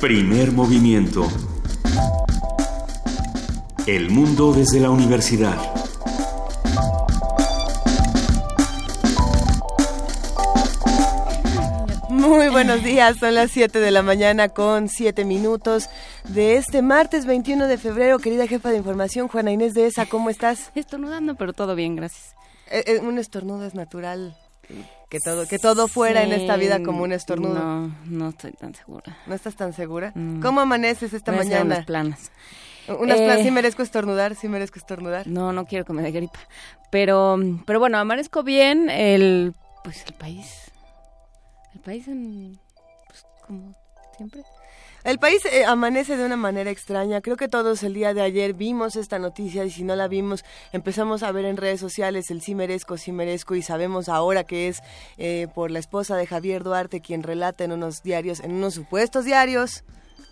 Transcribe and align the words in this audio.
Primer 0.00 0.52
movimiento. 0.52 1.26
El 3.84 4.10
mundo 4.10 4.52
desde 4.52 4.78
la 4.78 4.90
universidad. 4.90 5.56
Muy 12.08 12.48
buenos 12.48 12.84
días, 12.84 13.16
son 13.18 13.34
las 13.34 13.50
7 13.50 13.80
de 13.80 13.90
la 13.90 14.02
mañana 14.02 14.50
con 14.50 14.88
7 14.88 15.24
minutos 15.24 15.88
de 16.28 16.54
este 16.54 16.80
martes 16.80 17.26
21 17.26 17.66
de 17.66 17.76
febrero. 17.76 18.20
Querida 18.20 18.46
jefa 18.46 18.70
de 18.70 18.76
información, 18.76 19.26
Juana 19.26 19.50
Inés 19.50 19.74
de 19.74 19.86
ESA, 19.86 20.06
¿cómo 20.06 20.30
estás? 20.30 20.70
Estornudando, 20.76 21.34
pero 21.34 21.52
todo 21.52 21.74
bien, 21.74 21.96
gracias. 21.96 22.36
Eh, 22.70 22.84
eh, 22.86 23.00
un 23.00 23.18
estornudo 23.18 23.66
es 23.66 23.74
natural. 23.74 24.36
Que 25.08 25.20
todo, 25.20 25.46
que 25.48 25.58
todo 25.58 25.88
fuera 25.88 26.22
en 26.22 26.32
esta 26.32 26.56
vida 26.56 26.82
como 26.82 27.02
un 27.02 27.12
estornudo. 27.12 27.54
No, 27.54 27.96
no 28.04 28.28
estoy 28.28 28.52
tan 28.52 28.74
segura. 28.74 29.16
¿No 29.26 29.34
estás 29.34 29.56
tan 29.56 29.72
segura? 29.72 30.12
¿Cómo 30.42 30.60
amaneces 30.60 31.14
esta 31.14 31.32
Voy 31.32 31.38
a 31.38 31.42
hacer 31.42 31.52
mañana? 31.54 31.74
unas 31.76 31.86
planas. 31.86 32.30
Unas 32.88 33.16
planas, 33.18 33.38
Eh, 33.40 33.44
sí 33.44 33.50
merezco 33.50 33.82
estornudar, 33.82 34.34
sí 34.34 34.48
merezco 34.48 34.78
estornudar. 34.78 35.26
No, 35.26 35.52
no 35.52 35.64
quiero 35.64 35.84
que 35.86 35.92
me 35.94 36.02
dé 36.02 36.10
gripa. 36.10 36.38
Pero, 36.90 37.38
pero 37.66 37.78
bueno, 37.80 37.96
amanezco 37.98 38.42
bien. 38.42 38.90
El, 38.90 39.54
pues 39.82 40.04
el 40.06 40.12
país. 40.14 40.70
El 41.74 41.80
país 41.80 42.06
en, 42.08 42.58
pues 43.06 43.24
como 43.46 43.74
siempre. 44.16 44.42
El 45.08 45.18
país 45.18 45.42
eh, 45.46 45.64
amanece 45.64 46.18
de 46.18 46.26
una 46.26 46.36
manera 46.36 46.70
extraña. 46.70 47.22
Creo 47.22 47.38
que 47.38 47.48
todos 47.48 47.82
el 47.82 47.94
día 47.94 48.12
de 48.12 48.20
ayer 48.20 48.52
vimos 48.52 48.94
esta 48.94 49.18
noticia 49.18 49.64
y 49.64 49.70
si 49.70 49.82
no 49.82 49.96
la 49.96 50.06
vimos, 50.06 50.44
empezamos 50.70 51.22
a 51.22 51.32
ver 51.32 51.46
en 51.46 51.56
redes 51.56 51.80
sociales 51.80 52.30
el 52.30 52.42
sí 52.42 52.54
merezco, 52.54 52.98
sí 52.98 53.10
merezco 53.10 53.54
y 53.54 53.62
sabemos 53.62 54.10
ahora 54.10 54.44
que 54.44 54.68
es 54.68 54.82
eh, 55.16 55.48
por 55.54 55.70
la 55.70 55.78
esposa 55.78 56.14
de 56.14 56.26
Javier 56.26 56.62
Duarte 56.62 57.00
quien 57.00 57.22
relata 57.22 57.64
en 57.64 57.72
unos 57.72 58.02
diarios, 58.02 58.40
en 58.40 58.52
unos 58.52 58.74
supuestos 58.74 59.24
diarios, 59.24 59.82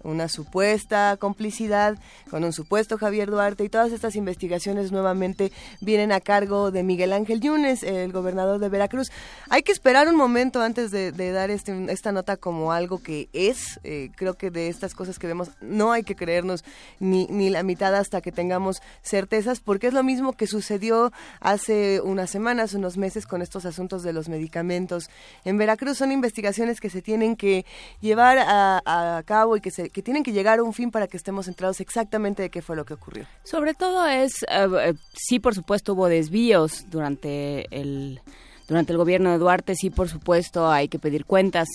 una 0.03 0.29
supuesta 0.29 1.17
complicidad 1.19 1.99
con 2.31 2.45
un 2.45 2.53
supuesto 2.53 2.99
Javier 2.99 3.31
Duarte 3.31 3.65
y 3.65 3.69
todas 3.69 3.93
estas 3.93 4.17
investigaciones 4.17 4.93
nuevamente 4.93 5.53
vienen 5.81 6.13
a 6.13 6.21
cargo 6.21 6.71
de 6.71 6.83
Miguel 6.83 7.13
Ángel 7.13 7.41
Yunes, 7.41 7.83
el 7.83 8.13
gobernador 8.13 8.59
de 8.59 8.69
Veracruz. 8.69 9.11
Hay 9.49 9.63
que 9.63 9.73
esperar 9.73 10.09
un 10.09 10.17
momento 10.17 10.63
antes 10.63 10.91
de, 10.91 11.13
dar 11.33 11.51
este, 11.51 11.93
esta 11.93 12.13
nota 12.13 12.37
como 12.37 12.73
algo 12.73 13.03
que 13.03 13.29
es. 13.33 13.81
Eh, 13.85 14.11
creo 14.17 14.35
que 14.35 14.51
de 14.51 14.69
estas 14.69 14.95
cosas 14.95 15.19
que 15.19 15.27
vemos 15.27 15.51
no 15.61 15.93
hay 15.93 16.03
que 16.03 16.15
creernos 16.15 16.65
ni, 17.01 17.27
ni 17.27 17.51
la 17.51 17.63
mitad 17.63 17.95
hasta 17.95 18.21
que 18.21 18.33
tengamos 18.33 18.83
certezas, 19.03 19.61
porque 19.61 19.89
es 19.89 19.93
lo 19.93 20.03
mismo 20.03 20.33
que 20.33 20.47
sucedió 20.47 21.13
hace 21.41 22.01
unas 22.01 22.31
semanas, 22.31 22.75
unos 22.75 22.97
meses 22.97 23.27
con 23.27 23.43
estos 23.43 23.67
asuntos 23.67 24.03
de 24.03 24.13
los 24.13 24.29
medicamentos. 24.29 25.11
En 25.45 25.59
Veracruz 25.59 25.99
son 25.99 26.13
investigaciones 26.13 26.81
que 26.81 26.91
se 26.91 27.03
tienen 27.03 27.37
que 27.37 27.65
llevar 28.01 28.39
a 28.39 29.23
cabo 29.25 29.57
y 29.57 29.61
que, 29.61 29.71
se, 29.71 29.86
que 29.91 30.03
tienen 30.03 30.23
que 30.23 30.33
llegar 30.33 30.59
a 30.59 30.63
un 30.63 30.73
fin 30.73 30.91
para 30.91 31.07
que 31.07 31.17
estemos 31.17 31.47
centrados 31.47 31.81
exactamente 31.81 32.43
de 32.43 32.51
qué 32.51 32.63
fue 32.63 32.77
lo 32.77 32.85
que 32.85 32.95
ocurrió. 32.95 33.27
Sobre 33.45 33.75
todo 33.75 34.07
es, 34.07 34.43
eh, 34.45 34.69
eh, 34.81 34.95
sí, 35.15 35.39
por 35.39 35.55
supuesto, 35.55 35.95
hubo 35.95 36.09
desvíos 36.09 36.87
durante 36.91 37.67
el 37.71 38.21
durante 38.69 38.93
el 38.93 38.99
gobierno 38.99 39.31
de 39.31 39.39
Duarte, 39.39 39.77
sí, 39.77 39.91
por 39.91 40.09
supuesto, 40.09 40.69
hay 40.69 40.89
que 40.89 40.99
pedir 40.99 41.25
cuentas. 41.25 41.69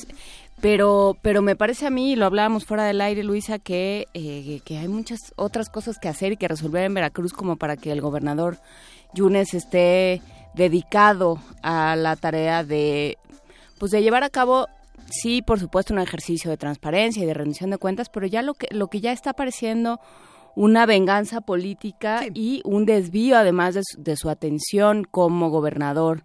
Pero, 0.59 1.17
pero 1.21 1.41
me 1.41 1.55
parece 1.55 1.87
a 1.87 1.89
mí, 1.89 2.15
lo 2.15 2.25
hablábamos 2.25 2.65
fuera 2.65 2.83
del 2.83 3.01
aire, 3.01 3.23
Luisa, 3.23 3.57
que, 3.57 4.07
eh, 4.13 4.59
que 4.63 4.77
hay 4.77 4.87
muchas 4.87 5.19
otras 5.35 5.69
cosas 5.69 5.97
que 5.97 6.07
hacer 6.07 6.33
y 6.33 6.37
que 6.37 6.47
resolver 6.47 6.83
en 6.83 6.93
Veracruz 6.93 7.33
como 7.33 7.55
para 7.55 7.77
que 7.77 7.91
el 7.91 8.01
gobernador 8.01 8.59
Yunes 9.13 9.53
esté 9.53 10.21
dedicado 10.53 11.39
a 11.63 11.95
la 11.95 12.15
tarea 12.15 12.63
de, 12.63 13.17
pues 13.79 13.91
de 13.91 14.03
llevar 14.03 14.23
a 14.23 14.29
cabo, 14.29 14.67
sí, 15.11 15.41
por 15.41 15.59
supuesto, 15.59 15.93
un 15.93 15.99
ejercicio 15.99 16.49
de 16.49 16.57
transparencia 16.57 17.23
y 17.23 17.25
de 17.25 17.33
rendición 17.33 17.69
de 17.69 17.77
cuentas, 17.77 18.09
pero 18.09 18.25
ya 18.27 18.41
lo 18.41 18.53
que, 18.53 18.67
lo 18.71 18.87
que 18.87 19.01
ya 19.01 19.11
está 19.11 19.31
apareciendo 19.31 19.99
una 20.55 20.85
venganza 20.85 21.41
política 21.41 22.25
y 22.33 22.61
un 22.65 22.85
desvío 22.85 23.37
además 23.37 23.73
de 23.75 23.81
su, 23.83 24.01
de 24.01 24.15
su 24.15 24.29
atención 24.29 25.05
como 25.09 25.49
gobernador 25.49 26.23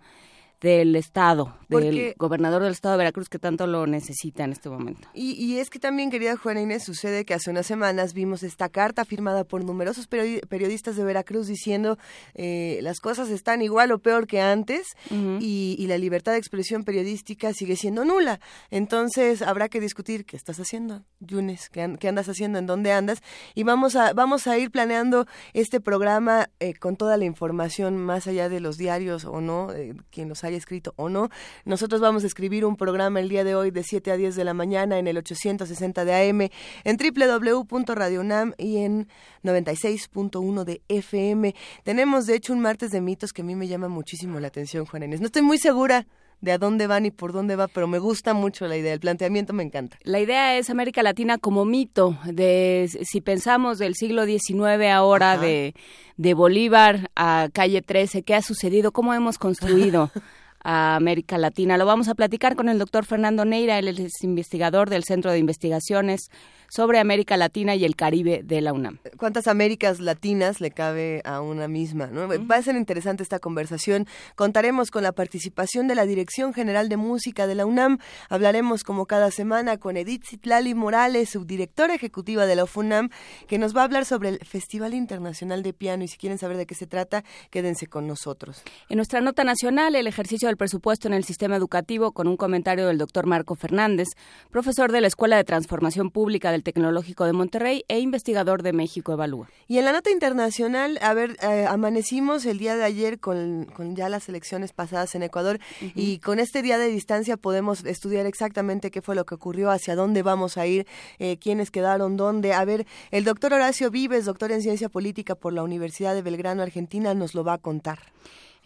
del 0.67 0.97
estado, 0.97 1.57
del 1.69 2.15
gobernador 2.19 2.63
del 2.63 2.73
estado 2.73 2.95
de 2.95 2.99
Veracruz 2.99 3.29
que 3.29 3.39
tanto 3.39 3.67
lo 3.69 3.87
necesita 3.87 4.43
en 4.45 4.51
este 4.53 4.69
momento. 4.69 5.09
Y, 5.15 5.33
y 5.33 5.59
es 5.59 5.71
que 5.71 5.79
también, 5.79 6.11
querida 6.11 6.37
Juana 6.37 6.61
Inés, 6.61 6.83
sucede 6.85 7.25
que 7.25 7.35
hace 7.35 7.51
unas 7.51 7.67
semanas 7.67 8.15
vimos 8.15 8.43
esta 8.43 8.69
carta 8.69 9.05
firmada 9.05 9.45
por 9.45 9.65
numerosos 9.65 10.09
periodi- 10.11 10.45
periodistas 10.49 10.97
de 10.97 11.05
Veracruz 11.05 11.47
diciendo 11.47 11.99
eh, 12.35 12.81
las 12.83 12.99
cosas 12.99 13.29
están 13.29 13.63
igual 13.63 13.93
o 13.93 13.99
peor 14.01 14.27
que 14.27 14.41
antes 14.41 14.87
y, 15.11 15.77
y 15.79 15.87
la 15.87 15.99
libertad 15.99 16.33
de 16.33 16.39
expresión 16.39 16.83
periodística 16.85 17.53
sigue 17.53 17.77
siendo 17.77 18.05
nula. 18.05 18.41
Entonces 18.71 19.43
habrá 19.43 19.69
que 19.69 19.81
discutir 19.81 20.25
qué 20.27 20.37
estás 20.37 20.59
haciendo, 20.59 21.05
Yunes, 21.21 21.69
qué, 21.71 21.83
an- 21.83 21.97
qué 21.97 22.09
andas 22.09 22.29
haciendo, 22.29 22.59
en 22.59 22.67
dónde 22.67 22.93
andas 22.93 23.23
y 23.55 23.63
vamos 23.63 23.95
a 23.97 24.13
vamos 24.15 24.47
a 24.47 24.59
ir 24.59 24.71
planeando 24.71 25.27
este 25.55 25.81
programa 25.81 26.49
eh, 26.61 26.75
con 26.75 26.97
toda 26.97 27.17
la 27.17 27.25
información 27.25 27.97
más 27.97 28.27
allá 28.27 28.49
de 28.49 28.61
los 28.61 28.77
diarios 28.79 29.25
o 29.25 29.41
no, 29.41 29.73
eh, 29.73 29.95
quien 30.11 30.29
los 30.29 30.43
haya 30.45 30.56
escrito 30.57 30.95
o 30.97 31.09
no. 31.09 31.31
Nosotros 31.65 32.01
vamos 32.01 32.25
a 32.25 32.27
escribir 32.27 32.65
un 32.65 32.77
programa 32.77 33.21
el 33.21 33.29
día 33.29 33.45
de 33.45 33.55
hoy 33.55 33.71
de 33.71 33.83
7 33.83 34.11
a 34.11 34.17
10 34.17 34.37
de 34.37 34.45
la 34.45 34.55
mañana 34.55 34.99
en 34.99 35.07
el 35.07 35.19
860 35.19 36.05
de 36.05 36.31
AM, 36.31 36.49
en 36.85 36.97
www.radionam 36.97 38.53
y 38.59 38.79
en 38.79 39.09
96.1 39.43 40.65
de 40.65 40.83
FM. 40.89 41.55
Tenemos 41.85 42.27
de 42.27 42.35
hecho 42.35 42.53
un 42.53 42.61
martes 42.61 42.91
de 42.91 43.01
mitos 43.01 43.33
que 43.33 43.43
a 43.43 43.45
mí 43.45 43.55
me 43.55 43.69
llama 43.69 43.89
muchísimo 43.89 44.41
la 44.41 44.49
atención, 44.49 44.87
Juan 44.87 45.05
Inés. 45.05 45.21
No 45.21 45.27
estoy 45.27 45.43
muy 45.43 45.59
segura 45.59 46.07
de 46.41 46.53
a 46.53 46.59
dónde 46.59 46.87
van 46.87 47.07
y 47.07 47.11
por 47.11 47.33
dónde 47.33 47.57
va, 47.57 47.69
pero 47.69 47.87
me 47.87 47.99
gusta 47.99 48.35
mucho 48.35 48.67
la 48.67 48.77
idea, 48.77 48.93
el 48.93 49.01
planteamiento 49.01 49.53
me 49.53 49.63
encanta. 49.63 49.99
La 50.03 50.21
idea 50.21 50.59
es 50.59 50.71
América 50.71 51.03
Latina 51.03 51.39
como 51.39 51.65
mito, 51.65 52.19
de 52.25 52.91
si 53.05 53.21
pensamos 53.21 53.79
del 53.79 53.95
siglo 53.95 54.27
XIX 54.27 54.91
ahora, 54.93 55.33
Ajá. 55.33 55.43
de, 55.43 55.75
de 56.17 56.35
Bolívar 56.35 57.11
a 57.17 57.49
calle 57.53 57.83
13, 57.83 58.23
¿qué 58.23 58.35
ha 58.35 58.43
sucedido? 58.43 58.93
¿Cómo 58.93 59.15
hemos 59.15 59.39
construido 59.39 60.11
a 60.67 60.97
América 60.97 61.39
Latina? 61.39 61.79
Lo 61.79 61.87
vamos 61.87 62.09
a 62.09 62.15
platicar 62.17 62.57
con 62.57 62.69
el 62.69 62.79
doctor 62.79 63.05
Fernando 63.05 63.45
Neira, 63.45 63.79
él 63.79 63.87
es 63.87 64.25
investigador 64.25 64.91
del 64.91 65.05
Centro 65.05 65.31
de 65.31 65.39
Investigaciones 65.39 66.29
sobre 66.69 66.99
América 66.99 67.37
Latina 67.37 67.75
y 67.75 67.85
el 67.85 67.97
Caribe 67.97 68.43
de 68.45 68.61
la 68.61 68.73
UNAM. 68.73 68.99
cuántas 69.17 69.47
Américas 69.47 70.01
latinas 70.01 70.61
le 70.61 70.71
cabe 70.71 71.23
a 71.25 71.41
una 71.41 71.69
misma. 71.69 72.07
¿no? 72.09 72.29
Va 72.47 72.57
a 72.57 72.63
ser 72.63 72.77
interesante 72.77 73.23
esta 73.23 73.39
conversación. 73.39 74.07
Contaremos 74.35 74.91
con 74.91 75.03
la 75.03 75.13
participación 75.13 75.89
de 75.89 75.95
la 75.95 76.07
Dirección 76.07 76.53
General 76.53 76.89
de 76.89 76.97
Música 76.97 77.47
de 77.47 77.55
la 77.55 77.67
UNAM. 77.67 77.99
Hablaremos 78.29 78.83
como 78.83 79.07
cada 79.07 79.31
semana 79.31 79.79
con 79.79 79.97
Edith 79.97 80.25
Citlali 80.25 80.75
Morales, 80.75 81.31
subdirectora 81.31 81.95
ejecutiva 81.95 82.47
de 82.47 82.57
la 82.57 82.65
UFUNAM, 82.65 83.11
que 83.47 83.59
nos 83.59 83.77
va 83.77 83.83
a 83.83 83.85
hablar 83.85 84.05
sobre 84.05 84.31
el 84.31 84.39
Festival 84.45 84.95
Internacional 84.95 85.63
de 85.63 85.73
Piano. 85.73 86.05
Y 86.05 86.09
si 86.09 86.17
quieren 86.17 86.39
saber 86.39 86.57
de 86.57 86.67
qué 86.67 86.75
se 86.75 86.87
trata, 86.87 87.25
quédense 87.51 87.87
con 87.87 88.07
nosotros. 88.07 88.63
En 88.89 88.97
nuestra 88.97 89.21
nota 89.21 89.45
nacional, 89.45 89.95
el 89.95 90.07
ejercicio 90.07 90.49
del 90.49 90.57
presupuesto 90.57 91.09
en 91.09 91.15
el 91.15 91.25
sistema 91.25 91.57
educativo, 91.57 92.13
con 92.13 92.29
un 92.29 92.37
comentario 92.37 92.87
del 92.87 92.99
doctor 92.99 93.27
Marco 93.27 93.55
Fernández, 93.55 94.09
profesor 94.51 94.93
de 94.93 95.01
la 95.01 95.07
Escuela 95.07 95.37
de 95.37 95.45
Transformación 95.45 96.11
Pública 96.11 96.51
del 96.57 96.63
Tecnológico 96.63 97.27
de 97.27 97.35
Monterrey 97.35 97.85
e 97.89 98.01
investigador 98.01 98.63
de 98.63 98.73
México 98.73 99.13
Evalúa. 99.13 99.49
Y 99.69 99.77
en 99.77 99.85
la 99.85 99.93
nota 99.93 100.11
internacional, 100.11 100.99
a 101.03 101.13
ver, 101.13 101.37
eh, 101.43 101.67
amanecimos 101.69 102.47
el 102.47 102.59
día 102.59 102.77
de 102.77 102.85
ayer 102.85 103.21
con, 103.21 103.67
con 103.67 103.95
ya 103.95 104.09
las 104.09 104.29
elecciones 104.31 104.73
pasadas 104.73 105.15
en 105.15 105.23
Ecuador 105.23 105.61
y 105.95 106.19
con 106.19 106.39
este 106.41 106.63
día 106.63 106.79
de 106.79 106.89
distancia 106.89 107.37
podemos 107.37 107.85
estudiar 107.85 108.25
exactamente 108.25 108.91
qué 108.91 109.03
fue 109.03 109.15
lo 109.15 109.27
que 109.27 109.35
ocurrió, 109.35 109.71
hacia 109.71 109.95
dónde 109.95 110.23
vamos 110.23 110.57
a 110.57 110.67
ir, 110.67 110.87
eh, 111.19 111.37
quiénes 111.37 111.71
quedaron, 111.71 112.17
dónde. 112.17 112.55
A 112.55 112.65
ver, 112.65 112.87
el 113.11 113.25
doctor 113.25 113.53
Horacio 113.53 113.91
Vives, 113.91 114.25
doctor 114.25 114.51
en 114.51 114.63
ciencia 114.63 114.89
política 114.89 115.35
por 115.35 115.53
la 115.53 115.63
Universidad 115.63 116.15
de 116.15 116.23
Belgrano, 116.23 116.63
Argentina, 116.63 117.13
nos 117.13 117.35
lo 117.35 117.45
va 117.45 117.55
a 117.55 117.59
contar. 117.59 117.99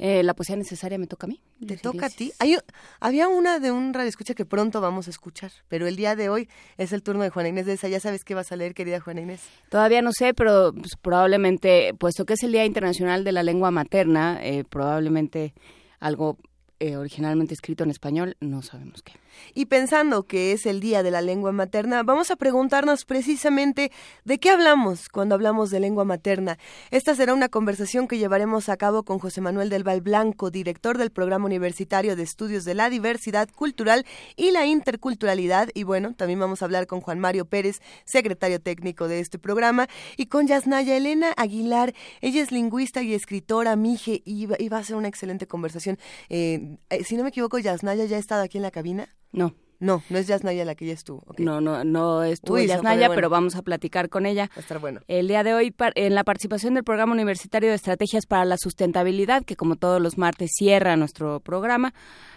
Eh, 0.02 0.22
la 0.22 0.32
poesía 0.32 0.56
necesaria 0.56 0.96
me 0.96 1.06
toca 1.06 1.26
a 1.26 1.28
mí. 1.28 1.42
¿Te 1.66 1.76
toca 1.76 2.06
a 2.06 2.08
ti? 2.08 2.32
Hay, 2.38 2.56
había 3.00 3.28
una 3.28 3.58
de 3.58 3.70
un 3.70 3.92
radio 3.92 4.08
escucha 4.08 4.32
que 4.32 4.46
pronto 4.46 4.80
vamos 4.80 5.08
a 5.08 5.10
escuchar, 5.10 5.52
pero 5.68 5.86
el 5.86 5.96
día 5.96 6.16
de 6.16 6.30
hoy 6.30 6.48
es 6.78 6.94
el 6.94 7.02
turno 7.02 7.22
de 7.22 7.28
Juana 7.28 7.50
Inés 7.50 7.66
de 7.66 7.74
esa. 7.74 7.86
Ya 7.86 8.00
sabes 8.00 8.24
qué 8.24 8.34
vas 8.34 8.50
a 8.50 8.56
leer, 8.56 8.72
querida 8.72 8.98
Juana 9.00 9.20
Inés. 9.20 9.42
Todavía 9.68 10.00
no 10.00 10.12
sé, 10.12 10.32
pero 10.32 10.72
pues, 10.72 10.96
probablemente, 10.96 11.92
puesto 11.98 12.24
que 12.24 12.32
es 12.32 12.42
el 12.42 12.52
Día 12.52 12.64
Internacional 12.64 13.24
de 13.24 13.32
la 13.32 13.42
Lengua 13.42 13.70
Materna, 13.70 14.40
eh, 14.42 14.64
probablemente 14.64 15.52
algo 15.98 16.38
eh, 16.78 16.96
originalmente 16.96 17.52
escrito 17.52 17.84
en 17.84 17.90
español, 17.90 18.38
no 18.40 18.62
sabemos 18.62 19.02
qué. 19.02 19.12
Y 19.54 19.66
pensando 19.66 20.24
que 20.24 20.52
es 20.52 20.66
el 20.66 20.80
Día 20.80 21.02
de 21.02 21.10
la 21.10 21.20
Lengua 21.20 21.52
Materna, 21.52 22.02
vamos 22.02 22.30
a 22.30 22.36
preguntarnos 22.36 23.04
precisamente 23.04 23.92
de 24.24 24.38
qué 24.38 24.50
hablamos 24.50 25.08
cuando 25.08 25.34
hablamos 25.34 25.70
de 25.70 25.80
lengua 25.80 26.04
materna. 26.04 26.58
Esta 26.90 27.14
será 27.14 27.34
una 27.34 27.48
conversación 27.48 28.08
que 28.08 28.18
llevaremos 28.18 28.68
a 28.68 28.76
cabo 28.76 29.04
con 29.04 29.18
José 29.18 29.40
Manuel 29.40 29.68
del 29.70 29.84
Val 29.84 30.00
Blanco, 30.00 30.50
director 30.50 30.98
del 30.98 31.10
Programa 31.10 31.46
Universitario 31.46 32.16
de 32.16 32.22
Estudios 32.22 32.64
de 32.64 32.74
la 32.74 32.90
Diversidad 32.90 33.48
Cultural 33.50 34.06
y 34.36 34.50
la 34.50 34.66
Interculturalidad. 34.66 35.68
Y 35.74 35.84
bueno, 35.84 36.14
también 36.14 36.40
vamos 36.40 36.62
a 36.62 36.64
hablar 36.64 36.86
con 36.86 37.00
Juan 37.00 37.18
Mario 37.18 37.44
Pérez, 37.44 37.80
secretario 38.04 38.60
técnico 38.60 39.08
de 39.08 39.20
este 39.20 39.38
programa, 39.38 39.88
y 40.16 40.26
con 40.26 40.46
Yasnaya 40.46 40.96
Elena 40.96 41.32
Aguilar. 41.36 41.94
Ella 42.20 42.42
es 42.42 42.52
lingüista 42.52 43.02
y 43.02 43.14
escritora, 43.14 43.76
Mije, 43.76 44.22
y 44.24 44.46
va, 44.46 44.78
a 44.78 44.84
ser 44.84 44.96
una 44.96 45.08
excelente 45.08 45.46
conversación. 45.46 45.98
Eh, 46.28 46.78
eh, 46.90 47.04
si 47.04 47.16
no 47.16 47.22
me 47.22 47.30
equivoco, 47.30 47.58
Yasnaya 47.58 48.04
ya 48.04 48.16
ha 48.16 48.20
estado 48.20 48.42
aquí 48.42 48.58
en 48.58 48.62
la 48.62 48.70
cabina. 48.70 49.08
No. 49.32 49.54
No, 49.80 50.02
no 50.10 50.18
es 50.18 50.26
Yasnaya 50.26 50.66
la 50.66 50.74
que 50.74 50.84
ya 50.84 50.92
estuvo. 50.92 51.24
No, 51.38 51.62
no, 51.62 51.84
no 51.84 52.22
estuvo 52.22 52.58
Yasnaya, 52.58 53.08
pero 53.14 53.30
vamos 53.30 53.56
a 53.56 53.62
platicar 53.62 54.10
con 54.10 54.26
ella. 54.26 54.50
Va 54.50 54.58
a 54.58 54.60
estar 54.60 54.78
bueno. 54.78 55.00
El 55.08 55.26
día 55.26 55.42
de 55.42 55.54
hoy, 55.54 55.74
en 55.94 56.14
la 56.14 56.22
participación 56.22 56.74
del 56.74 56.84
Programa 56.84 57.14
Universitario 57.14 57.70
de 57.70 57.76
Estrategias 57.76 58.26
para 58.26 58.44
la 58.44 58.58
Sustentabilidad, 58.58 59.42
que 59.42 59.56
como 59.56 59.76
todos 59.76 60.00
los 60.00 60.18
martes 60.18 60.50
cierra 60.54 60.96
nuestro 60.96 61.40
programa, 61.40 61.94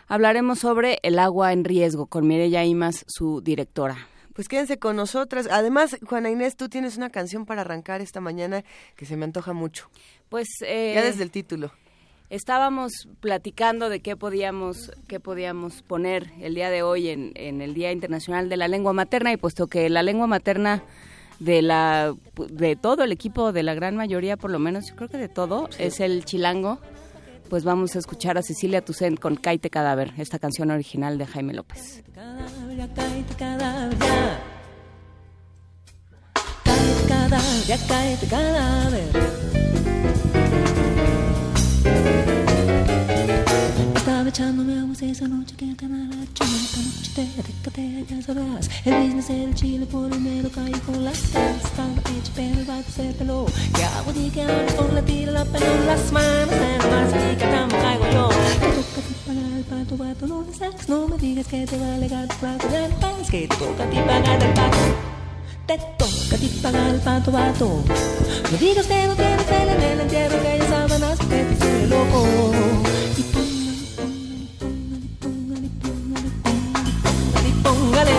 hablaremos 0.08 0.60
sobre 0.60 1.00
el 1.04 1.20
agua 1.20 1.52
en 1.52 1.66
riesgo 1.66 2.08
con 2.08 2.26
Mireya 2.28 2.64
Imas, 2.64 3.04
su 3.08 3.42
directora. 3.42 4.08
Pues 4.32 4.48
quédense 4.48 4.80
con 4.80 4.96
nosotras. 4.96 5.50
Además, 5.52 5.98
Juana 6.08 6.30
Inés, 6.30 6.56
tú 6.56 6.70
tienes 6.70 6.96
una 6.96 7.10
canción 7.10 7.46
para 7.46 7.62
arrancar 7.62 8.00
esta 8.00 8.22
mañana 8.22 8.64
que 8.96 9.06
se 9.06 9.18
me 9.18 9.26
antoja 9.26 9.52
mucho. 9.52 9.90
Pues 10.30 10.48
eh, 10.62 10.94
ya 10.96 11.04
desde 11.04 11.24
el 11.24 11.30
título 11.30 11.74
estábamos 12.34 13.08
platicando 13.20 13.90
de 13.90 14.00
qué 14.00 14.16
podíamos, 14.16 14.92
qué 15.08 15.20
podíamos 15.20 15.84
poner 15.84 16.32
el 16.42 16.56
día 16.56 16.72
de 16.72 16.82
hoy 16.82 17.10
en, 17.10 17.32
en, 17.36 17.62
el 17.62 17.76
Día 17.76 17.92
Internacional 17.92 18.50
de 18.50 18.58
la 18.58 18.68
Lengua 18.68 18.92
Materna 18.92 19.32
y 19.32 19.38
puesto 19.38 19.68
que 19.68 19.88
la 19.90 20.02
lengua 20.02 20.26
materna 20.26 20.84
de 21.40 21.62
la 21.62 22.16
de 22.50 22.76
todo 22.76 23.04
el 23.04 23.12
equipo, 23.12 23.52
de 23.52 23.62
la 23.62 23.76
gran 23.76 23.96
mayoría 23.96 24.36
por 24.36 24.50
lo 24.50 24.58
menos, 24.58 24.90
yo 24.90 24.96
creo 24.96 25.10
que 25.10 25.18
de 25.18 25.30
todo, 25.30 25.70
es 25.78 26.00
el 26.00 26.26
chilango, 26.26 26.80
pues 27.50 27.64
vamos 27.64 27.96
a 27.96 28.00
escuchar 28.00 28.38
a 28.40 28.42
Cecilia 28.42 28.84
Tucent 28.84 29.20
con 29.20 29.36
Caite 29.36 29.70
Cadáver, 29.70 30.14
esta 30.18 30.40
canción 30.40 30.72
original 30.72 31.20
de 31.20 31.28
Jaime 31.28 31.54
López. 31.54 32.04
Estaba 44.24 44.48
echándome 44.48 44.80
aguas 44.80 45.02
esa 45.02 45.28
noche 45.28 45.54
que 45.58 45.66
el 45.66 45.76
canal 45.76 46.10
esta 46.24 46.46
noche 46.46 47.12
te 47.14 47.28
decatea, 47.44 48.06
ya 48.08 48.22
sabrás. 48.26 48.70
El 48.86 48.94
business 48.94 49.28
del 49.28 49.54
chile 49.54 49.86
por 49.86 50.10
el 50.14 50.22
mero 50.22 50.50
caí 50.50 50.72
con 50.72 51.04
las 51.04 51.20
caras. 51.24 51.58
Estaba 51.66 51.92
hecho 51.92 52.32
pero 52.34 52.58
el 52.58 52.64
barco 52.64 52.90
se 52.90 53.04
peló. 53.20 53.46
¿Qué 53.76 53.84
hago? 53.84 54.14
Di 54.14 54.30
que 54.30 54.44
hables 54.44 54.74
con 54.76 54.96
la 54.96 55.02
tira, 55.02 55.34
la 55.34 55.44
pelón, 55.44 55.86
las 55.86 56.10
manos 56.14 56.54
en 56.54 56.90
masa 56.90 57.32
y 57.34 57.36
que 57.36 57.46
tan 57.46 57.70
caigo 57.70 58.06
yo. 58.14 58.30
Te 58.30 58.68
toca 58.70 59.02
a 59.02 59.04
ti 59.04 59.14
pagar 59.28 59.52
el 59.58 59.64
pato, 59.66 59.98
vato, 59.98 60.28
no 60.28 60.42
le 60.44 60.54
saques. 60.54 60.88
No 60.88 61.08
me 61.10 61.18
digas 61.18 61.48
que 61.48 61.66
te 61.66 61.78
va 61.78 61.86
a 61.86 61.96
alegar 61.96 62.28
tu 62.30 62.36
plato, 62.38 62.68
no 62.70 63.00
pagas, 63.02 63.30
que 63.30 63.48
te 63.50 63.58
toca 63.58 63.84
a 63.84 63.90
ti 63.90 63.98
pagar 63.98 64.42
el 64.42 64.54
pato. 64.54 64.78
Te 65.68 65.78
toca 65.98 66.36
a 66.36 66.40
ti 66.40 66.48
pagar 66.62 66.96
el 66.96 67.02
pato, 67.02 67.30
vato. 67.30 67.84
No 68.50 68.58
digas 68.58 68.86
que 68.86 69.06
no 69.06 69.16
tienes 69.16 69.52
el 69.52 70.00
entierro, 70.00 70.42
que 70.42 70.60
ya 70.60 70.70
sábanas, 70.70 71.20
que 71.20 71.44
te 71.60 71.88
loco. 71.88 72.26
Y 73.18 73.24
póngale. 78.04 78.16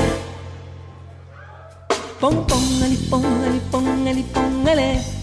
Pon, 2.20 2.46
póngale, 2.46 2.96
póngale, 3.10 3.60
póngale, 3.70 4.24
póngale. 4.32 5.14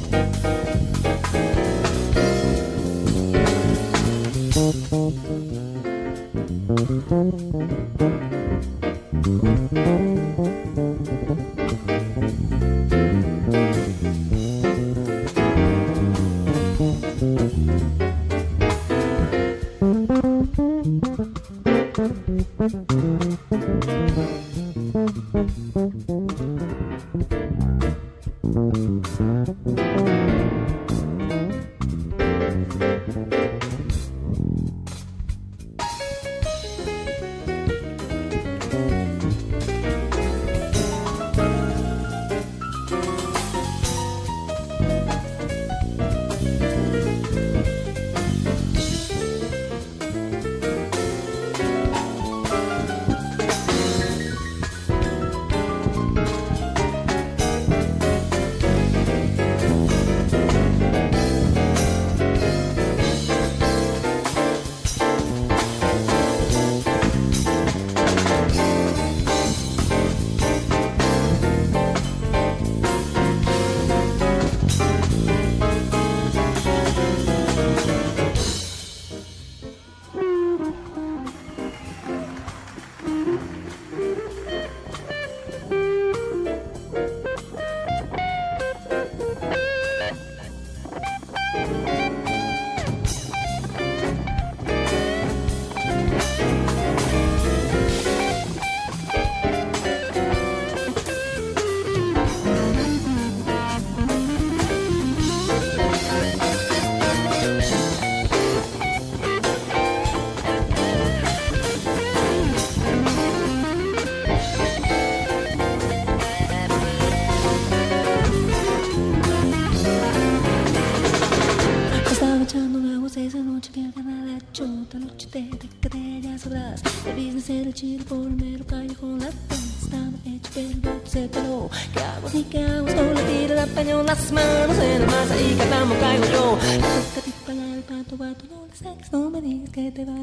pero 131.30 131.70
Cabo 131.94 132.30
ni 132.34 132.44
cabo 132.44 132.88
solo 132.88 133.20
tira 133.22 133.56
la 133.56 133.66
pañola 133.68 134.04
Las 134.04 134.32
manos 134.32 134.78
en 134.78 135.02
la 135.02 135.08
masa 135.08 135.42
y 135.42 135.56
cantamos 135.56 135.98
caigo 135.98 136.26
yo 136.26 136.58
La 136.62 137.22
toca 137.22 137.32
para 137.46 137.74
el 137.74 137.84
pato, 137.84 138.18
pato, 138.18 138.46
no 138.50 138.66
le 138.68 138.76
sex 138.76 139.12
No 139.12 139.30
me 139.30 139.42
digas 139.42 139.70
que 139.72 139.92
te 139.92 140.06
va 140.06 140.21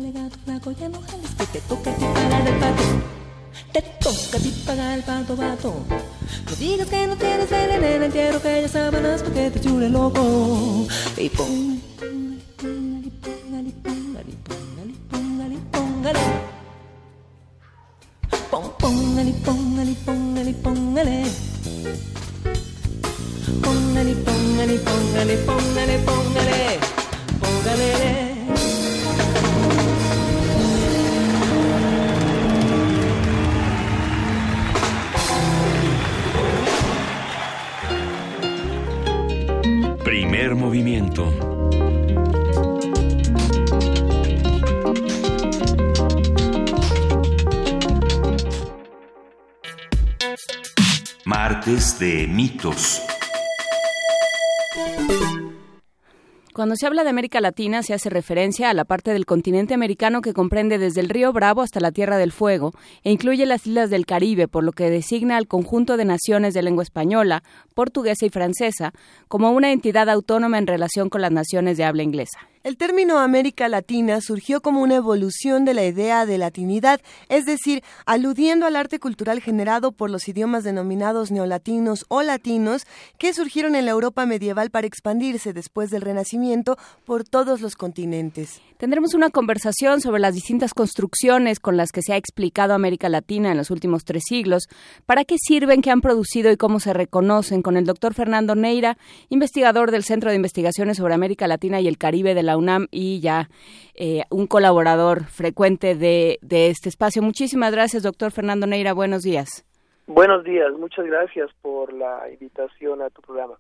Cuando 56.69 56.77
se 56.77 56.87
habla 56.87 57.03
de 57.03 57.09
América 57.09 57.41
Latina 57.41 57.83
se 57.83 57.95
hace 57.95 58.11
referencia 58.11 58.69
a 58.69 58.75
la 58.75 58.85
parte 58.85 59.15
del 59.15 59.25
continente 59.25 59.73
americano 59.73 60.21
que 60.21 60.35
comprende 60.35 60.77
desde 60.77 61.01
el 61.01 61.09
río 61.09 61.33
Bravo 61.33 61.63
hasta 61.63 61.81
la 61.81 61.93
Tierra 61.93 62.19
del 62.19 62.31
Fuego 62.31 62.75
e 63.05 63.11
incluye 63.11 63.47
las 63.47 63.67
islas 63.67 63.89
del 63.89 64.05
Caribe, 64.05 64.49
por 64.49 64.65
lo 64.65 64.73
que 64.73 64.91
designa 64.91 65.39
al 65.39 65.49
conjunto 65.49 65.97
de 65.97 66.05
naciones 66.05 66.53
de 66.53 66.61
lengua 66.61 66.83
española, 66.83 67.43
portuguesa 67.75 68.27
y 68.27 68.29
francesa 68.29 68.93
como 69.29 69.51
una 69.53 69.73
entidad 69.73 70.11
autónoma 70.11 70.59
en 70.59 70.67
relación 70.67 71.09
con 71.09 71.23
las 71.23 71.33
naciones 71.33 71.79
de 71.79 71.85
habla 71.85 72.03
inglesa. 72.03 72.39
El 72.69 72.77
término 72.77 73.19
América 73.19 73.67
Latina 73.67 74.21
surgió 74.21 74.61
como 74.61 74.83
una 74.83 74.97
evolución 74.97 75.65
de 75.65 75.73
la 75.73 75.87
idea 75.87 76.27
de 76.27 76.37
latinidad, 76.37 77.01
es 77.31 77.47
decir, 77.47 77.83
aludiendo 78.05 78.67
al 78.67 78.77
arte 78.77 79.01
cultural 79.01 79.41
generado 79.41 79.91
por 79.91 80.11
los 80.11 80.29
idiomas 80.29 80.65
denominados 80.65 81.31
neolatinos 81.31 82.05
o 82.09 82.21
latinos 82.21 82.87
que 83.17 83.33
surgieron 83.33 83.75
en 83.75 83.87
la 83.87 83.93
Europa 83.93 84.27
medieval 84.27 84.69
para 84.69 84.87
expandirse 84.87 85.55
después 85.55 85.89
del 85.89 86.03
Renacimiento 86.03 86.77
por 87.07 87.25
todos 87.25 87.63
los 87.63 87.75
continentes. 87.75 88.61
Tendremos 88.79 89.15
una 89.15 89.31
conversación 89.31 90.01
sobre 90.01 90.21
las 90.21 90.35
distintas 90.35 90.73
construcciones 90.73 91.59
con 91.59 91.77
las 91.77 91.91
que 91.91 92.01
se 92.01 92.13
ha 92.13 92.17
explicado 92.17 92.75
América 92.75 93.09
Latina 93.09 93.51
en 93.51 93.57
los 93.57 93.73
últimos 93.73 94.05
tres 94.05 94.23
siglos, 94.29 94.69
para 95.05 95.25
qué 95.25 95.35
sirven, 95.37 95.83
qué 95.83 95.91
han 95.91 96.01
producido 96.01 96.53
y 96.53 96.57
cómo 96.57 96.79
se 96.79 96.93
reconocen 96.93 97.61
con 97.61 97.77
el 97.77 97.87
doctor 97.87 98.15
Fernando 98.15 98.55
Neira, 98.55 98.97
investigador 99.31 99.91
del 99.91 100.05
Centro 100.05 100.31
de 100.31 100.37
Investigaciones 100.37 100.99
sobre 100.99 101.15
América 101.15 101.49
Latina 101.49 101.81
y 101.81 101.89
el 101.89 101.99
Caribe 101.99 102.35
de 102.35 102.45
la 102.45 102.57
UNAM 102.57 102.87
y 102.93 103.19
ya 103.19 103.51
eh, 103.97 104.23
un 104.31 104.47
colaborador 104.47 105.25
frecuente 105.25 105.97
de, 105.97 106.39
de 106.41 106.69
este 106.69 106.89
espacio. 106.89 107.21
Muchísimas 107.21 107.73
gracias, 107.73 108.05
doctor 108.05 108.31
Fernando 108.31 108.69
Neira. 108.69 108.93
Buenos 108.93 109.25
días. 109.25 109.65
Buenos 110.07 110.45
días, 110.45 110.73
muchas 110.79 111.05
gracias 111.05 111.51
por 111.63 111.93
la 111.93 112.31
invitación 112.31 113.03
a 113.03 113.11
tu 113.11 113.23
programa. 113.23 113.59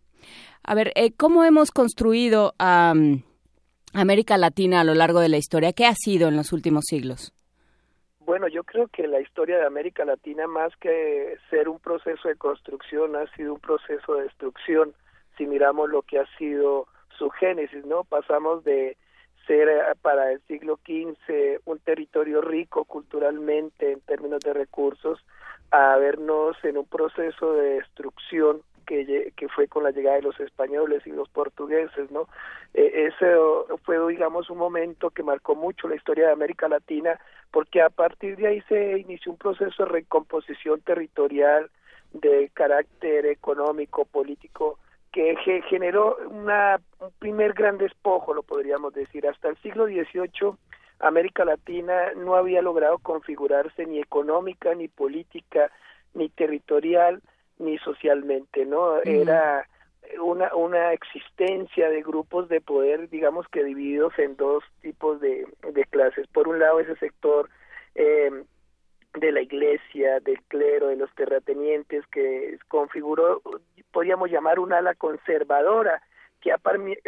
A 0.62 0.74
ver, 0.76 0.92
eh, 0.94 1.10
¿cómo 1.12 1.42
hemos 1.42 1.72
construido 1.72 2.54
América 3.98 4.36
Latina 4.36 4.80
a 4.80 4.84
lo 4.84 4.94
largo 4.94 5.20
de 5.20 5.28
la 5.28 5.36
historia? 5.36 5.72
¿Qué 5.72 5.86
ha 5.86 5.94
sido 5.94 6.28
en 6.28 6.36
los 6.36 6.52
últimos 6.52 6.84
siglos? 6.86 7.32
Bueno, 8.20 8.46
yo 8.46 8.62
creo 8.62 8.88
que 8.88 9.08
la 9.08 9.20
historia 9.20 9.58
de 9.58 9.66
América 9.66 10.04
Latina, 10.04 10.46
más 10.46 10.76
que 10.76 11.36
ser 11.50 11.68
un 11.68 11.78
proceso 11.78 12.28
de 12.28 12.36
construcción, 12.36 13.16
ha 13.16 13.26
sido 13.34 13.54
un 13.54 13.60
proceso 13.60 14.14
de 14.14 14.24
destrucción. 14.24 14.92
Si 15.36 15.46
miramos 15.46 15.88
lo 15.88 16.02
que 16.02 16.18
ha 16.18 16.26
sido 16.36 16.86
su 17.16 17.30
génesis, 17.30 17.84
¿no? 17.84 18.04
Pasamos 18.04 18.64
de 18.64 18.96
ser 19.46 19.68
eh, 19.68 19.80
para 20.02 20.30
el 20.30 20.40
siglo 20.42 20.78
XV 20.84 21.60
un 21.64 21.78
territorio 21.78 22.40
rico 22.40 22.84
culturalmente 22.84 23.92
en 23.92 24.00
términos 24.02 24.40
de 24.40 24.52
recursos 24.52 25.18
a 25.70 25.96
vernos 25.96 26.56
en 26.62 26.76
un 26.76 26.86
proceso 26.86 27.54
de 27.54 27.76
destrucción 27.76 28.62
que, 28.88 29.48
fue 29.54 29.68
con 29.68 29.84
la 29.84 29.90
llegada 29.90 30.16
de 30.16 30.22
los 30.22 30.40
españoles 30.40 31.06
y 31.06 31.10
los 31.10 31.28
portugueses, 31.28 32.10
¿no? 32.10 32.26
Eh, 32.72 33.10
ese 33.12 33.34
fue, 33.84 33.98
digamos, 34.08 34.48
un 34.48 34.58
momento 34.58 35.10
que 35.10 35.22
marcó 35.22 35.54
mucho 35.54 35.88
la 35.88 35.96
historia 35.96 36.26
de 36.26 36.32
América 36.32 36.68
Latina, 36.68 37.20
porque 37.50 37.82
a 37.82 37.90
partir 37.90 38.36
de 38.36 38.48
ahí 38.48 38.60
se 38.62 38.98
inició 38.98 39.32
un 39.32 39.38
proceso 39.38 39.84
de 39.84 39.90
recomposición 39.90 40.80
territorial 40.80 41.70
de 42.12 42.50
carácter 42.54 43.26
económico, 43.26 44.06
político, 44.06 44.78
que 45.12 45.36
generó 45.68 46.16
una, 46.30 46.80
un 47.00 47.10
primer 47.18 47.52
gran 47.52 47.76
despojo, 47.76 48.32
lo 48.32 48.42
podríamos 48.42 48.94
decir. 48.94 49.26
Hasta 49.26 49.48
el 49.48 49.56
siglo 49.58 49.86
XVIII, 49.86 50.54
América 51.00 51.44
Latina 51.44 52.12
no 52.16 52.36
había 52.36 52.62
logrado 52.62 52.98
configurarse 52.98 53.84
ni 53.86 53.98
económica, 53.98 54.74
ni 54.74 54.88
política, 54.88 55.70
ni 56.14 56.28
territorial, 56.28 57.20
ni 57.58 57.78
socialmente, 57.78 58.64
¿no? 58.64 59.00
Era 59.02 59.66
una, 60.20 60.54
una 60.54 60.92
existencia 60.92 61.90
de 61.90 62.02
grupos 62.02 62.48
de 62.48 62.60
poder, 62.60 63.08
digamos 63.08 63.46
que 63.48 63.64
divididos 63.64 64.18
en 64.18 64.36
dos 64.36 64.64
tipos 64.80 65.20
de, 65.20 65.46
de 65.72 65.84
clases. 65.84 66.26
Por 66.28 66.48
un 66.48 66.58
lado, 66.58 66.80
ese 66.80 66.96
sector 66.96 67.50
eh, 67.94 68.30
de 69.14 69.32
la 69.32 69.42
iglesia, 69.42 70.20
del 70.20 70.40
clero, 70.44 70.88
de 70.88 70.96
los 70.96 71.14
terratenientes, 71.14 72.06
que 72.08 72.58
configuró, 72.68 73.42
podríamos 73.92 74.30
llamar 74.30 74.58
una 74.58 74.78
ala 74.78 74.94
conservadora, 74.94 76.02
que 76.40 76.52
ha, 76.52 76.60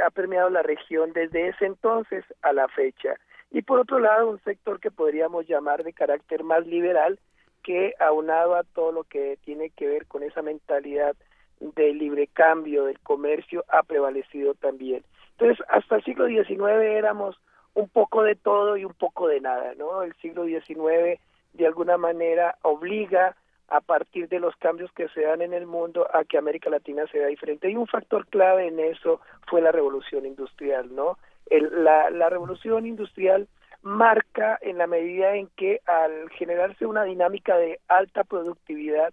ha 0.04 0.11
permeado 0.11 0.50
la 0.50 0.62
región 0.62 1.12
desde 1.12 1.49
ese 1.49 1.66
entonces 1.66 2.25
a 2.42 2.52
la 2.52 2.69
fecha. 2.69 3.14
Y 3.50 3.62
por 3.62 3.78
otro 3.78 3.99
lado, 3.99 4.28
un 4.28 4.40
sector 4.42 4.80
que 4.80 4.90
podríamos 4.90 5.47
llamar 5.47 5.85
de 5.85 5.92
carácter 5.92 6.45
más 6.45 6.66
liberal, 6.66 7.19
que 7.62 7.95
aunado 7.99 8.55
a 8.55 8.64
todo 8.64 8.93
lo 8.93 9.05
que 9.05 9.38
tiene 9.45 9.71
que 9.71 9.87
ver 9.87 10.07
con 10.07 10.23
esa 10.23 10.43
mentalidad 10.43 11.17
de 11.61 11.93
libre 11.93 12.26
cambio, 12.26 12.85
del 12.87 12.99
comercio, 13.00 13.64
ha 13.69 13.83
prevalecido 13.83 14.55
también. 14.55 15.05
Entonces, 15.33 15.64
hasta 15.69 15.97
el 15.97 16.05
siglo 16.05 16.26
XIX 16.26 16.61
éramos 16.81 17.40
un 17.75 17.88
poco 17.88 18.23
de 18.23 18.35
todo 18.35 18.76
y 18.76 18.85
un 18.85 18.95
poco 18.95 19.29
de 19.29 19.40
nada, 19.40 19.75
¿no? 19.76 20.02
El 20.02 20.14
siglo 20.17 20.45
XIX 20.45 21.21
de 21.52 21.67
alguna 21.67 21.97
manera 21.97 22.57
obliga 22.62 23.37
a 23.69 23.81
partir 23.81 24.29
de 24.29 24.40
los 24.40 24.57
cambios 24.57 24.90
que 24.93 25.09
se 25.11 25.23
dan 25.23 25.43
en 25.43 25.55
el 25.55 25.67
mundo 25.67 26.09
a 26.12 26.25
que 26.25 26.38
América 26.38 26.71
Latina 26.71 27.07
sea 27.07 27.26
diferente. 27.26 27.71
Y 27.71 27.76
un 27.76 27.87
factor 27.87 28.26
clave 28.26 28.67
en 28.67 28.81
eso 28.81 29.21
fue 29.49 29.61
la 29.61 29.71
revolución 29.71 30.26
industrial, 30.26 30.95
¿no? 30.95 31.19
El, 31.47 31.85
la 31.85 32.29
revolución 32.29 32.87
industrial 32.87 33.49
marca 33.82 34.58
en 34.60 34.78
la 34.78 34.87
medida 34.87 35.34
en 35.34 35.49
que 35.56 35.80
al 35.87 36.30
generarse 36.30 36.87
una 36.87 37.04
dinámica 37.04 37.56
de 37.56 37.80
alta 37.88 38.25
productividad 38.25 39.12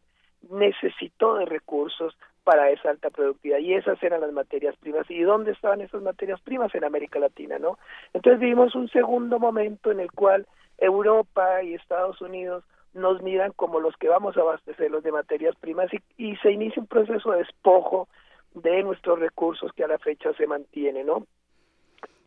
necesitó 0.50 1.36
de 1.36 1.45
recursos 1.45 2.17
para 2.43 2.69
esa 2.69 2.89
alta 2.89 3.09
productividad. 3.09 3.59
Y 3.59 3.74
esas 3.74 4.01
eran 4.01 4.21
las 4.21 4.31
materias 4.31 4.75
primas. 4.77 5.09
Y 5.09 5.21
dónde 5.21 5.51
estaban 5.51 5.81
esas 5.81 6.01
materias 6.01 6.39
primas 6.41 6.74
en 6.75 6.83
América 6.83 7.19
Latina 7.19 7.59
no 7.59 7.77
entonces 8.13 8.39
vivimos 8.39 8.75
un 8.75 8.89
segundo 8.89 9.39
momento 9.39 9.91
en 9.91 10.00
el 10.00 10.12
cual 10.12 10.47
Europa 10.77 11.62
y 11.63 11.74
Estados 11.74 12.21
Unidos 12.21 12.63
nos 12.93 13.21
miran 13.21 13.51
como 13.55 13.79
los 13.79 13.95
que 13.97 14.07
vamos 14.07 14.38
a 14.38 14.41
abastecerlos 14.41 15.03
de 15.03 15.12
materias 15.12 15.55
primas 15.55 15.89
y, 15.93 16.01
y 16.17 16.36
se 16.38 16.51
inicia 16.51 16.81
un 16.81 16.88
proceso 16.88 17.31
de 17.31 17.39
despojo 17.39 18.07
de 18.53 18.81
nuestros 18.83 19.19
recursos 19.19 19.71
que 19.74 19.83
a 19.83 19.88
la 19.88 20.00
fecha 20.00 20.33
se 20.33 20.47
mantiene 20.47 21.03
no 21.03 21.25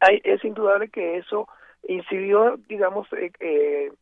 Hay, 0.01 0.21
es 0.23 0.45
indudable 0.45 0.89
que 0.89 1.19
eso 1.19 1.49
incidió, 1.89 2.57
digamos, 2.69 3.07
eh, 3.13 3.33
eh, 3.41 3.93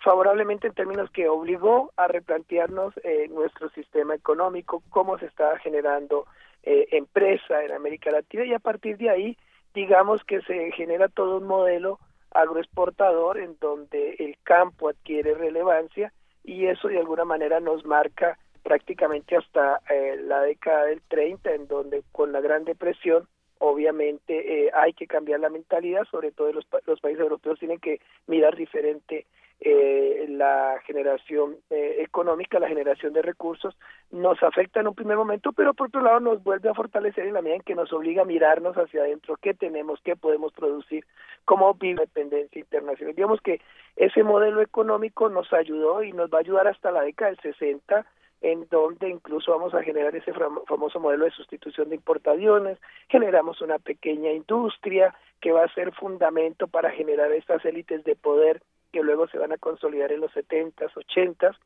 favorablemente 0.00 0.68
en 0.68 0.74
términos 0.74 1.10
que 1.10 1.28
obligó 1.28 1.92
a 1.96 2.08
replantearnos 2.08 2.94
eh, 3.02 3.28
nuestro 3.28 3.68
sistema 3.70 4.14
económico, 4.14 4.82
cómo 4.90 5.18
se 5.18 5.26
estaba 5.26 5.58
generando 5.58 6.26
eh, 6.62 6.88
empresa 6.92 7.62
en 7.64 7.72
América 7.72 8.10
Latina 8.10 8.44
y 8.44 8.54
a 8.54 8.58
partir 8.58 8.96
de 8.96 9.10
ahí, 9.10 9.36
digamos 9.74 10.22
que 10.24 10.40
se 10.42 10.70
genera 10.72 11.08
todo 11.08 11.38
un 11.38 11.46
modelo 11.46 11.98
agroexportador 12.30 13.38
en 13.38 13.56
donde 13.60 14.16
el 14.18 14.36
campo 14.44 14.88
adquiere 14.88 15.34
relevancia 15.34 16.12
y 16.44 16.66
eso 16.66 16.88
de 16.88 16.98
alguna 16.98 17.24
manera 17.24 17.60
nos 17.60 17.84
marca 17.84 18.38
prácticamente 18.62 19.36
hasta 19.36 19.80
eh, 19.90 20.16
la 20.22 20.42
década 20.42 20.84
del 20.84 21.00
30 21.08 21.52
en 21.52 21.68
donde 21.68 22.02
con 22.12 22.32
la 22.32 22.40
Gran 22.40 22.64
Depresión 22.64 23.26
obviamente 23.58 24.66
eh, 24.66 24.70
hay 24.74 24.92
que 24.92 25.06
cambiar 25.06 25.40
la 25.40 25.50
mentalidad, 25.50 26.04
sobre 26.10 26.32
todo 26.32 26.52
los, 26.52 26.66
los 26.86 27.00
países 27.00 27.20
europeos 27.20 27.58
tienen 27.58 27.78
que 27.78 28.00
mirar 28.26 28.56
diferente 28.56 29.26
eh, 29.60 30.26
la 30.28 30.80
generación 30.86 31.56
eh, 31.70 31.96
económica, 31.98 32.60
la 32.60 32.68
generación 32.68 33.12
de 33.12 33.22
recursos, 33.22 33.76
nos 34.12 34.40
afecta 34.40 34.78
en 34.78 34.86
un 34.86 34.94
primer 34.94 35.16
momento, 35.16 35.52
pero 35.52 35.74
por 35.74 35.88
otro 35.88 36.00
lado 36.00 36.20
nos 36.20 36.44
vuelve 36.44 36.68
a 36.68 36.74
fortalecer 36.74 37.26
en 37.26 37.34
la 37.34 37.42
medida 37.42 37.56
en 37.56 37.62
que 37.62 37.74
nos 37.74 37.92
obliga 37.92 38.22
a 38.22 38.24
mirarnos 38.24 38.76
hacia 38.76 39.00
adentro, 39.00 39.36
qué 39.42 39.54
tenemos, 39.54 40.00
qué 40.04 40.14
podemos 40.14 40.52
producir, 40.52 41.04
cómo 41.44 41.74
vive 41.74 42.08
internacional. 42.52 43.16
Digamos 43.16 43.40
que 43.40 43.60
ese 43.96 44.22
modelo 44.22 44.60
económico 44.60 45.28
nos 45.28 45.52
ayudó 45.52 46.04
y 46.04 46.12
nos 46.12 46.30
va 46.30 46.38
a 46.38 46.42
ayudar 46.42 46.68
hasta 46.68 46.92
la 46.92 47.02
década 47.02 47.32
del 47.32 47.40
60 47.40 48.06
en 48.40 48.68
donde 48.68 49.08
incluso 49.08 49.52
vamos 49.52 49.74
a 49.74 49.82
generar 49.82 50.14
ese 50.14 50.32
famoso 50.32 51.00
modelo 51.00 51.24
de 51.24 51.30
sustitución 51.32 51.88
de 51.88 51.96
importaciones, 51.96 52.78
generamos 53.08 53.60
una 53.60 53.78
pequeña 53.78 54.30
industria 54.30 55.14
que 55.40 55.52
va 55.52 55.64
a 55.64 55.74
ser 55.74 55.92
fundamento 55.92 56.68
para 56.68 56.90
generar 56.90 57.32
estas 57.32 57.64
élites 57.64 58.04
de 58.04 58.16
poder 58.16 58.62
que 58.92 59.02
luego 59.02 59.28
se 59.28 59.38
van 59.38 59.52
a 59.52 59.58
consolidar 59.58 60.12
en 60.12 60.20
los 60.20 60.32
70s, 60.32 60.92
80s, 60.92 61.56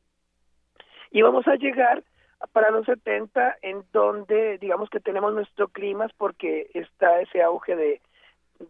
y 1.11 1.21
vamos 1.21 1.47
a 1.47 1.55
llegar 1.55 2.03
para 2.51 2.71
los 2.71 2.85
70 2.85 3.57
en 3.61 3.83
donde 3.93 4.57
digamos 4.57 4.89
que 4.89 4.99
tenemos 4.99 5.33
nuestro 5.33 5.69
clima 5.69 6.07
porque 6.17 6.69
está 6.73 7.21
ese 7.21 7.41
auge 7.41 7.75
de 7.75 8.01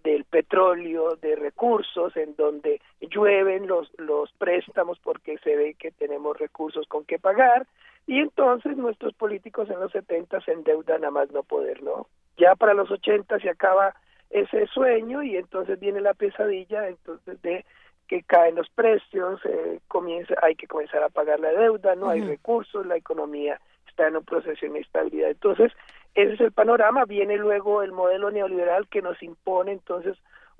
del 0.01 0.23
petróleo, 0.25 1.15
de 1.17 1.35
recursos, 1.35 2.15
en 2.17 2.35
donde 2.35 2.81
llueven 2.99 3.67
los, 3.67 3.91
los 3.99 4.31
préstamos 4.33 4.97
porque 4.99 5.37
se 5.39 5.55
ve 5.55 5.75
que 5.75 5.91
tenemos 5.91 6.37
recursos 6.37 6.87
con 6.87 7.05
que 7.05 7.19
pagar, 7.19 7.67
y 8.05 8.19
entonces 8.19 8.77
nuestros 8.77 9.13
políticos 9.13 9.69
en 9.69 9.79
los 9.79 9.91
70 9.91 10.41
se 10.41 10.51
endeudan 10.51 11.05
a 11.05 11.11
más 11.11 11.31
no 11.31 11.43
poder, 11.43 11.81
¿no? 11.83 12.07
Ya 12.37 12.55
para 12.55 12.73
los 12.73 12.91
80 12.91 13.39
se 13.39 13.49
acaba 13.49 13.95
ese 14.29 14.67
sueño 14.67 15.23
y 15.23 15.37
entonces 15.37 15.79
viene 15.79 16.01
la 16.01 16.13
pesadilla 16.13 16.87
entonces 16.87 17.41
de 17.41 17.65
que 18.07 18.23
caen 18.23 18.55
los 18.55 18.69
precios, 18.69 19.39
eh, 19.45 19.79
comienza, 19.87 20.35
hay 20.41 20.55
que 20.55 20.67
comenzar 20.67 21.03
a 21.03 21.09
pagar 21.09 21.39
la 21.39 21.51
deuda, 21.51 21.95
no 21.95 22.09
hay 22.09 22.21
recursos, 22.21 22.85
la 22.85 22.97
economía 22.97 23.59
está 23.87 24.07
en 24.07 24.17
un 24.17 24.25
proceso 24.25 24.59
de 24.61 24.67
inestabilidad. 24.67 25.29
Entonces, 25.29 25.71
ese 26.15 26.33
es 26.33 26.41
el 26.41 26.51
panorama. 26.51 27.05
Viene 27.05 27.37
luego 27.37 27.81
el 27.81 27.91
modelo 27.91 28.29
neoliberal 28.31 28.87
que 28.87 29.01
nos 29.01 29.21
impone 29.23 29.71
entonces 29.71 30.17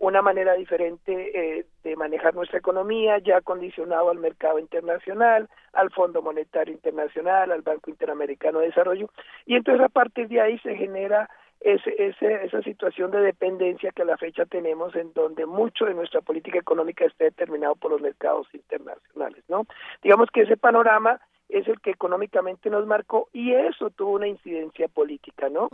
una 0.07 0.21
manera 0.21 0.53
diferente 0.53 1.59
eh, 1.59 1.65
de 1.83 1.95
manejar 1.95 2.35
nuestra 2.35 2.59
economía, 2.59 3.19
ya 3.19 3.41
condicionado 3.41 4.09
al 4.09 4.17
mercado 4.17 4.59
internacional, 4.59 5.49
al 5.71 5.91
Fondo 5.91 6.21
Monetario 6.21 6.73
Internacional, 6.73 7.51
al 7.51 7.61
Banco 7.61 7.89
Interamericano 7.89 8.59
de 8.59 8.67
Desarrollo, 8.67 9.09
y 9.45 9.55
entonces 9.55 9.85
a 9.85 9.89
partir 9.89 10.27
de 10.27 10.41
ahí 10.41 10.59
se 10.59 10.75
genera 10.75 11.29
ese, 11.61 11.95
ese, 11.97 12.45
esa 12.45 12.61
situación 12.63 13.11
de 13.11 13.21
dependencia 13.21 13.91
que 13.91 14.01
a 14.01 14.05
la 14.05 14.17
fecha 14.17 14.45
tenemos 14.45 14.93
en 14.95 15.13
donde 15.13 15.45
mucho 15.45 15.85
de 15.85 15.93
nuestra 15.93 16.19
política 16.19 16.59
económica 16.59 17.05
está 17.05 17.23
determinado 17.23 17.75
por 17.75 17.91
los 17.91 18.01
mercados 18.01 18.47
internacionales, 18.53 19.43
¿no? 19.47 19.65
Digamos 20.01 20.29
que 20.31 20.41
ese 20.41 20.57
panorama 20.57 21.21
es 21.47 21.65
el 21.69 21.79
que 21.79 21.91
económicamente 21.91 22.69
nos 22.69 22.85
marcó 22.85 23.29
y 23.31 23.53
eso 23.53 23.89
tuvo 23.91 24.11
una 24.11 24.27
incidencia 24.27 24.89
política, 24.89 25.47
¿no? 25.47 25.69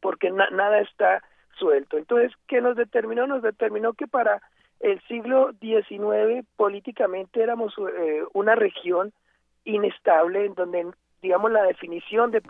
Porque 0.00 0.30
nada 0.30 0.80
está 0.80 1.22
suelto. 1.58 1.96
Entonces, 1.98 2.32
¿qué 2.48 2.60
nos 2.60 2.76
determinó? 2.76 3.26
Nos 3.26 3.42
determinó 3.42 3.92
que 3.92 4.06
para 4.06 4.40
el 4.80 5.00
siglo 5.02 5.52
XIX 5.60 6.46
políticamente 6.56 7.42
éramos 7.42 7.74
eh, 7.78 8.22
una 8.32 8.54
región 8.54 9.12
inestable 9.64 10.46
en 10.46 10.54
donde 10.54 10.86
digamos 11.20 11.52
la 11.52 11.62
definición 11.64 12.30
de 12.30 12.40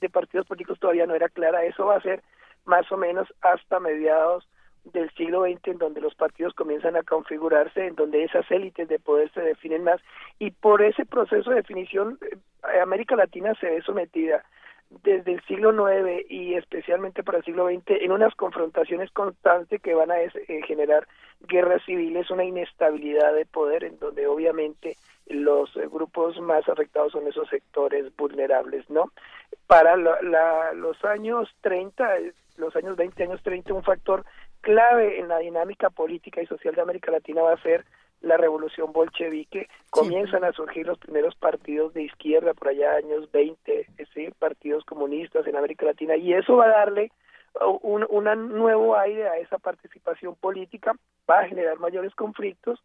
de 0.00 0.10
partidos 0.10 0.46
políticos 0.46 0.78
todavía 0.78 1.06
no 1.06 1.14
era 1.14 1.30
clara 1.30 1.64
eso 1.64 1.86
va 1.86 1.96
a 1.96 2.02
ser 2.02 2.22
más 2.66 2.90
o 2.92 2.98
menos 2.98 3.32
hasta 3.40 3.80
mediados 3.80 4.46
del 4.84 5.10
siglo 5.12 5.44
XX 5.44 5.68
en 5.68 5.78
donde 5.78 6.02
los 6.02 6.14
partidos 6.14 6.52
comienzan 6.52 6.96
a 6.96 7.02
configurarse 7.02 7.86
en 7.86 7.94
donde 7.94 8.24
esas 8.24 8.50
élites 8.50 8.88
de 8.88 8.98
poder 8.98 9.30
se 9.32 9.40
definen 9.40 9.84
más 9.84 10.00
y 10.38 10.50
por 10.50 10.82
ese 10.82 11.06
proceso 11.06 11.48
de 11.48 11.56
definición 11.56 12.18
eh, 12.22 12.80
América 12.80 13.16
Latina 13.16 13.54
se 13.58 13.70
ve 13.70 13.82
sometida 13.82 14.44
desde 14.90 15.32
el 15.32 15.42
siglo 15.44 15.70
IX 15.70 16.26
y 16.28 16.54
especialmente 16.54 17.22
para 17.22 17.38
el 17.38 17.44
siglo 17.44 17.68
XX 17.68 18.02
en 18.02 18.12
unas 18.12 18.34
confrontaciones 18.34 19.10
constantes 19.12 19.80
que 19.80 19.94
van 19.94 20.10
a 20.10 20.20
eh, 20.20 20.30
generar 20.66 21.06
guerras 21.40 21.82
civiles, 21.84 22.30
una 22.30 22.44
inestabilidad 22.44 23.32
de 23.34 23.46
poder 23.46 23.84
en 23.84 23.98
donde 23.98 24.26
obviamente 24.26 24.96
los 25.26 25.74
eh, 25.76 25.86
grupos 25.86 26.38
más 26.40 26.68
afectados 26.68 27.12
son 27.12 27.26
esos 27.28 27.48
sectores 27.48 28.14
vulnerables, 28.16 28.88
¿no? 28.90 29.12
Para 29.66 29.96
los 29.96 31.04
años 31.04 31.48
30, 31.60 32.16
los 32.56 32.74
años 32.74 32.96
20, 32.96 33.22
años 33.22 33.42
30, 33.42 33.72
un 33.72 33.84
factor 33.84 34.24
clave 34.60 35.20
en 35.20 35.28
la 35.28 35.38
dinámica 35.38 35.90
política 35.90 36.42
y 36.42 36.46
social 36.46 36.74
de 36.74 36.82
América 36.82 37.12
Latina 37.12 37.42
va 37.42 37.52
a 37.52 37.62
ser 37.62 37.84
la 38.20 38.36
revolución 38.36 38.92
bolchevique, 38.92 39.68
comienzan 39.90 40.44
a 40.44 40.52
surgir 40.52 40.86
los 40.86 40.98
primeros 40.98 41.34
partidos 41.36 41.94
de 41.94 42.02
izquierda 42.02 42.54
por 42.54 42.68
allá 42.68 42.94
años 42.94 43.30
20, 43.32 43.86
¿sí? 44.14 44.28
partidos 44.38 44.84
comunistas 44.84 45.46
en 45.46 45.56
América 45.56 45.86
Latina, 45.86 46.16
y 46.16 46.34
eso 46.34 46.56
va 46.56 46.66
a 46.66 46.78
darle 46.78 47.10
un, 47.82 48.06
nuevo 48.58 48.96
aire 48.96 49.28
a 49.28 49.38
esa 49.38 49.58
participación 49.58 50.34
política, 50.34 50.94
va 51.28 51.40
a 51.40 51.48
generar 51.48 51.78
mayores 51.78 52.14
conflictos. 52.14 52.80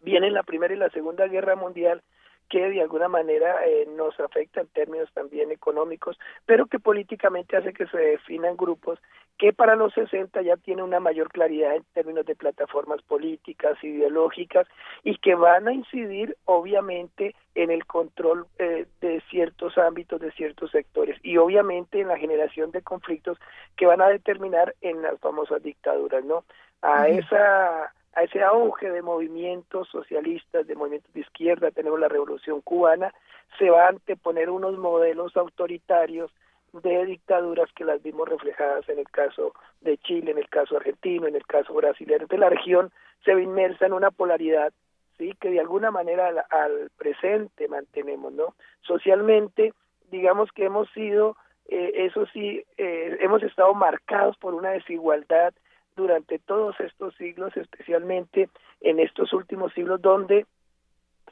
Viene 0.00 0.30
la 0.30 0.42
Primera 0.42 0.74
y 0.74 0.78
la 0.78 0.90
Segunda 0.90 1.26
Guerra 1.26 1.56
Mundial 1.56 2.02
que 2.48 2.70
de 2.70 2.82
alguna 2.82 3.08
manera 3.08 3.64
eh, 3.66 3.86
nos 3.96 4.18
afecta 4.20 4.60
en 4.60 4.68
términos 4.68 5.10
también 5.12 5.50
económicos, 5.50 6.18
pero 6.44 6.66
que 6.66 6.78
políticamente 6.78 7.56
hace 7.56 7.72
que 7.72 7.86
se 7.86 7.98
definan 7.98 8.56
grupos 8.56 8.98
que 9.38 9.52
para 9.52 9.76
los 9.76 9.92
60 9.92 10.40
ya 10.42 10.56
tienen 10.56 10.84
una 10.84 11.00
mayor 11.00 11.30
claridad 11.30 11.76
en 11.76 11.84
términos 11.92 12.24
de 12.24 12.34
plataformas 12.34 13.02
políticas, 13.02 13.76
ideológicas, 13.82 14.66
y 15.04 15.18
que 15.18 15.34
van 15.34 15.68
a 15.68 15.72
incidir 15.72 16.36
obviamente 16.46 17.34
en 17.54 17.70
el 17.70 17.84
control 17.86 18.46
eh, 18.58 18.86
de 19.00 19.20
ciertos 19.30 19.76
ámbitos, 19.76 20.20
de 20.20 20.32
ciertos 20.32 20.70
sectores, 20.70 21.18
y 21.22 21.36
obviamente 21.36 22.00
en 22.00 22.08
la 22.08 22.18
generación 22.18 22.70
de 22.70 22.82
conflictos 22.82 23.38
que 23.76 23.86
van 23.86 24.00
a 24.00 24.08
determinar 24.08 24.74
en 24.80 25.02
las 25.02 25.18
famosas 25.20 25.62
dictaduras, 25.62 26.24
¿no? 26.24 26.44
A 26.82 27.08
esa 27.08 27.92
a 28.16 28.22
ese 28.22 28.42
auge 28.42 28.90
de 28.90 29.02
movimientos 29.02 29.88
socialistas, 29.88 30.66
de 30.66 30.74
movimientos 30.74 31.12
de 31.12 31.20
izquierda, 31.20 31.70
tenemos 31.70 32.00
la 32.00 32.08
revolución 32.08 32.62
cubana, 32.62 33.12
se 33.58 33.68
van 33.68 33.80
a 33.80 33.88
anteponer 33.88 34.48
unos 34.48 34.78
modelos 34.78 35.36
autoritarios 35.36 36.32
de 36.72 37.04
dictaduras 37.04 37.70
que 37.74 37.84
las 37.84 38.02
vimos 38.02 38.26
reflejadas 38.26 38.88
en 38.88 38.98
el 38.98 39.08
caso 39.10 39.52
de 39.82 39.98
Chile, 39.98 40.30
en 40.30 40.38
el 40.38 40.48
caso 40.48 40.78
argentino, 40.78 41.26
en 41.26 41.36
el 41.36 41.46
caso 41.46 41.74
brasileño. 41.74 42.22
Entonces 42.22 42.40
la 42.40 42.48
región 42.48 42.90
se 43.22 43.34
ve 43.34 43.42
inmersa 43.42 43.84
en 43.84 43.92
una 43.92 44.10
polaridad, 44.10 44.72
sí, 45.18 45.34
que 45.38 45.50
de 45.50 45.60
alguna 45.60 45.90
manera 45.90 46.28
al, 46.50 46.90
presente 46.96 47.68
mantenemos, 47.68 48.32
¿no? 48.32 48.54
Socialmente, 48.80 49.74
digamos 50.10 50.50
que 50.52 50.64
hemos 50.64 50.88
sido, 50.92 51.36
eh, 51.68 51.92
eso 52.06 52.24
sí, 52.32 52.64
eh, 52.78 53.18
hemos 53.20 53.42
estado 53.42 53.74
marcados 53.74 54.38
por 54.38 54.54
una 54.54 54.70
desigualdad 54.70 55.52
durante 55.96 56.38
todos 56.38 56.78
estos 56.80 57.14
siglos, 57.16 57.56
especialmente 57.56 58.48
en 58.80 59.00
estos 59.00 59.32
últimos 59.32 59.72
siglos, 59.72 60.00
donde 60.00 60.46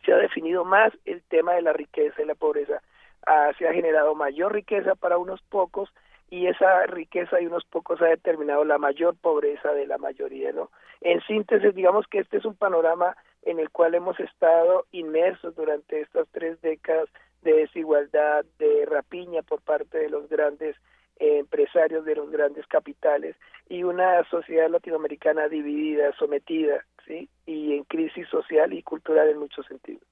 se 0.05 0.13
ha 0.13 0.17
definido 0.17 0.65
más 0.65 0.93
el 1.05 1.23
tema 1.23 1.55
de 1.55 1.63
la 1.63 1.73
riqueza 1.73 2.23
y 2.23 2.27
la 2.27 2.35
pobreza. 2.35 2.83
Ah, 3.27 3.51
se 3.59 3.69
ha 3.69 3.73
generado 3.73 4.15
mayor 4.15 4.53
riqueza 4.53 4.95
para 4.95 5.19
unos 5.19 5.41
pocos 5.43 5.91
y 6.31 6.47
esa 6.47 6.87
riqueza 6.87 7.37
de 7.37 7.47
unos 7.47 7.65
pocos 7.65 8.01
ha 8.03 8.07
determinado 8.07 8.65
la 8.65 8.79
mayor 8.79 9.17
pobreza 9.17 9.73
de 9.73 9.87
la 9.87 9.99
mayoría, 9.99 10.53
¿no? 10.53 10.71
En 11.01 11.21
síntesis, 11.23 11.75
digamos 11.75 12.07
que 12.09 12.19
este 12.19 12.39
es 12.39 12.45
un 12.45 12.57
panorama 12.57 13.17
en 13.43 13.59
el 13.59 13.71
cual 13.71 13.95
hemos 13.95 14.19
estado 14.19 14.87
inmersos 14.91 15.55
durante 15.55 16.01
estas 16.01 16.27
tres 16.33 16.61
décadas 16.61 17.09
de 17.43 17.53
desigualdad, 17.53 18.45
de 18.59 18.87
rapiña 18.87 19.43
por 19.43 19.61
parte 19.61 19.99
de 19.99 20.09
los 20.09 20.29
grandes 20.29 20.77
empresarios 21.19 22.05
de 22.05 22.17
los 22.17 22.31
grandes 22.31 22.67
capitales 22.67 23.37
y 23.69 23.83
una 23.85 24.25
sociedad 24.29 24.69
latinoamericana 24.69 25.49
dividida, 25.49 26.13
sometida, 26.19 26.85
¿sí? 27.07 27.29
Y 27.47 27.75
en 27.75 27.85
crisis 27.85 28.29
social 28.29 28.73
y 28.73 28.83
cultural 28.83 29.29
en 29.29 29.39
muchos 29.39 29.67
sentidos. 29.67 30.03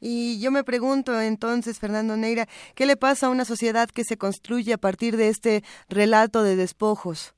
Y 0.00 0.42
yo 0.42 0.50
me 0.50 0.64
pregunto 0.64 1.20
entonces, 1.20 1.80
Fernando 1.80 2.16
Neira, 2.16 2.46
¿qué 2.74 2.86
le 2.86 2.96
pasa 2.96 3.26
a 3.26 3.30
una 3.30 3.44
sociedad 3.44 3.88
que 3.88 4.04
se 4.04 4.16
construye 4.16 4.72
a 4.72 4.78
partir 4.78 5.16
de 5.16 5.28
este 5.28 5.62
relato 5.88 6.42
de 6.42 6.56
despojos? 6.56 7.34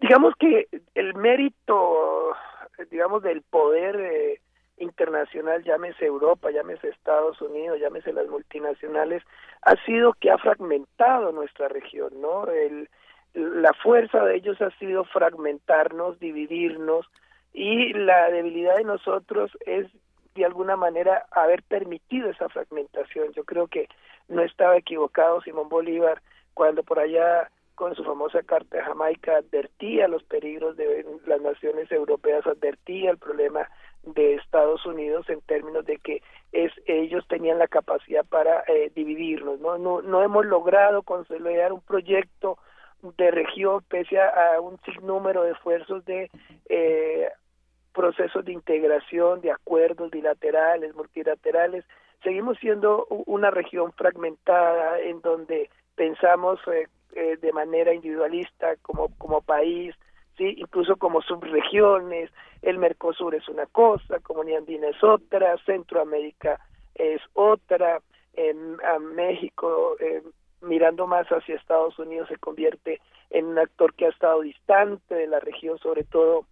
Digamos 0.00 0.34
que 0.38 0.68
el 0.94 1.14
mérito, 1.14 2.34
digamos, 2.90 3.22
del 3.22 3.42
poder 3.42 3.96
eh, 3.96 4.40
internacional, 4.82 5.62
llámese 5.62 6.06
Europa, 6.06 6.50
llámese 6.50 6.88
Estados 6.88 7.40
Unidos, 7.40 7.78
llámese 7.80 8.12
las 8.12 8.26
multinacionales, 8.28 9.22
ha 9.62 9.76
sido 9.84 10.12
que 10.14 10.30
ha 10.30 10.38
fragmentado 10.38 11.32
nuestra 11.32 11.68
región, 11.68 12.20
¿no? 12.20 12.46
El, 12.46 12.88
la 13.34 13.72
fuerza 13.72 14.24
de 14.24 14.36
ellos 14.36 14.60
ha 14.60 14.70
sido 14.78 15.04
fragmentarnos, 15.04 16.18
dividirnos, 16.18 17.06
y 17.52 17.92
la 17.92 18.30
debilidad 18.30 18.76
de 18.76 18.84
nosotros 18.84 19.50
es 19.66 19.86
de 20.34 20.44
alguna 20.44 20.76
manera 20.76 21.26
haber 21.30 21.62
permitido 21.62 22.30
esa 22.30 22.48
fragmentación. 22.48 23.32
Yo 23.32 23.44
creo 23.44 23.66
que 23.66 23.88
no 24.28 24.42
estaba 24.42 24.76
equivocado 24.76 25.42
Simón 25.42 25.68
Bolívar 25.68 26.22
cuando 26.54 26.82
por 26.82 26.98
allá 26.98 27.50
con 27.74 27.94
su 27.94 28.04
famosa 28.04 28.42
carta 28.42 28.76
de 28.76 28.82
Jamaica 28.82 29.36
advertía 29.36 30.08
los 30.08 30.22
peligros 30.24 30.76
de 30.76 31.04
las 31.26 31.40
naciones 31.40 31.90
europeas, 31.90 32.46
advertía 32.46 33.10
el 33.10 33.18
problema 33.18 33.68
de 34.04 34.34
Estados 34.34 34.84
Unidos 34.86 35.28
en 35.28 35.40
términos 35.42 35.84
de 35.86 35.98
que 35.98 36.22
es 36.50 36.72
ellos 36.86 37.24
tenían 37.28 37.58
la 37.58 37.68
capacidad 37.68 38.24
para 38.24 38.64
eh, 38.66 38.90
dividirnos 38.94 39.60
no 39.60 39.78
no 39.78 40.02
no 40.02 40.22
hemos 40.22 40.44
logrado 40.44 41.02
consolidar 41.02 41.72
un 41.72 41.80
proyecto 41.80 42.58
de 43.16 43.30
región 43.30 43.82
pese 43.88 44.20
a, 44.20 44.60
un 44.60 44.78
sinnúmero 44.82 45.42
de 45.42 45.52
esfuerzos 45.52 46.04
de 46.04 46.30
eh, 46.68 47.28
procesos 47.92 48.44
de 48.44 48.52
integración 48.52 49.40
de 49.40 49.50
acuerdos 49.50 50.10
bilaterales 50.10 50.94
multilaterales. 50.94 51.84
Seguimos 52.22 52.58
siendo 52.58 53.06
una 53.26 53.50
región 53.50 53.92
fragmentada 53.92 55.00
en 55.00 55.20
donde 55.20 55.68
pensamos 55.96 56.60
eh, 56.68 56.86
eh, 57.14 57.36
de 57.36 57.52
manera 57.52 57.92
individualista 57.92 58.76
como 58.82 59.08
como 59.18 59.42
país 59.42 59.94
sí 60.36 60.54
incluso 60.58 60.96
como 60.96 61.22
subregiones 61.22 62.30
el 62.62 62.78
Mercosur 62.78 63.34
es 63.34 63.48
una 63.48 63.66
cosa, 63.66 64.20
Comunidad 64.20 64.58
Andina 64.58 64.88
es 64.88 65.02
otra, 65.02 65.56
Centroamérica 65.66 66.60
es 66.94 67.20
otra, 67.34 68.00
en, 68.34 68.76
México 69.14 69.96
mirando 70.62 71.06
más 71.06 71.26
hacia 71.28 71.56
Estados 71.56 71.98
Unidos 71.98 72.28
se 72.28 72.36
convierte 72.36 73.00
en 73.30 73.46
un 73.46 73.58
actor 73.58 73.94
que 73.94 74.06
ha 74.06 74.10
estado 74.10 74.42
distante 74.42 75.14
de 75.14 75.26
la 75.26 75.40
región, 75.40 75.78
sobre 75.78 76.04
todo 76.04 76.46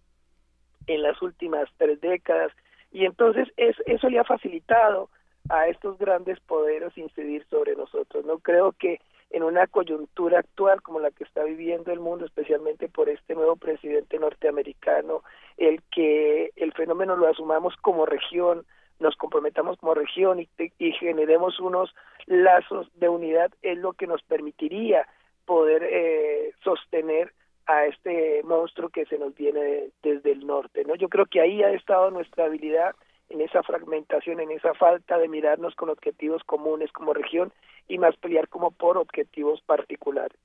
en 0.87 1.01
las 1.01 1.21
últimas 1.21 1.69
tres 1.77 2.01
décadas, 2.01 2.51
y 2.91 3.05
entonces 3.05 3.47
es, 3.55 3.75
eso 3.85 4.09
le 4.09 4.19
ha 4.19 4.23
facilitado 4.23 5.09
a 5.49 5.67
estos 5.67 5.97
grandes 5.97 6.39
poderes 6.41 6.97
incidir 6.97 7.45
sobre 7.49 7.75
nosotros. 7.75 8.25
No 8.25 8.39
creo 8.39 8.73
que 8.73 8.99
en 9.31 9.43
una 9.43 9.67
coyuntura 9.67 10.39
actual 10.39 10.81
como 10.81 10.99
la 10.99 11.11
que 11.11 11.23
está 11.23 11.43
viviendo 11.43 11.91
el 11.91 11.99
mundo, 11.99 12.25
especialmente 12.25 12.89
por 12.89 13.09
este 13.09 13.33
nuevo 13.33 13.55
presidente 13.55 14.19
norteamericano, 14.19 15.23
el 15.57 15.81
que 15.91 16.51
el 16.55 16.73
fenómeno 16.73 17.15
lo 17.15 17.27
asumamos 17.27 17.75
como 17.81 18.05
región, 18.05 18.65
nos 18.99 19.15
comprometamos 19.15 19.77
como 19.79 19.93
región 19.93 20.39
y, 20.39 20.49
y 20.79 20.91
generemos 20.93 21.59
unos 21.59 21.93
lazos 22.27 22.87
de 22.95 23.09
unidad 23.09 23.51
es 23.61 23.77
lo 23.77 23.93
que 23.93 24.07
nos 24.07 24.21
permitiría 24.23 25.07
poder 25.45 25.83
eh, 25.83 26.53
sostener 26.63 27.33
a 27.65 27.85
este 27.85 28.41
monstruo 28.43 28.89
que 28.89 29.05
se 29.05 29.17
nos 29.17 29.33
viene 29.35 29.89
desde 30.03 30.31
el 30.31 30.45
norte, 30.45 30.83
¿no? 30.83 30.95
Yo 30.95 31.09
creo 31.09 31.25
que 31.25 31.41
ahí 31.41 31.63
ha 31.63 31.71
estado 31.71 32.11
nuestra 32.11 32.45
habilidad 32.45 32.95
en 33.31 33.41
esa 33.41 33.63
fragmentación, 33.63 34.39
en 34.39 34.51
esa 34.51 34.73
falta 34.73 35.17
de 35.17 35.27
mirarnos 35.27 35.75
con 35.75 35.89
objetivos 35.89 36.43
comunes 36.43 36.91
como 36.91 37.13
región 37.13 37.51
y 37.87 37.97
más 37.97 38.15
pelear 38.17 38.47
como 38.47 38.71
por 38.71 38.97
objetivos 38.97 39.61
particulares. 39.61 40.37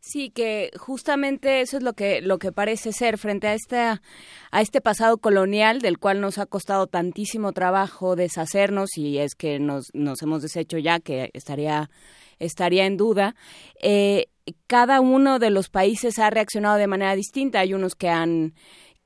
Sí, 0.00 0.30
que 0.30 0.70
justamente 0.78 1.60
eso 1.62 1.78
es 1.78 1.82
lo 1.82 1.94
que 1.94 2.20
lo 2.20 2.38
que 2.38 2.52
parece 2.52 2.92
ser 2.92 3.18
frente 3.18 3.48
a 3.48 3.54
esta 3.54 4.02
a 4.52 4.60
este 4.60 4.80
pasado 4.80 5.18
colonial 5.18 5.80
del 5.80 5.98
cual 5.98 6.20
nos 6.20 6.38
ha 6.38 6.46
costado 6.46 6.86
tantísimo 6.86 7.52
trabajo 7.52 8.14
deshacernos 8.14 8.96
y 8.96 9.18
es 9.18 9.34
que 9.34 9.58
nos 9.58 9.86
nos 9.94 10.22
hemos 10.22 10.42
deshecho 10.42 10.78
ya 10.78 11.00
que 11.00 11.30
estaría 11.32 11.90
estaría 12.38 12.86
en 12.86 12.96
duda. 12.96 13.34
Eh, 13.82 14.26
cada 14.68 15.00
uno 15.00 15.38
de 15.38 15.50
los 15.50 15.70
países 15.70 16.18
ha 16.18 16.30
reaccionado 16.30 16.76
de 16.76 16.86
manera 16.86 17.16
distinta. 17.16 17.60
Hay 17.60 17.74
unos 17.74 17.96
que 17.96 18.08
han 18.08 18.54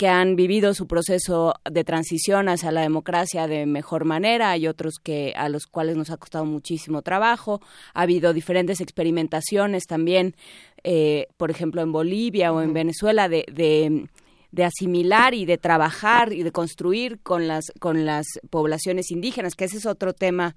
que 0.01 0.09
han 0.09 0.35
vivido 0.35 0.73
su 0.73 0.87
proceso 0.87 1.53
de 1.71 1.85
transición 1.85 2.49
hacia 2.49 2.73
la 2.73 2.81
democracia 2.81 3.47
de 3.47 3.67
mejor 3.67 4.07
manera, 4.07 4.49
hay 4.49 4.67
otros 4.67 4.95
que 4.99 5.35
a 5.37 5.51
los 5.51 5.67
cuales 5.67 5.95
nos 5.95 6.09
ha 6.09 6.17
costado 6.17 6.47
muchísimo 6.47 7.03
trabajo, 7.03 7.61
ha 7.93 8.01
habido 8.01 8.33
diferentes 8.33 8.81
experimentaciones 8.81 9.85
también, 9.87 10.37
eh, 10.85 11.27
por 11.37 11.51
ejemplo 11.51 11.83
en 11.83 11.93
Bolivia 11.93 12.51
o 12.51 12.63
en 12.63 12.73
Venezuela, 12.73 13.29
de, 13.29 13.45
de 13.53 14.09
de 14.53 14.65
asimilar 14.65 15.35
y 15.35 15.45
de 15.47 15.59
trabajar 15.59 16.33
y 16.33 16.43
de 16.43 16.53
construir 16.53 17.21
con 17.23 17.47
las 17.47 17.73
con 17.81 18.05
las 18.05 18.27
poblaciones 18.51 19.11
indígenas, 19.11 19.55
que 19.55 19.65
ese 19.65 19.79
es 19.79 19.87
otro 19.87 20.13
tema 20.13 20.55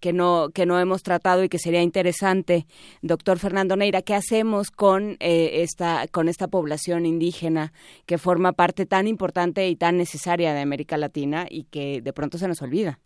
que 0.00 0.12
no 0.12 0.48
que 0.54 0.66
no 0.66 0.78
hemos 0.78 1.02
tratado 1.02 1.44
y 1.44 1.48
que 1.48 1.58
sería 1.58 1.82
interesante, 1.82 2.66
doctor 3.02 3.38
Fernando 3.38 3.76
Neira, 3.76 4.02
¿qué 4.02 4.14
hacemos 4.14 4.70
con 4.70 5.16
eh, 5.20 5.62
esta 5.62 6.06
con 6.10 6.28
esta 6.28 6.48
población 6.48 7.06
indígena 7.06 7.72
que 8.06 8.18
forma 8.18 8.52
parte 8.52 8.86
tan 8.86 9.06
importante 9.06 9.68
y 9.68 9.76
tan 9.76 9.96
necesaria 9.96 10.54
de 10.54 10.60
América 10.60 10.96
Latina 10.96 11.46
y 11.48 11.64
que 11.64 12.00
de 12.00 12.12
pronto 12.12 12.38
se 12.38 12.48
nos 12.48 12.62
olvida? 12.62 12.98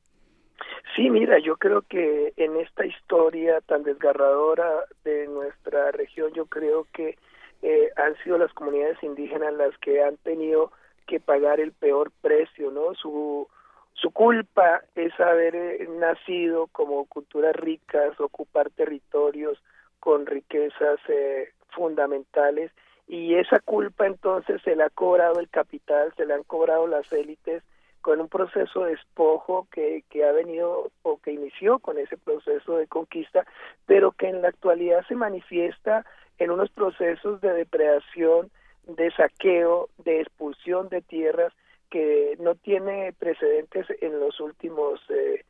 Sí, 0.96 1.10
mira, 1.10 1.38
yo 1.38 1.56
creo 1.58 1.82
que 1.82 2.32
en 2.38 2.56
esta 2.56 2.86
historia 2.86 3.60
tan 3.60 3.82
desgarradora 3.82 4.66
de 5.04 5.26
nuestra 5.26 5.92
región, 5.92 6.32
yo 6.32 6.46
creo 6.46 6.86
que 6.94 7.18
eh, 7.62 7.90
han 7.96 8.16
sido 8.22 8.38
las 8.38 8.52
comunidades 8.52 9.02
indígenas 9.02 9.54
las 9.54 9.76
que 9.78 10.02
han 10.02 10.16
tenido 10.18 10.72
que 11.06 11.20
pagar 11.20 11.60
el 11.60 11.72
peor 11.72 12.10
precio, 12.20 12.70
¿no? 12.70 12.94
Su, 12.94 13.48
su 13.94 14.10
culpa 14.10 14.82
es 14.94 15.18
haber 15.20 15.54
eh, 15.54 15.88
nacido 15.98 16.66
como 16.68 17.06
culturas 17.06 17.54
ricas, 17.56 18.18
ocupar 18.20 18.70
territorios 18.70 19.62
con 20.00 20.26
riquezas 20.26 20.98
eh, 21.08 21.52
fundamentales 21.70 22.70
y 23.08 23.36
esa 23.36 23.60
culpa 23.60 24.06
entonces 24.06 24.60
se 24.62 24.76
le 24.76 24.82
ha 24.82 24.90
cobrado 24.90 25.40
el 25.40 25.48
capital, 25.48 26.12
se 26.16 26.26
le 26.26 26.34
han 26.34 26.42
cobrado 26.42 26.86
las 26.86 27.10
élites 27.12 27.62
con 28.02 28.20
un 28.20 28.28
proceso 28.28 28.84
de 28.84 28.92
despojo 28.92 29.66
que, 29.72 30.04
que 30.10 30.24
ha 30.24 30.32
venido 30.32 30.90
o 31.02 31.18
que 31.18 31.32
inició 31.32 31.78
con 31.78 31.98
ese 31.98 32.16
proceso 32.16 32.76
de 32.76 32.86
conquista, 32.86 33.44
pero 33.84 34.12
que 34.12 34.28
en 34.28 34.42
la 34.42 34.48
actualidad 34.48 35.04
se 35.08 35.16
manifiesta 35.16 36.04
en 36.38 36.50
unos 36.50 36.70
procesos 36.70 37.40
de 37.40 37.52
depredación, 37.52 38.50
de 38.86 39.10
saqueo, 39.12 39.88
de 39.98 40.20
expulsión 40.20 40.88
de 40.88 41.02
tierras 41.02 41.52
que 41.90 42.36
no 42.40 42.54
tiene 42.54 43.12
precedentes 43.18 43.86
en 44.00 44.18
los 44.20 44.40
últimos 44.40 45.00
eh, 45.08 45.44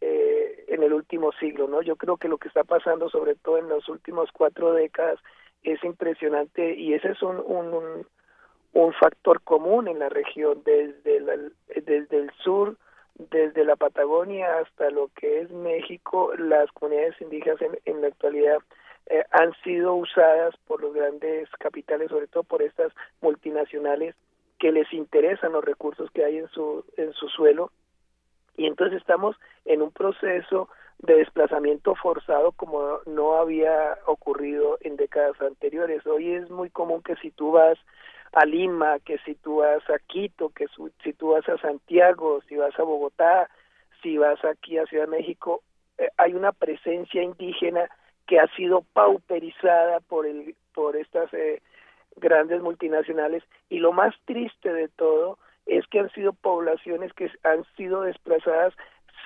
eh, 0.00 0.64
en 0.68 0.82
el 0.82 0.92
último 0.92 1.32
siglo, 1.32 1.68
¿no? 1.68 1.82
Yo 1.82 1.96
creo 1.96 2.16
que 2.16 2.28
lo 2.28 2.38
que 2.38 2.48
está 2.48 2.64
pasando, 2.64 3.08
sobre 3.08 3.34
todo 3.36 3.58
en 3.58 3.68
las 3.68 3.88
últimas 3.88 4.30
cuatro 4.32 4.72
décadas, 4.72 5.20
es 5.62 5.82
impresionante 5.84 6.74
y 6.74 6.94
ese 6.94 7.10
es 7.10 7.22
un, 7.22 7.36
un, 7.38 8.06
un 8.72 8.92
factor 8.94 9.42
común 9.42 9.86
en 9.86 9.98
la 9.98 10.08
región, 10.08 10.62
desde, 10.64 11.20
la, 11.20 11.36
desde 11.68 12.16
el 12.16 12.30
sur, 12.42 12.76
desde 13.30 13.64
la 13.64 13.76
Patagonia 13.76 14.58
hasta 14.58 14.90
lo 14.90 15.08
que 15.14 15.42
es 15.42 15.50
México, 15.50 16.32
las 16.36 16.70
comunidades 16.72 17.20
indígenas 17.20 17.60
en, 17.62 17.78
en 17.84 18.00
la 18.00 18.08
actualidad 18.08 18.58
eh, 19.12 19.24
han 19.30 19.52
sido 19.62 19.94
usadas 19.94 20.56
por 20.66 20.80
los 20.80 20.94
grandes 20.94 21.46
capitales, 21.58 22.08
sobre 22.08 22.28
todo 22.28 22.44
por 22.44 22.62
estas 22.62 22.94
multinacionales 23.20 24.14
que 24.58 24.72
les 24.72 24.90
interesan 24.94 25.52
los 25.52 25.62
recursos 25.62 26.10
que 26.12 26.24
hay 26.24 26.38
en 26.38 26.48
su 26.48 26.82
en 26.96 27.12
su 27.12 27.28
suelo 27.28 27.70
y 28.56 28.66
entonces 28.66 29.00
estamos 29.00 29.36
en 29.66 29.82
un 29.82 29.90
proceso 29.90 30.70
de 30.98 31.16
desplazamiento 31.16 31.94
forzado 31.94 32.52
como 32.52 33.00
no 33.04 33.34
había 33.34 33.98
ocurrido 34.06 34.78
en 34.80 34.96
décadas 34.96 35.38
anteriores. 35.42 36.06
Hoy 36.06 36.32
es 36.32 36.48
muy 36.48 36.70
común 36.70 37.02
que 37.02 37.16
si 37.16 37.30
tú 37.32 37.52
vas 37.52 37.78
a 38.32 38.46
Lima, 38.46 38.98
que 39.00 39.18
si 39.26 39.34
tú 39.34 39.56
vas 39.56 39.82
a 39.90 39.98
Quito, 39.98 40.48
que 40.50 40.68
si 41.04 41.12
tú 41.12 41.32
vas 41.32 41.46
a 41.50 41.58
Santiago, 41.58 42.40
si 42.48 42.56
vas 42.56 42.78
a 42.78 42.82
Bogotá, 42.82 43.50
si 44.02 44.16
vas 44.16 44.42
aquí 44.42 44.78
a 44.78 44.86
Ciudad 44.86 45.04
de 45.04 45.18
México, 45.18 45.62
eh, 45.98 46.08
hay 46.16 46.32
una 46.32 46.52
presencia 46.52 47.22
indígena 47.22 47.90
que 48.26 48.38
ha 48.38 48.46
sido 48.54 48.82
pauperizada 48.92 50.00
por 50.00 50.26
el 50.26 50.54
por 50.74 50.96
estas 50.96 51.32
eh, 51.34 51.60
grandes 52.16 52.62
multinacionales 52.62 53.42
y 53.68 53.78
lo 53.78 53.92
más 53.92 54.14
triste 54.24 54.72
de 54.72 54.88
todo 54.88 55.38
es 55.66 55.86
que 55.86 56.00
han 56.00 56.10
sido 56.10 56.32
poblaciones 56.32 57.12
que 57.12 57.30
han 57.44 57.64
sido 57.76 58.02
desplazadas 58.02 58.74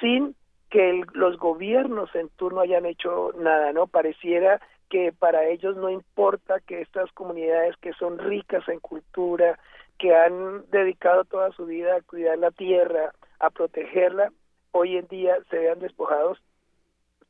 sin 0.00 0.34
que 0.70 1.04
los 1.14 1.38
gobiernos 1.38 2.14
en 2.14 2.28
turno 2.30 2.60
hayan 2.60 2.86
hecho 2.86 3.32
nada, 3.38 3.72
¿no? 3.72 3.86
Pareciera 3.86 4.60
que 4.90 5.12
para 5.12 5.46
ellos 5.46 5.76
no 5.76 5.90
importa 5.90 6.60
que 6.60 6.80
estas 6.80 7.10
comunidades 7.12 7.76
que 7.78 7.92
son 7.94 8.18
ricas 8.18 8.68
en 8.68 8.80
cultura, 8.80 9.58
que 9.98 10.14
han 10.14 10.68
dedicado 10.70 11.24
toda 11.24 11.50
su 11.52 11.66
vida 11.66 11.96
a 11.96 12.02
cuidar 12.02 12.38
la 12.38 12.50
tierra, 12.50 13.12
a 13.40 13.50
protegerla, 13.50 14.32
hoy 14.72 14.96
en 14.96 15.06
día 15.08 15.36
se 15.50 15.58
vean 15.58 15.78
despojados 15.78 16.38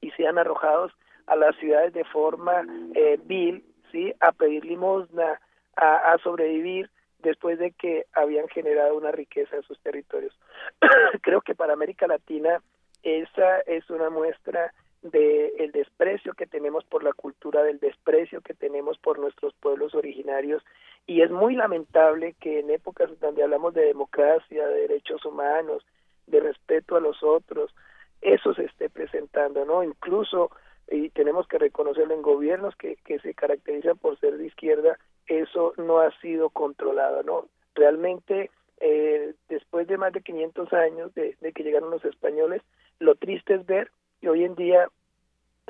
y 0.00 0.11
sean 0.12 0.38
arrojados 0.38 0.92
a 1.27 1.37
las 1.37 1.57
ciudades 1.57 1.93
de 1.93 2.05
forma 2.05 2.65
eh, 2.95 3.19
vil, 3.25 3.65
¿sí? 3.93 4.12
A 4.21 4.33
pedir 4.33 4.65
limosna, 4.65 5.41
a, 5.77 6.17
sobrevivir 6.23 6.91
después 7.19 7.59
de 7.59 7.73
que 7.73 8.07
habían 8.12 8.49
generado 8.49 8.97
una 8.97 9.12
riqueza 9.12 9.57
en 9.57 9.62
sus 9.62 9.79
territorios. 9.81 10.37
Creo 11.23 11.41
que 11.43 11.55
para 11.55 11.75
América 11.75 12.07
Latina 12.07 12.62
esa 13.03 13.61
es 13.61 13.89
una 13.91 14.11
muestra 14.11 14.73
de 15.03 15.53
el 15.59 15.73
desprecio 15.73 16.33
que 16.35 16.47
tenemos 16.47 16.85
por 16.85 17.05
la 17.05 17.12
cultura, 17.12 17.62
del 17.62 17.79
desprecio 17.79 18.41
que 18.41 18.55
tenemos 18.55 18.99
por 18.99 19.19
nuestros 19.19 19.55
pueblos 19.55 19.95
originarios 19.95 20.65
y 21.07 21.23
es 21.23 21.31
muy 21.31 21.55
lamentable 21.55 22.35
que 22.41 22.61
en 22.61 22.71
épocas 22.71 23.11
donde 23.21 23.43
hablamos 23.43 23.75
de 23.75 23.85
democracia, 23.85 24.67
de 24.67 24.81
derechos 24.83 25.25
humanos, 25.25 25.85
de 26.27 26.41
respeto 26.41 26.97
a 26.97 27.01
los 27.01 27.23
otros, 27.23 27.73
eso 28.21 28.55
se 28.55 28.65
esté 28.65 28.89
presentando, 28.91 29.65
¿no? 29.65 29.85
Incluso 29.85 30.51
y 30.90 31.11
tenemos 31.11 31.49
que 31.49 31.59
reconocerlo 31.59 32.14
en 32.14 32.22
gobiernos 32.22 32.77
que, 32.77 32.96
que 33.05 33.18
se 33.18 33.35
caracterizan 33.35 33.99
por 33.99 34.18
ser 34.18 34.37
de 34.37 34.46
izquierda, 34.46 34.99
eso 35.27 35.75
no 35.77 36.01
ha 36.01 36.11
sido 36.20 36.51
controlado, 36.51 37.22
¿no? 37.22 37.46
Realmente, 37.75 38.51
eh, 38.81 39.35
después 39.49 39.87
de 39.87 39.99
más 39.99 40.12
de 40.12 40.22
500 40.22 40.72
años 40.72 41.14
de, 41.14 41.37
que 41.53 41.62
llegaron 41.62 41.90
los 41.90 42.05
españoles, 42.05 42.62
lo 42.99 43.14
triste 43.16 43.55
es 43.55 43.66
ver 43.66 43.90
que 44.20 44.29
hoy 44.29 44.44
en 44.44 44.55
día 44.55 44.88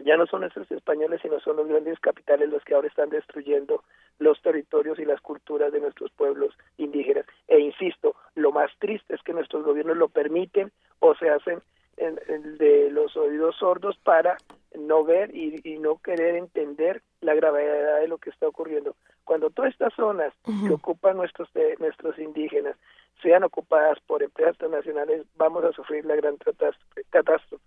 ya 0.04 0.16
no 0.16 0.26
son 0.26 0.44
esos 0.44 0.70
españoles, 0.70 1.20
sino 1.22 1.40
son 1.40 1.56
los 1.56 1.68
grandes 1.68 1.98
capitales 2.00 2.50
los 2.50 2.62
que 2.64 2.74
ahora 2.74 2.88
están 2.88 3.08
destruyendo 3.08 3.82
los 4.18 4.40
territorios 4.42 4.98
y 4.98 5.04
las 5.06 5.20
culturas 5.20 5.72
de 5.72 5.80
nuestros 5.80 6.10
pueblos 6.12 6.56
indígenas. 6.76 7.24
E 7.48 7.58
insisto, 7.58 8.14
lo 8.34 8.52
más 8.52 8.70
triste 8.78 9.14
es 9.14 9.22
que 9.22 9.32
nuestros 9.32 9.64
gobiernos 9.64 9.96
lo 9.96 10.08
permiten 10.08 10.70
o 11.00 11.14
se 11.14 11.30
hacen 11.30 11.60
de 11.96 12.90
los 12.90 13.16
oídos 13.16 13.56
sordos 13.56 13.96
para 14.04 14.36
no 14.76 15.04
ver 15.04 15.34
y, 15.34 15.78
no 15.78 15.98
querer 15.98 16.36
entender 16.36 17.02
la 17.20 17.34
gravedad 17.34 18.00
de 18.00 18.08
lo 18.08 18.18
que 18.18 18.30
está 18.30 18.48
ocurriendo. 18.48 18.96
Cuando 19.24 19.50
todas 19.50 19.72
estas 19.72 19.94
zonas 19.94 20.32
que 20.44 20.72
ocupan 20.72 21.16
nuestros 21.16 21.48
nuestros 21.78 22.18
indígenas 22.18 22.76
sean 23.22 23.44
ocupadas 23.44 23.98
por 24.06 24.22
empresas 24.22 24.56
transnacionales, 24.58 25.26
vamos 25.36 25.64
a 25.64 25.72
sufrir 25.72 26.04
la 26.04 26.16
gran 26.16 26.36
catástrofe. 26.36 27.64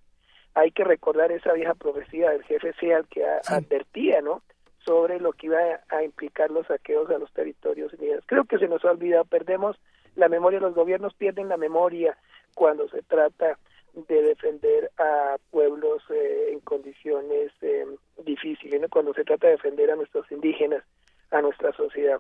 Hay 0.56 0.72
que 0.72 0.84
recordar 0.84 1.32
esa 1.32 1.54
vieja 1.54 1.74
profecía 1.76 2.32
del 2.32 2.44
jefe 2.44 2.74
SEAL 2.80 3.08
que 3.08 3.24
advertía, 3.48 4.22
¿no? 4.22 4.42
sobre 4.86 5.20
lo 5.20 5.34
que 5.34 5.48
iba 5.48 5.60
a, 5.90 6.04
implicar 6.04 6.50
los 6.50 6.66
saqueos 6.68 7.10
a 7.12 7.20
los 7.20 7.32
territorios 7.34 7.94
indígenas. 7.94 8.24
Creo 8.26 8.46
que 8.46 8.58
se 8.58 8.68
nos 8.68 8.84
ha 8.86 8.92
olvidado, 8.92 9.26
perdemos 9.26 9.78
la 10.16 10.30
memoria, 10.30 10.60
los 10.60 10.74
gobiernos 10.74 11.14
pierden 11.14 11.50
la 11.50 11.58
memoria 11.58 12.18
cuando 12.56 12.90
se 12.90 13.04
trata 13.04 13.60
de 14.08 14.22
defender 14.22 14.92
a 14.98 15.38
pueblos 15.52 16.02
eh, 16.10 16.50
en 16.52 16.60
condiciones 16.62 17.52
eh, 17.62 17.86
difíciles, 18.26 18.82
cuando 18.90 19.14
se 19.14 19.24
trata 19.24 19.48
de 19.48 19.54
defender 19.54 19.92
a 19.92 19.96
nuestros 19.96 20.32
indígenas, 20.32 20.84
a 21.32 21.42
nuestra 21.42 21.72
sociedad. 21.74 22.20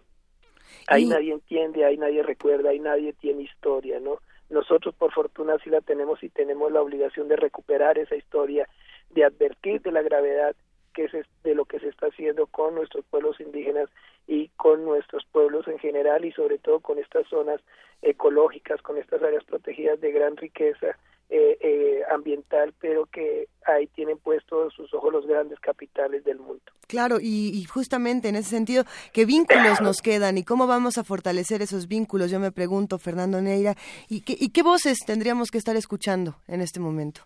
Ahí 0.87 1.05
nadie 1.05 1.33
entiende, 1.33 1.85
ahí 1.85 1.97
nadie 1.97 2.23
recuerda, 2.23 2.69
ahí 2.69 2.79
nadie 2.79 3.13
tiene 3.13 3.43
historia, 3.43 3.99
¿no? 3.99 4.19
Nosotros 4.49 4.95
por 4.95 5.11
fortuna 5.13 5.57
sí 5.63 5.69
la 5.69 5.81
tenemos 5.81 6.23
y 6.23 6.29
tenemos 6.29 6.71
la 6.71 6.81
obligación 6.81 7.27
de 7.27 7.35
recuperar 7.35 7.97
esa 7.97 8.15
historia, 8.15 8.67
de 9.11 9.23
advertir 9.23 9.81
de 9.81 9.91
la 9.91 10.01
gravedad 10.01 10.55
que 10.93 11.07
se, 11.09 11.23
de 11.43 11.55
lo 11.55 11.65
que 11.65 11.79
se 11.79 11.89
está 11.89 12.07
haciendo 12.07 12.47
con 12.47 12.75
nuestros 12.75 13.05
pueblos 13.05 13.39
indígenas 13.39 13.89
y 14.27 14.49
con 14.57 14.85
nuestros 14.85 15.23
pueblos 15.25 15.67
en 15.67 15.77
general 15.79 16.25
y 16.25 16.31
sobre 16.31 16.57
todo 16.57 16.79
con 16.79 16.97
estas 16.97 17.27
zonas 17.27 17.61
ecológicas, 18.01 18.81
con 18.81 18.97
estas 18.97 19.21
áreas 19.21 19.43
protegidas 19.43 19.99
de 20.01 20.11
gran 20.11 20.35
riqueza 20.37 20.97
eh, 21.29 21.57
eh, 21.61 22.01
ambiental, 22.11 22.73
pero 22.79 23.05
que 23.05 23.47
ahí 23.65 23.85
tienen 23.87 24.17
puestos 24.17 24.73
sus 24.73 24.91
ojos 24.93 25.13
los 25.13 25.27
grandes 25.27 25.59
capitales 25.59 26.23
del 26.23 26.39
mundo. 26.39 26.63
Claro, 26.87 27.17
y, 27.21 27.63
justamente 27.65 28.29
en 28.29 28.35
ese 28.35 28.49
sentido, 28.49 28.83
¿qué 29.13 29.25
vínculos 29.25 29.79
nos 29.81 30.01
quedan 30.01 30.37
y 30.39 30.43
cómo 30.43 30.65
vamos 30.65 30.97
a 30.97 31.03
fortalecer 31.03 31.61
esos 31.61 31.87
vínculos? 31.87 32.31
Yo 32.31 32.39
me 32.39 32.51
pregunto, 32.51 32.97
Fernando 32.97 33.41
Neira, 33.41 33.75
¿y 34.09 34.21
qué, 34.21 34.35
y 34.39 34.49
qué 34.49 34.63
voces 34.63 34.97
tendríamos 35.05 35.51
que 35.51 35.59
estar 35.59 35.75
escuchando 35.75 36.35
en 36.47 36.61
este 36.61 36.79
momento? 36.79 37.21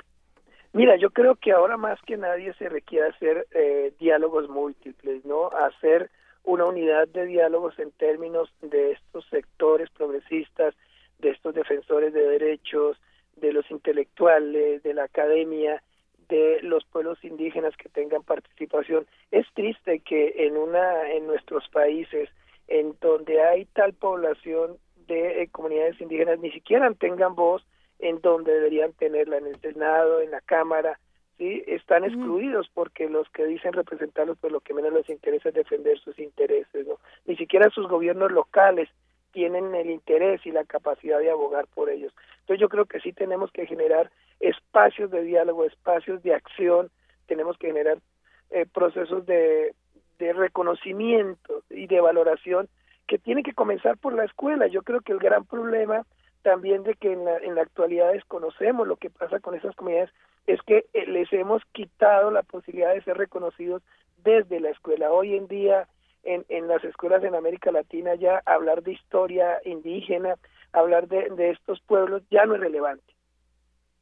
Mira, 0.73 0.97
yo 0.97 1.11
creo 1.11 1.35
que 1.35 1.51
ahora 1.51 1.77
más 1.77 2.01
que 2.01 2.17
nadie 2.17 2.51
se 2.55 2.67
requiere 2.67 3.07
hacer 3.07 3.47
eh, 3.51 3.93
diálogos 3.99 4.49
múltiples, 4.49 5.23
¿no? 5.23 5.49
Hacer 5.49 6.09
una 6.43 6.65
unidad 6.65 7.07
de 7.07 7.27
diálogos 7.27 7.77
en 7.77 7.91
términos 7.91 8.49
de 8.61 8.93
estos 8.93 9.23
sectores 9.29 9.89
progresistas, 9.91 10.73
de 11.19 11.29
estos 11.29 11.53
defensores 11.53 12.11
de 12.11 12.27
derechos, 12.27 12.97
de 13.35 13.53
los 13.53 13.69
intelectuales, 13.71 14.83
de 14.83 14.93
la 14.93 15.03
academia, 15.05 15.81
de 16.29 16.59
los 16.61 16.85
pueblos 16.85 17.23
indígenas 17.23 17.75
que 17.77 17.89
tengan 17.89 18.23
participación. 18.23 19.05
Es 19.31 19.45
triste 19.53 19.99
que 19.99 20.33
en 20.47 20.57
una 20.57 21.11
en 21.11 21.27
nuestros 21.27 21.67
países 21.69 22.29
en 22.67 22.95
donde 23.01 23.41
hay 23.41 23.65
tal 23.65 23.93
población 23.93 24.77
de 25.07 25.41
eh, 25.41 25.49
comunidades 25.49 25.99
indígenas 25.99 26.39
ni 26.39 26.51
siquiera 26.51 26.91
tengan 26.93 27.35
voz 27.35 27.65
en 27.99 28.21
donde 28.21 28.53
deberían 28.53 28.93
tenerla 28.93 29.37
en 29.37 29.47
el 29.47 29.59
Senado, 29.61 30.21
en 30.21 30.31
la 30.31 30.41
Cámara, 30.41 30.99
sí, 31.37 31.63
están 31.67 32.03
excluidos 32.03 32.69
porque 32.73 33.09
los 33.09 33.29
que 33.29 33.45
dicen 33.45 33.73
representarlos 33.73 34.37
pues 34.39 34.51
lo 34.51 34.59
que 34.61 34.73
menos 34.73 34.93
les 34.93 35.09
interesa 35.09 35.49
es 35.49 35.55
defender 35.55 35.99
sus 35.99 36.17
intereses, 36.19 36.87
¿no? 36.87 36.99
Ni 37.25 37.35
siquiera 37.35 37.69
sus 37.69 37.87
gobiernos 37.87 38.31
locales 38.31 38.89
tienen 39.33 39.75
el 39.75 39.89
interés 39.89 40.45
y 40.45 40.51
la 40.51 40.63
capacidad 40.63 41.19
de 41.19 41.29
abogar 41.29 41.67
por 41.67 41.89
ellos. 41.89 42.13
Entonces 42.41 42.61
yo 42.61 42.69
creo 42.69 42.85
que 42.85 43.01
sí 43.01 43.11
tenemos 43.11 43.51
que 43.51 43.65
generar 43.65 44.09
espacios 44.39 45.11
de 45.11 45.23
diálogo, 45.23 45.65
espacios 45.65 46.23
de 46.23 46.33
acción, 46.33 46.89
tenemos 47.27 47.57
que 47.57 47.67
generar 47.67 47.97
eh, 48.51 48.65
procesos 48.71 49.25
de, 49.25 49.75
reconocimiento 50.19 51.63
y 51.69 51.85
de 51.87 51.99
valoración 51.99 52.69
que 53.07 53.17
tienen 53.17 53.43
que 53.43 53.53
comenzar 53.53 53.97
por 53.97 54.13
la 54.13 54.23
escuela. 54.23 54.67
Yo 54.67 54.81
creo 54.81 55.01
que 55.01 55.11
el 55.11 55.19
gran 55.19 55.43
problema 55.43 56.05
también 56.43 56.83
de 56.83 56.93
que 56.95 57.11
en 57.11 57.25
la, 57.25 57.37
en 57.39 57.55
la 57.55 57.63
actualidad 57.63 58.13
desconocemos 58.13 58.87
lo 58.87 58.95
que 58.95 59.09
pasa 59.09 59.41
con 59.41 59.53
esas 59.53 59.75
comunidades 59.75 60.11
es 60.47 60.61
que 60.61 60.85
eh, 60.93 61.05
les 61.07 61.31
hemos 61.33 61.61
quitado 61.73 62.31
la 62.31 62.43
posibilidad 62.43 62.93
de 62.93 63.03
ser 63.03 63.17
reconocidos 63.17 63.81
desde 64.23 64.61
la 64.61 64.69
escuela. 64.69 65.11
Hoy 65.11 65.35
en 65.35 65.47
día 65.47 65.89
en, 66.23 66.45
en 66.49 66.67
las 66.67 66.83
escuelas 66.83 67.23
en 67.23 67.35
América 67.35 67.71
Latina 67.71 68.15
ya 68.15 68.41
hablar 68.45 68.83
de 68.83 68.93
historia 68.93 69.59
indígena, 69.65 70.35
hablar 70.71 71.07
de, 71.07 71.29
de 71.29 71.51
estos 71.51 71.81
pueblos 71.81 72.23
ya 72.29 72.45
no 72.45 72.55
es 72.55 72.61
relevante. 72.61 73.13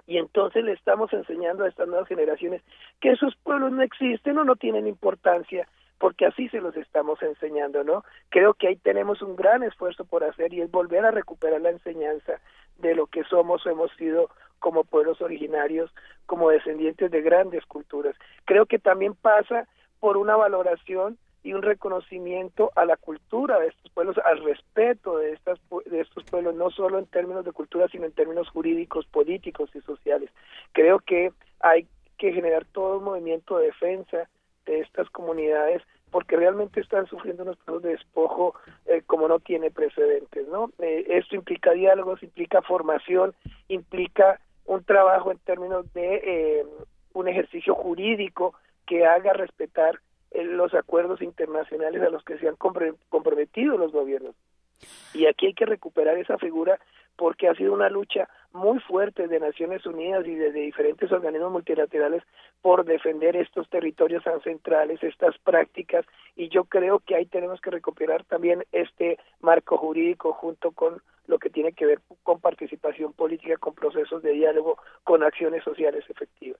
Y 0.07 0.17
entonces 0.17 0.63
le 0.63 0.73
estamos 0.73 1.11
enseñando 1.13 1.63
a 1.63 1.69
estas 1.69 1.87
nuevas 1.87 2.07
generaciones 2.07 2.61
que 2.99 3.11
esos 3.11 3.35
pueblos 3.37 3.71
no 3.71 3.81
existen 3.81 4.37
o 4.37 4.43
no 4.43 4.55
tienen 4.55 4.87
importancia, 4.87 5.67
porque 5.99 6.25
así 6.25 6.49
se 6.49 6.59
los 6.59 6.75
estamos 6.75 7.21
enseñando, 7.21 7.83
¿no? 7.83 8.03
Creo 8.29 8.55
que 8.55 8.67
ahí 8.67 8.75
tenemos 8.75 9.21
un 9.21 9.35
gran 9.35 9.63
esfuerzo 9.63 10.03
por 10.03 10.23
hacer 10.23 10.53
y 10.53 10.61
es 10.61 10.71
volver 10.71 11.05
a 11.05 11.11
recuperar 11.11 11.61
la 11.61 11.69
enseñanza 11.69 12.41
de 12.79 12.95
lo 12.95 13.05
que 13.05 13.23
somos 13.25 13.65
o 13.65 13.69
hemos 13.69 13.91
sido 13.93 14.29
como 14.59 14.83
pueblos 14.83 15.21
originarios, 15.21 15.93
como 16.25 16.49
descendientes 16.49 17.11
de 17.11 17.21
grandes 17.21 17.65
culturas. 17.65 18.15
Creo 18.45 18.65
que 18.65 18.79
también 18.79 19.13
pasa 19.15 19.67
por 19.99 20.17
una 20.17 20.35
valoración 20.35 21.17
y 21.43 21.53
un 21.53 21.61
reconocimiento 21.61 22.71
a 22.75 22.85
la 22.85 22.97
cultura 22.97 23.59
de 23.59 23.67
estos 23.67 23.91
pueblos, 23.91 24.17
al 24.23 24.43
respeto 24.43 25.17
de 25.17 25.33
estas 25.33 25.59
de 25.85 26.01
estos 26.01 26.23
pueblos, 26.25 26.55
no 26.55 26.69
solo 26.69 26.99
en 26.99 27.05
términos 27.07 27.45
de 27.45 27.51
cultura, 27.51 27.87
sino 27.87 28.05
en 28.05 28.11
términos 28.11 28.49
jurídicos, 28.49 29.05
políticos 29.07 29.69
y 29.73 29.81
sociales. 29.81 30.29
Creo 30.73 30.99
que 30.99 31.31
hay 31.59 31.87
que 32.17 32.33
generar 32.33 32.65
todo 32.65 32.99
un 32.99 33.05
movimiento 33.05 33.57
de 33.57 33.67
defensa 33.67 34.29
de 34.65 34.79
estas 34.79 35.09
comunidades 35.09 35.81
porque 36.11 36.35
realmente 36.35 36.81
están 36.81 37.07
sufriendo 37.07 37.43
unos 37.43 37.57
procesos 37.57 37.83
de 37.83 37.89
despojo 37.91 38.53
eh, 38.85 39.01
como 39.07 39.27
no 39.27 39.39
tiene 39.39 39.71
precedentes, 39.71 40.47
¿no? 40.49 40.71
Eh, 40.79 41.05
esto 41.07 41.35
implica 41.35 41.71
diálogos, 41.71 42.21
implica 42.21 42.61
formación, 42.61 43.33
implica 43.69 44.39
un 44.65 44.83
trabajo 44.83 45.31
en 45.31 45.39
términos 45.39 45.91
de 45.93 46.15
eh, 46.15 46.65
un 47.13 47.27
ejercicio 47.27 47.73
jurídico 47.75 48.53
que 48.85 49.05
haga 49.05 49.33
respetar 49.33 49.99
los 50.33 50.73
acuerdos 50.73 51.21
internacionales 51.21 52.01
a 52.01 52.09
los 52.09 52.23
que 52.23 52.37
se 52.37 52.47
han 52.47 52.55
comprometido 52.55 53.77
los 53.77 53.91
gobiernos. 53.91 54.35
Y 55.13 55.27
aquí 55.27 55.47
hay 55.47 55.53
que 55.53 55.65
recuperar 55.65 56.17
esa 56.17 56.37
figura 56.37 56.79
porque 57.15 57.47
ha 57.47 57.55
sido 57.55 57.73
una 57.73 57.89
lucha 57.89 58.29
muy 58.53 58.79
fuerte 58.79 59.27
de 59.27 59.39
Naciones 59.39 59.85
Unidas 59.85 60.25
y 60.25 60.35
de, 60.35 60.51
diferentes 60.51 61.11
organismos 61.11 61.51
multilaterales 61.51 62.23
por 62.61 62.85
defender 62.85 63.35
estos 63.35 63.69
territorios 63.69 64.25
ancestrales, 64.27 65.01
estas 65.03 65.37
prácticas, 65.39 66.05
y 66.35 66.49
yo 66.49 66.65
creo 66.65 66.99
que 66.99 67.15
ahí 67.15 67.25
tenemos 67.25 67.61
que 67.61 67.71
recuperar 67.71 68.23
también 68.25 68.63
este 68.71 69.17
marco 69.41 69.77
jurídico 69.77 70.33
junto 70.33 70.71
con 70.71 71.01
lo 71.27 71.39
que 71.39 71.49
tiene 71.49 71.71
que 71.71 71.85
ver 71.85 72.01
con 72.23 72.39
participación 72.39 73.13
política, 73.13 73.55
con 73.57 73.73
procesos 73.73 74.21
de 74.21 74.33
diálogo, 74.33 74.77
con 75.03 75.23
acciones 75.23 75.63
sociales 75.63 76.03
efectivas. 76.09 76.59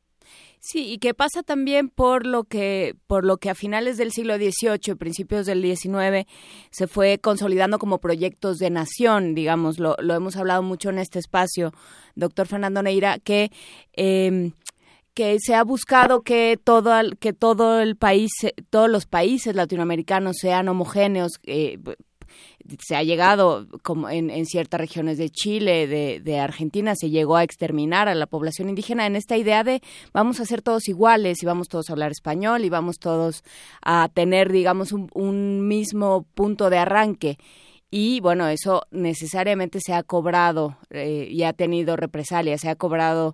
Sí, 0.60 0.94
y 0.94 1.00
que 1.00 1.14
pasa 1.14 1.44
también 1.44 1.90
por 1.90 2.26
lo 2.26 2.44
que 2.44 2.96
por 3.08 3.26
lo 3.26 3.38
que 3.38 3.50
a 3.50 3.56
finales 3.56 3.98
del 3.98 4.12
siglo 4.12 4.36
XVIII, 4.36 4.96
principios 4.96 5.46
del 5.46 5.62
XIX, 5.62 6.28
se 6.70 6.88
fue 6.88 7.18
consolidando 7.18 7.80
como 7.80 8.00
proyectos 8.00 8.58
de 8.60 8.70
nación, 8.70 9.36
digamos, 9.36 9.80
lo, 9.80 9.96
lo 10.00 10.14
hemos 10.14 10.38
hablado 10.38 10.62
mucho 10.62 10.90
en 10.90 11.00
este 11.00 11.20
espacio, 11.20 11.72
doctor 12.16 12.48
Fernando 12.48 12.82
Neira, 12.82 13.20
que 13.20 13.52
eh, 13.94 14.52
que 15.14 15.38
se 15.40 15.56
ha 15.56 15.64
buscado 15.64 16.22
que 16.22 16.58
todo 16.64 16.92
que 17.20 17.34
todo 17.34 17.82
el 17.82 17.98
país 17.98 18.32
todos 18.70 18.90
los 18.90 19.06
países 19.06 19.56
latinoamericanos 19.56 20.38
sean 20.40 20.70
homogéneos 20.70 21.34
eh, 21.44 21.78
se 22.80 22.96
ha 22.96 23.04
llegado, 23.04 23.68
como 23.84 24.10
en, 24.10 24.30
en 24.30 24.46
ciertas 24.46 24.80
regiones 24.80 25.18
de 25.18 25.30
Chile, 25.30 25.88
de, 25.88 26.40
Argentina, 26.40 26.94
se 26.96 27.10
llegó 27.10 27.36
a 27.36 27.44
exterminar 27.44 28.08
a 28.08 28.16
la 28.16 28.26
población 28.26 28.70
indígena 28.70 29.06
en 29.06 29.16
esta 29.16 29.38
idea 29.38 29.64
de 29.64 29.82
vamos 30.14 30.40
a 30.40 30.46
ser 30.46 30.62
todos 30.62 30.88
iguales 30.88 31.42
y 31.44 31.46
vamos 31.46 31.68
todos 31.68 31.90
a 31.90 31.94
hablar 31.94 32.12
español 32.12 32.64
y 32.66 32.70
vamos 32.70 33.00
todos 33.00 33.44
a 33.82 34.10
tener, 34.14 34.52
digamos, 34.52 34.92
un 34.92 35.68
mismo 35.68 36.26
punto 36.34 36.70
de 36.70 36.78
arranque 36.78 37.38
y 37.92 38.22
bueno, 38.22 38.48
eso 38.48 38.84
necesariamente 38.90 39.80
se 39.82 39.94
ha 39.94 40.02
cobrado 40.02 40.78
eh, 40.90 41.28
y 41.30 41.44
ha 41.44 41.54
tenido 41.54 41.98
represalias, 41.98 42.62
se 42.62 42.70
ha 42.70 42.76
cobrado 42.76 43.34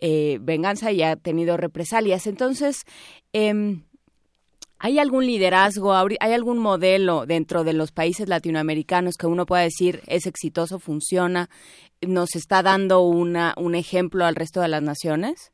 eh, 0.00 0.38
venganza 0.40 0.92
y 0.92 1.02
ha 1.02 1.16
tenido 1.16 1.56
represalias. 1.56 2.26
Entonces, 2.26 2.84
eh, 3.32 3.76
¿Hay 4.78 4.98
algún 4.98 5.24
liderazgo, 5.24 5.94
hay 5.94 6.32
algún 6.34 6.58
modelo 6.58 7.24
dentro 7.24 7.64
de 7.64 7.72
los 7.72 7.92
países 7.92 8.28
latinoamericanos 8.28 9.16
que 9.16 9.26
uno 9.26 9.46
pueda 9.46 9.62
decir 9.62 10.00
es 10.06 10.26
exitoso, 10.26 10.78
funciona, 10.78 11.48
nos 12.06 12.36
está 12.36 12.62
dando 12.62 13.00
una, 13.00 13.54
un 13.56 13.74
ejemplo 13.74 14.26
al 14.26 14.36
resto 14.36 14.60
de 14.60 14.68
las 14.68 14.82
naciones? 14.82 15.50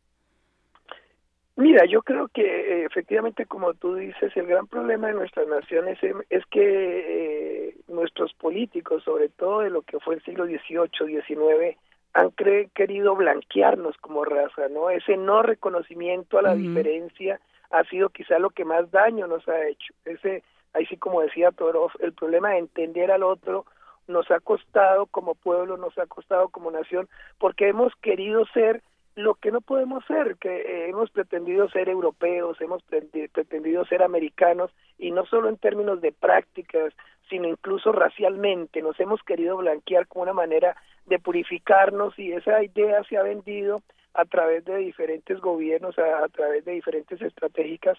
Mira, 1.54 1.84
yo 1.88 2.02
creo 2.02 2.28
que 2.34 2.71
efectivamente, 2.92 3.46
como 3.46 3.72
tú 3.72 3.94
dices, 3.94 4.36
el 4.36 4.46
gran 4.46 4.66
problema 4.66 5.08
de 5.08 5.14
nuestras 5.14 5.48
naciones 5.48 5.98
es, 6.28 6.46
que 6.46 7.68
eh, 7.70 7.76
nuestros 7.88 8.34
políticos, 8.34 9.02
sobre 9.02 9.30
todo 9.30 9.60
de 9.60 9.70
lo 9.70 9.80
que 9.80 9.98
fue 9.98 10.16
el 10.16 10.22
siglo 10.22 10.44
XVIII, 10.44 11.22
XIX, 11.22 11.78
han 12.12 12.30
querido 12.74 13.16
blanquearnos 13.16 13.96
como 13.96 14.26
raza, 14.26 14.68
¿no? 14.68 14.90
Ese 14.90 15.16
no 15.16 15.42
reconocimiento 15.42 16.38
a 16.38 16.42
la 16.42 16.54
diferencia 16.54 17.40
ha 17.70 17.84
sido 17.84 18.10
quizá 18.10 18.38
lo 18.38 18.50
que 18.50 18.66
más 18.66 18.90
daño 18.90 19.26
nos 19.26 19.48
ha 19.48 19.66
hecho. 19.66 19.94
Ese, 20.04 20.42
ahí 20.74 20.84
sí 20.84 20.98
como 20.98 21.22
decía 21.22 21.50
Torov, 21.50 21.92
el 22.00 22.12
problema 22.12 22.50
de 22.50 22.58
entender 22.58 23.10
al 23.10 23.22
otro 23.22 23.64
nos 24.06 24.30
ha 24.30 24.40
costado 24.40 25.06
como 25.06 25.34
pueblo, 25.34 25.78
nos 25.78 25.96
ha 25.96 26.04
costado 26.04 26.50
como 26.50 26.70
nación, 26.70 27.08
porque 27.38 27.68
hemos 27.68 27.94
querido 28.02 28.44
ser 28.52 28.82
lo 29.14 29.34
que 29.34 29.50
no 29.50 29.60
podemos 29.60 30.04
ser, 30.06 30.36
que 30.36 30.48
eh, 30.48 30.88
hemos 30.88 31.10
pretendido 31.10 31.68
ser 31.68 31.88
europeos, 31.88 32.60
hemos 32.60 32.82
pretendido 32.82 33.84
ser 33.84 34.02
americanos, 34.02 34.70
y 34.98 35.10
no 35.10 35.26
solo 35.26 35.48
en 35.48 35.58
términos 35.58 36.00
de 36.00 36.12
prácticas, 36.12 36.94
sino 37.28 37.48
incluso 37.48 37.92
racialmente, 37.92 38.82
nos 38.82 38.98
hemos 39.00 39.22
querido 39.22 39.56
blanquear 39.56 40.06
como 40.06 40.22
una 40.22 40.32
manera 40.32 40.76
de 41.06 41.18
purificarnos 41.18 42.18
y 42.18 42.32
esa 42.32 42.62
idea 42.62 43.02
se 43.04 43.16
ha 43.16 43.22
vendido 43.22 43.82
a 44.14 44.24
través 44.24 44.64
de 44.64 44.76
diferentes 44.76 45.40
gobiernos, 45.40 45.98
a, 45.98 46.28
través 46.28 46.64
de 46.64 46.72
diferentes 46.72 47.20
estratégicas 47.20 47.98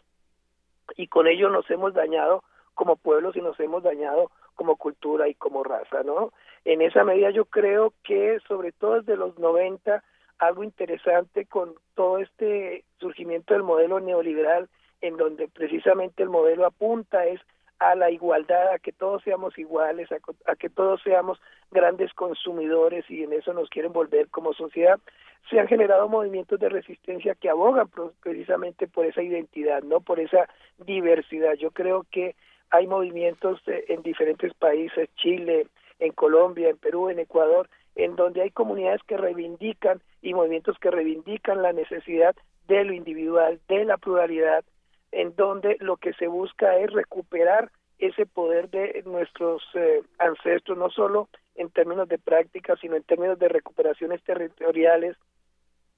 y 0.96 1.08
con 1.08 1.28
ello 1.28 1.50
nos 1.50 1.70
hemos 1.72 1.94
dañado 1.94 2.44
como 2.76 2.96
pueblos 2.96 3.36
y 3.36 3.42
nos 3.42 3.60
hemos 3.60 3.84
dañado 3.84 4.32
como 4.56 4.76
cultura 4.76 5.28
y 5.28 5.34
como 5.34 5.64
raza, 5.64 6.04
¿no? 6.04 6.32
En 6.66 6.82
esa 6.82 7.04
medida 7.04 7.32
yo 7.32 7.46
creo 7.46 7.94
que 8.04 8.40
sobre 8.48 8.72
todo 8.72 9.02
desde 9.02 9.18
los 9.18 9.38
90 9.40 10.04
algo 10.40 10.64
interesante 10.64 11.46
con 11.46 11.76
todo 11.96 12.18
este 12.18 12.84
surgimiento 13.00 13.54
del 13.54 13.64
modelo 13.64 14.00
neoliberal 14.00 14.70
en 15.02 15.18
donde 15.18 15.48
precisamente 15.48 16.24
el 16.24 16.30
modelo 16.30 16.66
apunta 16.66 17.26
es 17.26 17.42
a 17.80 17.96
la 17.96 18.10
igualdad, 18.10 18.70
a 18.72 18.80
que 18.80 18.94
todos 18.94 19.22
seamos 19.24 19.58
iguales, 19.58 20.10
a, 20.12 20.56
que 20.56 20.70
todos 20.70 21.02
seamos 21.02 21.42
grandes 21.72 22.14
consumidores 22.14 23.04
y 23.10 23.24
en 23.24 23.34
eso 23.34 23.54
nos 23.54 23.70
quieren 23.70 23.92
volver 23.92 24.30
como 24.30 24.54
sociedad, 24.54 25.00
se 25.50 25.60
han 25.60 25.68
generado 25.68 26.08
movimientos 26.08 26.60
de 26.60 26.70
resistencia 26.70 27.36
que 27.36 27.50
abogan 27.50 27.90
precisamente 28.22 28.88
por 28.88 29.06
esa 29.06 29.22
identidad, 29.22 29.84
no 29.84 30.00
por 30.00 30.22
esa 30.22 30.48
diversidad. 30.78 31.56
Yo 31.56 31.72
creo 31.72 32.06
que 32.10 32.36
hay 32.70 32.88
movimientos 32.88 33.60
eh, 33.68 33.84
en 33.90 34.02
diferentes 34.02 34.54
países, 34.54 35.10
Chile, 35.16 35.68
en 36.00 36.14
Colombia, 36.14 36.70
en 36.70 36.78
Perú, 36.78 37.10
en 37.10 37.20
Ecuador, 37.20 37.70
en 37.96 38.16
donde 38.16 38.42
hay 38.42 38.52
comunidades 38.52 39.02
que 39.04 39.18
reivindican 39.18 40.02
y 40.24 40.34
movimientos 40.34 40.80
que 40.80 40.90
reivindican 40.90 41.62
la 41.62 41.74
necesidad 41.74 42.36
de 42.68 42.84
lo 42.86 42.94
individual, 42.94 43.60
de 43.68 43.84
la 43.84 43.98
pluralidad, 43.98 44.64
en 45.12 45.36
donde 45.36 45.78
lo 45.82 45.98
que 45.98 46.14
se 46.14 46.28
busca 46.28 46.78
es 46.78 46.92
recuperar 46.92 47.70
ese 48.00 48.26
poder 48.26 48.70
de 48.70 49.04
nuestros 49.06 49.62
eh, 49.76 50.02
ancestros, 50.18 50.78
no 50.78 50.90
solo 50.90 51.30
en 51.56 51.70
términos 51.70 52.08
de 52.08 52.18
práctica, 52.18 52.76
sino 52.78 52.96
en 52.96 53.04
términos 53.04 53.38
de 53.38 53.50
recuperaciones 53.50 54.24
territoriales 54.24 55.18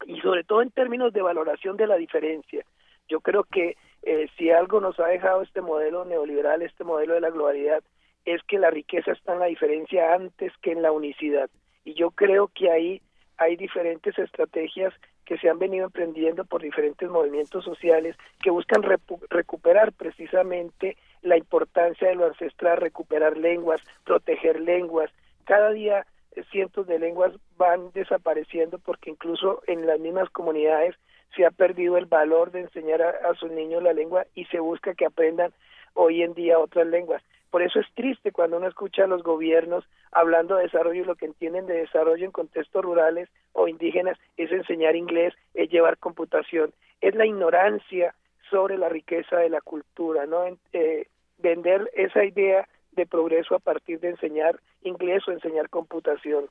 y 0.05 0.19
sobre 0.21 0.43
todo 0.43 0.61
en 0.61 0.71
términos 0.71 1.13
de 1.13 1.21
valoración 1.21 1.77
de 1.77 1.87
la 1.87 1.95
diferencia. 1.95 2.65
Yo 3.07 3.21
creo 3.21 3.43
que 3.43 3.77
eh, 4.01 4.27
si 4.37 4.49
algo 4.49 4.81
nos 4.81 4.99
ha 4.99 5.07
dejado 5.07 5.43
este 5.43 5.61
modelo 5.61 6.03
neoliberal, 6.03 6.63
este 6.63 6.83
modelo 6.83 7.13
de 7.13 7.21
la 7.21 7.29
globalidad, 7.29 7.83
es 8.25 8.41
que 8.43 8.57
la 8.57 8.71
riqueza 8.71 9.11
está 9.11 9.33
en 9.33 9.39
la 9.39 9.45
diferencia 9.45 10.15
antes 10.15 10.51
que 10.63 10.71
en 10.71 10.81
la 10.81 10.91
unicidad. 10.91 11.49
Y 11.83 11.93
yo 11.93 12.09
creo 12.09 12.47
que 12.47 12.71
ahí 12.71 13.01
hay 13.37 13.55
diferentes 13.55 14.17
estrategias 14.17 14.93
que 15.25 15.37
se 15.37 15.49
han 15.49 15.59
venido 15.59 15.85
emprendiendo 15.85 16.45
por 16.45 16.61
diferentes 16.61 17.09
movimientos 17.09 17.65
sociales 17.65 18.15
que 18.41 18.51
buscan 18.51 18.83
recuperar 19.29 19.91
precisamente 19.93 20.97
la 21.21 21.37
importancia 21.37 22.07
de 22.07 22.15
lo 22.15 22.27
ancestral, 22.27 22.77
recuperar 22.77 23.37
lenguas, 23.37 23.81
proteger 24.03 24.59
lenguas. 24.61 25.11
Cada 25.45 25.71
día 25.71 26.05
eh, 26.35 26.43
cientos 26.51 26.85
de 26.87 26.99
lenguas 26.99 27.33
van 27.57 27.91
desapareciendo 27.93 28.77
porque 28.77 29.09
incluso 29.09 29.61
en 29.67 29.87
las 29.87 29.99
mismas 29.99 30.29
comunidades 30.29 30.95
se 31.35 31.45
ha 31.45 31.51
perdido 31.51 31.97
el 31.97 32.05
valor 32.05 32.51
de 32.51 32.61
enseñar 32.61 33.01
a, 33.01 33.09
a 33.09 33.33
sus 33.33 33.51
niños 33.51 33.81
la 33.81 33.93
lengua 33.93 34.25
y 34.35 34.45
se 34.45 34.59
busca 34.59 34.93
que 34.93 35.05
aprendan 35.05 35.51
hoy 35.95 36.21
en 36.21 36.33
día 36.33 36.59
otras 36.59 36.87
lenguas. 36.87 37.23
Por 37.55 37.63
eso 37.63 37.79
es 37.79 37.87
triste 37.93 38.33
cuando 38.33 38.57
uno 38.57 38.67
escucha 38.67 39.05
a 39.05 39.07
los 39.07 39.23
gobiernos 39.23 39.85
hablando 40.11 40.57
de 40.57 40.63
desarrollo 40.63 41.03
y 41.03 41.05
lo 41.05 41.15
que 41.15 41.25
entienden 41.25 41.67
de 41.67 41.75
desarrollo 41.75 42.25
en 42.25 42.33
contextos 42.33 42.83
rurales 42.83 43.29
o 43.53 43.69
indígenas 43.69 44.17
es 44.35 44.51
enseñar 44.51 44.97
inglés, 44.97 45.33
es 45.53 45.69
llevar 45.69 45.97
computación, 45.97 46.73
es 46.99 47.15
la 47.15 47.25
ignorancia 47.25 48.13
sobre 48.49 48.77
la 48.77 48.89
riqueza 48.89 49.37
de 49.37 49.47
la 49.47 49.61
cultura, 49.61 50.25
¿no? 50.25 50.43
Eh, 50.73 51.07
vender 51.37 51.89
esa 51.95 52.25
idea 52.25 52.67
de 52.91 53.05
progreso 53.05 53.55
a 53.55 53.59
partir 53.59 54.01
de 54.01 54.09
enseñar 54.09 54.59
inglés 54.81 55.25
o 55.25 55.31
enseñar 55.31 55.69
computación 55.69 56.49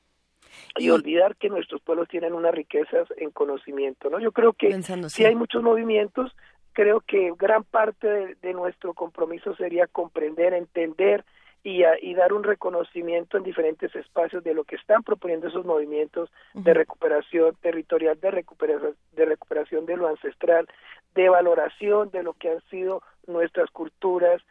y 0.78 0.88
olvidar 0.88 1.36
que 1.36 1.50
nuestros 1.50 1.82
pueblos 1.82 2.08
tienen 2.08 2.32
unas 2.32 2.54
riquezas 2.54 3.08
en 3.18 3.30
conocimiento, 3.30 4.08
¿no? 4.08 4.20
Yo 4.20 4.32
creo 4.32 4.54
que 4.54 4.72
si 5.08 5.24
hay 5.26 5.34
muchos 5.34 5.62
movimientos, 5.62 6.34
creo 6.74 7.00
que 7.00 7.32
gran 7.38 7.64
parte 7.64 8.36
de, 8.42 8.52
nuestro 8.52 8.92
compromiso 8.92 9.56
sería 9.56 9.86
comprender, 9.86 10.52
entender 10.52 11.24
y, 11.62 11.82
y, 12.02 12.14
dar 12.14 12.34
un 12.34 12.42
reconocimiento 12.42 13.38
en 13.38 13.44
diferentes 13.44 13.94
espacios 13.96 14.44
de 14.44 14.52
lo 14.52 14.64
que 14.64 14.76
están 14.76 15.02
proponiendo 15.02 15.48
esos 15.48 15.64
movimientos 15.64 16.30
de 16.52 16.74
recuperación 16.74 17.56
territorial, 17.62 18.20
de 18.20 18.30
recuperación, 18.30 18.94
de 19.12 19.24
recuperación 19.24 19.86
de 19.86 19.96
lo 19.96 20.08
ancestral, 20.08 20.68
de 21.14 21.30
valoración 21.30 22.10
de 22.10 22.22
lo 22.22 22.34
que 22.34 22.50
han 22.50 22.60
sido 22.68 23.02
nuestras 23.26 23.70
culturas, 23.70 24.42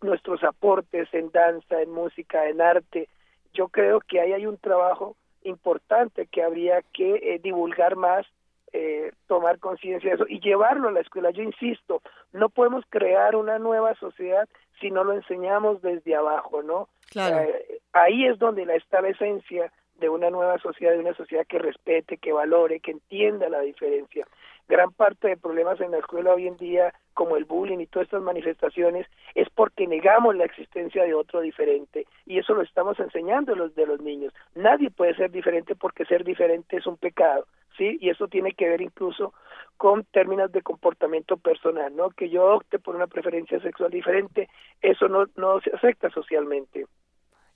nuestros 0.00 0.44
aportes 0.44 1.12
en 1.12 1.32
danza, 1.32 1.82
en 1.82 1.90
música, 1.90 2.48
en 2.48 2.60
arte. 2.60 3.08
Yo 3.52 3.66
creo 3.68 4.00
que 4.00 4.20
ahí 4.20 4.32
hay 4.32 4.46
un 4.46 4.58
trabajo 4.58 5.16
importante 5.42 6.26
que 6.26 6.42
habría 6.42 6.82
que 6.92 7.14
eh, 7.14 7.40
divulgar 7.42 7.96
más 7.96 8.26
eh, 8.72 9.12
tomar 9.26 9.58
conciencia 9.58 10.10
de 10.10 10.16
eso 10.16 10.26
y 10.28 10.40
llevarlo 10.40 10.88
a 10.88 10.92
la 10.92 11.00
escuela. 11.00 11.30
Yo 11.30 11.42
insisto, 11.42 12.02
no 12.32 12.48
podemos 12.48 12.84
crear 12.88 13.36
una 13.36 13.58
nueva 13.58 13.94
sociedad 13.96 14.48
si 14.80 14.90
no 14.90 15.04
lo 15.04 15.12
enseñamos 15.12 15.82
desde 15.82 16.14
abajo, 16.14 16.62
¿no? 16.62 16.88
Eh, 17.14 17.80
ahí 17.92 18.26
es 18.26 18.38
donde 18.38 18.62
está 18.74 19.00
la 19.00 19.08
esencia 19.08 19.72
de 19.98 20.08
una 20.08 20.30
nueva 20.30 20.58
sociedad, 20.58 20.92
de 20.92 21.00
una 21.00 21.14
sociedad 21.14 21.46
que 21.46 21.58
respete, 21.58 22.16
que 22.16 22.32
valore, 22.32 22.80
que 22.80 22.92
entienda 22.92 23.48
la 23.48 23.60
diferencia. 23.60 24.26
Gran 24.70 24.92
parte 24.92 25.26
de 25.26 25.36
problemas 25.36 25.80
en 25.80 25.90
la 25.90 25.98
escuela 25.98 26.32
hoy 26.32 26.46
en 26.46 26.56
día, 26.56 26.94
como 27.12 27.36
el 27.36 27.44
bullying 27.44 27.80
y 27.80 27.88
todas 27.88 28.06
estas 28.06 28.22
manifestaciones, 28.22 29.04
es 29.34 29.50
porque 29.50 29.88
negamos 29.88 30.36
la 30.36 30.44
existencia 30.44 31.02
de 31.02 31.12
otro 31.12 31.40
diferente 31.40 32.06
y 32.24 32.38
eso 32.38 32.54
lo 32.54 32.62
estamos 32.62 33.00
enseñando 33.00 33.56
los 33.56 33.74
de 33.74 33.84
los 33.84 34.00
niños. 34.00 34.32
Nadie 34.54 34.92
puede 34.92 35.16
ser 35.16 35.32
diferente 35.32 35.74
porque 35.74 36.04
ser 36.04 36.22
diferente 36.22 36.76
es 36.76 36.86
un 36.86 36.96
pecado. 36.98 37.48
¿sí? 37.76 37.98
Y 38.00 38.10
eso 38.10 38.28
tiene 38.28 38.52
que 38.52 38.68
ver 38.68 38.80
incluso 38.80 39.34
con 39.76 40.04
términos 40.04 40.52
de 40.52 40.62
comportamiento 40.62 41.36
personal, 41.36 41.96
¿no? 41.96 42.10
Que 42.10 42.30
yo 42.30 42.54
opte 42.54 42.78
por 42.78 42.94
una 42.94 43.08
preferencia 43.08 43.58
sexual 43.58 43.90
diferente, 43.90 44.48
eso 44.80 45.08
no, 45.08 45.24
no 45.34 45.60
se 45.62 45.74
acepta 45.74 46.10
socialmente. 46.10 46.86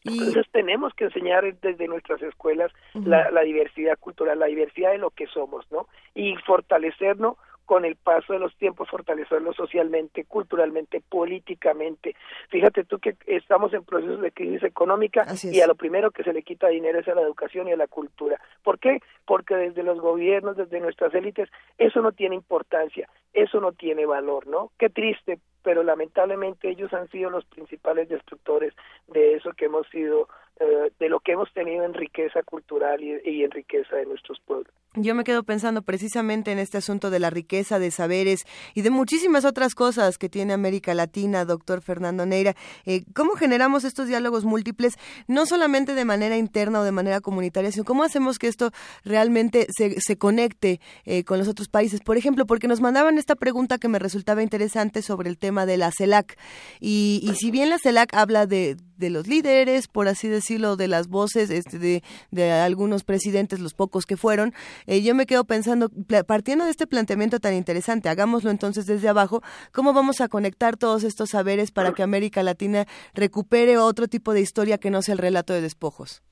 Entonces 0.04 0.46
tenemos 0.52 0.92
que 0.94 1.04
enseñar 1.04 1.44
desde 1.60 1.88
nuestras 1.88 2.22
escuelas 2.22 2.70
la, 2.92 3.30
la, 3.30 3.40
diversidad 3.40 3.98
cultural, 3.98 4.38
la 4.38 4.46
diversidad 4.46 4.92
de 4.92 4.98
lo 4.98 5.10
que 5.10 5.26
somos, 5.26 5.64
¿no? 5.70 5.88
Y 6.14 6.36
fortalecernos 6.46 7.36
con 7.64 7.84
el 7.84 7.96
paso 7.96 8.32
de 8.32 8.38
los 8.38 8.54
tiempos 8.56 8.88
fortalecerlo 8.88 9.52
socialmente, 9.52 10.24
culturalmente, 10.24 11.02
políticamente. 11.08 12.14
Fíjate 12.50 12.84
tú 12.84 12.98
que 12.98 13.16
estamos 13.26 13.72
en 13.72 13.84
procesos 13.84 14.20
de 14.20 14.32
crisis 14.32 14.62
económica 14.62 15.26
y 15.42 15.60
a 15.60 15.66
lo 15.66 15.74
primero 15.74 16.10
que 16.10 16.24
se 16.24 16.32
le 16.32 16.42
quita 16.42 16.68
dinero 16.68 16.98
es 16.98 17.08
a 17.08 17.14
la 17.14 17.22
educación 17.22 17.68
y 17.68 17.72
a 17.72 17.76
la 17.76 17.86
cultura. 17.86 18.40
¿Por 18.62 18.78
qué? 18.78 19.00
Porque 19.24 19.54
desde 19.56 19.82
los 19.82 20.00
gobiernos, 20.00 20.56
desde 20.56 20.80
nuestras 20.80 21.14
élites, 21.14 21.48
eso 21.78 22.02
no 22.02 22.12
tiene 22.12 22.34
importancia, 22.34 23.08
eso 23.32 23.60
no 23.60 23.72
tiene 23.72 24.06
valor, 24.06 24.46
¿no? 24.46 24.70
Qué 24.78 24.90
triste, 24.90 25.38
pero 25.64 25.82
lamentablemente 25.82 26.68
ellos 26.68 26.92
han 26.92 27.08
sido 27.08 27.30
los 27.30 27.44
principales 27.46 28.08
destructores 28.08 28.74
de 29.08 29.34
eso 29.34 29.52
que 29.54 29.64
hemos 29.64 29.88
sido, 29.88 30.28
eh, 30.60 30.92
de 30.98 31.08
lo 31.08 31.20
que 31.20 31.32
hemos 31.32 31.52
tenido 31.52 31.84
en 31.84 31.94
riqueza 31.94 32.42
cultural 32.42 33.02
y 33.02 33.42
en 33.42 33.50
riqueza 33.50 33.96
de 33.96 34.06
nuestros 34.06 34.38
pueblos. 34.40 34.72
Yo 34.96 35.16
me 35.16 35.24
quedo 35.24 35.42
pensando 35.42 35.82
precisamente 35.82 36.52
en 36.52 36.60
este 36.60 36.78
asunto 36.78 37.10
de 37.10 37.18
la 37.18 37.28
riqueza 37.28 37.80
de 37.80 37.90
saberes 37.90 38.44
y 38.74 38.82
de 38.82 38.90
muchísimas 38.90 39.44
otras 39.44 39.74
cosas 39.74 40.18
que 40.18 40.28
tiene 40.28 40.52
América 40.52 40.94
Latina, 40.94 41.44
doctor 41.44 41.82
Fernando 41.82 42.26
Neira. 42.26 42.54
Eh, 42.86 43.02
¿Cómo 43.12 43.32
generamos 43.32 43.82
estos 43.82 44.06
diálogos 44.06 44.44
múltiples, 44.44 44.94
no 45.26 45.46
solamente 45.46 45.96
de 45.96 46.04
manera 46.04 46.36
interna 46.36 46.80
o 46.80 46.84
de 46.84 46.92
manera 46.92 47.20
comunitaria, 47.20 47.72
sino 47.72 47.84
cómo 47.84 48.04
hacemos 48.04 48.38
que 48.38 48.46
esto 48.46 48.70
realmente 49.04 49.66
se, 49.76 50.00
se 50.00 50.16
conecte 50.16 50.80
eh, 51.04 51.24
con 51.24 51.38
los 51.38 51.48
otros 51.48 51.68
países? 51.68 52.00
Por 52.00 52.16
ejemplo, 52.16 52.46
porque 52.46 52.68
nos 52.68 52.80
mandaban 52.80 53.18
esta 53.18 53.34
pregunta 53.34 53.78
que 53.78 53.88
me 53.88 53.98
resultaba 53.98 54.44
interesante 54.44 55.02
sobre 55.02 55.28
el 55.28 55.38
tema 55.38 55.66
de 55.66 55.76
la 55.76 55.90
CELAC. 55.90 56.38
Y, 56.78 57.20
y 57.24 57.34
si 57.34 57.50
bien 57.50 57.68
la 57.68 57.78
CELAC 57.80 58.14
habla 58.14 58.46
de, 58.46 58.76
de 58.96 59.10
los 59.10 59.26
líderes, 59.26 59.88
por 59.88 60.08
así 60.08 60.28
decirlo, 60.28 60.76
de 60.76 60.88
las 60.88 61.08
voces 61.08 61.50
este, 61.50 61.78
de, 61.78 62.02
de 62.30 62.52
algunos 62.52 63.04
presidentes, 63.04 63.60
los 63.60 63.74
pocos 63.74 64.06
que 64.06 64.16
fueron, 64.16 64.52
eh, 64.86 65.02
yo 65.02 65.14
me 65.14 65.26
quedo 65.26 65.44
pensando, 65.44 65.88
partiendo 66.26 66.64
de 66.64 66.70
este 66.70 66.86
planteamiento 66.86 67.40
tan 67.40 67.54
interesante, 67.54 68.08
hagámoslo 68.08 68.50
entonces 68.50 68.86
desde 68.86 69.08
abajo, 69.08 69.42
¿cómo 69.72 69.92
vamos 69.92 70.20
a 70.20 70.28
conectar 70.28 70.76
todos 70.76 71.04
estos 71.04 71.30
saberes 71.30 71.70
para 71.70 71.92
que 71.92 72.02
América 72.02 72.42
Latina 72.42 72.86
recupere 73.14 73.78
otro 73.78 74.08
tipo 74.08 74.32
de 74.32 74.40
historia 74.40 74.78
que 74.78 74.90
no 74.90 75.02
sea 75.02 75.12
el 75.12 75.18
relato 75.18 75.52
de 75.52 75.60
despojos? 75.60 76.22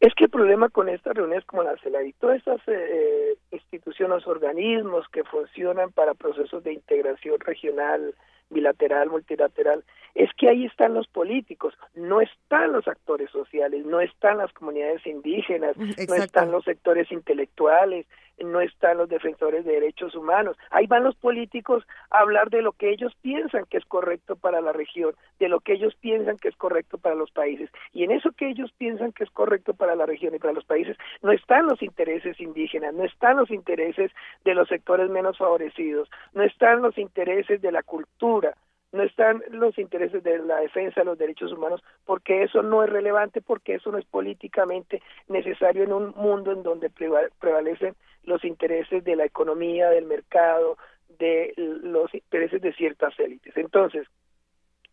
Es 0.00 0.14
que 0.14 0.24
el 0.24 0.30
problema 0.30 0.70
con 0.70 0.88
estas 0.88 1.14
reuniones 1.14 1.44
como 1.44 1.62
la 1.62 1.76
CELAC 1.76 2.06
y 2.06 2.12
todas 2.14 2.38
estas 2.38 2.60
eh, 2.68 3.34
instituciones, 3.50 4.26
organismos 4.26 5.06
que 5.12 5.24
funcionan 5.24 5.92
para 5.92 6.14
procesos 6.14 6.64
de 6.64 6.72
integración 6.72 7.38
regional, 7.38 8.14
bilateral, 8.48 9.10
multilateral, 9.10 9.84
es 10.14 10.30
que 10.34 10.48
ahí 10.48 10.66
están 10.66 10.94
los 10.94 11.06
políticos, 11.08 11.74
no 11.94 12.20
están 12.20 12.72
los 12.72 12.86
actores 12.88 13.30
sociales, 13.30 13.84
no 13.86 14.00
están 14.00 14.38
las 14.38 14.52
comunidades 14.52 15.06
indígenas, 15.06 15.76
no 15.76 16.14
están 16.14 16.50
los 16.50 16.64
sectores 16.64 17.10
intelectuales, 17.12 18.06
no 18.44 18.60
están 18.60 18.98
los 18.98 19.08
defensores 19.08 19.64
de 19.64 19.72
derechos 19.72 20.14
humanos. 20.14 20.56
Ahí 20.70 20.86
van 20.86 21.04
los 21.04 21.14
políticos 21.16 21.84
a 22.10 22.20
hablar 22.20 22.50
de 22.50 22.62
lo 22.62 22.72
que 22.72 22.90
ellos 22.90 23.14
piensan 23.20 23.64
que 23.66 23.76
es 23.76 23.84
correcto 23.84 24.36
para 24.36 24.60
la 24.60 24.72
región, 24.72 25.14
de 25.38 25.48
lo 25.48 25.60
que 25.60 25.74
ellos 25.74 25.94
piensan 26.00 26.38
que 26.38 26.48
es 26.48 26.56
correcto 26.56 26.98
para 26.98 27.14
los 27.14 27.30
países. 27.30 27.70
Y 27.92 28.04
en 28.04 28.10
eso 28.10 28.32
que 28.32 28.48
ellos 28.48 28.72
piensan 28.76 29.12
que 29.12 29.24
es 29.24 29.30
correcto 29.30 29.74
para 29.74 29.94
la 29.94 30.06
región 30.06 30.34
y 30.34 30.38
para 30.38 30.54
los 30.54 30.64
países, 30.64 30.96
no 31.22 31.32
están 31.32 31.66
los 31.66 31.82
intereses 31.82 32.40
indígenas, 32.40 32.94
no 32.94 33.04
están 33.04 33.36
los 33.36 33.50
intereses 33.50 34.10
de 34.44 34.54
los 34.54 34.68
sectores 34.68 35.10
menos 35.10 35.38
favorecidos, 35.38 36.10
no 36.32 36.42
están 36.42 36.82
los 36.82 36.96
intereses 36.98 37.60
de 37.60 37.72
la 37.72 37.82
cultura, 37.82 38.54
no 38.92 39.02
están 39.02 39.42
los 39.50 39.78
intereses 39.78 40.22
de 40.22 40.38
la 40.38 40.58
defensa 40.60 41.00
de 41.00 41.06
los 41.06 41.18
derechos 41.18 41.52
humanos, 41.52 41.82
porque 42.04 42.42
eso 42.42 42.62
no 42.62 42.82
es 42.82 42.90
relevante, 42.90 43.40
porque 43.40 43.74
eso 43.74 43.92
no 43.92 43.98
es 43.98 44.04
políticamente 44.04 45.02
necesario 45.28 45.84
en 45.84 45.92
un 45.92 46.12
mundo 46.16 46.52
en 46.52 46.62
donde 46.62 46.90
prevalecen 46.90 47.94
los 48.24 48.44
intereses 48.44 49.04
de 49.04 49.16
la 49.16 49.24
economía, 49.24 49.90
del 49.90 50.06
mercado, 50.06 50.76
de 51.18 51.52
los 51.56 52.12
intereses 52.14 52.60
de 52.60 52.72
ciertas 52.72 53.18
élites. 53.18 53.56
Entonces, 53.56 54.06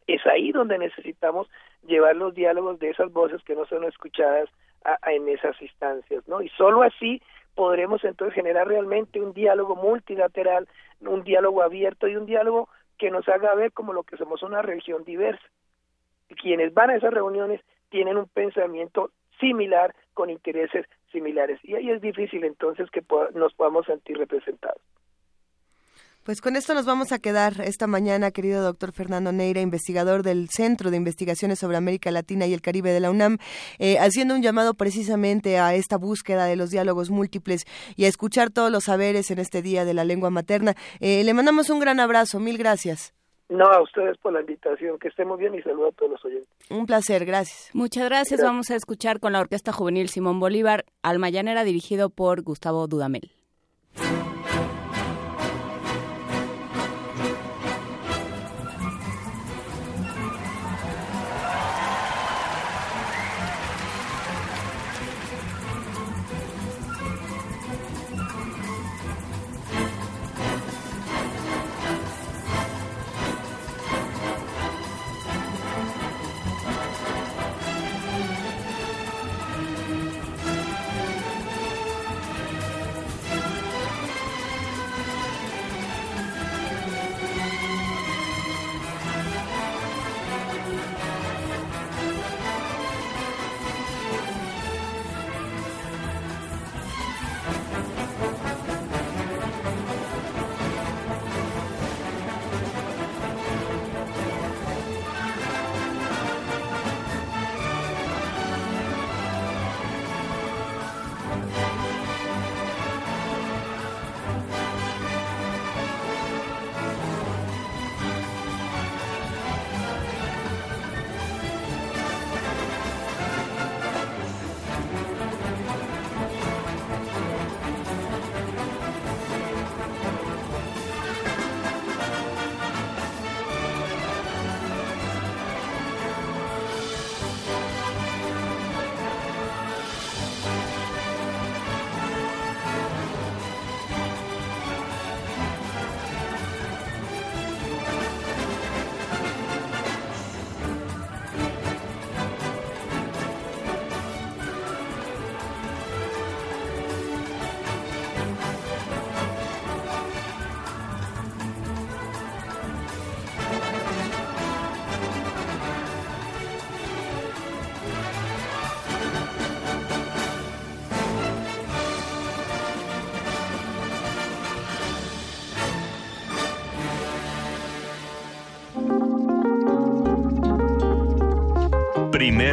es 0.06 0.26
ahí 0.28 0.52
donde 0.52 0.78
necesitamos 0.78 1.50
llevar 1.86 2.16
los 2.16 2.34
diálogos 2.34 2.80
de 2.80 2.90
esas 2.90 3.12
voces 3.12 3.44
que 3.44 3.56
no 3.56 3.66
son 3.66 3.84
escuchadas 3.84 4.50
en 5.06 5.28
esas 5.28 5.62
instancias, 5.62 6.26
¿no? 6.28 6.42
Y 6.42 6.50
solo 6.50 6.82
así 6.82 7.22
podremos 7.56 8.04
entonces 8.04 8.36
generar 8.36 8.68
realmente 8.68 9.20
un 9.20 9.34
diálogo 9.34 9.76
multilateral, 9.76 10.68
un 11.02 11.24
diálogo 11.24 11.64
abierto 11.64 12.08
y 12.08 12.16
un 12.16 12.26
diálogo 12.26 12.70
que 12.98 13.12
nos 13.12 13.28
haga 13.30 13.56
ver 13.56 13.72
como 13.72 13.94
lo 13.94 14.04
que 14.04 14.18
somos 14.18 14.44
una 14.44 14.62
región 14.62 15.04
diversa. 15.04 15.46
Quienes 16.42 16.74
van 16.74 16.90
a 16.90 16.96
esas 16.96 17.14
reuniones 17.14 17.62
tienen 17.90 18.18
un 18.18 18.28
pensamiento 18.28 19.12
similar 19.40 19.96
con 20.14 20.30
intereses 20.30 20.86
similares 21.12 21.60
y 21.64 21.76
ahí 21.76 21.90
es 21.90 22.02
difícil 22.02 22.44
entonces 22.44 22.90
que 22.92 23.04
nos 23.34 23.54
podamos 23.54 23.86
sentir 23.86 24.18
representados. 24.18 24.82
Pues 26.28 26.42
con 26.42 26.58
esto 26.58 26.74
nos 26.74 26.86
vamos 26.86 27.14
a 27.14 27.20
quedar 27.20 27.62
esta 27.62 27.88
mañana, 27.88 28.32
querido 28.32 28.62
doctor 28.62 28.92
Fernando 28.92 29.32
Neira, 29.32 29.62
investigador 29.62 30.24
del 30.24 30.50
Centro 30.50 30.92
de 30.92 30.98
Investigaciones 30.98 31.58
sobre 31.58 31.78
América 31.78 32.12
Latina 32.12 32.46
y 32.48 32.54
el 32.54 32.62
Caribe 32.62 32.92
de 32.92 33.00
la 33.00 33.10
UNAM, 33.12 33.38
eh, 33.80 33.98
haciendo 33.98 34.36
un 34.36 34.42
llamado 34.42 34.74
precisamente 34.74 35.58
a 35.58 35.74
esta 35.74 35.96
búsqueda 35.96 36.44
de 36.44 36.58
los 36.58 36.70
diálogos 36.70 37.12
múltiples 37.12 37.64
y 37.96 38.04
a 38.04 38.10
escuchar 38.10 38.50
todos 38.50 38.70
los 38.70 38.84
saberes 38.84 39.32
en 39.32 39.40
este 39.40 39.62
Día 39.62 39.86
de 39.86 39.94
la 39.94 40.04
Lengua 40.04 40.30
Materna. 40.30 40.74
Eh, 41.00 41.24
le 41.24 41.34
mandamos 41.34 41.70
un 41.70 41.80
gran 41.80 42.02
abrazo, 42.02 42.42
mil 42.42 42.58
gracias. 42.58 43.14
No, 43.48 43.64
a 43.64 43.82
ustedes 43.82 44.18
por 44.18 44.34
la 44.34 44.42
invitación, 44.42 45.00
que 45.00 45.08
estemos 45.08 45.40
bien 45.40 45.56
y 45.56 45.62
saludo 45.62 45.88
a 45.88 45.92
todos 45.94 46.12
los 46.12 46.26
oyentes. 46.26 46.50
Un 46.70 46.88
placer, 46.88 47.24
gracias. 47.24 47.70
Muchas 47.74 48.04
gracias. 48.04 48.44
Vamos 48.44 48.70
a 48.70 48.76
escuchar 48.76 49.22
con 49.22 49.32
la 49.32 49.40
Orquesta 49.40 49.72
Juvenil 49.72 50.10
Simón 50.10 50.42
Bolívar, 50.42 50.84
Alma 51.04 51.30
Llanera, 51.30 51.64
dirigido 51.64 52.10
por 52.10 52.42
Gustavo 52.42 52.86
Dudamel. 52.88 53.32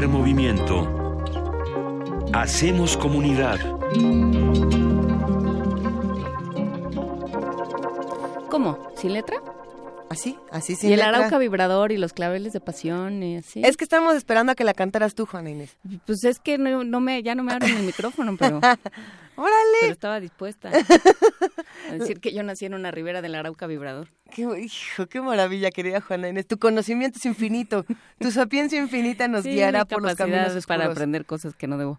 Movimiento. 0.02 1.22
Hacemos 2.32 2.96
comunidad. 2.96 3.60
¿Cómo? 8.50 8.90
¿Sin 8.96 9.12
letra? 9.12 9.33
Así, 10.54 10.74
así 10.74 10.76
sin 10.76 10.90
Y 10.90 10.92
el 10.94 11.00
letra. 11.00 11.16
arauca 11.18 11.38
vibrador 11.38 11.90
y 11.92 11.96
los 11.96 12.12
claveles 12.12 12.52
de 12.52 12.60
pasión 12.60 13.22
y 13.22 13.36
así. 13.38 13.62
Es 13.64 13.76
que 13.76 13.84
estamos 13.84 14.14
esperando 14.14 14.52
a 14.52 14.54
que 14.54 14.64
la 14.64 14.72
cantaras 14.74 15.14
tú, 15.14 15.26
Juana 15.26 15.50
Inés. 15.50 15.76
Pues 16.06 16.22
es 16.24 16.38
que 16.38 16.58
no, 16.58 16.84
no 16.84 17.00
me, 17.00 17.22
ya 17.22 17.34
no 17.34 17.42
me 17.42 17.52
abren 17.52 17.76
el 17.76 17.82
micrófono, 17.82 18.36
pero, 18.36 18.60
pero 18.60 18.78
¡Órale! 19.36 19.90
estaba 19.90 20.20
dispuesta 20.20 20.70
a 21.90 21.92
decir 21.94 22.20
que 22.20 22.32
yo 22.32 22.42
nací 22.44 22.66
en 22.66 22.74
una 22.74 22.90
ribera 22.92 23.20
del 23.20 23.34
arauca 23.34 23.66
vibrador. 23.66 24.08
Qué, 24.32 24.42
hijo, 24.60 25.06
qué 25.06 25.20
maravilla, 25.20 25.70
querida 25.70 26.00
Juana 26.00 26.28
Inés. 26.28 26.46
Tu 26.46 26.58
conocimiento 26.58 27.18
es 27.18 27.26
infinito. 27.26 27.84
Tu 28.20 28.30
sapiencia 28.30 28.78
infinita 28.78 29.26
nos 29.26 29.42
Sí, 29.42 29.50
guiará 29.54 29.84
por 29.84 30.02
los 30.02 30.14
caminos 30.14 30.54
es 30.54 30.66
para 30.66 30.82
oscuros. 30.84 30.96
aprender 30.96 31.26
cosas 31.26 31.54
que 31.56 31.66
no 31.66 31.78
debo. 31.78 31.98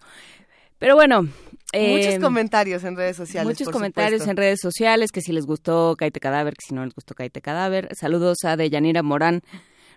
Pero 0.79 0.95
bueno. 0.95 1.27
Eh, 1.73 1.97
Muchos 1.97 2.23
comentarios 2.23 2.83
en 2.83 2.95
redes 2.95 3.17
sociales. 3.17 3.47
Muchos 3.47 3.65
por 3.65 3.73
comentarios 3.73 4.21
supuesto. 4.21 4.31
en 4.31 4.37
redes 4.37 4.59
sociales, 4.61 5.11
que 5.11 5.21
si 5.21 5.31
les 5.31 5.45
gustó 5.45 5.95
Caite 5.97 6.19
Cadáver, 6.19 6.53
que 6.53 6.65
si 6.67 6.73
no 6.73 6.85
les 6.85 6.93
gustó 6.93 7.15
Caite 7.15 7.41
Cadáver. 7.41 7.89
Saludos 7.99 8.37
a 8.43 8.55
Deyanira 8.55 9.03
Morán, 9.03 9.41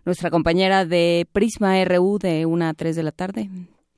nuestra 0.04 0.30
compañera 0.30 0.84
de 0.84 1.26
Prisma 1.32 1.82
RU 1.84 2.18
de 2.18 2.46
1 2.46 2.66
a 2.66 2.74
3 2.74 2.96
de 2.96 3.02
la 3.02 3.12
tarde. 3.12 3.48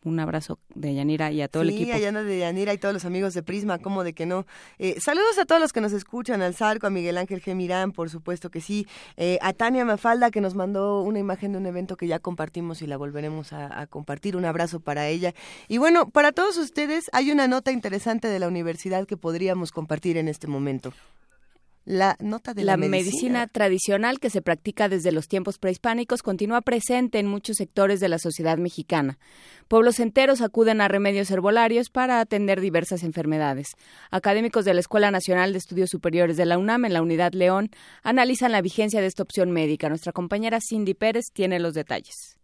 Un 0.02 0.18
abrazo 0.18 0.58
de 0.74 0.94
Yanira 0.94 1.30
y 1.30 1.42
a 1.42 1.48
todo 1.48 1.62
el 1.62 1.70
sí, 1.70 1.82
equipo. 1.82 2.08
anda 2.08 2.22
de 2.22 2.38
Yanira 2.38 2.72
y 2.72 2.78
todos 2.78 2.94
los 2.94 3.04
amigos 3.04 3.34
de 3.34 3.42
Prisma, 3.42 3.78
como 3.78 4.02
de 4.02 4.14
que 4.14 4.24
no. 4.24 4.46
Eh, 4.78 4.98
saludos 4.98 5.38
a 5.38 5.44
todos 5.44 5.60
los 5.60 5.74
que 5.74 5.82
nos 5.82 5.92
escuchan, 5.92 6.40
al 6.40 6.54
Zarco, 6.54 6.86
a 6.86 6.90
Miguel 6.90 7.18
Ángel 7.18 7.42
G. 7.42 7.54
Mirán, 7.54 7.92
por 7.92 8.08
supuesto 8.08 8.50
que 8.50 8.62
sí. 8.62 8.86
Eh, 9.18 9.38
a 9.42 9.52
Tania 9.52 9.84
Mafalda, 9.84 10.30
que 10.30 10.40
nos 10.40 10.54
mandó 10.54 11.02
una 11.02 11.18
imagen 11.18 11.52
de 11.52 11.58
un 11.58 11.66
evento 11.66 11.98
que 11.98 12.06
ya 12.06 12.18
compartimos 12.18 12.80
y 12.80 12.86
la 12.86 12.96
volveremos 12.96 13.52
a, 13.52 13.78
a 13.78 13.86
compartir. 13.86 14.36
Un 14.36 14.46
abrazo 14.46 14.80
para 14.80 15.06
ella. 15.06 15.34
Y 15.68 15.76
bueno, 15.76 16.08
para 16.08 16.32
todos 16.32 16.56
ustedes 16.56 17.10
hay 17.12 17.30
una 17.30 17.46
nota 17.46 17.70
interesante 17.70 18.28
de 18.28 18.38
la 18.38 18.48
universidad 18.48 19.06
que 19.06 19.18
podríamos 19.18 19.70
compartir 19.70 20.16
en 20.16 20.28
este 20.28 20.46
momento. 20.46 20.94
La 21.84 22.16
nota 22.20 22.52
de 22.52 22.62
la, 22.62 22.76
la 22.76 22.88
medicina 22.88 23.46
tradicional 23.46 24.20
que 24.20 24.30
se 24.30 24.42
practica 24.42 24.88
desde 24.88 25.12
los 25.12 25.28
tiempos 25.28 25.58
prehispánicos 25.58 26.22
continúa 26.22 26.60
presente 26.60 27.18
en 27.18 27.26
muchos 27.26 27.56
sectores 27.56 28.00
de 28.00 28.08
la 28.08 28.18
sociedad 28.18 28.58
mexicana. 28.58 29.18
Pueblos 29.66 29.98
enteros 30.00 30.42
acuden 30.42 30.80
a 30.80 30.88
remedios 30.88 31.30
herbolarios 31.30 31.90
para 31.90 32.20
atender 32.20 32.60
diversas 32.60 33.02
enfermedades. 33.02 33.68
Académicos 34.10 34.64
de 34.64 34.74
la 34.74 34.80
Escuela 34.80 35.10
Nacional 35.10 35.52
de 35.52 35.58
Estudios 35.58 35.90
Superiores 35.90 36.36
de 36.36 36.46
la 36.46 36.58
UNAM 36.58 36.84
en 36.84 36.92
la 36.92 37.02
Unidad 37.02 37.32
León 37.32 37.70
analizan 38.02 38.52
la 38.52 38.62
vigencia 38.62 39.00
de 39.00 39.06
esta 39.06 39.22
opción 39.22 39.50
médica. 39.50 39.88
Nuestra 39.88 40.12
compañera 40.12 40.58
Cindy 40.60 40.94
Pérez 40.94 41.26
tiene 41.32 41.60
los 41.60 41.74
detalles. 41.74 42.39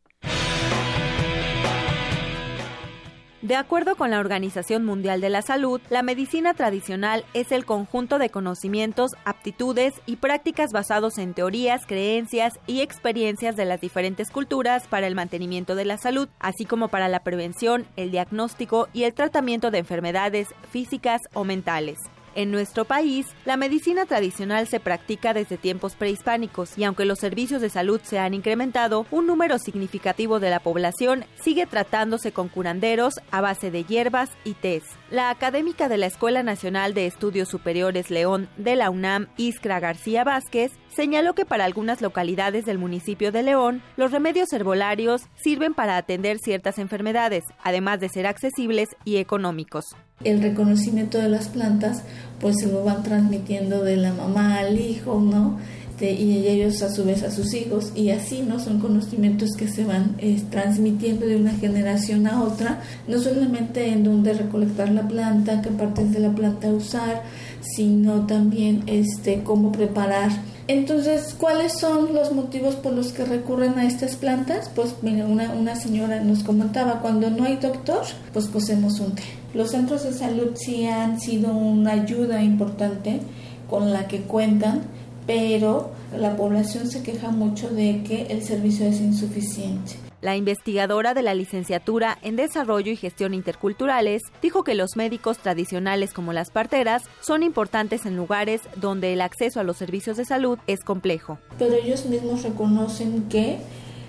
De 3.47 3.55
acuerdo 3.55 3.95
con 3.95 4.11
la 4.11 4.19
Organización 4.19 4.85
Mundial 4.85 5.21
de 5.21 5.31
la 5.31 5.41
Salud, 5.41 5.81
la 5.89 6.03
medicina 6.03 6.53
tradicional 6.55 7.25
es 7.33 7.53
el 7.53 7.65
conjunto 7.65 8.19
de 8.19 8.29
conocimientos, 8.29 9.13
aptitudes 9.25 9.95
y 10.05 10.17
prácticas 10.17 10.73
basados 10.73 11.17
en 11.17 11.33
teorías, 11.33 11.87
creencias 11.87 12.55
y 12.67 12.81
experiencias 12.81 13.55
de 13.55 13.65
las 13.65 13.81
diferentes 13.81 14.33
culturas 14.33 14.89
para 14.89 15.07
el 15.07 15.15
mantenimiento 15.15 15.77
de 15.77 15.85
la 15.85 15.97
salud, 15.97 16.29
así 16.41 16.65
como 16.65 16.89
para 16.89 17.07
la 17.07 17.21
prevención, 17.21 17.87
el 17.95 18.11
diagnóstico 18.11 18.89
y 18.93 19.05
el 19.05 19.15
tratamiento 19.15 19.71
de 19.71 19.79
enfermedades 19.79 20.49
físicas 20.73 21.21
o 21.33 21.45
mentales. 21.45 21.99
En 22.37 22.51
nuestro 22.51 22.85
país, 22.85 23.27
la 23.47 23.57
medicina 23.57 24.05
tradicional 24.05 24.67
se 24.69 24.79
practica 24.79 25.33
desde 25.33 25.57
tiempos 25.57 25.95
prehispánicos 25.95 26.77
y 26.77 26.85
aunque 26.85 27.07
los 27.07 27.19
servicios 27.19 27.63
de 27.63 27.71
salud 27.71 27.99
se 28.03 28.19
han 28.19 28.35
incrementado, 28.35 29.07
un 29.11 29.27
número 29.27 29.59
significativo 29.59 30.39
de 30.39 30.51
la 30.51 30.61
población 30.61 31.25
sigue 31.43 31.65
tratándose 31.65 32.33
con 32.33 32.49
curanderos 32.49 33.15
a 33.31 33.41
base 33.41 33.71
de 33.71 33.85
hierbas 33.85 34.29
y 34.45 34.53
tés. 34.53 34.85
La 35.11 35.31
académica 35.31 35.89
de 35.89 35.99
la 35.99 36.07
Escuela 36.07 36.43
Nacional 36.43 36.93
de 36.93 37.07
Estudios 37.07 37.49
Superiores 37.49 38.11
León 38.11 38.49
de 38.57 38.75
la 38.75 38.91
UNAM, 38.91 39.29
Iskra 39.37 39.79
García 39.79 40.25
Vázquez, 40.25 40.73
señaló 40.89 41.35
que 41.35 41.45
para 41.45 41.65
algunas 41.65 42.01
localidades 42.01 42.65
del 42.65 42.79
municipio 42.79 43.31
de 43.31 43.45
León, 43.45 43.83
los 43.97 44.11
remedios 44.11 44.53
herbolarios 44.53 45.23
sirven 45.37 45.75
para 45.75 45.97
atender 45.97 46.39
ciertas 46.39 46.79
enfermedades, 46.79 47.45
además 47.63 48.01
de 48.01 48.09
ser 48.09 48.27
accesibles 48.27 48.89
y 49.05 49.19
económicos 49.19 49.85
el 50.25 50.43
reconocimiento 50.43 51.19
de 51.19 51.29
las 51.29 51.49
plantas 51.49 52.03
pues 52.41 52.57
se 52.59 52.71
lo 52.71 52.85
van 52.85 53.03
transmitiendo 53.03 53.83
de 53.83 53.97
la 53.97 54.13
mamá 54.13 54.59
al 54.59 54.79
hijo, 54.79 55.21
¿no? 55.21 55.59
Y 56.05 56.47
ellos 56.47 56.83
a 56.83 56.91
su 56.93 57.05
vez 57.05 57.23
a 57.23 57.31
sus 57.31 57.55
hijos 57.55 57.93
y 57.95 58.11
así 58.11 58.43
no 58.47 58.61
son 58.61 58.81
conocimientos 58.81 59.51
que 59.57 59.67
se 59.67 59.85
van 59.85 60.15
eh, 60.19 60.43
transmitiendo 60.51 61.27
de 61.27 61.37
una 61.37 61.53
generación 61.53 62.27
a 62.27 62.43
otra 62.43 62.83
no 63.09 63.19
solamente 63.19 63.89
en 63.89 64.05
dónde 64.05 64.35
recolectar 64.35 64.91
la 64.91 65.09
planta 65.09 65.63
qué 65.63 65.71
partes 65.71 66.13
de 66.13 66.21
la 66.21 66.35
planta 66.35 66.69
usar 66.69 67.23
sino 67.61 68.27
también 68.27 68.85
este 68.87 69.43
cómo 69.43 69.73
preparar. 69.73 70.31
Entonces 70.69 71.35
cuáles 71.39 71.73
son 71.79 72.13
los 72.13 72.33
motivos 72.33 72.75
por 72.75 72.93
los 72.93 73.13
que 73.13 73.25
recurren 73.25 73.79
a 73.79 73.87
estas 73.87 74.17
plantas 74.17 74.71
pues 74.75 74.97
mira 75.01 75.25
una, 75.25 75.53
una 75.53 75.77
señora 75.77 76.21
nos 76.21 76.43
comentaba 76.43 77.01
cuando 77.01 77.31
no 77.31 77.45
hay 77.45 77.57
doctor 77.57 78.03
pues 78.33 78.47
cosemos 78.47 79.01
un 79.01 79.15
té. 79.15 79.23
Los 79.55 79.71
centros 79.71 80.05
de 80.05 80.13
salud 80.13 80.51
sí 80.57 80.85
han 80.87 81.19
sido 81.21 81.53
una 81.53 81.93
ayuda 81.93 82.43
importante 82.43 83.21
con 83.69 83.93
la 83.93 84.07
que 84.07 84.21
cuentan, 84.23 84.83
pero 85.27 85.91
la 86.17 86.37
población 86.37 86.89
se 86.89 87.03
queja 87.03 87.31
mucho 87.31 87.69
de 87.69 88.03
que 88.07 88.27
el 88.31 88.43
servicio 88.43 88.87
es 88.87 89.01
insuficiente. 89.01 89.97
La 90.23 90.35
investigadora 90.35 91.13
de 91.13 91.23
la 91.23 91.35
licenciatura 91.35 92.19
en 92.23 92.37
Desarrollo 92.37 92.91
y 92.91 92.97
Gestión 92.97 93.35
Interculturales 93.35 94.23
dijo 94.41 94.65
que 94.65 94.75
los 94.75 94.97
médicos 94.97 95.39
tradicionales 95.39 96.13
como 96.15 96.33
las 96.33 96.51
parteras 96.51 97.03
son 97.21 97.43
importantes 97.43 98.07
en 98.07 98.17
lugares 98.17 98.63
donde 98.77 99.13
el 99.13 99.21
acceso 99.21 99.61
a 99.61 99.63
los 99.63 99.77
servicios 99.77 100.17
de 100.17 100.25
salud 100.25 100.59
es 100.67 100.81
complejo. 100.81 101.39
Pero 101.59 101.75
ellos 101.75 102.07
mismos 102.07 102.45
reconocen 102.45 103.29
que 103.29 103.59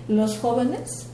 los 0.08 0.38
jóvenes 0.38 1.08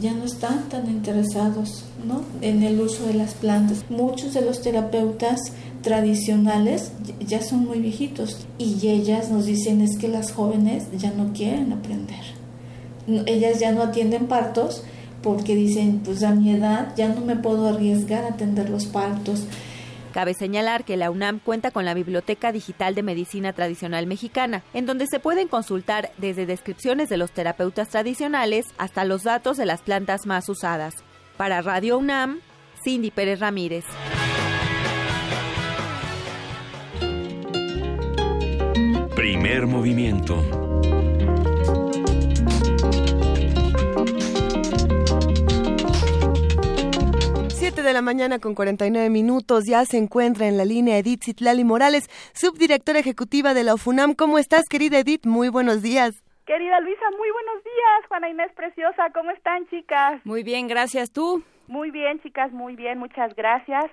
ya 0.00 0.14
no 0.14 0.24
están 0.24 0.68
tan 0.68 0.88
interesados 0.88 1.84
¿no? 2.06 2.22
en 2.40 2.62
el 2.62 2.80
uso 2.80 3.06
de 3.06 3.14
las 3.14 3.34
plantas. 3.34 3.84
Muchos 3.90 4.34
de 4.34 4.40
los 4.40 4.62
terapeutas 4.62 5.38
tradicionales 5.82 6.92
ya 7.20 7.42
son 7.42 7.66
muy 7.66 7.78
viejitos 7.80 8.46
y 8.58 8.88
ellas 8.88 9.30
nos 9.30 9.46
dicen 9.46 9.80
es 9.80 9.98
que 9.98 10.08
las 10.08 10.32
jóvenes 10.32 10.84
ya 10.96 11.10
no 11.10 11.32
quieren 11.32 11.72
aprender. 11.72 12.20
Ellas 13.26 13.58
ya 13.60 13.72
no 13.72 13.82
atienden 13.82 14.26
partos 14.26 14.84
porque 15.22 15.54
dicen 15.54 16.00
pues 16.04 16.22
a 16.22 16.34
mi 16.34 16.50
edad 16.50 16.94
ya 16.96 17.08
no 17.08 17.20
me 17.20 17.36
puedo 17.36 17.68
arriesgar 17.68 18.24
a 18.24 18.28
atender 18.28 18.70
los 18.70 18.86
partos 18.86 19.46
Cabe 20.12 20.34
señalar 20.34 20.84
que 20.84 20.96
la 20.96 21.10
UNAM 21.10 21.38
cuenta 21.38 21.70
con 21.70 21.84
la 21.84 21.94
Biblioteca 21.94 22.50
Digital 22.50 22.94
de 22.94 23.02
Medicina 23.02 23.52
Tradicional 23.52 24.06
Mexicana, 24.06 24.62
en 24.74 24.86
donde 24.86 25.06
se 25.06 25.20
pueden 25.20 25.46
consultar 25.46 26.10
desde 26.18 26.46
descripciones 26.46 27.08
de 27.08 27.16
los 27.16 27.30
terapeutas 27.30 27.88
tradicionales 27.88 28.66
hasta 28.76 29.04
los 29.04 29.22
datos 29.22 29.56
de 29.56 29.66
las 29.66 29.82
plantas 29.82 30.26
más 30.26 30.48
usadas. 30.48 30.94
Para 31.36 31.62
Radio 31.62 31.98
UNAM, 31.98 32.40
Cindy 32.82 33.10
Pérez 33.12 33.38
Ramírez. 33.38 33.84
Primer 39.20 39.66
movimiento 39.66 40.34
de 47.82 47.92
la 47.92 48.00
mañana 48.02 48.38
con 48.38 48.54
49 48.54 49.10
minutos. 49.10 49.66
Ya 49.66 49.84
se 49.84 49.98
encuentra 49.98 50.46
en 50.46 50.56
la 50.56 50.64
línea 50.64 50.96
Edith 50.96 51.24
Citlali 51.24 51.64
Morales, 51.64 52.08
subdirectora 52.32 52.98
ejecutiva 52.98 53.52
de 53.52 53.64
la 53.64 53.74
UFUNAM. 53.74 54.14
¿Cómo 54.14 54.38
estás, 54.38 54.68
querida 54.68 54.98
Edith? 54.98 55.26
Muy 55.26 55.50
buenos 55.50 55.82
días. 55.82 56.22
Querida 56.46 56.80
Luisa, 56.80 57.04
muy 57.18 57.30
buenos 57.30 57.62
días. 57.62 58.06
Juana 58.08 58.28
Inés 58.30 58.52
Preciosa, 58.56 59.10
¿cómo 59.12 59.32
están, 59.32 59.66
chicas? 59.68 60.20
Muy 60.24 60.42
bien, 60.42 60.66
gracias. 60.66 61.12
¿Tú? 61.12 61.42
Muy 61.68 61.90
bien, 61.90 62.20
chicas, 62.22 62.52
muy 62.52 62.74
bien. 62.74 62.98
Muchas 62.98 63.34
gracias. 63.34 63.84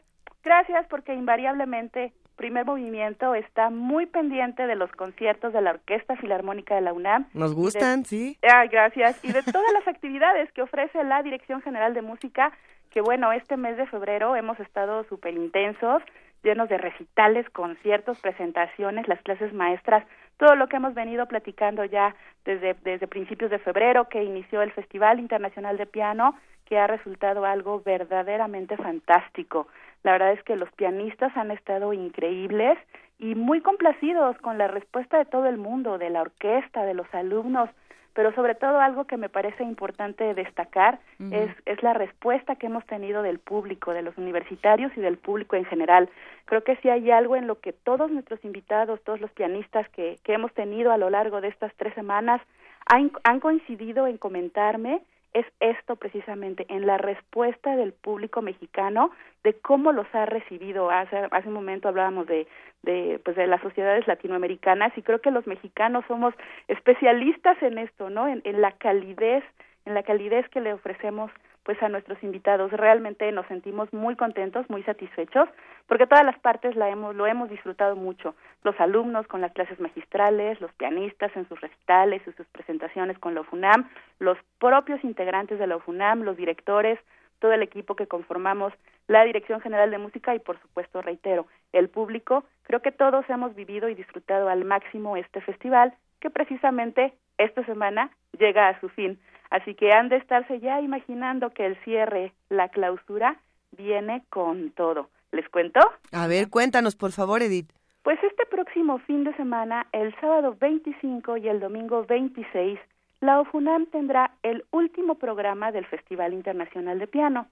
Gracias 0.47 0.87
porque 0.87 1.13
invariablemente 1.13 2.13
Primer 2.37 2.63
Movimiento 2.63 3.35
está 3.35 3.69
muy 3.69 4.05
pendiente 4.05 4.65
de 4.65 4.75
los 4.75 4.89
conciertos 4.93 5.51
de 5.51 5.59
la 5.59 5.71
Orquesta 5.71 6.15
Filarmónica 6.15 6.73
de 6.73 6.79
la 6.79 6.93
UNAM. 6.93 7.27
Nos 7.33 7.53
gustan, 7.53 8.05
sí. 8.05 8.37
Ah, 8.49 8.65
gracias. 8.71 9.21
Y 9.25 9.33
de 9.33 9.43
todas 9.43 9.73
las 9.73 9.85
actividades 9.93 10.49
que 10.53 10.61
ofrece 10.61 11.03
la 11.03 11.21
Dirección 11.21 11.61
General 11.61 11.93
de 11.93 12.01
Música 12.01 12.53
que 12.91 13.01
bueno, 13.01 13.33
este 13.33 13.57
mes 13.57 13.75
de 13.75 13.87
febrero 13.87 14.37
hemos 14.37 14.57
estado 14.61 15.03
súper 15.09 15.33
intensos, 15.33 16.01
llenos 16.43 16.69
de 16.69 16.77
recitales, 16.77 17.49
conciertos, 17.49 18.17
presentaciones, 18.21 19.09
las 19.09 19.21
clases 19.23 19.53
maestras, 19.53 20.07
todo 20.37 20.55
lo 20.55 20.67
que 20.67 20.77
hemos 20.77 20.93
venido 20.93 21.25
platicando 21.25 21.83
ya 21.83 22.15
desde, 22.45 22.73
desde 22.85 23.05
principios 23.07 23.51
de 23.51 23.59
febrero, 23.59 24.07
que 24.07 24.23
inició 24.23 24.61
el 24.61 24.71
Festival 24.71 25.19
Internacional 25.19 25.75
de 25.75 25.87
Piano, 25.87 26.35
que 26.63 26.77
ha 26.77 26.87
resultado 26.87 27.43
algo 27.43 27.81
verdaderamente 27.81 28.77
fantástico. 28.77 29.67
La 30.07 30.13
verdad 30.13 30.31
es 30.31 30.43
que 30.43 30.55
los 30.55 30.71
pianistas 30.71 31.35
han 31.35 31.51
estado 31.51 31.91
increíbles 31.91 32.77
y 33.19 33.35
muy 33.35 33.59
complacidos 33.59 34.37
con 34.37 34.57
la 34.57 34.69
respuesta 34.69 35.17
de 35.17 35.25
todo 35.25 35.47
el 35.47 35.57
mundo, 35.57 35.97
de 35.97 36.09
la 36.09 36.21
orquesta, 36.21 36.85
de 36.85 36.93
los 36.93 37.13
alumnos, 37.13 37.69
pero 38.13 38.33
sobre 38.33 38.55
todo 38.55 38.79
algo 38.79 39.03
que 39.03 39.17
me 39.17 39.27
parece 39.27 39.65
importante 39.65 40.33
destacar 40.33 40.99
es, 41.29 41.49
es 41.65 41.83
la 41.83 41.93
respuesta 41.93 42.55
que 42.55 42.67
hemos 42.67 42.85
tenido 42.85 43.21
del 43.21 43.39
público, 43.39 43.91
de 43.91 44.01
los 44.01 44.17
universitarios 44.17 44.93
y 44.95 45.01
del 45.01 45.17
público 45.17 45.57
en 45.57 45.65
general. 45.65 46.07
Creo 46.45 46.63
que 46.63 46.77
si 46.77 46.87
hay 46.87 47.11
algo 47.11 47.35
en 47.35 47.45
lo 47.45 47.59
que 47.59 47.73
todos 47.73 48.09
nuestros 48.09 48.45
invitados, 48.45 49.03
todos 49.03 49.19
los 49.19 49.31
pianistas 49.31 49.89
que, 49.89 50.19
que 50.23 50.35
hemos 50.35 50.53
tenido 50.53 50.93
a 50.93 50.97
lo 50.97 51.09
largo 51.09 51.41
de 51.41 51.49
estas 51.49 51.73
tres 51.75 51.93
semanas 51.95 52.41
han, 52.85 53.11
han 53.25 53.41
coincidido 53.41 54.07
en 54.07 54.17
comentarme 54.17 55.01
es 55.39 55.45
esto 55.59 55.95
precisamente, 55.95 56.65
en 56.69 56.87
la 56.87 56.97
respuesta 56.97 57.75
del 57.75 57.93
público 57.93 58.41
mexicano 58.41 59.11
de 59.43 59.53
cómo 59.53 59.91
los 59.91 60.07
ha 60.13 60.25
recibido. 60.25 60.89
Hace, 60.89 61.27
hace 61.31 61.47
un 61.47 61.53
momento 61.53 61.87
hablábamos 61.87 62.27
de, 62.27 62.47
de, 62.83 63.19
pues 63.23 63.35
de 63.35 63.47
las 63.47 63.61
sociedades 63.61 64.07
latinoamericanas 64.07 64.97
y 64.97 65.01
creo 65.01 65.19
que 65.19 65.31
los 65.31 65.45
mexicanos 65.45 66.05
somos 66.07 66.33
especialistas 66.67 67.61
en 67.61 67.77
esto, 67.77 68.09
¿no? 68.09 68.27
En, 68.27 68.41
en 68.45 68.61
la 68.61 68.71
calidez, 68.71 69.43
en 69.85 69.93
la 69.93 70.03
calidez 70.03 70.47
que 70.49 70.61
le 70.61 70.73
ofrecemos 70.73 71.31
pues 71.67 71.83
a 71.83 71.89
nuestros 71.89 72.23
invitados. 72.23 72.71
Realmente 72.71 73.29
nos 73.33 73.45
sentimos 73.47 73.91
muy 73.91 74.15
contentos, 74.15 74.69
muy 74.69 74.83
satisfechos, 74.83 75.49
porque 75.85 76.07
todas 76.07 76.23
las 76.23 76.39
partes 76.39 76.77
la 76.77 76.89
hemos, 76.89 77.13
lo 77.13 77.27
hemos 77.27 77.49
disfrutado 77.49 77.97
mucho. 77.97 78.35
Los 78.63 78.79
alumnos 78.79 79.27
con 79.27 79.41
las 79.41 79.51
clases 79.51 79.77
magistrales, 79.77 80.61
los 80.61 80.71
pianistas 80.75 81.29
en 81.35 81.45
sus 81.49 81.59
recitales 81.59 82.21
y 82.25 82.31
sus 82.31 82.47
presentaciones 82.47 83.19
con 83.19 83.35
la 83.35 83.41
UFUNAM, 83.41 83.89
los 84.19 84.37
propios 84.59 85.03
integrantes 85.03 85.59
de 85.59 85.67
la 85.67 85.75
UFUNAM, 85.75 86.21
los 86.21 86.37
directores, 86.37 86.99
todo 87.39 87.51
el 87.51 87.63
equipo 87.63 87.97
que 87.97 88.07
conformamos 88.07 88.71
la 89.09 89.25
Dirección 89.25 89.59
General 89.59 89.91
de 89.91 89.97
Música 89.97 90.33
y 90.33 90.39
por 90.39 90.57
supuesto, 90.61 91.01
reitero, 91.01 91.47
el 91.73 91.89
público. 91.89 92.45
Creo 92.63 92.81
que 92.81 92.93
todos 92.93 93.29
hemos 93.29 93.55
vivido 93.55 93.89
y 93.89 93.95
disfrutado 93.95 94.47
al 94.47 94.63
máximo 94.63 95.17
este 95.17 95.41
festival 95.41 95.93
que 96.21 96.29
precisamente 96.29 97.11
esta 97.37 97.65
semana 97.65 98.09
llega 98.39 98.69
a 98.69 98.79
su 98.79 98.87
fin. 98.87 99.19
Así 99.49 99.75
que 99.75 99.91
han 99.91 100.09
de 100.09 100.17
estarse 100.17 100.59
ya 100.59 100.81
imaginando 100.81 101.51
que 101.51 101.65
el 101.65 101.75
cierre, 101.83 102.33
la 102.49 102.69
clausura, 102.69 103.39
viene 103.71 104.23
con 104.29 104.71
todo. 104.71 105.09
¿Les 105.31 105.47
cuento? 105.49 105.79
A 106.11 106.27
ver, 106.27 106.49
cuéntanos, 106.49 106.95
por 106.95 107.11
favor, 107.11 107.41
Edith. 107.41 107.71
Pues 108.03 108.17
este 108.23 108.45
próximo 108.45 108.99
fin 108.99 109.23
de 109.23 109.35
semana, 109.35 109.87
el 109.91 110.15
sábado 110.21 110.55
25 110.59 111.37
y 111.37 111.49
el 111.49 111.59
domingo 111.59 112.05
26, 112.05 112.79
la 113.19 113.39
OFUNAM 113.41 113.87
tendrá 113.87 114.31
el 114.43 114.63
último 114.71 115.15
programa 115.15 115.71
del 115.71 115.85
Festival 115.85 116.33
Internacional 116.33 116.99
de 116.99 117.07
Piano. 117.07 117.47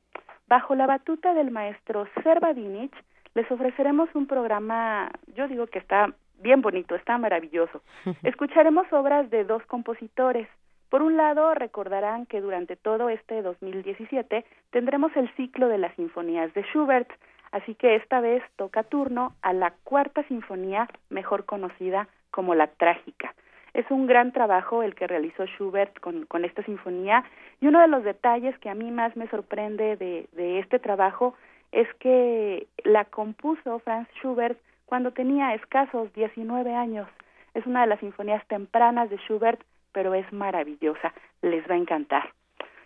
Bajo 0.48 0.76
la 0.76 0.86
batuta 0.86 1.34
del 1.34 1.52
maestro 1.52 2.08
Serva 2.24 2.54
les 2.54 3.52
ofreceremos 3.52 4.10
un 4.14 4.28
programa, 4.28 5.12
yo 5.36 5.48
digo 5.48 5.68
que 5.68 5.80
está 5.80 6.14
bien 6.40 6.62
bonito, 6.62 6.96
está 6.96 7.18
maravilloso. 7.18 7.82
Escucharemos 8.24 8.92
obras 8.94 9.30
de 9.30 9.44
dos 9.44 9.64
compositores, 9.66 10.48
por 10.96 11.04
un 11.04 11.18
lado, 11.18 11.54
recordarán 11.54 12.26
que 12.26 12.40
durante 12.40 12.78
todo 12.78 13.10
este 13.10 13.42
2017 13.42 14.46
tendremos 14.70 15.14
el 15.18 15.30
ciclo 15.36 15.68
de 15.68 15.78
las 15.78 15.94
sinfonías 15.96 16.54
de 16.54 16.64
Schubert, 16.72 17.10
así 17.52 17.76
que 17.76 17.96
esta 17.96 18.22
vez 18.22 18.42
toca 18.56 18.84
turno 18.84 19.34
a 19.42 19.52
la 19.52 19.74
cuarta 19.84 20.24
sinfonía, 20.30 20.88
mejor 21.10 21.44
conocida 21.44 22.08
como 22.32 22.56
la 22.56 22.68
trágica. 22.68 23.36
Es 23.74 23.86
un 23.92 24.08
gran 24.08 24.32
trabajo 24.32 24.84
el 24.84 24.96
que 24.96 25.06
realizó 25.06 25.46
Schubert 25.46 26.00
con, 26.00 26.46
esta 26.46 26.64
sinfonía 26.64 27.26
y 27.60 27.68
uno 27.68 27.82
de 27.82 27.90
los 27.90 28.06
detalles 28.06 28.58
que 28.60 28.70
a 28.70 28.74
mí 28.74 28.90
más 28.90 29.18
me 29.18 29.28
sorprende 29.28 29.98
de, 29.98 30.30
de 30.32 30.60
este 30.60 30.80
trabajo 30.80 31.36
es 31.74 31.94
que 31.96 32.68
la 32.86 33.04
compuso 33.04 33.80
Franz 33.80 34.08
Schubert 34.22 34.58
cuando 34.86 35.12
tenía 35.12 35.56
escasos 35.56 36.14
19 36.14 36.74
años. 36.74 37.10
Es 37.54 37.66
una 37.66 37.82
de 37.82 37.88
las 37.88 38.00
sinfonías 38.00 38.48
tempranas 38.48 39.10
de 39.10 39.18
Schubert, 39.18 39.60
pero 39.96 40.14
es 40.14 40.32
maravillosa, 40.34 41.14
les 41.42 41.68
va 41.70 41.76
a 41.76 41.78
encantar. 41.78 42.34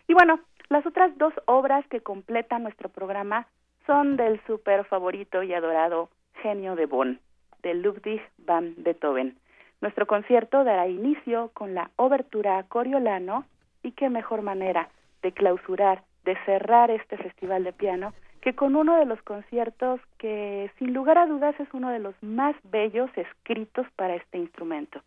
Y 0.07 0.13
bueno, 0.13 0.39
las 0.69 0.85
otras 0.85 1.17
dos 1.17 1.33
obras 1.45 1.85
que 1.87 2.01
completan 2.01 2.61
nuestro 2.61 2.87
programa 2.87 3.47
son 3.87 4.15
del 4.15 4.39
super 4.45 4.85
favorito 4.85 5.41
y 5.41 5.51
adorado 5.51 6.09
genio 6.43 6.75
de 6.75 6.85
Bonn, 6.85 7.19
de 7.63 7.73
Ludwig 7.73 8.21
van 8.37 8.75
Beethoven. 8.77 9.35
Nuestro 9.81 10.05
concierto 10.05 10.63
dará 10.63 10.87
inicio 10.87 11.49
con 11.55 11.73
la 11.73 11.89
obertura 11.95 12.63
Coriolano 12.67 13.45
y 13.81 13.93
qué 13.93 14.09
mejor 14.09 14.43
manera 14.43 14.89
de 15.23 15.31
clausurar, 15.31 16.03
de 16.25 16.37
cerrar 16.45 16.91
este 16.91 17.17
festival 17.17 17.63
de 17.63 17.73
piano 17.73 18.13
que 18.41 18.53
con 18.53 18.75
uno 18.75 18.97
de 18.97 19.05
los 19.05 19.19
conciertos 19.23 19.99
que 20.19 20.69
sin 20.77 20.93
lugar 20.93 21.17
a 21.17 21.25
dudas 21.25 21.59
es 21.59 21.67
uno 21.73 21.89
de 21.89 21.99
los 21.99 22.13
más 22.21 22.55
bellos 22.65 23.09
escritos 23.15 23.87
para 23.95 24.15
este 24.15 24.37
instrumento. 24.37 25.01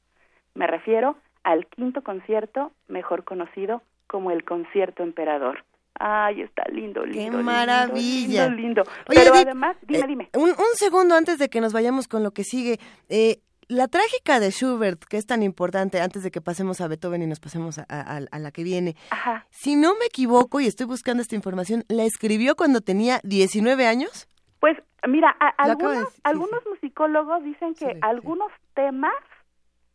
Me 0.55 0.67
refiero 0.67 1.17
al 1.45 1.67
quinto 1.67 2.03
concierto, 2.03 2.73
mejor 2.89 3.25
conocido 3.25 3.83
como 4.07 4.31
el 4.31 4.45
concierto 4.45 5.03
emperador. 5.03 5.65
Ay, 5.95 6.43
está 6.43 6.65
lindo, 6.71 7.05
lindo. 7.05 7.39
¡Qué 7.39 7.43
maravilla! 7.43 8.47
Lindo, 8.47 8.63
lindo. 8.63 8.83
Pero 9.07 9.35
además, 9.35 9.77
dime, 9.83 10.01
eh, 10.01 10.07
dime. 10.07 10.31
Un, 10.35 10.51
un, 10.51 10.75
segundo 10.75 11.15
antes 11.15 11.39
de 11.39 11.49
que 11.49 11.61
nos 11.61 11.73
vayamos 11.73 12.09
con 12.09 12.23
lo 12.23 12.33
que 12.33 12.45
sigue. 12.45 12.79
Eh, 13.09 13.41
la 13.69 13.89
trágica 13.89 14.41
de 14.41 14.51
Schubert, 14.51 15.05
que 15.05 15.17
es 15.17 15.27
tan 15.27 15.43
importante, 15.43 16.01
antes 16.01 16.23
de 16.23 16.31
que 16.31 16.41
pasemos 16.41 16.81
a 16.81 16.89
Beethoven 16.89 17.23
y 17.23 17.27
nos 17.27 17.41
pasemos 17.41 17.79
a, 17.79 17.87
a, 17.89 18.21
a 18.31 18.39
la 18.39 18.51
que 18.51 18.65
viene, 18.65 18.97
Ajá. 19.11 19.47
si 19.51 19.77
no 19.77 19.95
me 19.99 20.07
equivoco 20.07 20.61
y 20.61 20.67
estoy 20.67 20.87
buscando 20.87 21.23
esta 21.23 21.37
información, 21.37 21.85
¿la 21.89 22.05
escribió 22.05 22.57
cuando 22.57 22.81
tenía 22.81 23.21
19 23.23 23.87
años? 23.87 24.29
Pues 24.61 24.77
mira, 25.09 25.35
a, 25.41 25.49
algunos, 25.59 26.13
sí, 26.13 26.21
algunos 26.25 26.67
musicólogos 26.67 27.43
dicen 27.45 27.75
que 27.75 27.87
sí. 27.87 27.99
algunos 28.03 28.51
temas 28.75 29.15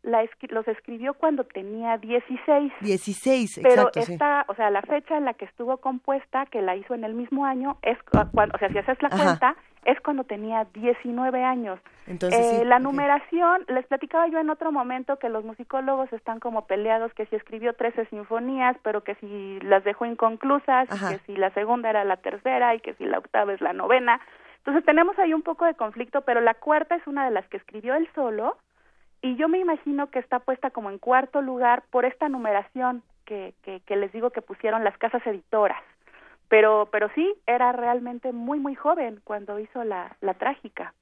la 0.08 0.24
escri- 0.24 0.50
los 0.52 0.68
escribió 0.68 1.14
cuando 1.16 1.44
tenía 1.44 1.98
16. 1.98 2.72
16, 2.82 3.60
Pero 3.62 3.74
exacto, 3.74 4.02
sí. 4.04 4.14
esta, 4.14 4.46
o 4.48 4.56
sea, 4.56 4.70
la 4.72 4.82
fecha 4.82 5.18
en 5.18 5.26
la 5.26 5.34
que 5.34 5.46
estuvo 5.46 5.78
compuesta, 5.78 6.46
que 6.46 6.62
la 6.62 6.76
hizo 6.76 6.94
en 6.94 7.04
el 7.04 7.14
mismo 7.14 7.46
año, 7.46 7.78
es 7.82 7.98
cu- 8.04 8.20
cuando, 8.34 8.56
o 8.56 8.60
sea, 8.60 8.70
si 8.70 8.78
haces 8.78 9.02
la 9.02 9.10
Ajá. 9.10 9.18
cuenta, 9.18 9.56
es 9.86 10.00
cuando 10.02 10.24
tenía 10.24 10.66
19 10.74 11.44
años. 11.44 11.80
Entonces, 12.08 12.40
Eh, 12.40 12.60
sí, 12.60 12.66
la 12.66 12.80
numeración, 12.80 13.64
les 13.68 13.86
platicaba 13.88 14.28
yo 14.28 14.40
en 14.40 14.50
otro 14.50 14.72
momento 14.72 15.18
que 15.18 15.30
los 15.30 15.44
musicólogos 15.46 16.12
están 16.14 16.40
como 16.40 16.66
peleados, 16.68 17.14
que 17.14 17.26
si 17.28 17.36
escribió 17.36 17.74
13 17.74 18.06
sinfonías, 18.06 18.78
pero 18.84 19.04
que 19.04 19.16
si 19.16 19.60
las 19.62 19.84
dejó 19.84 20.06
inconclusas, 20.06 20.90
Ajá. 20.92 21.10
que 21.10 21.20
si 21.26 21.36
la 21.38 21.52
segunda 21.52 21.90
era 21.90 22.04
la 22.06 22.18
tercera 22.18 22.76
y 22.76 22.80
que 22.80 22.94
si 22.96 23.06
la 23.06 23.20
octava 23.20 23.54
es 23.54 23.62
la 23.62 23.74
novena. 23.74 24.20
Entonces 24.60 24.84
tenemos 24.86 25.18
ahí 25.20 25.34
un 25.34 25.42
poco 25.44 25.64
de 25.66 25.76
conflicto, 25.76 26.22
pero 26.22 26.42
la 26.42 26.54
cuarta 26.54 26.96
es 26.96 27.06
una 27.08 27.24
de 27.26 27.32
las 27.32 27.48
que 27.48 27.58
escribió 27.58 27.96
él 27.96 28.10
solo 28.14 28.58
y 29.22 29.36
yo 29.36 29.48
me 29.48 29.60
imagino 29.60 30.10
que 30.10 30.20
está 30.20 30.40
puesta 30.40 30.70
como 30.70 30.90
en 30.90 31.00
cuarto 31.00 31.42
lugar 31.42 31.84
por 31.90 32.06
esta 32.06 32.30
numeración 32.30 33.04
que, 33.26 33.54
que, 33.64 33.82
que 33.82 33.96
les 33.96 34.12
digo 34.14 34.30
que 34.30 34.42
pusieron 34.42 34.84
las 34.84 34.98
casas 34.98 35.26
editoras. 35.26 35.82
Pero, 36.50 36.88
pero 36.92 37.10
sí, 37.14 37.34
era 37.46 37.72
realmente 37.74 38.32
muy, 38.32 38.60
muy 38.60 38.76
joven 38.76 39.20
cuando 39.24 39.60
hizo 39.60 39.84
la, 39.84 40.16
la 40.22 40.34
trágica, 40.36 40.94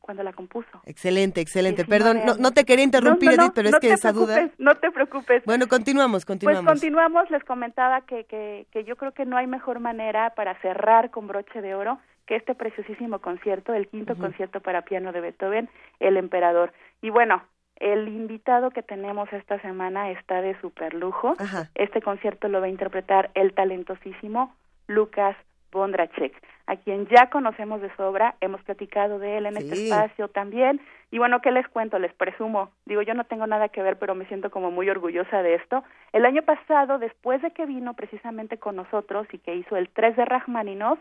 cuando 0.00 0.22
la 0.22 0.34
compuso. 0.34 0.82
Excelente, 0.84 1.40
excelente. 1.40 1.84
19 1.84 1.98
Perdón, 1.98 2.26
no, 2.26 2.42
no 2.42 2.50
te 2.50 2.64
quería 2.64 2.84
interrumpir, 2.84 3.36
No, 3.36 3.44
Edith, 3.44 3.52
pero 3.54 3.68
es 3.70 3.78
que 3.78 3.92
esa 3.92 4.12
duda... 4.12 4.50
No 4.58 4.74
te 4.74 4.90
preocupes. 4.90 5.42
Bueno, 5.46 5.66
continuamos, 5.66 6.26
continuamos. 6.26 6.64
Pues 6.64 6.74
continuamos, 6.74 7.30
les 7.30 7.42
comentaba 7.44 8.02
que, 8.02 8.24
que, 8.24 8.66
que 8.70 8.84
yo 8.84 8.96
creo 8.96 9.12
que 9.12 9.24
no 9.24 9.38
hay 9.38 9.46
mejor 9.46 9.80
manera 9.80 10.34
para 10.34 10.60
cerrar 10.60 11.10
con 11.10 11.26
broche 11.26 11.62
de 11.62 11.74
oro 11.74 11.98
que 12.26 12.36
este 12.36 12.54
preciosísimo 12.54 13.18
concierto, 13.20 13.74
el 13.74 13.88
quinto 13.88 14.16
concierto 14.16 14.60
para 14.60 14.82
piano 14.82 15.12
de 15.12 15.20
Beethoven, 15.20 15.68
El 16.00 16.16
Emperador. 16.16 16.72
Y 17.02 17.10
bueno, 17.10 17.42
el 17.76 18.08
invitado 18.08 18.70
que 18.70 18.82
tenemos 18.82 19.30
esta 19.32 19.60
semana 19.60 20.10
está 20.10 20.40
de 20.40 20.58
super 20.60 20.94
lujo. 20.94 21.34
Ajá. 21.38 21.68
Este 21.74 22.00
concierto 22.00 22.48
lo 22.48 22.60
va 22.60 22.66
a 22.66 22.70
interpretar 22.70 23.30
el 23.34 23.52
talentosísimo 23.52 24.54
Lucas 24.86 25.36
Bondrachek, 25.72 26.34
a 26.66 26.76
quien 26.76 27.06
ya 27.08 27.30
conocemos 27.30 27.80
de 27.80 27.94
sobra, 27.96 28.36
hemos 28.40 28.62
platicado 28.62 29.18
de 29.18 29.38
él 29.38 29.46
en 29.46 29.56
este 29.56 29.74
espacio 29.74 30.28
también. 30.28 30.80
Y 31.10 31.18
bueno, 31.18 31.40
¿qué 31.40 31.50
les 31.50 31.66
cuento? 31.68 31.98
Les 31.98 32.12
presumo, 32.12 32.70
digo, 32.84 33.02
yo 33.02 33.14
no 33.14 33.24
tengo 33.24 33.46
nada 33.46 33.70
que 33.70 33.82
ver, 33.82 33.98
pero 33.98 34.14
me 34.14 34.26
siento 34.26 34.50
como 34.50 34.70
muy 34.70 34.88
orgullosa 34.90 35.42
de 35.42 35.54
esto. 35.54 35.82
El 36.12 36.26
año 36.26 36.42
pasado, 36.42 36.98
después 36.98 37.40
de 37.42 37.52
que 37.52 37.66
vino 37.66 37.94
precisamente 37.94 38.58
con 38.58 38.76
nosotros 38.76 39.26
y 39.32 39.38
que 39.38 39.56
hizo 39.56 39.76
el 39.76 39.88
3 39.88 40.16
de 40.16 40.24
Rachmaninoff, 40.26 40.98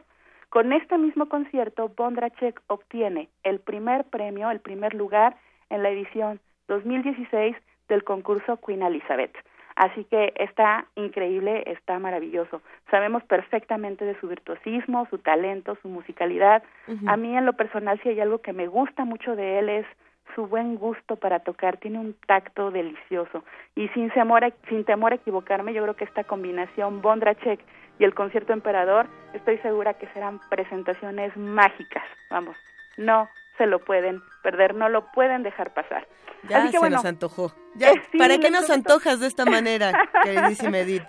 con 0.49 0.73
este 0.73 0.97
mismo 0.97 1.27
concierto, 1.29 1.89
Bondrachek 1.89 2.61
obtiene 2.67 3.29
el 3.43 3.59
primer 3.59 4.05
premio, 4.05 4.51
el 4.51 4.61
primer 4.61 4.93
lugar 4.93 5.35
en 5.71 5.83
la 5.83 5.89
edición 5.89 6.39
2016 6.67 7.55
del 7.89 8.03
concurso 8.03 8.57
Queen 8.57 8.83
Elizabeth. 8.83 9.35
Así 9.75 10.03
que 10.05 10.33
está 10.35 10.85
increíble, 10.95 11.63
está 11.65 11.97
maravilloso. 11.97 12.61
Sabemos 12.91 13.23
perfectamente 13.23 14.05
de 14.05 14.19
su 14.19 14.27
virtuosismo, 14.27 15.07
su 15.09 15.17
talento, 15.17 15.77
su 15.81 15.87
musicalidad. 15.87 16.61
A 17.07 17.17
mí 17.17 17.35
en 17.35 17.45
lo 17.45 17.53
personal 17.53 17.99
si 18.03 18.09
hay 18.09 18.19
algo 18.19 18.39
que 18.39 18.53
me 18.53 18.67
gusta 18.67 19.05
mucho 19.05 19.35
de 19.35 19.59
él 19.59 19.69
es 19.69 19.85
su 20.35 20.47
buen 20.47 20.75
gusto 20.75 21.15
para 21.15 21.39
tocar, 21.39 21.77
tiene 21.77 21.99
un 21.99 22.15
tacto 22.25 22.71
delicioso 22.71 23.43
y 23.75 23.89
sin 23.89 24.09
temor 24.11 24.45
a, 24.45 24.53
sin 24.69 24.85
temor 24.85 25.11
a 25.11 25.15
equivocarme, 25.15 25.73
yo 25.73 25.81
creo 25.83 25.95
que 25.95 26.05
esta 26.05 26.23
combinación 26.23 27.01
Bondrachek 27.01 27.59
y 27.99 28.05
el 28.05 28.13
concierto 28.13 28.53
Emperador, 28.53 29.07
estoy 29.33 29.57
segura 29.57 29.95
que 29.95 30.07
serán 30.13 30.39
presentaciones 30.49 31.35
mágicas. 31.35 32.03
Vamos, 32.29 32.55
no 32.97 33.27
se 33.61 33.67
lo 33.67 33.77
pueden 33.77 34.23
perder, 34.41 34.73
no 34.73 34.89
lo 34.89 35.05
pueden 35.11 35.43
dejar 35.43 35.71
pasar. 35.71 36.07
Ya 36.49 36.57
Así 36.57 36.67
que 36.69 36.71
se 36.73 36.79
bueno, 36.79 36.95
nos 36.95 37.05
antojó. 37.05 37.51
Ya, 37.75 37.89
eh, 37.91 38.01
sí, 38.11 38.17
¿Para 38.17 38.39
qué 38.39 38.49
nos 38.49 38.67
antojas 38.71 39.19
de 39.19 39.27
esta 39.27 39.45
manera, 39.45 39.91
queridísima 40.23 40.79
Edith? 40.79 41.03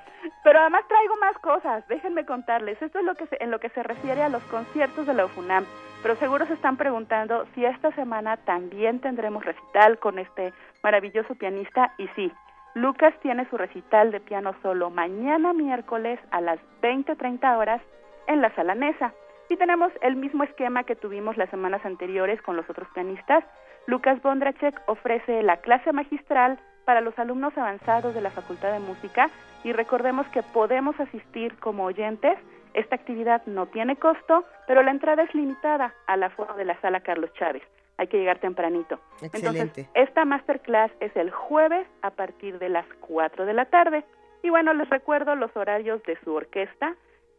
Pero 0.45 0.59
además 0.61 0.85
traigo 0.87 1.17
más 1.17 1.39
cosas, 1.39 1.89
déjenme 1.89 2.27
contarles. 2.27 2.81
Esto 2.83 2.99
es 2.99 3.05
lo 3.07 3.15
que 3.15 3.27
se- 3.29 3.43
en 3.43 3.51
lo 3.51 3.59
que 3.59 3.71
se 3.71 3.83
refiere 3.83 4.23
a 4.23 4.29
los 4.29 4.43
conciertos 4.45 5.07
de 5.07 5.15
la 5.15 5.25
UFUNAM. 5.25 5.65
Pero 6.03 6.17
seguro 6.17 6.47
se 6.47 6.53
están 6.53 6.77
preguntando 6.77 7.47
si 7.55 7.65
esta 7.65 7.91
semana 7.93 8.37
también 8.37 9.01
tendremos 9.01 9.43
recital 9.47 9.99
con 9.99 10.19
este 10.19 10.53
maravilloso 10.83 11.35
pianista. 11.37 11.95
Y 11.97 12.09
sí, 12.09 12.31
Lucas 12.75 13.15
tiene 13.23 13.49
su 13.49 13.57
recital 13.57 14.11
de 14.13 14.21
piano 14.21 14.55
solo 14.61 14.91
mañana 14.91 15.55
miércoles 15.55 16.21
a 16.31 16.43
las 16.43 16.59
20.30 16.83 17.57
horas 17.57 17.81
en 18.27 18.43
la 18.43 18.55
sala 18.55 18.75
Nesa. 18.75 19.15
Y 19.53 19.57
tenemos 19.59 19.93
el 20.01 20.17
mismo 20.17 20.45
esquema 20.45 20.85
que 20.85 20.97
tuvimos 20.97 21.37
las 21.37 21.51
semanas 21.51 21.85
anteriores 21.85 22.41
con 22.41 22.57
los 22.57 22.69
otros 22.71 22.89
pianistas. 22.95 23.45
Lucas 23.87 24.23
Bondrachek 24.23 24.81
ofrece 24.87 25.43
la 25.43 25.59
clase 25.59 25.93
magistral 25.93 26.59
para 26.87 27.03
los 27.03 27.19
alumnos 27.19 27.53
avanzados 27.59 28.15
de 28.15 28.23
la 28.23 28.31
Facultad 28.31 28.73
de 28.73 28.79
Música 28.79 29.29
y 29.63 29.75
recordemos 29.75 30.27
que 30.29 30.43
podemos 30.43 30.99
asistir 30.99 31.55
como 31.59 31.85
oyentes. 31.85 32.39
Esta 32.73 32.97
actividad 32.97 33.45
no 33.45 33.67
tiene 33.67 33.97
costo, 33.97 34.43
pero 34.67 34.83
la 34.83 34.91
entrada 34.91 35.23
es 35.23 35.35
limitada 35.35 35.93
al 36.07 36.23
aforo 36.23 36.55
de 36.55 36.65
la 36.65 36.81
sala 36.81 37.01
Carlos 37.01 37.31
Chávez. 37.35 37.63
Hay 37.99 38.07
que 38.07 38.17
llegar 38.17 38.39
tempranito. 38.39 39.01
Excelente. 39.21 39.61
Entonces, 39.61 39.89
esta 39.93 40.25
masterclass 40.25 40.93
es 41.01 41.15
el 41.15 41.31
jueves 41.31 41.87
a 42.01 42.09
partir 42.09 42.59
de 42.59 42.71
las 42.71 42.87
4 43.01 43.45
de 43.45 43.53
la 43.53 43.67
tarde. 43.67 44.03
Y 44.43 44.49
bueno, 44.49 44.73
les 44.73 44.89
recuerdo 44.89 45.35
los 45.35 45.55
horarios 45.55 46.03
de 46.05 46.19
su 46.25 46.33
orquesta. 46.33 46.97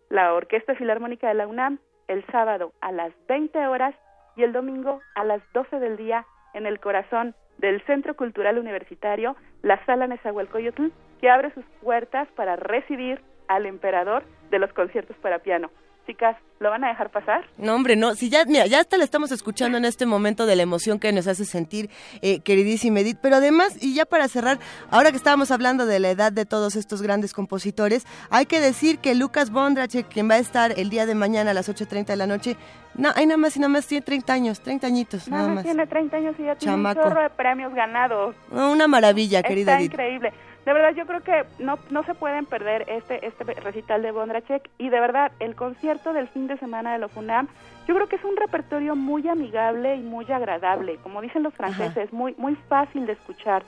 La 0.09 0.31
Orquesta 0.35 0.75
Filarmónica 0.75 1.27
de 1.27 1.33
la 1.33 1.47
UNAM 1.47 1.79
el 2.07 2.25
sábado 2.27 2.73
a 2.81 2.91
las 2.91 3.13
20 3.27 3.67
horas 3.67 3.95
y 4.35 4.43
el 4.43 4.53
domingo 4.53 5.01
a 5.15 5.23
las 5.23 5.41
12 5.53 5.79
del 5.79 5.97
día 5.97 6.25
en 6.53 6.65
el 6.65 6.79
corazón 6.79 7.35
del 7.57 7.81
Centro 7.85 8.15
Cultural 8.15 8.57
Universitario, 8.57 9.35
la 9.61 9.83
Sala 9.85 10.07
Nezahualcóyotl, 10.07 10.87
que 11.19 11.29
abre 11.29 11.53
sus 11.53 11.65
puertas 11.81 12.27
para 12.35 12.55
recibir 12.55 13.21
al 13.47 13.65
emperador 13.65 14.23
de 14.49 14.59
los 14.59 14.73
conciertos 14.73 15.15
para 15.17 15.39
piano. 15.39 15.69
Chicas, 16.05 16.35
¿lo 16.59 16.69
van 16.69 16.83
a 16.83 16.89
dejar 16.89 17.11
pasar? 17.11 17.45
No, 17.57 17.75
hombre, 17.75 17.95
no. 17.95 18.13
Si 18.15 18.29
ya, 18.29 18.43
mira, 18.43 18.65
ya 18.67 18.81
hasta 18.81 18.97
la 18.97 19.05
estamos 19.05 19.31
escuchando 19.31 19.77
en 19.77 19.85
este 19.85 20.05
momento 20.05 20.45
de 20.45 20.57
la 20.57 20.63
emoción 20.63 20.99
que 20.99 21.13
nos 21.13 21.27
hace 21.27 21.45
sentir, 21.45 21.89
eh, 22.21 22.41
queridísima 22.41 22.99
Edith. 22.99 23.19
Pero 23.21 23.37
además, 23.37 23.77
y 23.81 23.93
ya 23.95 24.03
para 24.05 24.27
cerrar, 24.27 24.59
ahora 24.91 25.11
que 25.11 25.17
estábamos 25.17 25.49
hablando 25.51 25.85
de 25.85 25.99
la 26.01 26.09
edad 26.09 26.33
de 26.33 26.45
todos 26.45 26.75
estos 26.75 27.01
grandes 27.01 27.33
compositores, 27.33 28.05
hay 28.29 28.45
que 28.47 28.59
decir 28.59 28.99
que 28.99 29.15
Lucas 29.15 29.49
Bondrachek, 29.49 30.09
quien 30.09 30.29
va 30.29 30.35
a 30.35 30.39
estar 30.39 30.77
el 30.77 30.89
día 30.89 31.05
de 31.05 31.15
mañana 31.15 31.51
a 31.51 31.53
las 31.53 31.69
8.30 31.69 32.05
de 32.07 32.15
la 32.17 32.27
noche, 32.27 32.57
no, 32.95 33.09
hay 33.15 33.25
nada 33.25 33.37
más 33.37 33.55
y 33.55 33.59
nada 33.59 33.69
más 33.69 33.87
tiene 33.87 34.03
30 34.03 34.33
años, 34.33 34.59
30 34.59 34.85
añitos, 34.85 35.27
nada, 35.29 35.43
Nada 35.43 35.55
más. 35.55 35.63
tiene 35.63 35.87
30 35.87 36.17
años 36.17 36.35
y 36.37 36.43
ya 36.43 36.55
tiene 36.55 36.75
un 36.75 36.93
chorro 36.95 37.21
de 37.21 37.29
premios 37.29 37.73
ganados. 37.73 38.35
Una 38.51 38.89
maravilla, 38.89 39.41
querida 39.41 39.71
Está 39.71 39.79
Edith. 39.81 39.93
increíble. 39.93 40.33
De 40.65 40.73
verdad, 40.73 40.93
yo 40.95 41.05
creo 41.05 41.21
que 41.21 41.45
no, 41.59 41.77
no 41.89 42.03
se 42.03 42.13
pueden 42.13 42.45
perder 42.45 42.85
este, 42.87 43.25
este 43.25 43.43
recital 43.43 44.01
de 44.01 44.11
Bondrachek 44.11 44.69
y 44.77 44.89
de 44.89 44.99
verdad, 44.99 45.31
el 45.39 45.55
concierto 45.55 46.13
del 46.13 46.29
fin 46.29 46.47
de 46.47 46.57
semana 46.57 46.93
de 46.93 46.99
la 46.99 47.09
FUNAM, 47.09 47.49
yo 47.87 47.95
creo 47.95 48.07
que 48.07 48.15
es 48.15 48.23
un 48.23 48.37
repertorio 48.37 48.95
muy 48.95 49.27
amigable 49.27 49.95
y 49.95 50.01
muy 50.01 50.29
agradable, 50.31 50.97
como 51.03 51.21
dicen 51.21 51.43
los 51.43 51.53
franceses, 51.53 52.13
muy, 52.13 52.33
muy 52.37 52.55
fácil 52.69 53.05
de 53.05 53.13
escuchar. 53.13 53.63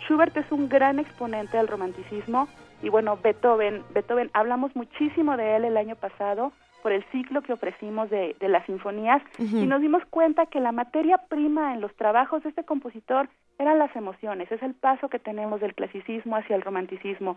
Schubert 0.00 0.36
es 0.36 0.50
un 0.50 0.68
gran 0.68 0.98
exponente 0.98 1.56
del 1.56 1.68
romanticismo. 1.68 2.48
Y 2.82 2.88
bueno, 2.88 3.18
Beethoven, 3.22 3.84
Beethoven, 3.92 4.30
hablamos 4.32 4.74
muchísimo 4.74 5.36
de 5.36 5.56
él 5.56 5.64
el 5.66 5.76
año 5.76 5.96
pasado, 5.96 6.52
por 6.82 6.92
el 6.92 7.04
ciclo 7.12 7.42
que 7.42 7.52
ofrecimos 7.52 8.10
de, 8.10 8.36
de 8.40 8.48
las 8.48 8.64
sinfonías 8.66 9.22
y 9.38 9.66
nos 9.66 9.80
dimos 9.80 10.04
cuenta 10.10 10.46
que 10.46 10.60
la 10.60 10.72
materia 10.72 11.18
prima 11.28 11.74
en 11.74 11.80
los 11.80 11.94
trabajos 11.94 12.42
de 12.42 12.50
este 12.50 12.64
compositor 12.64 13.28
eran 13.58 13.78
las 13.78 13.94
emociones, 13.94 14.50
es 14.50 14.62
el 14.62 14.74
paso 14.74 15.08
que 15.08 15.18
tenemos 15.18 15.60
del 15.60 15.74
clasicismo 15.74 16.36
hacia 16.36 16.56
el 16.56 16.62
romanticismo. 16.62 17.36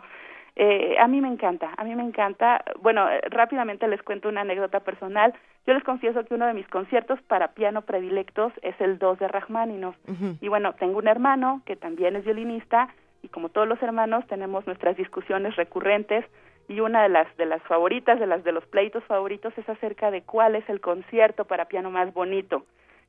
Eh, 0.56 0.96
a 1.00 1.08
mí 1.08 1.20
me 1.20 1.28
encanta, 1.28 1.74
a 1.78 1.84
mí 1.84 1.96
me 1.96 2.04
encanta. 2.04 2.64
Bueno, 2.82 3.10
eh, 3.10 3.22
rápidamente 3.30 3.88
les 3.88 4.02
cuento 4.04 4.30
una 4.30 4.42
anécdota 4.42 4.82
personal. 4.82 5.34
Yo 5.66 5.74
les 5.74 5.84
confieso 5.84 6.24
que 6.24 6.36
uno 6.36 6.46
de 6.46 6.54
mis 6.54 6.68
conciertos 6.68 7.22
para 7.24 7.50
piano 7.50 7.82
predilectos 7.82 8.54
es 8.62 8.80
el 8.80 9.00
2 9.00 9.20
de 9.20 9.28
Rachmaninoff. 9.28 9.96
Y 10.42 10.48
bueno, 10.48 10.74
tengo 10.74 11.00
un 11.00 11.08
hermano 11.08 11.62
que 11.66 11.76
también 11.76 12.16
es 12.16 12.24
violinista 12.24 12.90
y 13.22 13.30
como 13.30 13.50
todos 13.50 13.68
los 13.68 13.82
hermanos 13.82 14.28
tenemos 14.28 14.68
nuestras 14.68 14.96
discusiones 14.98 15.56
recurrentes 15.56 16.26
y 16.68 16.80
una 16.80 17.04
de 17.04 17.10
las 17.10 17.36
de 17.38 17.46
las 17.46 17.62
favoritas, 17.64 18.20
de 18.20 18.28
las 18.28 18.44
de 18.44 18.52
los 18.52 18.66
pleitos 18.66 19.04
favoritos 19.06 19.54
es 19.58 19.68
acerca 19.68 20.12
de 20.12 20.22
cuál 20.24 20.56
es 20.56 20.68
el 20.70 20.82
concierto 20.82 21.46
para 21.46 21.66
piano 21.66 21.92
más 21.92 22.14
bonito. 22.14 22.66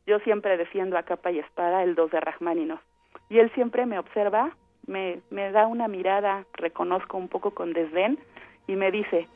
Yo 0.06 0.18
siempre 0.20 0.56
defiendo 0.56 0.98
a 0.98 1.02
capa 1.02 1.30
y 1.30 1.38
espada 1.38 1.82
el 1.82 1.94
2 1.94 2.10
de 2.10 2.20
Rachmaninoff. 2.20 2.80
Y 3.30 3.38
él 3.38 3.50
siempre 3.54 3.86
me 3.86 3.98
observa, 3.98 4.54
me, 4.86 5.20
me 5.30 5.50
da 5.50 5.66
una 5.66 5.88
mirada, 5.88 6.44
reconozco 6.52 7.16
un 7.16 7.28
poco 7.28 7.52
con 7.52 7.72
desdén, 7.72 8.18
y 8.66 8.76
me 8.76 8.90
dice, 8.90 9.28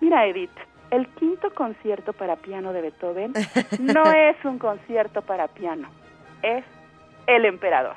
mira 0.00 0.26
Edith, 0.26 0.50
el 0.90 1.06
quinto 1.14 1.52
concierto 1.54 2.12
para 2.12 2.36
piano 2.36 2.72
de 2.72 2.82
Beethoven 2.82 3.32
no 3.80 4.04
es 4.12 4.36
un 4.44 4.58
concierto 4.58 5.22
para 5.22 5.48
piano, 5.48 5.88
es 6.42 6.64
El 7.26 7.44
Emperador. 7.44 7.96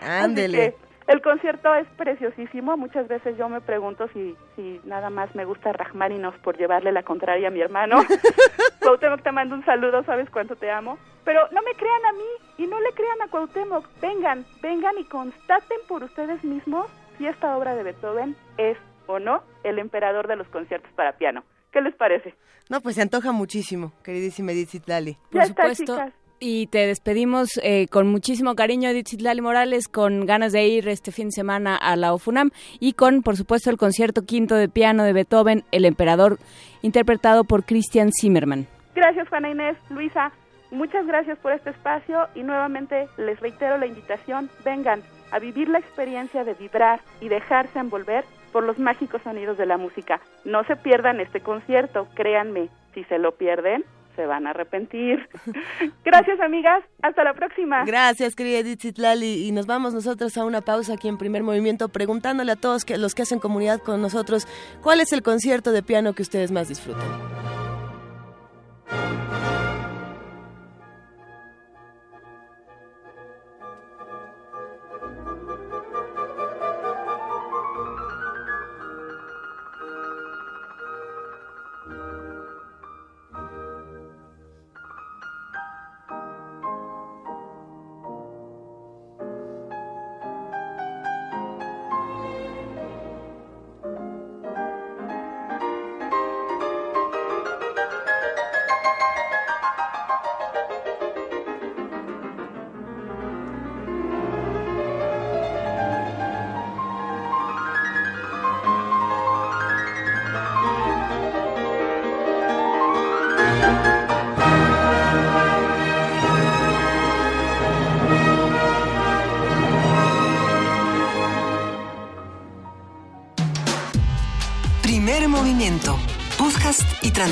Ándele. 0.00 0.74
El 1.08 1.22
concierto 1.22 1.74
es 1.74 1.88
preciosísimo. 1.96 2.76
Muchas 2.76 3.08
veces 3.08 3.36
yo 3.38 3.48
me 3.48 3.62
pregunto 3.62 4.08
si, 4.12 4.36
si 4.54 4.80
nada 4.84 5.08
más 5.08 5.34
me 5.34 5.46
gusta 5.46 5.72
Rachmaninoff 5.72 6.38
por 6.40 6.58
llevarle 6.58 6.92
la 6.92 7.02
contraria 7.02 7.48
a 7.48 7.50
mi 7.50 7.60
hermano. 7.60 7.96
Cuauhtémoc, 8.80 9.22
te 9.22 9.32
mando 9.32 9.54
un 9.54 9.64
saludo, 9.64 10.04
sabes 10.04 10.28
cuánto 10.30 10.54
te 10.56 10.70
amo. 10.70 10.98
Pero 11.24 11.40
no 11.50 11.62
me 11.62 11.72
crean 11.72 12.04
a 12.04 12.12
mí 12.12 12.28
y 12.58 12.66
no 12.66 12.78
le 12.80 12.92
crean 12.92 13.22
a 13.22 13.28
Cuauhtémoc. 13.28 13.86
Vengan, 14.02 14.44
vengan 14.60 14.98
y 14.98 15.04
constaten 15.04 15.78
por 15.88 16.04
ustedes 16.04 16.44
mismos 16.44 16.86
si 17.16 17.26
esta 17.26 17.56
obra 17.56 17.74
de 17.74 17.84
Beethoven 17.84 18.36
es 18.58 18.76
o 19.06 19.18
no 19.18 19.42
el 19.64 19.78
emperador 19.78 20.28
de 20.28 20.36
los 20.36 20.46
conciertos 20.48 20.92
para 20.92 21.16
piano. 21.16 21.42
¿Qué 21.72 21.80
les 21.80 21.94
parece? 21.94 22.34
No, 22.68 22.82
pues 22.82 22.96
se 22.96 23.02
antoja 23.02 23.32
muchísimo, 23.32 23.92
queridísima 24.04 24.52
Edith 24.52 24.68
Zitlali. 24.68 25.16
ya 25.30 25.42
está, 25.42 25.62
supuesto. 25.74 25.94
chicas. 25.94 26.27
Y 26.40 26.68
te 26.68 26.86
despedimos 26.86 27.58
eh, 27.64 27.88
con 27.88 28.06
muchísimo 28.06 28.54
cariño, 28.54 28.88
Edith 28.88 29.08
Citlali 29.08 29.40
Morales, 29.40 29.88
con 29.88 30.24
ganas 30.24 30.52
de 30.52 30.68
ir 30.68 30.88
este 30.88 31.10
fin 31.10 31.28
de 31.28 31.32
semana 31.32 31.76
a 31.76 31.96
la 31.96 32.12
OFUNAM 32.12 32.50
y 32.78 32.92
con, 32.92 33.22
por 33.22 33.36
supuesto, 33.36 33.70
el 33.70 33.76
concierto 33.76 34.22
quinto 34.24 34.54
de 34.54 34.68
piano 34.68 35.02
de 35.02 35.12
Beethoven, 35.12 35.64
El 35.72 35.84
Emperador, 35.84 36.38
interpretado 36.82 37.42
por 37.42 37.64
Christian 37.64 38.10
Zimmerman. 38.12 38.68
Gracias, 38.94 39.28
Juana 39.28 39.50
Inés, 39.50 39.76
Luisa. 39.90 40.30
Muchas 40.70 41.06
gracias 41.06 41.38
por 41.38 41.52
este 41.52 41.70
espacio 41.70 42.28
y 42.36 42.44
nuevamente 42.44 43.08
les 43.16 43.40
reitero 43.40 43.76
la 43.76 43.86
invitación. 43.86 44.48
Vengan 44.64 45.02
a 45.32 45.40
vivir 45.40 45.68
la 45.68 45.78
experiencia 45.78 46.44
de 46.44 46.54
vibrar 46.54 47.00
y 47.20 47.28
dejarse 47.28 47.80
envolver 47.80 48.24
por 48.52 48.62
los 48.62 48.78
mágicos 48.78 49.22
sonidos 49.22 49.58
de 49.58 49.66
la 49.66 49.76
música. 49.76 50.20
No 50.44 50.62
se 50.64 50.76
pierdan 50.76 51.20
este 51.20 51.40
concierto, 51.40 52.06
créanme, 52.14 52.68
si 52.94 53.04
se 53.04 53.18
lo 53.18 53.32
pierden, 53.32 53.84
se 54.18 54.26
van 54.26 54.48
a 54.48 54.50
arrepentir. 54.50 55.28
Gracias, 56.04 56.40
amigas. 56.40 56.82
Hasta 57.02 57.22
la 57.22 57.34
próxima. 57.34 57.84
Gracias, 57.84 58.34
querida 58.34 58.58
Edith 58.58 58.82
Zitlali. 58.82 59.46
Y 59.46 59.52
nos 59.52 59.66
vamos 59.66 59.94
nosotros 59.94 60.36
a 60.36 60.44
una 60.44 60.60
pausa 60.60 60.94
aquí 60.94 61.06
en 61.06 61.18
Primer 61.18 61.44
Movimiento 61.44 61.88
preguntándole 61.88 62.50
a 62.50 62.56
todos 62.56 62.84
los 62.98 63.14
que 63.14 63.22
hacen 63.22 63.38
comunidad 63.38 63.80
con 63.80 64.02
nosotros 64.02 64.48
cuál 64.82 64.98
es 64.98 65.12
el 65.12 65.22
concierto 65.22 65.70
de 65.70 65.84
piano 65.84 66.14
que 66.14 66.22
ustedes 66.22 66.50
más 66.50 66.68
disfrutan. 66.68 67.06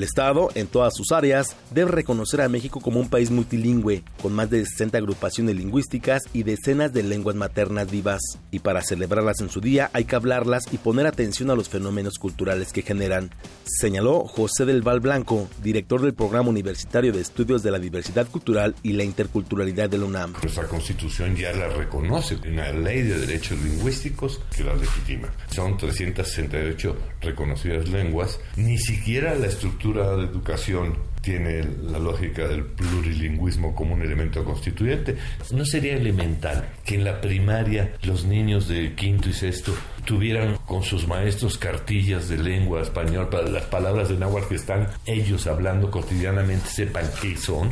El 0.00 0.04
Estado, 0.04 0.48
en 0.54 0.66
todas 0.66 0.94
sus 0.96 1.12
áreas, 1.12 1.54
debe 1.72 1.90
reconocer 1.90 2.40
a 2.40 2.48
México 2.48 2.80
como 2.80 3.00
un 3.00 3.10
país 3.10 3.30
multilingüe, 3.30 4.02
con 4.22 4.32
más 4.32 4.48
de 4.48 4.64
60 4.64 4.96
agrupaciones 4.96 5.56
lingüísticas 5.56 6.22
y 6.32 6.42
decenas 6.42 6.94
de 6.94 7.02
lenguas 7.02 7.36
maternas 7.36 7.90
vivas. 7.90 8.22
Y 8.50 8.60
para 8.60 8.80
celebrarlas 8.80 9.42
en 9.42 9.50
su 9.50 9.60
día 9.60 9.90
hay 9.92 10.06
que 10.06 10.16
hablarlas 10.16 10.72
y 10.72 10.78
poner 10.78 11.06
atención 11.06 11.50
a 11.50 11.54
los 11.54 11.68
fenómenos 11.68 12.14
culturales 12.18 12.72
que 12.72 12.80
generan, 12.80 13.28
señaló 13.66 14.20
José 14.20 14.64
del 14.64 14.80
Val 14.80 15.00
Blanco, 15.00 15.50
director 15.62 16.00
del 16.00 16.14
Programa 16.14 16.48
Universitario 16.48 17.12
de 17.12 17.20
Estudios 17.20 17.62
de 17.62 17.70
la 17.70 17.78
Diversidad 17.78 18.26
Cultural 18.26 18.74
y 18.82 18.94
la 18.94 19.04
Interculturalidad 19.04 19.90
de 19.90 19.98
la 19.98 20.06
UNAM. 20.06 20.32
Nuestra 20.40 20.66
constitución 20.66 21.36
ya 21.36 21.52
la 21.52 21.68
reconoce, 21.68 22.38
una 22.48 22.72
ley 22.72 23.02
de 23.02 23.18
derechos 23.18 23.58
lingüísticos 23.60 24.40
que 24.56 24.64
la 24.64 24.74
legitima. 24.74 25.28
Son 25.50 25.76
368 25.76 26.96
reconocidas 27.20 27.86
lenguas, 27.90 28.40
ni 28.56 28.78
siquiera 28.78 29.34
la 29.34 29.48
estructura 29.48 29.89
de 29.94 30.24
educación 30.24 30.94
tiene 31.20 31.64
la 31.82 31.98
lógica 31.98 32.48
del 32.48 32.64
plurilingüismo 32.64 33.74
como 33.74 33.94
un 33.94 34.02
elemento 34.02 34.44
constituyente. 34.44 35.16
¿No 35.52 35.64
sería 35.64 35.94
elemental 35.94 36.68
que 36.84 36.96
en 36.96 37.04
la 37.04 37.20
primaria 37.20 37.94
los 38.02 38.24
niños 38.24 38.68
de 38.68 38.94
quinto 38.94 39.28
y 39.28 39.32
sexto 39.32 39.74
tuvieran 40.04 40.56
con 40.66 40.82
sus 40.82 41.06
maestros 41.06 41.58
cartillas 41.58 42.28
de 42.28 42.38
lengua 42.38 42.82
español 42.82 43.28
para 43.28 43.48
las 43.48 43.64
palabras 43.64 44.08
de 44.08 44.16
náhuatl 44.16 44.48
que 44.48 44.54
están 44.54 44.88
ellos 45.06 45.46
hablando 45.46 45.90
cotidianamente, 45.90 46.68
sepan 46.68 47.04
qué 47.20 47.36
son, 47.36 47.70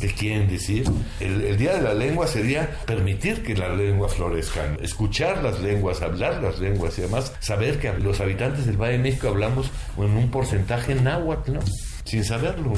qué 0.00 0.08
quieren 0.08 0.48
decir? 0.48 0.84
El, 1.20 1.42
el 1.42 1.56
Día 1.56 1.74
de 1.76 1.82
la 1.82 1.94
Lengua 1.94 2.26
sería 2.26 2.68
permitir 2.86 3.42
que 3.42 3.54
la 3.54 3.74
lengua 3.74 4.08
florezca, 4.08 4.76
escuchar 4.80 5.42
las 5.42 5.60
lenguas, 5.60 6.02
hablar 6.02 6.42
las 6.42 6.58
lenguas 6.58 6.98
y 6.98 7.02
además 7.02 7.34
saber 7.40 7.78
que 7.78 7.92
los 7.94 8.20
habitantes 8.20 8.66
del 8.66 8.76
Valle 8.76 8.94
de 8.94 9.02
México 9.02 9.28
hablamos 9.28 9.70
en 9.98 10.16
un 10.16 10.30
porcentaje 10.30 10.94
náhuatl, 10.94 11.54
¿no? 11.54 11.60
Sin 12.06 12.24
saberlo. 12.24 12.72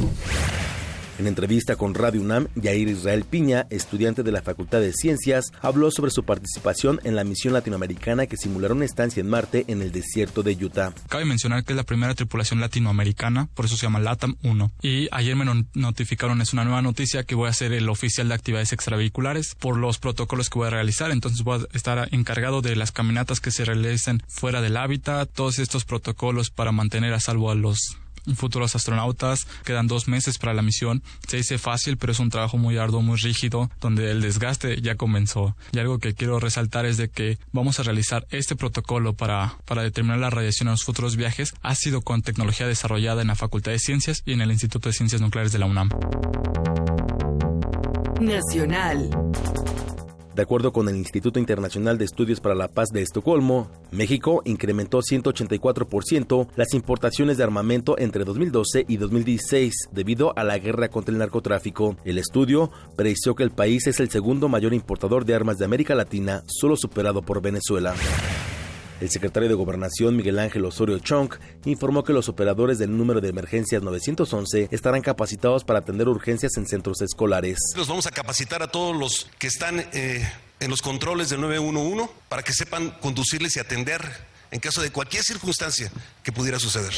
En 1.18 1.26
entrevista 1.26 1.74
con 1.74 1.94
Radio 1.94 2.20
UNAM, 2.20 2.46
Yair 2.54 2.86
Israel 2.86 3.24
Piña, 3.24 3.66
estudiante 3.70 4.22
de 4.22 4.30
la 4.30 4.40
Facultad 4.40 4.78
de 4.80 4.92
Ciencias, 4.92 5.46
habló 5.62 5.90
sobre 5.90 6.12
su 6.12 6.22
participación 6.22 7.00
en 7.02 7.16
la 7.16 7.24
misión 7.24 7.52
latinoamericana 7.54 8.28
que 8.28 8.36
simulará 8.36 8.72
una 8.74 8.84
estancia 8.84 9.20
en 9.20 9.28
Marte 9.28 9.64
en 9.66 9.82
el 9.82 9.90
desierto 9.90 10.44
de 10.44 10.52
Utah. 10.64 10.92
Cabe 11.08 11.24
mencionar 11.24 11.64
que 11.64 11.72
es 11.72 11.76
la 11.76 11.82
primera 11.82 12.14
tripulación 12.14 12.60
latinoamericana, 12.60 13.48
por 13.54 13.64
eso 13.64 13.76
se 13.76 13.82
llama 13.86 13.98
LATAM 13.98 14.36
1. 14.44 14.70
Y 14.80 15.08
ayer 15.10 15.34
me 15.34 15.44
no- 15.44 15.66
notificaron, 15.74 16.40
es 16.40 16.52
una 16.52 16.62
nueva 16.64 16.82
noticia, 16.82 17.24
que 17.24 17.34
voy 17.34 17.48
a 17.48 17.52
ser 17.52 17.72
el 17.72 17.88
oficial 17.88 18.28
de 18.28 18.34
actividades 18.34 18.72
extravehiculares 18.72 19.56
por 19.56 19.76
los 19.76 19.98
protocolos 19.98 20.48
que 20.50 20.60
voy 20.60 20.68
a 20.68 20.70
realizar. 20.70 21.10
Entonces 21.10 21.42
voy 21.42 21.58
a 21.64 21.76
estar 21.76 22.08
encargado 22.12 22.62
de 22.62 22.76
las 22.76 22.92
caminatas 22.92 23.40
que 23.40 23.50
se 23.50 23.64
realicen 23.64 24.22
fuera 24.28 24.60
del 24.62 24.76
hábitat, 24.76 25.28
todos 25.34 25.58
estos 25.58 25.84
protocolos 25.84 26.50
para 26.50 26.70
mantener 26.70 27.12
a 27.12 27.18
salvo 27.18 27.50
a 27.50 27.56
los 27.56 27.96
futuros 28.36 28.74
astronautas. 28.74 29.46
Quedan 29.64 29.86
dos 29.86 30.08
meses 30.08 30.38
para 30.38 30.54
la 30.54 30.62
misión. 30.62 31.02
Se 31.26 31.38
dice 31.38 31.58
fácil, 31.58 31.96
pero 31.96 32.12
es 32.12 32.20
un 32.20 32.30
trabajo 32.30 32.58
muy 32.58 32.78
arduo, 32.78 33.02
muy 33.02 33.18
rígido, 33.18 33.70
donde 33.80 34.10
el 34.10 34.20
desgaste 34.20 34.80
ya 34.80 34.96
comenzó. 34.96 35.56
Y 35.72 35.78
algo 35.78 35.98
que 35.98 36.14
quiero 36.14 36.40
resaltar 36.40 36.86
es 36.86 36.96
de 36.96 37.08
que 37.08 37.38
vamos 37.52 37.80
a 37.80 37.82
realizar 37.82 38.26
este 38.30 38.56
protocolo 38.56 39.14
para, 39.14 39.56
para 39.64 39.82
determinar 39.82 40.18
la 40.18 40.30
radiación 40.30 40.68
en 40.68 40.72
los 40.72 40.84
futuros 40.84 41.16
viajes. 41.16 41.54
Ha 41.62 41.74
sido 41.74 42.02
con 42.02 42.22
tecnología 42.22 42.66
desarrollada 42.66 43.22
en 43.22 43.28
la 43.28 43.36
Facultad 43.36 43.72
de 43.72 43.78
Ciencias 43.78 44.22
y 44.24 44.32
en 44.32 44.40
el 44.40 44.50
Instituto 44.50 44.88
de 44.88 44.92
Ciencias 44.92 45.20
Nucleares 45.20 45.52
de 45.52 45.58
la 45.58 45.66
UNAM. 45.66 45.88
Nacional. 48.20 49.10
De 50.38 50.42
acuerdo 50.42 50.72
con 50.72 50.88
el 50.88 50.94
Instituto 50.94 51.40
Internacional 51.40 51.98
de 51.98 52.04
Estudios 52.04 52.38
para 52.38 52.54
la 52.54 52.68
Paz 52.68 52.90
de 52.90 53.02
Estocolmo, 53.02 53.68
México 53.90 54.40
incrementó 54.44 55.00
184% 55.00 56.46
las 56.54 56.74
importaciones 56.74 57.38
de 57.38 57.42
armamento 57.42 57.98
entre 57.98 58.22
2012 58.22 58.84
y 58.86 58.98
2016 58.98 59.88
debido 59.90 60.38
a 60.38 60.44
la 60.44 60.58
guerra 60.58 60.90
contra 60.90 61.10
el 61.12 61.18
narcotráfico. 61.18 61.96
El 62.04 62.18
estudio 62.18 62.70
precisó 62.94 63.34
que 63.34 63.42
el 63.42 63.50
país 63.50 63.88
es 63.88 63.98
el 63.98 64.10
segundo 64.10 64.48
mayor 64.48 64.74
importador 64.74 65.24
de 65.24 65.34
armas 65.34 65.58
de 65.58 65.64
América 65.64 65.96
Latina, 65.96 66.44
solo 66.46 66.76
superado 66.76 67.20
por 67.20 67.42
Venezuela. 67.42 67.96
El 69.00 69.10
secretario 69.10 69.48
de 69.48 69.54
Gobernación 69.54 70.16
Miguel 70.16 70.38
Ángel 70.40 70.64
Osorio 70.64 70.98
Chong 70.98 71.32
informó 71.66 72.02
que 72.02 72.12
los 72.12 72.28
operadores 72.28 72.78
del 72.78 72.96
número 72.96 73.20
de 73.20 73.28
emergencias 73.28 73.82
911 73.82 74.68
estarán 74.72 75.02
capacitados 75.02 75.62
para 75.62 75.80
atender 75.80 76.08
urgencias 76.08 76.56
en 76.56 76.66
centros 76.66 77.00
escolares. 77.00 77.58
Los 77.76 77.86
vamos 77.86 78.06
a 78.06 78.10
capacitar 78.10 78.62
a 78.62 78.68
todos 78.68 78.96
los 78.96 79.30
que 79.38 79.46
están 79.46 79.78
eh, 79.92 80.28
en 80.58 80.70
los 80.70 80.82
controles 80.82 81.28
del 81.28 81.40
911 81.40 82.10
para 82.28 82.42
que 82.42 82.52
sepan 82.52 82.90
conducirles 83.00 83.56
y 83.56 83.60
atender 83.60 84.00
en 84.50 84.60
caso 84.60 84.82
de 84.82 84.90
cualquier 84.90 85.22
circunstancia 85.22 85.92
que 86.24 86.32
pudiera 86.32 86.58
suceder. 86.58 86.92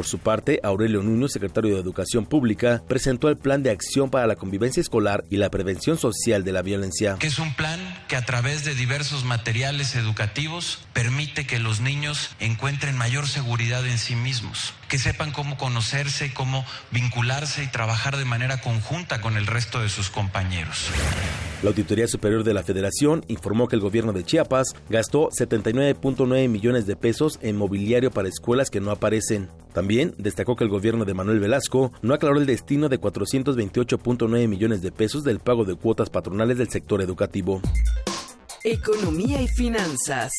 Por 0.00 0.06
su 0.06 0.18
parte, 0.18 0.60
Aurelio 0.62 1.02
Nuño, 1.02 1.28
secretario 1.28 1.74
de 1.74 1.80
Educación 1.82 2.24
Pública, 2.24 2.82
presentó 2.88 3.28
el 3.28 3.36
Plan 3.36 3.62
de 3.62 3.68
Acción 3.68 4.08
para 4.08 4.26
la 4.26 4.34
Convivencia 4.34 4.80
Escolar 4.80 5.24
y 5.28 5.36
la 5.36 5.50
Prevención 5.50 5.98
Social 5.98 6.42
de 6.42 6.52
la 6.52 6.62
Violencia. 6.62 7.16
Que 7.18 7.26
es 7.26 7.38
un 7.38 7.52
plan 7.52 7.78
que 8.08 8.16
a 8.16 8.24
través 8.24 8.64
de 8.64 8.74
diversos 8.74 9.26
materiales 9.26 9.94
educativos 9.96 10.78
permite 10.94 11.46
que 11.46 11.58
los 11.58 11.82
niños 11.82 12.30
encuentren 12.40 12.96
mayor 12.96 13.28
seguridad 13.28 13.86
en 13.86 13.98
sí 13.98 14.16
mismos, 14.16 14.72
que 14.88 14.98
sepan 14.98 15.32
cómo 15.32 15.58
conocerse, 15.58 16.32
cómo 16.32 16.64
vincularse 16.90 17.62
y 17.62 17.66
trabajar 17.66 18.16
de 18.16 18.24
manera 18.24 18.62
conjunta 18.62 19.20
con 19.20 19.36
el 19.36 19.46
resto 19.46 19.82
de 19.82 19.90
sus 19.90 20.08
compañeros. 20.08 20.90
La 21.62 21.68
Auditoría 21.68 22.08
Superior 22.08 22.42
de 22.42 22.54
la 22.54 22.62
Federación 22.62 23.22
informó 23.28 23.68
que 23.68 23.76
el 23.76 23.82
gobierno 23.82 24.14
de 24.14 24.24
Chiapas 24.24 24.68
gastó 24.88 25.28
79.9 25.28 26.48
millones 26.48 26.86
de 26.86 26.96
pesos 26.96 27.38
en 27.42 27.58
mobiliario 27.58 28.10
para 28.10 28.30
escuelas 28.30 28.70
que 28.70 28.80
no 28.80 28.90
aparecen. 28.90 29.50
También 29.74 29.89
destacó 30.18 30.54
que 30.54 30.62
el 30.62 30.70
gobierno 30.70 31.04
de 31.04 31.14
Manuel 31.14 31.40
Velasco 31.40 31.90
no 32.00 32.14
aclaró 32.14 32.38
el 32.38 32.46
destino 32.46 32.88
de 32.88 33.00
428.9 33.00 34.46
millones 34.46 34.82
de 34.82 34.92
pesos 34.92 35.24
del 35.24 35.40
pago 35.40 35.64
de 35.64 35.74
cuotas 35.74 36.10
patronales 36.10 36.58
del 36.58 36.68
sector 36.68 37.02
educativo. 37.02 37.60
Economía 38.62 39.42
y 39.42 39.48
finanzas. 39.48 40.30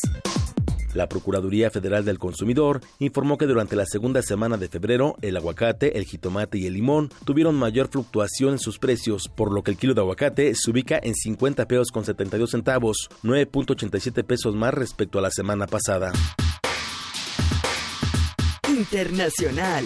La 0.94 1.08
Procuraduría 1.08 1.70
Federal 1.70 2.06
del 2.06 2.20
Consumidor 2.20 2.82
informó 3.00 3.38
que 3.38 3.46
durante 3.46 3.76
la 3.76 3.86
segunda 3.86 4.22
semana 4.22 4.58
de 4.58 4.70
febrero 4.70 5.16
el 5.22 5.36
aguacate, 5.36 5.98
el 5.98 6.06
jitomate 6.06 6.58
y 6.58 6.68
el 6.68 6.74
limón 6.74 7.10
tuvieron 7.26 7.56
mayor 7.56 7.90
fluctuación 7.90 8.54
en 8.54 8.60
sus 8.60 8.80
precios, 8.80 9.30
por 9.36 9.52
lo 9.52 9.64
que 9.64 9.72
el 9.72 9.78
kilo 9.78 9.94
de 9.94 10.02
aguacate 10.02 10.54
se 10.56 10.72
ubica 10.72 11.00
en 11.02 11.16
50 11.16 11.68
pesos 11.68 11.92
con 11.92 12.06
72 12.06 12.52
centavos, 12.52 13.10
9.87 13.24 14.24
pesos 14.24 14.56
más 14.56 14.74
respecto 14.74 15.20
a 15.20 15.22
la 15.22 15.32
semana 15.32 15.68
pasada. 15.68 16.12
Internacional. 18.82 19.86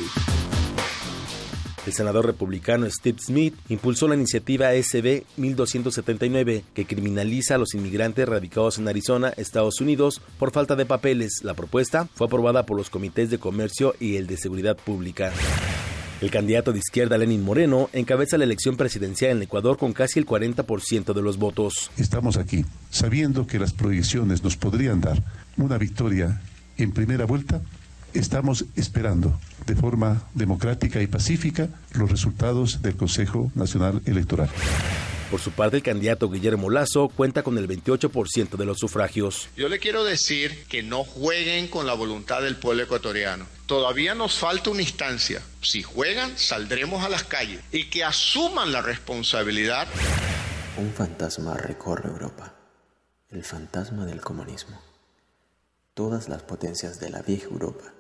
El 1.86 1.92
senador 1.92 2.26
republicano 2.26 2.90
Steve 2.90 3.18
Smith 3.20 3.54
impulsó 3.68 4.08
la 4.08 4.16
iniciativa 4.16 4.72
SB 4.72 5.24
1279 5.36 6.64
que 6.74 6.86
criminaliza 6.86 7.56
a 7.56 7.58
los 7.58 7.74
inmigrantes 7.74 8.28
radicados 8.28 8.78
en 8.78 8.88
Arizona, 8.88 9.34
Estados 9.36 9.82
Unidos, 9.82 10.22
por 10.40 10.52
falta 10.52 10.78
de 10.78 10.86
papeles. 10.86 11.42
La 11.44 11.56
propuesta 11.56 12.08
fue 12.16 12.28
aprobada 12.28 12.66
por 12.66 12.78
los 12.78 12.90
comités 12.90 13.30
de 13.30 13.38
comercio 13.38 13.96
y 14.00 14.16
el 14.16 14.28
de 14.28 14.38
seguridad 14.38 14.78
pública. 14.78 15.34
El 16.22 16.32
candidato 16.32 16.72
de 16.72 16.80
izquierda 16.80 17.18
Lenin 17.18 17.44
Moreno 17.44 17.90
encabeza 17.92 18.38
la 18.38 18.46
elección 18.46 18.78
presidencial 18.78 19.32
en 19.32 19.44
Ecuador 19.44 19.78
con 19.78 19.92
casi 19.92 20.20
el 20.20 20.26
40% 20.26 21.14
de 21.14 21.22
los 21.22 21.36
votos. 21.36 21.92
Estamos 21.98 22.38
aquí 22.38 22.64
sabiendo 22.92 23.46
que 23.46 23.60
las 23.60 23.74
proyecciones 23.74 24.42
nos 24.42 24.56
podrían 24.56 25.02
dar 25.02 25.22
una 25.58 25.78
victoria 25.78 26.42
en 26.78 26.94
primera 26.94 27.26
vuelta 27.26 27.62
estamos 28.16 28.66
esperando 28.76 29.40
de 29.66 29.76
forma 29.76 30.28
democrática 30.34 31.02
y 31.02 31.08
pacífica 31.08 31.70
los 31.94 32.10
resultados 32.10 32.82
del 32.82 32.96
Consejo 32.96 33.52
Nacional 33.56 34.02
Electoral. 34.06 34.50
Por 35.32 35.42
su 35.42 35.52
parte, 35.52 35.78
el 35.78 35.84
candidato 35.84 36.30
Guillermo 36.30 36.70
Lazo 36.70 37.10
cuenta 37.10 37.42
con 37.42 37.58
el 37.58 37.68
28% 37.68 38.58
de 38.58 38.66
los 38.66 38.78
sufragios. 38.78 39.50
Yo 39.58 39.70
le 39.70 39.80
quiero 39.80 40.04
decir 40.04 40.66
que 40.70 40.84
no 40.84 41.04
jueguen 41.04 41.68
con 41.68 41.88
la 41.88 41.94
voluntad 41.94 42.42
del 42.42 42.58
pueblo 42.58 42.84
ecuatoriano. 42.84 43.46
Todavía 43.66 44.14
nos 44.14 44.38
falta 44.38 44.70
una 44.70 44.84
instancia. 44.84 45.42
Si 45.62 45.82
juegan, 45.82 46.38
saldremos 46.38 47.04
a 47.04 47.10
las 47.10 47.24
calles 47.24 47.60
y 47.72 47.90
que 47.90 48.04
asuman 48.04 48.72
la 48.72 48.84
responsabilidad. 48.84 49.88
Un 50.78 50.94
fantasma 50.94 51.56
recorre 51.56 52.10
Europa, 52.10 52.54
el 53.30 53.44
fantasma 53.44 54.06
del 54.06 54.22
comunismo. 54.22 54.80
Todas 55.96 56.30
las 56.30 56.44
potencias 56.44 57.00
de 57.00 57.10
la 57.10 57.24
vieja 57.24 57.48
Europa 57.48 57.95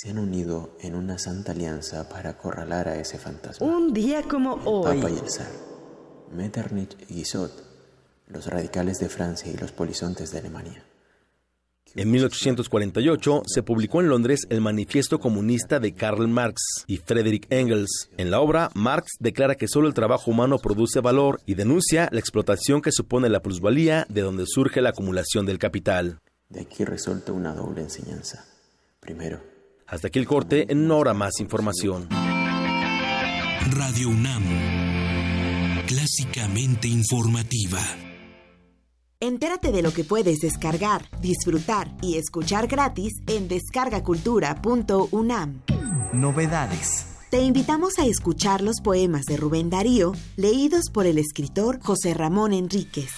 se 0.00 0.08
han 0.08 0.18
unido 0.18 0.78
en 0.80 0.94
una 0.94 1.18
santa 1.18 1.52
alianza 1.52 2.08
para 2.08 2.30
acorralar 2.30 2.88
a 2.88 2.98
ese 2.98 3.18
fantasma. 3.18 3.66
Un 3.66 3.92
día 3.92 4.22
como 4.22 4.54
hoy. 4.64 4.96
Papa 4.96 5.10
y 5.10 5.18
el 5.18 5.30
zar, 5.30 5.52
Metternich 6.32 6.96
y 7.10 7.16
Guizot, 7.16 7.52
los 8.28 8.46
radicales 8.46 8.98
de 8.98 9.10
Francia 9.10 9.52
y 9.52 9.58
los 9.58 9.72
polizontes 9.72 10.32
de 10.32 10.38
Alemania. 10.38 10.82
En 11.96 12.10
1848 12.12 13.42
se 13.44 13.62
publicó 13.62 14.00
en 14.00 14.08
Londres 14.08 14.46
el 14.48 14.62
Manifiesto 14.62 15.18
Comunista 15.18 15.80
de 15.80 15.92
Karl 15.92 16.28
Marx 16.28 16.62
y 16.86 16.96
Friedrich 16.96 17.46
Engels. 17.50 18.08
En 18.16 18.30
la 18.30 18.40
obra, 18.40 18.70
Marx 18.74 19.10
declara 19.18 19.54
que 19.56 19.68
solo 19.68 19.86
el 19.86 19.92
trabajo 19.92 20.30
humano 20.30 20.56
produce 20.60 21.00
valor 21.00 21.42
y 21.44 21.56
denuncia 21.56 22.08
la 22.10 22.20
explotación 22.20 22.80
que 22.80 22.92
supone 22.92 23.28
la 23.28 23.42
plusvalía 23.42 24.06
de 24.08 24.22
donde 24.22 24.44
surge 24.46 24.80
la 24.80 24.90
acumulación 24.90 25.44
del 25.44 25.58
capital. 25.58 26.20
De 26.48 26.62
aquí 26.62 26.86
resulta 26.86 27.32
una 27.32 27.52
doble 27.54 27.82
enseñanza. 27.82 28.46
Primero, 29.00 29.49
hasta 29.90 30.08
aquí 30.08 30.18
el 30.18 30.26
corte, 30.26 30.72
en 30.72 30.90
hora 30.90 31.14
más 31.14 31.38
información. 31.40 32.08
Radio 33.70 34.08
UNAM, 34.08 34.42
clásicamente 35.86 36.88
informativa. 36.88 37.80
Entérate 39.20 39.70
de 39.70 39.82
lo 39.82 39.92
que 39.92 40.04
puedes 40.04 40.38
descargar, 40.38 41.02
disfrutar 41.20 41.90
y 42.00 42.16
escuchar 42.16 42.68
gratis 42.68 43.12
en 43.26 43.48
descargacultura.unam. 43.48 45.60
Novedades. 46.14 47.06
Te 47.30 47.42
invitamos 47.42 47.98
a 47.98 48.06
escuchar 48.06 48.62
los 48.62 48.80
poemas 48.80 49.26
de 49.26 49.36
Rubén 49.36 49.68
Darío, 49.70 50.12
leídos 50.36 50.90
por 50.90 51.06
el 51.06 51.18
escritor 51.18 51.80
José 51.80 52.14
Ramón 52.14 52.52
Enríquez. 52.52 53.10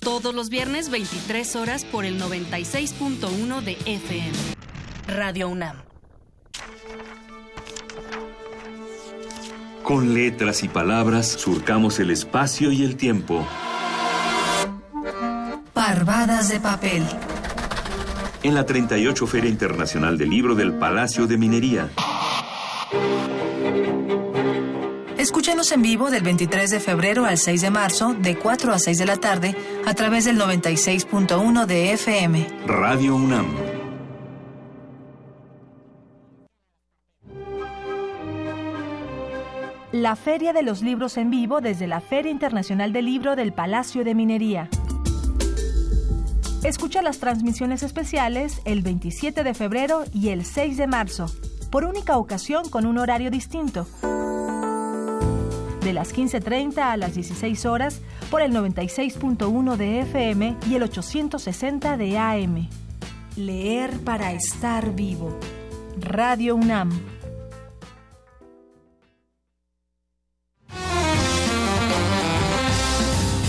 todos 0.00 0.34
los 0.34 0.48
viernes 0.48 0.90
23 0.90 1.56
horas 1.56 1.84
por 1.84 2.04
el 2.04 2.20
96.1 2.20 3.60
de 3.60 3.72
FM. 3.84 4.32
Radio 5.06 5.48
UNAM. 5.48 5.76
Con 9.82 10.14
letras 10.14 10.62
y 10.62 10.68
palabras 10.68 11.28
surcamos 11.28 12.00
el 12.00 12.10
espacio 12.10 12.72
y 12.72 12.82
el 12.82 12.96
tiempo. 12.96 13.46
Parvadas 15.74 16.48
de 16.48 16.60
papel. 16.60 17.02
En 18.42 18.54
la 18.54 18.64
38 18.64 19.26
Feria 19.26 19.50
Internacional 19.50 20.16
del 20.16 20.30
Libro 20.30 20.54
del 20.54 20.72
Palacio 20.72 21.26
de 21.26 21.36
Minería. 21.36 21.90
Escúchanos 25.30 25.70
en 25.70 25.80
vivo 25.80 26.10
del 26.10 26.24
23 26.24 26.70
de 26.70 26.80
febrero 26.80 27.24
al 27.24 27.38
6 27.38 27.60
de 27.60 27.70
marzo, 27.70 28.14
de 28.14 28.36
4 28.36 28.72
a 28.72 28.80
6 28.80 28.98
de 28.98 29.06
la 29.06 29.16
tarde, 29.16 29.54
a 29.86 29.94
través 29.94 30.24
del 30.24 30.36
96.1 30.40 31.66
de 31.66 31.92
FM. 31.92 32.48
Radio 32.66 33.14
UNAM. 33.14 33.46
La 39.92 40.16
Feria 40.16 40.52
de 40.52 40.62
los 40.64 40.82
Libros 40.82 41.16
en 41.16 41.30
vivo 41.30 41.60
desde 41.60 41.86
la 41.86 42.00
Feria 42.00 42.32
Internacional 42.32 42.92
del 42.92 43.04
Libro 43.04 43.36
del 43.36 43.52
Palacio 43.52 44.02
de 44.02 44.16
Minería. 44.16 44.68
Escucha 46.64 47.02
las 47.02 47.20
transmisiones 47.20 47.84
especiales 47.84 48.60
el 48.64 48.82
27 48.82 49.44
de 49.44 49.54
febrero 49.54 50.02
y 50.12 50.30
el 50.30 50.44
6 50.44 50.76
de 50.76 50.88
marzo, 50.88 51.26
por 51.70 51.84
única 51.84 52.18
ocasión 52.18 52.68
con 52.68 52.84
un 52.84 52.98
horario 52.98 53.30
distinto 53.30 53.86
de 55.90 55.94
las 55.94 56.14
15.30 56.14 56.78
a 56.78 56.96
las 56.96 57.16
16 57.16 57.66
horas 57.66 58.00
por 58.30 58.42
el 58.42 58.52
96.1 58.52 59.76
de 59.76 60.00
FM 60.02 60.56
y 60.68 60.76
el 60.76 60.84
860 60.84 61.96
de 61.96 62.16
AM. 62.16 62.68
Leer 63.34 63.98
para 64.04 64.32
estar 64.32 64.94
vivo. 64.94 65.36
Radio 65.98 66.54
UNAM. 66.54 66.90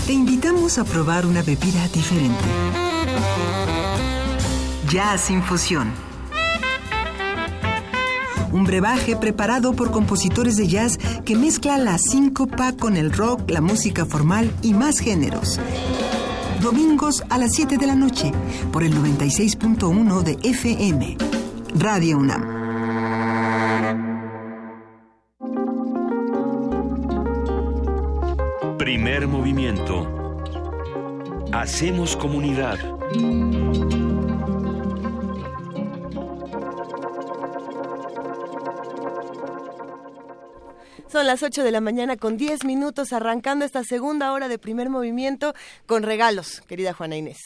Te 0.04 0.12
invitamos 0.12 0.78
a 0.78 0.84
probar 0.84 1.24
una 1.26 1.42
bebida 1.42 1.86
diferente. 1.94 2.44
Jazz 4.90 5.30
Infusión 5.30 6.11
un 8.52 8.64
brebaje 8.64 9.16
preparado 9.16 9.72
por 9.72 9.90
compositores 9.90 10.56
de 10.56 10.68
jazz 10.68 10.98
que 11.24 11.36
mezcla 11.36 11.78
la 11.78 11.98
síncopa 11.98 12.72
con 12.72 12.96
el 12.96 13.12
rock, 13.12 13.50
la 13.50 13.60
música 13.60 14.06
formal 14.06 14.50
y 14.62 14.74
más 14.74 14.98
géneros. 14.98 15.58
Domingos 16.60 17.24
a 17.28 17.38
las 17.38 17.54
7 17.54 17.76
de 17.76 17.86
la 17.86 17.96
noche 17.96 18.30
por 18.72 18.84
el 18.84 18.94
96.1 18.94 20.22
de 20.22 20.38
FM. 20.48 21.16
Radio 21.74 22.18
UNAM. 22.18 22.62
Primer 28.78 29.26
movimiento. 29.26 30.06
Hacemos 31.52 32.16
comunidad. 32.16 32.78
Son 41.12 41.26
las 41.26 41.42
8 41.42 41.62
de 41.62 41.72
la 41.72 41.82
mañana 41.82 42.16
con 42.16 42.38
10 42.38 42.64
minutos 42.64 43.12
arrancando 43.12 43.66
esta 43.66 43.84
segunda 43.84 44.32
hora 44.32 44.48
de 44.48 44.58
primer 44.58 44.88
movimiento 44.88 45.52
con 45.84 46.04
regalos, 46.04 46.62
querida 46.62 46.94
Juana 46.94 47.16
Inés. 47.16 47.36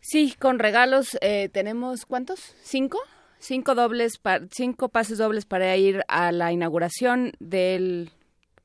Sí, 0.00 0.34
con 0.38 0.58
regalos 0.58 1.16
eh, 1.22 1.48
tenemos 1.50 2.04
¿cuántos? 2.04 2.54
¿Cinco? 2.60 2.98
Cinco 3.38 3.74
dobles, 3.74 4.20
cinco 4.50 4.90
pases 4.90 5.16
dobles 5.16 5.46
para 5.46 5.74
ir 5.78 6.02
a 6.08 6.30
la 6.30 6.52
inauguración 6.52 7.32
del 7.40 8.10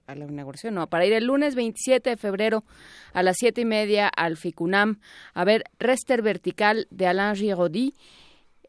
a 0.06 0.16
la 0.16 0.26
inauguración, 0.26 0.74
no, 0.74 0.88
para 0.88 1.06
ir 1.06 1.14
el 1.14 1.24
lunes 1.24 1.56
27 1.56 2.10
de 2.10 2.18
febrero 2.18 2.66
a 3.14 3.24
las 3.24 3.38
siete 3.40 3.62
y 3.62 3.66
media 3.66 4.10
al 4.10 4.36
FICUNAM 4.36 5.00
a 5.34 5.46
ver 5.46 5.64
Rester 5.80 6.22
Vertical 6.22 6.88
de 6.90 7.08
Alain 7.08 7.38
Giraudy 7.38 7.94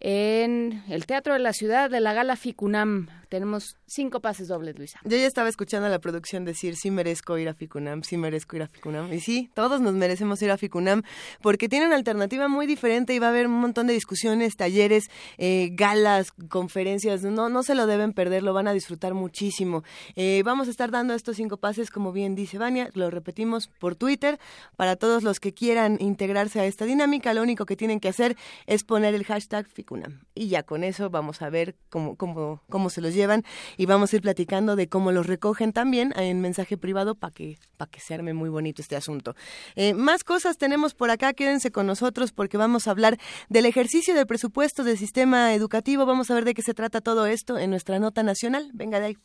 en 0.05 0.85
el 0.91 1.07
Teatro 1.07 1.33
de 1.33 1.39
la 1.39 1.55
Ciudad 1.55 1.89
de 1.89 1.99
la 2.01 2.13
Gala 2.13 2.37
Ficunam. 2.37 3.09
Tenemos 3.35 3.77
cinco 3.89 4.21
pases 4.21 4.47
dobles, 4.47 4.79
Luisa. 4.79 5.01
Yo 5.03 5.17
ya 5.17 5.27
estaba 5.27 5.49
escuchando 5.49 5.89
a 5.89 5.91
la 5.91 5.99
producción 5.99 6.45
decir, 6.45 6.77
sí 6.77 6.93
merezco 6.93 7.37
ir 7.37 7.49
a 7.49 7.55
Ficunam, 7.55 8.05
sí 8.05 8.17
merezco 8.17 8.55
ir 8.55 8.63
a 8.63 8.69
Ficunam. 8.69 9.13
Y 9.13 9.19
sí, 9.19 9.51
todos 9.55 9.81
nos 9.81 9.93
merecemos 9.95 10.41
ir 10.43 10.53
a 10.53 10.57
Ficunam 10.57 11.03
porque 11.43 11.69
tiene 11.69 11.87
una 11.87 11.97
alternativa 11.97 12.47
muy 12.47 12.69
diferente 12.69 13.13
y 13.13 13.19
va 13.19 13.27
a 13.27 13.31
haber 13.31 13.49
un 13.49 13.55
montón 13.55 13.89
de 13.89 13.93
discusiones, 13.93 14.55
talleres, 14.55 15.11
eh, 15.37 15.71
galas, 15.73 16.31
conferencias. 16.49 17.25
No, 17.25 17.49
no 17.49 17.65
se 17.65 17.75
lo 17.75 17.89
deben 17.89 18.13
perder, 18.13 18.45
lo 18.45 18.55
van 18.55 18.69
a 18.69 18.73
disfrutar 18.73 19.15
muchísimo. 19.15 19.83
Eh, 20.15 20.43
vamos 20.45 20.69
a 20.69 20.71
estar 20.71 20.93
dando 20.93 21.13
estos 21.13 21.35
cinco 21.35 21.57
pases, 21.57 21.91
como 21.91 22.13
bien 22.13 22.37
dice 22.37 22.59
Vania, 22.59 22.89
lo 22.95 23.11
repetimos 23.11 23.67
por 23.67 23.97
Twitter. 23.97 24.39
Para 24.77 24.95
todos 24.95 25.25
los 25.25 25.41
que 25.41 25.53
quieran 25.53 25.97
integrarse 25.99 26.61
a 26.61 26.67
esta 26.67 26.85
dinámica, 26.85 27.35
lo 27.35 27.43
único 27.43 27.67
que 27.67 27.75
tienen 27.75 27.99
que 27.99 28.11
hacer 28.11 28.37
es 28.67 28.85
poner 28.85 29.13
el 29.13 29.25
hashtag 29.25 29.67
Ficunam. 29.67 30.21
Y 30.37 30.47
ya 30.47 30.63
con 30.63 30.85
eso 30.85 31.11
vamos 31.11 31.43
a 31.43 31.51
ver 31.51 31.75
cómo, 31.91 32.15
cómo, 32.15 32.63
cómo 32.69 32.91
se 32.91 33.01
los 33.01 33.13
lleva 33.13 33.24
llevan 33.25 33.43
y 33.77 33.87
vamos 33.87 34.13
a 34.13 34.17
ir 34.17 34.23
platicando 34.23 34.77
de 34.77 34.89
cómo 34.89 35.13
los 35.13 35.27
recogen 35.27 35.73
también 35.73 36.13
en 36.17 36.41
mensaje 36.41 36.77
privado 36.77 37.15
para 37.15 37.33
que, 37.33 37.59
para 37.77 37.91
que 37.91 38.01
se 38.01 38.15
arme 38.15 38.35
muy 38.35 38.51
bonito 38.51 38.83
este 38.83 38.97
asunto. 38.97 39.35
Eh, 39.77 39.95
más 39.95 40.25
cosas 40.25 40.59
tenemos 40.59 40.95
por 40.95 41.11
acá, 41.11 41.33
quédense 41.33 41.71
con 41.71 41.87
nosotros 41.87 42.33
porque 42.33 42.57
vamos 42.57 42.87
a 42.87 42.91
hablar 42.91 43.19
del 43.49 43.67
ejercicio 43.67 44.15
del 44.15 44.27
presupuesto 44.27 44.85
del 44.85 44.99
sistema 44.99 45.55
educativo. 45.55 46.07
Vamos 46.07 46.31
a 46.31 46.35
ver 46.35 46.45
de 46.45 46.55
qué 46.55 46.63
se 46.63 46.75
trata 46.75 47.01
todo 47.01 47.27
esto 47.27 47.59
en 47.59 47.71
nuestra 47.71 47.99
nota 47.99 48.23
nacional. 48.23 48.71
Venga 48.75 49.01
de 49.01 49.07
ahí. 49.07 49.19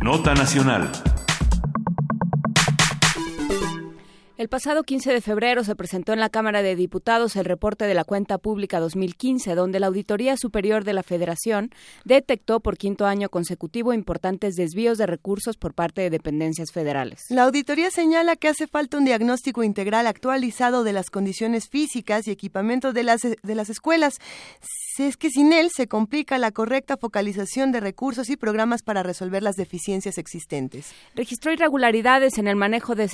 Nota 0.00 0.34
nacional. 0.34 0.90
El 4.38 4.48
pasado 4.48 4.82
15 4.82 5.12
de 5.12 5.20
febrero 5.20 5.62
se 5.62 5.76
presentó 5.76 6.14
en 6.14 6.18
la 6.18 6.30
Cámara 6.30 6.62
de 6.62 6.74
Diputados 6.74 7.36
el 7.36 7.44
reporte 7.44 7.84
de 7.84 7.92
la 7.92 8.04
Cuenta 8.04 8.38
Pública 8.38 8.80
2015, 8.80 9.54
donde 9.54 9.78
la 9.78 9.88
Auditoría 9.88 10.38
Superior 10.38 10.84
de 10.84 10.94
la 10.94 11.02
Federación 11.02 11.68
detectó 12.06 12.60
por 12.60 12.78
quinto 12.78 13.04
año 13.04 13.28
consecutivo 13.28 13.92
importantes 13.92 14.54
desvíos 14.54 14.96
de 14.96 15.06
recursos 15.06 15.58
por 15.58 15.74
parte 15.74 16.00
de 16.00 16.08
dependencias 16.08 16.72
federales. 16.72 17.26
La 17.28 17.42
auditoría 17.42 17.90
señala 17.90 18.36
que 18.36 18.48
hace 18.48 18.66
falta 18.66 18.96
un 18.96 19.04
diagnóstico 19.04 19.64
integral 19.64 20.06
actualizado 20.06 20.82
de 20.82 20.94
las 20.94 21.10
condiciones 21.10 21.68
físicas 21.68 22.26
y 22.26 22.30
equipamiento 22.30 22.94
de 22.94 23.02
las, 23.02 23.20
de 23.20 23.54
las 23.54 23.68
escuelas. 23.68 24.18
Si 24.96 25.04
es 25.04 25.18
que 25.18 25.28
sin 25.28 25.52
él 25.52 25.70
se 25.74 25.88
complica 25.88 26.38
la 26.38 26.52
correcta 26.52 26.96
focalización 26.96 27.70
de 27.70 27.80
recursos 27.80 28.30
y 28.30 28.36
programas 28.36 28.82
para 28.82 29.02
resolver 29.02 29.42
las 29.42 29.56
deficiencias 29.56 30.16
existentes. 30.16 30.92
Registró 31.14 31.52
irregularidades 31.52 32.38
en 32.38 32.46
el 32.46 32.56
manejo 32.56 32.94
de 32.94 33.08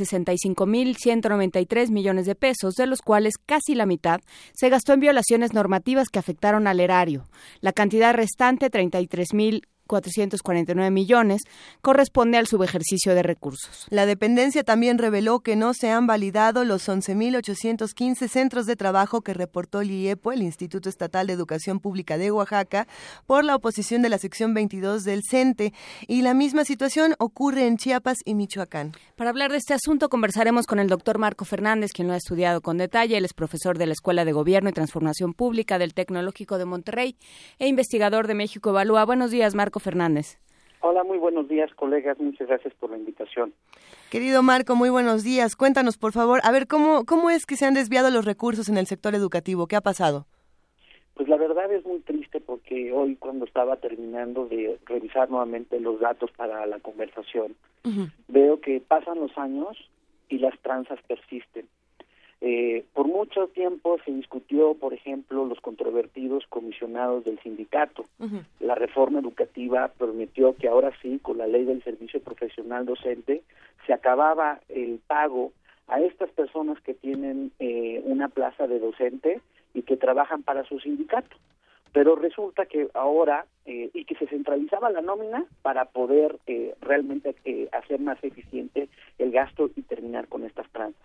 65.193 1.08 1.90
millones 1.90 2.26
de 2.26 2.34
pesos, 2.34 2.74
de 2.74 2.86
los 2.86 3.02
cuales 3.02 3.34
casi 3.44 3.74
la 3.74 3.86
mitad 3.86 4.20
se 4.52 4.68
gastó 4.68 4.92
en 4.92 5.00
violaciones 5.00 5.52
normativas 5.52 6.08
que 6.08 6.18
afectaron 6.18 6.66
al 6.66 6.80
erario. 6.80 7.28
La 7.60 7.72
cantidad 7.72 8.14
restante, 8.14 8.70
33.000 8.70 9.62
449 9.88 10.92
millones, 10.92 11.42
corresponde 11.80 12.38
al 12.38 12.46
subejercicio 12.46 13.16
de 13.16 13.24
recursos. 13.24 13.86
La 13.90 14.06
dependencia 14.06 14.62
también 14.62 14.98
reveló 14.98 15.40
que 15.40 15.56
no 15.56 15.74
se 15.74 15.90
han 15.90 16.06
validado 16.06 16.64
los 16.64 16.88
11.815 16.88 18.28
centros 18.28 18.66
de 18.66 18.76
trabajo 18.76 19.22
que 19.22 19.34
reportó 19.34 19.80
el 19.80 19.90
IEPO, 19.90 20.30
el 20.30 20.42
Instituto 20.42 20.88
Estatal 20.88 21.26
de 21.26 21.32
Educación 21.32 21.80
Pública 21.80 22.16
de 22.18 22.30
Oaxaca, 22.30 22.86
por 23.26 23.44
la 23.44 23.56
oposición 23.56 24.02
de 24.02 24.10
la 24.10 24.18
sección 24.18 24.54
22 24.54 25.02
del 25.02 25.22
CENTE, 25.28 25.72
y 26.06 26.22
la 26.22 26.34
misma 26.34 26.64
situación 26.64 27.14
ocurre 27.18 27.66
en 27.66 27.78
Chiapas 27.78 28.18
y 28.24 28.34
Michoacán. 28.34 28.92
Para 29.16 29.30
hablar 29.30 29.50
de 29.50 29.56
este 29.56 29.74
asunto 29.74 30.08
conversaremos 30.08 30.66
con 30.66 30.78
el 30.78 30.88
doctor 30.88 31.18
Marco 31.18 31.44
Fernández, 31.44 31.92
quien 31.92 32.06
lo 32.06 32.14
ha 32.14 32.18
estudiado 32.18 32.60
con 32.60 32.78
detalle. 32.78 33.16
Él 33.16 33.24
es 33.24 33.32
profesor 33.32 33.78
de 33.78 33.86
la 33.86 33.94
Escuela 33.94 34.24
de 34.24 34.32
Gobierno 34.32 34.68
y 34.68 34.72
Transformación 34.72 35.32
Pública 35.32 35.78
del 35.78 35.94
Tecnológico 35.94 36.58
de 36.58 36.66
Monterrey 36.66 37.16
e 37.58 37.66
investigador 37.66 38.26
de 38.26 38.34
México 38.34 38.70
Evalúa. 38.70 39.04
Buenos 39.04 39.30
días, 39.30 39.54
Marco 39.54 39.77
Fernández. 39.78 40.38
Hola, 40.80 41.02
muy 41.02 41.18
buenos 41.18 41.48
días, 41.48 41.74
colegas. 41.74 42.18
Muchas 42.20 42.46
gracias 42.46 42.72
por 42.74 42.90
la 42.90 42.98
invitación. 42.98 43.52
Querido 44.10 44.42
Marco, 44.42 44.76
muy 44.76 44.90
buenos 44.90 45.24
días. 45.24 45.56
Cuéntanos, 45.56 45.98
por 45.98 46.12
favor, 46.12 46.40
a 46.44 46.52
ver, 46.52 46.68
¿cómo, 46.68 47.04
cómo 47.04 47.30
es 47.30 47.46
que 47.46 47.56
se 47.56 47.66
han 47.66 47.74
desviado 47.74 48.10
los 48.10 48.24
recursos 48.24 48.68
en 48.68 48.78
el 48.78 48.86
sector 48.86 49.14
educativo? 49.14 49.66
¿Qué 49.66 49.74
ha 49.74 49.80
pasado? 49.80 50.26
Pues 51.14 51.28
la 51.28 51.36
verdad 51.36 51.72
es 51.72 51.84
muy 51.84 51.98
triste 52.00 52.40
porque 52.40 52.92
hoy 52.92 53.16
cuando 53.16 53.44
estaba 53.44 53.76
terminando 53.76 54.46
de 54.46 54.78
revisar 54.86 55.28
nuevamente 55.28 55.80
los 55.80 55.98
datos 55.98 56.30
para 56.30 56.64
la 56.66 56.78
conversación, 56.78 57.56
veo 58.28 58.60
que 58.60 58.80
pasan 58.80 59.18
los 59.18 59.36
años 59.36 59.76
y 60.28 60.38
las 60.38 60.56
tranzas 60.60 61.00
persisten. 61.08 61.66
Eh, 62.40 62.84
por 62.94 63.08
mucho 63.08 63.48
tiempo 63.48 63.98
se 64.04 64.12
discutió, 64.12 64.74
por 64.74 64.94
ejemplo, 64.94 65.44
los 65.44 65.60
controvertidos 65.60 66.44
comisionados 66.48 67.24
del 67.24 67.38
sindicato. 67.40 68.06
La 68.60 68.74
reforma 68.74 69.18
educativa 69.18 69.90
prometió 69.98 70.54
que 70.54 70.68
ahora 70.68 70.92
sí, 71.02 71.18
con 71.20 71.38
la 71.38 71.46
ley 71.46 71.64
del 71.64 71.82
servicio 71.82 72.20
profesional 72.20 72.86
docente, 72.86 73.42
se 73.86 73.92
acababa 73.92 74.60
el 74.68 75.00
pago 75.06 75.52
a 75.88 76.00
estas 76.00 76.30
personas 76.30 76.80
que 76.82 76.94
tienen 76.94 77.50
eh, 77.58 78.02
una 78.04 78.28
plaza 78.28 78.66
de 78.66 78.78
docente 78.78 79.40
y 79.74 79.82
que 79.82 79.96
trabajan 79.96 80.42
para 80.42 80.64
su 80.64 80.78
sindicato 80.78 81.36
pero 81.92 82.16
resulta 82.16 82.66
que 82.66 82.88
ahora 82.94 83.46
eh, 83.64 83.90
y 83.92 84.04
que 84.04 84.14
se 84.14 84.26
centralizaba 84.26 84.90
la 84.90 85.02
nómina 85.02 85.44
para 85.62 85.86
poder 85.86 86.38
eh, 86.46 86.74
realmente 86.80 87.34
eh, 87.44 87.68
hacer 87.72 88.00
más 88.00 88.22
eficiente 88.24 88.88
el 89.18 89.30
gasto 89.30 89.70
y 89.76 89.82
terminar 89.82 90.28
con 90.28 90.44
estas 90.44 90.66
tranzas. 90.70 91.02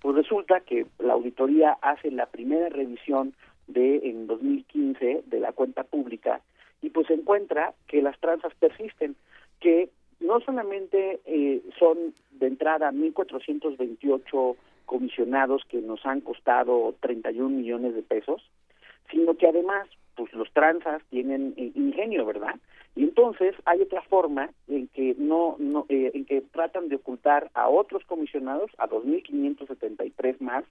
Pues 0.00 0.16
resulta 0.16 0.60
que 0.60 0.86
la 0.98 1.14
auditoría 1.14 1.76
hace 1.82 2.10
la 2.10 2.26
primera 2.26 2.68
revisión 2.68 3.34
de 3.66 3.96
en 4.08 4.26
2015 4.26 5.24
de 5.26 5.40
la 5.40 5.52
cuenta 5.52 5.84
pública 5.84 6.40
y 6.82 6.90
pues 6.90 7.10
encuentra 7.10 7.74
que 7.88 8.02
las 8.02 8.18
tranzas 8.20 8.54
persisten, 8.60 9.16
que 9.58 9.88
no 10.20 10.40
solamente 10.40 11.20
son 11.78 12.14
de 12.32 12.46
entrada 12.46 12.92
1.428 12.92 14.56
comisionados 14.86 15.64
que 15.68 15.80
nos 15.80 16.04
han 16.04 16.20
costado 16.20 16.94
31 17.00 17.48
millones 17.48 17.94
de 17.94 18.02
pesos, 18.02 18.42
sino 19.10 19.34
que 19.36 19.48
además 19.48 19.88
pues 20.16 20.32
los 20.32 20.50
tranzas 20.52 21.02
tienen 21.10 21.54
eh, 21.56 21.72
ingenio, 21.74 22.24
¿verdad? 22.24 22.56
Y 22.96 23.04
entonces 23.04 23.54
hay 23.64 23.80
otra 23.80 24.02
forma 24.02 24.50
en 24.68 24.88
que 24.88 25.14
no, 25.18 25.56
no 25.58 25.86
eh, 25.88 26.12
en 26.14 26.24
que 26.24 26.40
tratan 26.40 26.88
de 26.88 26.96
ocultar 26.96 27.50
a 27.54 27.68
otros 27.68 28.04
comisionados, 28.04 28.70
a 28.78 28.88
2.573 28.88 30.40
más, 30.40 30.64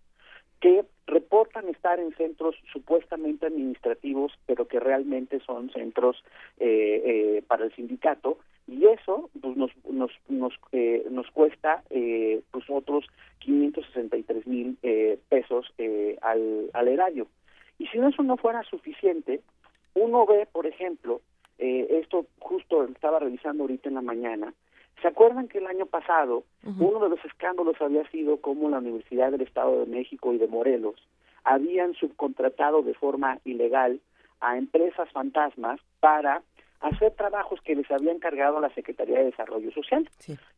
que 0.61 0.85
reportan 1.07 1.67
estar 1.67 1.99
en 1.99 2.15
centros 2.15 2.55
supuestamente 2.71 3.47
administrativos, 3.47 4.31
pero 4.45 4.67
que 4.67 4.79
realmente 4.79 5.41
son 5.41 5.69
centros 5.71 6.23
eh, 6.57 7.01
eh, 7.05 7.43
para 7.45 7.65
el 7.65 7.75
sindicato, 7.75 8.37
y 8.67 8.85
eso 8.85 9.29
pues, 9.41 9.57
nos 9.57 9.71
nos 9.89 10.11
nos, 10.29 10.53
eh, 10.71 11.05
nos 11.11 11.29
cuesta 11.31 11.83
eh, 11.89 12.41
pues 12.51 12.65
otros 12.69 13.05
563 13.39 14.47
mil 14.47 14.77
eh, 14.83 15.19
pesos 15.29 15.73
al, 16.21 16.69
al 16.73 16.87
erario. 16.87 17.27
Y 17.77 17.87
si 17.87 17.99
eso 17.99 18.23
no 18.23 18.37
fuera 18.37 18.63
suficiente, 18.63 19.41
uno 19.95 20.25
ve, 20.25 20.47
por 20.51 20.67
ejemplo, 20.67 21.21
eh, 21.57 21.87
esto 22.01 22.25
justo 22.39 22.83
estaba 22.85 23.19
revisando 23.19 23.63
ahorita 23.63 23.89
en 23.89 23.95
la 23.95 24.01
mañana, 24.01 24.53
¿se 25.01 25.07
acuerdan 25.07 25.47
que 25.47 25.59
el 25.59 25.67
año 25.67 25.85
pasado 25.85 26.43
uno 26.63 26.99
de 26.99 27.09
los 27.09 27.23
escándalos 27.25 27.81
había 27.81 28.09
sido 28.09 28.37
como 28.37 28.69
la 28.69 28.77
Universidad 28.77 29.31
del 29.31 29.41
Estado 29.41 29.79
de 29.81 29.85
México 29.85 30.33
y 30.33 30.37
de 30.37 30.47
Morelos 30.47 30.95
habían 31.43 31.93
subcontratado 31.93 32.83
de 32.83 32.93
forma 32.93 33.39
ilegal 33.43 33.99
a 34.39 34.57
empresas 34.57 35.09
fantasmas 35.11 35.79
para 35.99 36.41
hacer 36.79 37.11
trabajos 37.11 37.61
que 37.61 37.75
les 37.75 37.89
había 37.91 38.11
encargado 38.11 38.59
la 38.59 38.73
Secretaría 38.73 39.19
de 39.19 39.25
Desarrollo 39.25 39.71
Social? 39.71 40.09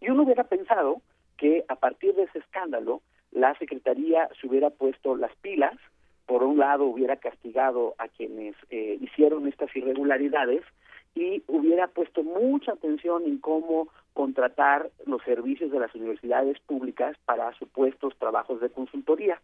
Y 0.02 0.10
uno 0.10 0.24
hubiera 0.24 0.44
pensado 0.44 1.02
que 1.38 1.66
a 1.68 1.76
partir 1.76 2.16
de 2.16 2.24
ese 2.24 2.40
escándalo 2.40 3.02
la 3.32 3.56
Secretaría 3.58 4.30
se 4.40 4.48
hubiera 4.48 4.70
puesto 4.70 5.16
las 5.16 5.36
pilas 5.38 5.76
por 6.26 6.44
un 6.44 6.58
lado 6.58 6.86
hubiera 6.86 7.18
castigado 7.18 7.96
a 7.98 8.08
quienes 8.08 8.56
eh, 8.70 8.98
hicieron 9.02 9.48
estas 9.48 9.76
irregularidades 9.76 10.64
y 11.14 11.44
hubiera 11.48 11.88
puesto 11.88 12.24
mucha 12.24 12.74
atención 12.74 13.24
en 13.26 13.38
cómo 13.38 13.88
contratar 14.14 14.90
los 15.06 15.22
servicios 15.24 15.72
de 15.72 15.80
las 15.80 15.94
universidades 15.96 16.60
públicas 16.62 17.16
para 17.26 17.54
supuestos 17.54 18.16
trabajos 18.18 18.60
de 18.62 18.70
consultoría. 18.70 19.42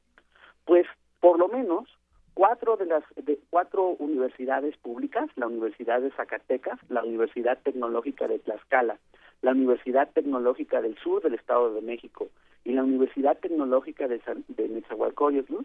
Pues 0.66 0.86
por 1.20 1.40
lo 1.40 1.48
menos 1.48 1.88
cuatro 2.34 2.78
de 2.78 2.86
las 2.86 3.04
de 3.16 3.40
cuatro 3.50 3.96
universidades 4.00 4.76
públicas, 4.78 5.30
la 5.36 5.48
Universidad 5.48 6.02
de 6.02 6.12
Zacatecas, 6.12 6.80
la 6.90 7.04
Universidad 7.04 7.60
Tecnológica 7.64 8.28
de 8.28 8.40
Tlaxcala, 8.40 8.98
la 9.42 9.52
Universidad 9.52 10.10
Tecnológica 10.14 10.82
del 10.82 10.98
Sur 10.98 11.22
del 11.22 11.36
Estado 11.36 11.74
de 11.74 11.82
México 11.82 12.30
y 12.64 12.74
la 12.74 12.84
Universidad 12.84 13.38
Tecnológica 13.40 14.08
de, 14.08 14.20
San, 14.22 14.44
de 14.50 14.68
Nezahualcóyotl 14.70 15.56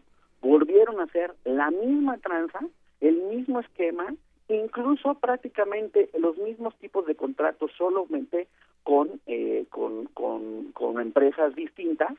volvieron 0.41 1.01
a 1.01 1.05
hacer 1.05 1.35
la 1.45 1.71
misma 1.71 2.19
tranza, 2.19 2.61
el 3.01 3.17
mismo 3.25 3.61
esquema, 3.61 4.15
incluso 4.49 5.15
prácticamente 5.15 6.11
los 6.19 6.37
mismos 6.39 6.75
tipos 6.77 7.07
de 7.07 7.15
contratos, 7.15 7.71
solamente 7.77 8.49
con, 8.83 9.21
eh, 9.27 9.67
con, 9.71 10.07
con, 10.07 10.73
con 10.73 11.01
empresas 11.01 11.55
distintas, 11.55 12.13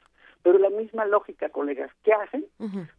pero 0.43 0.59
la 0.59 0.69
misma 0.69 1.05
lógica, 1.05 1.49
colegas, 1.49 1.91
¿qué 2.03 2.13
hacen? 2.13 2.45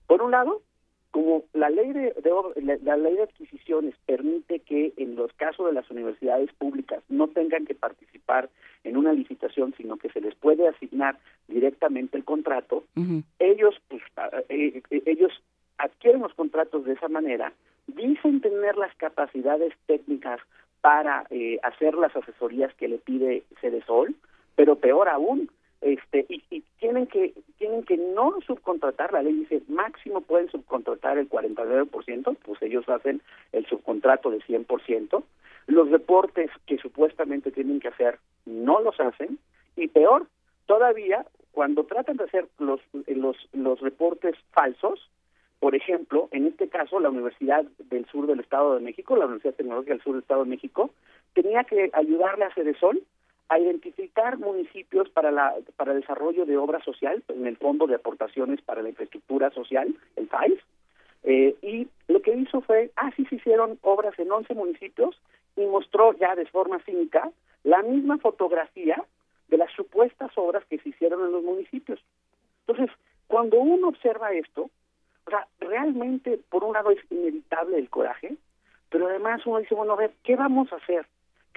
Por 0.06 0.22
un 0.22 0.30
lado, 0.30 0.62
como 1.10 1.44
la 1.54 1.70
ley 1.70 1.92
de, 1.92 2.14
de, 2.22 2.78
la, 2.82 2.96
ley 2.96 3.14
de 3.14 3.22
adquisiciones 3.22 3.94
permite 4.06 4.60
que 4.60 4.92
en 4.96 5.16
los 5.16 5.32
casos 5.34 5.66
de 5.66 5.72
las 5.72 5.90
universidades 5.90 6.52
públicas 6.52 7.02
no 7.08 7.28
tengan 7.28 7.66
que 7.66 7.74
participar 7.74 8.50
en 8.84 8.96
una 8.96 9.12
licitación 9.12 9.74
sino 9.76 9.96
que 9.96 10.10
se 10.10 10.20
les 10.20 10.34
puede 10.34 10.68
asignar 10.68 11.18
directamente 11.46 12.16
el 12.16 12.24
contrato 12.24 12.84
ellos 13.38 13.74
pues 13.88 14.02
eh, 14.48 14.82
eh, 14.90 15.02
ellos 15.06 15.32
adquieren 15.78 16.22
los 16.22 16.34
contratos 16.34 16.84
de 16.84 16.92
esa 16.92 17.08
manera 17.08 17.52
dicen 17.86 18.40
tener 18.40 18.76
las 18.76 18.94
capacidades 18.96 19.72
técnicas 19.86 20.40
para 20.82 21.26
eh, 21.30 21.58
hacer 21.62 21.94
las 21.94 22.14
asesorías 22.14 22.72
que 22.74 22.88
le 22.88 22.98
pide 22.98 23.44
Cedesol 23.60 24.14
pero 24.56 24.76
peor 24.76 25.08
aún 25.08 25.50
este 25.80 26.26
y, 26.28 26.42
y, 26.50 26.62
tienen 26.80 27.06
que 27.06 27.34
tienen 27.58 27.84
que 27.84 27.96
no 27.96 28.34
subcontratar 28.46 29.12
la 29.12 29.22
ley 29.22 29.32
dice 29.32 29.62
máximo 29.68 30.20
pueden 30.20 30.50
subcontratar 30.50 31.18
el 31.18 31.28
49% 31.28 32.36
pues 32.42 32.62
ellos 32.62 32.88
hacen 32.88 33.22
el 33.52 33.66
subcontrato 33.66 34.30
de 34.30 34.40
100% 34.40 35.22
los 35.68 35.90
reportes 35.90 36.50
que 36.66 36.78
supuestamente 36.78 37.52
tienen 37.52 37.78
que 37.78 37.88
hacer 37.88 38.18
no 38.46 38.80
los 38.80 38.98
hacen. 38.98 39.38
Y 39.76 39.88
peor 39.88 40.26
todavía 40.66 41.24
cuando 41.52 41.84
tratan 41.84 42.16
de 42.16 42.24
hacer 42.24 42.48
los 42.58 42.80
los 43.06 43.36
los 43.52 43.80
reportes 43.80 44.34
falsos 44.52 45.08
por 45.60 45.74
ejemplo, 45.74 46.28
en 46.30 46.46
este 46.46 46.68
caso, 46.68 47.00
la 47.00 47.10
Universidad 47.10 47.64
del 47.90 48.06
Sur 48.06 48.28
del 48.28 48.38
Estado 48.38 48.76
de 48.76 48.80
México, 48.80 49.16
la 49.16 49.24
Universidad 49.24 49.54
Tecnológica 49.54 49.92
del 49.92 50.02
Sur 50.04 50.12
del 50.12 50.22
Estado 50.22 50.44
de 50.44 50.50
México, 50.50 50.90
tenía 51.34 51.64
que 51.64 51.90
ayudarle 51.94 52.44
a 52.44 52.54
Cedesol 52.54 53.02
a 53.48 53.58
identificar 53.58 54.38
municipios 54.38 55.08
para 55.10 55.30
la 55.30 55.54
para 55.76 55.92
el 55.92 56.00
desarrollo 56.00 56.44
de 56.44 56.56
obra 56.56 56.82
social 56.84 57.22
en 57.28 57.46
el 57.46 57.56
Fondo 57.56 57.86
de 57.86 57.94
Aportaciones 57.94 58.60
para 58.62 58.82
la 58.82 58.90
Infraestructura 58.90 59.50
Social, 59.50 59.94
el 60.16 60.28
FAIS, 60.28 60.60
eh, 61.24 61.56
y 61.62 61.88
lo 62.08 62.22
que 62.22 62.34
hizo 62.34 62.60
fue, 62.60 62.90
ah, 62.96 63.10
sí 63.16 63.24
se 63.26 63.36
hicieron 63.36 63.78
obras 63.82 64.18
en 64.18 64.30
11 64.30 64.54
municipios 64.54 65.20
y 65.56 65.66
mostró 65.66 66.12
ya 66.14 66.34
de 66.34 66.46
forma 66.46 66.78
cínica 66.84 67.30
la 67.64 67.82
misma 67.82 68.18
fotografía 68.18 69.02
de 69.48 69.56
las 69.56 69.72
supuestas 69.72 70.30
obras 70.36 70.64
que 70.66 70.78
se 70.78 70.90
hicieron 70.90 71.24
en 71.24 71.32
los 71.32 71.42
municipios. 71.42 72.00
Entonces, 72.66 72.94
cuando 73.26 73.58
uno 73.58 73.88
observa 73.88 74.32
esto, 74.32 74.70
o 75.26 75.30
sea, 75.30 75.46
realmente, 75.60 76.38
por 76.48 76.64
un 76.64 76.74
lado 76.74 76.90
es 76.90 77.00
inevitable 77.10 77.78
el 77.78 77.90
coraje, 77.90 78.36
pero 78.90 79.08
además 79.08 79.44
uno 79.46 79.58
dice, 79.58 79.74
bueno, 79.74 79.94
a 79.94 79.96
ver, 79.96 80.12
¿qué 80.22 80.36
vamos 80.36 80.72
a 80.72 80.76
hacer? 80.76 81.06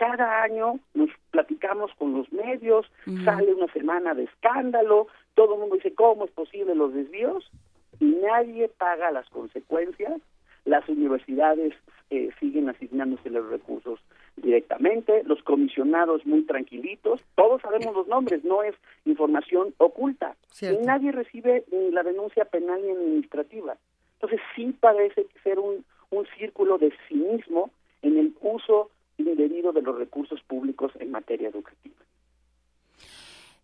Cada 0.02 0.42
año 0.42 0.80
nos 0.96 1.12
platicamos 1.30 1.92
con 2.00 2.14
los 2.14 2.34
medios, 2.34 2.88
sale 3.24 3.54
una 3.54 3.72
semana 3.72 4.16
de 4.16 4.24
escándalo, 4.24 5.06
todo 5.36 5.54
el 5.54 5.60
mundo 5.60 5.76
dice 5.76 5.94
cómo 5.94 6.26
es 6.26 6.32
posible 6.32 6.74
los 6.74 6.92
desvíos 6.92 7.52
y 8.00 8.06
nadie 8.06 8.68
paga 8.68 9.12
las 9.12 9.30
consecuencias. 9.30 10.20
Las 10.66 10.90
universidades 10.90 11.76
eh, 12.10 12.32
siguen 12.40 12.68
asignándose 12.68 13.30
los 13.30 13.48
recursos 13.48 14.00
directamente, 14.38 15.22
los 15.24 15.44
comisionados 15.44 16.26
muy 16.26 16.42
tranquilitos, 16.48 17.22
todos 17.36 17.62
sabemos 17.62 17.94
los 17.96 18.08
nombres, 18.08 18.44
no 18.44 18.64
es 18.64 18.74
información 19.06 19.76
oculta 19.78 20.36
y 20.62 20.84
nadie 20.84 21.12
recibe 21.12 21.64
ni 21.72 21.92
la 21.92 22.02
denuncia 22.02 22.46
penal 22.46 22.82
ni 22.82 22.90
administrativa. 22.90 23.78
Entonces 24.16 24.42
sí 24.56 24.76
parece 24.80 25.28
ser 25.44 25.60
un, 25.60 25.86
un 26.10 26.26
círculo 26.40 26.80
de 26.80 26.92
cinismo 27.08 27.70
en 28.02 28.18
el 28.18 28.34
uso 28.42 28.90
indebido 29.28 29.72
de 29.72 29.82
los 29.82 29.98
recursos 29.98 30.42
públicos 30.48 30.92
en 31.00 31.12
materia 31.12 31.50
educativa. 31.50 31.96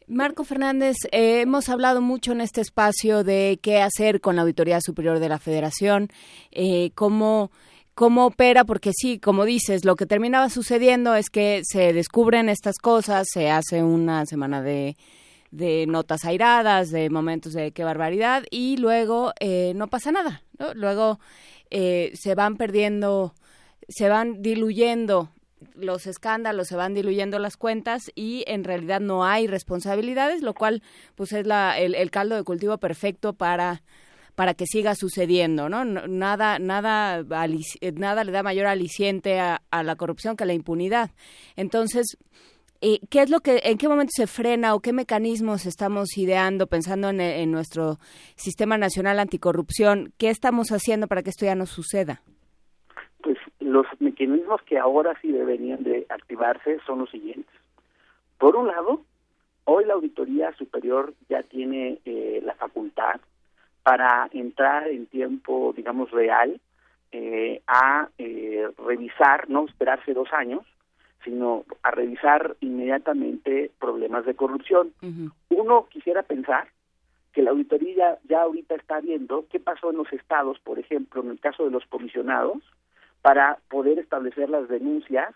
Marco 0.10 0.46
Fernández, 0.46 0.96
eh, 1.12 1.42
hemos 1.42 1.68
hablado 1.68 2.00
mucho 2.00 2.32
en 2.32 2.40
este 2.40 2.62
espacio 2.62 3.26
de 3.26 3.60
qué 3.62 3.82
hacer 3.82 4.22
con 4.22 4.38
la 4.38 4.44
Auditoría 4.44 4.80
Superior 4.80 5.20
de 5.20 5.28
la 5.28 5.38
Federación, 5.38 6.08
eh, 6.52 6.92
cómo 6.96 7.52
cómo 7.94 8.28
opera, 8.28 8.64
porque 8.64 8.92
sí, 8.96 9.20
como 9.20 9.44
dices, 9.44 9.84
lo 9.84 9.96
que 9.96 10.06
terminaba 10.06 10.50
sucediendo 10.50 11.16
es 11.16 11.32
que 11.32 11.62
se 11.64 11.94
descubren 11.94 12.48
estas 12.48 12.78
cosas, 12.78 13.28
se 13.28 13.50
hace 13.50 13.82
una 13.82 14.26
semana 14.28 14.62
de, 14.62 14.96
de 15.50 15.88
notas 15.88 16.24
airadas, 16.24 16.92
de 16.92 17.10
momentos 17.10 17.54
de 17.54 17.72
qué 17.72 17.84
barbaridad, 17.84 18.44
y 18.52 18.78
luego 18.78 19.34
eh, 19.40 19.74
no 19.76 19.88
pasa 19.88 20.12
nada, 20.12 20.44
Luego 20.76 21.20
se 21.70 22.36
van 22.36 22.56
perdiendo, 22.56 23.34
se 23.90 24.08
van 24.10 24.42
diluyendo 24.42 25.32
los 25.76 26.08
escándalos, 26.08 26.68
se 26.68 26.76
van 26.76 26.94
diluyendo 26.94 27.40
las 27.40 27.58
cuentas 27.58 28.12
y 28.16 28.44
en 28.48 28.64
realidad 28.64 29.00
no 29.00 29.26
hay 29.26 29.48
responsabilidades, 29.48 30.42
lo 30.42 30.54
cual 30.54 30.84
pues 31.16 31.34
es 31.34 31.46
la, 31.48 31.78
el, 31.80 32.12
caldo 32.12 32.36
de 32.36 32.44
cultivo 32.44 32.78
perfecto 32.78 33.34
para 33.34 33.84
para 34.36 34.54
que 34.54 34.68
siga 34.68 34.94
sucediendo, 34.94 35.68
¿no? 35.68 35.84
Nada, 35.84 36.60
nada, 36.60 37.24
nada 37.24 38.24
le 38.24 38.32
da 38.32 38.44
mayor 38.44 38.68
aliciente 38.68 39.40
a, 39.40 39.60
la 39.72 39.96
corrupción 39.96 40.38
que 40.38 40.46
la 40.46 40.54
impunidad. 40.54 41.10
Entonces, 41.56 42.06
eh, 42.82 43.00
¿qué 43.10 43.24
es 43.24 43.32
lo 43.32 43.40
que, 43.40 43.62
en 43.64 43.80
qué 43.80 43.88
momento 43.88 44.12
se 44.16 44.28
frena 44.28 44.76
o 44.76 44.80
qué 44.80 44.94
mecanismos 44.94 45.66
estamos 45.66 46.16
ideando 46.20 46.68
pensando 46.68 47.10
en, 47.10 47.20
en 47.20 47.50
nuestro 47.52 48.00
sistema 48.36 48.78
nacional 48.78 49.18
anticorrupción? 49.18 50.14
¿Qué 50.20 50.30
estamos 50.30 50.72
haciendo 50.72 51.08
para 51.08 51.24
que 51.24 51.32
esto 51.32 51.46
ya 51.46 51.56
no 51.56 51.66
suceda? 51.66 52.22
Los 53.68 53.86
mecanismos 54.00 54.62
que 54.62 54.80
ahora 54.80 55.14
sí 55.22 55.30
deberían 55.30 55.84
de 55.84 56.06
activarse 56.08 56.80
son 56.86 57.00
los 57.00 57.10
siguientes. 57.10 57.54
Por 58.38 58.56
un 58.56 58.68
lado, 58.68 59.02
hoy 59.66 59.84
la 59.84 59.96
Auditoría 59.96 60.54
Superior 60.54 61.14
ya 61.28 61.44
tiene 61.44 62.00
eh, 62.06 62.42
la 62.46 62.56
facultad 62.56 63.20
para 63.84 64.30
entrar 64.32 64.88
en 64.88 65.06
tiempo, 65.08 65.74
digamos, 65.76 66.12
real 66.12 66.62
eh, 67.12 67.62
a 67.68 68.08
eh, 68.18 68.70
revisar, 68.86 69.50
no 69.50 69.66
esperarse 69.66 70.14
dos 70.14 70.32
años, 70.32 70.66
sino 71.26 71.66
a 71.84 71.92
revisar 71.92 72.56
inmediatamente 72.62 73.70
problemas 73.82 74.26
de 74.26 74.36
corrupción. 74.36 74.94
Uno 75.50 75.88
quisiera 75.90 76.24
pensar 76.24 76.70
que 77.34 77.42
la 77.42 77.52
auditoría 77.52 78.18
ya 78.30 78.44
ahorita 78.44 78.76
está 78.76 79.02
viendo 79.02 79.46
qué 79.52 79.60
pasó 79.60 79.92
en 79.92 79.98
los 79.98 80.14
estados, 80.14 80.58
por 80.60 80.80
ejemplo, 80.80 81.22
en 81.22 81.32
el 81.32 81.40
caso 81.42 81.66
de 81.66 81.72
los 81.72 81.86
comisionados, 81.88 82.64
para 83.22 83.60
poder 83.70 84.00
establecer 84.00 84.50
las 84.50 84.68
denuncias 84.68 85.34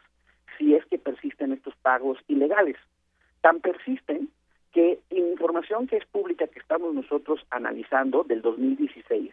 si 0.57 0.75
es 0.75 0.85
que 0.85 0.97
persisten 0.97 1.53
estos 1.53 1.75
pagos 1.77 2.17
ilegales. 2.27 2.77
Tan 3.41 3.59
persisten 3.59 4.29
que 4.71 4.99
información 5.09 5.87
que 5.87 5.97
es 5.97 6.05
pública 6.05 6.47
que 6.47 6.59
estamos 6.59 6.93
nosotros 6.93 7.45
analizando 7.49 8.23
del 8.23 8.41
2016, 8.41 9.31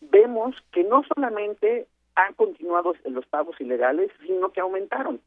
vemos 0.00 0.56
que 0.72 0.84
no 0.84 1.02
solamente 1.14 1.86
han 2.14 2.32
continuado 2.34 2.94
los 3.04 3.26
pagos 3.26 3.60
ilegales, 3.60 4.10
sino 4.26 4.50
que 4.50 4.60
aumentaron. 4.60 5.20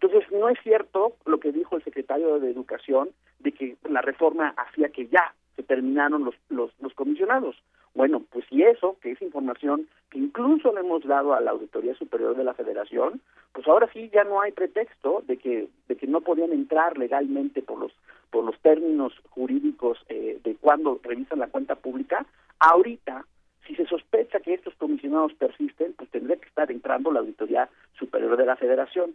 Entonces, 0.00 0.30
no 0.32 0.48
es 0.48 0.58
cierto 0.62 1.16
lo 1.24 1.40
que 1.40 1.52
dijo 1.52 1.76
el 1.76 1.84
secretario 1.84 2.38
de 2.40 2.50
Educación 2.50 3.10
de 3.38 3.52
que 3.52 3.76
la 3.88 4.00
reforma 4.00 4.54
hacía 4.56 4.90
que 4.90 5.06
ya 5.08 5.34
se 5.56 5.62
terminaron 5.62 6.24
los, 6.24 6.34
los, 6.48 6.72
los 6.80 6.94
comisionados. 6.94 7.56
Bueno, 7.94 8.22
pues 8.30 8.44
si 8.48 8.62
eso, 8.62 8.96
que 9.00 9.12
es 9.12 9.22
información 9.22 9.88
que 10.10 10.18
incluso 10.18 10.72
le 10.72 10.80
hemos 10.80 11.04
dado 11.04 11.34
a 11.34 11.40
la 11.40 11.50
Auditoría 11.50 11.94
Superior 11.94 12.36
de 12.36 12.44
la 12.44 12.54
Federación, 12.54 13.20
pues 13.52 13.66
ahora 13.66 13.88
sí 13.92 14.10
ya 14.12 14.24
no 14.24 14.40
hay 14.40 14.52
pretexto 14.52 15.22
de 15.26 15.36
que 15.36 15.68
de 15.88 15.96
que 15.96 16.06
no 16.06 16.20
podían 16.20 16.52
entrar 16.52 16.96
legalmente 16.98 17.62
por 17.62 17.78
los 17.78 17.92
por 18.30 18.44
los 18.44 18.58
términos 18.60 19.12
jurídicos 19.30 19.98
eh, 20.08 20.38
de 20.44 20.54
cuando 20.56 21.00
revisan 21.02 21.38
la 21.38 21.48
cuenta 21.48 21.74
pública. 21.76 22.26
Ahorita, 22.60 23.24
si 23.66 23.74
se 23.74 23.86
sospecha 23.86 24.40
que 24.40 24.54
estos 24.54 24.74
comisionados 24.74 25.34
persisten, 25.34 25.94
pues 25.94 26.10
tendría 26.10 26.36
que 26.36 26.48
estar 26.48 26.70
entrando 26.70 27.10
la 27.10 27.20
Auditoría 27.20 27.68
Superior 27.98 28.36
de 28.36 28.46
la 28.46 28.56
Federación. 28.56 29.14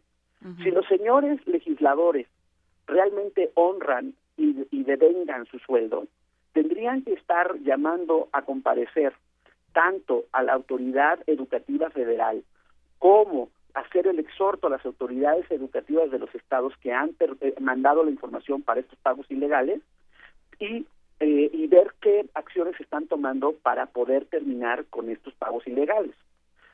Si 0.62 0.72
los 0.72 0.86
señores 0.88 1.40
legisladores 1.48 2.28
realmente 2.86 3.52
honran 3.54 4.14
y, 4.36 4.68
y 4.72 4.84
devengan 4.84 5.46
su 5.46 5.58
sueldo, 5.60 6.06
tendrían 6.54 7.04
que 7.04 7.14
estar 7.14 7.60
llamando 7.60 8.30
a 8.32 8.44
comparecer 8.44 9.14
tanto 9.74 10.26
a 10.32 10.44
la 10.44 10.54
autoridad 10.54 11.20
educativa 11.28 11.90
federal 11.90 12.44
como 13.00 13.50
hacer 13.74 14.08
el 14.08 14.20
exhorto 14.20 14.68
a 14.68 14.70
las 14.70 14.86
autoridades 14.86 15.50
educativas 15.50 16.12
de 16.12 16.20
los 16.20 16.34
estados 16.36 16.74
que 16.78 16.94
han 16.94 17.16
eh, 17.20 17.56
mandado 17.60 18.04
la 18.04 18.12
información 18.12 18.62
para 18.62 18.80
estos 18.80 18.98
pagos 19.00 19.30
ilegales 19.30 19.82
y, 20.60 20.86
eh, 21.20 21.50
y 21.52 21.68
ver 21.68 21.94
qué 22.00 22.28
acciones 22.36 22.78
se 22.78 22.84
están 22.84 23.08
tomando 23.08 23.54
para 23.64 23.88
poder 23.88 24.26
terminar 24.26 24.86
con 24.86 25.10
estos 25.10 25.34
pagos 25.34 25.66
ilegales. 25.68 26.16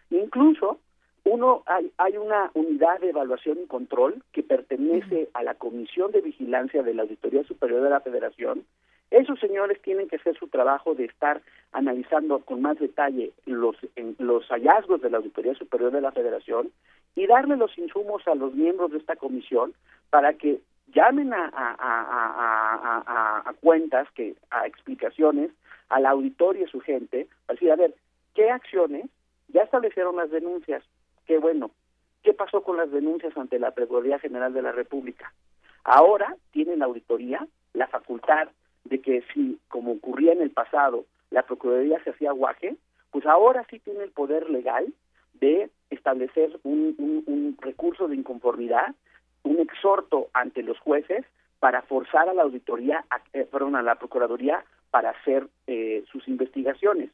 Incluso 0.09 0.79
uno 1.23 1.63
hay, 1.65 1.91
hay 1.97 2.17
una 2.17 2.51
unidad 2.53 2.99
de 2.99 3.09
evaluación 3.09 3.59
y 3.63 3.67
control 3.67 4.23
que 4.33 4.43
pertenece 4.43 5.29
a 5.33 5.43
la 5.43 5.55
Comisión 5.55 6.11
de 6.11 6.21
Vigilancia 6.21 6.83
de 6.83 6.93
la 6.93 7.03
Auditoría 7.03 7.43
Superior 7.43 7.81
de 7.81 7.89
la 7.89 8.01
Federación 8.01 8.65
esos 9.11 9.39
señores 9.39 9.81
tienen 9.81 10.07
que 10.07 10.17
hacer 10.17 10.37
su 10.37 10.47
trabajo 10.47 10.93
de 10.93 11.05
estar 11.05 11.41
analizando 11.71 12.39
con 12.39 12.61
más 12.61 12.77
detalle 12.77 13.31
los, 13.45 13.75
los 14.19 14.47
hallazgos 14.47 15.01
de 15.01 15.09
la 15.09 15.17
Auditoría 15.17 15.55
Superior 15.55 15.91
de 15.91 16.01
la 16.01 16.11
Federación 16.11 16.71
y 17.15 17.25
darle 17.25 17.57
los 17.57 17.75
insumos 17.77 18.27
a 18.27 18.35
los 18.35 18.53
miembros 18.53 18.91
de 18.91 18.99
esta 18.99 19.15
comisión 19.15 19.73
para 20.09 20.33
que 20.33 20.59
llamen 20.93 21.33
a, 21.33 21.49
a, 21.53 23.53
cuentas, 23.61 24.07
que 24.13 24.35
a 24.51 24.67
explicaciones, 24.67 25.51
al 25.89 26.05
auditorio 26.05 26.61
y 26.61 26.65
a 26.65 26.69
su 26.69 26.79
gente, 26.79 27.27
para 27.45 27.55
decir, 27.55 27.71
a 27.71 27.75
ver, 27.75 27.95
¿qué 28.35 28.51
acciones? 28.51 29.09
Ya 29.47 29.63
establecieron 29.63 30.17
las 30.17 30.29
denuncias, 30.29 30.83
qué 31.25 31.39
bueno. 31.39 31.71
¿Qué 32.21 32.33
pasó 32.33 32.63
con 32.63 32.77
las 32.77 32.91
denuncias 32.91 33.35
ante 33.37 33.59
la 33.59 33.71
Procuraduría 33.71 34.19
General 34.19 34.53
de 34.53 34.61
la 34.61 34.71
República? 34.71 35.33
Ahora 35.83 36.35
tiene 36.51 36.75
la 36.75 36.85
auditoría 36.85 37.47
la 37.73 37.87
facultad 37.87 38.49
de 38.89 38.99
que 38.99 39.23
si, 39.33 39.59
como 39.67 39.93
ocurría 39.93 40.33
en 40.33 40.41
el 40.41 40.51
pasado, 40.51 41.05
la 41.31 41.43
Procuraduría 41.43 42.03
se 42.03 42.09
hacía 42.09 42.31
guaje, 42.31 42.75
pues 43.11 43.25
ahora 43.25 43.65
sí 43.69 43.79
tiene 43.79 44.03
el 44.03 44.11
poder 44.11 44.49
legal 44.49 44.93
de 45.39 45.69
establecer 45.89 46.59
un, 46.63 47.57
recurso 47.61 48.07
de 48.07 48.15
inconformidad, 48.15 48.95
un 49.43 49.59
exhorto 49.59 50.29
ante 50.33 50.63
los 50.63 50.79
jueces 50.79 51.25
para 51.59 51.81
forzar 51.83 52.29
a 52.29 52.33
la 52.33 52.43
auditoría, 52.43 53.05
a, 53.09 53.21
eh, 53.33 53.45
perdón, 53.51 53.75
a 53.75 53.81
la 53.81 53.95
procuraduría 53.95 54.63
para 54.91 55.11
hacer 55.11 55.47
eh, 55.67 56.03
sus 56.11 56.27
investigaciones. 56.27 57.09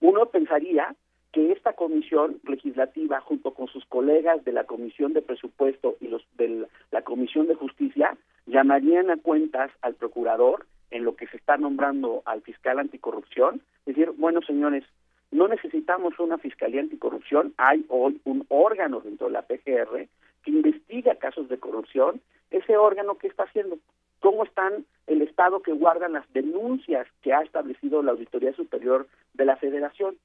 Uno 0.00 0.26
pensaría 0.26 0.94
que 1.32 1.52
esta 1.52 1.74
comisión 1.74 2.40
legislativa, 2.44 3.20
junto 3.20 3.52
con 3.52 3.68
sus 3.68 3.84
colegas 3.86 4.44
de 4.44 4.52
la 4.52 4.64
Comisión 4.64 5.12
de 5.12 5.22
Presupuesto 5.22 5.96
y 6.00 6.08
los 6.08 6.22
de 6.36 6.66
la 6.90 7.02
Comisión 7.02 7.46
de 7.46 7.54
Justicia, 7.54 8.16
llamarían 8.46 9.10
a 9.10 9.16
cuentas 9.16 9.70
al 9.82 9.94
procurador 9.94 10.66
en 10.90 11.04
lo 11.04 11.16
que 11.16 11.26
se 11.28 11.36
está 11.36 11.56
nombrando 11.56 12.22
al 12.24 12.42
fiscal 12.42 12.78
anticorrupción, 12.78 13.60
decir, 13.86 14.10
bueno, 14.16 14.40
señores, 14.42 14.84
no 15.30 15.46
necesitamos 15.46 16.18
una 16.18 16.38
fiscalía 16.38 16.80
anticorrupción, 16.80 17.54
hay 17.56 17.84
hoy 17.88 18.20
un 18.24 18.44
órgano 18.48 19.00
dentro 19.00 19.28
de 19.28 19.32
la 19.32 19.42
PGR 19.42 20.08
que 20.42 20.50
investiga 20.50 21.14
casos 21.16 21.48
de 21.48 21.58
corrupción, 21.58 22.20
ese 22.50 22.76
órgano 22.76 23.16
que 23.16 23.28
está 23.28 23.44
haciendo, 23.44 23.78
cómo 24.18 24.44
están 24.44 24.84
el 25.06 25.22
estado 25.22 25.62
que 25.62 25.72
guardan 25.72 26.14
las 26.14 26.30
denuncias 26.32 27.06
que 27.22 27.32
ha 27.32 27.42
establecido 27.42 28.02
la 28.02 28.12
Auditoría 28.12 28.52
Superior 28.54 29.06
de 29.34 29.44
la 29.44 29.56
Federación. 29.56 30.16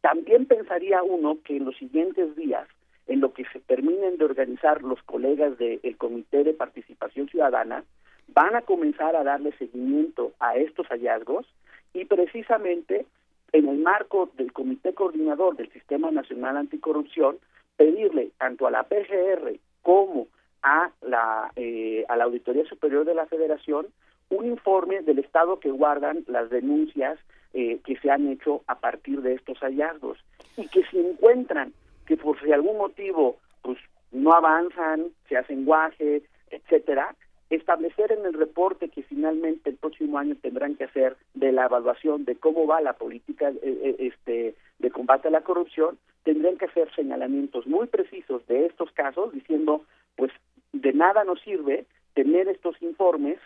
También 0.00 0.46
pensaría 0.46 1.02
uno 1.02 1.38
que 1.44 1.56
en 1.56 1.64
los 1.64 1.76
siguientes 1.76 2.34
días, 2.36 2.68
en 3.06 3.20
lo 3.20 3.32
que 3.32 3.44
se 3.52 3.60
terminen 3.60 4.16
de 4.16 4.24
organizar 4.24 4.82
los 4.82 5.02
colegas 5.02 5.58
del 5.58 5.96
Comité 5.96 6.44
de 6.44 6.54
Participación 6.54 7.28
Ciudadana, 7.28 7.84
van 8.28 8.54
a 8.54 8.62
comenzar 8.62 9.16
a 9.16 9.24
darle 9.24 9.52
seguimiento 9.52 10.32
a 10.40 10.56
estos 10.56 10.86
hallazgos 10.88 11.46
y 11.92 12.04
precisamente 12.04 13.06
en 13.52 13.68
el 13.68 13.78
marco 13.78 14.30
del 14.36 14.52
Comité 14.52 14.94
Coordinador 14.94 15.56
del 15.56 15.70
Sistema 15.72 16.10
Nacional 16.10 16.56
Anticorrupción, 16.56 17.38
pedirle 17.76 18.30
tanto 18.38 18.66
a 18.66 18.70
la 18.70 18.84
PGR 18.84 19.58
como 19.82 20.28
a 20.62 20.90
la, 21.02 21.50
eh, 21.56 22.04
a 22.08 22.16
la 22.16 22.24
Auditoría 22.24 22.64
Superior 22.64 23.04
de 23.04 23.14
la 23.14 23.26
Federación 23.26 23.86
un 24.30 24.46
informe 24.46 25.02
del 25.02 25.18
estado 25.18 25.60
que 25.60 25.70
guardan 25.70 26.24
las 26.26 26.48
denuncias 26.48 27.18
eh, 27.52 27.80
que 27.84 27.96
se 27.98 28.10
han 28.10 28.28
hecho 28.28 28.62
a 28.66 28.76
partir 28.76 29.20
de 29.20 29.34
estos 29.34 29.58
hallazgos 29.58 30.18
y 30.56 30.66
que 30.68 30.84
si 30.84 30.98
encuentran 30.98 31.72
que 32.06 32.16
por 32.16 32.40
si 32.40 32.50
algún 32.52 32.78
motivo 32.78 33.36
pues 33.60 33.78
no 34.10 34.32
avanzan, 34.32 35.08
se 35.28 35.36
hacen 35.36 35.64
guaje, 35.64 36.22
etcétera, 36.50 37.14
establecer 37.56 38.12
en 38.12 38.24
el 38.24 38.32
reporte 38.32 38.88
que 38.88 39.02
finalmente 39.02 39.70
el 39.70 39.76
próximo 39.76 40.18
año 40.18 40.36
tendrán 40.40 40.74
que 40.74 40.84
hacer 40.84 41.16
de 41.34 41.52
la 41.52 41.66
evaluación 41.66 42.24
de 42.24 42.36
cómo 42.36 42.66
va 42.66 42.80
la 42.80 42.94
política 42.94 43.50
eh, 43.50 43.58
eh, 43.62 43.96
este 43.98 44.54
de 44.78 44.90
combate 44.90 45.28
a 45.28 45.30
la 45.30 45.42
corrupción, 45.42 45.98
tendrán 46.24 46.56
que 46.56 46.64
hacer 46.64 46.92
señalamientos 46.94 47.66
muy 47.66 47.86
precisos 47.86 48.44
de 48.46 48.66
estos 48.66 48.90
casos 48.92 49.32
diciendo, 49.32 49.84
pues 50.16 50.32
de 50.72 50.92
nada 50.92 51.24
nos 51.24 51.40
sirve 51.42 51.84
tener 52.14 52.48
estos 52.48 52.80
informes 52.80 53.38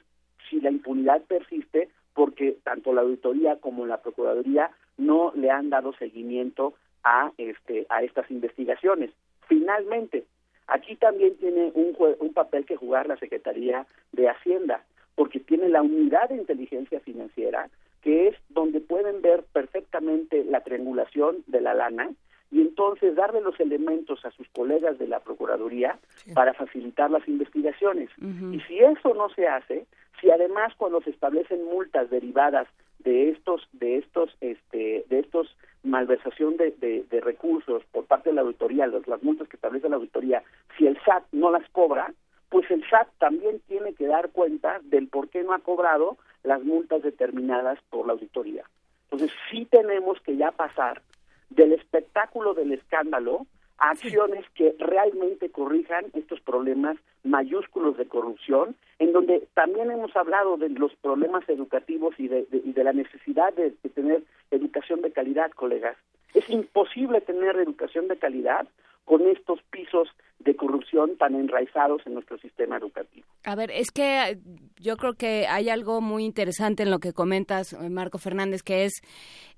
si 0.48 0.60
la 0.60 0.70
impunidad 0.70 1.22
persiste 1.22 1.88
porque 2.14 2.56
tanto 2.62 2.94
la 2.94 3.02
auditoría 3.02 3.56
como 3.56 3.86
la 3.86 4.00
procuraduría 4.00 4.70
no 4.96 5.32
le 5.34 5.50
han 5.50 5.68
dado 5.68 5.92
seguimiento 5.94 6.74
a 7.02 7.32
este 7.38 7.86
a 7.88 8.02
estas 8.02 8.30
investigaciones. 8.30 9.10
Finalmente, 9.48 10.24
Aquí 10.66 10.96
también 10.96 11.36
tiene 11.36 11.70
un, 11.74 11.96
un 12.18 12.32
papel 12.32 12.64
que 12.64 12.76
jugar 12.76 13.06
la 13.06 13.16
Secretaría 13.16 13.86
de 14.12 14.28
Hacienda, 14.28 14.82
porque 15.14 15.40
tiene 15.40 15.68
la 15.68 15.82
unidad 15.82 16.28
de 16.28 16.36
inteligencia 16.36 17.00
financiera, 17.00 17.68
que 18.02 18.28
es 18.28 18.36
donde 18.50 18.80
pueden 18.80 19.22
ver 19.22 19.44
perfectamente 19.52 20.44
la 20.44 20.60
triangulación 20.60 21.38
de 21.46 21.60
la 21.60 21.74
lana 21.74 22.10
y 22.50 22.60
entonces 22.60 23.16
darle 23.16 23.40
los 23.40 23.58
elementos 23.58 24.24
a 24.24 24.30
sus 24.30 24.48
colegas 24.50 24.98
de 24.98 25.08
la 25.08 25.20
Procuraduría 25.20 25.98
para 26.34 26.54
facilitar 26.54 27.10
las 27.10 27.26
investigaciones. 27.26 28.08
Y 28.52 28.60
si 28.60 28.78
eso 28.78 29.14
no 29.14 29.28
se 29.30 29.48
hace, 29.48 29.86
si 30.20 30.30
además 30.30 30.72
cuando 30.76 31.00
se 31.00 31.10
establecen 31.10 31.64
multas 31.64 32.08
derivadas 32.10 32.68
de 33.00 33.30
estos 33.30 33.68
de 33.72 33.98
estos 33.98 34.36
este 34.40 35.04
de 35.08 35.20
estos 35.20 35.56
malversación 35.82 36.56
de, 36.56 36.72
de, 37.08 37.20
recursos 37.20 37.84
por 37.92 38.06
parte 38.06 38.30
de 38.30 38.34
la 38.34 38.42
auditoría 38.42 38.86
las, 38.86 39.06
las 39.06 39.22
multas 39.22 39.48
que 39.48 39.56
establece 39.56 39.88
la 39.88 39.96
auditoría 39.96 40.42
si 40.76 40.86
el 40.86 40.98
SAT 41.04 41.24
no 41.32 41.50
las 41.50 41.68
cobra 41.70 42.12
pues 42.48 42.70
el 42.70 42.88
SAT 42.88 43.08
también 43.18 43.60
tiene 43.66 43.94
que 43.94 44.06
dar 44.06 44.30
cuenta 44.30 44.80
del 44.84 45.08
por 45.08 45.28
qué 45.28 45.42
no 45.42 45.52
ha 45.52 45.58
cobrado 45.58 46.16
las 46.42 46.62
multas 46.62 47.02
determinadas 47.02 47.78
por 47.90 48.06
la 48.06 48.12
auditoría. 48.12 48.64
Entonces 49.04 49.30
sí 49.50 49.66
tenemos 49.66 50.20
que 50.20 50.36
ya 50.36 50.52
pasar 50.52 51.02
del 51.50 51.72
espectáculo 51.72 52.54
del 52.54 52.72
escándalo 52.72 53.46
acciones 53.78 54.44
que 54.54 54.74
realmente 54.78 55.50
corrijan 55.50 56.06
estos 56.14 56.40
problemas 56.40 56.96
mayúsculos 57.24 57.96
de 57.96 58.06
corrupción, 58.06 58.76
en 58.98 59.12
donde 59.12 59.46
también 59.54 59.90
hemos 59.90 60.14
hablado 60.16 60.56
de 60.56 60.68
los 60.70 60.94
problemas 60.96 61.46
educativos 61.48 62.14
y 62.18 62.28
de, 62.28 62.46
la 62.76 62.92
necesidad 62.92 63.52
de, 63.54 63.72
tener 63.94 64.22
educación 64.50 65.02
de 65.02 65.12
calidad, 65.12 65.50
colegas. 65.52 65.96
Es 66.34 66.48
imposible 66.48 67.20
tener 67.20 67.56
educación 67.56 68.08
de 68.08 68.16
calidad 68.16 68.66
con 69.04 69.26
estos 69.28 69.60
pisos 69.70 70.08
de 70.40 70.56
corrupción 70.56 71.16
tan 71.16 71.34
enraizados 71.34 72.02
en 72.06 72.14
nuestro 72.14 72.38
sistema 72.38 72.76
educativo. 72.76 73.24
A 73.44 73.54
ver, 73.54 73.70
es 73.70 73.90
que 73.90 74.38
yo 74.80 74.96
creo 74.96 75.14
que 75.14 75.46
hay 75.46 75.70
algo 75.70 76.00
muy 76.00 76.24
interesante 76.24 76.82
en 76.82 76.90
lo 76.90 76.98
que 76.98 77.12
comentas, 77.12 77.76
Marco 77.90 78.18
Fernández, 78.18 78.62
que 78.62 78.84
es 78.84 79.00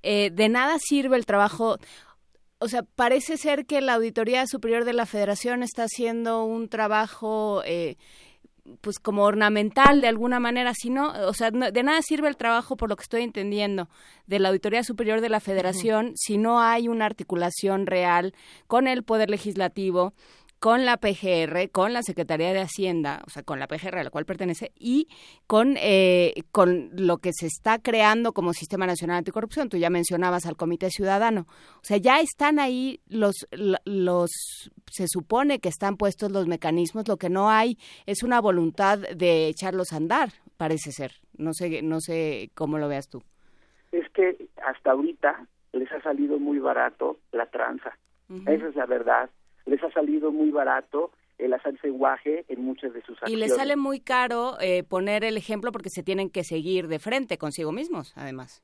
eh, 0.03 0.31
de 0.31 0.49
nada 0.49 0.79
sirve 0.79 1.17
el 1.17 1.27
trabajo 1.27 1.79
o 2.61 2.69
sea, 2.69 2.83
parece 2.83 3.37
ser 3.37 3.67
que 3.67 3.81
la 3.81 3.95
Auditoría 3.95 4.47
Superior 4.47 4.85
de 4.85 4.93
la 4.93 5.07
Federación 5.07 5.63
está 5.63 5.85
haciendo 5.85 6.45
un 6.45 6.69
trabajo, 6.69 7.63
eh, 7.65 7.97
pues 8.81 8.99
como 8.99 9.25
ornamental 9.25 10.01
de 10.01 10.09
alguna 10.09 10.41
manera, 10.41 10.75
si 10.75 10.91
no, 10.91 11.13
o 11.27 11.33
sea, 11.33 11.51
de 11.51 11.83
nada 11.83 12.03
sirve 12.03 12.29
el 12.29 12.37
trabajo, 12.37 12.77
por 12.77 12.89
lo 12.89 12.97
que 12.97 13.03
estoy 13.03 13.23
entendiendo, 13.23 13.89
de 14.27 14.39
la 14.41 14.49
Auditoría 14.49 14.83
Superior 14.83 15.21
de 15.21 15.29
la 15.29 15.41
Federación 15.41 16.13
si 16.17 16.37
no 16.37 16.61
hay 16.61 16.89
una 16.89 17.07
articulación 17.07 17.87
real 17.87 18.35
con 18.67 18.89
el 18.89 19.05
Poder 19.05 19.31
Legislativo, 19.31 20.13
con 20.59 20.85
la 20.85 20.97
PGR, 20.97 21.71
con 21.71 21.93
la 21.93 22.03
Secretaría 22.03 22.53
de 22.53 22.61
Hacienda, 22.61 23.23
o 23.27 23.31
sea, 23.31 23.43
con 23.43 23.61
la 23.61 23.69
PGR 23.69 23.99
a 23.99 24.05
la 24.05 24.11
cual 24.11 24.25
pertenece, 24.25 24.73
y 24.79 25.09
con, 25.47 25.77
eh, 25.79 26.35
con 26.51 26.91
lo 26.93 27.19
que 27.19 27.33
se 27.33 27.47
está 27.47 27.79
creando 27.79 28.33
como 28.33 28.53
Sistema 28.53 28.87
Nacional 28.87 29.19
Anticorrupción. 29.19 29.69
Tú 29.69 29.77
ya 29.77 29.91
mencionabas 29.91 30.47
al 30.47 30.57
Comité 30.57 30.91
Ciudadano. 30.91 31.47
O 31.77 31.85
sea, 31.85 31.97
ya 31.97 32.21
están 32.21 32.59
ahí 32.59 33.01
los, 33.09 33.47
los, 33.85 34.31
se 34.91 35.07
supone 35.07 35.61
que 35.61 35.69
están 35.69 35.97
puestos 35.97 36.33
los 36.33 36.47
mecanismos, 36.47 37.07
lo 37.07 37.17
que 37.17 37.31
no 37.31 37.51
hay 37.51 37.79
es 38.07 38.23
una 38.23 38.41
voluntad 38.41 38.99
de 38.99 39.49
echarlos 39.49 39.93
a 39.93 39.97
andar, 39.97 40.31
parece 40.57 40.91
ser. 40.91 41.13
No 41.37 41.53
sé, 41.53 41.83
no 41.83 42.01
sé 42.01 42.51
cómo 42.55 42.79
lo 42.79 42.89
veas 42.89 43.09
tú. 43.09 43.23
Es 43.93 44.09
que 44.11 44.49
hasta 44.67 44.91
ahorita 44.91 45.47
les 45.73 45.91
ha 45.93 46.03
salido 46.03 46.39
muy 46.39 46.59
barato 46.59 47.19
la 47.33 47.47
tranza. 47.47 47.97
Esa 48.47 48.69
es 48.69 48.77
la 48.77 48.85
verdad 48.85 49.31
les 49.69 49.83
ha 49.83 49.91
salido 49.93 50.33
muy 50.33 50.51
barato 50.51 51.11
el 51.39 51.53
hacerse 51.53 51.91
guaje 51.91 52.45
en 52.49 52.65
muchas 52.65 52.93
de 52.93 53.01
sus 53.03 53.17
acciones. 53.23 53.33
Y 53.33 53.37
les 53.37 53.55
sale 53.55 53.77
muy 53.77 54.01
caro 54.01 54.59
eh, 54.61 54.83
poner 54.83 55.23
el 55.25 55.37
ejemplo 55.37 55.71
porque 55.71 55.91
se 55.91 56.03
tienen 56.03 56.31
que 56.31 56.43
seguir 56.43 56.89
de 56.89 56.99
frente 56.99 57.39
consigo 57.39 57.71
mismos, 57.71 58.13
además. 58.17 58.63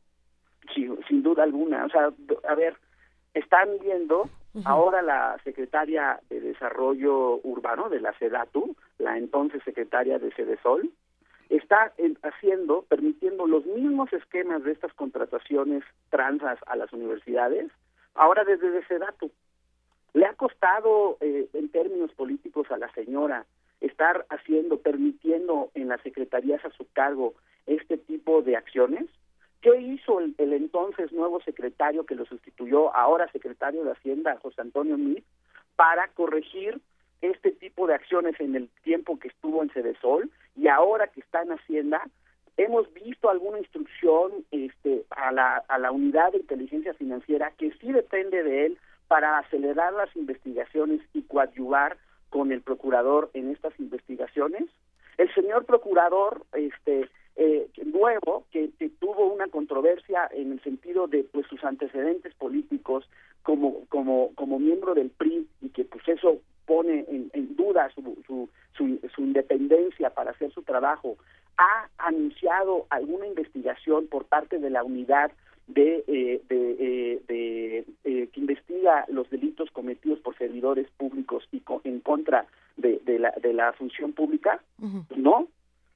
Sí, 0.74 0.89
sin 1.09 1.22
duda 1.22 1.44
alguna. 1.44 1.85
O 1.85 1.89
sea, 1.89 2.10
a 2.48 2.55
ver, 2.55 2.76
están 3.32 3.68
viendo 3.81 4.28
ahora 4.64 5.02
la 5.02 5.36
secretaria 5.44 6.20
de 6.28 6.40
Desarrollo 6.40 7.40
Urbano 7.43 7.89
de 7.89 8.01
la 8.01 8.16
SEDATU, 8.18 8.76
la 8.98 9.18
entonces 9.18 9.62
secretaria 9.64 10.18
de 10.18 10.32
Sedesol, 10.32 10.90
está 11.48 11.93
haciendo, 12.22 12.82
permitiendo 12.82 13.47
los 13.47 13.66
mismos 13.66 14.12
esquemas 14.12 14.62
de 14.64 14.72
estas 14.72 14.93
contrataciones 14.94 15.82
transas 16.10 16.59
a 16.66 16.76
las 16.76 16.93
universidades, 16.93 17.70
ahora 18.14 18.44
desde 18.44 18.85
SEDATU. 18.86 19.31
Le 20.15 20.27
ha 20.27 20.35
costado, 20.35 21.19
eh, 21.20 21.49
en 21.53 21.69
términos 21.70 22.12
políticos, 22.12 22.70
a 22.70 22.78
la 22.78 22.91
señora 22.93 23.47
estar 23.81 24.24
haciendo, 24.31 24.78
permitiendo 24.78 25.70
en 25.74 25.89
las 25.89 26.01
secretarías 26.03 26.65
a 26.65 26.70
su 26.70 26.86
cargo 26.93 27.35
este 27.66 27.99
tipo 27.99 28.41
de 28.43 28.57
acciones. 28.57 29.07
¿Qué 29.61 29.77
hizo 29.81 30.20
el, 30.20 30.35
entonces 30.39 31.12
nuevo 31.12 31.41
secretario 31.41 32.07
que 32.07 32.15
lo 32.15 32.27
sustituyó, 32.27 32.95
ahora 32.95 33.31
secretario 33.32 33.82
de 33.85 33.93
Hacienda, 33.93 34.39
José 34.41 34.61
Antonio 34.61 34.97
Mir, 34.97 35.24
para 35.74 36.09
corregir 36.09 36.81
este 37.20 37.51
tipo 37.51 37.86
de 37.86 37.95
acciones 37.95 38.39
en 38.39 38.55
el 38.55 38.69
tiempo 38.82 39.19
que 39.19 39.28
estuvo 39.28 39.62
en 39.62 39.70
Cedesol 39.70 40.31
y 40.55 40.69
ahora 40.69 41.09
que 41.09 41.20
está 41.20 41.43
en 41.43 41.53
Hacienda? 41.53 42.03
Hemos 42.57 42.93
visto 42.95 43.31
alguna 43.31 43.59
instrucción 43.59 44.31
este, 44.53 45.05
a, 45.11 45.32
la, 45.32 45.57
a 45.66 45.78
la 45.78 45.91
unidad 45.91 46.31
de 46.31 46.39
inteligencia 46.39 46.95
financiera 46.95 47.51
que 47.59 47.73
sí 47.81 47.91
depende 47.91 48.45
de 48.45 48.66
él 48.66 48.78
para 49.09 49.39
acelerar 49.39 49.93
las 49.93 50.14
investigaciones 50.16 51.01
y 51.12 51.22
coadyuvar 51.22 51.97
con 52.31 52.52
el 52.52 52.62
procurador 52.62 53.31
en 53.35 53.51
estas 53.51 53.78
investigaciones. 53.78 54.64
El 55.18 55.32
señor 55.35 55.64
procurador, 55.66 56.44
este 56.52 57.09
eh, 57.36 57.68
nuevo, 57.85 58.44
que, 58.51 58.70
tuvo 58.98 59.32
una 59.32 59.47
controversia 59.48 60.28
en 60.32 60.52
el 60.52 60.62
sentido 60.62 61.06
de 61.06 61.24
pues 61.24 61.47
sus 61.47 61.62
antecedentes 61.64 62.35
políticos 62.35 63.09
como 63.43 63.85
como 63.89 64.31
como 64.35 64.59
miembro 64.59 64.94
del 64.94 65.10
PRI 65.10 65.47
y 65.60 65.68
que 65.68 65.85
pues 65.85 66.09
eso 66.09 66.40
pone 66.66 67.05
en, 67.09 67.56
duda 67.56 67.90
su, 67.94 68.16
su, 68.26 68.48
su, 68.76 69.22
independencia 69.22 70.10
para 70.10 70.31
hacer 70.31 70.51
su 70.52 70.62
trabajo, 70.62 71.16
ha 71.59 71.89
anunciado 71.98 72.86
alguna 72.90 73.26
investigación 73.26 74.06
por 74.06 74.24
parte 74.24 74.59
de 74.59 74.70
la 74.70 74.82
unidad 74.82 75.31
de, 75.66 76.05
eh, 76.07 76.43
de, 76.49 77.85
que 78.32 78.41
investiga 78.41 79.05
los 79.09 79.28
delitos 79.31 79.70
cometidos 79.70 80.20
por 80.20 80.36
servidores 80.36 80.89
públicos 80.97 81.49
y 81.53 81.62
en 81.85 82.01
contra 82.01 82.47
de, 82.77 83.01
la, 83.19 83.32
de 83.41 83.53
la 83.53 83.73
función 83.73 84.12
pública? 84.12 84.61
No. 85.16 85.49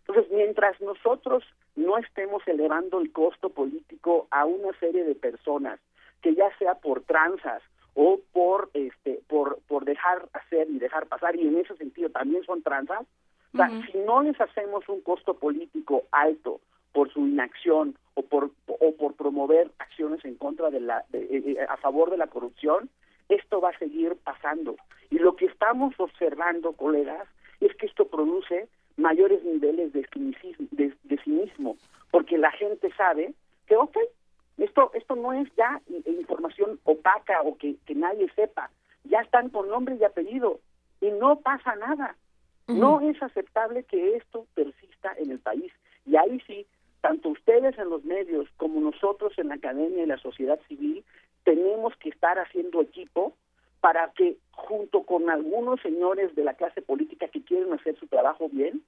Entonces, 0.07 0.32
mientras 0.32 0.81
nosotros 0.81 1.45
no 1.77 1.99
estemos 1.99 2.43
elevando 2.47 3.01
el 3.01 3.12
costo 3.12 3.51
político 3.51 4.27
a 4.31 4.45
una 4.47 4.73
serie 4.78 5.05
de 5.05 5.15
personas, 5.15 5.78
que 6.23 6.35
ya 6.35 6.49
sea 6.59 6.74
por 6.74 7.03
tranzas 7.03 7.62
o 7.95 8.20
por 8.32 8.70
este 8.74 9.20
por 9.28 9.61
por 9.69 9.85
dejar 9.85 10.28
hacer 10.32 10.69
y 10.70 10.78
dejar 10.78 11.07
pasar 11.07 11.36
y 11.36 11.47
en 11.47 11.59
ese 11.59 11.77
sentido 11.77 12.11
también 12.11 12.45
son 12.45 12.62
tranzas, 12.62 13.07
si 13.90 13.99
no 13.99 14.23
les 14.23 14.40
hacemos 14.40 14.89
un 14.89 15.01
costo 15.01 15.35
político 15.35 16.05
alto 16.12 16.61
por 16.99 17.12
su 17.12 17.20
inacción 17.20 17.97
o 18.15 18.23
por 18.23 18.51
o 18.66 18.93
por 18.97 19.15
promover 19.15 19.70
acciones 19.79 20.25
en 20.25 20.35
contra 20.35 20.69
de 20.69 20.81
la 20.81 21.05
de, 21.11 21.20
eh, 21.20 21.43
eh, 21.47 21.66
a 21.69 21.77
favor 21.77 22.11
de 22.11 22.16
la 22.16 22.27
corrupción, 22.27 22.91
esto 23.29 23.61
va 23.61 23.69
a 23.69 23.79
seguir 23.79 24.16
pasando. 24.25 24.75
Y 25.09 25.20
lo 25.20 25.37
que 25.37 25.45
estamos 25.45 25.95
observando, 25.99 26.73
colegas, 26.73 27.29
es 27.61 27.73
que 27.77 27.87
esto 27.87 28.09
produce 28.09 28.66
mayores 28.97 29.45
niveles 29.45 29.93
de 29.93 30.05
cinismo, 30.12 30.66
de, 30.73 31.19
cinismo 31.23 31.77
porque 32.11 32.37
la 32.37 32.51
gente 32.51 32.93
sabe 32.97 33.33
que, 33.69 33.77
ok, 33.77 33.97
esto, 34.57 34.91
esto 34.95 35.15
no 35.15 35.33
es 35.35 35.49
ya 35.57 35.81
información 36.05 36.81
opaca 36.83 37.43
o 37.43 37.57
que, 37.57 37.77
que 37.87 37.95
nadie 37.95 38.29
sepa, 38.35 38.73
ya 39.05 39.20
están 39.20 39.51
con 39.51 39.69
nombre 39.69 39.95
y 39.95 40.03
apellido 40.03 40.59
y 41.01 41.12
no 41.12 41.39
pasa 41.39 41.77
nada. 41.77 42.16
No 42.66 43.01
es 43.01 43.23
aceptable 43.23 43.85
que 43.85 44.16
esto 44.16 44.47
persista 44.55 45.12
en 45.16 45.31
el 45.31 45.39
país. 45.39 45.73
Y 46.05 46.16
ahí 46.16 46.39
sí, 46.47 46.66
tanto 47.01 47.31
ustedes 47.31 47.79
en 47.79 47.91
los 47.91 48.05
medios 48.05 48.49
como 48.57 48.81
nosotros 48.81 49.33
en 49.39 49.49
la 49.49 49.55
academia 49.55 50.03
y 50.03 50.07
la 50.07 50.19
sociedad 50.19 50.59
civil 50.69 51.05
tenemos 51.45 51.97
que 51.97 52.11
estar 52.11 52.39
haciendo 52.39 52.81
equipo 52.81 53.35
para 53.81 54.11
que 54.12 54.37
junto 54.51 55.05
con 55.05 55.31
algunos 55.31 55.81
señores 55.81 56.35
de 56.35 56.45
la 56.45 56.55
clase 56.55 56.83
política 56.83 57.29
que 57.29 57.43
quieren 57.43 57.73
hacer 57.73 57.97
su 57.99 58.07
trabajo 58.09 58.49
bien, 58.51 58.83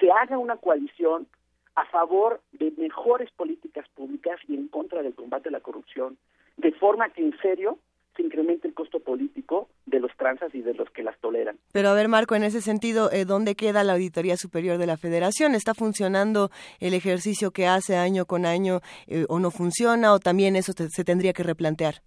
se 0.00 0.10
haga 0.10 0.38
una 0.38 0.56
coalición 0.56 1.26
a 1.74 1.84
favor 1.86 2.40
de 2.52 2.72
mejores 2.72 3.30
políticas 3.32 3.88
públicas 3.90 4.40
y 4.48 4.54
en 4.54 4.68
contra 4.68 5.02
del 5.02 5.14
combate 5.14 5.50
a 5.50 5.52
la 5.52 5.60
corrupción, 5.60 6.16
de 6.56 6.72
forma 6.72 7.10
que 7.10 7.22
en 7.22 7.38
serio 7.40 7.78
se 8.16 8.22
incremente 8.22 8.68
el 8.68 8.74
costo 8.74 9.00
político 9.00 9.68
de 9.86 10.00
los 10.00 10.14
transas 10.16 10.54
y 10.54 10.62
de 10.62 10.74
los 10.74 10.90
que 10.90 11.02
las 11.02 11.18
toleran. 11.20 11.58
Pero 11.72 11.88
a 11.88 11.94
ver, 11.94 12.08
Marco, 12.08 12.34
en 12.34 12.42
ese 12.42 12.60
sentido, 12.60 13.10
eh, 13.12 13.24
¿dónde 13.24 13.54
queda 13.54 13.84
la 13.84 13.94
Auditoría 13.94 14.36
Superior 14.36 14.78
de 14.78 14.86
la 14.86 14.96
Federación? 14.96 15.54
¿Está 15.54 15.74
funcionando 15.74 16.50
el 16.80 16.94
ejercicio 16.94 17.50
que 17.50 17.66
hace 17.66 17.96
año 17.96 18.26
con 18.26 18.46
año 18.46 18.80
eh, 19.06 19.26
o 19.28 19.38
no 19.38 19.50
funciona 19.50 20.12
o 20.12 20.18
también 20.18 20.56
eso 20.56 20.72
se 20.72 21.04
tendría 21.04 21.32
que 21.32 21.42
replantear? 21.42 22.02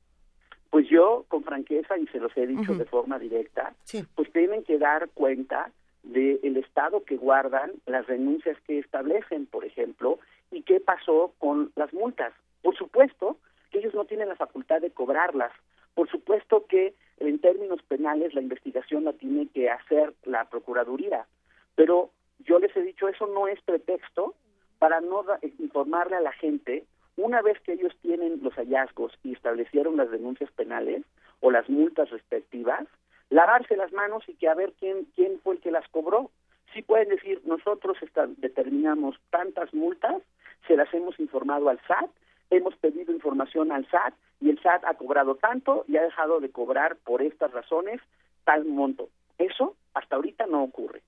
Pues 0.74 0.90
yo, 0.90 1.26
con 1.28 1.44
franqueza, 1.44 2.00
y 2.00 2.08
se 2.08 2.20
los 2.20 2.36
he 2.36 2.48
dicho 2.48 2.74
de 2.74 2.86
forma 2.86 3.20
directa, 3.20 3.76
pues 4.16 4.32
tienen 4.34 4.64
que 4.64 4.80
dar 4.80 5.08
cuenta 5.14 5.72
del 6.02 6.58
estado 6.58 7.04
que 7.04 7.16
guardan 7.16 7.74
las 7.86 8.08
renuncias 8.08 8.58
que 8.66 8.80
establecen, 8.80 9.46
por 9.46 9.66
ejemplo, 9.66 10.18
y 10.52 10.64
qué 10.64 10.80
pasó 10.80 11.34
con 11.38 11.72
las 11.76 11.94
multas. 11.94 12.34
Por 12.64 12.76
supuesto 12.76 13.38
que 13.72 13.80
ellos 13.80 13.94
no 13.94 14.06
tienen 14.06 14.30
la 14.30 14.36
facultad 14.36 14.82
de 14.82 14.90
cobrarlas. 14.90 15.52
Por 15.96 16.10
supuesto 16.10 16.66
que 16.68 16.94
en 17.20 17.40
términos 17.40 17.82
penales 17.84 18.34
la 18.34 18.42
investigación 18.42 19.04
la 19.04 19.14
tiene 19.14 19.48
que 19.48 19.70
hacer 19.70 20.14
la 20.26 20.46
Procuraduría. 20.46 21.26
Pero 21.76 22.10
yo 22.40 22.60
les 22.60 22.76
he 22.76 22.82
dicho, 22.82 23.08
eso 23.08 23.28
no 23.28 23.48
es 23.48 23.62
pretexto 23.62 24.36
para 24.80 25.02
no 25.02 25.24
informarle 25.60 26.18
a 26.18 26.22
la 26.22 26.34
gente 26.34 26.86
una 27.16 27.42
vez 27.42 27.60
que 27.62 27.74
ellos 27.74 27.94
tienen 28.02 28.40
los 28.42 28.54
hallazgos 28.56 29.14
y 29.24 29.34
establecieron 29.34 29.98
las 29.98 30.10
denuncias 30.10 30.52
penales 30.52 31.04
o 31.42 31.52
las 31.52 31.70
multas 31.70 32.10
respectivas, 32.10 32.88
lavarse 33.30 33.78
las 33.78 33.94
manos 33.94 34.24
y 34.28 34.34
que 34.34 34.48
a 34.48 34.56
ver 34.56 34.74
quién 34.80 35.06
quién 35.16 35.40
fue 35.42 35.56
el 35.56 35.62
que 35.62 35.72
las 35.72 35.88
cobró. 35.90 36.32
Sí 36.74 36.82
pueden 36.82 37.10
decir, 37.10 37.42
nosotros 37.46 37.98
determinamos 38.38 39.20
tantas 39.30 39.74
multas, 39.74 40.24
se 40.68 40.76
las 40.76 40.92
hemos 40.94 41.20
informado 41.20 41.70
al 41.70 41.80
SAT, 41.88 42.10
hemos 42.58 42.76
pedido 42.78 43.14
información 43.14 43.72
al 43.72 43.90
SAT 43.90 44.14
y 44.42 44.50
el 44.50 44.60
SAT 44.62 44.84
ha 44.86 44.94
cobrado 44.96 45.36
tanto 45.36 45.86
y 45.88 45.98
ha 45.98 46.04
dejado 46.04 46.40
de 46.40 46.50
cobrar 46.50 46.98
por 46.98 47.22
estas 47.22 47.52
razones 47.52 48.02
tal 48.44 48.66
monto. 48.66 49.10
Eso 49.38 49.76
hasta 49.94 50.16
ahorita 50.16 50.48
no 50.48 50.64
ocurre 50.64 51.02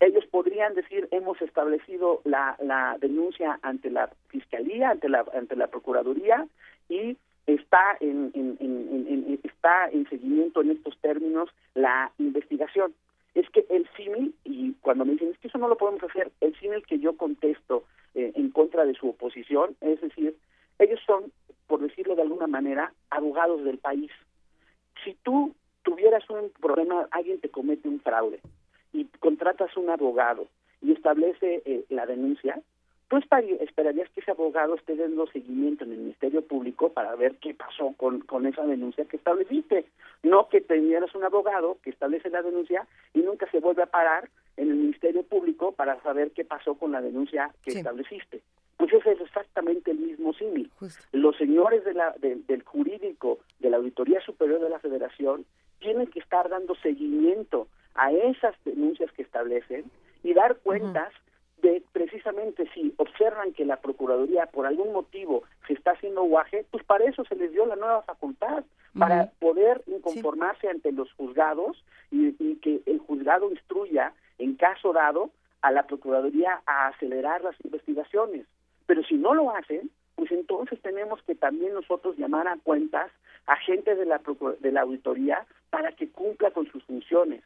ellos 0.00 0.24
podrían 0.26 0.74
decir 0.74 1.08
hemos 1.10 1.40
establecido 1.42 2.20
la, 2.24 2.56
denuncia 3.00 3.58
ante 3.62 3.90
la 3.90 4.10
fiscalía 4.28 4.90
ante 4.90 5.08
la 5.08 5.24
ante 5.34 5.56
la 5.56 5.66
procuraduría 5.66 6.46
y 6.88 7.16
está 7.46 7.96
en, 8.00 8.30
en, 8.34 9.40
está 9.42 9.88
en 9.90 10.08
seguimiento 10.08 10.60
en 10.60 10.70
estos 10.70 10.96
términos 10.98 11.50
la 11.74 12.12
investigación 12.18 12.94
es 13.34 13.48
que 13.50 13.66
el 13.70 13.88
símil 13.96 14.34
y 14.44 14.74
cuando 14.80 15.04
me 15.04 15.12
dicen 15.12 15.30
es 15.30 15.38
que 15.38 15.48
eso 15.48 15.58
no 15.58 15.68
lo 15.68 15.76
podemos 15.76 16.02
hacer 16.02 16.30
el 16.40 16.54
símil 16.58 16.84
que 16.86 16.98
yo 16.98 17.16
contesto 17.16 17.84
eh, 18.14 18.32
en 18.34 18.50
contra 18.50 18.84
de 18.84 18.94
su 18.94 19.08
oposición 19.08 19.76
es 19.80 20.00
decir 20.00 20.36
ellos 20.78 21.00
son 21.06 21.32
por 21.66 21.80
decirlo 21.80 22.14
de 22.16 22.22
alguna 22.22 22.46
manera 22.46 22.92
abogados 23.10 23.64
del 23.64 23.78
país 23.78 24.10
si 25.04 25.14
tú 25.22 25.54
tuvieras 25.82 26.28
un 26.30 26.50
problema 26.60 27.08
alguien 27.10 27.40
te 27.40 27.48
comete 27.48 27.88
un 27.88 28.00
fraude 28.00 28.40
y 28.92 29.04
contratas 29.20 29.76
un 29.76 29.90
abogado 29.90 30.46
y 30.80 30.92
establece 30.92 31.62
eh, 31.64 31.84
la 31.88 32.06
denuncia, 32.06 32.60
tú 33.08 33.16
esperarías 33.16 34.08
que 34.10 34.20
ese 34.20 34.30
abogado 34.30 34.74
esté 34.74 34.96
dando 34.96 35.26
seguimiento 35.28 35.84
en 35.84 35.92
el 35.92 35.98
Ministerio 35.98 36.42
Público 36.42 36.90
para 36.92 37.14
ver 37.16 37.36
qué 37.36 37.54
pasó 37.54 37.94
con, 37.96 38.20
con 38.20 38.46
esa 38.46 38.64
denuncia 38.64 39.04
que 39.06 39.16
estableciste. 39.16 39.86
No 40.22 40.48
que 40.48 40.60
tuvieras 40.60 41.14
un 41.14 41.24
abogado 41.24 41.78
que 41.82 41.90
establece 41.90 42.30
la 42.30 42.42
denuncia 42.42 42.86
y 43.14 43.20
nunca 43.20 43.50
se 43.50 43.60
vuelve 43.60 43.82
a 43.82 43.86
parar 43.86 44.28
en 44.56 44.70
el 44.70 44.76
Ministerio 44.76 45.22
Público 45.22 45.72
para 45.72 46.00
saber 46.02 46.32
qué 46.32 46.44
pasó 46.44 46.74
con 46.74 46.92
la 46.92 47.00
denuncia 47.00 47.52
que 47.62 47.72
estableciste. 47.72 48.42
Pues 48.78 48.92
ese 48.92 49.12
es 49.12 49.20
exactamente 49.20 49.90
el 49.90 49.98
mismo 49.98 50.32
símil. 50.32 50.70
Los 51.12 51.36
señores 51.36 51.84
de 51.84 51.94
la, 51.94 52.14
del 52.18 52.62
jurídico 52.62 53.38
de 53.58 53.70
la 53.70 53.76
Auditoría 53.76 54.20
Superior 54.20 54.60
de 54.60 54.70
la 54.70 54.78
Federación 54.78 55.44
tienen 55.80 56.06
que 56.06 56.20
estar 56.20 56.48
dando 56.48 56.74
seguimiento 56.76 57.68
a 57.94 58.12
esas 58.12 58.54
denuncias 58.64 59.10
que 59.12 59.22
establecen 59.22 59.84
y 60.22 60.32
dar 60.32 60.56
cuentas 60.58 61.12
de 61.60 61.82
precisamente 61.92 62.68
si 62.72 62.94
observan 62.98 63.52
que 63.52 63.64
la 63.64 63.80
Procuraduría 63.80 64.46
por 64.46 64.66
algún 64.66 64.92
motivo 64.92 65.42
se 65.66 65.72
está 65.72 65.92
haciendo 65.92 66.22
guaje, 66.22 66.64
pues 66.70 66.84
para 66.84 67.04
eso 67.04 67.24
se 67.24 67.34
les 67.34 67.52
dio 67.52 67.66
la 67.66 67.76
nueva 67.76 68.02
facultad, 68.02 68.64
para 68.96 69.30
poder 69.38 69.82
inconformarse 69.86 70.68
ante 70.68 70.90
los 70.92 71.12
juzgados 71.12 71.84
y, 72.10 72.32
que 72.56 72.80
el 72.86 72.98
juzgado 72.98 73.50
instruya 73.50 74.12
en 74.38 74.54
caso 74.54 74.92
dado 74.92 75.30
a 75.62 75.70
la 75.70 75.86
Procuraduría 75.86 76.62
a 76.66 76.88
acelerar 76.88 77.42
las 77.42 77.54
investigaciones. 77.64 78.46
Pero 78.88 79.02
si 79.04 79.16
no 79.16 79.34
lo 79.34 79.54
hacen, 79.54 79.90
pues 80.16 80.32
entonces 80.32 80.80
tenemos 80.80 81.22
que 81.24 81.34
también 81.34 81.74
nosotros 81.74 82.16
llamar 82.16 82.48
a 82.48 82.56
cuentas 82.56 83.12
a 83.46 83.54
gente 83.56 83.94
de 83.94 84.06
la, 84.06 84.20
de 84.60 84.72
la 84.72 84.80
auditoría 84.80 85.46
para 85.68 85.92
que 85.92 86.08
cumpla 86.08 86.50
con 86.50 86.66
sus 86.72 86.82
funciones. 86.84 87.44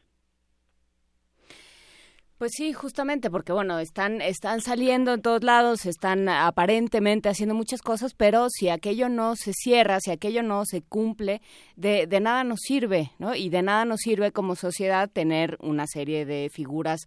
Pues 2.39 2.53
sí, 2.57 2.73
justamente 2.73 3.29
porque 3.29 3.53
bueno, 3.53 3.81
están 3.81 4.21
están 4.21 4.61
saliendo 4.61 5.15
en 5.15 5.23
todos 5.23 5.43
lados, 5.43 5.85
están 5.85 6.29
aparentemente 6.29 7.29
haciendo 7.29 7.57
muchas 7.57 7.83
cosas, 7.83 8.15
pero 8.15 8.49
si 8.51 8.69
aquello 8.69 9.09
no 9.09 9.35
se 9.35 9.53
cierra, 9.53 9.99
si 10.01 10.13
aquello 10.13 10.45
no 10.45 10.65
se 10.65 10.83
cumple, 10.83 11.41
de, 11.75 12.07
de 12.07 12.21
nada 12.21 12.45
nos 12.45 12.61
sirve, 12.61 13.11
¿no? 13.19 13.35
Y 13.35 13.49
de 13.49 13.63
nada 13.63 13.85
nos 13.85 14.01
sirve 14.01 14.31
como 14.31 14.55
sociedad 14.55 15.11
tener 15.11 15.57
una 15.61 15.87
serie 15.89 16.25
de 16.25 16.51
figuras 16.53 17.03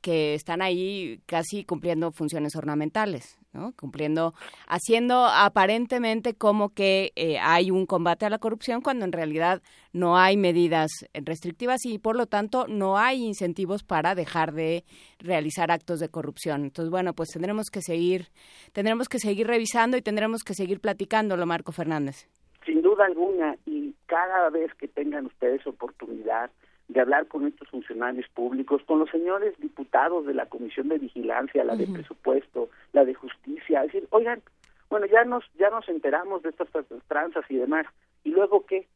que 0.00 0.34
están 0.34 0.62
ahí 0.62 1.20
casi 1.26 1.64
cumpliendo 1.64 2.12
funciones 2.12 2.54
ornamentales. 2.56 3.39
¿No? 3.52 3.72
cumpliendo, 3.76 4.34
haciendo 4.66 5.26
aparentemente 5.26 6.34
como 6.34 6.72
que 6.72 7.12
eh, 7.16 7.38
hay 7.38 7.70
un 7.70 7.86
combate 7.86 8.26
a 8.26 8.30
la 8.30 8.38
corrupción 8.38 8.80
cuando 8.80 9.04
en 9.04 9.12
realidad 9.12 9.62
no 9.92 10.16
hay 10.16 10.36
medidas 10.36 10.90
restrictivas 11.14 11.84
y 11.84 11.98
por 11.98 12.16
lo 12.16 12.26
tanto 12.26 12.66
no 12.68 12.98
hay 12.98 13.24
incentivos 13.24 13.82
para 13.82 14.14
dejar 14.14 14.52
de 14.52 14.84
realizar 15.18 15.70
actos 15.70 16.00
de 16.00 16.08
corrupción. 16.08 16.64
Entonces, 16.64 16.90
bueno, 16.90 17.12
pues 17.14 17.30
tendremos 17.30 17.70
que 17.70 17.82
seguir, 17.82 18.28
tendremos 18.72 19.08
que 19.08 19.18
seguir 19.18 19.46
revisando 19.46 19.96
y 19.96 20.02
tendremos 20.02 20.42
que 20.44 20.54
seguir 20.54 20.80
platicándolo, 20.80 21.46
Marco 21.46 21.72
Fernández. 21.72 22.28
Sin 22.64 22.82
duda 22.82 23.06
alguna, 23.06 23.56
y 23.66 23.94
cada 24.06 24.50
vez 24.50 24.72
que 24.74 24.86
tengan 24.86 25.26
ustedes 25.26 25.66
oportunidad, 25.66 26.50
de 26.92 27.00
hablar 27.00 27.26
con 27.28 27.46
estos 27.46 27.68
funcionarios 27.68 28.28
públicos, 28.28 28.82
con 28.84 28.98
los 28.98 29.10
señores 29.10 29.58
diputados 29.58 30.26
de 30.26 30.34
la 30.34 30.46
Comisión 30.46 30.88
de 30.88 30.98
Vigilancia, 30.98 31.64
la 31.64 31.76
de 31.76 31.86
Presupuesto, 31.86 32.68
la 32.92 33.04
de 33.04 33.14
Justicia, 33.14 33.82
decir, 33.82 34.06
oigan, 34.10 34.42
bueno, 34.88 35.06
ya 35.06 35.24
nos 35.24 35.44
ya 35.58 35.70
nos 35.70 35.88
enteramos 35.88 36.42
de 36.42 36.50
estas 36.50 36.68
tranzas 37.06 37.44
y 37.48 37.56
demás, 37.56 37.86
¿y 38.24 38.30
luego 38.30 38.66
qué? 38.66 38.88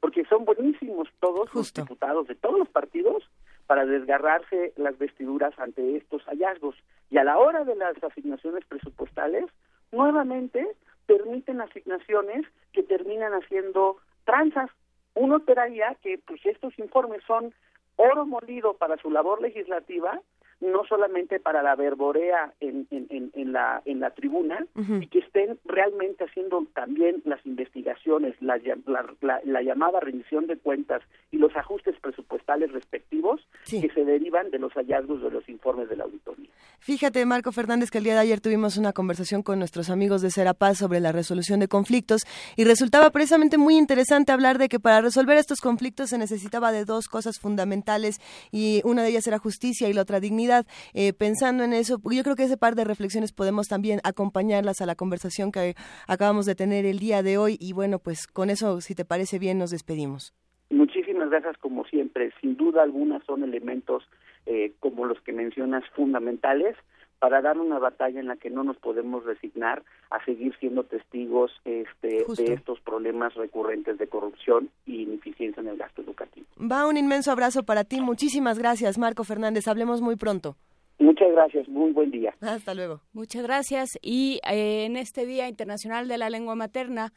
Porque 0.00 0.24
son 0.24 0.46
buenísimos 0.46 1.08
todos 1.20 1.52
los 1.54 1.72
diputados 1.72 2.26
de 2.26 2.34
todos 2.34 2.58
los 2.58 2.68
partidos 2.68 3.22
para 3.66 3.84
desgarrarse 3.84 4.72
las 4.76 4.98
vestiduras 4.98 5.56
ante 5.58 5.96
estos 5.96 6.22
hallazgos. 6.24 6.74
Y 7.10 7.18
a 7.18 7.24
la 7.24 7.38
hora 7.38 7.64
de 7.64 7.76
las 7.76 8.02
asignaciones 8.02 8.64
presupuestales, 8.64 9.44
nuevamente 9.92 10.66
permiten 11.06 11.60
asignaciones 11.60 12.46
que 12.72 12.82
terminan 12.82 13.32
haciendo 13.34 13.98
tranzas. 14.24 14.70
Uno 15.14 15.36
esperaría 15.38 15.96
que 16.02 16.18
pues 16.18 16.44
estos 16.46 16.78
informes 16.78 17.22
son 17.26 17.54
oro 17.96 18.24
molido 18.26 18.74
para 18.74 18.96
su 18.96 19.10
labor 19.10 19.40
legislativa 19.42 20.20
no 20.62 20.84
solamente 20.88 21.40
para 21.40 21.62
la 21.62 21.74
verborea 21.74 22.54
en, 22.60 22.86
en, 22.90 23.30
en, 23.34 23.52
la, 23.52 23.82
en 23.84 24.00
la 24.00 24.10
tribuna, 24.10 24.64
y 25.00 25.08
que 25.08 25.18
estén 25.18 25.58
realmente 25.64 26.24
haciendo 26.24 26.64
también 26.72 27.20
las 27.24 27.44
investigaciones, 27.44 28.34
la, 28.40 28.60
la, 28.86 29.40
la, 29.44 29.62
llamada 29.62 30.00
rendición 30.00 30.46
de 30.46 30.56
cuentas 30.56 31.02
y 31.32 31.38
los 31.38 31.54
ajustes 31.56 31.96
presupuestales 32.00 32.72
respectivos 32.72 33.40
que 33.68 33.90
se 33.92 34.04
derivan 34.04 34.50
de 34.50 34.58
los 34.60 34.72
hallazgos 34.74 35.20
de 35.22 35.30
los 35.30 35.48
informes 35.48 35.88
de 35.88 35.96
la 35.96 36.04
auditoría. 36.04 36.48
Fíjate, 36.78 37.24
Marco 37.26 37.52
Fernández, 37.52 37.90
que 37.90 37.98
el 37.98 38.04
día 38.04 38.14
de 38.14 38.20
ayer 38.20 38.40
tuvimos 38.40 38.76
una 38.76 38.92
conversación 38.92 39.42
con 39.42 39.58
nuestros 39.58 39.90
amigos 39.90 40.20
de 40.20 40.30
Serapaz 40.30 40.78
sobre 40.78 41.00
la 41.00 41.12
resolución 41.12 41.60
de 41.60 41.68
conflictos 41.68 42.22
y 42.56 42.64
resultaba 42.64 43.10
precisamente 43.10 43.56
muy 43.56 43.76
interesante 43.76 44.32
hablar 44.32 44.58
de 44.58 44.68
que 44.68 44.80
para 44.80 45.00
resolver 45.00 45.36
estos 45.36 45.60
conflictos 45.60 46.10
se 46.10 46.18
necesitaba 46.18 46.72
de 46.72 46.84
dos 46.84 47.08
cosas 47.08 47.38
fundamentales 47.38 48.20
y 48.50 48.80
una 48.84 49.02
de 49.02 49.10
ellas 49.10 49.26
era 49.26 49.38
justicia 49.38 49.88
y 49.88 49.92
la 49.92 50.02
otra 50.02 50.20
dignidad 50.20 50.51
eh, 50.94 51.12
pensando 51.12 51.64
en 51.64 51.72
eso, 51.72 52.00
yo 52.04 52.22
creo 52.22 52.36
que 52.36 52.44
ese 52.44 52.56
par 52.56 52.74
de 52.74 52.84
reflexiones 52.84 53.32
podemos 53.32 53.68
también 53.68 54.00
acompañarlas 54.04 54.80
a 54.80 54.86
la 54.86 54.94
conversación 54.94 55.52
que 55.52 55.74
acabamos 56.06 56.46
de 56.46 56.54
tener 56.54 56.86
el 56.86 56.98
día 56.98 57.22
de 57.22 57.38
hoy 57.38 57.56
y 57.60 57.72
bueno, 57.72 57.98
pues 57.98 58.26
con 58.26 58.50
eso, 58.50 58.80
si 58.80 58.94
te 58.94 59.04
parece 59.04 59.38
bien, 59.38 59.58
nos 59.58 59.70
despedimos. 59.70 60.34
Muchísimas 60.70 61.30
gracias 61.30 61.56
como 61.58 61.84
siempre. 61.84 62.32
Sin 62.40 62.56
duda 62.56 62.82
alguna 62.82 63.20
son 63.26 63.42
elementos 63.42 64.02
eh, 64.46 64.72
como 64.80 65.04
los 65.04 65.20
que 65.20 65.32
mencionas 65.32 65.84
fundamentales 65.94 66.76
para 67.22 67.40
dar 67.40 67.56
una 67.56 67.78
batalla 67.78 68.18
en 68.18 68.26
la 68.26 68.34
que 68.34 68.50
no 68.50 68.64
nos 68.64 68.76
podemos 68.78 69.24
resignar 69.24 69.84
a 70.10 70.24
seguir 70.24 70.56
siendo 70.58 70.82
testigos 70.82 71.52
este, 71.64 72.24
de 72.36 72.54
estos 72.54 72.80
problemas 72.80 73.32
recurrentes 73.34 73.96
de 73.96 74.08
corrupción 74.08 74.70
y 74.86 75.02
ineficiencia 75.02 75.60
en 75.60 75.68
el 75.68 75.76
gasto 75.76 76.02
educativo. 76.02 76.48
Va 76.58 76.84
un 76.84 76.96
inmenso 76.96 77.30
abrazo 77.30 77.62
para 77.62 77.84
ti. 77.84 78.00
Muchísimas 78.00 78.58
gracias, 78.58 78.98
Marco 78.98 79.22
Fernández. 79.22 79.68
Hablemos 79.68 80.00
muy 80.00 80.16
pronto. 80.16 80.56
Muchas 80.98 81.30
gracias, 81.30 81.68
muy 81.68 81.92
buen 81.92 82.10
día. 82.10 82.34
Hasta 82.40 82.74
luego. 82.74 83.02
Muchas 83.12 83.44
gracias. 83.44 83.90
Y 84.02 84.40
eh, 84.50 84.86
en 84.86 84.96
este 84.96 85.24
Día 85.24 85.48
Internacional 85.48 86.08
de 86.08 86.18
la 86.18 86.28
Lengua 86.28 86.56
Materna, 86.56 87.12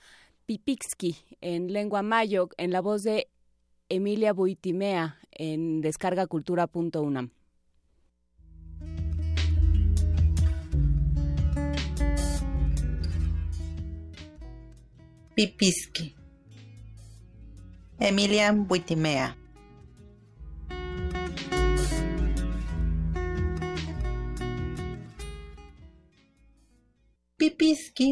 Pipixki, 0.46 1.16
en 1.42 1.74
lengua 1.74 2.04
mayo, 2.04 2.50
en 2.60 2.72
la 2.72 2.82
voz 2.82 3.02
de 3.02 3.26
Emilia 3.90 4.34
Buitimea, 4.34 5.16
en 5.32 5.82
descargacultura.unam. 5.82 7.32
Pipiski. 15.36 16.16
Emilian 18.00 18.66
Buitimea. 18.68 19.36
Pipiski 27.38 28.08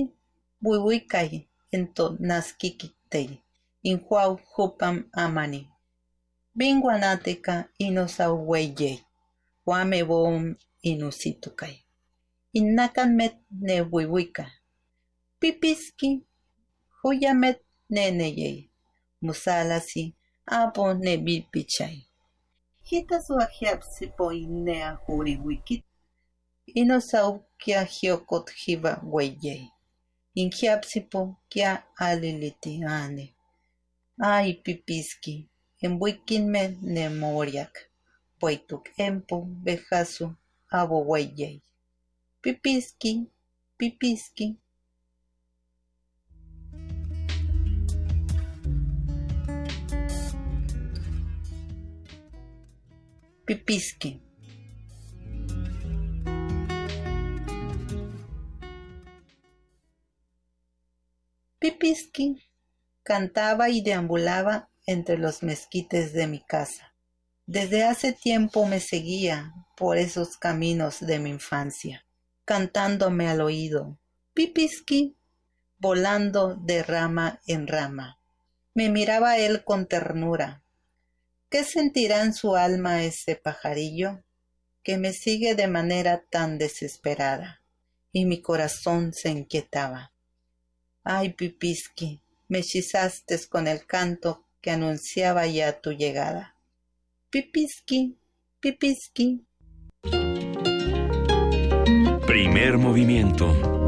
buibuikai 0.62 1.48
ento 1.72 2.18
naskikitei 2.20 3.30
inhuau 3.84 4.40
hupam 4.56 5.04
amani. 5.14 5.68
Binguanateka 6.56 7.70
inosauweye. 7.78 8.92
Wame 9.66 10.04
boom 10.04 10.56
inusitukai. 10.82 11.76
Innakan 12.54 13.16
met 13.16 13.36
ne. 13.52 13.86
Pipiski 15.40 16.26
huyamet 17.04 17.60
neneyey, 17.90 18.58
musalasi 19.22 20.04
apo 20.46 20.84
nebipichay. 20.94 21.98
Hita 22.82 23.22
suajiapsipo 23.22 24.34
inea 24.34 24.92
huriwikit, 24.92 25.84
inosau 26.66 27.44
kia 27.58 27.84
hiokot 27.84 28.52
hiba 28.52 29.02
weyey. 29.14 29.68
Injiapsipo 30.36 31.36
kia 31.50 31.84
aliliti 31.96 32.84
ane. 32.84 33.36
Ay 34.20 34.54
pipiski, 34.54 35.50
embuikinme 35.82 36.64
nemoriak, 36.82 37.74
poituk 38.40 38.84
empo 38.98 39.42
bejasu 39.42 40.34
abo 40.70 40.98
weyey. 41.12 41.62
Pipiski, 42.42 43.14
pipiski, 43.78 44.56
Pipiski. 53.46 54.22
Pipiski 61.60 62.42
cantaba 63.04 63.70
y 63.70 63.82
deambulaba 63.82 64.70
entre 64.86 65.18
los 65.18 65.44
mezquites 65.44 66.14
de 66.14 66.28
mi 66.28 66.40
casa. 66.40 66.96
Desde 67.46 67.84
hace 67.84 68.14
tiempo 68.14 68.66
me 68.66 68.80
seguía 68.80 69.54
por 69.76 69.98
esos 69.98 70.38
caminos 70.38 71.02
de 71.02 71.20
mi 71.20 71.32
infancia, 71.32 72.06
cantándome 72.46 73.28
al 73.28 73.42
oído, 73.42 74.00
Pipiski, 74.34 75.18
volando 75.80 76.56
de 76.56 76.82
rama 76.82 77.42
en 77.46 77.68
rama. 77.68 78.22
Me 78.74 78.88
miraba 78.88 79.38
él 79.38 79.66
con 79.66 79.86
ternura, 79.86 80.63
¿Qué 81.54 81.64
sentirá 81.64 82.24
en 82.24 82.34
su 82.34 82.56
alma 82.56 83.04
ese 83.04 83.36
pajarillo 83.36 84.24
que 84.82 84.98
me 84.98 85.14
sigue 85.14 85.54
de 85.54 85.68
manera 85.68 86.24
tan 86.28 86.58
desesperada? 86.58 87.62
Y 88.12 88.26
mi 88.26 88.42
corazón 88.42 89.14
se 89.14 89.30
inquietaba. 89.30 90.14
Ay, 91.04 91.34
Pipiski, 91.34 92.24
me 92.48 92.58
hechizaste 92.58 93.38
con 93.50 93.68
el 93.68 93.86
canto 93.86 94.48
que 94.62 94.72
anunciaba 94.72 95.46
ya 95.46 95.80
tu 95.80 95.92
llegada. 95.92 96.56
Pipiski, 97.30 98.18
Pipiski. 98.60 99.46
Primer 102.26 102.80
movimiento 102.80 103.83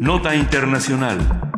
Nota 0.00 0.34
Internacional. 0.34 1.49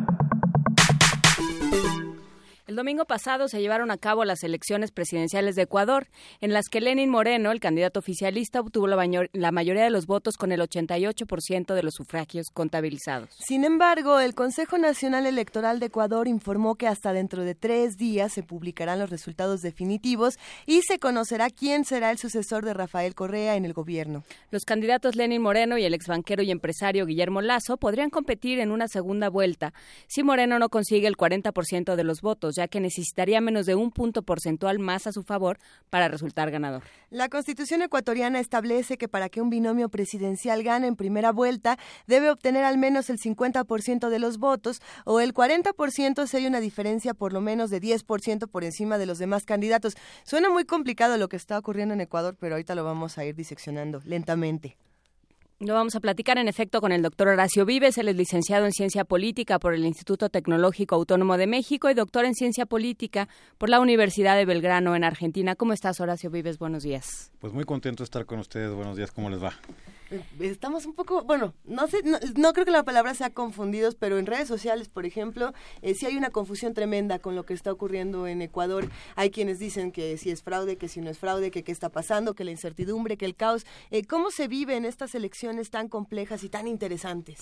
El 2.73 2.77
domingo 2.77 3.05
pasado 3.05 3.47
se 3.49 3.61
llevaron 3.61 3.91
a 3.91 3.99
cabo 3.99 4.25
las 4.25 4.43
elecciones 4.43 4.89
presidenciales 4.89 5.55
de 5.55 5.61
Ecuador, 5.61 6.07
en 6.41 6.53
las 6.53 6.69
que 6.69 6.81
Lenin 6.81 7.07
Moreno, 7.07 7.51
el 7.51 7.59
candidato 7.59 7.99
oficialista, 7.99 8.61
obtuvo 8.61 8.87
la, 8.87 9.51
mayoría 9.51 9.83
de 9.83 9.91
los 9.91 10.07
votos 10.07 10.37
con 10.37 10.51
el 10.51 10.59
88% 10.59 11.75
de 11.75 11.83
los 11.83 11.93
sufragios 11.93 12.47
contabilizados. 12.51 13.29
Sin 13.37 13.63
embargo, 13.63 14.19
el 14.19 14.33
Consejo 14.33 14.79
Nacional 14.79 15.27
Electoral 15.27 15.79
de 15.79 15.85
Ecuador 15.85 16.27
informó 16.27 16.73
que 16.73 16.87
hasta 16.87 17.13
dentro 17.13 17.43
de 17.43 17.53
tres 17.53 17.95
días 17.95 18.33
se 18.33 18.41
publicarán 18.41 18.97
los 18.97 19.11
resultados 19.11 19.61
definitivos 19.61 20.39
y 20.65 20.81
se 20.81 20.97
conocerá 20.97 21.51
quién 21.51 21.85
será 21.85 22.09
el 22.09 22.17
sucesor 22.17 22.65
de 22.65 22.73
Rafael 22.73 23.13
Correa 23.13 23.55
en 23.55 23.65
el 23.65 23.73
gobierno. 23.73 24.23
Los 24.49 24.65
candidatos 24.65 25.15
Lenin 25.15 25.43
Moreno 25.43 25.77
y 25.77 25.83
el 25.83 25.93
exbanquero 25.93 26.41
y 26.41 26.49
empresario 26.49 27.05
Guillermo 27.05 27.43
Lazo 27.43 27.77
podrían 27.77 28.09
competir 28.09 28.57
en 28.57 28.71
una 28.71 28.87
segunda 28.87 29.29
vuelta 29.29 29.75
si 30.07 30.23
Moreno 30.23 30.57
no 30.57 30.69
consigue 30.69 31.05
el 31.05 31.17
40% 31.17 31.95
de 31.95 32.03
los 32.03 32.21
votos, 32.21 32.55
que 32.67 32.79
necesitaría 32.79 33.41
menos 33.41 33.65
de 33.65 33.75
un 33.75 33.91
punto 33.91 34.23
porcentual 34.23 34.79
más 34.79 35.07
a 35.07 35.11
su 35.11 35.23
favor 35.23 35.59
para 35.89 36.07
resultar 36.07 36.51
ganador. 36.51 36.83
La 37.09 37.29
Constitución 37.29 37.81
ecuatoriana 37.81 38.39
establece 38.39 38.97
que 38.97 39.07
para 39.07 39.29
que 39.29 39.41
un 39.41 39.49
binomio 39.49 39.89
presidencial 39.89 40.63
gane 40.63 40.87
en 40.87 40.95
primera 40.95 41.31
vuelta 41.31 41.77
debe 42.07 42.29
obtener 42.29 42.63
al 42.63 42.77
menos 42.77 43.09
el 43.09 43.19
50% 43.19 44.09
de 44.09 44.19
los 44.19 44.37
votos 44.37 44.81
o 45.05 45.19
el 45.19 45.33
40% 45.33 46.27
si 46.27 46.37
hay 46.37 46.47
una 46.47 46.59
diferencia 46.59 47.13
por 47.13 47.33
lo 47.33 47.41
menos 47.41 47.69
de 47.69 47.81
10% 47.81 48.47
por 48.47 48.63
encima 48.63 48.97
de 48.97 49.05
los 49.05 49.19
demás 49.19 49.45
candidatos. 49.45 49.95
Suena 50.23 50.49
muy 50.49 50.65
complicado 50.65 51.17
lo 51.17 51.29
que 51.29 51.37
está 51.37 51.57
ocurriendo 51.57 51.93
en 51.93 52.01
Ecuador, 52.01 52.35
pero 52.39 52.55
ahorita 52.55 52.75
lo 52.75 52.83
vamos 52.83 53.17
a 53.17 53.25
ir 53.25 53.35
diseccionando 53.35 54.01
lentamente. 54.05 54.77
Lo 55.65 55.75
vamos 55.75 55.95
a 55.95 56.01
platicar 56.01 56.37
en 56.37 56.49
efecto 56.49 56.81
con 56.81 56.91
el 56.91 57.01
doctor 57.01 57.29
Horacio 57.29 57.65
Vives, 57.65 57.97
él 57.97 58.09
es 58.09 58.17
licenciado 58.17 58.65
en 58.65 58.73
Ciencia 58.73 59.05
Política 59.05 59.59
por 59.59 59.73
el 59.73 59.85
Instituto 59.85 60.27
Tecnológico 60.27 60.95
Autónomo 60.95 61.37
de 61.37 61.47
México 61.47 61.89
y 61.89 61.93
doctor 61.93 62.25
en 62.25 62.33
Ciencia 62.33 62.65
Política 62.65 63.29
por 63.57 63.69
la 63.69 63.79
Universidad 63.79 64.35
de 64.35 64.43
Belgrano 64.43 64.93
en 64.93 65.05
Argentina. 65.05 65.55
¿Cómo 65.55 65.71
estás, 65.71 66.01
Horacio 66.01 66.29
Vives? 66.29 66.59
Buenos 66.59 66.83
días. 66.83 67.31
Pues 67.39 67.53
muy 67.53 67.63
contento 67.63 68.03
de 68.03 68.05
estar 68.05 68.25
con 68.25 68.39
ustedes. 68.39 68.73
Buenos 68.73 68.97
días, 68.97 69.13
¿cómo 69.13 69.29
les 69.29 69.41
va? 69.41 69.53
Estamos 70.39 70.85
un 70.85 70.93
poco, 70.93 71.23
bueno, 71.23 71.53
no 71.65 71.87
sé, 71.87 71.97
no, 72.35 72.53
creo 72.53 72.65
que 72.65 72.71
la 72.71 72.83
palabra 72.83 73.13
sea 73.13 73.29
confundidos, 73.29 73.95
pero 73.95 74.17
en 74.17 74.25
redes 74.25 74.47
sociales, 74.47 74.89
por 74.89 75.05
ejemplo, 75.05 75.53
eh, 75.81 75.93
sí 75.93 76.05
hay 76.05 76.17
una 76.17 76.29
confusión 76.29 76.73
tremenda 76.73 77.19
con 77.19 77.35
lo 77.35 77.45
que 77.45 77.53
está 77.53 77.71
ocurriendo 77.71 78.27
en 78.27 78.41
Ecuador. 78.41 78.89
Hay 79.15 79.31
quienes 79.31 79.59
dicen 79.59 79.91
que 79.91 80.17
si 80.17 80.29
es 80.29 80.43
fraude, 80.43 80.77
que 80.77 80.87
si 80.87 81.01
no 81.01 81.09
es 81.09 81.17
fraude, 81.17 81.51
que 81.51 81.63
qué 81.63 81.71
está 81.71 81.89
pasando, 81.89 82.33
que 82.33 82.43
la 82.43 82.51
incertidumbre, 82.51 83.17
que 83.17 83.25
el 83.25 83.35
caos. 83.35 83.65
Eh, 83.91 84.03
¿Cómo 84.05 84.31
se 84.31 84.47
vive 84.47 84.75
en 84.75 84.85
estas 84.85 85.15
elecciones 85.15 85.69
tan 85.69 85.87
complejas 85.87 86.43
y 86.43 86.49
tan 86.49 86.67
interesantes? 86.67 87.41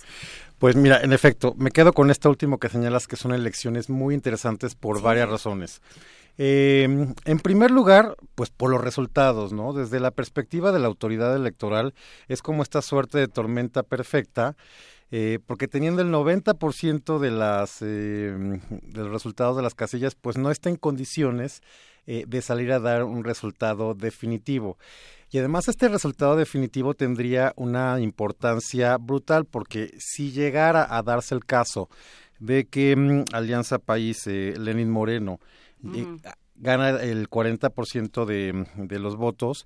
Pues 0.60 0.76
mira, 0.76 1.02
en 1.02 1.14
efecto, 1.14 1.54
me 1.58 1.72
quedo 1.72 1.94
con 1.94 2.12
esto 2.12 2.30
último 2.30 2.60
que 2.60 2.70
señalas 2.70 3.08
que 3.08 3.16
son 3.16 3.34
elecciones 3.34 3.90
muy 3.90 4.16
interesantes 4.16 4.76
por 4.76 5.02
varias 5.02 5.30
razones. 5.30 5.82
Eh, 6.38 6.84
en 7.26 7.40
primer 7.40 7.72
lugar, 7.72 8.16
pues 8.36 8.50
por 8.50 8.72
los 8.72 8.82
resultados, 8.82 9.54
¿no? 9.54 9.74
Desde 9.74 10.00
la 10.00 10.12
perspectiva 10.12 10.72
de 10.72 10.80
la 10.80 10.88
autoridad 10.88 11.36
electoral, 11.36 11.94
es 12.28 12.42
como 12.42 12.64
esta 12.64 12.82
suerte 12.82 13.18
de 13.18 13.28
tormenta 13.28 13.84
perfecta, 13.84 14.56
eh, 15.14 15.40
porque 15.46 15.68
teniendo 15.68 16.02
el 16.02 16.10
90% 16.10 17.20
de, 17.20 17.32
las, 17.32 17.82
eh, 17.82 18.34
de 18.70 19.02
los 19.02 19.12
resultados 19.12 19.58
de 19.58 19.62
las 19.62 19.76
casillas, 19.76 20.16
pues 20.16 20.38
no 20.38 20.52
está 20.52 20.70
en 20.70 20.78
condiciones 20.78 21.62
eh, 22.08 22.24
de 22.28 22.42
salir 22.42 22.72
a 22.72 22.80
dar 22.80 23.04
un 23.04 23.26
resultado 23.26 23.94
definitivo. 23.94 24.78
Y 25.30 25.38
además 25.38 25.68
este 25.68 25.90
resultado 25.90 26.38
definitivo 26.38 26.94
tendría 26.94 27.52
una 27.58 28.00
importancia 28.00 28.98
brutal, 28.98 29.44
porque 29.46 29.94
si 29.98 30.32
llegara 30.32 30.88
a 30.90 31.04
darse 31.04 31.36
el 31.36 31.46
caso 31.46 31.90
de 32.40 32.66
que 32.66 32.96
mm, 32.96 33.26
Alianza 33.34 33.80
País, 33.80 34.26
Lenin 34.28 34.90
Moreno, 34.90 35.42
gana 36.56 36.90
el 36.90 37.30
40% 37.30 38.26
de, 38.26 38.66
de 38.76 39.00
los 39.00 39.16
votos 39.16 39.66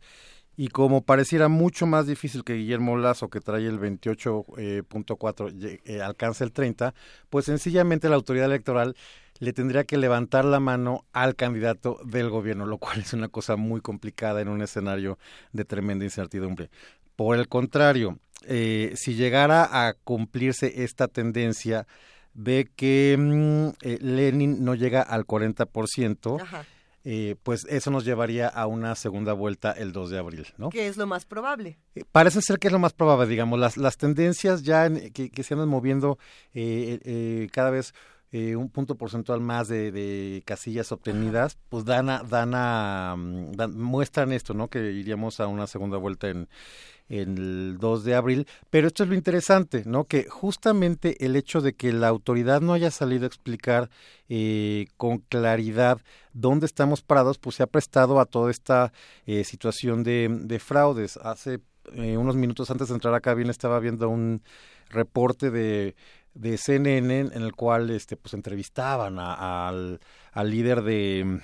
y 0.57 0.69
como 0.69 1.01
pareciera 1.01 1.49
mucho 1.49 1.85
más 1.85 2.07
difícil 2.07 2.43
que 2.43 2.53
Guillermo 2.53 2.97
Lazo, 2.97 3.29
que 3.29 3.41
trae 3.41 3.67
el 3.67 3.79
28.4, 3.79 5.63
eh, 5.63 5.81
eh, 5.85 6.01
alcance 6.01 6.43
el 6.43 6.51
30, 6.51 6.93
pues 7.29 7.45
sencillamente 7.45 8.09
la 8.09 8.15
autoridad 8.15 8.45
electoral 8.45 8.95
le 9.39 9.51
tendría 9.51 9.83
que 9.83 9.97
levantar 9.97 10.45
la 10.45 10.61
mano 10.61 11.03
al 11.11 11.35
candidato 11.35 11.99
del 12.05 12.29
gobierno, 12.29 12.65
lo 12.65 12.77
cual 12.77 12.99
es 13.01 13.11
una 13.13 13.27
cosa 13.27 13.57
muy 13.57 13.81
complicada 13.81 14.41
en 14.41 14.47
un 14.47 14.61
escenario 14.61 15.17
de 15.51 15.65
tremenda 15.65 16.05
incertidumbre. 16.05 16.69
Por 17.17 17.37
el 17.37 17.49
contrario, 17.49 18.17
eh, 18.47 18.93
si 18.95 19.15
llegara 19.15 19.87
a 19.87 19.93
cumplirse 19.93 20.83
esta 20.83 21.07
tendencia 21.09 21.85
de 22.35 22.69
que 22.75 23.17
mm, 23.17 23.69
Lenin 24.01 24.63
no 24.63 24.75
llega 24.75 25.01
al 25.01 25.25
40%, 25.25 26.41
Ajá 26.41 26.65
eh, 27.07 27.35
pues 27.43 27.67
eso 27.69 27.91
nos 27.91 28.03
llevaría 28.03 28.47
a 28.47 28.65
una 28.65 28.95
segunda 28.95 29.33
vuelta 29.33 29.71
el 29.71 29.91
2 29.91 30.09
de 30.09 30.17
abril, 30.17 30.47
¿no? 30.57 30.69
¿Qué 30.69 30.87
es 30.87 30.97
lo 30.97 31.05
más 31.05 31.23
probable? 31.25 31.77
Eh, 31.93 32.03
parece 32.11 32.41
ser 32.41 32.57
que 32.57 32.67
es 32.67 32.73
lo 32.73 32.79
más 32.79 32.93
probable, 32.93 33.27
digamos, 33.27 33.59
las, 33.59 33.77
las 33.77 33.97
tendencias 33.97 34.63
ya 34.63 34.89
que, 34.89 35.43
se 35.43 35.53
andan 35.53 35.69
moviendo 35.69 36.17
eh, 36.55 37.47
cada 37.53 37.69
vez 37.69 37.93
un 38.33 38.69
punto 38.69 38.95
porcentual 38.95 39.39
más 39.39 39.69
de, 39.69 40.43
casillas 40.45 40.91
obtenidas, 40.91 41.57
pues 41.69 41.85
dan, 41.85 42.07
dan, 42.27 42.51
a, 42.53 43.15
mm, 43.15 43.51
dan, 43.53 43.79
muestran 43.79 44.33
esto, 44.33 44.53
¿no? 44.53 44.67
Que 44.67 44.91
iríamos 44.91 45.39
a 45.39 45.47
una 45.47 45.67
segunda 45.67 45.97
vuelta 45.97 46.27
en, 46.27 46.49
el 47.09 47.77
2 47.79 48.03
de 48.03 48.15
abril. 48.15 48.47
Pero 48.69 48.87
esto 48.87 49.03
es 49.03 49.09
lo 49.09 49.15
interesante, 49.15 49.83
¿no? 49.85 50.05
Que 50.05 50.25
justamente 50.29 51.25
el 51.25 51.35
hecho 51.35 51.61
de 51.61 51.73
que 51.73 51.93
la 51.93 52.07
autoridad 52.07 52.61
no 52.61 52.73
haya 52.73 52.91
salido 52.91 53.25
a 53.25 53.27
explicar 53.27 53.89
eh, 54.29 54.87
con 54.97 55.19
claridad 55.19 55.99
dónde 56.33 56.65
estamos 56.65 57.01
parados, 57.01 57.37
pues 57.37 57.57
se 57.57 57.63
ha 57.63 57.67
prestado 57.67 58.19
a 58.19 58.25
toda 58.25 58.51
esta 58.51 58.91
eh, 59.25 59.43
situación 59.43 60.03
de, 60.03 60.29
de, 60.43 60.59
fraudes. 60.59 61.17
Hace 61.17 61.59
eh, 61.93 62.17
unos 62.17 62.35
minutos 62.35 62.71
antes 62.71 62.89
de 62.89 62.95
entrar 62.95 63.13
acá 63.13 63.33
bien 63.33 63.49
estaba 63.49 63.79
viendo 63.79 64.09
un 64.09 64.41
reporte 64.89 65.51
de 65.51 65.95
de 66.35 66.57
CNN 66.57 67.19
en 67.19 67.41
el 67.41 67.53
cual 67.53 67.89
este 67.89 68.17
pues 68.17 68.33
entrevistaban 68.33 69.17
al, 69.19 69.99
al 70.33 70.51
líder 70.51 70.83
de 70.83 71.39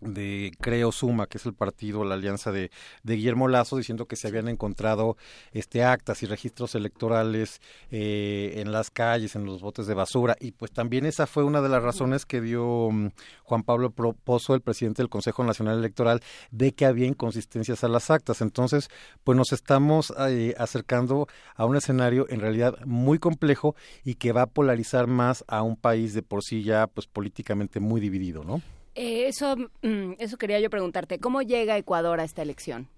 de 0.00 0.52
Creo 0.60 0.92
Suma, 0.92 1.26
que 1.26 1.38
es 1.38 1.46
el 1.46 1.54
partido, 1.54 2.04
la 2.04 2.14
alianza 2.14 2.52
de, 2.52 2.70
de, 3.02 3.14
Guillermo 3.16 3.48
Lazo, 3.48 3.76
diciendo 3.76 4.06
que 4.06 4.16
se 4.16 4.28
habían 4.28 4.48
encontrado 4.48 5.16
este 5.52 5.84
actas 5.84 6.22
y 6.22 6.26
registros 6.26 6.74
electorales 6.74 7.60
eh, 7.90 8.54
en 8.56 8.72
las 8.72 8.90
calles, 8.90 9.36
en 9.36 9.44
los 9.44 9.60
botes 9.60 9.86
de 9.86 9.94
basura. 9.94 10.36
Y 10.40 10.52
pues 10.52 10.72
también 10.72 11.06
esa 11.06 11.26
fue 11.26 11.44
una 11.44 11.60
de 11.60 11.68
las 11.68 11.82
razones 11.82 12.26
que 12.26 12.40
dio 12.40 12.90
mm, 12.90 13.08
Juan 13.44 13.62
Pablo 13.62 13.90
Pozo, 13.90 14.54
el 14.54 14.60
presidente 14.60 15.02
del 15.02 15.10
Consejo 15.10 15.44
Nacional 15.44 15.78
Electoral, 15.78 16.22
de 16.50 16.72
que 16.72 16.86
había 16.86 17.06
inconsistencias 17.06 17.84
a 17.84 17.88
las 17.88 18.10
actas. 18.10 18.40
Entonces, 18.40 18.88
pues 19.24 19.36
nos 19.36 19.52
estamos 19.52 20.12
eh, 20.28 20.54
acercando 20.58 21.28
a 21.56 21.64
un 21.66 21.76
escenario 21.76 22.26
en 22.28 22.40
realidad 22.40 22.78
muy 22.84 23.18
complejo 23.18 23.74
y 24.04 24.14
que 24.14 24.32
va 24.32 24.42
a 24.42 24.46
polarizar 24.46 25.06
más 25.06 25.44
a 25.48 25.62
un 25.62 25.76
país 25.76 26.14
de 26.14 26.22
por 26.22 26.42
sí 26.42 26.62
ya 26.62 26.86
pues 26.86 27.06
políticamente 27.06 27.80
muy 27.80 28.00
dividido, 28.00 28.44
¿no? 28.44 28.62
Eh, 28.94 29.28
eso, 29.28 29.56
mm, 29.82 30.14
eso 30.18 30.36
quería 30.36 30.60
yo 30.60 30.70
preguntarte. 30.70 31.18
¿Cómo 31.18 31.42
llega 31.42 31.78
Ecuador 31.78 32.20
a 32.20 32.24
esta 32.24 32.42
elección? 32.42 32.88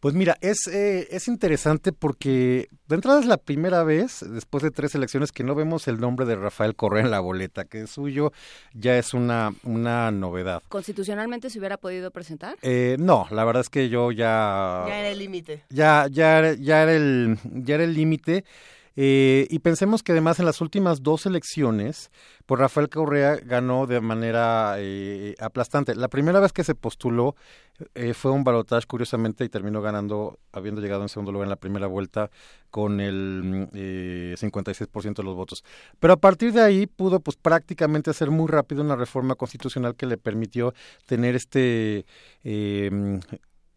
Pues 0.00 0.14
mira, 0.14 0.36
es, 0.42 0.66
eh, 0.66 1.08
es 1.10 1.28
interesante 1.28 1.92
porque 1.92 2.68
de 2.88 2.94
entrada 2.94 3.20
es 3.20 3.26
la 3.26 3.38
primera 3.38 3.84
vez, 3.84 4.24
después 4.28 4.62
de 4.62 4.70
tres 4.70 4.94
elecciones, 4.94 5.32
que 5.32 5.44
no 5.44 5.54
vemos 5.54 5.88
el 5.88 5.98
nombre 5.98 6.26
de 6.26 6.36
Rafael 6.36 6.76
Correa 6.76 7.02
en 7.02 7.10
la 7.10 7.20
boleta, 7.20 7.64
que 7.64 7.86
suyo 7.86 8.30
ya 8.74 8.98
es 8.98 9.14
una, 9.14 9.54
una 9.62 10.10
novedad. 10.10 10.62
¿Constitucionalmente 10.68 11.48
se 11.48 11.58
hubiera 11.58 11.78
podido 11.78 12.10
presentar? 12.10 12.56
Eh, 12.60 12.96
no, 12.98 13.26
la 13.30 13.44
verdad 13.44 13.62
es 13.62 13.70
que 13.70 13.88
yo 13.88 14.12
ya... 14.12 14.84
Ya 14.86 14.98
era 15.00 15.08
el 15.08 15.18
límite. 15.18 15.64
Ya, 15.70 16.06
ya, 16.10 16.52
ya 16.52 16.82
era 16.82 16.94
el 16.94 17.38
ya 17.44 17.76
era 17.76 17.84
el 17.84 17.94
límite. 17.94 18.44
Eh, 18.96 19.46
y 19.50 19.58
pensemos 19.58 20.02
que 20.02 20.12
además 20.12 20.38
en 20.38 20.46
las 20.46 20.60
últimas 20.60 21.02
dos 21.02 21.26
elecciones, 21.26 22.10
pues 22.46 22.60
Rafael 22.60 22.88
Correa 22.88 23.36
ganó 23.36 23.86
de 23.86 24.00
manera 24.00 24.76
eh, 24.78 25.34
aplastante. 25.40 25.94
La 25.94 26.08
primera 26.08 26.40
vez 26.40 26.52
que 26.52 26.64
se 26.64 26.74
postuló 26.74 27.34
eh, 27.94 28.14
fue 28.14 28.30
un 28.30 28.44
balotaje, 28.44 28.86
curiosamente, 28.86 29.44
y 29.44 29.48
terminó 29.48 29.82
ganando, 29.82 30.38
habiendo 30.52 30.80
llegado 30.80 31.02
en 31.02 31.08
segundo 31.08 31.32
lugar 31.32 31.46
en 31.46 31.50
la 31.50 31.56
primera 31.56 31.86
vuelta 31.88 32.30
con 32.70 33.00
el 33.00 33.68
eh, 33.72 34.36
56% 34.38 35.14
de 35.16 35.22
los 35.22 35.34
votos. 35.34 35.64
Pero 35.98 36.12
a 36.14 36.16
partir 36.16 36.52
de 36.52 36.60
ahí 36.60 36.86
pudo 36.86 37.20
pues 37.20 37.36
prácticamente 37.36 38.10
hacer 38.10 38.30
muy 38.30 38.48
rápido 38.48 38.82
una 38.82 38.96
reforma 38.96 39.34
constitucional 39.34 39.96
que 39.96 40.06
le 40.06 40.18
permitió 40.18 40.72
tener 41.06 41.34
este 41.34 42.06
eh, 42.44 43.20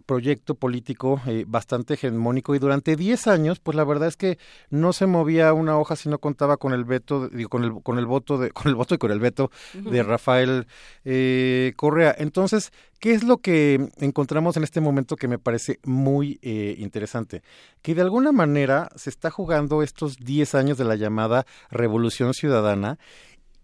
proyecto 0.08 0.56
político 0.56 1.22
eh, 1.28 1.44
bastante 1.46 1.94
hegemónico 1.94 2.56
y 2.56 2.60
durante 2.60 2.96
10 2.96 3.28
años, 3.28 3.60
pues 3.60 3.76
la 3.76 3.84
verdad 3.84 4.08
es 4.08 4.18
que 4.18 4.40
no 4.72 4.94
se 4.94 5.06
movía 5.06 5.54
una 5.54 5.78
hoja 5.78 5.96
si 5.96 6.10
no 6.10 6.18
contaba 6.18 6.58
con 6.58 6.74
el 6.74 6.86
veto, 6.86 7.28
digo, 7.28 7.50
con 7.50 7.64
el 7.64 7.84
con 7.84 8.00
el 8.00 8.08
voto 8.08 8.40
de 8.40 8.50
con 8.58 8.68
el 8.68 8.76
voto 8.76 8.96
y 8.96 8.98
con 8.98 9.12
el 9.12 9.20
veto 9.20 9.52
de 9.74 10.02
Rafael 10.02 10.66
eh, 11.06 11.74
Correa. 11.76 12.16
Entonces, 12.18 12.72
¿qué 13.00 13.12
es 13.12 13.24
lo 13.24 13.38
que 13.38 13.90
encontramos 13.98 14.58
en 14.58 14.64
este 14.64 14.82
momento 14.82 15.18
que 15.18 15.28
me 15.28 15.38
parece 15.38 15.80
muy 15.84 16.40
eh, 16.42 16.76
interesante? 16.80 17.44
Que 17.82 17.94
de 17.94 18.02
alguna 18.02 18.32
manera 18.32 18.90
se 18.96 19.10
está 19.10 19.30
jugando 19.30 19.84
estos 19.84 20.18
10 20.18 20.56
años 20.56 20.78
de 20.78 20.86
la 20.86 20.96
llamada 20.96 21.46
Revolución 21.70 22.34
Ciudadana 22.34 22.98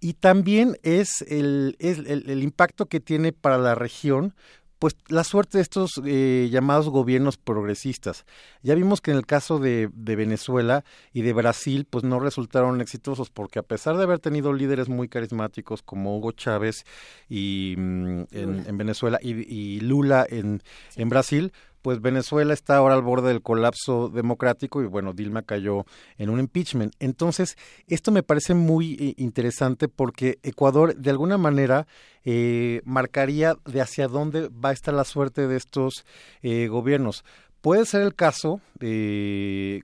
y 0.01 0.15
también 0.15 0.77
es 0.83 1.21
el, 1.21 1.77
el, 1.79 2.29
el, 2.29 2.43
impacto 2.43 2.87
que 2.87 2.99
tiene 2.99 3.31
para 3.31 3.57
la 3.57 3.73
región 3.73 4.35
pues 4.83 4.97
la 5.07 5.23
suerte 5.23 5.59
de 5.59 5.61
estos 5.61 6.01
eh, 6.05 6.49
llamados 6.51 6.89
gobiernos 6.89 7.37
progresistas. 7.37 8.25
Ya 8.63 8.75
vimos 8.75 8.99
que 8.99 9.11
en 9.11 9.17
el 9.17 9.25
caso 9.25 9.57
de, 9.57 9.89
Venezuela 9.95 10.83
y 11.13 11.21
de 11.21 11.31
Brasil, 11.31 11.87
pues 11.89 12.03
no 12.03 12.19
resultaron 12.19 12.81
exitosos 12.81 13.29
porque 13.29 13.59
a 13.59 13.63
pesar 13.63 13.95
de 13.95 14.03
haber 14.03 14.19
tenido 14.19 14.51
líderes 14.51 14.89
muy 14.89 15.07
carismáticos 15.07 15.83
como 15.83 16.17
Hugo 16.17 16.33
Chávez 16.33 16.85
y 17.29 17.75
mm, 17.77 18.23
en, 18.31 18.77
Venezuela 18.77 19.19
y, 19.21 19.79
Lula 19.79 20.27
en, 20.29 20.61
en 20.97 21.07
Brasil, 21.07 21.53
pues 21.83 22.01
Venezuela 22.01 22.53
está 22.53 22.77
ahora 22.77 22.95
al 22.95 23.01
borde 23.01 23.27
del 23.27 23.41
colapso 23.41 24.07
democrático 24.07 24.81
y 24.81 24.87
bueno, 24.87 25.13
Dilma 25.13 25.43
cayó 25.43 25.85
en 26.17 26.29
un 26.29 26.39
impeachment. 26.39 26.95
Entonces, 26.99 27.57
esto 27.87 28.11
me 28.11 28.23
parece 28.23 28.53
muy 28.53 28.93
eh, 28.93 29.13
interesante 29.17 29.89
porque 29.89 30.39
Ecuador 30.43 30.95
de 30.95 31.09
alguna 31.09 31.37
manera 31.37 31.85
eh, 32.23 32.81
marcaría 32.85 33.57
de 33.65 33.81
hacia 33.81 34.07
dónde 34.07 34.47
va 34.47 34.69
a 34.69 34.73
estar 34.73 34.93
la 34.93 35.03
suerte 35.03 35.45
de 35.47 35.57
estos 35.57 36.05
eh, 36.41 36.67
gobiernos. 36.67 37.25
Puede 37.59 37.85
ser 37.85 38.01
el 38.01 38.15
caso, 38.15 38.59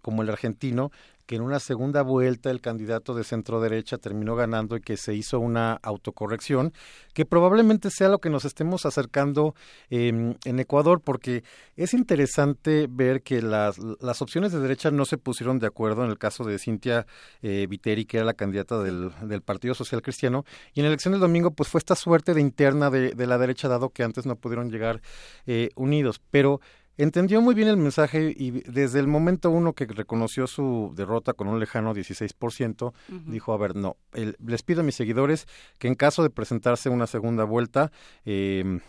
como 0.02 0.22
el 0.22 0.30
argentino, 0.30 0.92
que 1.30 1.36
en 1.36 1.44
una 1.44 1.60
segunda 1.60 2.02
vuelta 2.02 2.50
el 2.50 2.60
candidato 2.60 3.14
de 3.14 3.24
centro 3.24 3.62
derecha 3.62 4.00
terminó 4.00 4.36
ganando 4.36 4.76
y 4.76 4.82
que 4.82 4.98
se 4.98 5.14
hizo 5.14 5.40
una 5.40 5.74
autocorrección, 5.74 6.74
que 7.14 7.24
probablemente 7.24 7.92
sea 7.92 8.10
lo 8.10 8.18
que 8.18 8.32
nos 8.32 8.46
estemos 8.46 8.88
acercando 8.88 9.54
en 9.92 10.40
Ecuador, 10.44 11.02
porque 11.02 11.44
es 11.76 11.94
interesante 11.94 12.88
ver 12.90 13.22
que 13.22 13.44
las, 13.44 13.78
las 13.78 14.24
opciones 14.24 14.54
de 14.54 14.60
derecha 14.60 14.90
no 14.90 15.06
se 15.06 15.20
pusieron 15.20 15.60
de 15.60 15.68
acuerdo 15.68 16.04
en 16.04 16.10
el 16.10 16.18
caso 16.18 16.44
de 16.44 16.58
Cintia 16.58 17.06
eh, 17.44 17.68
Viteri, 17.70 18.06
que 18.06 18.18
era 18.18 18.26
la 18.26 18.34
candidata 18.34 18.82
del, 18.82 19.12
del, 19.22 19.44
Partido 19.44 19.76
Social 19.76 20.02
Cristiano, 20.02 20.46
y 20.74 20.80
en 20.80 20.86
la 20.86 20.90
elección 20.90 21.12
del 21.12 21.22
domingo 21.22 21.52
pues 21.52 21.70
fue 21.70 21.78
esta 21.78 21.94
suerte 21.94 22.34
de 22.34 22.42
interna 22.42 22.90
de, 22.90 23.12
de 23.12 23.28
la 23.28 23.38
derecha, 23.38 23.68
dado 23.68 23.92
que 23.92 24.02
antes 24.02 24.26
no 24.26 24.36
pudieron 24.36 24.72
llegar 24.72 25.00
eh, 25.46 25.70
unidos, 25.76 26.20
pero 26.32 26.60
entendió 27.00 27.42
muy 27.42 27.56
bien 27.56 27.70
el 27.70 27.78
mensaje 27.78 28.34
y 28.36 28.52
desde 28.70 29.00
el 29.00 29.08
momento 29.08 29.50
uno 29.50 29.74
que 29.74 29.86
reconoció 29.86 30.48
su 30.48 30.94
derrota 30.96 31.34
con 31.34 31.48
un 31.48 31.60
lejano 31.60 31.96
16%, 31.96 32.94
dijo, 33.26 33.54
a 33.54 33.58
ver, 33.58 33.76
no, 33.76 33.98
les 34.14 34.64
pido 34.64 34.82
a 34.82 34.84
mis 34.84 34.96
seguidores 34.96 35.48
que 35.78 35.88
en 35.88 35.96
caso 35.96 36.24
de 36.24 36.30
presentarse 36.30 36.90
una 36.90 37.08
segunda 37.08 37.46
vuelta, 37.46 37.92
eh, 38.26 38.80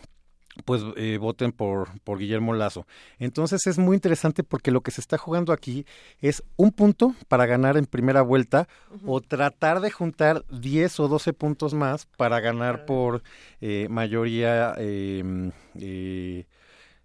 pues 0.65 0.81
eh, 0.97 1.17
voten 1.19 1.51
por, 1.51 1.99
por 2.01 2.19
Guillermo 2.19 2.53
Lazo. 2.53 2.85
Entonces 3.19 3.65
es 3.67 3.77
muy 3.77 3.95
interesante 3.95 4.43
porque 4.43 4.71
lo 4.71 4.81
que 4.81 4.91
se 4.91 5.01
está 5.01 5.17
jugando 5.17 5.53
aquí 5.53 5.85
es 6.19 6.43
un 6.57 6.71
punto 6.71 7.15
para 7.27 7.45
ganar 7.45 7.77
en 7.77 7.85
primera 7.85 8.21
vuelta 8.21 8.67
o 9.05 9.21
tratar 9.21 9.79
de 9.79 9.91
juntar 9.91 10.43
10 10.49 10.99
o 10.99 11.07
12 11.07 11.33
puntos 11.33 11.73
más 11.73 12.05
para 12.17 12.39
ganar 12.39 12.85
por 12.85 13.23
eh, 13.61 13.87
mayoría 13.89 14.73
em, 14.77 15.51
eh, 15.75 16.45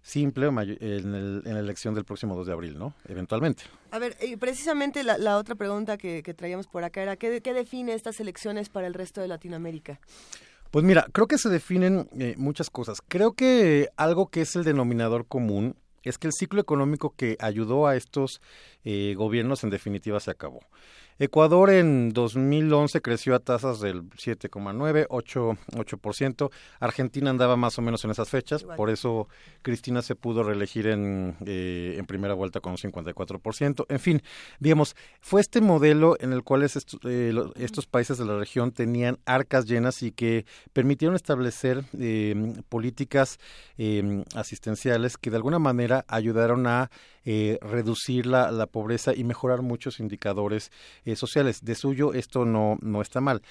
simple 0.07 0.47
en, 0.47 0.57
el, 0.57 1.41
en, 1.45 1.53
la 1.53 1.59
elección 1.59 1.93
del 1.93 2.05
próximo 2.05 2.35
2 2.37 2.47
de 2.47 2.53
abril, 2.53 2.79
¿no? 2.79 2.93
Eventualmente. 3.09 3.63
A 3.91 3.99
ver, 3.99 4.15
precisamente 4.39 5.03
la, 5.03 5.37
otra 5.37 5.55
pregunta 5.55 5.97
que, 5.97 6.21
traíamos 6.33 6.67
por 6.67 6.85
acá 6.85 7.01
era, 7.01 7.17
¿qué, 7.17 7.41
¿qué 7.41 7.53
define 7.53 7.93
estas 7.93 8.21
elecciones 8.21 8.69
para 8.69 8.87
el 8.87 8.93
resto 8.93 9.19
de 9.19 9.27
Latinoamérica? 9.27 9.99
Pues 10.71 10.85
mira, 10.85 11.07
creo 11.11 11.27
que 11.27 11.37
se 11.37 11.49
definen 11.49 12.07
eh, 12.17 12.35
muchas 12.37 12.69
cosas. 12.69 12.99
Creo 13.05 13.33
que 13.33 13.89
algo 13.97 14.27
que 14.27 14.41
es 14.41 14.55
el 14.55 14.63
denominador 14.63 15.25
común 15.27 15.75
es 16.03 16.17
que 16.17 16.27
el 16.27 16.33
ciclo 16.33 16.61
económico 16.61 17.13
que 17.15 17.35
ayudó 17.41 17.87
a 17.87 17.97
estos 17.97 18.41
eh, 18.85 19.13
gobiernos 19.17 19.65
en 19.65 19.71
definitiva 19.71 20.21
se 20.21 20.31
acabó. 20.31 20.61
Ecuador 21.19 21.71
en 21.71 22.13
2011 22.13 23.01
creció 23.01 23.33
a 23.33 23.39
tasas 23.39 23.79
del 23.79 24.03
7,9, 24.11 25.07
8, 25.09 25.57
8%. 25.71 26.51
Argentina 26.79 27.31
andaba 27.31 27.55
más 27.55 27.79
o 27.79 27.81
menos 27.81 28.05
en 28.05 28.11
esas 28.11 28.29
fechas, 28.29 28.63
por 28.63 28.91
eso 28.91 29.27
Cristina 29.63 30.03
se 30.03 30.13
pudo 30.15 30.43
reelegir 30.43 30.85
en, 30.85 31.35
eh, 31.45 31.95
en 31.97 32.05
primera 32.05 32.35
vuelta 32.35 32.59
con 32.59 32.73
un 32.73 32.77
54%. 32.77 33.85
En 33.89 33.99
fin, 33.99 34.21
digamos, 34.59 34.95
fue 35.19 35.41
este 35.41 35.59
modelo 35.59 36.17
en 36.19 36.33
el 36.33 36.43
cual 36.43 36.63
eh, 36.63 37.33
estos 37.55 37.87
países 37.87 38.19
de 38.19 38.25
la 38.25 38.37
región 38.37 38.71
tenían 38.71 39.17
arcas 39.25 39.65
llenas 39.65 40.03
y 40.03 40.11
que 40.11 40.45
permitieron 40.71 41.15
establecer 41.15 41.83
eh, 41.99 42.53
políticas 42.69 43.39
asistenciales 44.35 45.17
que 45.17 45.29
de 45.29 45.37
alguna 45.37 45.59
manera 45.59 46.05
ayudaron 46.07 46.67
a 46.67 46.89
reducir 47.25 48.25
la, 48.25 48.51
la 48.51 48.67
pobreza 48.67 49.13
y 49.13 49.23
mejorar 49.23 49.61
muchos 49.61 49.99
indicadores 49.99 50.71
eh, 51.07 51.15
sociales. 51.15 51.63
De 51.63 51.73
suyo 51.75 52.13
esto 52.13 52.45
no, 52.45 52.77
no 52.81 53.01
está 53.01 53.21
mal. 53.21 53.41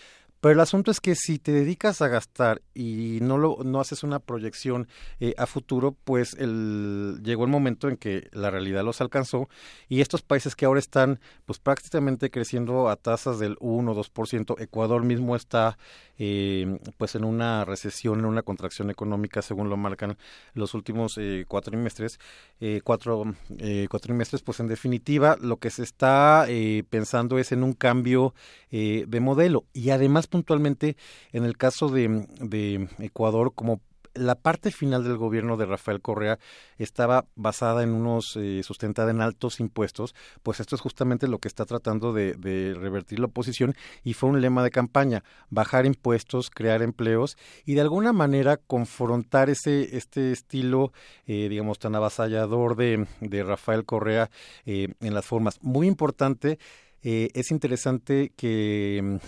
Pero 0.41 0.53
el 0.53 0.61
asunto 0.61 0.91
es 0.91 1.01
que 1.01 1.15
si 1.15 1.39
te 1.39 1.51
dedicas 1.51 2.03
a 2.03 2.09
gastar 2.09 2.61
y 2.75 3.19
no 3.23 3.39
lo 3.39 3.59
no 3.65 3.81
haces 3.81 4.03
una 4.03 4.19
proyección 4.19 4.87
eh, 5.19 5.35
a 5.39 5.47
futuro, 5.47 5.97
pues 6.05 6.35
el, 6.35 7.21
llegó 7.25 7.45
el 7.45 7.51
momento 7.51 7.89
en 7.89 7.97
que 7.97 8.29
la 8.33 8.51
realidad 8.51 8.85
los 8.85 9.01
alcanzó 9.01 9.49
y 9.89 10.03
estos 10.03 10.23
países 10.23 10.55
que 10.55 10.67
ahora 10.67 10.79
están 10.79 11.21
pues 11.47 11.59
prácticamente 11.59 12.31
creciendo 12.31 12.91
a 12.91 12.97
tasas 12.97 13.39
del 13.39 13.57
1 13.61 13.91
o 13.91 14.05
2%, 14.05 14.61
Ecuador 14.61 15.03
mismo 15.05 15.37
está 15.37 15.79
eh, 16.19 16.79
pues 16.99 17.15
en 17.15 17.25
una 17.25 17.65
recesión, 17.65 18.21
en 18.21 18.25
una 18.25 18.43
contracción 18.43 18.91
económica 18.91 19.43
según 19.43 19.69
lo 19.69 19.77
marcan 19.77 20.17
los 20.55 20.75
últimos 20.75 21.19
eh, 21.19 21.45
cuatro 21.47 21.73
trimestres, 21.73 22.19
eh, 22.61 22.81
cuatro 22.85 23.35
cuatrimestres, 23.91 24.43
pues 24.43 24.61
en 24.61 24.69
definitiva 24.69 25.37
lo 25.41 25.57
que 25.57 25.71
se 25.71 25.83
está 25.83 26.47
pensando 26.89 27.39
es 27.39 27.53
en 27.53 27.63
un 27.63 27.73
cambio 27.73 28.35
de 28.71 29.21
modelo. 29.21 29.65
Y 29.73 29.91
además 29.91 30.27
puntualmente 30.27 30.97
en 31.33 31.45
el 31.45 31.57
caso 31.57 31.89
de, 31.89 32.27
de 32.41 32.89
Ecuador 32.99 33.53
como 33.55 33.81
la 34.17 34.35
parte 34.35 34.71
final 34.71 35.05
del 35.05 35.17
gobierno 35.17 35.57
de 35.57 35.67
Rafael 35.67 36.01
Correa 36.01 36.39
estaba 36.79 37.27
basada 37.35 37.83
en 37.83 37.91
unos, 37.91 38.37
eh, 38.37 38.63
sustentada 38.63 39.11
en 39.11 39.21
altos 39.21 39.61
impuestos, 39.61 40.15
pues 40.43 40.61
esto 40.61 40.75
es 40.75 40.81
justamente 40.81 41.29
lo 41.29 41.39
que 41.39 41.49
está 41.49 41.65
tratando 41.65 42.13
de, 42.13 42.37
revertir 42.77 43.19
la 43.19 43.27
oposición 43.27 43.75
y 44.05 44.15
fue 44.15 44.31
un 44.31 44.41
lema 44.41 44.63
de 44.63 44.71
campaña, 44.71 45.25
bajar 45.51 45.87
impuestos, 45.87 46.51
crear 46.51 46.83
empleos 46.83 47.37
y 47.65 47.75
de 47.75 47.81
alguna 47.81 48.13
manera 48.13 48.57
confrontar 48.57 49.51
ese, 49.51 49.97
este 49.97 50.33
estilo, 50.33 50.93
eh, 51.27 51.49
digamos, 51.49 51.79
tan 51.79 51.95
avasallador 51.95 52.77
de, 52.77 53.07
de 53.21 53.43
Rafael 53.43 53.85
Correa 53.85 54.31
eh, 54.65 54.89
en 55.01 55.15
las 55.15 55.25
formas. 55.25 55.59
Muy 55.63 55.87
importante, 55.87 56.59
es 57.03 57.53
interesante 57.53 58.33
que 58.37 59.21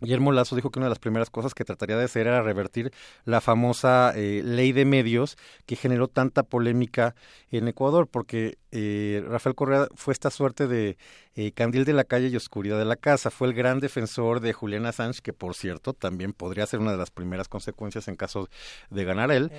Guillermo 0.00 0.32
Lazo 0.32 0.54
dijo 0.54 0.70
que 0.70 0.78
una 0.78 0.86
de 0.86 0.90
las 0.90 0.98
primeras 0.98 1.30
cosas 1.30 1.54
que 1.54 1.64
trataría 1.64 1.96
de 1.96 2.04
hacer 2.04 2.26
era 2.26 2.42
revertir 2.42 2.92
la 3.24 3.40
famosa 3.40 4.12
eh, 4.14 4.42
ley 4.44 4.72
de 4.72 4.84
medios 4.84 5.36
que 5.66 5.76
generó 5.76 6.08
tanta 6.08 6.44
polémica 6.44 7.14
en 7.50 7.66
Ecuador, 7.68 8.06
porque 8.08 8.58
eh, 8.70 9.24
Rafael 9.26 9.54
Correa 9.54 9.88
fue 9.94 10.12
esta 10.12 10.30
suerte 10.30 10.66
de 10.66 10.96
eh, 11.34 11.52
candil 11.52 11.84
de 11.84 11.92
la 11.92 12.04
calle 12.04 12.28
y 12.28 12.36
oscuridad 12.36 12.78
de 12.78 12.84
la 12.84 12.96
casa. 12.96 13.30
Fue 13.30 13.48
el 13.48 13.54
gran 13.54 13.80
defensor 13.80 14.40
de 14.40 14.52
Julián 14.52 14.86
Assange, 14.86 15.20
que 15.20 15.32
por 15.32 15.54
cierto 15.54 15.94
también 15.94 16.32
podría 16.32 16.66
ser 16.66 16.80
una 16.80 16.92
de 16.92 16.98
las 16.98 17.10
primeras 17.10 17.48
consecuencias 17.48 18.08
en 18.08 18.16
caso 18.16 18.48
de 18.90 19.04
ganar 19.04 19.32
él, 19.32 19.50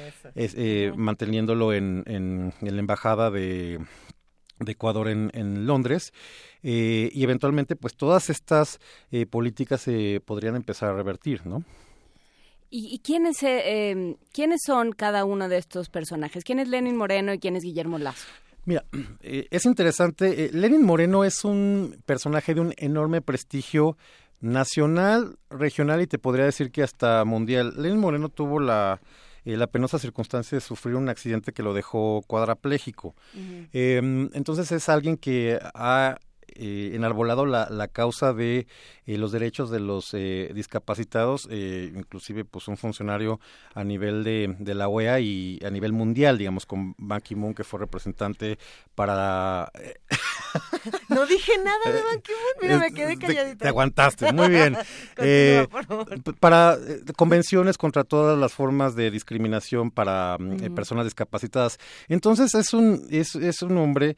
manteniéndolo 0.96 1.74
en, 1.74 2.04
en 2.06 2.54
la 2.62 2.80
embajada 2.80 3.30
de 3.30 3.80
de 4.60 4.72
Ecuador 4.72 5.08
en, 5.08 5.32
en 5.34 5.66
Londres 5.66 6.14
eh, 6.64 7.10
y 7.14 7.24
eventualmente 7.24 7.76
pues 7.76 7.96
todas 7.96 8.30
estas 8.30 8.80
eh, 9.12 9.26
políticas 9.26 9.82
se 9.82 10.22
podrían 10.26 10.56
empezar 10.56 10.90
a 10.90 10.96
revertir, 10.96 11.46
¿no? 11.46 11.64
¿Y, 12.72 13.00
quiénes, 13.00 13.42
eh, 13.42 13.90
em, 13.90 14.16
quiénes 14.32 14.62
son 14.64 14.92
cada 14.92 15.26
uno 15.26 15.50
de 15.50 15.58
estos 15.58 15.90
personajes? 15.90 16.44
¿Quién 16.44 16.60
es 16.60 16.68
Lenin 16.68 16.96
Moreno 16.96 17.34
y 17.34 17.40
quién 17.40 17.56
es 17.56 17.64
Guillermo 17.64 17.98
Lazo? 17.98 18.28
Mira, 18.66 18.86
es 19.24 19.66
interesante. 19.66 20.52
Lenin 20.54 20.86
Moreno 20.86 21.24
es 21.24 21.44
un 21.44 22.00
personaje 22.06 22.54
de 22.54 22.62
un 22.62 22.76
enorme 22.78 23.22
prestigio 23.22 23.98
nacional, 24.40 25.40
regional 25.50 26.02
y 26.04 26.06
te 26.08 26.20
podría 26.20 26.46
decir 26.46 26.70
que 26.70 26.84
hasta 26.84 27.26
mundial. 27.26 27.74
Lenin 27.76 28.00
Moreno 28.00 28.30
tuvo 28.30 28.60
la 28.60 29.02
eh, 29.50 29.58
la 29.58 29.68
penosa 29.68 29.98
circunstancia 29.98 30.56
de 30.56 30.62
sufrir 30.62 30.96
un 30.96 31.10
accidente 31.10 31.54
que 31.54 31.64
lo 31.64 31.74
dejó 31.74 32.22
cuadraplégico. 32.28 33.16
Em, 33.74 34.30
entonces 34.34 34.72
es 34.72 34.90
alguien 34.90 35.18
que 35.18 35.60
ha 35.74 36.20
eh, 36.60 36.92
enarbolado 36.94 37.46
la, 37.46 37.68
la, 37.70 37.88
causa 37.88 38.34
de 38.34 38.68
eh, 39.06 39.18
los 39.18 39.32
derechos 39.32 39.72
de 39.72 39.80
los 39.80 40.14
eh, 40.14 40.52
discapacitados, 40.54 41.48
eh, 41.50 41.92
inclusive 41.96 42.44
pues 42.46 42.68
un 42.68 42.76
funcionario 42.76 43.40
a 43.74 43.84
nivel 43.84 44.24
de, 44.24 44.56
de, 44.60 44.76
la 44.76 44.90
OEA 44.90 45.20
y 45.22 45.60
a 45.66 45.70
nivel 45.70 45.94
mundial, 45.94 46.38
digamos, 46.38 46.66
con 46.66 46.96
Ban 46.98 47.22
Ki-moon, 47.22 47.54
que 47.54 47.64
fue 47.64 47.80
representante 47.80 48.60
para... 48.94 49.72
no 51.10 51.26
dije 51.26 51.54
nada 51.64 51.92
de 51.92 52.04
Ban 52.04 52.22
Ki-moon, 52.22 52.54
mira, 52.62 52.78
me 52.78 52.92
quedé 52.92 53.18
calladita. 53.18 53.64
Te, 53.64 53.68
aguantaste, 53.68 54.34
muy 54.34 54.50
bien. 54.50 54.78
para 56.40 56.78
convenciones 57.16 57.78
contra 57.78 58.04
todas 58.04 58.38
las 58.38 58.54
formas 58.54 58.96
de 58.96 59.12
discriminación 59.12 59.92
para 59.92 60.38
mm, 60.38 60.76
personas 60.76 61.06
discapacitadas. 61.06 61.80
Entonces 62.10 62.54
es 62.54 62.74
un, 62.74 63.08
es, 63.10 63.36
es 63.36 63.62
un 63.62 63.78
hombre, 63.78 64.18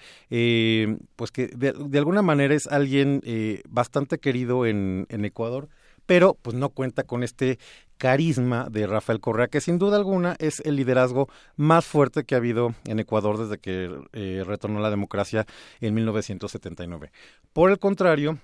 pues 1.16 1.32
que 1.32 1.48
de, 1.48 1.74
de 1.78 1.98
alguna 1.98 2.22
manera 2.22 2.31
es 2.40 2.68
alguien 2.68 3.22
eh, 3.26 3.62
bastante 3.68 4.20
querido 4.20 4.66
en, 4.66 5.06
Ecuador, 5.10 5.70
pero 6.06 6.38
pues 6.42 6.56
no 6.56 6.70
cuenta 6.70 7.04
con 7.04 7.24
este 7.24 7.60
carisma 7.98 8.68
de 8.70 8.88
Rafael 8.88 9.20
Correa, 9.20 9.48
que 9.48 9.62
sin 9.62 9.78
duda 9.78 9.98
alguna 9.98 10.36
es 10.40 10.62
el 10.62 10.76
liderazgo 10.76 11.28
más 11.56 11.86
fuerte 11.86 12.24
que 12.24 12.36
ha 12.36 12.40
habido 12.40 12.74
en 12.86 13.00
Ecuador 13.00 13.38
desde 13.38 13.60
que 13.60 13.90
eh, 14.14 14.44
retornó 14.46 14.80
la 14.80 14.90
democracia 14.90 15.46
en 15.80 15.94
1979. 15.94 17.12
Por 17.54 17.70
el 17.70 17.80
contrario, 17.80 18.40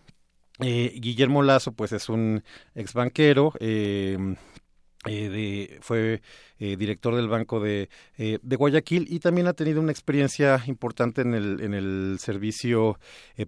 eh, 0.60 0.94
Guillermo 1.00 1.44
Lazo, 1.44 1.72
pues 1.72 1.92
es 1.92 2.10
un 2.10 2.44
ex 2.76 2.94
banquero, 2.94 3.52
fue 5.82 6.22
eh, 6.60 6.76
director 6.78 7.16
del 7.16 7.28
Banco 7.28 7.60
de, 7.60 7.90
eh, 8.18 8.40
de, 8.42 8.56
Guayaquil 8.56 9.08
y 9.10 9.20
también 9.20 9.48
ha 9.48 9.54
tenido 9.54 9.82
una 9.82 9.92
experiencia 9.92 10.62
importante 10.68 11.22
en 11.22 11.34
el, 11.34 11.62
en 11.62 11.74
el 11.74 12.18
servicio 12.20 13.00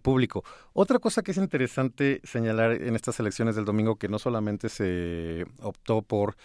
público. 0.02 0.44
Otra 0.73 0.99
cosa 0.99 1.22
que 1.22 1.31
es 1.31 1.38
interesante 1.38 2.22
señalar 2.23 2.73
en 2.73 2.95
estas 2.95 3.19
elecciones 3.19 3.56
del 3.56 3.65
domingo, 3.65 3.95
que 3.95 4.07
no 4.07 4.19
solamente 4.19 4.69
se 4.69 5.45
optó 5.61 6.02
por 6.02 6.36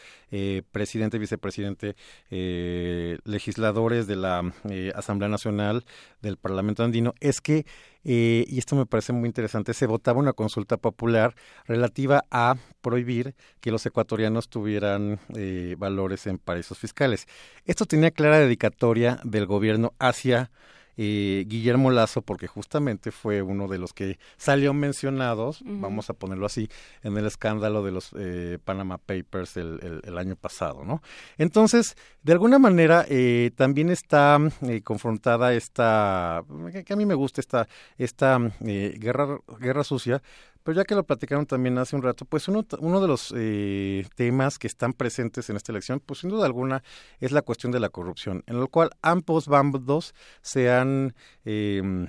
presidente, 0.73 1.19
vicepresidente, 1.19 1.95
legisladores 2.31 4.07
de 4.07 4.17
la 4.17 4.53
Asamblea 4.95 5.29
Nacional 5.29 5.85
del 6.23 6.37
Parlamento 6.37 6.83
Andino, 6.83 7.15
es 7.21 7.41
que 7.41 7.67
eh, 8.05 8.45
y 8.49 8.59
esto 8.59 8.77
me 8.77 8.85
parece 8.85 9.13
muy 9.13 9.27
interesante, 9.27 9.73
se 9.73 9.87
votaba 9.87 10.19
una 10.19 10.35
consulta 10.35 10.77
popular 10.77 11.35
relativa 11.67 12.25
a 12.31 12.57
prohibir 12.83 13.35
que 13.61 13.71
los 13.71 13.85
ecuatorianos 13.87 14.49
tuvieran 14.49 15.19
eh, 15.35 15.75
valores 15.79 16.27
en 16.27 16.39
paraísos 16.55 16.79
fiscales. 16.79 17.27
Esto 17.65 17.85
tenía 17.85 18.13
clara 18.13 18.39
dedicatoria 18.39 19.19
del 19.25 19.47
gobierno 19.47 19.93
hacia 19.99 20.53
eh, 20.97 21.45
Guillermo 21.49 21.91
Lazo, 21.91 22.23
porque 22.23 22.47
justamente 22.47 23.11
fue 23.11 23.43
uno 23.43 23.67
de 23.67 23.79
los 23.79 23.93
que 23.93 24.21
salió 24.37 24.73
mencionados, 24.73 25.63
vamos 25.65 26.11
a 26.11 26.15
ponerlo 26.15 26.47
así, 26.47 26.69
en 27.03 27.17
el 27.17 27.27
escándalo 27.27 27.83
de 27.83 27.91
los 27.91 28.13
eh, 28.17 28.59
Panama 28.65 28.99
Papers 28.99 29.57
el, 29.57 30.01
el, 30.05 30.17
año 30.17 30.37
pasado, 30.37 30.85
¿no? 30.85 31.03
Entonces, 31.37 31.97
de 32.23 32.33
alguna 32.33 32.61
manera, 32.61 33.05
eh, 33.09 33.51
también 33.57 33.91
está 33.91 34.39
confrontada 34.85 35.55
esta, 35.55 36.45
que, 36.87 36.93
a 36.93 36.97
mí 36.97 37.05
me 37.05 37.15
gusta 37.15 37.41
esta, 37.41 37.67
esta 37.99 38.39
guerra, 38.61 39.41
guerra 39.59 39.83
sucia, 39.83 40.23
pero 40.65 40.77
ya 40.77 40.85
que 40.85 40.97
lo 40.97 41.05
platicaron 41.05 41.47
también 41.47 41.79
hace 41.79 41.95
un 41.95 42.03
rato, 42.03 42.25
pues 42.25 42.49
uno, 42.49 42.65
de 42.65 43.07
los 43.07 43.33
eh, 43.37 44.05
temas 44.17 44.59
que 44.59 44.67
están 44.67 44.95
presentes 44.95 45.49
en 45.51 45.57
esta 45.57 45.71
elección, 45.71 46.01
pues 46.01 46.21
sin 46.21 46.31
duda 46.31 46.47
alguna, 46.47 46.83
es 47.21 47.31
la 47.31 47.43
cuestión 47.43 47.71
de 47.71 47.79
la 47.79 47.91
corrupción, 47.91 48.43
en 48.47 48.59
lo 48.59 48.67
cual 48.69 48.91
ambos 49.03 49.47
bandos 49.47 50.15
se 50.43 50.73
han... 50.73 51.15
Eh, 51.45 52.09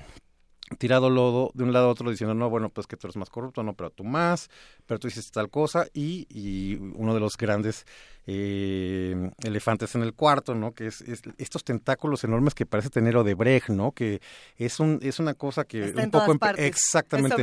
tirado 0.80 1.12
lodo 1.12 1.52
de 1.54 1.64
un 1.64 1.74
lado 1.74 1.86
a 1.86 1.92
otro 1.92 2.10
diciendo, 2.10 2.34
no, 2.34 2.50
bueno, 2.50 2.70
pues 2.70 2.88
que 2.88 2.98
tú 2.98 3.06
eres 3.06 3.18
más 3.18 3.30
corrupto, 3.30 3.62
no, 3.62 3.76
pero 3.76 3.92
tú 3.92 4.04
más, 4.04 4.50
pero 4.88 5.00
tú 5.00 5.08
hiciste 5.08 5.32
tal 5.32 5.52
cosa, 5.52 5.86
y 5.94 6.78
uno 6.96 7.14
de 7.14 7.20
los 7.20 7.38
grandes 7.38 7.86
eh, 8.28 9.32
elefantes 9.44 9.96
en 9.96 10.02
el 10.02 10.14
cuarto, 10.14 10.56
¿no? 10.56 10.74
Que 10.74 10.88
es, 10.88 11.04
estos 11.38 11.64
tentáculos 11.64 12.24
enormes 12.24 12.54
que 12.54 12.66
parece 12.66 12.90
tener 12.90 13.18
Odebrecht, 13.18 13.70
¿no? 13.70 13.92
Que 13.92 14.22
es 14.58 14.80
un 14.80 15.00
es 15.02 15.20
una 15.20 15.34
cosa 15.34 15.66
que 15.66 15.84
un 15.84 16.12
poco 16.12 16.36
exactamente 16.58 17.36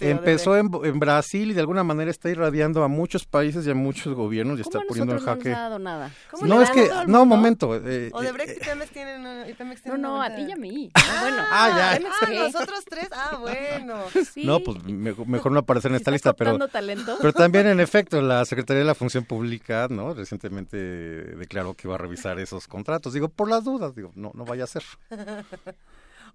empezó 0.00 0.56
en, 0.56 0.98
Brasil 0.98 1.50
y 1.50 1.54
de 1.54 1.60
alguna 1.60 1.84
manera 1.84 2.10
está 2.10 2.30
irradiando 2.30 2.82
a 2.82 2.88
muchos 2.88 3.26
países 3.26 3.66
y 3.66 3.70
a 3.70 3.74
muchos 3.74 4.14
gobiernos 4.14 4.58
y 4.58 4.62
está 4.62 4.80
poniendo 4.88 5.14
en 5.14 5.20
jaque. 5.20 5.50
No, 5.50 5.78
nada? 5.78 6.10
no 6.42 6.62
es 6.62 6.70
que 6.70 6.88
no 7.06 7.26
momento. 7.26 7.76
Eh, 7.76 8.10
Odebrecht 8.12 8.56
y 8.56 8.64
Pemex 8.64 8.92
tienen, 8.92 9.22
no, 9.22 9.98
no, 9.98 10.22
a 10.22 10.34
ti 10.34 10.42
y 10.42 10.52
a 10.52 10.56
mí. 10.56 10.90
Ah, 11.08 11.20
bueno, 11.22 11.42
ah, 11.50 11.98
ya. 11.98 12.44
nosotros 12.44 12.84
tres. 12.84 13.08
Ah, 13.12 13.38
bueno. 13.40 13.96
No, 14.36 14.60
pues 14.60 14.82
mejor, 14.84 15.52
no 15.52 15.60
aparecer 15.60 15.90
en 15.90 15.96
esta 15.96 16.10
lista, 16.10 16.32
pero 16.32 16.58
pero 17.20 17.32
también 17.32 17.66
en 17.66 17.80
efecto 17.86 18.20
la 18.20 18.44
Secretaría 18.44 18.80
de 18.80 18.84
la 18.84 18.94
Función 18.94 19.24
Pública, 19.24 19.86
¿no? 19.90 20.15
Recientemente 20.16 20.76
declaró 20.76 21.74
que 21.74 21.86
iba 21.86 21.94
a 21.94 21.98
revisar 21.98 22.38
esos 22.38 22.66
contratos. 22.66 23.12
Digo, 23.12 23.28
por 23.28 23.48
las 23.48 23.64
dudas, 23.64 23.94
digo, 23.94 24.12
no, 24.14 24.32
no 24.34 24.44
vaya 24.44 24.64
a 24.64 24.66
ser. 24.66 24.82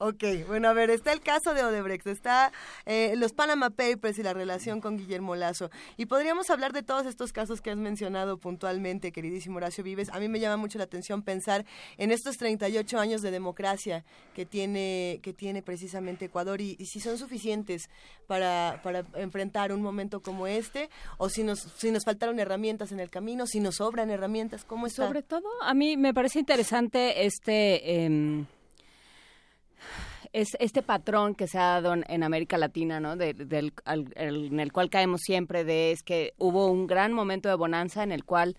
Ok, 0.04 0.24
bueno, 0.48 0.68
a 0.68 0.74
ver, 0.74 0.90
está 0.90 1.14
el 1.14 1.22
caso 1.22 1.54
de 1.54 1.64
Odebrecht, 1.64 2.08
está 2.08 2.52
eh, 2.88 3.14
los 3.18 3.34
Panama 3.34 3.70
Papers 3.70 4.18
y 4.18 4.24
la 4.24 4.34
relación 4.34 4.82
con 4.82 4.98
Guillermo 4.98 5.36
Lazo. 5.36 5.70
Y 5.96 6.08
podríamos 6.08 6.50
hablar 6.50 6.74
de 6.74 6.82
todos 6.82 7.06
estos 7.06 7.32
casos 7.32 7.62
que 7.62 7.70
has 7.70 7.78
mencionado 7.78 8.40
puntualmente, 8.40 9.12
queridísimo 9.12 9.58
Horacio 9.58 9.84
Vives. 9.84 10.10
A 10.10 10.20
mí 10.20 10.28
me 10.28 10.40
llama 10.40 10.58
mucho 10.58 10.80
la 10.80 10.86
atención 10.86 11.22
pensar 11.22 11.68
en 12.00 12.10
estos 12.10 12.38
38 12.38 12.98
años 12.98 13.22
de 13.22 13.30
democracia 13.30 14.04
que 14.34 14.44
tiene, 14.44 15.20
que 15.22 15.34
tiene 15.34 15.62
precisamente 15.62 16.26
Ecuador 16.26 16.62
y, 16.62 16.78
si 16.84 17.00
son 17.00 17.20
suficientes 17.20 17.88
para, 18.26 18.82
para 18.82 19.06
enfrentar 19.14 19.72
un 19.72 19.84
momento 19.84 20.24
como 20.24 20.48
este 20.48 20.90
o 21.20 21.30
si 21.30 21.44
nos, 21.44 21.60
si 21.78 21.92
nos 21.92 22.06
faltaron 22.06 22.40
herramientas 22.40 22.92
en 22.92 23.02
el 23.02 23.12
camino, 23.12 23.46
si 23.46 23.60
nos 23.60 23.76
sobran 23.76 24.10
herramientas, 24.10 24.66
¿cómo 24.66 24.88
está? 24.88 25.06
Sobre 25.06 25.22
todo, 25.22 25.48
a 25.62 25.76
mí 25.76 25.96
me 25.96 26.12
parece 26.12 26.40
interesante 26.40 27.24
este... 27.24 28.04
Em, 28.04 28.48
es 30.34 30.56
este 30.60 30.82
patrón 30.82 31.36
que 31.36 31.48
se 31.48 31.58
ha 31.58 31.82
dado 31.82 31.94
en, 31.94 32.24
América 32.24 32.58
Latina, 32.58 33.00
¿no? 33.00 33.18
del, 33.18 33.74
en 33.86 34.60
el 34.60 34.72
cual 34.72 34.90
caemos 34.90 35.22
siempre, 35.22 35.64
de 35.64 35.92
es 35.92 36.04
que 36.04 36.34
hubo 36.38 36.68
un 36.68 36.88
gran 36.88 37.14
momento 37.14 37.50
de 37.50 37.56
bonanza 37.56 38.04
en 38.04 38.12
el 38.12 38.24
cual 38.24 38.56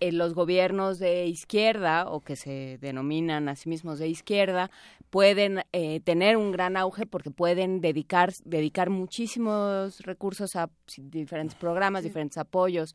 eh, 0.00 0.12
los 0.12 0.32
gobiernos 0.34 0.98
de 0.98 1.26
izquierda 1.26 2.08
o 2.08 2.20
que 2.20 2.36
se 2.36 2.78
denominan 2.80 3.48
a 3.48 3.56
sí 3.56 3.68
mismos 3.68 3.98
de 3.98 4.08
izquierda 4.08 4.70
pueden 5.10 5.64
eh, 5.72 6.00
tener 6.00 6.36
un 6.36 6.52
gran 6.52 6.76
auge 6.76 7.04
porque 7.04 7.32
pueden 7.32 7.80
dedicar 7.80 8.30
dedicar 8.44 8.90
muchísimos 8.90 9.98
recursos 10.00 10.54
a 10.54 10.70
diferentes 10.96 11.56
programas, 11.56 12.04
diferentes 12.04 12.38
apoyos. 12.38 12.94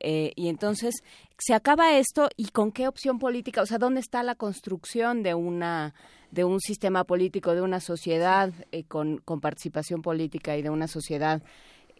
Eh, 0.00 0.32
y 0.36 0.48
entonces 0.48 1.02
se 1.38 1.54
acaba 1.54 1.98
esto 1.98 2.28
y 2.36 2.50
con 2.50 2.70
qué 2.70 2.86
opción 2.86 3.18
política, 3.18 3.62
o 3.62 3.66
sea, 3.66 3.78
¿dónde 3.78 3.98
está 3.98 4.22
la 4.22 4.36
construcción 4.36 5.24
de 5.24 5.34
una 5.34 5.92
de 6.30 6.44
un 6.44 6.60
sistema 6.60 7.04
político, 7.04 7.54
de 7.54 7.62
una 7.62 7.80
sociedad 7.80 8.52
eh, 8.72 8.84
con, 8.84 9.18
con, 9.18 9.40
participación 9.40 10.02
política 10.02 10.56
y 10.56 10.62
de 10.62 10.70
una 10.70 10.88
sociedad 10.88 11.42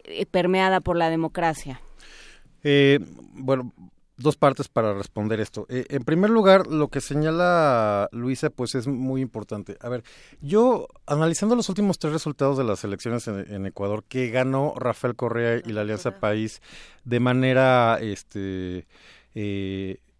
eh, 0.03 0.25
permeada 0.25 0.81
por 0.81 0.97
la 0.97 1.09
democracia? 1.09 1.81
Eh, 2.63 2.99
bueno, 3.33 3.73
dos 4.17 4.35
partes 4.35 4.67
para 4.67 4.93
responder 4.93 5.39
esto. 5.39 5.65
en 5.69 6.03
primer 6.03 6.29
lugar, 6.29 6.67
lo 6.67 6.89
que 6.89 6.99
señala 6.99 8.09
Luisa, 8.11 8.49
pues 8.49 8.75
es 8.75 8.85
muy 8.85 9.21
importante. 9.21 9.77
A 9.79 9.87
ver, 9.87 10.03
yo 10.41 10.87
analizando 11.05 11.55
los 11.55 11.69
últimos 11.69 11.99
tres 11.99 12.13
resultados 12.13 12.57
de 12.57 12.65
las 12.65 12.83
elecciones 12.83 13.27
en, 13.27 13.65
Ecuador, 13.65 14.03
que 14.03 14.29
ganó 14.29 14.73
Rafael 14.75 15.15
Correa 15.15 15.61
y 15.65 15.71
la 15.71 15.81
Alianza 15.81 16.19
País 16.19 16.61
de 17.05 17.19
manera, 17.21 17.97
este, 18.01 18.87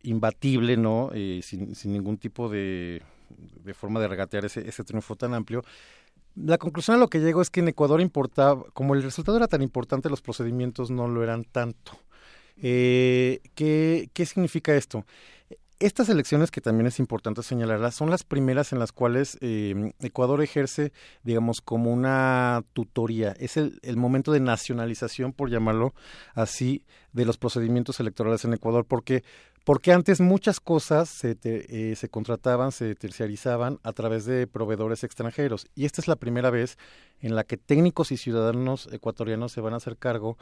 imbatible, 0.02 0.77
¿no? 0.77 1.11
sin, 1.41 1.76
sin 1.76 1.91
ningún 1.91 2.18
tipo 2.18 2.48
de 2.48 3.02
de 3.38 3.73
forma 3.73 3.99
de 3.99 4.07
regatear 4.07 4.45
ese, 4.45 4.68
ese 4.68 4.84
triunfo 4.84 5.15
tan 5.15 5.34
amplio. 5.34 5.64
La 6.35 6.57
conclusión 6.57 6.95
a 6.95 6.99
lo 6.99 7.10
que 7.10 7.19
llego 7.19 7.41
es 7.41 7.49
que 7.49 7.60
en 7.60 7.68
Ecuador 7.68 8.01
importaba, 8.01 8.64
como 8.73 8.93
el 8.93 9.03
resultado 9.03 9.38
era 9.38 9.47
tan 9.47 9.61
importante, 9.61 10.10
los 10.10 10.22
procedimientos 10.22 10.91
no 10.91 11.07
lo 11.07 11.23
eran 11.23 11.43
tanto. 11.43 11.93
Eh, 12.61 13.41
¿qué, 13.56 14.10
¿Qué 14.14 14.26
significa 14.26 14.76
esto? 14.76 15.06
Estas 15.80 16.10
elecciones, 16.10 16.51
que 16.51 16.60
también 16.60 16.88
es 16.88 16.99
importante 16.99 17.41
señalarlas, 17.41 17.95
son 17.95 18.10
las 18.10 18.26
primeras 18.26 18.73
en 18.73 18.80
las 18.80 18.91
cuales 18.91 19.38
eh, 19.39 19.93
Ecuador 20.01 20.41
ejerce, 20.41 20.91
digamos, 21.23 21.61
como 21.61 21.93
una 21.93 22.65
tutoría. 22.73 23.31
Es 23.39 23.56
el, 23.56 23.80
el, 23.81 23.95
momento 23.95 24.34
de 24.34 24.41
nacionalización, 24.41 25.31
por 25.31 25.49
llamarlo 25.49 25.93
así, 26.34 26.84
de 27.14 27.23
los 27.23 27.38
procedimientos 27.38 28.01
electorales 28.01 28.43
en 28.43 28.53
Ecuador, 28.53 28.84
porque 28.85 29.23
porque 29.64 29.91
antes 29.91 30.22
muchas 30.22 30.60
cosas 30.60 31.10
se, 31.10 31.38
eh, 31.44 31.95
se 31.95 32.10
contrataban, 32.10 32.72
se 32.72 32.95
terciarizaban 32.95 33.80
a 33.84 33.94
través 33.94 34.26
de 34.26 34.48
proveedores 34.48 35.03
extranjeros. 35.03 35.68
Y 35.76 35.86
esta 35.86 36.02
es 36.02 36.07
la 36.07 36.15
primera 36.15 36.49
vez 36.49 36.77
en 37.22 37.36
la 37.36 37.44
que 37.44 37.57
técnicos 37.57 38.11
y 38.11 38.18
ciudadanos 38.18 38.90
ecuatorianos 38.91 39.52
se 39.52 39.61
van 39.61 39.73
a 39.73 39.77
hacer 39.77 39.98
cargo 39.98 40.38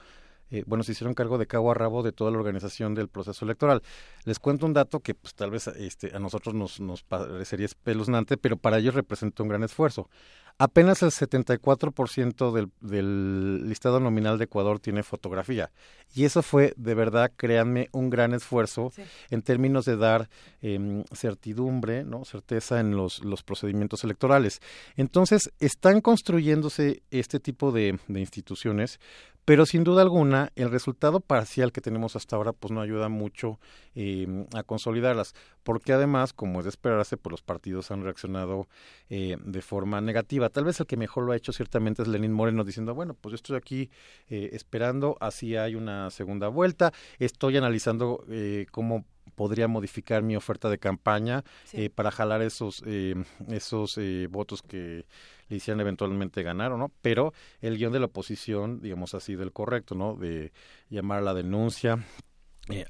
eh, 0.50 0.64
bueno, 0.66 0.84
se 0.84 0.94
hicieron 0.94 1.14
cargo 1.14 1.38
de 1.38 1.46
cabo 1.46 1.72
a 1.72 1.74
rabo 1.74 2.04
de 2.04 2.14
toda 2.14 2.32
la 2.32 2.38
organización 2.38 2.96
del 2.96 3.10
proceso 3.10 3.44
electoral. 3.44 3.82
Les 4.24 4.40
cuento 4.40 4.66
un 4.66 4.74
dato 4.74 5.02
que 5.02 5.14
pues 5.14 5.36
tal 5.36 5.52
vez 5.52 5.68
este, 5.68 6.16
a 6.16 6.20
nosotros 6.20 6.56
nos, 6.56 6.80
nos 6.80 7.04
parecería 7.04 7.66
espeluznante, 7.66 8.38
pero 8.38 8.56
para 8.58 8.78
ellos 8.78 8.96
representa 8.96 9.44
un 9.44 9.50
gran 9.50 9.64
esfuerzo. 9.64 10.10
Apenas 10.60 11.04
el 11.04 11.12
74% 11.12 12.52
del, 12.52 12.72
del 12.82 13.70
listado 13.70 14.00
nominal 14.00 14.40
de 14.40 14.46
Ecuador 14.46 14.80
tiene 14.80 15.04
fotografía. 15.04 15.70
Y 16.16 16.26
eso 16.26 16.42
fue, 16.42 16.74
de 16.78 16.96
verdad, 16.96 17.32
créanme, 17.36 17.90
un 17.92 18.10
gran 18.10 18.34
esfuerzo 18.34 18.92
en 19.30 19.44
términos 19.44 19.86
de 19.86 19.98
dar 19.98 20.30
eh, 20.64 21.04
certidumbre, 21.14 22.04
¿no? 22.04 22.26
certeza 22.26 22.80
en 22.80 22.96
los, 22.96 23.24
los 23.24 23.44
procedimientos 23.44 24.04
electorales. 24.04 24.60
Entonces, 24.96 25.52
están 25.60 26.02
construyéndose 26.02 27.04
este 27.12 27.40
tipo 27.40 27.72
de, 27.72 28.00
de 28.08 28.20
instituciones 28.20 29.00
pero 29.48 29.66
sin 29.66 29.86
duda 29.86 30.02
alguna 30.02 30.52
el 30.58 30.70
resultado 30.70 31.22
parcial 31.22 31.72
que 31.72 31.80
tenemos 31.80 32.18
hasta 32.18 32.36
ahora 32.36 32.52
pues 32.52 32.70
no 32.74 32.82
ayuda 32.82 33.08
mucho 33.08 33.62
eh, 33.96 34.28
a 34.54 34.64
consolidarlas 34.64 35.36
porque 35.68 35.92
además 35.92 36.32
como 36.32 36.60
es 36.60 36.64
de 36.64 36.70
esperarse 36.70 37.18
pues 37.18 37.32
los 37.32 37.42
partidos 37.42 37.92
han 37.92 38.02
reaccionado 38.02 38.70
eh, 39.10 39.36
de 39.44 39.62
forma 39.62 40.00
negativa. 40.00 40.48
Tal 40.48 40.64
vez 40.64 40.80
el 40.80 40.86
que 40.86 40.96
mejor 40.96 41.26
lo 41.26 41.34
ha 41.34 41.36
hecho 41.36 41.52
ciertamente 41.52 42.04
es 42.04 42.08
Lenín 42.08 42.32
Moreno 42.32 42.64
diciendo 42.64 42.96
bueno 42.96 43.16
pues 43.16 43.32
yo 43.32 43.36
estoy 43.36 43.58
aquí 43.58 43.90
eh, 44.30 44.52
esperando 44.54 45.18
así 45.20 45.58
hay 45.58 45.76
una 45.76 46.10
segunda 46.10 46.48
vuelta. 46.48 46.94
Estoy 47.20 47.58
analizando 47.58 48.24
eh, 48.30 48.66
cómo 48.72 49.04
podría 49.38 49.68
modificar 49.68 50.24
mi 50.24 50.36
oferta 50.36 50.68
de 50.68 50.80
campaña 50.80 51.44
eh, 51.72 51.92
para 51.92 52.10
jalar 52.10 52.42
esos 52.42 52.84
eh, 52.88 53.14
esos 53.50 53.98
eh, 54.00 54.28
votos 54.30 54.64
que 54.64 55.06
le 55.50 55.58
hicieran 55.58 55.80
eventualmente 55.80 56.42
ganar 56.42 56.72
o 56.72 56.78
no, 56.78 56.92
pero 57.02 57.34
el 57.62 57.78
guion 57.78 57.94
de 57.94 58.00
la 58.00 58.08
oposición, 58.08 58.82
digamos, 58.82 59.14
ha 59.14 59.20
sido 59.20 59.44
el 59.44 59.54
correcto, 59.54 59.96
¿no? 59.96 60.16
De 60.16 60.52
llamar 60.90 61.20
a 61.20 61.22
la 61.22 61.34
denuncia, 61.36 62.04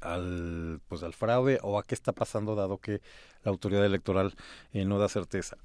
al 0.00 0.80
pues 0.88 1.02
al 1.02 1.14
fraude 1.14 1.58
o 1.62 1.78
a 1.78 1.82
qué 1.82 1.94
está 1.94 2.12
pasando 2.12 2.54
dado 2.54 2.78
que 2.78 3.00
la 3.44 3.50
autoridad 3.50 3.84
electoral 3.84 4.34
no 4.72 4.98
da 4.98 5.08
certeza. 5.08 5.56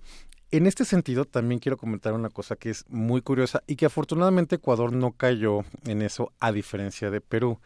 En 0.54 0.68
este 0.68 0.86
sentido, 0.86 1.26
también 1.26 1.60
quiero 1.60 1.78
comentar 1.78 2.14
una 2.14 2.30
cosa 2.30 2.56
que 2.56 2.70
es 2.70 2.86
muy 2.88 3.22
curiosa 3.22 3.64
y 3.66 3.76
que 3.76 3.88
afortunadamente 3.88 4.58
Ecuador 4.58 4.94
no 4.94 5.14
cayó 5.14 5.62
en 5.88 6.04
eso 6.04 6.32
a 6.40 6.52
diferencia 6.52 7.10
de 7.10 7.22
Perú. 7.22 7.60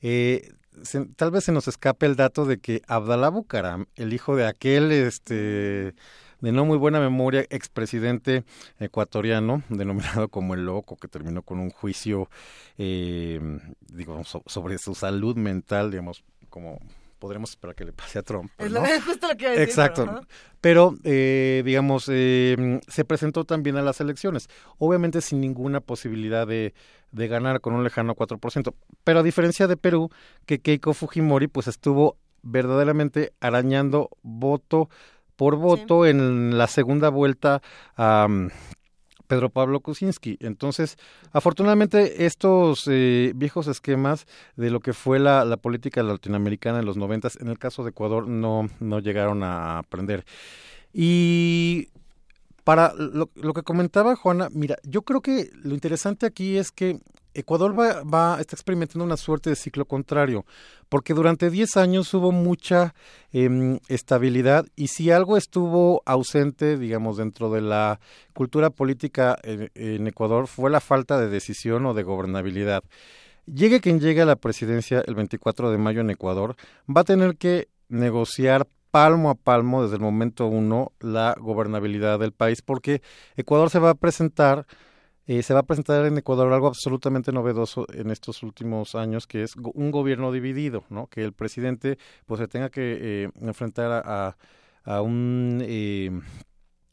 Eh, 0.00 0.52
tal 1.16 1.32
vez 1.32 1.42
se 1.42 1.50
nos 1.50 1.66
escape 1.66 2.06
el 2.06 2.14
dato 2.14 2.44
de 2.44 2.58
que 2.58 2.82
Abdalá 2.86 3.30
Bucaram, 3.30 3.86
el 3.96 4.12
hijo 4.12 4.36
de 4.36 4.46
aquel, 4.46 4.92
este, 4.92 5.94
de 6.40 6.52
no 6.52 6.64
muy 6.64 6.78
buena 6.78 7.00
memoria, 7.00 7.44
expresidente 7.50 8.44
ecuatoriano, 8.78 9.62
denominado 9.68 10.28
como 10.28 10.54
el 10.54 10.64
loco, 10.64 10.96
que 10.96 11.08
terminó 11.08 11.42
con 11.42 11.58
un 11.58 11.70
juicio, 11.70 12.28
eh, 12.78 13.40
digo, 13.92 14.22
sobre 14.24 14.78
su 14.78 14.94
salud 14.94 15.36
mental, 15.36 15.90
digamos, 15.90 16.24
como 16.48 16.80
podremos 17.18 17.50
esperar 17.50 17.76
que 17.76 17.84
le 17.84 17.92
pase 17.92 18.18
a 18.18 18.22
Trump. 18.22 18.50
Es 18.58 18.72
lo, 18.72 18.80
justo 19.06 19.28
lo 19.28 19.36
que 19.36 19.44
iba 19.44 19.52
a 19.52 19.56
decir, 19.56 19.68
Exacto. 19.68 20.22
Pero, 20.60 20.96
eh, 21.04 21.62
digamos, 21.64 22.06
eh, 22.10 22.80
se 22.88 23.04
presentó 23.04 23.44
también 23.44 23.76
a 23.76 23.82
las 23.82 24.00
elecciones, 24.00 24.48
obviamente 24.78 25.20
sin 25.20 25.40
ninguna 25.40 25.80
posibilidad 25.80 26.46
de, 26.46 26.74
de 27.12 27.28
ganar 27.28 27.60
con 27.60 27.74
un 27.74 27.84
lejano 27.84 28.16
4%. 28.16 28.74
Pero 29.04 29.20
a 29.20 29.22
diferencia 29.22 29.66
de 29.66 29.76
Perú, 29.76 30.10
que 30.46 30.60
Keiko 30.60 30.94
Fujimori 30.94 31.46
pues 31.46 31.68
estuvo 31.68 32.16
verdaderamente 32.42 33.32
arañando 33.40 34.10
voto 34.22 34.88
por 35.40 35.56
voto 35.56 36.04
en 36.04 36.58
la 36.58 36.66
segunda 36.66 37.08
vuelta 37.08 37.62
a 37.96 38.28
Pedro 39.26 39.48
Pablo 39.48 39.80
Kuczynski. 39.80 40.36
Entonces, 40.40 40.98
afortunadamente, 41.32 42.26
estos 42.26 42.82
eh, 42.88 43.32
viejos 43.34 43.66
esquemas 43.66 44.26
de 44.56 44.68
lo 44.68 44.80
que 44.80 44.92
fue 44.92 45.18
la, 45.18 45.46
la, 45.46 45.56
política 45.56 46.02
latinoamericana 46.02 46.80
en 46.80 46.84
los 46.84 46.98
noventas, 46.98 47.38
en 47.40 47.48
el 47.48 47.58
caso 47.58 47.84
de 47.84 47.88
Ecuador, 47.88 48.28
no, 48.28 48.68
no 48.80 48.98
llegaron 48.98 49.42
a 49.42 49.78
aprender. 49.78 50.26
Y 50.92 51.88
para 52.62 52.92
lo, 52.92 53.30
lo, 53.34 53.54
que 53.54 53.62
comentaba 53.62 54.16
Juana, 54.16 54.48
mira, 54.52 54.76
yo 54.82 55.00
creo 55.00 55.22
que 55.22 55.48
lo 55.62 55.72
interesante 55.72 56.26
aquí 56.26 56.58
es 56.58 56.70
que 56.70 57.00
Ecuador 57.34 57.78
va, 57.78 58.02
va, 58.02 58.40
está 58.40 58.56
experimentando 58.56 59.04
una 59.04 59.16
suerte 59.16 59.50
de 59.50 59.56
ciclo 59.56 59.84
contrario, 59.84 60.44
porque 60.88 61.14
durante 61.14 61.50
10 61.50 61.76
años 61.76 62.12
hubo 62.14 62.32
mucha 62.32 62.94
eh, 63.32 63.78
estabilidad 63.88 64.66
y 64.76 64.88
si 64.88 65.10
algo 65.10 65.36
estuvo 65.36 66.02
ausente, 66.06 66.76
digamos, 66.76 67.16
dentro 67.16 67.50
de 67.50 67.60
la 67.60 68.00
cultura 68.34 68.70
política 68.70 69.38
en, 69.42 69.70
en, 69.74 70.06
Ecuador 70.06 70.46
fue 70.46 70.70
la 70.70 70.80
falta 70.80 71.18
de 71.18 71.28
decisión 71.28 71.86
o 71.86 71.94
de 71.94 72.02
gobernabilidad. 72.02 72.82
Llegue 73.46 73.80
quien 73.80 74.00
llegue 74.00 74.22
a 74.22 74.26
la 74.26 74.36
presidencia 74.36 75.02
el 75.06 75.14
24 75.14 75.70
de 75.70 75.78
mayo 75.78 76.00
en 76.00 76.10
Ecuador, 76.10 76.56
va 76.88 77.02
a 77.02 77.04
tener 77.04 77.36
que 77.36 77.68
negociar 77.88 78.68
palmo 78.90 79.30
a 79.30 79.34
palmo 79.34 79.82
desde 79.82 79.96
el 79.96 80.02
momento 80.02 80.46
uno 80.46 80.92
la 81.00 81.36
gobernabilidad 81.38 82.18
del 82.18 82.32
país, 82.32 82.62
porque 82.62 83.02
Ecuador 83.36 83.70
se 83.70 83.78
va 83.78 83.90
a 83.90 83.94
presentar 83.94 84.66
eh, 85.26 85.42
se 85.42 85.54
va 85.54 85.60
a 85.60 85.64
presentar 85.64 86.04
en 86.06 86.18
Ecuador 86.18 86.52
algo 86.52 86.66
absolutamente 86.66 87.32
novedoso 87.32 87.86
en 87.92 88.10
estos 88.10 88.42
últimos 88.42 88.94
años, 88.94 89.26
que 89.26 89.42
es 89.42 89.54
un 89.56 89.90
gobierno 89.90 90.32
dividido, 90.32 90.84
¿no? 90.88 91.06
Que 91.06 91.22
el 91.22 91.32
presidente 91.32 91.98
pues 92.26 92.40
se 92.40 92.48
tenga 92.48 92.70
que 92.70 93.24
eh, 93.24 93.30
enfrentar 93.40 94.02
a, 94.04 94.36
a 94.84 95.02
un 95.02 95.62
eh, 95.62 96.10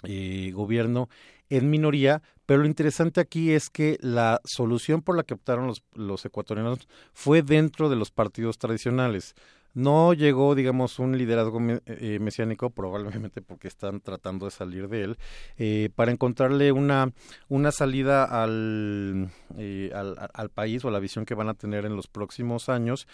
eh, 0.04 0.52
gobierno 0.54 1.10
en 1.50 1.70
minoría, 1.70 2.22
pero 2.46 2.62
lo 2.62 2.68
interesante 2.68 3.20
aquí 3.20 3.52
es 3.52 3.70
que 3.70 3.98
la 4.02 4.42
solución 4.44 5.02
por 5.02 5.16
la 5.16 5.24
que 5.24 5.34
optaron 5.34 5.68
los, 5.68 5.84
los 5.94 6.26
ecuatorianos 6.26 6.88
fue 7.14 7.42
dentro 7.42 7.90
de 7.90 7.96
los 7.96 8.12
partidos 8.12 8.58
tradicionales. 8.58 9.34
No 9.78 10.14
llegó, 10.14 10.56
digamos, 10.56 10.98
un 10.98 11.18
liderazgo 11.20 11.60
eh, 11.86 12.18
mesiánico, 12.20 12.72
probablemente 12.72 13.44
porque 13.44 13.68
están 13.68 14.02
tratando 14.02 14.46
de 14.46 14.52
salir 14.52 14.88
de 14.88 15.04
él, 15.04 15.18
eh, 15.60 15.90
para 15.94 16.12
encontrarle 16.12 16.72
una, 16.72 17.12
una 17.48 17.72
salida 17.72 18.24
al, 18.24 19.30
eh, 19.56 19.92
al, 19.94 20.16
al, 20.34 20.50
país 20.50 20.84
o 20.84 20.90
la 20.90 20.98
visión 20.98 21.26
que 21.26 21.36
van 21.36 21.48
a 21.48 21.54
tener 21.54 21.86
en 21.86 21.96
los 21.96 22.08
próximos 22.08 22.70
años. 22.70 23.08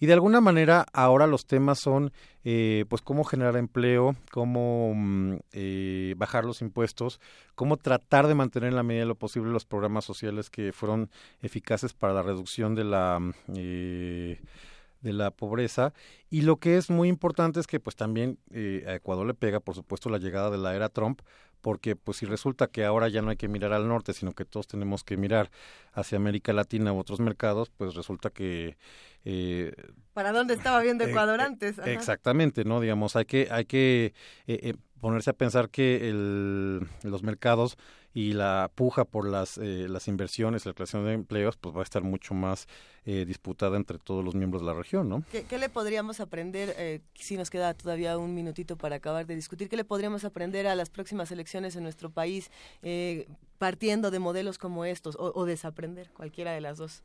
Y 0.00 0.06
de 0.06 0.12
alguna 0.12 0.40
manera 0.40 0.86
ahora 0.92 1.26
los 1.26 1.46
temas 1.46 1.78
son, 1.78 2.12
eh, 2.44 2.84
pues, 2.88 3.00
cómo 3.00 3.24
generar 3.24 3.56
empleo, 3.56 4.16
cómo 4.30 4.92
mm, 4.94 5.36
eh, 5.52 6.14
bajar 6.16 6.44
los 6.44 6.62
impuestos, 6.62 7.20
cómo 7.54 7.76
tratar 7.76 8.26
de 8.26 8.34
mantener 8.34 8.70
en 8.70 8.76
la 8.76 8.82
medida 8.82 9.02
de 9.02 9.08
lo 9.08 9.14
posible 9.14 9.50
los 9.50 9.64
programas 9.64 10.04
sociales 10.04 10.50
que 10.50 10.72
fueron 10.72 11.10
eficaces 11.42 11.92
para 11.92 12.12
la 12.12 12.22
reducción 12.22 12.74
de 12.74 12.84
la... 12.84 13.20
Eh, 13.56 14.40
de 15.04 15.12
la 15.12 15.30
pobreza 15.30 15.92
y 16.30 16.42
lo 16.42 16.56
que 16.56 16.76
es 16.76 16.90
muy 16.90 17.08
importante 17.08 17.60
es 17.60 17.66
que 17.66 17.78
pues 17.78 17.94
también 17.94 18.38
eh, 18.50 18.84
a 18.88 18.94
Ecuador 18.94 19.26
le 19.26 19.34
pega 19.34 19.60
por 19.60 19.74
supuesto 19.74 20.08
la 20.08 20.18
llegada 20.18 20.50
de 20.50 20.58
la 20.58 20.74
era 20.74 20.88
Trump 20.88 21.20
porque 21.60 21.94
pues 21.94 22.16
si 22.16 22.26
resulta 22.26 22.66
que 22.66 22.84
ahora 22.84 23.08
ya 23.08 23.22
no 23.22 23.30
hay 23.30 23.36
que 23.36 23.46
mirar 23.46 23.72
al 23.74 23.86
norte 23.86 24.14
sino 24.14 24.32
que 24.32 24.44
todos 24.44 24.66
tenemos 24.66 25.04
que 25.04 25.16
mirar 25.18 25.50
hacia 25.92 26.16
América 26.16 26.52
Latina 26.54 26.92
u 26.92 26.98
otros 26.98 27.20
mercados 27.20 27.70
pues 27.70 27.94
resulta 27.94 28.30
que 28.30 28.78
eh, 29.26 29.72
para 30.14 30.32
dónde 30.32 30.54
estaba 30.54 30.80
viendo 30.80 31.04
Ecuador 31.04 31.40
eh, 31.40 31.44
antes 31.44 31.78
Ajá. 31.78 31.90
exactamente 31.90 32.64
no 32.64 32.80
digamos 32.80 33.14
hay 33.14 33.26
que 33.26 33.48
hay 33.50 33.66
que 33.66 34.14
ponerse 35.00 35.28
a 35.28 35.34
pensar 35.34 35.68
que 35.68 36.08
el, 36.08 36.88
los 37.02 37.22
mercados 37.22 37.76
y 38.14 38.32
la 38.32 38.70
puja 38.74 39.04
por 39.04 39.28
las, 39.28 39.58
eh, 39.58 39.86
las 39.88 40.06
inversiones, 40.06 40.64
la 40.64 40.72
creación 40.72 41.04
de 41.04 41.12
empleos, 41.12 41.56
pues 41.56 41.74
va 41.74 41.80
a 41.80 41.82
estar 41.82 42.02
mucho 42.02 42.32
más 42.32 42.68
eh, 43.04 43.24
disputada 43.26 43.76
entre 43.76 43.98
todos 43.98 44.24
los 44.24 44.36
miembros 44.36 44.62
de 44.62 44.66
la 44.66 44.74
región, 44.74 45.08
¿no? 45.08 45.24
¿Qué, 45.30 45.58
le 45.58 45.68
podríamos 45.68 46.20
aprender, 46.20 46.74
eh, 46.78 47.00
si 47.14 47.36
nos 47.36 47.50
queda 47.50 47.74
todavía 47.74 48.16
un 48.16 48.34
minutito 48.34 48.76
para 48.76 48.96
acabar 48.96 49.26
de 49.26 49.34
discutir, 49.34 49.68
qué 49.68 49.76
le 49.76 49.84
podríamos 49.84 50.24
aprender 50.24 50.68
a 50.68 50.76
las 50.76 50.90
próximas 50.90 51.32
elecciones 51.32 51.74
en 51.74 51.82
nuestro 51.82 52.08
país 52.08 52.50
eh, 52.82 53.26
partiendo 53.58 54.10
de 54.12 54.20
modelos 54.20 54.58
como 54.58 54.84
estos 54.84 55.16
o 55.18 55.44
desaprender, 55.44 56.10
cualquiera 56.10 56.52
de 56.52 56.60
las 56.60 56.78
dos? 56.78 57.02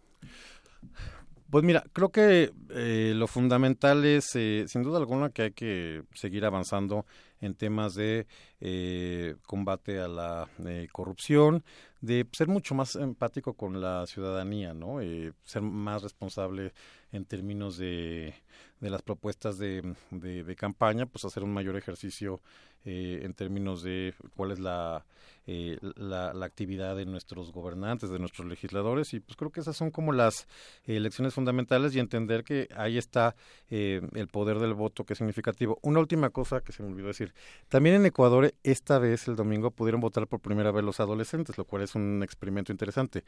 Pues 1.49 1.63
mira, 1.63 1.83
creo 1.93 2.11
que 2.11 2.51
eh, 2.69 3.13
lo 3.15 3.25
fundamental 3.25 4.05
es, 4.05 4.35
eh, 4.35 4.65
sin 4.67 4.83
duda 4.83 4.99
alguna, 4.99 5.31
que 5.31 5.41
hay 5.43 5.51
que 5.51 6.03
seguir 6.13 6.45
avanzando 6.45 7.07
en 7.41 7.55
temas 7.55 7.95
de 7.95 8.27
eh, 8.59 9.35
combate 9.47 9.99
a 9.99 10.07
la 10.07 10.47
eh, 10.67 10.87
corrupción, 10.91 11.63
de 12.01 12.27
ser 12.33 12.49
mucho 12.49 12.75
más 12.75 12.95
empático 12.95 13.55
con 13.55 13.81
la 13.81 14.05
ciudadanía, 14.05 14.75
¿no? 14.75 15.01
Eh, 15.01 15.33
ser 15.43 15.63
más 15.63 16.03
responsable 16.03 16.71
en 17.11 17.25
términos 17.25 17.77
de, 17.77 18.33
de 18.79 18.89
las 18.89 19.01
propuestas 19.01 19.57
de, 19.57 19.95
de, 20.11 20.55
campaña, 20.55 21.05
pues 21.05 21.25
hacer 21.25 21.43
un 21.43 21.53
mayor 21.53 21.75
ejercicio 21.75 22.41
eh, 22.85 23.21
en 23.23 23.33
términos 23.33 23.83
de 23.83 24.13
cuál 24.35 24.51
es 24.51 24.59
la, 24.59 25.05
eh, 25.51 25.79
la, 25.95 26.31
la, 26.31 26.45
actividad 26.45 26.95
de 26.95 27.05
nuestros 27.05 27.51
gobernantes, 27.51 28.11
de 28.11 28.19
nuestros 28.19 28.47
legisladores, 28.47 29.15
y 29.15 29.19
pues 29.19 29.35
creo 29.35 29.51
que 29.51 29.61
esas 29.61 29.75
son 29.75 29.89
como 29.89 30.13
las 30.13 30.47
eh, 30.85 30.99
lecciones 30.99 31.33
fundamentales 31.33 31.95
y 31.95 31.99
entender 31.99 32.43
que 32.43 32.69
ahí 32.75 32.99
está 32.99 33.35
eh, 33.71 33.99
el 34.13 34.27
poder 34.27 34.59
del 34.59 34.75
voto 34.75 35.05
que 35.05 35.13
es 35.13 35.17
significativo. 35.17 35.79
Una 35.81 36.01
última 36.01 36.29
cosa 36.29 36.61
que 36.61 36.71
se 36.71 36.83
me 36.83 36.89
olvidó 36.89 37.07
decir, 37.07 37.33
también 37.67 37.95
en 37.95 38.05
Ecuador 38.05 38.53
esta 38.61 38.99
vez 38.99 39.27
el 39.27 39.35
domingo 39.35 39.71
pudieron 39.71 40.01
votar 40.01 40.27
por 40.27 40.39
primera 40.39 40.71
vez 40.71 40.83
los 40.83 40.99
adolescentes, 40.99 41.57
lo 41.57 41.65
cual 41.65 41.81
es 41.81 41.95
un 41.95 42.21
experimento 42.23 42.71
interesante, 42.71 43.23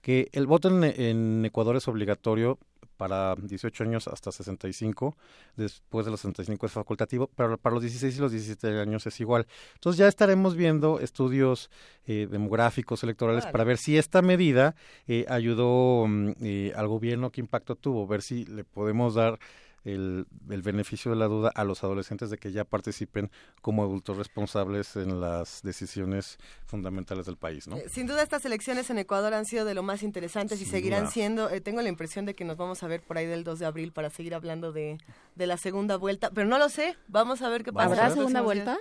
que 0.00 0.30
el 0.32 0.46
voto 0.46 0.68
en 0.82 1.44
Ecuador 1.44 1.76
es 1.76 1.86
obligatorio 1.88 2.58
para 2.96 3.34
18 3.36 3.84
años 3.84 4.08
hasta 4.08 4.32
65, 4.32 5.16
después 5.56 6.06
de 6.06 6.10
los 6.10 6.20
65 6.20 6.66
es 6.66 6.72
facultativo, 6.72 7.30
pero 7.36 7.58
para 7.58 7.74
los 7.74 7.82
16 7.82 8.16
y 8.16 8.20
los 8.20 8.32
17 8.32 8.80
años 8.80 9.06
es 9.06 9.20
igual. 9.20 9.46
Entonces 9.74 9.98
ya 9.98 10.08
estaremos 10.08 10.56
viendo 10.56 11.00
estudios 11.00 11.70
eh, 12.06 12.28
demográficos, 12.30 13.02
electorales, 13.02 13.44
claro. 13.44 13.52
para 13.52 13.64
ver 13.64 13.78
si 13.78 13.98
esta 13.98 14.22
medida 14.22 14.74
eh, 15.06 15.26
ayudó 15.28 16.06
eh, 16.40 16.72
al 16.76 16.88
gobierno, 16.88 17.30
qué 17.30 17.40
impacto 17.40 17.76
tuvo, 17.76 18.06
ver 18.06 18.22
si 18.22 18.44
le 18.46 18.64
podemos 18.64 19.14
dar 19.14 19.38
el, 19.86 20.26
el, 20.50 20.62
beneficio 20.62 21.12
de 21.12 21.16
la 21.16 21.26
duda 21.26 21.52
a 21.54 21.62
los 21.62 21.84
adolescentes 21.84 22.28
de 22.28 22.38
que 22.38 22.50
ya 22.50 22.64
participen 22.64 23.30
como 23.62 23.84
adultos 23.84 24.16
responsables 24.16 24.96
en 24.96 25.20
las 25.20 25.62
decisiones 25.62 26.38
fundamentales 26.66 27.26
del 27.26 27.36
país. 27.36 27.68
¿no? 27.68 27.76
Eh, 27.76 27.88
sin 27.88 28.08
duda 28.08 28.22
estas 28.22 28.44
elecciones 28.44 28.90
en 28.90 28.98
Ecuador 28.98 29.32
han 29.32 29.46
sido 29.46 29.64
de 29.64 29.74
lo 29.74 29.84
más 29.84 30.02
interesantes 30.02 30.58
Sin 30.58 30.66
y 30.66 30.70
seguirán 30.70 31.04
duda. 31.04 31.12
siendo. 31.12 31.50
Eh, 31.50 31.60
tengo 31.60 31.80
la 31.82 31.88
impresión 31.88 32.26
de 32.26 32.34
que 32.34 32.44
nos 32.44 32.56
vamos 32.56 32.82
a 32.82 32.88
ver 32.88 33.00
por 33.00 33.16
ahí 33.16 33.26
del 33.26 33.44
2 33.44 33.60
de 33.60 33.66
abril 33.66 33.92
para 33.92 34.10
seguir 34.10 34.34
hablando 34.34 34.72
de, 34.72 34.98
de 35.36 35.46
la 35.46 35.56
segunda 35.56 35.96
vuelta, 35.96 36.30
pero 36.34 36.48
no 36.48 36.58
lo 36.58 36.68
sé. 36.68 36.96
Vamos 37.06 37.42
a 37.42 37.48
ver 37.48 37.62
qué 37.62 37.72
pasa. 37.72 37.86
¿Habrá 37.86 38.10
segunda 38.10 38.42
vuelta? 38.42 38.76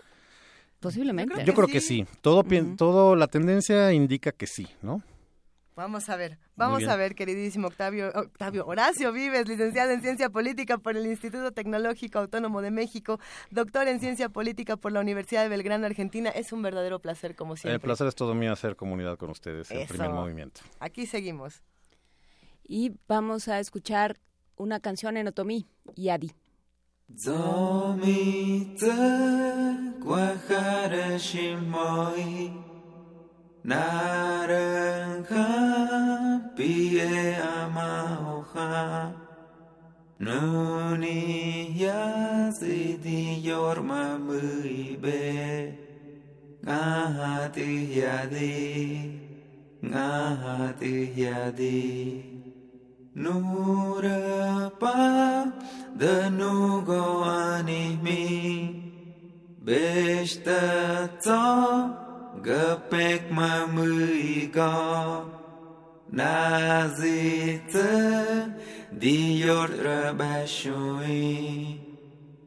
Posiblemente. 0.79 1.29
Yo 1.29 1.35
creo, 1.35 1.45
Yo 1.45 1.53
creo 1.53 1.67
que, 1.67 1.81
sí. 1.81 2.05
Todo, 2.21 2.39
uh 2.39 2.43
-huh. 2.43 2.77
todo 2.77 3.15
la 3.15 3.27
tendencia 3.27 3.93
indica 3.93 4.31
que 4.31 4.47
sí, 4.47 4.67
¿no? 4.81 5.03
Vamos 5.75 6.07
a 6.07 6.15
ver, 6.15 6.37
vamos 6.55 6.87
a 6.87 6.95
ver, 6.95 7.15
queridísimo 7.15 7.67
Octavio, 7.67 8.09
Octavio 8.15 8.65
Horacio 8.65 9.11
Vives, 9.11 9.45
licenciado 9.45 9.91
en 9.91 10.01
Ciencia 10.01 10.29
Política 10.29 10.77
por 10.77 10.95
el 10.95 11.05
Instituto 11.05 11.51
Tecnológico 11.51 12.19
Autónomo 12.19 12.61
de 12.61 12.71
México, 12.71 13.19
doctor 13.51 13.89
en 13.89 13.99
Ciencia 13.99 14.29
Política 14.29 14.77
por 14.77 14.93
la 14.93 15.01
Universidad 15.01 15.43
de 15.43 15.49
Belgrano, 15.49 15.85
Argentina. 15.85 16.29
Es 16.29 16.53
un 16.53 16.61
verdadero 16.61 16.99
placer, 16.99 17.35
como 17.35 17.57
siempre. 17.57 17.75
El 17.75 17.81
placer 17.81 18.07
es 18.07 18.15
todo 18.15 18.33
mío 18.33 18.53
hacer 18.53 18.77
comunidad 18.77 19.17
con 19.17 19.29
ustedes, 19.31 19.69
Eso. 19.69 19.81
el 19.81 19.87
primer 19.87 20.11
movimiento. 20.11 20.61
Aquí 20.79 21.05
seguimos. 21.05 21.61
Y 22.63 22.93
vamos 23.09 23.49
a 23.49 23.59
escuchar 23.59 24.17
una 24.55 24.79
canción 24.79 25.17
en 25.17 25.27
otomí, 25.27 25.67
Yadi. 25.97 26.31
Naranja, 33.65 35.47
pie 36.55 37.33
amahoja, 37.57 39.09
nuni 40.19 41.73
yazi 41.73 43.01
di 43.01 43.41
yorma 43.41 44.19
muibe, 44.21 45.73
ngati 46.63 47.71
yadi, 47.97 48.53
ngati 49.83 50.95
yadi, 51.17 52.21
nurapa, 53.17 54.93
danugo 55.97 57.25
animi, 57.25 58.29
besta 59.65 61.09
găpec 62.45 63.21
mă 63.29 63.67
mâiga, 63.73 65.25
naziță, 66.05 67.89
dior 68.97 69.69
răbășui, 69.85 71.79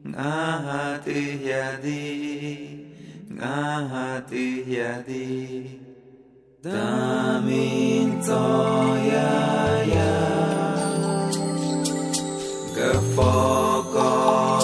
ngahati 0.01 1.39
yadi, 1.49 2.07
ngahati 3.35 4.47
yadi, 4.75 5.79
damin 6.61 8.09
toya 8.25 9.31
ya, 9.95 10.15
găfocoa. 12.75 14.58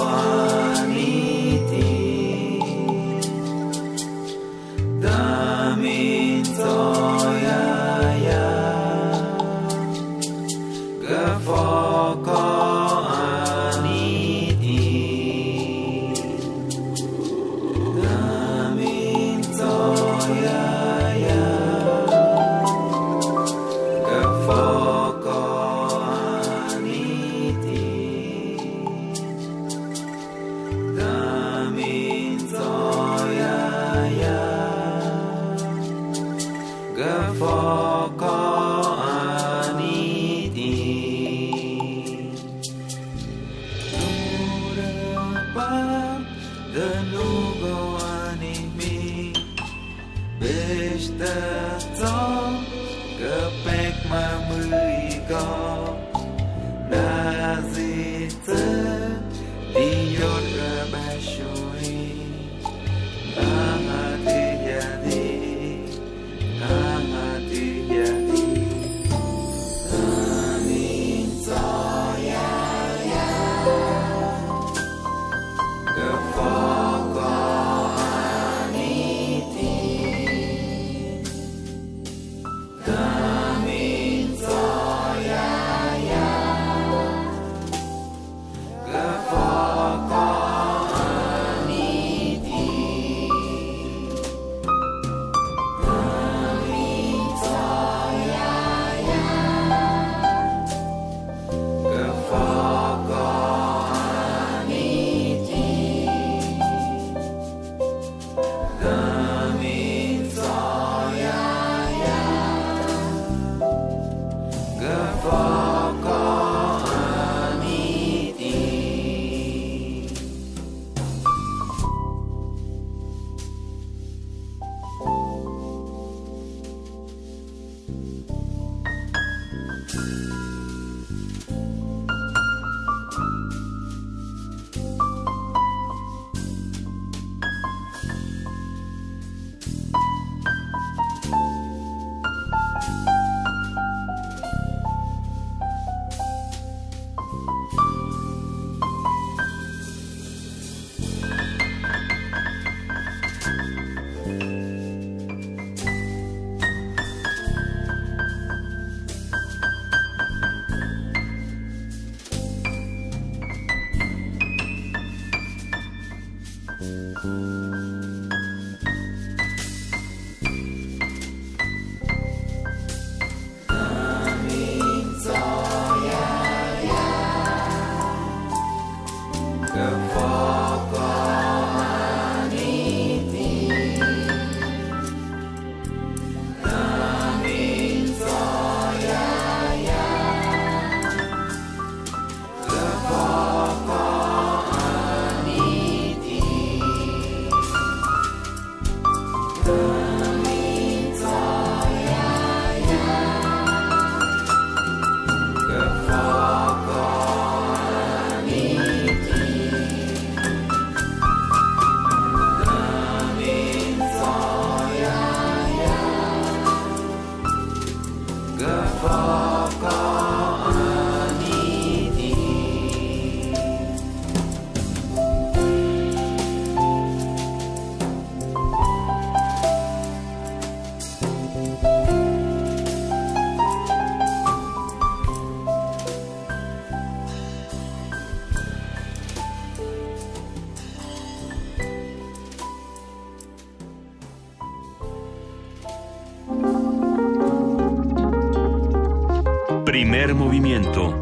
Primer 250.15 250.33
movimiento. 250.33 251.13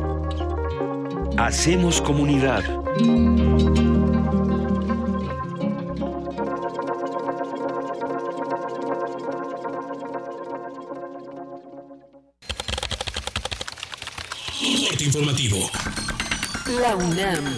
Hacemos 1.39 1.99
comunidad. 1.99 2.63
La 16.79 16.95
UNAM. 16.95 17.57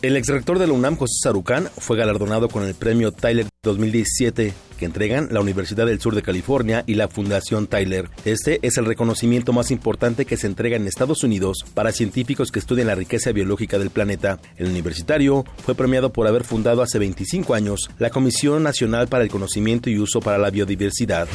El 0.00 0.16
exrector 0.16 0.58
de 0.58 0.66
la 0.66 0.72
UNAM, 0.72 0.96
José 0.96 1.12
Sarucán, 1.24 1.68
fue 1.76 1.98
galardonado 1.98 2.48
con 2.48 2.64
el 2.64 2.74
premio 2.74 3.12
Tyler 3.12 3.44
2017 3.62 4.67
que 4.78 4.86
entregan 4.86 5.28
la 5.30 5.40
Universidad 5.40 5.84
del 5.84 6.00
Sur 6.00 6.14
de 6.14 6.22
California 6.22 6.84
y 6.86 6.94
la 6.94 7.08
Fundación 7.08 7.66
Tyler. 7.66 8.08
Este 8.24 8.58
es 8.62 8.78
el 8.78 8.86
reconocimiento 8.86 9.52
más 9.52 9.70
importante 9.70 10.24
que 10.24 10.38
se 10.38 10.46
entrega 10.46 10.76
en 10.76 10.86
Estados 10.86 11.22
Unidos 11.24 11.64
para 11.74 11.92
científicos 11.92 12.50
que 12.50 12.60
estudian 12.60 12.86
la 12.86 12.94
riqueza 12.94 13.32
biológica 13.32 13.78
del 13.78 13.90
planeta. 13.90 14.40
El 14.56 14.68
universitario 14.68 15.44
fue 15.64 15.74
premiado 15.74 16.12
por 16.12 16.26
haber 16.26 16.44
fundado 16.44 16.80
hace 16.80 16.98
25 16.98 17.52
años 17.54 17.90
la 17.98 18.10
Comisión 18.10 18.62
Nacional 18.62 19.08
para 19.08 19.24
el 19.24 19.30
Conocimiento 19.30 19.90
y 19.90 19.98
Uso 19.98 20.20
para 20.20 20.38
la 20.38 20.50
Biodiversidad. 20.50 21.28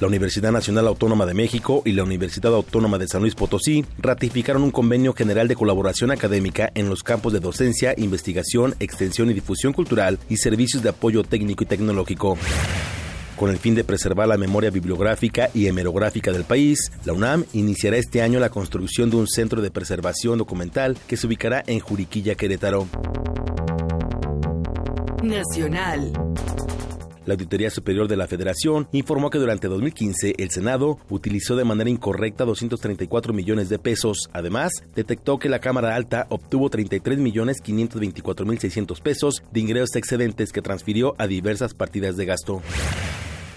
La 0.00 0.06
Universidad 0.06 0.50
Nacional 0.50 0.86
Autónoma 0.86 1.26
de 1.26 1.34
México 1.34 1.82
y 1.84 1.92
la 1.92 2.04
Universidad 2.04 2.54
Autónoma 2.54 2.96
de 2.96 3.06
San 3.06 3.20
Luis 3.20 3.34
Potosí 3.34 3.84
ratificaron 3.98 4.62
un 4.62 4.70
convenio 4.70 5.12
general 5.12 5.46
de 5.46 5.56
colaboración 5.56 6.10
académica 6.10 6.72
en 6.74 6.88
los 6.88 7.02
campos 7.02 7.34
de 7.34 7.40
docencia, 7.40 7.92
investigación, 7.98 8.74
extensión 8.80 9.28
y 9.28 9.34
difusión 9.34 9.74
cultural 9.74 10.18
y 10.30 10.38
servicios 10.38 10.82
de 10.82 10.88
apoyo 10.88 11.22
técnico 11.22 11.64
y 11.64 11.66
tecnológico. 11.66 12.38
Con 13.36 13.50
el 13.50 13.58
fin 13.58 13.74
de 13.74 13.84
preservar 13.84 14.26
la 14.26 14.38
memoria 14.38 14.70
bibliográfica 14.70 15.50
y 15.52 15.66
hemerográfica 15.66 16.32
del 16.32 16.44
país, 16.44 16.90
la 17.04 17.12
UNAM 17.12 17.44
iniciará 17.52 17.98
este 17.98 18.22
año 18.22 18.40
la 18.40 18.48
construcción 18.48 19.10
de 19.10 19.16
un 19.16 19.26
centro 19.26 19.60
de 19.60 19.70
preservación 19.70 20.38
documental 20.38 20.96
que 21.06 21.18
se 21.18 21.26
ubicará 21.26 21.62
en 21.66 21.78
Juriquilla, 21.78 22.36
Querétaro. 22.36 22.88
Nacional. 25.22 26.10
La 27.30 27.34
Auditoría 27.34 27.70
Superior 27.70 28.08
de 28.08 28.16
la 28.16 28.26
Federación 28.26 28.88
informó 28.90 29.30
que 29.30 29.38
durante 29.38 29.68
2015 29.68 30.34
el 30.38 30.50
Senado 30.50 30.98
utilizó 31.10 31.54
de 31.54 31.62
manera 31.62 31.88
incorrecta 31.88 32.44
234 32.44 33.32
millones 33.32 33.68
de 33.68 33.78
pesos. 33.78 34.28
Además, 34.32 34.72
detectó 34.96 35.38
que 35.38 35.48
la 35.48 35.60
Cámara 35.60 35.94
Alta 35.94 36.26
obtuvo 36.28 36.70
33 36.70 37.20
millones 37.20 37.58
524 37.62 38.44
mil 38.46 38.58
600 38.58 39.00
pesos 39.00 39.44
de 39.52 39.60
ingresos 39.60 39.94
excedentes 39.94 40.50
que 40.50 40.60
transfirió 40.60 41.14
a 41.18 41.28
diversas 41.28 41.72
partidas 41.72 42.16
de 42.16 42.26
gasto. 42.26 42.62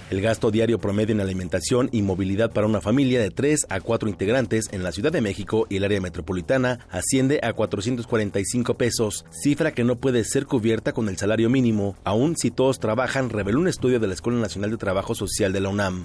El 0.10 0.22
gasto 0.22 0.52
diario 0.52 0.80
promedio 0.80 1.14
en 1.14 1.22
alimentación 1.22 1.90
y 1.92 2.02
movilidad 2.02 2.52
para 2.52 2.68
una 2.68 2.82
familia 2.82 3.20
de 3.20 3.32
3 3.32 3.68
a 3.70 3.82
4 3.82 4.10
integrantes 4.10 4.70
en 4.72 4.84
la 4.84 4.92
Ciudad 4.92 5.12
de 5.12 5.22
México 5.22 5.66
y 5.70 5.78
el 5.78 5.84
área 5.84 6.02
metropolitana 6.02 6.80
asciende 6.92 7.40
a 7.42 7.54
445 7.54 8.76
pesos, 8.76 9.26
cifra 9.32 9.72
que 9.72 9.84
no 9.84 9.96
puede 9.96 10.24
ser 10.24 10.46
cubierta 10.46 10.94
con 10.94 11.10
el 11.10 11.18
salario 11.18 11.50
mínimo, 11.50 11.96
aun 12.04 12.36
si 12.38 12.52
todos 12.52 12.80
trabajan, 12.80 13.30
reveló 13.30 13.60
un 13.60 13.68
estudio 13.68 14.00
de 14.00 14.08
la 14.08 14.14
Escuela 14.14 14.40
Nacional 14.40 14.72
de 14.72 14.78
Trabajo 14.78 15.16
Social 15.16 15.54
de 15.54 15.60
la 15.62 15.70
UNAM. 15.70 16.04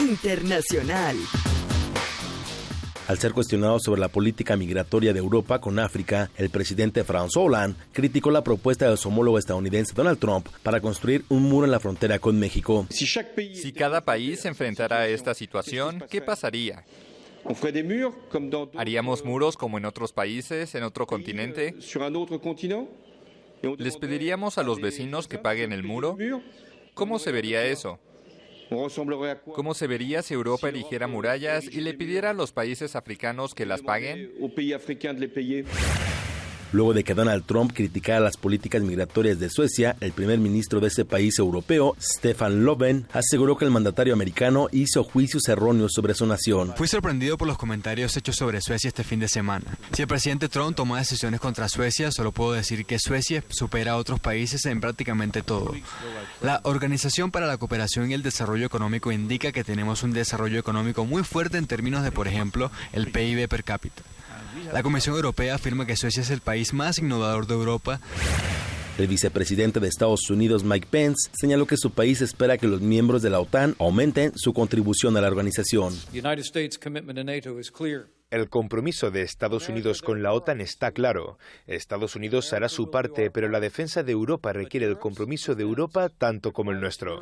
Internacional. 0.00 1.16
Al 3.06 3.18
ser 3.18 3.32
cuestionado 3.32 3.78
sobre 3.80 4.00
la 4.00 4.08
política 4.08 4.56
migratoria 4.56 5.12
de 5.12 5.18
Europa 5.18 5.60
con 5.60 5.78
África, 5.78 6.30
el 6.38 6.48
presidente 6.48 7.04
François 7.04 7.44
Hollande 7.44 7.78
criticó 7.92 8.30
la 8.30 8.42
propuesta 8.42 8.88
de 8.88 8.96
su 8.96 9.08
homólogo 9.08 9.38
estadounidense 9.38 9.92
Donald 9.94 10.18
Trump 10.18 10.48
para 10.62 10.80
construir 10.80 11.22
un 11.28 11.42
muro 11.42 11.66
en 11.66 11.70
la 11.70 11.80
frontera 11.80 12.18
con 12.18 12.38
México. 12.38 12.86
Si 12.88 13.72
cada 13.72 14.06
país 14.06 14.40
se 14.40 14.48
enfrentara 14.48 15.00
a 15.00 15.08
esta 15.08 15.34
situación, 15.34 16.02
¿qué 16.08 16.22
pasaría? 16.22 16.86
¿Haríamos 18.74 19.22
muros 19.22 19.58
como 19.58 19.76
en 19.76 19.84
otros 19.84 20.14
países, 20.14 20.74
en 20.74 20.82
otro 20.82 21.06
continente? 21.06 21.74
¿Les 23.76 23.96
pediríamos 23.98 24.56
a 24.56 24.62
los 24.62 24.80
vecinos 24.80 25.28
que 25.28 25.38
paguen 25.38 25.72
el 25.72 25.82
muro? 25.82 26.16
¿Cómo 26.94 27.18
se 27.18 27.32
vería 27.32 27.66
eso? 27.66 27.98
¿Cómo 29.54 29.74
se 29.74 29.86
vería 29.86 30.22
si 30.22 30.34
Europa 30.34 30.68
erigiera 30.68 31.06
murallas 31.06 31.64
y 31.64 31.80
le 31.80 31.94
pidiera 31.94 32.30
a 32.30 32.34
los 32.34 32.52
países 32.52 32.96
africanos 32.96 33.54
que 33.54 33.66
las 33.66 33.82
paguen? 33.82 34.32
Luego 36.72 36.94
de 36.94 37.04
que 37.04 37.14
Donald 37.14 37.44
Trump 37.44 37.72
criticara 37.74 38.20
las 38.20 38.36
políticas 38.36 38.82
migratorias 38.82 39.38
de 39.38 39.50
Suecia, 39.50 39.96
el 40.00 40.12
primer 40.12 40.38
ministro 40.38 40.80
de 40.80 40.88
ese 40.88 41.04
país 41.04 41.38
europeo, 41.38 41.96
Stefan 42.00 42.64
Löfven, 42.64 43.06
aseguró 43.12 43.56
que 43.56 43.64
el 43.64 43.70
mandatario 43.70 44.14
americano 44.14 44.68
hizo 44.72 45.04
juicios 45.04 45.48
erróneos 45.48 45.92
sobre 45.94 46.14
su 46.14 46.26
nación. 46.26 46.74
Fui 46.76 46.88
sorprendido 46.88 47.38
por 47.38 47.48
los 47.48 47.58
comentarios 47.58 48.16
hechos 48.16 48.36
sobre 48.36 48.60
Suecia 48.60 48.88
este 48.88 49.04
fin 49.04 49.20
de 49.20 49.28
semana. 49.28 49.78
Si 49.92 50.02
el 50.02 50.08
presidente 50.08 50.48
Trump 50.48 50.76
toma 50.76 50.98
decisiones 50.98 51.40
contra 51.40 51.68
Suecia, 51.68 52.10
solo 52.10 52.32
puedo 52.32 52.52
decir 52.52 52.84
que 52.86 52.98
Suecia 52.98 53.44
supera 53.48 53.92
a 53.92 53.96
otros 53.96 54.20
países 54.20 54.64
en 54.66 54.80
prácticamente 54.80 55.42
todo. 55.42 55.74
La 56.42 56.60
Organización 56.64 57.30
para 57.30 57.46
la 57.46 57.58
Cooperación 57.58 58.10
y 58.10 58.14
el 58.14 58.22
Desarrollo 58.22 58.66
Económico 58.66 59.12
indica 59.12 59.52
que 59.52 59.64
tenemos 59.64 60.02
un 60.02 60.12
desarrollo 60.12 60.58
económico 60.58 61.04
muy 61.04 61.22
fuerte 61.22 61.58
en 61.58 61.66
términos 61.66 62.02
de, 62.02 62.12
por 62.12 62.28
ejemplo, 62.28 62.70
el 62.92 63.10
PIB 63.10 63.48
per 63.48 63.64
cápita. 63.64 64.02
La 64.72 64.82
Comisión 64.82 65.16
Europea 65.16 65.54
afirma 65.54 65.86
que 65.86 65.96
Suecia 65.96 66.22
es 66.22 66.30
el 66.30 66.40
país 66.40 66.72
más 66.72 66.98
innovador 66.98 67.46
de 67.46 67.54
Europa. 67.54 68.00
El 68.96 69.08
vicepresidente 69.08 69.80
de 69.80 69.88
Estados 69.88 70.30
Unidos, 70.30 70.62
Mike 70.62 70.86
Pence, 70.88 71.28
señaló 71.32 71.66
que 71.66 71.76
su 71.76 71.90
país 71.90 72.20
espera 72.20 72.58
que 72.58 72.68
los 72.68 72.80
miembros 72.80 73.22
de 73.22 73.30
la 73.30 73.40
OTAN 73.40 73.74
aumenten 73.80 74.32
su 74.36 74.52
contribución 74.52 75.16
a 75.16 75.20
la 75.20 75.26
organización. 75.26 75.92
El 78.30 78.48
compromiso 78.48 79.10
de 79.10 79.22
Estados 79.22 79.68
Unidos 79.68 80.00
con 80.00 80.22
la 80.22 80.32
OTAN 80.32 80.60
está 80.60 80.92
claro. 80.92 81.38
Estados 81.66 82.14
Unidos 82.14 82.52
hará 82.52 82.68
su 82.68 82.90
parte, 82.90 83.32
pero 83.32 83.48
la 83.48 83.58
defensa 83.58 84.04
de 84.04 84.12
Europa 84.12 84.52
requiere 84.52 84.86
el 84.86 84.98
compromiso 84.98 85.56
de 85.56 85.64
Europa 85.64 86.08
tanto 86.08 86.52
como 86.52 86.70
el 86.70 86.80
nuestro. 86.80 87.20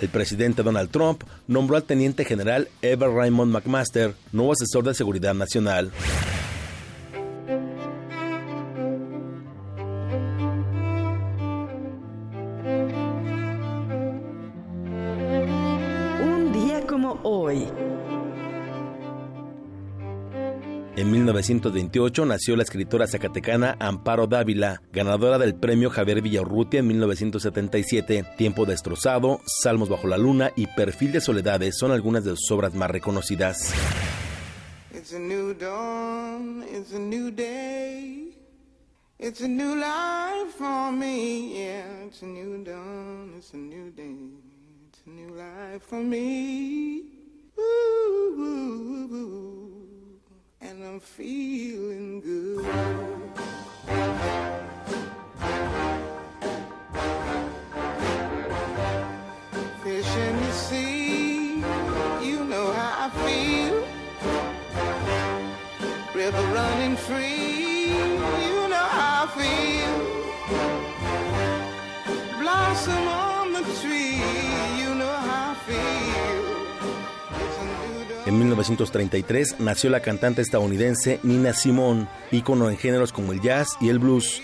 El 0.00 0.08
presidente 0.08 0.62
Donald 0.62 0.90
Trump 0.90 1.22
nombró 1.46 1.76
al 1.76 1.84
teniente 1.84 2.24
general 2.24 2.68
Ever 2.82 3.10
Raymond 3.10 3.52
McMaster 3.52 4.14
nuevo 4.32 4.52
asesor 4.52 4.84
de 4.84 4.94
seguridad 4.94 5.34
nacional. 5.34 5.90
1928 21.36 22.24
nació 22.24 22.56
la 22.56 22.62
escritora 22.62 23.06
zacatecana 23.06 23.76
Amparo 23.78 24.26
Dávila, 24.26 24.80
ganadora 24.90 25.36
del 25.36 25.54
premio 25.54 25.90
Javier 25.90 26.22
Villarrutia 26.22 26.80
en 26.80 26.86
1977. 26.86 28.24
Tiempo 28.38 28.64
destrozado, 28.64 29.40
Salmos 29.44 29.90
bajo 29.90 30.08
la 30.08 30.16
luna 30.16 30.52
y 30.56 30.66
Perfil 30.66 31.12
de 31.12 31.20
soledades 31.20 31.76
son 31.76 31.92
algunas 31.92 32.24
de 32.24 32.30
sus 32.30 32.50
obras 32.52 32.74
más 32.74 32.90
reconocidas. 32.90 33.74
It's 34.94 35.12
a 35.12 35.18
new 35.18 35.52
dawn, 35.52 36.64
it's 36.72 36.94
a 36.94 36.98
new 36.98 37.30
day. 37.30 38.32
It's 39.18 39.42
a 39.42 39.48
new 39.48 39.74
life 39.74 40.54
for 40.56 40.90
me. 40.90 41.56
And 50.68 50.84
I'm 50.84 51.00
feeling 51.00 52.20
good. 52.20 52.64
Fish 59.84 60.16
in 60.16 60.36
the 60.36 60.52
sea, 60.52 61.56
you 62.26 62.44
know 62.44 62.72
how 62.72 63.06
I 63.06 63.08
feel. 63.24 63.76
River 66.14 66.46
running 66.54 66.96
free, 66.96 67.75
En 78.26 78.36
1933 78.38 79.60
nació 79.60 79.88
la 79.88 80.00
cantante 80.00 80.42
estadounidense 80.42 81.20
Nina 81.22 81.52
Simone, 81.52 82.08
ícono 82.32 82.68
en 82.68 82.76
géneros 82.76 83.12
como 83.12 83.32
el 83.32 83.40
jazz 83.40 83.76
y 83.80 83.88
el 83.88 84.00
blues. 84.00 84.42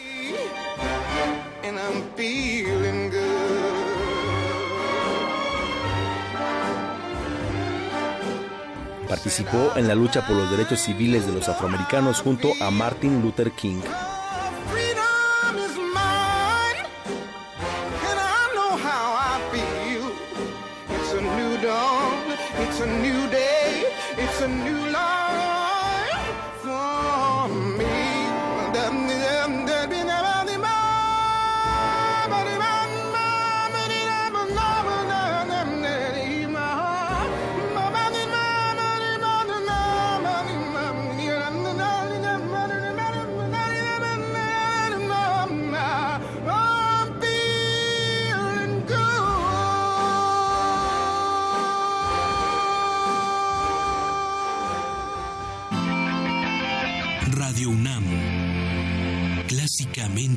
Participó 9.09 9.73
en 9.75 9.89
la 9.89 9.97
lucha 9.97 10.25
por 10.27 10.37
los 10.37 10.51
derechos 10.51 10.81
civiles 10.81 11.27
de 11.27 11.33
los 11.33 11.49
afroamericanos 11.49 12.21
junto 12.21 12.53
a 12.61 12.71
Martin 12.71 13.21
Luther 13.21 13.51
King. 13.51 13.83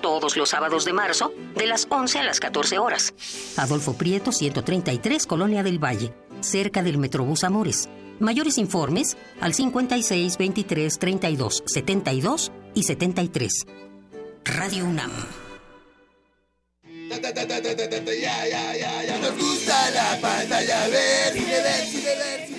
Todos 0.00 0.36
los 0.36 0.50
sábados 0.50 0.84
de 0.84 0.92
marzo, 0.92 1.32
de 1.54 1.66
las 1.66 1.86
11 1.90 2.18
a 2.18 2.22
las 2.24 2.40
14 2.40 2.78
horas. 2.78 3.14
Adolfo 3.56 3.94
Prieto, 3.94 4.32
133, 4.32 5.26
Colonia 5.26 5.62
del 5.62 5.82
Valle, 5.82 6.12
cerca 6.40 6.82
del 6.82 6.98
Metrobús 6.98 7.44
Amores. 7.44 7.88
Mayores 8.18 8.58
informes 8.58 9.16
al 9.40 9.54
56 9.54 10.36
23 10.36 10.98
32 10.98 11.62
72 11.66 12.52
y 12.74 12.82
73. 12.82 13.66
Radio 14.44 14.84
UNAM. 14.84 15.10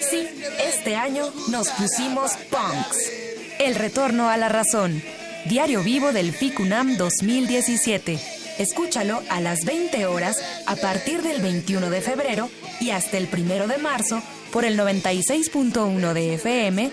Sí, 0.09 0.27
este 0.59 0.95
año 0.95 1.31
nos 1.49 1.69
pusimos 1.69 2.31
punks. 2.49 3.11
El 3.59 3.75
retorno 3.75 4.29
a 4.29 4.37
la 4.37 4.49
razón. 4.49 5.01
Diario 5.45 5.83
vivo 5.83 6.13
del 6.13 6.31
FICUNAM 6.33 6.97
2017. 6.97 8.19
Escúchalo 8.59 9.21
a 9.29 9.41
las 9.41 9.65
20 9.65 10.05
horas 10.05 10.37
a 10.67 10.75
partir 10.75 11.23
del 11.23 11.41
21 11.41 11.89
de 11.89 12.01
febrero 12.01 12.49
y 12.79 12.91
hasta 12.91 13.17
el 13.17 13.27
1 13.31 13.67
de 13.67 13.77
marzo 13.79 14.21
por 14.51 14.65
el 14.65 14.77
96.1 14.77 16.13
de 16.13 16.35
FM, 16.35 16.91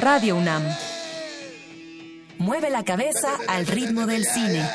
Radio 0.00 0.36
UNAM. 0.36 0.64
Mueve 2.38 2.68
la 2.68 2.84
cabeza 2.84 3.38
al 3.46 3.66
ritmo 3.66 4.06
del 4.06 4.24
cine. 4.24 4.68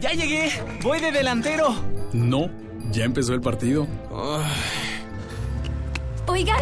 ¡Ya 0.00 0.10
llegué! 0.12 0.50
¡Voy 0.82 1.00
de 1.00 1.12
delantero! 1.12 1.74
No, 2.12 2.50
ya 2.90 3.04
empezó 3.04 3.34
el 3.34 3.40
partido. 3.40 3.86
Oigan, 6.26 6.60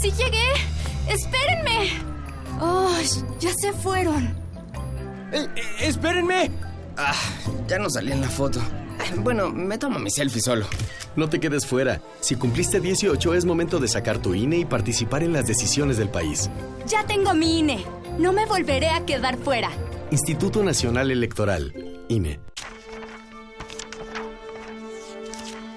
sí 0.00 0.10
llegué. 0.10 0.42
Espérenme. 1.08 2.11
Oh, 2.64 2.96
ya 3.40 3.52
se 3.60 3.72
fueron. 3.72 4.26
Eh, 5.32 5.48
eh, 5.56 5.62
¡Espérenme! 5.80 6.48
Ah, 6.96 7.12
ya 7.66 7.80
no 7.80 7.90
salí 7.90 8.12
en 8.12 8.20
la 8.20 8.28
foto. 8.28 8.60
Bueno, 9.16 9.50
me 9.50 9.78
tomo 9.78 9.98
mi 9.98 10.10
selfie 10.10 10.40
solo. 10.40 10.66
No 11.16 11.28
te 11.28 11.40
quedes 11.40 11.66
fuera. 11.66 12.00
Si 12.20 12.36
cumpliste 12.36 12.78
18 12.78 13.34
es 13.34 13.44
momento 13.44 13.80
de 13.80 13.88
sacar 13.88 14.18
tu 14.18 14.32
INE 14.32 14.58
y 14.58 14.64
participar 14.64 15.24
en 15.24 15.32
las 15.32 15.48
decisiones 15.48 15.96
del 15.96 16.08
país. 16.08 16.50
Ya 16.86 17.04
tengo 17.04 17.34
mi 17.34 17.58
INE. 17.58 17.84
No 18.20 18.32
me 18.32 18.46
volveré 18.46 18.90
a 18.90 19.04
quedar 19.04 19.38
fuera. 19.38 19.70
Instituto 20.12 20.62
Nacional 20.62 21.10
Electoral, 21.10 21.74
INE. 22.08 22.38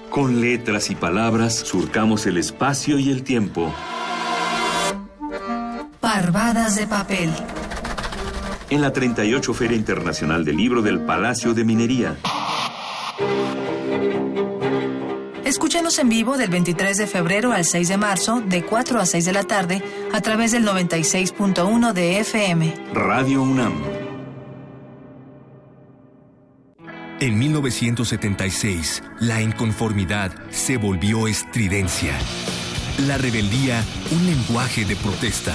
Con 0.08 0.40
letras 0.40 0.88
y 0.90 0.94
palabras 0.94 1.56
surcamos 1.56 2.26
el 2.26 2.36
espacio 2.36 3.00
y 3.00 3.10
el 3.10 3.24
tiempo. 3.24 3.72
Parvadas 6.16 6.76
de 6.76 6.86
papel. 6.86 7.30
En 8.70 8.80
la 8.80 8.90
38 8.90 9.52
Feria 9.52 9.76
Internacional 9.76 10.46
del 10.46 10.56
Libro 10.56 10.80
del 10.80 11.00
Palacio 11.00 11.52
de 11.52 11.62
Minería. 11.62 12.16
Escúchanos 15.44 15.98
en 15.98 16.08
vivo 16.08 16.38
del 16.38 16.48
23 16.48 16.96
de 16.96 17.06
febrero 17.06 17.52
al 17.52 17.66
6 17.66 17.88
de 17.88 17.96
marzo, 17.98 18.40
de 18.40 18.64
4 18.64 18.98
a 18.98 19.04
6 19.04 19.26
de 19.26 19.32
la 19.34 19.42
tarde, 19.42 19.82
a 20.14 20.22
través 20.22 20.52
del 20.52 20.64
96.1 20.64 21.92
de 21.92 22.20
FM. 22.20 22.74
Radio 22.94 23.42
UNAM. 23.42 23.74
En 27.20 27.38
1976, 27.38 29.02
la 29.20 29.42
inconformidad 29.42 30.32
se 30.48 30.78
volvió 30.78 31.28
estridencia. 31.28 32.14
La 33.06 33.18
rebeldía, 33.18 33.84
un 34.12 34.24
lenguaje 34.24 34.86
de 34.86 34.96
protesta. 34.96 35.54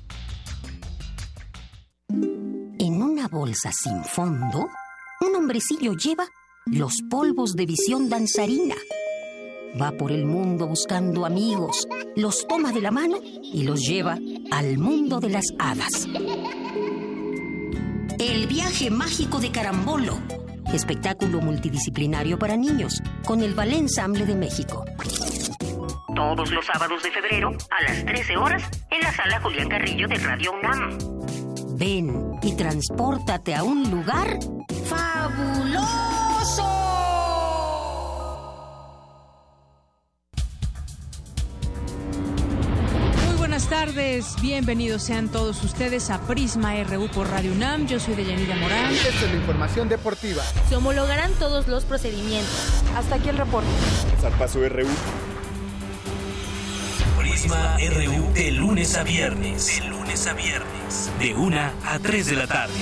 Una 3.21 3.27
bolsa 3.27 3.71
sin 3.71 4.03
fondo, 4.03 4.69
un 5.19 5.35
hombrecillo 5.35 5.93
lleva 5.93 6.25
los 6.65 7.03
polvos 7.07 7.55
de 7.55 7.67
visión 7.67 8.09
danzarina. 8.09 8.73
Va 9.79 9.91
por 9.91 10.11
el 10.11 10.25
mundo 10.25 10.65
buscando 10.65 11.23
amigos, 11.23 11.87
los 12.15 12.47
toma 12.47 12.71
de 12.71 12.81
la 12.81 12.89
mano 12.89 13.17
y 13.21 13.63
los 13.63 13.81
lleva 13.81 14.17
al 14.49 14.79
mundo 14.79 15.19
de 15.19 15.29
las 15.29 15.45
hadas. 15.59 16.07
El 18.17 18.47
viaje 18.47 18.89
mágico 18.89 19.39
de 19.39 19.51
Carambolo, 19.51 20.17
espectáculo 20.73 21.41
multidisciplinario 21.41 22.39
para 22.39 22.57
niños, 22.57 23.03
con 23.23 23.43
el 23.43 23.53
Ballet 23.53 23.81
Ensamble 23.81 24.25
de 24.25 24.35
México. 24.35 24.83
Todos 26.15 26.49
los 26.51 26.65
sábados 26.65 27.03
de 27.03 27.11
febrero 27.11 27.51
a 27.69 27.83
las 27.83 28.03
13 28.03 28.37
horas 28.37 28.63
en 28.89 29.01
la 29.01 29.11
sala 29.13 29.39
Julián 29.41 29.69
Carrillo 29.69 30.07
de 30.07 30.15
Radio 30.15 30.53
UNAM. 30.53 31.20
Ven 31.81 32.37
y 32.43 32.53
transpórtate 32.53 33.55
a 33.55 33.63
un 33.63 33.89
lugar 33.89 34.37
fabuloso. 34.85 36.63
Muy 43.25 43.35
buenas 43.39 43.67
tardes, 43.67 44.35
bienvenidos 44.43 45.01
sean 45.01 45.29
todos 45.29 45.63
ustedes 45.63 46.11
a 46.11 46.21
Prisma 46.27 46.75
RU 46.83 47.07
por 47.07 47.27
Radio 47.31 47.51
UNAM. 47.51 47.87
Yo 47.87 47.99
soy 47.99 48.13
Deyanira 48.13 48.55
Morán. 48.57 48.93
Esta 48.93 49.25
es 49.25 49.31
la 49.31 49.37
información 49.37 49.89
deportiva. 49.89 50.43
Se 50.69 50.75
homologarán 50.75 51.31
todos 51.39 51.67
los 51.67 51.85
procedimientos. 51.85 52.83
Hasta 52.95 53.15
aquí 53.15 53.29
el 53.29 53.39
reporte. 53.39 53.69
Zarpazo 54.21 54.59
RU. 54.69 54.85
RU 57.47 58.33
de 58.33 58.51
lunes 58.51 58.95
a 58.95 59.03
viernes. 59.03 59.65
De 59.65 59.81
lunes 59.87 60.27
a 60.27 60.33
viernes. 60.33 61.09
De 61.19 61.33
1 61.33 61.59
a 61.59 61.99
3 61.99 62.27
de 62.27 62.35
la 62.35 62.45
tarde. 62.45 62.75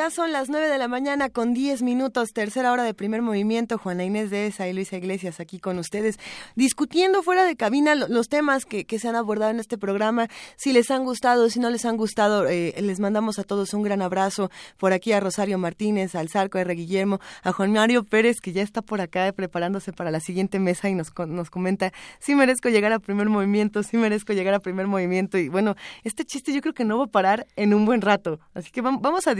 Ya 0.00 0.08
son 0.08 0.32
las 0.32 0.48
9 0.48 0.70
de 0.70 0.78
la 0.78 0.88
mañana 0.88 1.28
con 1.28 1.52
10 1.52 1.82
minutos, 1.82 2.30
tercera 2.32 2.72
hora 2.72 2.84
de 2.84 2.94
primer 2.94 3.20
movimiento. 3.20 3.76
Juana 3.76 4.02
Inés 4.02 4.30
de 4.30 4.46
esa 4.46 4.66
y 4.66 4.72
Luisa 4.72 4.96
Iglesias 4.96 5.40
aquí 5.40 5.58
con 5.58 5.78
ustedes, 5.78 6.18
discutiendo 6.56 7.22
fuera 7.22 7.44
de 7.44 7.54
cabina 7.54 7.94
los 7.94 8.30
temas 8.30 8.64
que, 8.64 8.86
se 8.98 9.08
han 9.08 9.14
abordado 9.14 9.50
en 9.50 9.60
este 9.60 9.76
programa. 9.76 10.28
Si 10.56 10.72
les 10.72 10.90
han 10.90 11.04
gustado, 11.04 11.50
si 11.50 11.60
no 11.60 11.68
les 11.68 11.84
han 11.84 11.98
gustado, 11.98 12.48
eh, 12.48 12.74
les 12.80 12.98
mandamos 12.98 13.38
a 13.38 13.44
todos 13.44 13.74
un 13.74 13.82
gran 13.82 14.00
abrazo. 14.00 14.50
Por 14.78 14.94
aquí 14.94 15.12
a 15.12 15.20
Rosario 15.20 15.58
Martínez, 15.58 16.14
al 16.14 16.30
Zarco 16.30 16.56
R. 16.56 16.74
Guillermo, 16.74 17.20
a 17.42 17.52
Juan 17.52 17.70
Mario 17.70 18.02
Pérez, 18.02 18.40
que 18.40 18.52
ya 18.52 18.62
está 18.62 18.80
por 18.80 19.02
acá 19.02 19.30
preparándose 19.32 19.92
para 19.92 20.10
la 20.10 20.20
siguiente 20.20 20.58
mesa 20.60 20.88
y 20.88 20.94
nos, 20.94 21.12
nos 21.28 21.50
comenta, 21.50 21.92
sí 22.20 22.34
merezco 22.34 22.70
llegar 22.70 22.94
a 22.94 23.00
primer 23.00 23.28
movimiento, 23.28 23.82
sí 23.82 23.98
merezco 23.98 24.32
llegar 24.32 24.54
a 24.54 24.60
primer 24.60 24.86
movimiento. 24.86 25.36
Y 25.36 25.50
bueno, 25.50 25.74
este 26.04 26.24
chiste 26.24 26.54
yo 26.54 26.62
creo 26.62 26.72
que 26.72 26.86
no 26.86 26.96
va 26.96 27.04
a 27.04 27.08
parar 27.08 27.46
en 27.56 27.74
un 27.74 27.84
buen 27.84 28.00
rato. 28.00 28.40
Así 28.54 28.70
que 28.70 28.80
vamos 28.80 29.26
a 29.26 29.34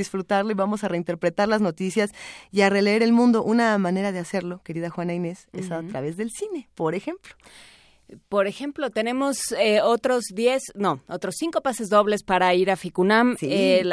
y 0.51 0.55
vamos 0.55 0.85
a 0.85 0.89
reinterpretar 0.89 1.49
las 1.49 1.61
noticias 1.61 2.13
y 2.51 2.63
a 2.63 2.71
releer 2.71 3.03
el 3.03 3.13
mundo. 3.13 3.43
Una 3.43 3.77
manera 3.79 4.13
de 4.13 4.19
hacerlo, 4.19 4.61
querida 4.65 4.91
Juana 4.91 5.15
Inés, 5.15 5.49
es 5.53 5.71
a 5.71 5.83
través 5.83 6.17
del 6.17 6.31
cine, 6.31 6.69
por 6.75 6.95
ejemplo. 6.95 7.35
Por 8.29 8.47
ejemplo, 8.47 8.91
tenemos 8.91 9.53
eh, 9.53 9.81
otros 9.83 10.25
10, 10.35 10.73
no, 10.75 11.01
otros 11.09 11.37
5 11.39 11.61
pases 11.61 11.89
dobles 11.89 12.23
para 12.23 12.53
ir 12.55 12.71
a 12.71 12.77
Ficunam, 12.77 13.37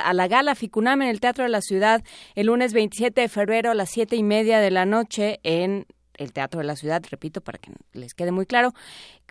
a 0.03 0.13
la 0.13 0.27
gala 0.27 0.55
Ficunam 0.55 1.01
en 1.03 1.09
el 1.09 1.19
Teatro 1.19 1.43
de 1.43 1.49
la 1.49 1.61
Ciudad, 1.61 2.03
el 2.35 2.47
lunes 2.47 2.73
27 2.73 3.21
de 3.21 3.29
febrero 3.29 3.71
a 3.71 3.75
las 3.75 3.91
7 3.91 4.15
y 4.15 4.23
media 4.23 4.59
de 4.59 4.71
la 4.71 4.85
noche 4.85 5.39
en 5.43 5.85
el 6.15 6.33
Teatro 6.33 6.59
de 6.59 6.65
la 6.65 6.75
Ciudad, 6.75 7.03
repito, 7.09 7.41
para 7.41 7.59
que 7.59 7.71
les 7.93 8.13
quede 8.13 8.31
muy 8.31 8.45
claro. 8.45 8.73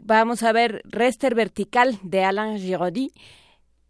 Vamos 0.03 0.43
a 0.43 0.53
ver 0.53 0.83
Rester 0.85 1.35
Vertical 1.35 1.99
de 2.03 2.25
Alain 2.25 2.59
Giraudy, 2.59 3.13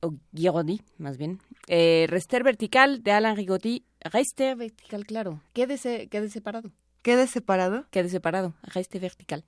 o 0.01 0.15
Giraudy, 0.35 0.81
más 0.99 1.19
bien, 1.19 1.41
eh, 1.67 2.07
Rester 2.09 2.43
Vertical 2.43 3.03
de 3.03 3.13
Alan 3.13 3.37
Rigotti. 3.37 3.85
Rester 4.01 4.57
Vertical, 4.57 5.05
claro. 5.05 5.43
Quédese, 5.53 6.09
quede 6.09 6.29
separado. 6.29 6.71
¿Quede 7.03 7.27
separado? 7.27 7.87
Quede 7.91 8.09
separado. 8.09 8.55
Rester 8.63 9.01
Vertical. 9.01 9.45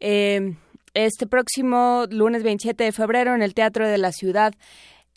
Eh, 0.00 0.56
este 0.94 1.26
próximo 1.26 2.04
lunes 2.10 2.42
27 2.42 2.84
de 2.84 2.92
febrero 2.92 3.34
en 3.34 3.42
el 3.42 3.54
Teatro 3.54 3.88
de 3.88 3.98
la 3.98 4.12
Ciudad 4.12 4.54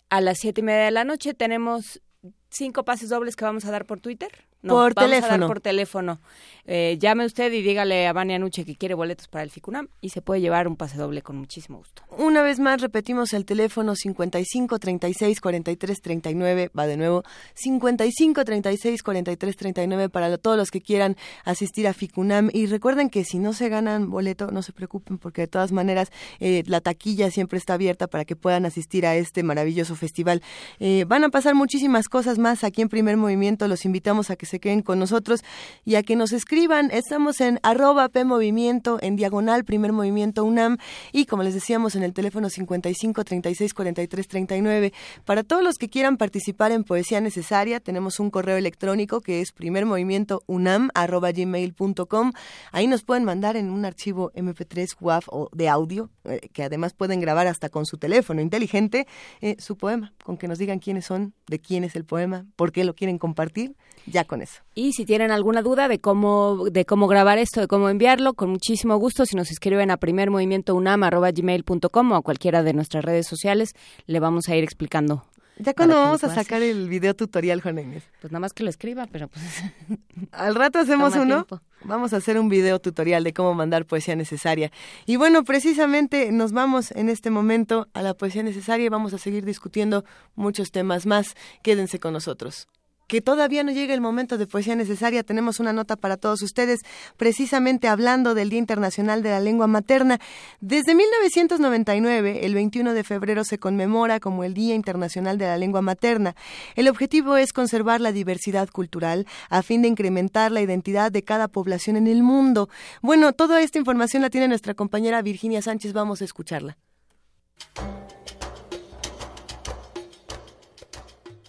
a 0.08 0.20
las 0.20 0.38
siete 0.38 0.60
y 0.60 0.64
media 0.64 0.84
de 0.84 0.90
la 0.90 1.04
noche 1.04 1.34
tenemos 1.34 2.00
cinco 2.48 2.84
pases 2.84 3.08
dobles 3.08 3.36
que 3.36 3.44
vamos 3.44 3.64
a 3.64 3.70
dar 3.70 3.84
por 3.84 4.00
Twitter. 4.00 4.45
No, 4.62 4.74
por 4.74 4.94
vamos 4.94 5.10
teléfono. 5.10 5.34
A 5.34 5.38
dar 5.38 5.48
por 5.48 5.60
teléfono. 5.60 6.20
Eh, 6.68 6.98
llame 7.00 7.24
usted 7.24 7.52
y 7.52 7.62
dígale 7.62 8.08
a 8.08 8.12
Vania 8.12 8.38
Nuche 8.38 8.64
que 8.64 8.74
quiere 8.74 8.94
boletos 8.94 9.28
para 9.28 9.44
el 9.44 9.50
FICUNAM 9.50 9.88
y 10.00 10.08
se 10.08 10.20
puede 10.20 10.40
llevar 10.40 10.66
un 10.66 10.76
pase 10.76 10.96
doble 10.96 11.22
con 11.22 11.36
muchísimo 11.36 11.78
gusto. 11.78 12.02
Una 12.18 12.42
vez 12.42 12.58
más 12.58 12.80
repetimos 12.80 13.32
el 13.34 13.44
teléfono 13.44 13.94
55 13.94 14.78
36 14.80 15.40
43 15.40 16.02
39, 16.02 16.70
va 16.76 16.86
de 16.88 16.96
nuevo 16.96 17.22
55 17.54 18.44
36 18.44 19.02
43 19.02 19.56
39 19.56 20.08
para 20.08 20.36
todos 20.38 20.56
los 20.56 20.72
que 20.72 20.80
quieran 20.80 21.16
asistir 21.44 21.86
a 21.86 21.92
FICUNAM 21.92 22.50
y 22.52 22.66
recuerden 22.66 23.10
que 23.10 23.24
si 23.24 23.38
no 23.38 23.52
se 23.52 23.68
ganan 23.68 24.10
boleto 24.10 24.50
no 24.50 24.62
se 24.62 24.72
preocupen 24.72 25.18
porque 25.18 25.42
de 25.42 25.48
todas 25.48 25.70
maneras 25.70 26.10
eh, 26.40 26.64
la 26.66 26.80
taquilla 26.80 27.30
siempre 27.30 27.58
está 27.58 27.74
abierta 27.74 28.08
para 28.08 28.24
que 28.24 28.34
puedan 28.34 28.66
asistir 28.66 29.06
a 29.06 29.14
este 29.14 29.44
maravilloso 29.44 29.94
festival. 29.94 30.42
Eh, 30.80 31.04
van 31.06 31.22
a 31.22 31.28
pasar 31.28 31.54
muchísimas 31.54 32.08
cosas 32.08 32.38
más 32.38 32.64
aquí 32.64 32.82
en 32.82 32.88
Primer 32.88 33.16
Movimiento, 33.16 33.68
los 33.68 33.84
invitamos 33.84 34.30
a 34.30 34.36
que 34.36 34.45
se 34.46 34.60
queden 34.60 34.82
con 34.82 34.98
nosotros 34.98 35.44
y 35.84 35.96
a 35.96 36.02
que 36.02 36.16
nos 36.16 36.32
escriban. 36.32 36.90
Estamos 36.90 37.40
en 37.40 37.60
arroba 37.62 38.08
P 38.08 38.24
Movimiento, 38.24 38.98
en 39.02 39.16
diagonal 39.16 39.64
Primer 39.64 39.92
Movimiento 39.92 40.44
UNAM 40.44 40.78
y 41.12 41.26
como 41.26 41.42
les 41.42 41.54
decíamos 41.54 41.94
en 41.94 42.02
el 42.02 42.12
teléfono 42.12 42.48
55 42.48 43.24
36 43.24 43.74
43 43.74 44.28
39. 44.28 44.92
Para 45.24 45.42
todos 45.42 45.62
los 45.62 45.76
que 45.76 45.88
quieran 45.88 46.16
participar 46.16 46.72
en 46.72 46.84
Poesía 46.84 47.20
Necesaria, 47.20 47.80
tenemos 47.80 48.20
un 48.20 48.30
correo 48.30 48.56
electrónico 48.56 49.20
que 49.20 49.40
es 49.40 49.52
primermovimientounam 49.52 50.90
arroba 50.94 51.32
gmail.com. 51.32 52.32
Ahí 52.72 52.86
nos 52.86 53.02
pueden 53.02 53.24
mandar 53.24 53.56
en 53.56 53.70
un 53.70 53.84
archivo 53.84 54.32
MP3 54.34 54.96
WAV 55.00 55.24
o 55.28 55.48
de 55.52 55.68
audio, 55.68 56.10
eh, 56.24 56.48
que 56.52 56.62
además 56.62 56.94
pueden 56.94 57.20
grabar 57.20 57.46
hasta 57.46 57.68
con 57.68 57.86
su 57.86 57.98
teléfono 57.98 58.40
inteligente, 58.40 59.06
eh, 59.40 59.56
su 59.58 59.76
poema, 59.76 60.12
con 60.24 60.36
que 60.36 60.48
nos 60.48 60.58
digan 60.58 60.78
quiénes 60.78 61.06
son, 61.06 61.34
de 61.46 61.58
quién 61.58 61.84
es 61.84 61.96
el 61.96 62.04
poema, 62.04 62.46
por 62.56 62.72
qué 62.72 62.84
lo 62.84 62.94
quieren 62.94 63.18
compartir 63.18 63.74
ya 64.06 64.24
con 64.24 64.35
eso. 64.42 64.62
Y 64.74 64.92
si 64.92 65.04
tienen 65.04 65.30
alguna 65.30 65.62
duda 65.62 65.88
de 65.88 66.00
cómo, 66.00 66.66
de 66.70 66.84
cómo 66.84 67.08
grabar 67.08 67.38
esto, 67.38 67.60
de 67.60 67.68
cómo 67.68 67.88
enviarlo, 67.88 68.34
con 68.34 68.50
muchísimo 68.50 68.96
gusto, 68.96 69.26
si 69.26 69.36
nos 69.36 69.50
escriben 69.50 69.90
a 69.90 69.96
primermovimientounam.gmail.com 69.96 72.12
o 72.12 72.16
a 72.16 72.22
cualquiera 72.22 72.62
de 72.62 72.72
nuestras 72.72 73.04
redes 73.04 73.26
sociales, 73.26 73.74
le 74.06 74.20
vamos 74.20 74.48
a 74.48 74.56
ir 74.56 74.64
explicando 74.64 75.24
¿Ya 75.58 75.72
cuando 75.72 75.96
vamos 75.96 76.22
a 76.22 76.34
sacar 76.34 76.62
el 76.62 76.88
video 76.88 77.14
tutorial, 77.14 77.62
Juan 77.62 77.78
Inés? 77.78 78.04
Pues 78.20 78.30
nada 78.30 78.40
más 78.40 78.52
que 78.52 78.62
lo 78.62 78.68
escriba, 78.68 79.06
pero 79.10 79.28
pues... 79.28 79.44
Al 80.32 80.54
rato 80.54 80.78
hacemos 80.78 81.16
uno. 81.16 81.46
Vamos 81.82 82.12
a 82.12 82.18
hacer 82.18 82.38
un 82.38 82.50
video 82.50 82.78
tutorial 82.78 83.24
de 83.24 83.32
cómo 83.32 83.54
mandar 83.54 83.86
poesía 83.86 84.16
necesaria. 84.16 84.70
Y 85.06 85.16
bueno, 85.16 85.44
precisamente 85.44 86.30
nos 86.30 86.52
vamos 86.52 86.90
en 86.90 87.08
este 87.08 87.30
momento 87.30 87.88
a 87.94 88.02
la 88.02 88.12
poesía 88.12 88.42
necesaria 88.42 88.86
y 88.86 88.90
vamos 88.90 89.14
a 89.14 89.18
seguir 89.18 89.46
discutiendo 89.46 90.04
muchos 90.34 90.72
temas 90.72 91.06
más. 91.06 91.34
Quédense 91.62 91.98
con 91.98 92.12
nosotros 92.12 92.68
que 93.06 93.20
todavía 93.20 93.62
no 93.62 93.72
llega 93.72 93.94
el 93.94 94.00
momento 94.00 94.38
de 94.38 94.46
poesía 94.46 94.76
necesaria, 94.76 95.22
tenemos 95.22 95.60
una 95.60 95.72
nota 95.72 95.96
para 95.96 96.16
todos 96.16 96.42
ustedes, 96.42 96.80
precisamente 97.16 97.88
hablando 97.88 98.34
del 98.34 98.50
Día 98.50 98.58
Internacional 98.58 99.22
de 99.22 99.30
la 99.30 99.40
Lengua 99.40 99.66
Materna. 99.66 100.18
Desde 100.60 100.94
1999, 100.94 102.44
el 102.44 102.54
21 102.54 102.94
de 102.94 103.04
febrero 103.04 103.44
se 103.44 103.58
conmemora 103.58 104.20
como 104.20 104.44
el 104.44 104.54
Día 104.54 104.74
Internacional 104.74 105.38
de 105.38 105.46
la 105.46 105.58
Lengua 105.58 105.82
Materna. 105.82 106.34
El 106.74 106.88
objetivo 106.88 107.36
es 107.36 107.52
conservar 107.52 108.00
la 108.00 108.12
diversidad 108.12 108.68
cultural 108.68 109.26
a 109.48 109.62
fin 109.62 109.82
de 109.82 109.88
incrementar 109.88 110.52
la 110.52 110.60
identidad 110.60 111.12
de 111.12 111.22
cada 111.22 111.48
población 111.48 111.96
en 111.96 112.06
el 112.06 112.22
mundo. 112.22 112.68
Bueno, 113.02 113.32
toda 113.32 113.62
esta 113.62 113.78
información 113.78 114.22
la 114.22 114.30
tiene 114.30 114.48
nuestra 114.48 114.74
compañera 114.74 115.22
Virginia 115.22 115.62
Sánchez, 115.62 115.92
vamos 115.92 116.22
a 116.22 116.24
escucharla. 116.24 116.76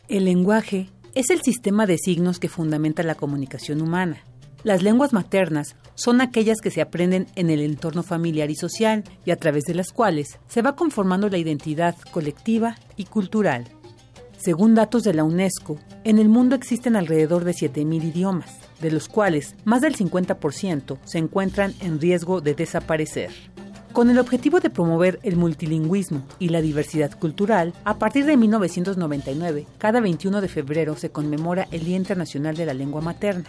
El 0.08 0.24
lenguaje 0.24 0.90
es 1.18 1.32
el 1.32 1.42
sistema 1.42 1.88
de 1.88 1.98
signos 1.98 2.38
que 2.38 2.48
fundamenta 2.48 3.02
la 3.02 3.16
comunicación 3.16 3.82
humana. 3.82 4.22
Las 4.64 4.84
lenguas 4.84 5.14
maternas 5.14 5.76
son 5.96 6.22
aquellas 6.22 6.62
que 6.62 6.70
se 6.70 6.80
aprenden 6.80 7.26
en 7.36 7.50
el 7.50 7.62
entorno 7.62 8.04
familiar 8.04 8.52
y 8.52 8.56
social 8.56 9.04
y 9.26 9.32
a 9.32 9.36
través 9.36 9.64
de 9.64 9.74
las 9.74 9.92
cuales 9.92 10.38
se 10.48 10.62
va 10.62 10.76
conformando 10.76 11.28
la 11.28 11.40
identidad 11.40 11.96
colectiva 12.12 12.76
y 12.98 13.06
cultural. 13.06 13.66
Según 14.38 14.76
datos 14.76 15.04
de 15.04 15.16
la 15.16 15.24
UNESCO, 15.24 15.80
en 16.04 16.20
el 16.20 16.30
mundo 16.30 16.56
existen 16.56 16.96
alrededor 16.96 17.46
de 17.46 17.54
7.000 17.54 18.04
idiomas, 18.04 18.60
de 18.80 18.92
los 18.92 19.10
cuales 19.10 19.56
más 19.66 19.82
del 19.82 19.96
50% 19.96 21.00
se 21.04 21.18
encuentran 21.18 21.74
en 21.82 22.00
riesgo 22.00 22.42
de 22.42 22.54
desaparecer. 22.54 23.32
Con 23.98 24.12
el 24.12 24.20
objetivo 24.20 24.60
de 24.60 24.70
promover 24.70 25.18
el 25.24 25.38
multilingüismo 25.38 26.22
y 26.38 26.50
la 26.50 26.62
diversidad 26.62 27.18
cultural, 27.18 27.74
a 27.84 27.98
partir 27.98 28.26
de 28.26 28.38
1999, 28.38 29.66
cada 29.80 30.02
21 30.02 30.40
de 30.40 30.48
febrero 30.48 30.96
se 30.96 31.10
conmemora 31.10 31.68
el 31.72 31.84
Día 31.84 31.98
Internacional 31.98 32.56
de 32.56 32.68
la 32.68 32.76
Lengua 32.76 33.02
Materna. 33.02 33.46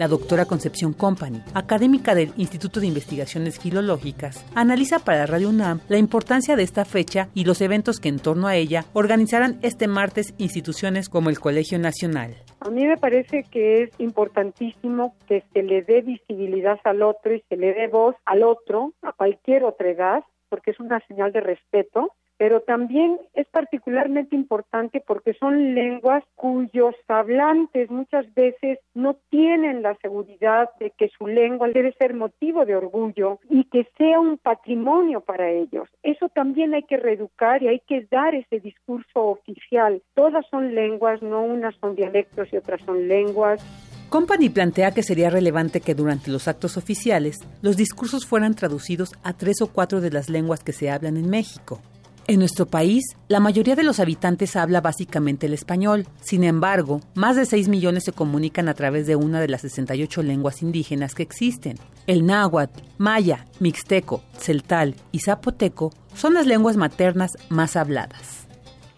La 0.00 0.08
doctora 0.08 0.46
Concepción 0.46 0.94
Company, 0.94 1.42
académica 1.52 2.14
del 2.14 2.32
Instituto 2.38 2.80
de 2.80 2.86
Investigaciones 2.86 3.60
Filológicas, 3.60 4.46
analiza 4.54 5.00
para 5.00 5.26
Radio 5.26 5.50
UNAM 5.50 5.80
la 5.90 5.98
importancia 5.98 6.56
de 6.56 6.62
esta 6.62 6.86
fecha 6.86 7.28
y 7.34 7.44
los 7.44 7.60
eventos 7.60 8.00
que 8.00 8.08
en 8.08 8.18
torno 8.18 8.46
a 8.46 8.56
ella 8.56 8.86
organizarán 8.94 9.58
este 9.60 9.88
martes 9.88 10.32
instituciones 10.38 11.10
como 11.10 11.28
el 11.28 11.38
Colegio 11.38 11.78
Nacional. 11.78 12.34
A 12.60 12.70
mí 12.70 12.86
me 12.86 12.96
parece 12.96 13.44
que 13.50 13.82
es 13.82 13.90
importantísimo 14.00 15.14
que 15.28 15.44
se 15.52 15.62
le 15.62 15.82
dé 15.82 16.00
visibilidad 16.00 16.78
al 16.84 17.02
otro 17.02 17.34
y 17.34 17.44
se 17.50 17.58
le 17.58 17.74
dé 17.74 17.88
voz 17.88 18.16
al 18.24 18.42
otro, 18.42 18.94
a 19.02 19.12
cualquier 19.12 19.64
otra 19.64 19.90
edad, 19.90 20.24
porque 20.48 20.70
es 20.70 20.80
una 20.80 21.06
señal 21.08 21.30
de 21.32 21.42
respeto 21.42 22.14
pero 22.40 22.62
también 22.62 23.18
es 23.34 23.46
particularmente 23.48 24.34
importante 24.34 25.04
porque 25.06 25.34
son 25.34 25.74
lenguas 25.74 26.24
cuyos 26.36 26.94
hablantes 27.06 27.90
muchas 27.90 28.32
veces 28.32 28.78
no 28.94 29.18
tienen 29.28 29.82
la 29.82 29.94
seguridad 29.96 30.70
de 30.80 30.90
que 30.92 31.10
su 31.18 31.26
lengua 31.26 31.68
debe 31.68 31.92
ser 31.98 32.14
motivo 32.14 32.64
de 32.64 32.76
orgullo 32.76 33.40
y 33.50 33.64
que 33.64 33.86
sea 33.98 34.20
un 34.20 34.38
patrimonio 34.38 35.20
para 35.20 35.50
ellos. 35.50 35.90
Eso 36.02 36.30
también 36.30 36.72
hay 36.72 36.84
que 36.84 36.96
reeducar 36.96 37.62
y 37.62 37.68
hay 37.68 37.80
que 37.80 38.06
dar 38.10 38.34
ese 38.34 38.58
discurso 38.58 39.20
oficial. 39.20 40.02
Todas 40.14 40.46
son 40.50 40.74
lenguas, 40.74 41.20
no 41.20 41.42
unas 41.42 41.74
son 41.76 41.94
dialectos 41.94 42.48
y 42.54 42.56
otras 42.56 42.80
son 42.86 43.06
lenguas. 43.06 43.62
Company 44.08 44.48
plantea 44.48 44.92
que 44.92 45.02
sería 45.02 45.28
relevante 45.28 45.82
que 45.82 45.94
durante 45.94 46.30
los 46.30 46.48
actos 46.48 46.78
oficiales 46.78 47.36
los 47.60 47.76
discursos 47.76 48.24
fueran 48.24 48.54
traducidos 48.54 49.12
a 49.24 49.34
tres 49.34 49.60
o 49.60 49.70
cuatro 49.70 50.00
de 50.00 50.10
las 50.10 50.30
lenguas 50.30 50.64
que 50.64 50.72
se 50.72 50.90
hablan 50.90 51.18
en 51.18 51.28
México. 51.28 51.82
En 52.26 52.38
nuestro 52.38 52.66
país, 52.66 53.04
la 53.28 53.40
mayoría 53.40 53.74
de 53.74 53.82
los 53.82 53.98
habitantes 53.98 54.54
habla 54.54 54.80
básicamente 54.80 55.46
el 55.46 55.52
español. 55.52 56.06
Sin 56.20 56.44
embargo, 56.44 57.00
más 57.14 57.36
de 57.36 57.44
6 57.44 57.68
millones 57.68 58.04
se 58.04 58.12
comunican 58.12 58.68
a 58.68 58.74
través 58.74 59.06
de 59.06 59.16
una 59.16 59.40
de 59.40 59.48
las 59.48 59.62
68 59.62 60.22
lenguas 60.22 60.62
indígenas 60.62 61.14
que 61.14 61.22
existen. 61.22 61.76
El 62.06 62.26
náhuatl, 62.26 62.82
maya, 62.98 63.46
mixteco, 63.58 64.22
celtal 64.38 64.94
y 65.12 65.20
zapoteco 65.20 65.92
son 66.14 66.34
las 66.34 66.46
lenguas 66.46 66.76
maternas 66.76 67.32
más 67.48 67.76
habladas. 67.76 68.39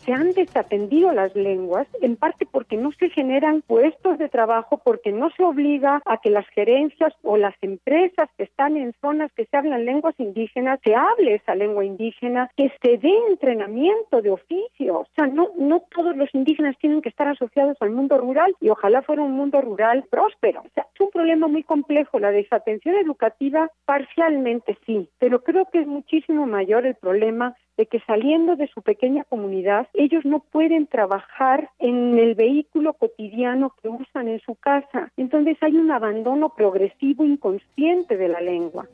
Se 0.04 0.12
han 0.12 0.32
desatendido 0.32 1.12
las 1.12 1.34
lenguas, 1.34 1.86
en 2.00 2.16
parte 2.16 2.46
porque 2.46 2.76
no 2.76 2.92
se 2.92 3.10
generan 3.10 3.62
puestos 3.62 4.18
de 4.18 4.28
trabajo, 4.28 4.80
porque 4.84 5.12
no 5.12 5.30
se 5.30 5.44
obliga 5.44 6.02
a 6.04 6.18
que 6.18 6.30
las 6.30 6.46
gerencias 6.48 7.12
o 7.22 7.36
las 7.36 7.54
empresas 7.62 8.28
que 8.36 8.44
están 8.44 8.76
en 8.76 8.92
zonas 9.00 9.32
que 9.32 9.46
se 9.46 9.56
hablan 9.56 9.84
lenguas 9.84 10.14
indígenas, 10.18 10.80
se 10.84 10.94
hable 10.94 11.34
esa 11.34 11.54
lengua 11.54 11.84
indígena, 11.84 12.50
que 12.56 12.72
se 12.82 12.98
dé 12.98 13.12
entrenamiento 13.28 14.22
de 14.22 14.30
oficio. 14.30 15.00
O 15.00 15.06
sea, 15.14 15.26
no, 15.26 15.50
no 15.58 15.80
todos 15.94 16.16
los 16.16 16.32
indígenas 16.34 16.76
tienen 16.78 17.02
que 17.02 17.08
estar 17.08 17.28
asociados 17.28 17.76
al 17.80 17.90
mundo 17.90 18.18
rural 18.18 18.54
y 18.60 18.68
ojalá 18.68 19.02
fuera 19.02 19.22
un 19.22 19.32
mundo 19.32 19.60
rural 19.60 20.04
próspero. 20.10 20.60
O 20.60 20.70
sea, 20.74 20.86
es 20.94 21.00
un 21.00 21.10
problema 21.10 21.46
muy 21.46 21.62
complejo. 21.62 22.18
La 22.18 22.30
desatención 22.30 22.96
educativa 22.96 23.70
parcialmente 23.84 24.76
sí, 24.86 25.08
pero 25.18 25.42
creo 25.42 25.66
que 25.70 25.80
es 25.80 25.86
muchísimo 25.86 26.46
mayor 26.46 26.86
el 26.86 26.94
problema 26.94 27.54
de 27.82 27.86
que 27.86 27.98
saliendo 28.06 28.54
de 28.54 28.68
su 28.68 28.80
pequeña 28.80 29.24
comunidad, 29.24 29.88
ellos 29.94 30.24
no 30.24 30.38
pueden 30.38 30.86
trabajar 30.86 31.70
en 31.80 32.16
el 32.16 32.36
vehículo 32.36 32.92
cotidiano 32.92 33.74
que 33.82 33.88
usan 33.88 34.28
en 34.28 34.38
su 34.38 34.54
casa. 34.54 35.10
Entonces 35.16 35.56
hay 35.62 35.74
un 35.74 35.90
abandono 35.90 36.50
progresivo 36.50 37.24
inconsciente 37.24 38.16
de 38.16 38.28
la 38.28 38.40
lengua. 38.40 38.86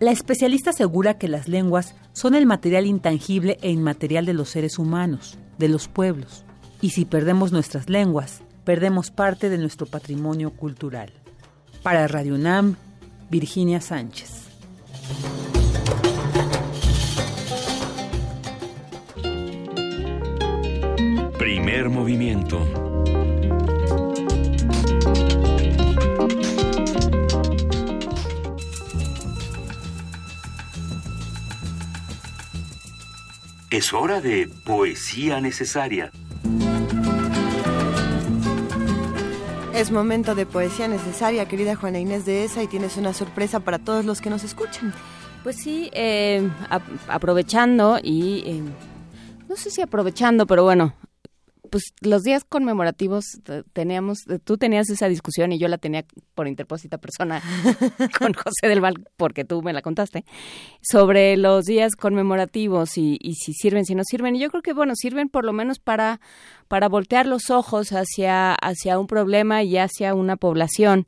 La 0.00 0.10
especialista 0.10 0.70
asegura 0.70 1.16
que 1.16 1.28
las 1.28 1.46
lenguas 1.46 1.94
son 2.12 2.34
el 2.34 2.44
material 2.44 2.86
intangible 2.86 3.56
e 3.62 3.70
inmaterial 3.70 4.26
de 4.26 4.34
los 4.34 4.48
seres 4.48 4.80
humanos, 4.80 5.38
de 5.56 5.68
los 5.68 5.86
pueblos. 5.86 6.44
Y 6.80 6.90
si 6.90 7.04
perdemos 7.04 7.52
nuestras 7.52 7.88
lenguas, 7.88 8.42
perdemos 8.64 9.12
parte 9.12 9.48
de 9.48 9.58
nuestro 9.58 9.86
patrimonio 9.86 10.50
cultural. 10.50 11.12
Para 11.84 12.08
Radio 12.08 12.34
UNAM, 12.34 12.74
Virginia 13.30 13.80
Sánchez. 13.80 15.53
Primer 21.44 21.90
movimiento. 21.90 22.58
Es 33.68 33.92
hora 33.92 34.22
de 34.22 34.48
poesía 34.64 35.42
necesaria. 35.42 36.10
Es 39.74 39.90
momento 39.90 40.34
de 40.34 40.46
poesía 40.46 40.88
necesaria, 40.88 41.46
querida 41.46 41.76
Juana 41.76 41.98
Inés 41.98 42.24
de 42.24 42.44
esa, 42.44 42.62
y 42.62 42.68
tienes 42.68 42.96
una 42.96 43.12
sorpresa 43.12 43.60
para 43.60 43.78
todos 43.78 44.06
los 44.06 44.22
que 44.22 44.30
nos 44.30 44.44
escuchan. 44.44 44.94
Pues 45.42 45.56
sí, 45.56 45.90
eh, 45.92 46.48
aprovechando 47.06 47.98
y 48.02 48.44
eh, 48.46 48.62
no 49.46 49.56
sé 49.56 49.70
si 49.70 49.82
aprovechando, 49.82 50.46
pero 50.46 50.64
bueno, 50.64 50.94
pues 51.70 51.84
los 52.00 52.22
días 52.22 52.44
conmemorativos 52.44 53.24
teníamos, 53.72 54.18
tú 54.44 54.58
tenías 54.58 54.90
esa 54.90 55.08
discusión 55.08 55.52
y 55.52 55.58
yo 55.58 55.68
la 55.68 55.78
tenía 55.78 56.04
por 56.34 56.46
interpósita 56.46 56.98
persona 56.98 57.42
con 58.18 58.32
José 58.34 58.68
del 58.68 58.80
Val, 58.80 59.06
porque 59.16 59.44
tú 59.44 59.62
me 59.62 59.72
la 59.72 59.82
contaste, 59.82 60.24
sobre 60.82 61.36
los 61.36 61.64
días 61.64 61.96
conmemorativos 61.96 62.98
y, 62.98 63.18
y, 63.20 63.34
si 63.34 63.52
sirven, 63.54 63.84
si 63.84 63.94
no 63.94 64.02
sirven. 64.04 64.36
Y 64.36 64.40
yo 64.40 64.50
creo 64.50 64.62
que, 64.62 64.72
bueno, 64.72 64.92
sirven 64.94 65.28
por 65.28 65.44
lo 65.44 65.52
menos 65.52 65.78
para, 65.78 66.20
para 66.68 66.88
voltear 66.88 67.26
los 67.26 67.50
ojos 67.50 67.90
hacia, 67.92 68.54
hacia 68.54 68.98
un 68.98 69.06
problema 69.06 69.62
y 69.62 69.78
hacia 69.78 70.14
una 70.14 70.36
población. 70.36 71.06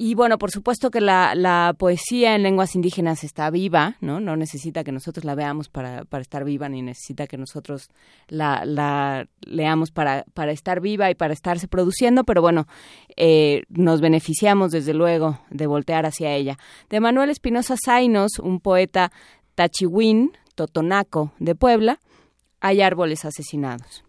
Y 0.00 0.14
bueno, 0.14 0.38
por 0.38 0.52
supuesto 0.52 0.92
que 0.92 1.00
la, 1.00 1.34
la, 1.34 1.74
poesía 1.76 2.36
en 2.36 2.44
lenguas 2.44 2.76
indígenas 2.76 3.24
está 3.24 3.50
viva, 3.50 3.96
¿no? 4.00 4.20
No 4.20 4.36
necesita 4.36 4.84
que 4.84 4.92
nosotros 4.92 5.24
la 5.24 5.34
veamos 5.34 5.68
para, 5.68 6.04
para 6.04 6.22
estar 6.22 6.44
viva, 6.44 6.68
ni 6.68 6.82
necesita 6.82 7.26
que 7.26 7.36
nosotros 7.36 7.88
la, 8.28 8.64
la 8.64 9.26
leamos 9.40 9.90
para, 9.90 10.24
para 10.34 10.52
estar 10.52 10.80
viva 10.80 11.10
y 11.10 11.16
para 11.16 11.32
estarse 11.32 11.66
produciendo, 11.66 12.22
pero 12.22 12.40
bueno, 12.40 12.68
eh, 13.16 13.64
nos 13.70 14.00
beneficiamos 14.00 14.70
desde 14.70 14.94
luego 14.94 15.40
de 15.50 15.66
voltear 15.66 16.06
hacia 16.06 16.32
ella. 16.32 16.58
De 16.88 17.00
Manuel 17.00 17.30
Espinosa 17.30 17.74
Zainos, 17.84 18.38
un 18.38 18.60
poeta 18.60 19.10
tachihuín, 19.56 20.30
totonaco 20.54 21.32
de 21.40 21.56
Puebla, 21.56 21.98
hay 22.60 22.82
árboles 22.82 23.24
asesinados. 23.24 24.04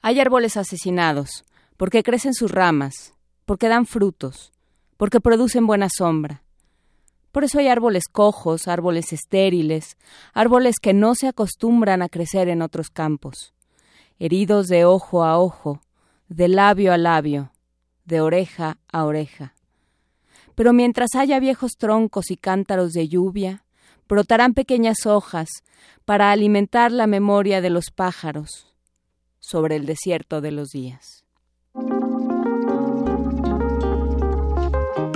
Hay 0.00 0.18
árboles 0.18 0.56
asesinados 0.56 1.44
porque 1.76 2.02
crecen 2.02 2.32
sus 2.32 2.50
ramas 2.50 3.12
porque 3.48 3.68
dan 3.68 3.86
frutos, 3.86 4.52
porque 4.98 5.22
producen 5.22 5.66
buena 5.66 5.88
sombra. 5.88 6.42
Por 7.32 7.44
eso 7.44 7.58
hay 7.58 7.68
árboles 7.68 8.04
cojos, 8.12 8.68
árboles 8.68 9.14
estériles, 9.14 9.96
árboles 10.34 10.74
que 10.82 10.92
no 10.92 11.14
se 11.14 11.28
acostumbran 11.28 12.02
a 12.02 12.10
crecer 12.10 12.50
en 12.50 12.60
otros 12.60 12.90
campos, 12.90 13.54
heridos 14.18 14.66
de 14.66 14.84
ojo 14.84 15.24
a 15.24 15.38
ojo, 15.38 15.80
de 16.28 16.48
labio 16.48 16.92
a 16.92 16.98
labio, 16.98 17.52
de 18.04 18.20
oreja 18.20 18.76
a 18.92 19.06
oreja. 19.06 19.54
Pero 20.54 20.74
mientras 20.74 21.14
haya 21.14 21.40
viejos 21.40 21.78
troncos 21.78 22.30
y 22.30 22.36
cántaros 22.36 22.92
de 22.92 23.08
lluvia, 23.08 23.64
brotarán 24.06 24.52
pequeñas 24.52 25.06
hojas 25.06 25.48
para 26.04 26.32
alimentar 26.32 26.92
la 26.92 27.06
memoria 27.06 27.62
de 27.62 27.70
los 27.70 27.86
pájaros 27.94 28.66
sobre 29.40 29.76
el 29.76 29.86
desierto 29.86 30.42
de 30.42 30.50
los 30.50 30.68
días. 30.68 31.24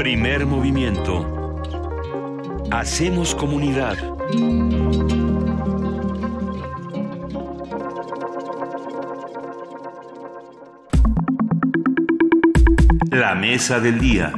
Primer 0.02 0.46
movimiento. 0.46 1.14
Hacemos 2.72 3.36
comunidad. 3.36 3.96
La 13.12 13.36
mesa 13.36 13.78
del 13.78 14.00
día. 14.00 14.32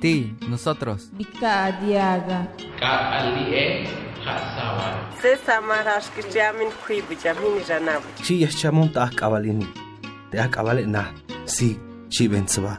Ti, 0.00 0.36
nosotros. 0.48 1.10
Vika 1.14 1.72
Diaga. 1.80 2.46
Ka 2.78 3.18
alie 3.18 3.88
hasawa. 4.24 5.10
Se 5.20 5.36
samarash 5.36 6.10
que 6.10 6.22
llamen 6.30 6.68
kuibu 6.86 7.14
llamin 7.14 7.60
ranabu. 7.68 8.06
Chi 8.22 8.38
yaschamun 8.38 8.92
ta 8.92 9.10
Da 10.32 10.44
akabalen 10.44 10.92
da. 10.92 11.04
Sí, 11.44 11.78
chi 12.08 12.28
bentsua. 12.28 12.78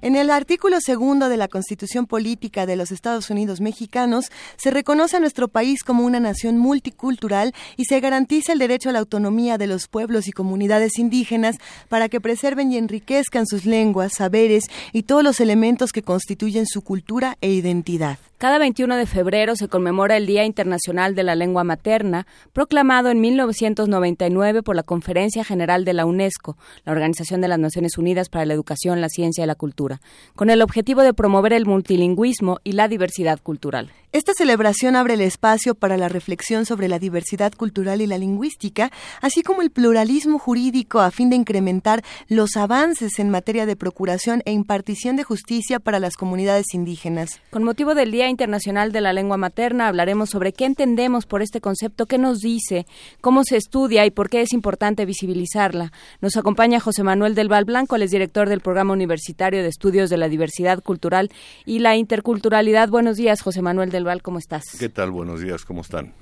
En 0.00 0.14
el 0.14 0.30
artículo 0.30 0.80
segundo 0.80 1.28
de 1.28 1.36
la 1.36 1.48
Constitución 1.48 2.06
Política 2.06 2.66
de 2.66 2.76
los 2.76 2.92
Estados 2.92 3.30
Unidos 3.30 3.60
Mexicanos 3.60 4.26
se 4.56 4.70
reconoce 4.70 5.16
a 5.16 5.20
nuestro 5.20 5.48
país 5.48 5.82
como 5.82 6.04
una 6.04 6.20
nación 6.20 6.56
multicultural 6.56 7.52
y 7.76 7.86
se 7.86 7.98
garantiza 7.98 8.52
el 8.52 8.60
derecho 8.60 8.90
a 8.90 8.92
la 8.92 9.00
autonomía 9.00 9.58
de 9.58 9.66
los 9.66 9.88
pueblos 9.88 10.28
y 10.28 10.32
comunidades 10.32 11.00
indígenas 11.00 11.56
para 11.88 12.08
que 12.08 12.20
preserven 12.20 12.70
y 12.70 12.76
enriquezcan 12.76 13.48
sus 13.48 13.64
lenguas, 13.64 14.12
saberes 14.14 14.66
y 14.92 15.02
todos 15.02 15.24
los 15.24 15.40
elementos 15.40 15.90
que 15.90 16.02
constituyen 16.02 16.66
su 16.66 16.82
cultura 16.82 17.36
e 17.40 17.50
identidad. 17.50 18.18
Cada 18.38 18.60
21 18.60 18.94
de 18.94 19.06
febrero 19.06 19.56
se 19.56 19.66
conmemora 19.66 20.16
el 20.16 20.24
Día 20.28 20.44
Internacional 20.44 21.16
de 21.16 21.24
la 21.24 21.34
Lengua 21.34 21.64
Materna, 21.64 22.24
proclamado 22.52 23.10
en 23.10 23.20
1999 23.20 24.62
por 24.62 24.76
la 24.76 24.84
Conferencia 24.84 25.42
General 25.42 25.84
de 25.84 25.92
la 25.92 26.06
UNESCO, 26.06 26.56
la 26.84 26.92
Organización 26.92 27.40
de 27.40 27.48
las 27.48 27.58
Naciones 27.58 27.98
Unidas 27.98 28.28
para 28.28 28.46
la 28.46 28.54
Educación, 28.54 29.00
la 29.00 29.08
Ciencia 29.08 29.42
y 29.42 29.46
la 29.48 29.56
Cultura, 29.56 30.00
con 30.36 30.50
el 30.50 30.62
objetivo 30.62 31.02
de 31.02 31.14
promover 31.14 31.52
el 31.52 31.66
multilingüismo 31.66 32.60
y 32.62 32.72
la 32.72 32.86
diversidad 32.86 33.40
cultural. 33.42 33.90
Esta 34.12 34.32
celebración 34.32 34.94
abre 34.94 35.14
el 35.14 35.20
espacio 35.20 35.74
para 35.74 35.96
la 35.96 36.08
reflexión 36.08 36.64
sobre 36.64 36.88
la 36.88 36.98
diversidad 37.00 37.52
cultural 37.52 38.00
y 38.00 38.06
la 38.06 38.18
lingüística, 38.18 38.90
así 39.20 39.42
como 39.42 39.62
el 39.62 39.70
pluralismo 39.70 40.38
jurídico 40.38 41.00
a 41.00 41.10
fin 41.10 41.28
de 41.28 41.36
incrementar 41.36 42.04
los 42.28 42.56
avances 42.56 43.18
en 43.18 43.30
materia 43.30 43.66
de 43.66 43.76
procuración 43.76 44.42
e 44.46 44.52
impartición 44.52 45.16
de 45.16 45.24
justicia 45.24 45.80
para 45.80 45.98
las 45.98 46.14
comunidades 46.14 46.72
indígenas. 46.72 47.40
Con 47.50 47.64
motivo 47.64 47.94
del 47.94 48.12
Día 48.12 48.27
Internacional 48.28 48.92
de 48.92 49.00
la 49.00 49.12
Lengua 49.12 49.36
Materna 49.36 49.88
hablaremos 49.88 50.30
sobre 50.30 50.52
qué 50.52 50.64
entendemos 50.64 51.26
por 51.26 51.42
este 51.42 51.60
concepto, 51.60 52.06
qué 52.06 52.18
nos 52.18 52.40
dice, 52.40 52.86
cómo 53.20 53.44
se 53.44 53.56
estudia 53.56 54.06
y 54.06 54.10
por 54.10 54.30
qué 54.30 54.42
es 54.42 54.52
importante 54.52 55.06
visibilizarla. 55.06 55.92
Nos 56.20 56.36
acompaña 56.36 56.80
José 56.80 57.02
Manuel 57.02 57.34
del 57.34 57.48
Val 57.48 57.64
Blanco, 57.64 57.96
el 57.96 58.02
es 58.02 58.10
director 58.10 58.48
del 58.48 58.60
Programa 58.60 58.92
Universitario 58.92 59.62
de 59.62 59.68
Estudios 59.68 60.10
de 60.10 60.16
la 60.16 60.28
Diversidad 60.28 60.82
Cultural 60.82 61.30
y 61.66 61.80
la 61.80 61.96
Interculturalidad. 61.96 62.88
Buenos 62.88 63.16
días, 63.16 63.40
José 63.40 63.62
Manuel 63.62 63.90
del 63.90 64.04
Val, 64.04 64.22
¿cómo 64.22 64.38
estás? 64.38 64.64
¿Qué 64.78 64.88
tal? 64.88 65.10
Buenos 65.10 65.40
días, 65.40 65.64
¿cómo 65.64 65.82
están? 65.82 66.14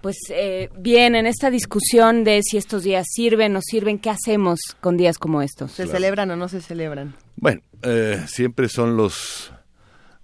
Pues 0.00 0.16
eh, 0.30 0.70
bien, 0.78 1.16
en 1.16 1.26
esta 1.26 1.50
discusión 1.50 2.22
de 2.22 2.42
si 2.42 2.56
estos 2.56 2.84
días 2.84 3.06
sirven 3.10 3.56
o 3.56 3.60
sirven, 3.60 3.98
¿qué 3.98 4.10
hacemos 4.10 4.60
con 4.80 4.96
días 4.96 5.18
como 5.18 5.42
estos? 5.42 5.72
¿Se 5.72 5.86
celebran 5.86 6.30
o 6.30 6.36
no 6.36 6.48
se 6.48 6.60
celebran? 6.60 7.16
Bueno, 7.36 7.62
eh, 7.82 8.22
siempre 8.26 8.68
son 8.68 8.96
los 8.96 9.52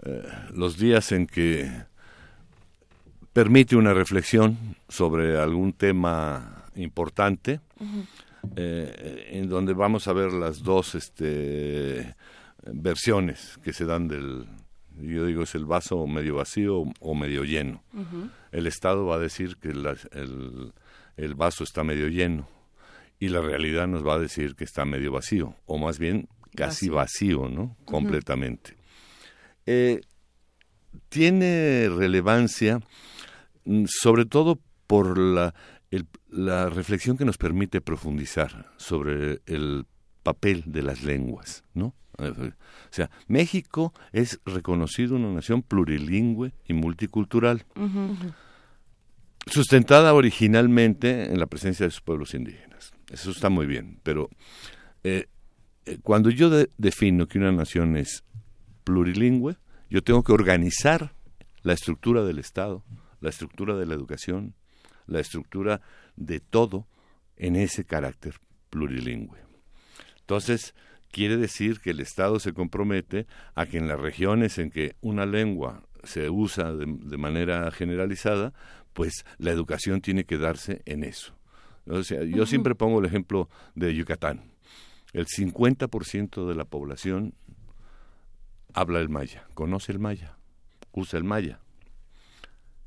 eh, 0.04 0.22
los 0.52 0.78
días 0.78 1.12
en 1.12 1.26
que 1.26 1.70
permite 3.32 3.76
una 3.76 3.94
reflexión 3.94 4.76
sobre 4.88 5.38
algún 5.38 5.72
tema 5.72 6.64
importante 6.76 7.60
eh, 8.56 9.28
en 9.30 9.48
donde 9.48 9.72
vamos 9.72 10.06
a 10.06 10.12
ver 10.12 10.32
las 10.32 10.62
dos 10.62 10.94
este, 10.94 12.14
versiones 12.64 13.58
que 13.62 13.72
se 13.72 13.84
dan 13.84 14.08
del, 14.08 14.46
yo 15.00 15.26
digo, 15.26 15.42
es 15.42 15.54
el 15.54 15.64
vaso 15.64 16.06
medio 16.06 16.36
vacío 16.36 16.84
o 17.00 17.14
medio 17.14 17.44
lleno. 17.44 17.82
El 18.52 18.66
Estado 18.66 19.06
va 19.06 19.16
a 19.16 19.18
decir 19.18 19.56
que 19.56 19.68
el, 19.68 20.72
el, 21.16 21.34
vaso 21.34 21.64
está 21.64 21.82
medio 21.82 22.08
lleno 22.08 22.48
y 23.18 23.28
la 23.28 23.40
realidad 23.40 23.86
nos 23.86 24.06
va 24.06 24.14
a 24.14 24.18
decir 24.18 24.54
que 24.54 24.64
está 24.64 24.84
medio 24.84 25.12
vacío, 25.12 25.54
o 25.66 25.78
más 25.78 25.98
bien 25.98 26.28
casi 26.54 26.88
vacío, 26.88 27.48
¿no? 27.48 27.76
Completamente. 27.84 28.76
Eh, 29.66 30.00
tiene 31.08 31.88
relevancia 31.88 32.80
mm, 33.64 33.84
sobre 33.88 34.24
todo 34.26 34.60
por 34.86 35.18
la, 35.18 35.54
la 36.28 36.68
reflexión 36.68 37.16
que 37.16 37.24
nos 37.24 37.38
permite 37.38 37.80
profundizar 37.80 38.70
sobre 38.76 39.40
el 39.46 39.86
papel 40.22 40.64
de 40.66 40.82
las 40.82 41.02
lenguas, 41.02 41.64
¿no? 41.74 41.94
O 42.18 42.52
sea, 42.90 43.10
México 43.26 43.92
es 44.12 44.40
reconocido 44.44 45.16
una 45.16 45.32
nación 45.32 45.62
plurilingüe 45.62 46.52
y 46.66 46.72
multicultural, 46.72 47.64
sustentada 49.46 50.14
originalmente 50.14 51.32
en 51.32 51.40
la 51.40 51.46
presencia 51.46 51.86
de 51.86 51.90
sus 51.90 52.02
pueblos 52.02 52.34
indígenas. 52.34 52.92
Eso 53.10 53.30
está 53.30 53.48
muy 53.50 53.66
bien, 53.66 53.98
pero 54.02 54.30
eh, 55.02 55.26
eh, 55.86 55.98
cuando 56.02 56.30
yo 56.30 56.50
defino 56.78 57.26
que 57.26 57.38
una 57.38 57.52
nación 57.52 57.96
es 57.96 58.22
plurilingüe, 58.84 59.56
yo 59.90 60.02
tengo 60.02 60.22
que 60.22 60.32
organizar 60.32 61.14
la 61.62 61.72
estructura 61.72 62.22
del 62.22 62.38
Estado, 62.38 62.84
la 63.20 63.30
estructura 63.30 63.74
de 63.74 63.86
la 63.86 63.94
educación, 63.94 64.54
la 65.06 65.20
estructura 65.20 65.80
de 66.16 66.40
todo 66.40 66.86
en 67.36 67.56
ese 67.56 67.84
carácter 67.84 68.40
plurilingüe. 68.70 69.38
Entonces, 70.20 70.74
quiere 71.10 71.36
decir 71.36 71.80
que 71.80 71.90
el 71.90 72.00
Estado 72.00 72.38
se 72.40 72.52
compromete 72.52 73.26
a 73.54 73.66
que 73.66 73.78
en 73.78 73.88
las 73.88 74.00
regiones 74.00 74.58
en 74.58 74.70
que 74.70 74.96
una 75.00 75.26
lengua 75.26 75.82
se 76.02 76.28
usa 76.28 76.72
de, 76.72 76.86
manera 77.16 77.70
generalizada, 77.70 78.52
pues 78.92 79.24
la 79.38 79.50
educación 79.50 80.00
tiene 80.00 80.24
que 80.24 80.38
darse 80.38 80.82
en 80.86 81.04
eso. 81.04 81.34
O 81.86 82.02
sea, 82.02 82.24
yo 82.24 82.46
siempre 82.46 82.74
pongo 82.74 83.00
el 83.00 83.06
ejemplo 83.06 83.48
de 83.74 83.94
Yucatán. 83.94 84.52
El 85.12 85.26
50% 85.26 86.48
de 86.48 86.54
la 86.54 86.64
población 86.64 87.34
habla 88.74 89.00
el 89.00 89.08
maya, 89.08 89.46
conoce 89.54 89.92
el 89.92 89.98
maya, 89.98 90.36
usa 90.92 91.18
el 91.18 91.24
maya. 91.24 91.60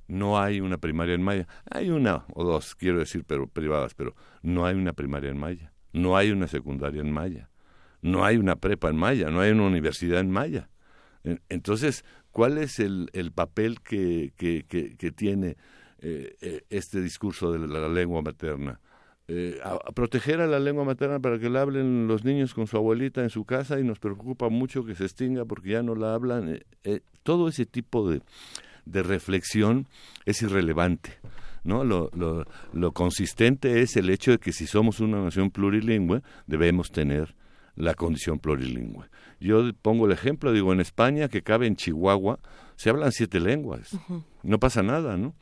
No 0.08 0.40
hay 0.40 0.62
una 0.62 0.78
primaria 0.78 1.16
en 1.16 1.24
maya. 1.24 1.48
Hay 1.70 1.90
una 1.90 2.26
o 2.34 2.46
dos, 2.46 2.76
quiero 2.76 3.00
decir, 3.00 3.26
pero 3.26 3.48
privadas, 3.48 3.94
pero 3.94 4.16
no 4.42 4.66
hay 4.66 4.76
una 4.76 4.94
primaria 4.94 5.30
en 5.32 5.38
maya. 5.38 5.74
No 5.92 6.16
hay 6.16 6.32
una 6.32 6.48
secundaria 6.48 7.02
en 7.02 7.12
maya 7.12 7.50
no 8.02 8.26
hay 8.26 8.38
una 8.38 8.56
prepa 8.56 8.90
en 8.90 8.98
maya, 8.98 9.30
no 9.30 9.42
hay 9.42 9.52
una 9.52 9.64
universidad 9.64 10.20
en 10.20 10.32
maya. 10.32 10.70
Entonces, 11.50 12.06
¿cuál 12.32 12.58
es 12.58 12.80
el, 12.80 13.10
el 13.14 13.32
papel 13.32 13.82
que, 13.82 14.34
que, 14.38 15.12
tiene 15.12 15.58
eh, 16.00 16.36
eh, 16.42 16.64
este 16.70 17.02
discurso 17.02 17.52
de 17.52 17.68
la, 17.68 17.90
lengua 17.90 18.22
materna? 18.22 18.80
Eh, 19.30 19.60
a, 19.64 19.78
proteger 19.92 20.40
a 20.40 20.48
la 20.48 20.60
lengua 20.60 20.86
materna 20.86 21.20
para 21.20 21.38
que 21.38 21.50
la 21.50 21.62
hablen 21.62 22.08
los 22.08 22.24
niños 22.24 22.54
con 22.54 22.66
su 22.66 22.78
abuelita 22.78 23.22
en 23.22 23.30
su 23.30 23.44
casa 23.44 23.80
y 23.80 23.84
nos 23.84 24.00
preocupa 24.00 24.48
mucho 24.50 24.86
que 24.86 24.96
se 24.96 25.04
extinga 25.04 25.44
porque 25.44 25.72
ya 25.72 25.84
no 25.84 25.96
la 25.96 26.14
hablan. 26.14 26.60
todo 27.24 27.50
ese 27.50 27.66
tipo 27.66 28.10
de, 28.10 28.22
de 28.86 29.04
reflexión 29.04 29.88
es 30.26 30.42
irrelevante. 30.42 31.12
¿no? 31.64 31.84
Lo, 31.84 32.10
lo, 32.16 32.46
lo 32.72 32.92
consistente 32.94 33.82
es 33.82 33.98
el 33.98 34.10
hecho 34.10 34.32
de 34.32 34.38
que 34.38 34.54
si 34.54 34.66
somos 34.66 35.02
una 35.02 35.22
nación 35.22 35.52
plurilingüe 35.52 36.22
debemos 36.46 36.92
tener 36.92 37.36
la 37.76 37.94
condición 37.94 38.40
plurilingüe. 38.40 39.06
Yo 39.40 39.72
pongo 39.82 40.08
el 40.08 40.12
ejemplo, 40.12 40.52
digo, 40.52 40.74
en 40.74 40.80
España, 40.80 41.28
que 41.28 41.44
cabe 41.44 41.68
en 41.68 41.76
Chihuahua, 41.76 42.40
se 42.76 42.90
hablan 42.90 43.12
siete 43.12 43.40
lenguas. 43.40 43.98
No 44.44 44.60
pasa 44.60 44.82
nada, 44.82 45.16
¿no? 45.16 45.36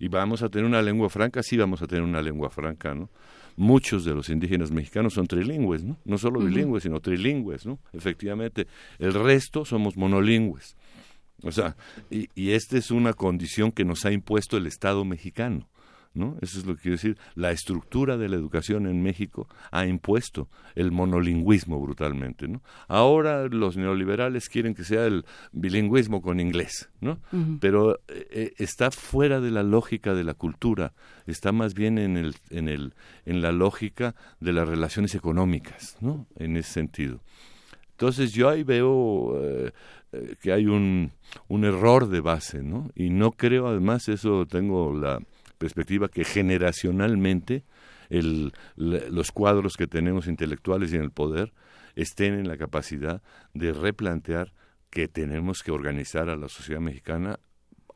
Y 0.00 0.08
vamos 0.08 0.42
a 0.42 0.48
tener 0.48 0.66
una 0.66 0.82
lengua 0.82 1.08
franca, 1.10 1.42
sí 1.42 1.56
vamos 1.56 1.82
a 1.82 1.86
tener 1.86 2.02
una 2.02 2.22
lengua 2.22 2.50
franca, 2.50 2.94
¿no? 2.94 3.10
Muchos 3.56 4.04
de 4.04 4.14
los 4.14 4.30
indígenas 4.30 4.70
mexicanos 4.70 5.12
son 5.12 5.26
trilingües, 5.26 5.84
¿no? 5.84 5.98
No 6.06 6.16
solo 6.16 6.40
bilingües, 6.40 6.84
sino 6.84 7.00
trilingües, 7.00 7.66
¿no? 7.66 7.78
Efectivamente. 7.92 8.66
El 8.98 9.12
resto 9.12 9.66
somos 9.66 9.98
monolingües. 9.98 10.76
O 11.42 11.52
sea, 11.52 11.76
y, 12.10 12.28
y 12.34 12.52
esta 12.52 12.78
es 12.78 12.90
una 12.90 13.12
condición 13.12 13.72
que 13.72 13.84
nos 13.84 14.06
ha 14.06 14.12
impuesto 14.12 14.56
el 14.56 14.66
Estado 14.66 15.04
mexicano. 15.04 15.68
¿No? 16.14 16.36
Eso 16.40 16.58
es 16.58 16.66
lo 16.66 16.74
que 16.74 16.82
quiero 16.82 16.96
decir. 16.96 17.18
La 17.34 17.50
estructura 17.50 18.16
de 18.16 18.28
la 18.28 18.36
educación 18.36 18.86
en 18.86 19.02
México 19.02 19.48
ha 19.70 19.86
impuesto 19.86 20.48
el 20.74 20.90
monolingüismo 20.90 21.80
brutalmente, 21.80 22.48
¿no? 22.48 22.62
Ahora 22.88 23.46
los 23.48 23.76
neoliberales 23.76 24.48
quieren 24.48 24.74
que 24.74 24.84
sea 24.84 25.06
el 25.06 25.24
bilingüismo 25.52 26.20
con 26.22 26.40
inglés, 26.40 26.90
¿no? 27.00 27.20
Pero 27.60 27.96
eh, 28.08 28.28
eh, 28.30 28.52
está 28.58 28.90
fuera 28.90 29.40
de 29.40 29.50
la 29.50 29.62
lógica 29.62 30.14
de 30.14 30.24
la 30.24 30.34
cultura, 30.34 30.92
está 31.26 31.52
más 31.52 31.74
bien 31.74 31.98
en 31.98 32.16
el, 32.16 32.34
en 32.50 32.68
el, 32.68 32.94
en 33.24 33.42
la 33.42 33.52
lógica 33.52 34.14
de 34.40 34.52
las 34.52 34.68
relaciones 34.68 35.14
económicas, 35.14 35.96
¿no? 36.00 36.26
En 36.36 36.56
ese 36.56 36.72
sentido. 36.72 37.20
Entonces 37.92 38.32
yo 38.32 38.48
ahí 38.48 38.62
veo 38.62 39.38
eh, 39.42 39.72
que 40.40 40.52
hay 40.52 40.66
un, 40.66 41.12
un 41.48 41.64
error 41.64 42.08
de 42.08 42.20
base, 42.20 42.62
¿no? 42.62 42.90
Y 42.94 43.10
no 43.10 43.32
creo, 43.32 43.68
además, 43.68 44.08
eso 44.08 44.46
tengo 44.46 44.94
la 44.94 45.20
perspectiva 45.60 46.08
que 46.08 46.24
generacionalmente 46.24 47.64
el, 48.08 48.52
los 48.76 49.30
cuadros 49.30 49.76
que 49.76 49.86
tenemos 49.86 50.26
intelectuales 50.26 50.90
y 50.90 50.96
en 50.96 51.02
el 51.02 51.10
poder 51.10 51.52
estén 51.94 52.32
en 52.32 52.48
la 52.48 52.56
capacidad 52.56 53.22
de 53.52 53.74
replantear 53.74 54.54
que 54.88 55.06
tenemos 55.06 55.62
que 55.62 55.70
organizar 55.70 56.30
a 56.30 56.36
la 56.36 56.48
sociedad 56.48 56.80
mexicana 56.80 57.38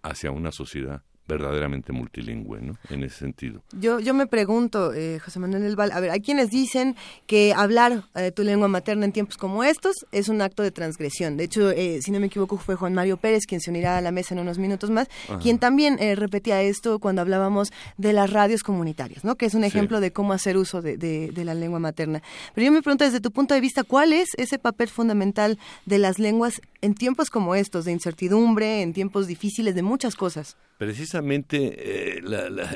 hacia 0.03 0.31
una 0.31 0.53
sociedad 0.53 1.03
verdaderamente 1.27 1.93
multilingüe, 1.93 2.61
¿no? 2.61 2.77
En 2.91 3.03
ese 3.03 3.17
sentido. 3.17 3.63
Yo, 3.73 3.99
yo 3.99 4.13
me 4.13 4.27
pregunto, 4.27 4.93
eh, 4.93 5.19
José 5.25 5.39
Manuel 5.39 5.65
Elval, 5.65 5.93
a 5.93 6.01
ver, 6.01 6.11
hay 6.11 6.21
quienes 6.21 6.51
dicen 6.51 6.97
que 7.27 7.55
hablar 7.57 8.05
eh, 8.15 8.31
tu 8.31 8.43
lengua 8.43 8.69
materna 8.69 9.07
en 9.07 9.13
tiempos 9.13 9.37
como 9.39 9.65
estos 9.65 10.07
es 10.13 10.29
un 10.29 10.43
acto 10.43 10.63
de 10.63 10.71
transgresión. 10.71 11.37
De 11.37 11.45
hecho, 11.45 11.71
eh, 11.71 12.01
si 12.03 12.11
no 12.11 12.21
me 12.21 12.27
equivoco, 12.27 12.59
fue 12.59 12.75
Juan 12.75 12.95
Mario 12.95 13.17
Pérez 13.17 13.47
quien 13.47 13.61
se 13.61 13.71
unirá 13.71 13.97
a 13.97 14.01
la 14.03 14.13
mesa 14.13 14.35
en 14.35 14.41
unos 14.41 14.59
minutos 14.59 14.91
más, 14.91 15.09
quien 15.41 15.59
también 15.59 15.99
repetía 16.17 16.61
esto 16.63 16.99
cuando 16.99 17.23
hablábamos 17.23 17.73
de 17.97 18.13
las 18.13 18.31
radios 18.31 18.63
comunitarias, 18.63 19.25
¿no? 19.25 19.37
Que 19.37 19.47
es 19.47 19.55
un 19.55 19.65
ejemplo 19.65 20.01
de 20.01 20.13
cómo 20.13 20.33
hacer 20.33 20.57
uso 20.57 20.83
de, 20.83 20.97
de 20.97 21.45
la 21.45 21.55
lengua 21.55 21.79
materna. 21.79 22.23
Pero 22.55 22.67
yo 22.67 22.73
me 22.73 22.83
pregunto 22.83 23.05
desde 23.05 23.21
tu 23.21 23.31
punto 23.31 23.55
de 23.55 23.61
vista, 23.61 23.85
¿cuál 23.85 24.13
es 24.13 24.29
ese 24.37 24.59
papel 24.59 24.89
fundamental 24.89 25.59
de 25.87 25.99
las 25.99 26.19
lenguas 26.19 26.61
en 26.81 26.95
tiempos 26.95 27.31
como 27.31 27.55
estos, 27.55 27.85
de 27.85 27.93
incertidumbre, 27.93 28.83
en 28.83 28.93
tiempos 28.93 29.27
difíciles, 29.27 29.75
de 29.75 29.83
muchas 29.83 30.17
cosas? 30.17 30.57
Precisamente 30.85 32.17
eh, 32.19 32.23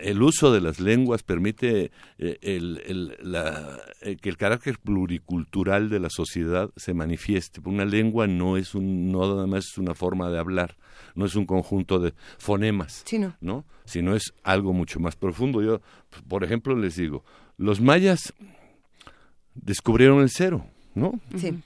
el 0.02 0.22
uso 0.22 0.50
de 0.50 0.62
las 0.62 0.80
lenguas 0.80 1.22
permite 1.22 1.90
eh, 2.16 2.38
el, 2.40 3.18
eh, 4.00 4.16
que 4.16 4.30
el 4.30 4.38
carácter 4.38 4.78
pluricultural 4.78 5.90
de 5.90 6.00
la 6.00 6.08
sociedad 6.08 6.70
se 6.74 6.94
manifieste. 6.94 7.60
Una 7.66 7.84
lengua 7.84 8.26
no 8.26 8.56
es 8.56 8.74
un, 8.74 9.12
no 9.12 9.34
nada 9.34 9.46
más 9.46 9.66
es 9.66 9.76
una 9.76 9.94
forma 9.94 10.30
de 10.30 10.38
hablar, 10.38 10.78
no 11.14 11.26
es 11.26 11.36
un 11.36 11.44
conjunto 11.44 11.98
de 11.98 12.14
fonemas, 12.38 13.04
no. 13.42 13.66
Sino 13.84 14.16
es 14.16 14.32
algo 14.42 14.72
mucho 14.72 15.00
más 15.00 15.14
profundo. 15.14 15.60
Yo, 15.60 15.82
por 16.28 16.44
ejemplo, 16.44 16.74
les 16.74 16.96
digo, 16.96 17.24
los 17.58 17.82
mayas 17.82 18.32
descubrieron 19.54 20.22
el 20.22 20.30
cero, 20.30 20.64
¿no? 20.94 21.20
Sí. 21.36 21.58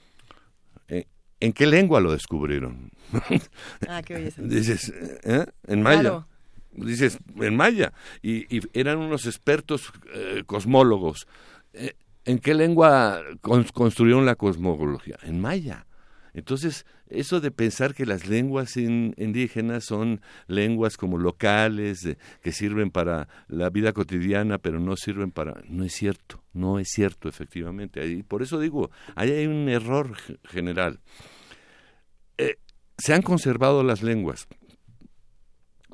¿En 1.38 1.52
qué 1.52 1.66
lengua 1.66 2.00
lo 2.00 2.10
descubrieron? 2.10 2.90
Ah, 3.88 4.02
qué 4.02 4.14
belleza. 4.14 4.42
Dices, 4.44 4.92
¿eh? 5.22 5.46
En 5.68 5.82
maya. 5.82 6.26
Dices, 6.72 7.18
en 7.36 7.56
maya. 7.56 7.92
Y, 8.22 8.46
eran 8.78 8.98
unos 8.98 9.26
expertos 9.26 9.92
eh, 10.14 10.42
cosmólogos. 10.46 11.26
Eh, 11.72 11.94
¿En 12.24 12.38
qué 12.38 12.54
lengua 12.54 13.20
construyeron 13.72 14.24
la 14.24 14.36
cosmología? 14.36 15.18
En 15.22 15.40
maya. 15.40 15.86
Entonces, 16.34 16.86
eso 17.08 17.40
de 17.40 17.50
pensar 17.50 17.94
que 17.94 18.06
las 18.06 18.26
lenguas 18.26 18.76
indígenas 18.76 19.84
son 19.84 20.22
lenguas 20.46 20.96
como 20.96 21.18
locales, 21.18 22.08
que 22.42 22.52
sirven 22.52 22.90
para 22.90 23.28
la 23.48 23.68
vida 23.68 23.92
cotidiana, 23.92 24.58
pero 24.58 24.80
no 24.80 24.96
sirven 24.96 25.30
para... 25.30 25.62
No 25.68 25.84
es 25.84 25.92
cierto, 25.92 26.42
no 26.54 26.78
es 26.78 26.88
cierto, 26.88 27.28
efectivamente. 27.28 28.06
Y 28.06 28.22
por 28.22 28.42
eso 28.42 28.58
digo, 28.58 28.90
ahí 29.14 29.30
hay 29.30 29.46
un 29.46 29.68
error 29.68 30.16
general. 30.44 31.00
Eh, 32.38 32.56
se 32.96 33.12
han 33.12 33.22
conservado 33.22 33.82
las 33.82 34.02
lenguas. 34.02 34.48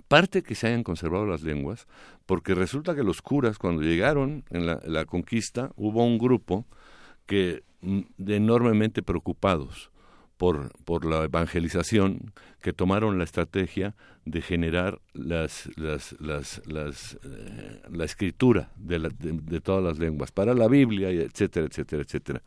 Parte 0.09 0.43
que 0.43 0.55
se 0.55 0.67
hayan 0.67 0.83
conservado 0.83 1.27
las 1.27 1.43
lenguas, 1.43 1.87
porque 2.25 2.55
resulta 2.55 2.95
que 2.95 3.03
los 3.03 3.21
curas, 3.21 3.59
cuando 3.59 3.83
llegaron 3.83 4.45
en 4.51 4.67
la, 4.67 5.05
conquista, 5.05 5.71
hubo 5.77 6.05
un 6.05 6.19
grupo 6.19 6.67
que 7.27 7.63
mm, 7.83 8.01
de 8.17 8.37
enormemente 8.37 9.03
preocupados 9.03 9.91
por, 10.39 10.71
por 10.85 11.05
la 11.05 11.25
evangelización 11.25 12.33
que 12.63 12.73
tomaron 12.73 13.19
la 13.19 13.25
estrategia 13.25 13.95
de 14.25 14.41
generar 14.41 15.01
las, 15.13 15.69
las, 15.77 16.15
las, 16.21 16.63
las 16.67 17.19
eh, 17.25 17.83
la 17.91 18.05
escritura 18.05 18.71
de, 18.77 19.11
de, 19.19 19.61
todas 19.61 19.83
las 19.83 19.99
lenguas 19.99 20.33
para 20.33 20.55
la 20.55 20.69
Biblia, 20.69 21.11
etcétera, 21.11 21.67
etcétera, 21.67 22.03
etcétera. 22.03 22.43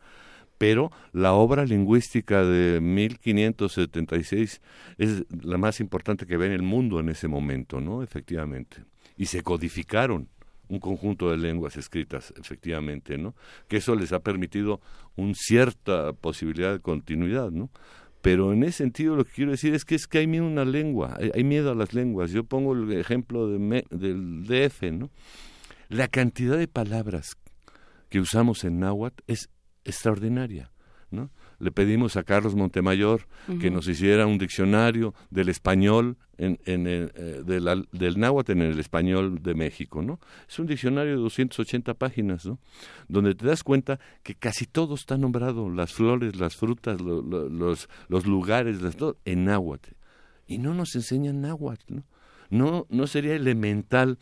Pero 0.62 0.92
la 1.12 1.32
obra 1.32 1.64
lingüística 1.64 2.44
de 2.44 2.80
1576 2.80 4.60
es 4.96 5.24
la 5.42 5.58
más 5.58 5.80
importante 5.80 6.24
que 6.24 6.36
ve 6.36 6.46
en 6.46 6.52
el 6.52 6.62
mundo 6.62 7.00
en 7.00 7.08
ese 7.08 7.26
momento, 7.26 7.80
¿no? 7.80 8.00
Efectivamente. 8.04 8.84
Y 9.16 9.26
se 9.26 9.42
codificaron 9.42 10.28
un 10.68 10.78
conjunto 10.78 11.32
de 11.32 11.36
lenguas 11.36 11.76
escritas, 11.76 12.32
efectivamente, 12.38 13.18
¿no? 13.18 13.34
Que 13.66 13.78
eso 13.78 13.96
les 13.96 14.12
ha 14.12 14.20
permitido 14.20 14.80
una 15.16 15.34
cierta 15.34 16.12
posibilidad 16.12 16.74
de 16.74 16.78
continuidad, 16.78 17.50
¿no? 17.50 17.68
Pero 18.20 18.52
en 18.52 18.62
ese 18.62 18.84
sentido 18.84 19.16
lo 19.16 19.24
que 19.24 19.32
quiero 19.32 19.50
decir 19.50 19.74
es 19.74 19.84
que 19.84 19.96
es 19.96 20.06
que 20.06 20.18
hay 20.18 20.28
miedo 20.28 20.44
a 20.44 20.48
una 20.48 20.64
lengua, 20.64 21.18
hay, 21.34 21.42
miedo 21.42 21.72
a 21.72 21.74
las 21.74 21.92
lenguas. 21.92 22.30
Yo 22.30 22.44
pongo 22.44 22.74
el 22.74 22.92
ejemplo 22.92 23.48
de 23.48 23.84
del 23.90 24.44
DF, 24.44 24.92
¿no? 24.92 25.10
La 25.88 26.06
cantidad 26.06 26.56
de 26.56 26.68
palabras 26.68 27.36
que 28.10 28.20
usamos 28.20 28.62
en 28.62 28.78
náhuatl 28.78 29.24
es 29.26 29.48
extraordinaria, 29.84 30.70
¿no? 31.10 31.30
le 31.62 31.70
pedimos 31.70 32.16
a 32.16 32.24
Carlos 32.24 32.56
Montemayor 32.56 33.28
que 33.60 33.70
nos 33.70 33.86
hiciera 33.86 34.26
un 34.26 34.36
diccionario 34.36 35.14
del 35.30 35.48
español 35.48 36.16
en, 36.36 36.58
en 36.64 36.88
el, 36.88 37.12
eh, 37.14 37.42
del 37.44 38.18
náhuatl 38.18 38.50
en 38.50 38.62
el 38.62 38.80
español 38.80 39.40
de 39.40 39.54
México, 39.54 40.02
¿no? 40.02 40.18
Es 40.48 40.58
un 40.58 40.66
diccionario 40.66 41.12
de 41.12 41.18
280 41.18 41.94
páginas, 41.94 42.44
¿no? 42.46 42.58
Donde 43.06 43.36
te 43.36 43.46
das 43.46 43.62
cuenta 43.62 44.00
que 44.24 44.34
casi 44.34 44.66
todo 44.66 44.96
está 44.96 45.16
nombrado, 45.16 45.70
las 45.70 45.92
flores, 45.92 46.34
las 46.34 46.56
frutas, 46.56 47.00
los, 47.00 47.88
los 48.08 48.26
lugares, 48.26 48.82
las, 48.82 48.96
todo, 48.96 49.16
en 49.24 49.44
náhuatl. 49.44 49.92
Y 50.48 50.58
no 50.58 50.74
nos 50.74 50.96
enseñan 50.96 51.42
náhuatl, 51.42 51.94
¿no? 51.94 52.02
No, 52.52 52.86
no 52.90 53.06
sería 53.06 53.34
elemental 53.34 54.18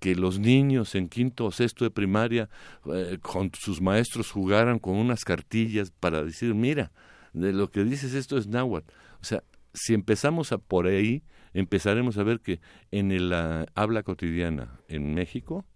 que 0.00 0.14
los 0.14 0.38
niños 0.38 0.94
en 0.94 1.10
quinto 1.10 1.44
o 1.44 1.50
sexto 1.50 1.84
de 1.84 1.90
primaria 1.90 2.48
eh, 2.86 3.18
con 3.20 3.50
sus 3.52 3.82
maestros 3.82 4.30
jugaran 4.30 4.78
con 4.78 4.96
unas 4.96 5.22
cartillas 5.22 5.90
para 5.90 6.24
decir, 6.24 6.54
mira, 6.54 6.92
de 7.34 7.52
lo 7.52 7.70
que 7.70 7.84
dices 7.84 8.14
esto 8.14 8.38
es 8.38 8.46
náhuatl. 8.46 8.90
O 9.20 9.24
sea, 9.24 9.44
si 9.74 9.92
empezamos 9.92 10.50
a 10.52 10.56
por 10.56 10.86
ahí, 10.86 11.24
empezaremos 11.52 12.16
a 12.16 12.22
ver 12.22 12.40
que 12.40 12.58
en 12.90 13.12
el 13.12 13.30
habla 13.74 14.02
cotidiana 14.02 14.80
en 14.88 15.12
México 15.12 15.66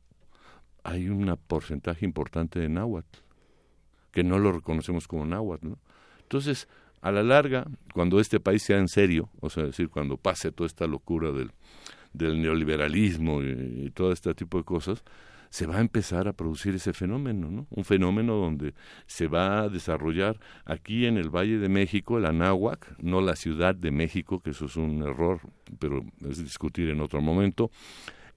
hay 0.84 1.10
un 1.10 1.38
porcentaje 1.46 2.06
importante 2.06 2.58
de 2.58 2.70
náhuatl, 2.70 3.18
que 4.12 4.24
no 4.24 4.38
lo 4.38 4.52
reconocemos 4.52 5.06
como 5.06 5.26
náhuatl. 5.26 5.72
Entonces, 6.22 6.68
a 7.02 7.12
la 7.12 7.22
larga, 7.22 7.66
cuando 7.92 8.18
este 8.18 8.40
país 8.40 8.62
sea 8.62 8.78
en 8.78 8.88
serio, 8.88 9.28
o 9.40 9.50
sea, 9.50 9.64
decir, 9.64 9.90
cuando 9.90 10.16
pase 10.16 10.52
toda 10.52 10.66
esta 10.66 10.86
locura 10.86 11.32
del, 11.32 11.52
del 12.18 12.42
neoliberalismo 12.42 13.42
y, 13.42 13.90
todo 13.94 14.12
este 14.12 14.34
tipo 14.34 14.58
de 14.58 14.64
cosas, 14.64 15.02
se 15.50 15.66
va 15.66 15.76
a 15.76 15.80
empezar 15.80 16.28
a 16.28 16.34
producir 16.34 16.74
ese 16.74 16.92
fenómeno, 16.92 17.50
¿no? 17.50 17.66
Un 17.70 17.84
fenómeno 17.84 18.34
donde 18.34 18.74
se 19.06 19.28
va 19.28 19.60
a 19.60 19.68
desarrollar 19.68 20.38
aquí 20.66 21.06
en 21.06 21.16
el 21.16 21.30
Valle 21.30 21.58
de 21.58 21.70
México, 21.70 22.18
el 22.18 22.26
Anáhuac, 22.26 22.96
no 23.00 23.22
la 23.22 23.34
Ciudad 23.34 23.74
de 23.74 23.90
México, 23.90 24.40
que 24.40 24.50
eso 24.50 24.66
es 24.66 24.76
un 24.76 25.02
error, 25.02 25.40
pero 25.78 26.04
es 26.28 26.38
discutir 26.38 26.90
en 26.90 27.00
otro 27.00 27.22
momento. 27.22 27.70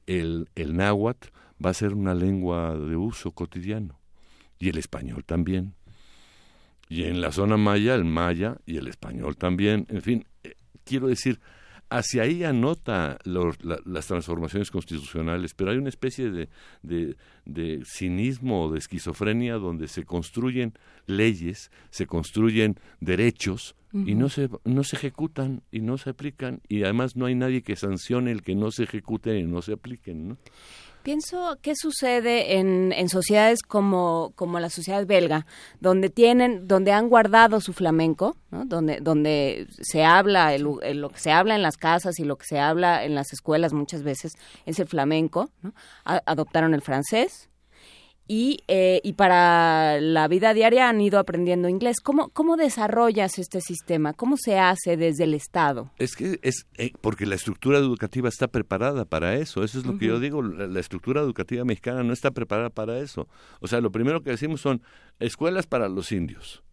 El, 0.08 0.50
el 0.56 0.76
náhuatl 0.76 1.28
va 1.64 1.72
a 1.72 1.74
ser 1.74 1.94
una 1.94 2.14
lengua 2.14 2.78
de 2.78 2.96
uso 2.96 3.32
cotidiano 3.32 4.00
y 4.58 4.70
el 4.70 4.78
español 4.78 5.26
también. 5.26 5.74
Y 6.88 7.04
en 7.04 7.20
la 7.20 7.32
zona 7.32 7.58
maya, 7.58 7.96
el 7.96 8.06
maya 8.06 8.58
y 8.66 8.78
el 8.78 8.88
español 8.88 9.38
también. 9.38 9.86
En 9.90 10.02
fin, 10.02 10.26
eh, 10.44 10.56
quiero 10.84 11.08
decir, 11.08 11.40
hacia 11.92 12.24
ahí 12.24 12.46
anota 12.46 13.20
las 13.26 14.08
transformaciones 14.08 14.72
constitucionales, 14.72 15.54
pero 15.54 15.72
hay 15.72 15.78
una 15.78 15.90
especie 15.90 16.32
de, 16.32 16.48
de, 17.46 17.84
cinismo 17.86 18.64
o 18.66 18.72
de 18.72 18.80
esquizofrenia 18.80 19.56
donde 19.56 19.90
se 19.90 20.06
construyen 20.06 20.74
leyes, 21.06 21.70
se 21.90 22.08
construyen 22.08 22.80
derechos 23.02 23.76
y 23.94 24.16
no 24.16 24.30
se, 24.30 24.50
no 24.64 24.86
se 24.86 24.96
ejecutan 24.96 25.64
y 25.70 25.82
no 25.82 25.98
se 25.98 26.12
aplican 26.12 26.62
y 26.70 26.84
además 26.84 27.18
no 27.18 27.26
hay 27.26 27.36
nadie 27.36 27.62
que 27.62 27.76
sancione 27.76 28.32
el 28.32 28.42
que 28.42 28.56
no 28.56 28.72
se 28.72 28.84
ejecuten 28.84 29.38
y 29.38 29.44
no 29.44 29.62
se 29.62 29.74
apliquen. 29.74 30.30
¿no? 30.30 30.38
Pienso 31.04 31.58
qué 31.62 31.74
sucede 31.76 32.58
en, 32.58 32.94
en 32.94 33.10
sociedades 33.10 33.64
como, 33.64 34.34
como 34.36 34.60
la 34.60 34.70
sociedad 34.70 35.06
belga, 35.06 35.46
donde 35.80 36.10
tienen, 36.10 36.68
donde 36.68 36.92
han 36.92 37.10
guardado 37.10 37.60
su 37.60 37.74
flamenco, 37.74 38.36
donde, 38.52 39.00
donde 39.02 39.68
se 39.82 40.04
habla, 40.04 40.54
el, 40.54 40.64
lo 40.64 41.10
que 41.10 41.20
se 41.20 41.32
habla 41.32 41.56
en 41.56 41.62
las 41.62 41.78
casas 41.78 42.20
y 42.20 42.24
lo 42.24 42.38
que 42.38 42.46
se 42.46 42.60
habla 42.60 43.04
en 43.04 43.16
las 43.16 43.34
escuelas 43.34 43.74
muchas 43.74 44.04
veces 44.04 44.34
es 44.66 44.80
el 44.80 44.88
flamenco, 44.88 45.50
adoptaron 46.04 46.74
el 46.74 46.82
francés, 46.82 47.51
y, 48.28 48.60
eh, 48.68 49.02
y 49.04 49.14
para 49.14 50.00
la 50.00 50.28
vida 50.28 50.54
diaria 50.54 50.88
han 50.88 51.02
ido 51.02 51.20
aprendiendo 51.20 51.68
inglés. 51.68 51.98
¿Cómo, 52.02 52.30
¿Cómo 52.30 52.56
desarrollas 52.56 53.38
este 53.40 53.60
sistema? 53.62 54.14
¿Cómo 54.14 54.38
se 54.38 54.58
hace 54.58 54.96
desde 54.96 55.26
el 55.26 55.34
Estado? 55.34 55.92
Es 55.98 56.16
que 56.16 56.40
es 56.42 56.66
eh, 56.78 56.92
porque 57.02 57.26
la 57.26 57.36
estructura 57.36 57.78
educativa 57.78 58.30
está 58.30 58.48
preparada 58.48 59.06
para 59.06 59.36
eso. 59.36 59.64
Eso 59.64 59.80
es 59.80 59.86
lo 59.86 59.98
que 59.98 60.08
yo 60.08 60.20
digo. 60.20 60.42
La, 60.42 60.80
estructura 60.80 61.22
educativa 61.22 61.66
mexicana 61.66 62.04
no 62.04 62.14
está 62.14 62.32
preparada 62.32 62.70
para 62.70 63.00
eso. 63.00 63.28
O 63.60 63.68
sea, 63.68 63.82
lo 63.82 63.92
primero 63.92 64.22
que 64.22 64.32
decimos 64.32 64.62
son 64.62 64.82
escuelas 65.20 65.68
para 65.68 65.90
los 65.90 66.12
indios. 66.12 66.64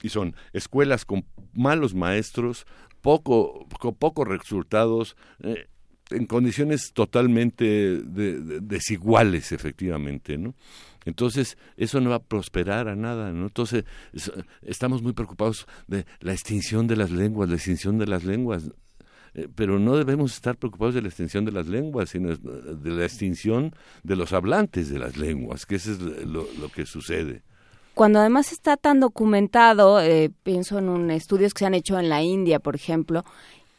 Y 0.00 0.10
son 0.10 0.36
escuelas 0.52 1.04
con 1.04 1.24
malos 1.52 1.92
maestros, 1.92 2.66
poco, 3.00 3.66
con 3.80 3.96
pocos 3.96 4.28
resultados, 4.28 5.16
eh, 5.40 5.66
en 6.10 6.26
condiciones 6.26 6.92
totalmente 6.92 8.00
desiguales, 8.02 9.52
efectivamente, 9.52 10.38
¿no? 10.38 10.54
Entonces, 11.04 11.56
eso 11.76 12.00
no 12.00 12.10
va 12.10 12.16
a 12.16 12.22
prosperar 12.22 12.88
a 12.88 12.96
nada, 12.96 13.32
¿no? 13.32 13.46
Entonces, 13.46 13.84
estamos 14.62 15.02
muy 15.02 15.12
preocupados 15.12 15.66
de 15.86 16.04
la 16.20 16.32
extinción 16.32 16.86
de 16.86 16.96
las 16.96 17.10
lenguas, 17.10 17.48
la 17.48 17.56
extinción 17.56 17.98
de 17.98 18.06
las 18.06 18.24
lenguas, 18.24 18.70
eh, 19.34 19.48
pero 19.54 19.78
no 19.78 19.96
debemos 19.96 20.34
estar 20.34 20.56
preocupados 20.56 20.94
de 20.94 21.02
la 21.02 21.08
extinción 21.08 21.44
de 21.44 21.52
las 21.52 21.66
lenguas, 21.66 22.10
sino 22.10 22.36
de 22.36 22.90
la 22.90 23.04
extinción 23.04 23.74
de 24.02 24.16
los 24.16 24.32
hablantes 24.32 24.90
de 24.90 24.98
las 24.98 25.16
lenguas, 25.16 25.66
que 25.66 25.76
eso 25.76 25.92
es 25.92 26.26
lo, 26.26 26.46
que 26.74 26.86
sucede 26.86 27.42
cuando 27.92 28.20
además 28.20 28.52
está 28.52 28.78
tan 28.78 28.98
documentado, 28.98 30.00
eh, 30.00 30.30
pienso 30.42 30.78
en 30.78 30.88
un, 30.88 31.10
estudios 31.10 31.52
que 31.52 31.58
se 31.58 31.66
han 31.66 31.74
hecho 31.74 31.98
en 31.98 32.08
la 32.08 32.22
India, 32.22 32.58
por 32.58 32.74
ejemplo, 32.74 33.24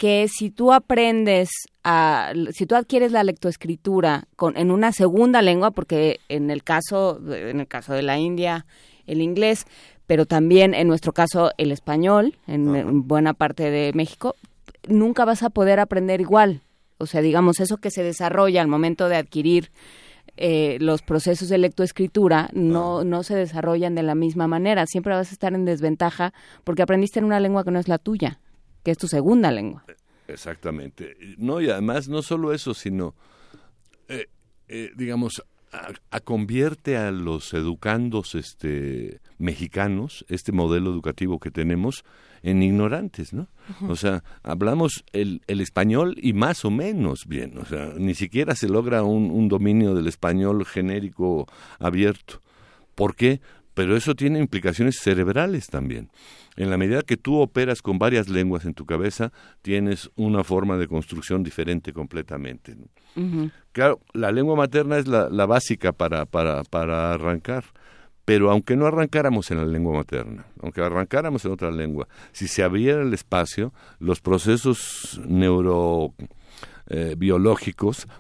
que 0.01 0.27
si 0.27 0.49
tú 0.49 0.73
aprendes 0.73 1.51
a, 1.83 2.33
si 2.53 2.65
tú 2.65 2.73
adquieres 2.73 3.11
la 3.11 3.23
lectoescritura 3.23 4.27
con, 4.35 4.57
en 4.57 4.71
una 4.71 4.93
segunda 4.93 5.43
lengua, 5.43 5.69
porque 5.69 6.19
en 6.27 6.49
el 6.49 6.63
caso, 6.63 7.21
en 7.31 7.59
el 7.59 7.67
caso 7.67 7.93
de 7.93 8.01
la 8.01 8.17
India, 8.17 8.65
el 9.05 9.21
inglés, 9.21 9.67
pero 10.07 10.25
también 10.25 10.73
en 10.73 10.87
nuestro 10.87 11.13
caso 11.13 11.51
el 11.59 11.71
español, 11.71 12.35
en, 12.47 13.07
buena 13.07 13.35
parte 13.35 13.69
de 13.69 13.91
México, 13.93 14.35
nunca 14.87 15.23
vas 15.23 15.43
a 15.43 15.51
poder 15.51 15.79
aprender 15.79 16.19
igual. 16.19 16.61
O 16.97 17.05
sea, 17.05 17.21
digamos, 17.21 17.59
eso 17.59 17.77
que 17.77 17.91
se 17.91 18.01
desarrolla 18.01 18.63
al 18.63 18.67
momento 18.67 19.07
de 19.07 19.17
adquirir 19.17 19.69
eh, 20.35 20.77
los 20.81 21.03
procesos 21.03 21.47
de 21.47 21.59
lectoescritura 21.59 22.49
no, 22.53 23.03
no 23.03 23.21
se 23.21 23.35
desarrollan 23.35 23.93
de 23.93 24.01
la 24.01 24.15
misma 24.15 24.47
manera. 24.47 24.87
Siempre 24.87 25.13
vas 25.13 25.29
a 25.29 25.33
estar 25.33 25.53
en 25.53 25.65
desventaja 25.65 26.33
porque 26.63 26.81
aprendiste 26.81 27.19
en 27.19 27.25
una 27.25 27.39
lengua 27.39 27.63
que 27.63 27.69
no 27.69 27.77
es 27.77 27.87
la 27.87 27.99
tuya 27.99 28.39
que 28.83 28.91
es 28.91 28.97
tu 28.97 29.07
segunda 29.07 29.51
lengua. 29.51 29.83
Exactamente. 30.27 31.17
No, 31.37 31.61
y 31.61 31.69
además 31.69 32.07
no 32.07 32.21
solo 32.21 32.53
eso, 32.53 32.73
sino, 32.73 33.15
eh, 34.07 34.27
eh, 34.67 34.91
digamos, 34.95 35.43
a, 35.71 36.19
convierte 36.19 36.97
a 36.97 37.11
los 37.11 37.53
educandos 37.53 38.35
este, 38.35 39.19
mexicanos, 39.37 40.25
este 40.27 40.51
modelo 40.51 40.91
educativo 40.91 41.39
que 41.39 41.51
tenemos, 41.51 42.03
en 42.43 42.63
ignorantes, 42.63 43.33
¿no? 43.33 43.47
O 43.87 43.95
sea, 43.95 44.23
hablamos 44.41 45.03
el, 45.13 45.41
el, 45.47 45.61
español 45.61 46.15
y 46.21 46.33
más 46.33 46.65
o 46.65 46.71
menos 46.71 47.27
bien, 47.27 47.57
o 47.59 47.65
sea, 47.65 47.93
ni 47.97 48.15
siquiera 48.15 48.55
se 48.55 48.67
logra 48.67 49.03
un, 49.03 49.29
un 49.29 49.47
dominio 49.47 49.93
del 49.93 50.07
español 50.07 50.65
genérico 50.65 51.47
abierto. 51.79 52.41
¿Por 52.95 53.15
qué? 53.15 53.41
Pero 53.73 53.95
eso 53.95 54.15
tiene 54.15 54.39
implicaciones 54.39 54.97
cerebrales 54.99 55.67
también. 55.67 56.09
En 56.57 56.69
la 56.69 56.77
medida 56.77 57.01
que 57.01 57.17
tú 57.17 57.39
operas 57.39 57.81
con 57.81 57.97
varias 57.97 58.27
lenguas 58.27 58.65
en 58.65 58.73
tu 58.73 58.85
cabeza, 58.85 59.31
tienes 59.61 60.11
una 60.15 60.43
forma 60.43 60.77
de 60.77 60.87
construcción 60.87 61.43
diferente 61.43 61.93
completamente. 61.93 62.75
Claro, 63.71 64.01
la 64.13 64.31
lengua 64.31 64.55
materna 64.55 64.97
es 64.97 65.07
la, 65.07 65.29
la 65.29 65.45
básica 65.45 65.93
para, 65.93 66.25
para, 66.25 66.63
para 66.63 67.13
arrancar, 67.13 67.63
pero 68.25 68.51
aunque 68.51 68.75
no 68.75 68.85
arrancáramos 68.85 69.49
en 69.51 69.57
la 69.57 69.65
lengua 69.65 69.97
materna, 69.97 70.45
aunque 70.61 70.81
arrancáramos 70.81 71.43
en 71.45 71.51
otra 71.51 71.71
lengua, 71.71 72.07
si 72.31 72.47
se 72.47 72.63
abriera 72.63 73.01
el 73.01 73.13
espacio, 73.13 73.73
los 73.99 74.19
procesos 74.21 75.19
neuro 75.25 76.13
eh, 76.87 77.15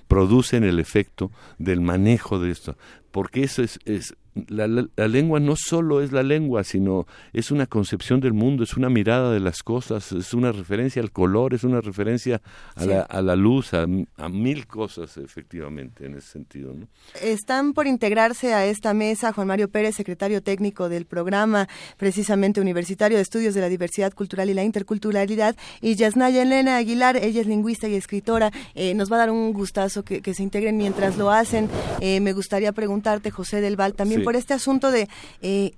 producen 0.07 0.63
el 0.63 0.79
efecto 0.79 1.31
del 1.57 1.81
manejo 1.81 2.39
de 2.39 2.51
esto, 2.51 2.77
porque 3.11 3.43
eso 3.43 3.61
es, 3.61 3.79
es 3.85 4.15
la, 4.47 4.67
lengua 5.07 5.39
no 5.39 5.55
solo 5.55 6.01
es 6.01 6.11
la 6.11 6.23
lengua, 6.23 6.63
sino 6.63 7.05
es 7.33 7.51
una 7.51 7.65
concepción 7.65 8.21
del 8.21 8.33
mundo, 8.33 8.63
es 8.63 8.77
una 8.77 8.89
mirada 8.89 9.31
de 9.31 9.39
las 9.39 9.61
cosas, 9.63 10.11
es 10.11 10.33
una 10.33 10.51
referencia 10.51 11.01
al 11.01 11.11
color, 11.11 11.53
es 11.53 11.63
una 11.63 11.81
referencia 11.81 12.41
a, 12.75 12.85
la, 12.85 13.01
a 13.01 13.21
la, 13.21 13.35
luz, 13.35 13.73
a, 13.73 13.87
mil 14.29 14.67
cosas, 14.67 15.17
efectivamente, 15.17 16.05
en 16.05 16.15
ese 16.15 16.27
sentido. 16.27 16.73
¿no? 16.73 16.87
Están 17.21 17.73
por 17.73 17.87
integrarse 17.87 18.53
a 18.53 18.65
esta 18.65 18.93
mesa 18.93 19.33
Juan 19.33 19.47
Mario 19.47 19.69
Pérez, 19.69 19.95
secretario 19.95 20.41
técnico 20.41 20.87
del 20.87 21.05
programa 21.05 21.67
precisamente 21.97 22.61
universitario 22.61 23.17
de 23.17 23.23
estudios 23.23 23.53
de 23.53 23.61
la 23.61 23.69
diversidad 23.69 24.13
cultural 24.13 24.49
y 24.49 24.53
la 24.53 24.63
interculturalidad, 24.63 25.55
y 25.81 25.95
Yasnaya 25.95 26.43
Elena 26.43 26.77
Aguilar, 26.77 27.17
ella 27.17 27.41
es 27.41 27.47
lingüista 27.47 27.87
y 27.87 27.95
escritora, 27.95 28.51
eh, 28.75 28.93
nos 28.93 29.11
va 29.11 29.17
a 29.17 29.19
dar 29.19 29.31
un 29.31 29.51
gustazo 29.53 30.03
que, 30.03 30.21
se 30.31 30.43
integren 30.43 30.77
mientras 30.77 31.17
lo 31.17 31.29
hacen. 31.29 31.69
Eh, 31.99 32.21
me 32.21 32.31
gustaría 32.31 32.71
preguntarte, 32.71 33.31
José 33.31 33.59
del 33.59 33.75
Val, 33.75 33.93
también 33.95 34.20
por 34.23 34.35
este 34.35 34.53
asunto 34.53 34.91
de 34.91 35.07
eh, 35.41 35.73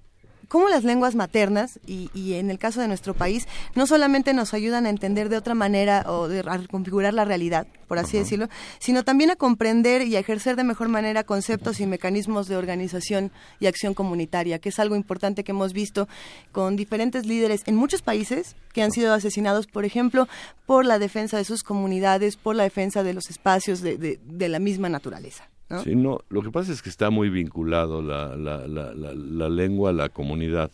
cómo 0.54 0.70
las 0.70 0.84
lenguas 0.84 1.16
maternas, 1.16 1.80
y, 1.88 2.34
en 2.34 2.52
el 2.52 2.60
caso 2.60 2.80
de 2.80 2.88
nuestro 2.88 3.16
país, 3.16 3.48
no 3.74 3.88
solamente 3.88 4.36
nos 4.36 4.54
ayudan 4.54 4.86
a 4.86 4.92
entender 4.92 5.28
de 5.28 5.38
otra 5.38 5.56
manera 5.56 6.06
o 6.08 6.26
a 6.26 6.68
configurar 6.68 7.16
la 7.16 7.26
realidad, 7.26 7.66
por 7.88 7.98
así 7.98 8.20
decirlo, 8.20 8.50
sino 8.78 9.04
también 9.04 9.32
a 9.32 9.36
comprender 9.36 10.04
y 10.04 10.16
a 10.16 10.20
ejercer 10.20 10.56
de 10.56 10.64
mejor 10.64 10.90
manera 10.90 11.24
conceptos 11.24 11.80
y 11.80 11.88
mecanismos 11.88 12.48
de 12.48 12.56
organización 12.56 13.32
y 13.60 13.66
acción 13.66 13.96
comunitaria, 13.96 14.60
que 14.60 14.70
es 14.70 14.78
algo 14.78 14.96
importante 14.96 15.44
que 15.44 15.54
hemos 15.54 15.74
visto 15.74 16.08
con 16.52 16.76
diferentes 16.76 17.26
líderes 17.26 17.64
en 17.66 17.76
muchos 17.76 18.04
países 18.04 18.56
que 18.74 18.84
han 18.84 18.92
sido 18.92 19.12
asesinados, 19.12 19.66
por 19.66 19.86
ejemplo, 19.86 20.28
por 20.68 20.86
la 20.86 21.00
defensa 21.00 21.38
de 21.38 21.46
sus 21.46 21.64
comunidades, 21.64 22.36
por 22.36 22.56
la 22.56 22.62
defensa 22.62 23.02
de 23.02 23.16
los 23.16 23.32
espacios 23.32 23.82
de 23.82 24.50
la 24.50 24.60
misma 24.60 24.88
naturaleza. 24.88 25.50
Sí, 25.82 25.96
no, 25.96 26.20
lo 26.30 26.42
que 26.42 26.52
pasa 26.52 26.72
es 26.72 26.82
que 26.82 26.90
está 26.90 27.10
muy 27.10 27.30
vinculado 27.30 28.02
la, 28.02 28.36
la, 28.36 28.68
la, 28.68 28.94
la 28.94 29.50
lengua 29.50 29.92
a 29.92 29.94
la 29.94 30.10
comunidad, 30.10 30.72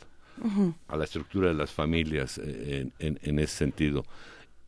a 0.87 0.97
la 0.97 1.03
estructura 1.03 1.49
de 1.49 1.53
las 1.53 1.71
familias 1.71 2.39
eh, 2.43 2.89
en, 2.99 3.19
en, 3.21 3.39
ese 3.39 3.55
sentido. 3.55 4.05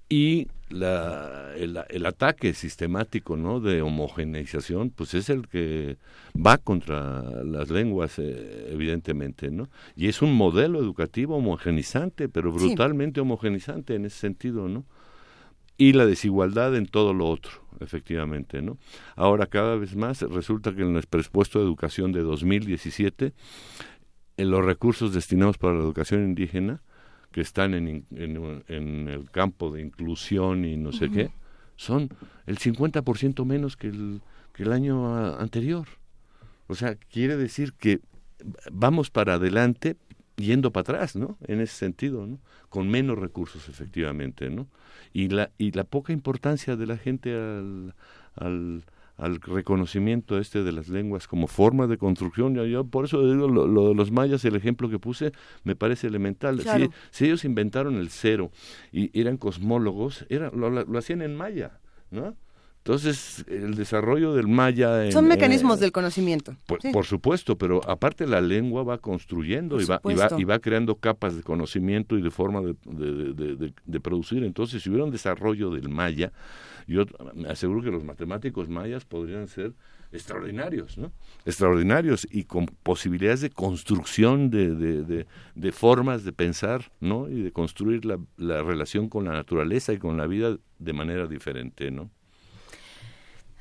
Y 0.09 0.47
la, 0.69 1.53
el, 1.55 2.05
ataque 2.05 2.53
sistemático 2.53 3.37
¿no? 3.37 3.59
de 3.61 3.81
homogeneización, 3.81 4.89
pues 4.89 5.13
es 5.13 5.29
el 5.29 5.47
que 5.47 5.97
va 6.35 6.57
contra 6.57 7.21
las 7.43 7.69
lenguas, 7.69 8.19
eh, 8.19 8.69
evidentemente, 8.71 9.51
¿no? 9.51 9.69
Y 9.95 10.09
es 10.09 10.21
un 10.21 10.33
modelo 10.33 10.79
educativo 10.79 11.37
homogenizante, 11.37 12.27
pero 12.27 12.51
brutalmente 12.51 13.21
homogenizante 13.21 13.95
en 13.95 14.05
ese 14.05 14.17
sentido, 14.17 14.67
¿no? 14.67 14.85
Y 15.77 15.93
la 15.93 16.05
desigualdad 16.05 16.75
en 16.75 16.87
todo 16.87 17.13
lo 17.13 17.27
otro 17.27 17.60
efectivamente, 17.81 18.61
¿no? 18.61 18.77
Ahora 19.15 19.47
cada 19.47 19.75
vez 19.75 19.95
más 19.95 20.21
resulta 20.21 20.73
que 20.73 20.81
en 20.81 20.95
el 20.95 21.03
presupuesto 21.03 21.59
de 21.59 21.65
educación 21.65 22.11
de 22.11 22.21
2017 22.21 23.33
en 24.37 24.51
los 24.51 24.65
recursos 24.65 25.13
destinados 25.13 25.57
para 25.57 25.73
la 25.73 25.81
educación 25.81 26.23
indígena 26.23 26.81
que 27.31 27.41
están 27.41 27.73
en, 27.73 28.05
en, 28.11 29.07
el 29.07 29.29
campo 29.31 29.71
de 29.71 29.81
inclusión 29.81 30.65
y 30.65 30.75
no 30.77 30.91
sé 30.91 31.09
qué, 31.09 31.31
son 31.75 32.09
el 32.45 32.57
50% 32.57 33.45
menos 33.45 33.77
que 33.77 33.87
el, 33.87 34.21
que 34.53 34.63
el 34.63 34.73
año 34.73 35.37
anterior. 35.39 35.87
O 36.67 36.75
sea, 36.75 36.95
quiere 36.95 37.37
decir 37.37 37.73
que 37.73 38.01
vamos 38.71 39.09
para 39.09 39.35
adelante 39.35 39.95
yendo 40.41 40.71
para 40.71 40.81
atrás, 40.81 41.15
¿no? 41.15 41.37
En 41.47 41.61
ese 41.61 41.75
sentido, 41.75 42.27
¿no? 42.27 42.39
Con 42.69 42.89
menos 42.89 43.17
recursos, 43.17 43.69
efectivamente, 43.69 44.49
¿no? 44.49 44.67
y 45.13 45.29
la, 45.29 45.51
y 45.57 45.71
la 45.71 45.83
poca 45.83 46.13
importancia 46.13 46.75
de 46.75 46.87
la 46.87 46.97
gente 46.97 47.33
al, 47.33 47.93
al, 48.35 48.83
al 49.17 49.41
reconocimiento 49.41 50.37
este 50.37 50.63
de 50.63 50.71
las 50.71 50.87
lenguas 50.87 51.27
como 51.27 51.47
forma 51.47 51.87
de 51.87 51.97
construcción. 51.97 52.55
Yo, 52.55 52.85
por 52.85 53.05
eso 53.05 53.21
digo 53.29 53.47
lo, 53.47 53.89
de 53.89 53.95
los 53.95 54.11
mayas, 54.11 54.43
el 54.45 54.55
ejemplo 54.55 54.89
que 54.89 54.99
puse, 54.99 55.31
me 55.63 55.75
parece 55.75 56.07
elemental. 56.07 56.61
Si, 56.61 56.89
si, 57.11 57.25
ellos 57.25 57.45
inventaron 57.45 57.95
el 57.95 58.09
cero 58.09 58.51
y 58.91 59.17
eran 59.19 59.37
cosmólogos, 59.37 60.25
era, 60.29 60.49
lo, 60.51 60.69
lo 60.69 60.97
hacían 60.97 61.21
en 61.21 61.35
maya, 61.35 61.79
¿no? 62.09 62.35
Entonces, 62.83 63.45
el 63.47 63.75
desarrollo 63.75 64.33
del 64.33 64.47
maya... 64.47 65.11
Son 65.11 65.27
mecanismos 65.27 65.79
del 65.79 65.91
conocimiento. 65.91 66.55
Por, 66.65 67.05
supuesto, 67.05 67.55
pero 67.55 67.87
aparte 67.87 68.25
la 68.25 68.41
lengua 68.41 68.81
va 68.81 68.97
construyendo 68.97 69.79
y 69.79 69.85
va, 69.85 70.01
y 70.03 70.43
va, 70.45 70.57
creando 70.57 70.95
capas 70.95 71.35
de 71.35 71.43
conocimiento 71.43 72.17
y 72.17 72.23
de 72.23 72.31
forma 72.31 72.61
de, 72.61 73.73
de, 73.85 73.99
producir. 73.99 74.43
Entonces, 74.43 74.81
si 74.81 74.89
hubiera 74.89 75.05
un 75.05 75.11
desarrollo 75.11 75.69
del 75.69 75.89
maya, 75.89 76.31
yo 76.87 77.05
me 77.35 77.49
aseguro 77.49 77.83
que 77.83 77.91
los 77.91 78.03
matemáticos 78.03 78.67
mayas 78.67 79.05
podrían 79.05 79.47
ser 79.47 79.73
extraordinarios, 80.11 80.97
¿no? 80.97 81.11
Extraordinarios 81.45 82.27
y 82.31 82.45
con 82.45 82.65
posibilidades 82.65 83.41
de 83.41 83.51
construcción 83.51 84.49
de, 84.49 85.25
de, 85.55 85.71
formas 85.71 86.23
de 86.23 86.33
pensar, 86.33 86.91
¿no? 86.99 87.29
Y 87.29 87.43
de 87.43 87.51
construir 87.51 88.05
la, 88.05 88.17
la 88.37 88.63
relación 88.63 89.07
con 89.07 89.25
la 89.25 89.33
naturaleza 89.33 89.93
y 89.93 89.99
con 89.99 90.17
la 90.17 90.25
vida 90.25 90.57
de 90.79 90.93
manera 90.93 91.27
diferente, 91.27 91.91
¿no? 91.91 92.09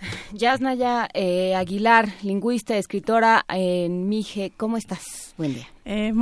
Yasnaya 0.32 1.08
eh, 1.14 1.54
Aguilar, 1.54 2.08
lingüista, 2.22 2.76
escritora 2.76 3.44
en 3.48 4.08
Mije, 4.08 4.52
¿cómo 4.56 4.76
estás? 4.76 5.34
Buen 5.36 5.54
día. 5.54 5.68
Eh, 5.84 6.12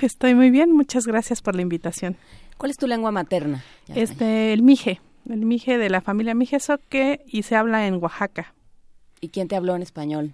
estoy 0.00 0.34
muy 0.34 0.50
bien, 0.50 0.72
muchas 0.72 1.06
gracias 1.06 1.42
por 1.42 1.54
la 1.54 1.62
invitación. 1.62 2.16
¿Cuál 2.56 2.70
es 2.70 2.76
tu 2.76 2.86
lengua 2.86 3.10
materna? 3.10 3.64
Este, 3.94 4.52
el 4.52 4.62
Mije, 4.62 5.00
el 5.28 5.44
Mije 5.44 5.78
de 5.78 5.90
la 5.90 6.00
familia 6.00 6.34
Mije 6.34 6.60
Soque 6.60 7.22
y 7.26 7.42
se 7.42 7.56
habla 7.56 7.86
en 7.86 7.94
Oaxaca. 8.02 8.54
¿Y 9.20 9.28
quién 9.28 9.48
te 9.48 9.56
habló 9.56 9.74
en 9.76 9.82
español? 9.82 10.32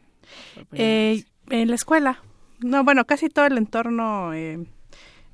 Eh, 0.73 1.25
en 1.51 1.69
la 1.69 1.75
escuela. 1.75 2.23
No, 2.61 2.85
bueno, 2.85 3.05
casi 3.05 3.29
todo 3.29 3.47
el 3.47 3.57
entorno 3.57 4.35
eh, 4.35 4.67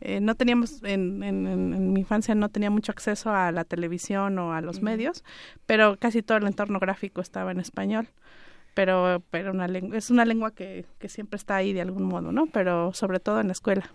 eh, 0.00 0.20
no 0.20 0.34
teníamos, 0.34 0.82
en, 0.82 1.22
en, 1.22 1.92
mi 1.92 2.00
infancia 2.00 2.34
no 2.34 2.48
tenía 2.48 2.70
mucho 2.70 2.92
acceso 2.92 3.30
a 3.30 3.52
la 3.52 3.64
televisión 3.64 4.38
o 4.38 4.52
a 4.52 4.60
los 4.60 4.82
medios, 4.82 5.24
pero 5.66 5.96
casi 5.98 6.22
todo 6.22 6.38
el 6.38 6.46
entorno 6.46 6.78
gráfico 6.78 7.20
estaba 7.20 7.52
en 7.52 7.60
español. 7.60 8.08
Pero, 8.74 9.22
pero 9.30 9.52
una 9.52 9.68
lengua, 9.68 9.96
es 9.96 10.10
una 10.10 10.24
lengua 10.24 10.50
que, 10.50 10.84
que 10.98 11.08
siempre 11.08 11.36
está 11.36 11.56
ahí 11.56 11.72
de 11.72 11.80
algún 11.80 12.02
modo, 12.02 12.32
¿no? 12.32 12.46
Pero 12.46 12.92
sobre 12.92 13.20
todo 13.20 13.40
en 13.40 13.46
la 13.46 13.52
escuela. 13.52 13.88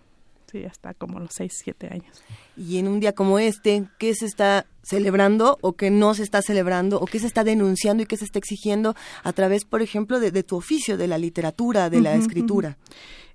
Sí, 0.50 0.64
hasta 0.64 0.94
como 0.94 1.20
los 1.20 1.30
6, 1.34 1.52
7 1.62 1.88
años. 1.92 2.24
Y 2.56 2.78
en 2.78 2.88
un 2.88 2.98
día 2.98 3.12
como 3.12 3.38
este, 3.38 3.84
¿qué 3.98 4.14
se 4.14 4.26
está 4.26 4.66
celebrando 4.82 5.58
o 5.60 5.74
qué 5.74 5.90
no 5.90 6.14
se 6.14 6.24
está 6.24 6.42
celebrando 6.42 6.98
o 6.98 7.06
qué 7.06 7.20
se 7.20 7.28
está 7.28 7.44
denunciando 7.44 8.02
y 8.02 8.06
qué 8.06 8.16
se 8.16 8.24
está 8.24 8.40
exigiendo 8.40 8.96
a 9.22 9.32
través, 9.32 9.64
por 9.64 9.80
ejemplo, 9.80 10.18
de, 10.18 10.42
tu 10.42 10.56
oficio, 10.56 10.96
de 10.96 11.06
la 11.06 11.18
literatura, 11.18 11.88
de 11.88 12.00
la 12.00 12.14
escritura? 12.14 12.78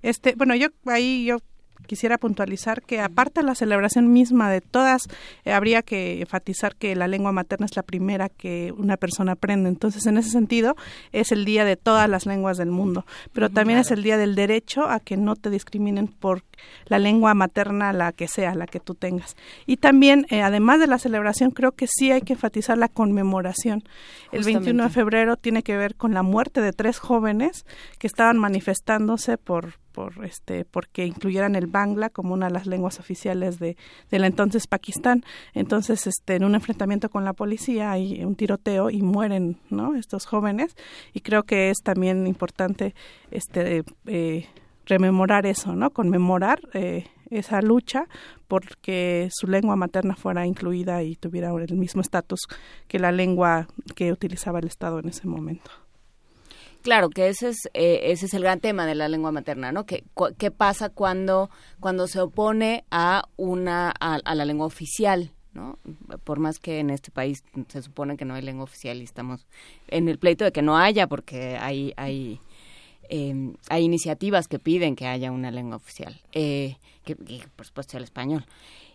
Este, 0.02 0.34
bueno, 0.36 0.54
yo 0.56 0.68
ahí 0.84 1.24
yo 1.24 1.38
quisiera 1.86 2.18
puntualizar 2.18 2.82
que 2.82 3.00
aparte 3.00 3.40
de 3.40 3.46
la 3.46 3.54
celebración 3.54 4.12
misma 4.12 4.50
de 4.50 4.60
todas, 4.60 5.02
eh, 5.44 5.52
habría 5.52 5.82
que 5.82 6.20
enfatizar 6.20 6.76
que 6.76 6.96
la 6.96 7.08
lengua 7.08 7.32
materna 7.32 7.66
es 7.66 7.76
la 7.76 7.82
primera 7.82 8.28
que 8.28 8.72
una 8.76 8.96
persona 8.96 9.32
aprende. 9.32 9.68
Entonces, 9.68 10.06
en 10.06 10.18
ese 10.18 10.30
sentido, 10.30 10.76
es 11.12 11.32
el 11.32 11.44
día 11.44 11.64
de 11.64 11.76
todas 11.76 12.08
las 12.08 12.26
lenguas 12.26 12.58
del 12.58 12.70
mundo, 12.70 13.06
pero 13.32 13.50
también 13.50 13.78
es 13.78 13.90
el 13.90 14.02
día 14.02 14.16
del 14.16 14.34
derecho 14.34 14.88
a 14.88 15.00
que 15.00 15.16
no 15.16 15.36
te 15.36 15.50
discriminen 15.50 16.08
por 16.08 16.42
la 16.86 16.98
lengua 16.98 17.34
materna, 17.34 17.92
la 17.92 18.12
que 18.12 18.28
sea, 18.28 18.54
la 18.54 18.66
que 18.66 18.80
tú 18.80 18.94
tengas. 18.94 19.36
Y 19.66 19.76
también, 19.76 20.26
eh, 20.30 20.42
además 20.42 20.80
de 20.80 20.86
la 20.86 20.98
celebración, 20.98 21.50
creo 21.50 21.72
que 21.72 21.86
sí 21.86 22.10
hay 22.10 22.22
que 22.22 22.34
enfatizar 22.34 22.78
la 22.78 22.88
conmemoración. 22.88 23.84
El 24.32 24.44
21 24.44 24.84
de 24.84 24.90
febrero 24.90 25.36
tiene 25.36 25.62
que 25.62 25.76
ver 25.76 25.94
con 25.94 26.14
la 26.14 26.22
muerte 26.22 26.60
de 26.60 26.72
tres 26.72 26.98
jóvenes 26.98 27.66
que 27.98 28.06
estaban 28.06 28.38
manifestándose 28.38 29.38
por 29.38 29.74
por 29.96 30.26
este 30.26 30.66
porque 30.66 31.06
incluyeran 31.06 31.56
el 31.56 31.68
bangla 31.68 32.10
como 32.10 32.34
una 32.34 32.48
de 32.48 32.52
las 32.52 32.66
lenguas 32.66 33.00
oficiales 33.00 33.58
de, 33.58 33.78
de 34.10 34.18
la 34.18 34.26
entonces 34.26 34.66
Pakistán. 34.66 35.24
Entonces 35.54 36.06
este 36.06 36.34
en 36.34 36.44
un 36.44 36.54
enfrentamiento 36.54 37.08
con 37.08 37.24
la 37.24 37.32
policía 37.32 37.92
hay 37.92 38.22
un 38.22 38.36
tiroteo 38.36 38.90
y 38.90 39.00
mueren 39.00 39.56
no 39.70 39.96
estos 39.96 40.26
jóvenes. 40.26 40.76
Y 41.14 41.20
creo 41.20 41.44
que 41.44 41.70
es 41.70 41.78
también 41.82 42.26
importante 42.26 42.94
este 43.30 43.84
eh, 44.06 44.46
rememorar 44.84 45.46
eso 45.46 45.74
no 45.74 45.90
conmemorar 45.90 46.60
eh, 46.74 47.06
esa 47.30 47.62
lucha 47.62 48.04
porque 48.48 49.30
su 49.32 49.46
lengua 49.46 49.76
materna 49.76 50.14
fuera 50.14 50.46
incluida 50.46 51.02
y 51.02 51.16
tuviera 51.16 51.50
el 51.50 51.74
mismo 51.74 52.02
estatus 52.02 52.40
que 52.86 52.98
la 52.98 53.12
lengua 53.12 53.66
que 53.94 54.12
utilizaba 54.12 54.58
el 54.58 54.66
Estado 54.66 54.98
en 54.98 55.08
ese 55.08 55.26
momento. 55.26 55.85
Claro, 56.86 57.10
que 57.10 57.26
ese 57.26 57.48
es, 57.48 57.68
eh, 57.74 58.12
ese 58.12 58.26
es 58.26 58.34
el 58.34 58.44
gran 58.44 58.60
tema 58.60 58.86
de 58.86 58.94
la 58.94 59.08
lengua 59.08 59.32
materna, 59.32 59.72
¿no? 59.72 59.86
¿Qué, 59.86 60.04
qué 60.38 60.52
pasa 60.52 60.88
cuando, 60.88 61.50
cuando 61.80 62.06
se 62.06 62.20
opone 62.20 62.84
a, 62.92 63.24
una, 63.36 63.90
a, 63.90 64.34
la 64.36 64.44
lengua 64.44 64.66
oficial? 64.66 65.32
¿no? 65.52 65.80
Por 66.22 66.38
más 66.38 66.60
que 66.60 66.78
en 66.78 66.90
este 66.90 67.10
país 67.10 67.42
se 67.66 67.82
supone 67.82 68.16
que 68.16 68.24
no 68.24 68.34
hay 68.34 68.42
lengua 68.42 68.62
oficial 68.62 69.00
y 69.00 69.02
estamos 69.02 69.48
en 69.88 70.08
el 70.08 70.20
pleito 70.20 70.44
de 70.44 70.52
que 70.52 70.62
no 70.62 70.78
haya, 70.78 71.08
porque 71.08 71.58
hay, 71.60 71.92
hay, 71.96 72.38
em, 73.08 73.56
hay 73.68 73.82
iniciativas 73.82 74.46
que 74.46 74.60
piden 74.60 74.94
que 74.94 75.08
haya 75.08 75.32
una 75.32 75.50
lengua 75.50 75.74
oficial, 75.74 76.20
eh, 76.30 76.76
que, 77.04 77.16
por 77.16 77.66
supuesto 77.66 77.96
el 77.96 78.04
español. 78.04 78.46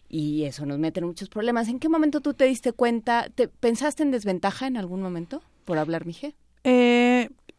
Y 0.08 0.46
eso 0.46 0.66
nos 0.66 0.80
mete 0.80 1.02
en 1.02 1.08
muchos 1.08 1.28
problemas. 1.28 1.68
¿En 1.68 1.78
qué 1.78 1.90
momento 1.90 2.22
tú 2.22 2.34
te 2.36 2.46
diste 2.46 2.72
cuenta? 2.72 3.28
¿Te, 3.36 3.50
¿Pensaste 3.50 4.02
en 4.02 4.12
desventaja 4.12 4.66
en 4.66 4.78
algún 4.78 5.02
momento 5.02 5.42
por 5.66 5.78
hablar 5.78 6.06
mije? 6.06 6.36
Eh, 6.64 7.11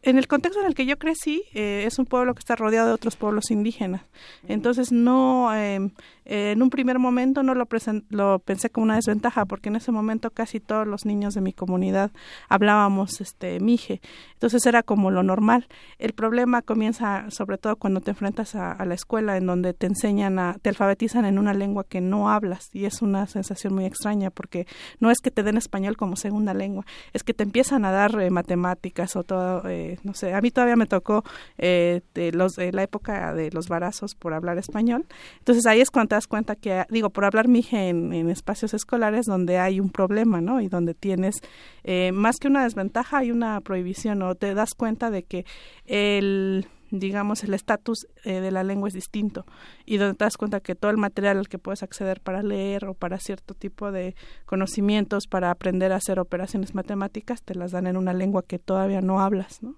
en 0.03 0.17
el 0.17 0.27
contexto 0.27 0.59
en 0.59 0.67
el 0.67 0.75
que 0.75 0.85
yo 0.85 0.99
crecí, 0.99 1.43
eh, 1.53 1.85
es 1.87 1.97
un 1.97 2.05
pueblo 2.05 2.33
que 2.35 2.39
está 2.39 2.57
rodeado 2.57 2.89
de 2.89 2.93
otros 2.93 3.15
pueblos 3.15 3.51
indígenas. 3.51 4.01
Entonces, 4.47 4.91
no, 4.91 5.55
em, 5.55 5.91
en 6.25 6.61
un 6.61 6.69
primer 6.69 6.99
momento 6.99 7.41
no 7.41 7.55
lo, 7.55 7.67
lo 8.09 8.39
pensé 8.39 8.69
como 8.69 8.83
una 8.83 8.95
desventaja, 8.95 9.45
porque 9.45 9.69
en 9.69 9.77
ese 9.77 9.93
momento 9.93 10.29
casi 10.31 10.59
todos 10.59 10.85
los 10.85 11.05
niños 11.05 11.33
de 11.33 11.41
mi 11.41 11.53
comunidad 11.53 12.11
hablábamos 12.49 13.21
este 13.21 13.61
mije. 13.61 14.01
Entonces, 14.33 14.65
era 14.65 14.83
como 14.83 15.09
lo 15.09 15.23
normal. 15.23 15.67
El 15.99 16.11
problema 16.11 16.61
comienza, 16.61 17.29
sobre 17.29 17.57
todo, 17.57 17.77
cuando 17.77 18.01
te 18.01 18.11
enfrentas 18.11 18.55
a, 18.55 18.73
a 18.73 18.85
la 18.85 18.95
escuela, 18.95 19.37
en 19.37 19.45
donde 19.45 19.73
te 19.73 19.87
enseñan, 19.87 20.37
a, 20.37 20.57
te 20.61 20.67
alfabetizan 20.67 21.23
en 21.23 21.39
una 21.39 21.53
lengua 21.53 21.85
que 21.85 22.01
no 22.01 22.29
hablas, 22.29 22.69
y 22.73 22.85
es 22.85 23.01
una 23.01 23.25
sensación 23.27 23.73
muy 23.73 23.85
extraña, 23.85 24.31
porque 24.31 24.67
no 24.99 25.11
es 25.11 25.19
que 25.19 25.31
te 25.31 25.43
den 25.43 25.55
español 25.55 25.95
como 25.95 26.17
segunda 26.17 26.53
lengua, 26.53 26.85
es 27.13 27.23
que 27.23 27.33
te 27.33 27.43
empiezan 27.43 27.85
a 27.85 27.91
dar 27.91 28.19
eh, 28.19 28.29
matemáticas 28.29 29.15
o 29.15 29.23
todo. 29.23 29.63
No 30.03 30.13
sé, 30.13 30.33
a 30.33 30.41
mí 30.41 30.51
todavía 30.51 30.75
me 30.75 30.85
tocó 30.85 31.23
eh, 31.57 32.01
los, 32.33 32.53
de 32.53 32.71
la 32.71 32.83
época 32.83 33.33
de 33.33 33.51
los 33.51 33.67
barazos 33.67 34.15
por 34.15 34.33
hablar 34.33 34.57
español. 34.57 35.05
Entonces 35.39 35.65
ahí 35.65 35.81
es 35.81 35.91
cuando 35.91 36.09
te 36.09 36.15
das 36.15 36.27
cuenta 36.27 36.55
que, 36.55 36.85
digo, 36.89 37.09
por 37.09 37.25
hablar 37.25 37.47
mije 37.47 37.89
en, 37.89 38.13
espacios 38.29 38.73
escolares 38.73 39.25
donde 39.25 39.57
hay 39.57 39.79
un 39.79 39.89
problema, 39.89 40.41
¿no? 40.41 40.61
Y 40.61 40.67
donde 40.67 40.93
tienes 40.93 41.35
eh, 41.83 42.11
más 42.11 42.37
que 42.37 42.47
una 42.47 42.63
desventaja, 42.63 43.19
hay 43.19 43.31
una 43.31 43.59
prohibición, 43.61 44.21
o 44.21 44.35
te 44.35 44.53
das 44.53 44.73
cuenta 44.75 45.11
de 45.11 45.23
que 45.23 45.45
el 45.85 46.67
digamos, 46.99 47.43
el 47.43 47.53
estatus 47.53 48.07
eh, 48.23 48.39
de 48.39 48.51
la 48.51 48.63
lengua 48.63 48.87
es 48.87 48.93
distinto 48.93 49.45
y 49.85 49.97
donde 49.97 50.15
te 50.15 50.25
das 50.25 50.37
cuenta 50.37 50.59
que 50.59 50.75
todo 50.75 50.91
el 50.91 50.97
material 50.97 51.39
al 51.39 51.49
que 51.49 51.57
puedes 51.57 51.81
acceder 51.81 52.21
para 52.21 52.43
leer 52.43 52.85
o 52.85 52.93
para 52.93 53.17
cierto 53.17 53.55
tipo 53.55 53.91
de 53.91 54.15
conocimientos, 54.45 55.27
para 55.27 55.49
aprender 55.49 55.91
a 55.91 55.97
hacer 55.97 56.19
operaciones 56.19 56.75
matemáticas, 56.75 57.41
te 57.41 57.55
las 57.55 57.71
dan 57.71 57.87
en 57.87 57.97
una 57.97 58.13
lengua 58.13 58.43
que 58.43 58.59
todavía 58.59 59.01
no 59.01 59.19
hablas, 59.19 59.63
¿no? 59.63 59.75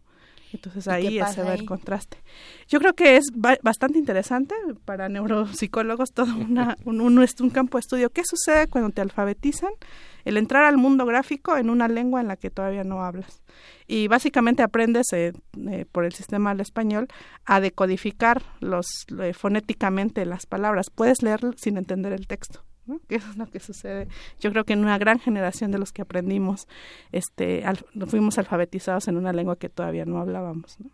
Entonces 0.56 0.88
ahí 0.88 1.20
se 1.34 1.44
ve 1.44 1.54
el 1.54 1.66
contraste. 1.66 2.18
Yo 2.68 2.80
creo 2.80 2.94
que 2.94 3.18
es 3.18 3.26
bastante 3.62 4.00
interesante 4.00 4.56
para 4.86 5.10
neuropsicólogos 5.10 6.12
todo 6.12 6.34
una, 6.36 6.78
un, 6.86 7.02
un, 7.02 7.18
un, 7.18 7.50
campo 7.50 7.78
de 7.78 7.82
estudio. 7.82 8.10
¿Qué 8.10 8.24
sucede 8.26 8.68
cuando 8.68 8.90
te 8.92 9.02
alfabetizan? 9.02 9.72
El 10.24 10.38
entrar 10.38 10.64
al 10.64 10.78
mundo 10.78 11.06
gráfico 11.06 11.56
en 11.58 11.70
una 11.70 11.88
lengua 11.88 12.22
en 12.22 12.28
la 12.28 12.36
que 12.36 12.50
todavía 12.50 12.84
no 12.84 13.04
hablas. 13.04 13.44
Y 13.88 14.08
básicamente 14.08 14.64
aprendes 14.64 15.12
eh, 15.14 15.34
eh, 15.70 15.86
por 15.92 16.06
el 16.06 16.14
sistema 16.14 16.52
del 16.52 16.62
español 16.62 17.08
a 17.46 17.60
decodificar 17.60 18.42
los 18.60 18.86
eh, 19.22 19.34
fonéticamente 19.34 20.26
las 20.26 20.48
palabras. 20.48 20.90
Puedes 20.90 21.22
leer 21.22 21.42
sin 21.58 21.78
entender 21.78 22.14
el 22.14 22.28
texto. 22.28 22.64
¿No? 22.88 23.00
que 23.08 23.16
es 23.16 23.38
lo 23.38 23.48
que 23.48 23.60
sucede. 23.60 24.08
Yo 24.40 24.52
creo 24.52 24.64
que 24.64 24.74
en 24.74 24.80
una 24.80 24.98
gran 24.98 25.20
generación 25.20 25.72
de 25.72 25.80
los 25.80 25.92
que 25.92 26.02
aprendimos, 26.02 26.68
este, 27.12 27.64
fuimos 28.08 28.38
alfabetizados 28.38 29.08
en 29.08 29.18
una 29.18 29.34
lengua 29.34 29.58
que 29.58 29.70
todavía 29.70 30.06
no 30.06 30.20
hablábamos. 30.20 30.80
¿no? 30.80 30.90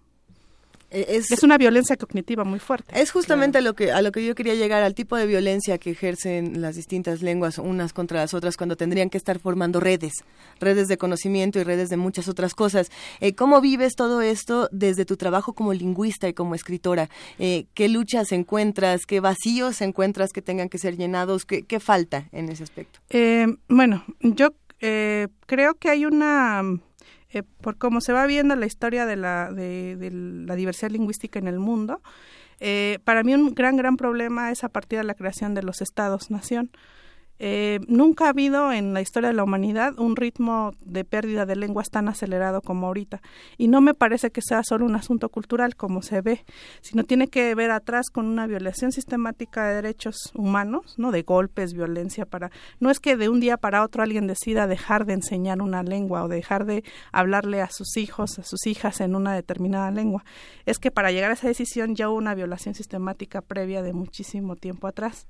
Eh, 0.91 1.21
es, 1.29 1.43
una 1.43 1.57
violencia 1.57 1.95
cognitiva 1.95 2.43
muy 2.43 2.59
fuerte. 2.59 2.99
Es 2.99 3.11
justamente 3.11 3.61
lo 3.61 3.73
que 3.73 3.91
a 3.91 4.01
lo 4.01 4.11
que 4.11 4.25
yo 4.25 4.35
quería 4.35 4.55
llegar, 4.55 4.83
al 4.83 4.93
tipo 4.93 5.15
de 5.15 5.25
violencia 5.25 5.77
que 5.77 5.91
ejercen 5.91 6.61
las 6.61 6.75
distintas 6.75 7.21
lenguas 7.21 7.57
unas 7.57 7.93
contra 7.93 8.19
las 8.19 8.33
otras 8.33 8.57
cuando 8.57 8.75
tendrían 8.75 9.09
que 9.09 9.17
estar 9.17 9.39
formando 9.39 9.79
redes, 9.79 10.13
redes 10.59 10.89
de 10.89 10.97
conocimiento 10.97 11.59
y 11.59 11.63
redes 11.63 11.89
de 11.89 11.97
muchas 11.97 12.27
otras 12.27 12.53
cosas. 12.53 12.91
Eh, 13.21 13.33
¿Cómo 13.33 13.61
vives 13.61 13.95
todo 13.95 14.21
esto 14.21 14.67
desde 14.71 15.05
tu 15.05 15.15
trabajo 15.15 15.53
como 15.53 15.73
lingüista 15.73 16.27
y 16.27 16.33
como 16.33 16.55
escritora? 16.55 17.09
Eh, 17.39 17.67
¿Qué 17.73 17.87
luchas 17.87 18.33
encuentras? 18.33 19.05
¿Qué 19.05 19.21
vacíos 19.21 19.81
encuentras 19.81 20.31
que 20.33 20.41
tengan 20.41 20.67
que 20.67 20.77
ser 20.77 20.97
llenados? 20.97 21.45
¿Qué, 21.45 21.63
qué 21.63 21.79
falta 21.79 22.27
en 22.33 22.49
ese 22.49 22.63
aspecto? 22.63 22.99
bueno, 23.67 24.03
yo 24.21 24.49
creo 24.79 25.75
que 25.75 25.89
hay 25.89 26.05
una 26.05 26.63
eh, 27.33 27.43
por 27.43 27.77
cómo 27.77 28.01
se 28.01 28.13
va 28.13 28.25
viendo 28.25 28.55
la 28.55 28.65
historia 28.65 29.05
de 29.05 29.15
la, 29.15 29.51
de, 29.51 30.09
la 30.11 30.55
diversidad 30.55 30.91
lingüística 30.91 31.39
en 31.39 31.47
el 31.47 31.59
mundo, 31.59 32.01
eh, 32.59 32.99
para 33.03 33.23
mí 33.23 33.33
un 33.33 33.53
gran, 33.53 33.77
gran 33.77 33.97
problema 33.97 34.51
es 34.51 34.63
a 34.63 34.69
partir 34.69 34.99
de 34.99 35.03
la 35.03 35.15
creación 35.15 35.53
de 35.53 35.63
los 35.63 35.81
estados-nación. 35.81 36.71
Eh, 37.43 37.79
nunca 37.87 38.25
ha 38.25 38.29
habido 38.29 38.71
en 38.71 38.93
la 38.93 39.01
historia 39.01 39.29
de 39.29 39.33
la 39.33 39.43
humanidad 39.43 39.97
un 39.97 40.15
ritmo 40.15 40.73
de 40.81 41.03
pérdida 41.03 41.47
de 41.47 41.55
lenguas 41.55 41.89
tan 41.89 42.07
acelerado 42.07 42.61
como 42.61 42.85
ahorita. 42.85 43.19
Y 43.57 43.67
no 43.67 43.81
me 43.81 43.95
parece 43.95 44.29
que 44.29 44.43
sea 44.43 44.61
solo 44.61 44.85
un 44.85 44.95
asunto 44.95 45.27
cultural 45.29 45.75
como 45.75 46.03
se 46.03 46.21
ve, 46.21 46.45
sino 46.81 47.03
tiene 47.03 47.29
que 47.29 47.55
ver 47.55 47.71
atrás 47.71 48.11
con 48.11 48.27
una 48.27 48.45
violación 48.45 48.91
sistemática 48.91 49.65
de 49.65 49.73
derechos 49.73 50.31
humanos, 50.35 50.93
¿no? 50.99 51.11
De 51.11 51.23
golpes, 51.23 51.73
violencia 51.73 52.27
para 52.27 52.51
no 52.79 52.91
es 52.91 52.99
que 52.99 53.17
de 53.17 53.27
un 53.27 53.39
día 53.39 53.57
para 53.57 53.83
otro 53.83 54.03
alguien 54.03 54.27
decida 54.27 54.67
dejar 54.67 55.07
de 55.07 55.13
enseñar 55.13 55.63
una 55.63 55.81
lengua 55.81 56.23
o 56.23 56.27
dejar 56.27 56.65
de 56.65 56.83
hablarle 57.11 57.61
a 57.61 57.71
sus 57.71 57.97
hijos, 57.97 58.37
a 58.37 58.43
sus 58.43 58.67
hijas 58.67 59.01
en 59.01 59.15
una 59.15 59.33
determinada 59.33 59.89
lengua. 59.89 60.23
Es 60.67 60.77
que 60.77 60.91
para 60.91 61.11
llegar 61.11 61.31
a 61.31 61.33
esa 61.33 61.47
decisión 61.47 61.95
ya 61.95 62.07
hubo 62.07 62.19
una 62.19 62.35
violación 62.35 62.75
sistemática 62.75 63.41
previa 63.41 63.81
de 63.81 63.93
muchísimo 63.93 64.57
tiempo 64.57 64.85
atrás. 64.85 65.25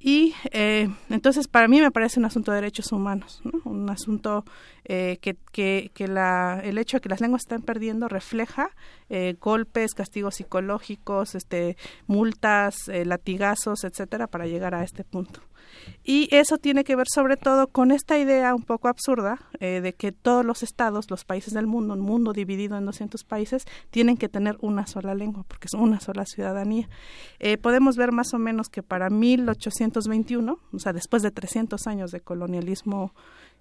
Y 0.00 0.34
eh, 0.52 0.88
entonces 1.10 1.48
para 1.48 1.66
mí 1.66 1.80
me 1.80 1.90
parece 1.90 2.20
un 2.20 2.26
asunto 2.26 2.52
de 2.52 2.56
derechos 2.56 2.92
humanos, 2.92 3.42
un 3.64 3.90
asunto 3.90 4.44
eh, 4.84 5.18
que, 5.20 5.36
que, 5.50 5.90
que 5.92 6.06
la, 6.06 6.60
el 6.62 6.78
hecho 6.78 6.98
de 6.98 7.00
que 7.00 7.08
las 7.08 7.20
lenguas 7.20 7.42
están 7.42 7.62
perdiendo 7.62 8.06
refleja 8.06 8.70
eh, 9.10 9.34
golpes, 9.40 9.94
castigos 9.94 10.36
psicológicos, 10.36 11.34
este, 11.34 11.76
multas, 12.06 12.88
latigazos, 12.88 13.82
etcétera, 13.82 14.28
para 14.28 14.46
llegar 14.46 14.74
a 14.74 14.84
este 14.84 15.02
punto. 15.02 15.40
Y 16.04 16.28
eso 16.34 16.58
tiene 16.58 16.84
que 16.84 16.96
ver 16.96 17.06
sobre 17.12 17.36
todo 17.36 17.68
con 17.68 17.90
esta 17.90 18.18
idea 18.18 18.54
un 18.54 18.62
poco 18.62 18.88
absurda 18.88 19.38
eh, 19.60 19.80
de 19.82 19.94
que 19.94 20.12
todos 20.12 20.44
los 20.44 20.62
estados, 20.62 21.10
los 21.10 21.24
países 21.24 21.52
del 21.52 21.66
mundo, 21.66 21.94
un 21.94 22.00
mundo 22.00 22.32
dividido 22.32 22.76
en 22.76 22.86
200 22.86 23.24
países, 23.24 23.64
tienen 23.90 24.16
que 24.16 24.28
tener 24.28 24.56
una 24.60 24.86
sola 24.86 25.14
lengua, 25.14 25.44
porque 25.46 25.66
es 25.66 25.74
una 25.74 26.00
sola 26.00 26.24
ciudadanía. 26.24 26.88
Eh, 27.38 27.58
podemos 27.58 27.96
ver 27.96 28.12
más 28.12 28.32
o 28.34 28.38
menos 28.38 28.68
que 28.68 28.82
para 28.82 29.10
1821, 29.10 30.58
o 30.72 30.78
sea, 30.78 30.92
después 30.92 31.22
de 31.22 31.30
300 31.30 31.86
años 31.86 32.10
de 32.10 32.20
colonialismo 32.20 33.12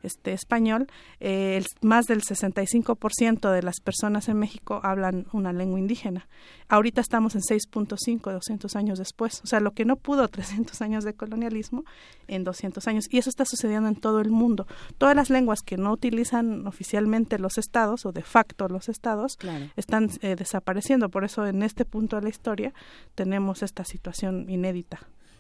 este 0.03 0.34
español, 0.34 0.88
eh, 1.19 1.64
más 1.82 2.06
del 2.06 2.22
65% 2.22 3.51
de 3.51 3.64
las 3.64 3.80
personas 3.80 4.30
en 4.30 4.38
México 4.38 4.80
hablan 4.84 5.27
una 5.34 5.53
lengua 5.53 5.80
indígena. 5.80 6.27
Ahorita 6.69 7.01
estamos 7.01 7.35
en 7.35 7.42
6.5, 7.42 8.32
200 8.32 8.76
años 8.76 9.00
después. 9.00 9.42
O 9.43 9.48
sea, 9.48 9.59
lo 9.59 9.72
que 9.72 9.85
no 9.85 9.95
pudo 9.95 10.27
300 10.30 10.82
años 10.82 11.03
de 11.03 11.14
colonialismo 11.14 11.84
en 12.27 12.43
200 12.43 12.88
años. 12.88 13.06
Y 13.09 13.17
eso 13.17 13.30
está 13.30 13.45
sucediendo 13.45 13.90
en 13.90 13.95
todo 13.95 14.19
el 14.22 14.32
mundo. 14.32 14.67
Todas 14.98 15.16
las 15.16 15.30
lenguas 15.30 15.61
que 15.61 15.77
no 15.77 15.92
utilizan 15.92 16.67
oficialmente 16.67 17.40
los 17.40 17.58
estados 17.58 18.06
o 18.06 18.11
de 18.11 18.24
facto 18.24 18.67
los 18.67 18.90
estados 18.90 19.38
están 19.76 20.09
eh, 20.22 20.35
desapareciendo. 20.35 21.09
Por 21.09 21.24
eso 21.24 21.45
en 21.45 21.64
este 21.64 21.85
punto 21.85 22.17
de 22.17 22.24
la 22.24 22.30
historia 22.30 22.74
tenemos 23.16 23.64
esta 23.64 23.84
situación 23.84 24.50
inédita. 24.50 25.00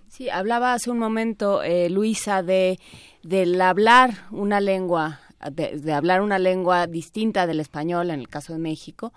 Sí, 0.09 0.29
hablaba 0.29 0.73
hace 0.73 0.89
un 0.89 0.99
momento, 0.99 1.61
eh, 1.63 1.89
Luisa, 1.89 2.41
de 2.41 2.79
del 3.23 3.59
hablar 3.59 4.25
una 4.31 4.61
lengua, 4.61 5.19
de, 5.51 5.91
hablar 5.91 6.21
una 6.21 6.39
lengua 6.39 6.87
distinta 6.87 7.45
del 7.45 7.59
español, 7.59 8.09
en 8.09 8.21
el 8.21 8.29
caso 8.29 8.53
de 8.53 8.59
México, 8.59 9.11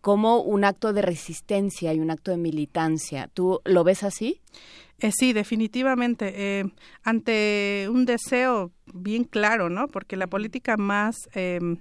como 0.00 0.40
un 0.40 0.64
acto 0.64 0.92
de 0.92 1.02
resistencia 1.02 1.94
y 1.94 2.00
un 2.00 2.10
acto 2.10 2.32
de 2.32 2.36
militancia. 2.36 3.30
¿Tú 3.32 3.60
lo 3.64 3.84
ves 3.84 4.02
así? 4.02 4.40
Eh, 4.98 5.12
sí, 5.12 5.32
definitivamente. 5.32 6.32
Eh, 6.36 6.64
ante 7.04 7.86
un 7.88 8.04
deseo 8.04 8.72
bien 8.92 9.24
claro, 9.24 9.70
¿no? 9.70 9.86
Porque 9.86 10.16
la 10.16 10.26
política 10.26 10.76
más 10.76 11.16
em, 11.34 11.78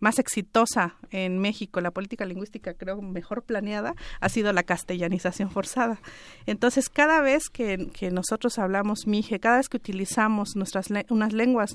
más 0.00 0.18
exitosa 0.18 0.96
en 1.10 1.38
México, 1.38 1.80
la 1.80 1.90
política 1.90 2.24
lingüística 2.24 2.74
creo 2.74 3.00
mejor 3.00 3.42
planeada, 3.42 3.94
ha 4.20 4.28
sido 4.28 4.52
la 4.52 4.62
castellanización 4.62 5.50
forzada. 5.50 6.00
Entonces, 6.46 6.88
cada 6.88 7.20
vez 7.20 7.50
que, 7.50 7.90
nosotros 8.10 8.58
hablamos 8.58 9.06
mije, 9.06 9.38
cada 9.38 9.58
vez 9.58 9.68
que 9.68 9.76
utilizamos 9.76 10.56
nuestras 10.56 10.88
unas 11.10 11.32
lenguas 11.32 11.74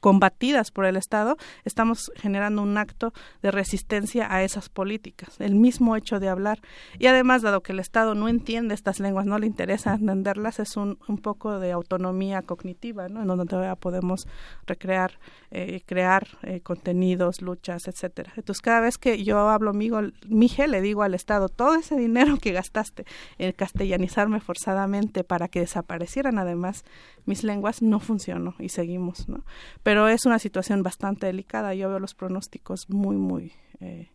combatidas 0.00 0.70
por 0.70 0.86
el 0.86 0.96
Estado, 0.96 1.36
estamos 1.64 2.10
generando 2.16 2.62
un 2.62 2.78
acto 2.78 3.12
de 3.42 3.50
resistencia 3.50 4.32
a 4.32 4.42
esas 4.42 4.68
políticas, 4.68 5.40
el 5.40 5.54
mismo 5.54 5.96
hecho 5.96 6.20
de 6.20 6.28
hablar. 6.28 6.60
Y 6.98 7.06
además, 7.06 7.42
dado 7.42 7.62
que 7.62 7.72
el 7.72 7.80
Estado 7.80 8.14
no 8.14 8.28
entiende 8.28 8.74
estas 8.74 9.00
lenguas, 9.00 9.26
no 9.26 9.38
le 9.38 9.46
interesa 9.46 9.94
entenderlas, 9.94 10.60
es 10.60 10.76
un, 10.76 10.98
un 11.08 11.18
poco 11.18 11.58
de 11.58 11.72
autonomía 11.72 12.42
cognitiva, 12.42 13.08
¿no? 13.08 13.22
en 13.22 13.26
donde 13.26 13.46
todavía 13.46 13.76
podemos 13.76 14.26
recrear, 14.66 15.18
eh, 15.50 15.82
crear 15.86 16.26
eh, 16.42 16.60
contenidos 16.60 17.31
luchas, 17.40 17.88
etcétera. 17.88 18.32
Entonces, 18.36 18.60
cada 18.60 18.80
vez 18.80 18.98
que 18.98 19.24
yo 19.24 19.48
hablo 19.48 19.70
amigo, 19.70 20.00
Mije, 20.28 20.68
le 20.68 20.80
digo 20.80 21.02
al 21.02 21.14
Estado, 21.14 21.48
todo 21.48 21.74
ese 21.74 21.96
dinero 21.96 22.36
que 22.36 22.52
gastaste 22.52 23.06
en 23.38 23.52
castellanizarme 23.52 24.40
forzadamente 24.40 25.24
para 25.24 25.48
que 25.48 25.60
desaparecieran 25.60 26.38
además 26.38 26.84
mis 27.24 27.44
lenguas, 27.44 27.80
no 27.80 28.00
funcionó 28.00 28.54
y 28.58 28.68
seguimos, 28.68 29.28
¿no? 29.28 29.44
Pero 29.82 30.08
es 30.08 30.26
una 30.26 30.38
situación 30.38 30.82
bastante 30.82 31.26
delicada. 31.26 31.74
Yo 31.74 31.88
veo 31.88 32.00
los 32.00 32.14
pronósticos 32.14 32.90
muy, 32.90 33.16
muy... 33.16 33.52
Eh, 33.80 34.10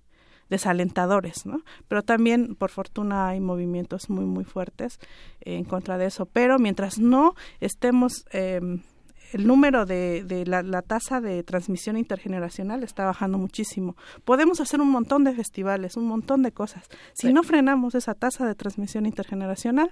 desalentadores, 0.50 1.46
¿no? 1.46 1.62
Pero 1.88 2.04
también, 2.04 2.56
por 2.56 2.70
fortuna, 2.70 3.28
hay 3.28 3.40
movimientos 3.40 4.10
muy, 4.10 4.26
muy 4.26 4.46
fuertes 4.46 5.00
en 5.42 5.66
contra 5.66 5.98
de 5.98 6.06
eso. 6.06 6.26
Pero 6.26 6.58
mientras 6.58 7.00
no 7.00 7.36
estemos 7.60 8.26
eh, 8.32 8.62
el 9.33 9.47
número 9.47 9.85
de, 9.85 10.23
de 10.23 10.45
la, 10.45 10.64
la, 10.64 10.81
tasa 10.81 11.22
de 11.22 11.43
transmisión 11.43 11.97
intergeneracional 11.97 12.83
está 12.83 13.06
bajando 13.06 13.38
muchísimo. 13.38 13.95
Podemos 14.23 14.59
hacer 14.59 14.80
un 14.81 14.89
montón 14.89 15.23
de 15.23 15.33
festivales, 15.33 15.97
un 15.97 16.06
montón 16.06 16.43
de 16.43 16.51
cosas. 16.51 16.88
Si 17.14 17.33
no 17.33 17.43
frenamos 17.43 17.95
esa 17.95 18.14
tasa 18.14 18.45
de 18.45 18.56
transmisión 18.56 19.06
intergeneracional, 19.06 19.91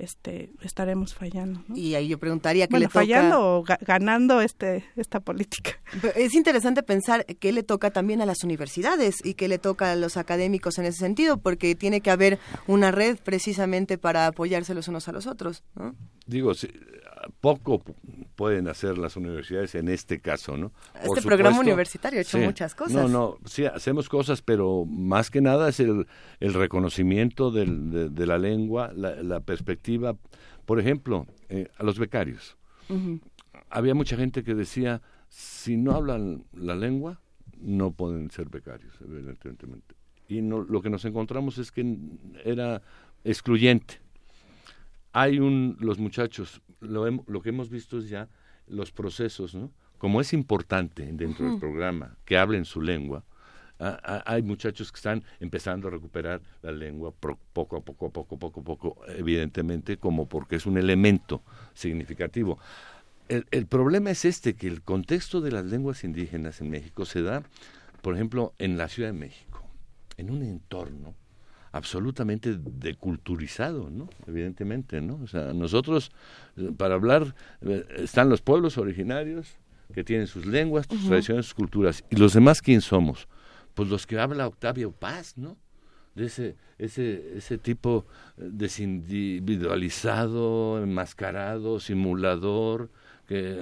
este, 0.00 0.50
estaremos 0.62 1.14
fallando. 1.14 1.62
Y 1.74 1.94
ahí 1.94 2.08
yo 2.08 2.18
preguntaría 2.18 2.66
qué 2.66 2.78
le 2.78 2.86
toca... 2.86 3.00
fallando 3.00 3.58
o 3.58 3.64
ganando 3.82 4.40
este, 4.40 4.84
esta 4.96 5.20
política. 5.20 5.72
Es 6.16 6.34
interesante 6.34 6.82
pensar 6.82 7.26
qué 7.26 7.52
le 7.52 7.62
toca 7.62 7.90
también 7.90 8.22
a 8.22 8.26
las 8.26 8.42
universidades 8.42 9.16
y 9.22 9.34
qué 9.34 9.46
le 9.46 9.58
toca 9.58 9.92
a 9.92 9.96
los 9.96 10.16
académicos 10.16 10.78
en 10.78 10.86
ese 10.86 10.98
sentido, 10.98 11.36
porque 11.36 11.74
tiene 11.74 12.00
que 12.00 12.10
haber 12.10 12.38
una 12.66 12.90
red 12.90 13.18
precisamente 13.22 13.98
para 13.98 14.26
apoyarse 14.26 14.74
los 14.74 14.88
unos 14.88 15.06
a 15.08 15.12
los 15.12 15.26
otros. 15.26 15.64
¿no? 15.74 15.94
Digo, 16.26 16.54
sí, 16.54 16.68
poco 17.40 17.82
pueden 18.36 18.68
hacer 18.68 18.98
las 18.98 19.16
universidades 19.16 19.74
en 19.74 19.88
este 19.88 20.20
caso, 20.20 20.56
¿no? 20.56 20.72
este 21.02 21.22
programa 21.22 21.60
universitario 21.60 22.18
ha 22.18 22.22
hecho 22.22 22.38
muchas 22.38 22.74
cosas. 22.74 22.94
No, 22.94 23.08
no, 23.08 23.38
sí, 23.44 23.64
hacemos 23.66 24.08
cosas, 24.08 24.42
pero 24.42 24.84
más 24.86 25.30
que 25.30 25.40
nada 25.40 25.68
es 25.68 25.80
el, 25.80 26.06
el 26.40 26.54
reconocimiento 26.54 27.50
del, 27.50 28.14
de, 28.14 28.26
la 28.26 28.38
lengua, 28.38 28.92
la, 28.94 29.40
perspectiva. 29.40 30.16
Por 30.64 30.80
ejemplo, 30.80 31.26
eh, 31.48 31.68
a 31.76 31.82
los 31.82 31.98
becarios. 31.98 32.56
Había 33.68 33.94
mucha 33.94 34.16
gente 34.16 34.42
que 34.42 34.54
decía, 34.54 35.00
si 35.28 35.76
no 35.76 35.92
hablan 35.92 36.44
la 36.52 36.74
lengua, 36.74 37.20
no 37.60 37.92
pueden 37.92 38.30
ser 38.30 38.48
becarios, 38.48 38.94
evidentemente. 39.00 39.94
Y 40.28 40.42
no, 40.42 40.62
lo 40.62 40.80
que 40.80 40.90
nos 40.90 41.04
encontramos 41.04 41.58
es 41.58 41.70
que 41.70 41.96
era 42.44 42.82
excluyente 43.24 43.99
hay 45.12 45.38
un, 45.40 45.76
los 45.80 45.98
muchachos, 45.98 46.60
lo, 46.80 47.08
lo, 47.26 47.42
que 47.42 47.48
hemos 47.48 47.70
visto 47.70 47.98
es 47.98 48.08
ya 48.08 48.28
los 48.66 48.92
procesos, 48.92 49.54
¿no? 49.54 49.72
Como 49.98 50.20
es 50.20 50.32
importante 50.32 51.10
dentro 51.12 51.50
del 51.50 51.58
programa 51.58 52.16
que 52.24 52.38
hablen 52.38 52.64
su 52.64 52.80
lengua, 52.80 53.22
hay 53.78 54.42
muchachos 54.42 54.92
que 54.92 54.96
están 54.96 55.24
empezando 55.40 55.88
a 55.88 55.90
recuperar 55.90 56.42
la 56.62 56.70
lengua 56.70 57.12
poco 57.12 57.76
a 57.76 57.80
poco, 57.80 58.10
poco, 58.10 58.38
poco, 58.38 58.62
poco, 58.62 58.96
evidentemente, 59.08 59.96
como 59.96 60.28
porque 60.28 60.56
es 60.56 60.66
un 60.66 60.76
elemento 60.76 61.42
significativo. 61.74 62.58
El, 63.28 63.46
el 63.50 63.66
problema 63.66 64.10
es 64.10 64.24
este, 64.24 64.54
que 64.54 64.66
el 64.66 64.82
contexto 64.82 65.40
de 65.40 65.52
las 65.52 65.64
lenguas 65.64 66.04
indígenas 66.04 66.60
en 66.60 66.70
México 66.70 67.06
se 67.06 67.22
da, 67.22 67.42
por 68.02 68.14
ejemplo, 68.14 68.54
en 68.58 68.76
la 68.76 68.88
Ciudad 68.88 69.10
de 69.10 69.18
México, 69.18 69.64
en 70.18 70.30
un 70.30 70.42
entorno 70.42 71.14
absolutamente 71.72 72.58
deculturizado, 72.58 73.90
¿no? 73.90 74.08
Evidentemente, 74.26 75.00
¿no? 75.00 75.20
O 75.22 75.26
sea, 75.26 75.52
nosotros, 75.52 76.10
eh, 76.56 76.72
para 76.76 76.94
hablar, 76.94 77.34
eh, 77.62 77.84
están 77.98 78.28
los 78.28 78.42
pueblos 78.42 78.78
originarios 78.78 79.56
que 79.94 80.04
tienen 80.04 80.26
sus 80.26 80.46
lenguas, 80.46 80.86
sus 80.88 81.06
tradiciones, 81.06 81.46
sus 81.46 81.54
culturas. 81.54 82.04
¿Y 82.10 82.16
los 82.16 82.32
demás 82.32 82.62
quién 82.62 82.80
somos? 82.80 83.28
Pues 83.74 83.88
los 83.88 84.06
que 84.06 84.18
habla 84.18 84.46
Octavio 84.46 84.92
Paz, 84.92 85.36
¿no? 85.36 85.56
De 86.14 86.26
ese, 86.26 86.56
ese, 86.78 87.36
ese 87.36 87.58
tipo 87.58 88.06
eh, 88.36 88.48
desindividualizado, 88.50 90.82
enmascarado, 90.82 91.78
simulador, 91.78 92.90
que, 93.28 93.56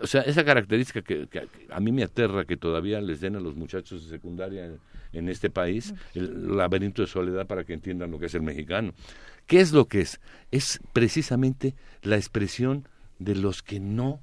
o 0.00 0.06
sea, 0.06 0.22
esa 0.22 0.44
característica 0.44 1.02
que, 1.02 1.28
a 1.70 1.80
mí 1.80 1.90
me 1.90 2.04
aterra 2.04 2.44
que 2.44 2.56
todavía 2.56 3.00
les 3.00 3.20
den 3.20 3.34
a 3.34 3.40
los 3.40 3.56
muchachos 3.56 4.04
de 4.04 4.10
secundaria 4.10 4.70
en 5.18 5.28
este 5.28 5.50
país, 5.50 5.94
el 6.14 6.56
laberinto 6.56 7.02
de 7.02 7.08
soledad 7.08 7.46
para 7.46 7.64
que 7.64 7.74
entiendan 7.74 8.10
lo 8.10 8.18
que 8.18 8.26
es 8.26 8.34
el 8.34 8.42
mexicano. 8.42 8.92
¿Qué 9.46 9.60
es 9.60 9.72
lo 9.72 9.86
que 9.86 10.00
es? 10.00 10.20
Es 10.50 10.80
precisamente 10.92 11.74
la 12.02 12.16
expresión 12.16 12.86
de 13.18 13.34
los 13.34 13.62
que 13.62 13.80
no 13.80 14.20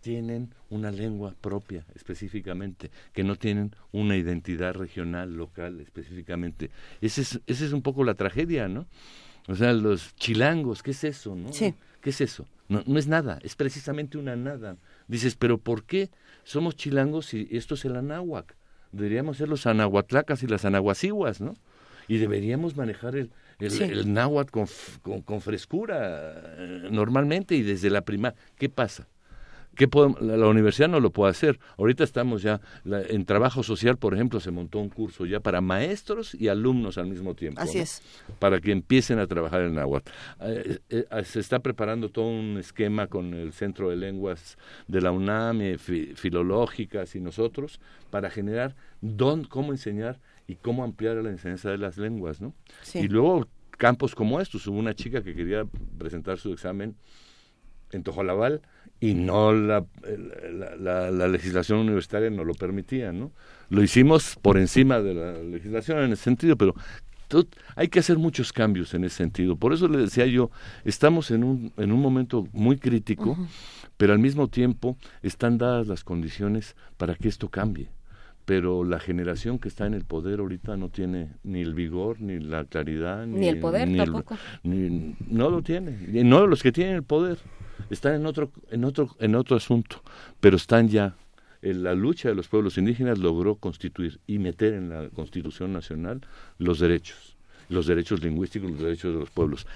tienen 0.00 0.54
una 0.70 0.92
lengua 0.92 1.34
propia 1.40 1.84
específicamente, 1.94 2.90
que 3.12 3.24
no 3.24 3.36
tienen 3.36 3.74
una 3.92 4.16
identidad 4.16 4.74
regional, 4.74 5.34
local 5.34 5.80
específicamente. 5.80 6.70
Esa 7.00 7.22
es, 7.22 7.40
ese 7.46 7.66
es 7.66 7.72
un 7.72 7.82
poco 7.82 8.04
la 8.04 8.14
tragedia, 8.14 8.68
¿no? 8.68 8.86
O 9.48 9.54
sea, 9.54 9.72
los 9.72 10.14
chilangos, 10.16 10.82
¿qué 10.82 10.92
es 10.92 11.04
eso, 11.04 11.34
no? 11.34 11.52
Sí. 11.52 11.74
¿Qué 12.00 12.10
es 12.10 12.20
eso? 12.20 12.46
No, 12.68 12.82
no 12.86 12.98
es 12.98 13.08
nada, 13.08 13.38
es 13.42 13.56
precisamente 13.56 14.16
una 14.16 14.36
nada. 14.36 14.76
Dices, 15.08 15.34
pero 15.34 15.58
¿por 15.58 15.84
qué 15.84 16.10
somos 16.44 16.76
chilangos 16.76 17.26
si 17.26 17.48
esto 17.50 17.74
es 17.74 17.84
el 17.84 17.96
anáhuac? 17.96 18.56
Deberíamos 18.96 19.36
ser 19.36 19.48
los 19.48 19.66
anahuatlacas 19.66 20.42
y 20.42 20.46
las 20.46 20.64
anahuaciguas, 20.64 21.40
¿no? 21.40 21.54
Y 22.08 22.18
deberíamos 22.18 22.76
manejar 22.76 23.16
el, 23.16 23.30
el, 23.58 24.12
náhuatl 24.12 24.50
con, 25.02 25.22
con, 25.22 25.40
frescura 25.40 26.34
eh, 26.56 26.88
normalmente 26.90 27.56
y 27.56 27.62
desde 27.62 27.90
la 27.90 28.02
primaria. 28.02 28.38
¿Qué 28.56 28.68
pasa? 28.68 29.08
¿Qué 29.76 29.88
la, 30.20 30.48
universidad 30.48 30.88
no 30.88 31.00
lo 31.00 31.10
puede 31.10 31.30
hacer. 31.30 31.60
Ahorita 31.78 32.02
estamos 32.02 32.42
ya 32.42 32.60
en 32.84 33.24
trabajo 33.24 33.62
social, 33.62 33.96
por 33.98 34.14
ejemplo, 34.14 34.40
se 34.40 34.50
montó 34.50 34.78
un 34.78 34.88
curso 34.88 35.26
ya 35.26 35.40
para 35.40 35.60
maestros 35.60 36.34
y 36.34 36.48
alumnos 36.48 36.98
al 36.98 37.06
mismo 37.06 37.34
tiempo. 37.34 37.60
Así 37.60 37.78
es. 37.78 38.02
Para 38.38 38.60
que 38.60 38.72
empiecen 38.72 39.18
a 39.18 39.26
trabajar 39.26 39.62
en 39.62 39.74
náhuatl. 39.74 40.10
Eh, 40.40 40.78
eh, 40.88 41.04
se 41.24 41.40
está 41.40 41.60
preparando 41.60 42.08
todo 42.08 42.26
un 42.26 42.56
esquema 42.58 43.06
con 43.06 43.34
el 43.34 43.52
Centro 43.52 43.90
de 43.90 43.96
Lenguas 43.96 44.56
de 44.88 45.00
la 45.00 45.12
UNAM, 45.12 45.60
filológicas 45.78 47.14
y 47.14 47.20
nosotros, 47.20 47.80
para 48.10 48.30
generar 48.30 48.74
don, 49.00 49.44
cómo 49.44 49.72
enseñar 49.72 50.20
y 50.46 50.56
cómo 50.56 50.84
ampliar 50.84 51.16
la 51.16 51.30
enseñanza 51.30 51.70
de 51.70 51.78
las 51.78 51.98
lenguas, 51.98 52.40
¿no? 52.40 52.54
Y 52.94 53.08
luego 53.08 53.46
campos 53.76 54.14
como 54.14 54.40
estos. 54.40 54.66
Hubo 54.66 54.78
una 54.78 54.94
chica 54.94 55.22
que 55.22 55.34
quería 55.34 55.66
presentar 55.98 56.38
su 56.38 56.52
examen 56.52 56.96
en 57.92 58.02
Tojolabal 58.02 58.62
y 59.00 59.14
no 59.14 59.52
la, 59.52 59.84
la, 60.78 61.10
la, 61.10 61.28
legislación 61.28 61.80
universitaria 61.80 62.30
no 62.30 62.44
lo 62.44 62.54
permitía, 62.54 63.12
¿no? 63.12 63.30
Lo 63.68 63.82
hicimos 63.82 64.36
por 64.40 64.56
encima 64.56 65.00
de 65.00 65.14
la 65.14 65.32
legislación 65.42 65.98
en 65.98 66.12
ese 66.12 66.24
sentido, 66.24 66.56
pero 66.56 66.74
hay 67.74 67.88
que 67.88 67.98
hacer 67.98 68.18
muchos 68.18 68.52
cambios 68.52 68.94
en 68.94 69.04
ese 69.04 69.16
sentido. 69.16 69.56
Por 69.56 69.72
eso 69.72 69.88
le 69.88 69.98
decía 69.98 70.26
yo, 70.26 70.50
estamos 70.84 71.30
en 71.30 71.44
un, 71.44 71.72
en 71.76 71.92
un 71.92 72.00
momento 72.00 72.48
muy 72.52 72.78
crítico, 72.78 73.36
pero 73.96 74.12
al 74.12 74.18
mismo 74.18 74.48
tiempo 74.48 74.96
están 75.22 75.58
dadas 75.58 75.88
las 75.88 76.04
condiciones 76.04 76.76
para 76.96 77.14
que 77.14 77.28
esto 77.28 77.48
cambie 77.48 77.90
pero 78.46 78.84
la 78.84 79.00
generación 79.00 79.58
que 79.58 79.66
está 79.66 79.86
en 79.86 79.94
el 79.94 80.04
poder 80.04 80.38
ahorita 80.38 80.76
no 80.76 80.88
tiene 80.88 81.32
ni 81.42 81.62
el 81.62 81.74
vigor, 81.74 82.20
ni 82.20 82.38
la 82.38 82.64
claridad, 82.64 83.26
ni, 83.26 83.48
el 83.48 83.58
poder 83.58 83.94
tampoco. 83.96 84.38
no 84.62 85.50
lo 85.50 85.62
tiene, 85.62 85.98
no 86.22 86.46
los 86.46 86.62
que 86.62 86.70
tienen 86.70 86.94
el 86.94 87.02
poder 87.02 87.38
están 87.90 88.14
en 88.14 88.26
otro 88.26 88.50
en 88.70 88.84
otro 88.84 89.16
en 89.18 89.34
otro 89.34 89.56
asunto, 89.56 90.02
pero 90.40 90.56
están 90.56 90.88
ya. 90.88 91.14
En 91.62 91.82
la 91.82 91.94
lucha 91.94 92.28
de 92.28 92.34
los 92.34 92.48
pueblos 92.48 92.78
indígenas 92.78 93.18
logró 93.18 93.56
constituir 93.56 94.20
y 94.26 94.38
meter 94.38 94.74
en 94.74 94.90
la 94.90 95.08
Constitución 95.08 95.72
Nacional 95.72 96.20
los 96.58 96.78
derechos, 96.78 97.36
los 97.68 97.86
derechos 97.86 98.22
lingüísticos, 98.22 98.70
los 98.70 98.80
derechos 98.80 99.14
de 99.14 99.20
los 99.20 99.30
pueblos. 99.30 99.66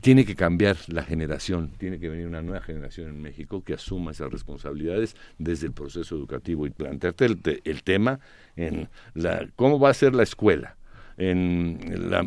Tiene 0.00 0.26
que 0.26 0.34
cambiar 0.34 0.76
la 0.88 1.02
generación, 1.02 1.70
tiene 1.78 1.98
que 1.98 2.08
venir 2.08 2.26
una 2.26 2.42
nueva 2.42 2.60
generación 2.60 3.08
en 3.08 3.22
México 3.22 3.62
que 3.62 3.74
asuma 3.74 4.10
esas 4.10 4.30
responsabilidades 4.30 5.16
desde 5.38 5.68
el 5.68 5.72
proceso 5.72 6.16
educativo 6.16 6.66
y 6.66 6.70
plantearte 6.70 7.26
el, 7.64 7.82
tema 7.82 8.20
en 8.56 8.88
la, 9.14 9.48
cómo 9.56 9.78
va 9.78 9.90
a 9.90 9.94
ser 9.94 10.14
la 10.14 10.22
escuela, 10.22 10.76
en 11.16 12.10
la, 12.10 12.26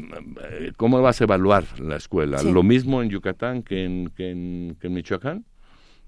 cómo 0.78 1.02
vas 1.02 1.22
a 1.22 1.26
evaluar 1.26 1.66
la 1.80 1.98
escuela. 1.98 2.42
Lo 2.44 2.64
mismo 2.64 3.02
en 3.02 3.10
Yucatán 3.10 3.64
que 3.64 3.84
en, 3.84 4.12
que 4.16 4.32
en, 4.32 4.94
Michoacán, 4.94 5.46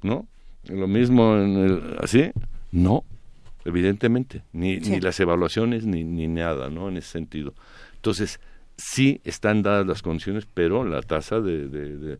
¿no? 0.01 0.27
Lo 0.67 0.87
mismo 0.87 1.35
en 1.37 1.57
el, 1.57 1.95
así, 2.01 2.31
no, 2.71 3.03
evidentemente, 3.65 4.43
ni, 4.53 4.77
ni 4.77 4.99
las 4.99 5.19
evaluaciones 5.19 5.85
ni, 5.85 6.03
ni 6.03 6.27
nada, 6.27 6.69
¿no? 6.69 6.89
En 6.89 6.97
ese 6.97 7.09
sentido. 7.09 7.53
Entonces, 7.95 8.39
sí 8.77 9.19
están 9.23 9.61
dadas 9.61 9.85
las 9.85 10.01
condiciones, 10.01 10.47
pero 10.53 10.83
la 10.85 11.01
tasa 11.01 11.41
de, 11.41 11.67
de, 11.67 11.97
de 11.97 12.17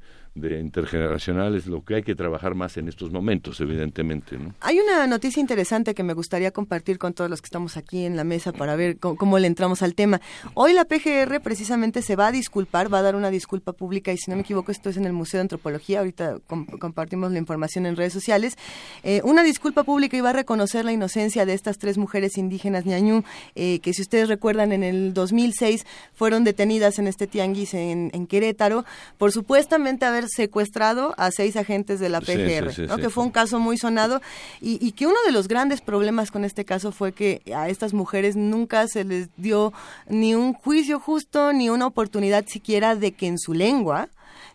intergeneracional 0.47 1.55
es 1.55 1.67
lo 1.67 1.83
que 1.83 1.95
hay 1.95 2.03
que 2.03 2.15
trabajar 2.15 2.55
más 2.55 2.77
en 2.77 2.87
estos 2.87 3.11
momentos, 3.11 3.59
evidentemente. 3.61 4.37
¿no? 4.37 4.53
Hay 4.61 4.79
una 4.79 5.05
noticia 5.07 5.41
interesante 5.41 5.93
que 5.93 6.03
me 6.03 6.13
gustaría 6.13 6.51
compartir 6.51 6.97
con 6.97 7.13
todos 7.13 7.29
los 7.29 7.41
que 7.41 7.47
estamos 7.47 7.77
aquí 7.77 8.05
en 8.05 8.15
la 8.15 8.23
mesa 8.23 8.51
para 8.51 8.75
ver 8.75 8.97
cómo, 8.97 9.39
le 9.39 9.47
entramos 9.47 9.81
al 9.81 9.95
tema. 9.95 10.21
Hoy 10.53 10.73
la 10.73 10.85
PGR 10.85 11.41
precisamente 11.41 12.01
se 12.01 12.15
va 12.15 12.27
a 12.27 12.31
disculpar, 12.31 12.91
va 12.93 12.99
a 12.99 13.01
dar 13.01 13.15
una 13.15 13.29
disculpa 13.29 13.73
pública 13.73 14.11
y 14.11 14.17
si 14.17 14.31
no 14.31 14.35
me 14.35 14.41
equivoco 14.41 14.71
esto 14.71 14.89
es 14.89 14.97
en 14.97 15.05
el 15.05 15.13
Museo 15.13 15.39
de 15.39 15.43
Antropología, 15.43 15.99
ahorita 15.99 16.37
compartimos 16.79 17.31
la 17.31 17.37
información 17.37 17.85
en 17.85 17.95
redes 17.95 18.13
sociales, 18.13 18.57
eh, 19.03 19.21
una 19.23 19.43
disculpa 19.43 19.83
pública 19.83 20.17
y 20.17 20.21
va 20.21 20.31
a 20.31 20.33
reconocer 20.33 20.85
la 20.85 20.91
inocencia 20.91 21.45
de 21.45 21.53
estas 21.53 21.77
tres 21.77 21.97
mujeres 21.97 22.37
indígenas 22.37 22.85
ñañú, 22.85 23.23
eh, 23.55 23.79
que 23.79 23.93
si 23.93 24.01
ustedes 24.01 24.29
recuerdan 24.29 24.71
en 24.71 24.83
el 24.83 25.13
2006 25.13 25.85
fueron 26.13 26.43
detenidas 26.43 26.99
en 26.99 27.07
este 27.07 27.27
tianguis 27.27 27.73
en, 27.73 28.11
en 28.13 28.27
Querétaro 28.27 28.85
por 29.17 29.31
supuestamente 29.31 30.05
haber 30.05 30.28
secuestrado 30.29 31.13
a 31.17 31.31
seis 31.31 31.55
agentes 31.55 31.99
de 31.99 32.09
la 32.09 32.21
PGR, 32.21 32.97
que 32.99 33.09
fue 33.09 33.23
un 33.23 33.31
caso 33.31 33.59
muy 33.59 33.77
sonado. 33.77 34.21
Y, 34.61 34.91
que 34.93 35.07
uno 35.07 35.17
de 35.25 35.31
los 35.31 35.47
grandes 35.47 35.81
problemas 35.81 36.31
con 36.31 36.43
este 36.43 36.65
caso 36.65 36.91
fue 36.91 37.13
que 37.13 37.41
a 37.55 37.69
estas 37.69 37.93
mujeres 37.93 38.35
nunca 38.35 38.87
se 38.87 39.03
les 39.03 39.29
dio 39.37 39.73
ni 40.07 40.35
un 40.35 40.53
juicio 40.53 40.99
justo 40.99 41.53
ni 41.53 41.69
una 41.69 41.87
oportunidad 41.87 42.45
siquiera 42.47 42.95
de 42.95 43.11
que 43.13 43.27
en 43.27 43.37
su 43.37 43.53
lengua 43.53 44.09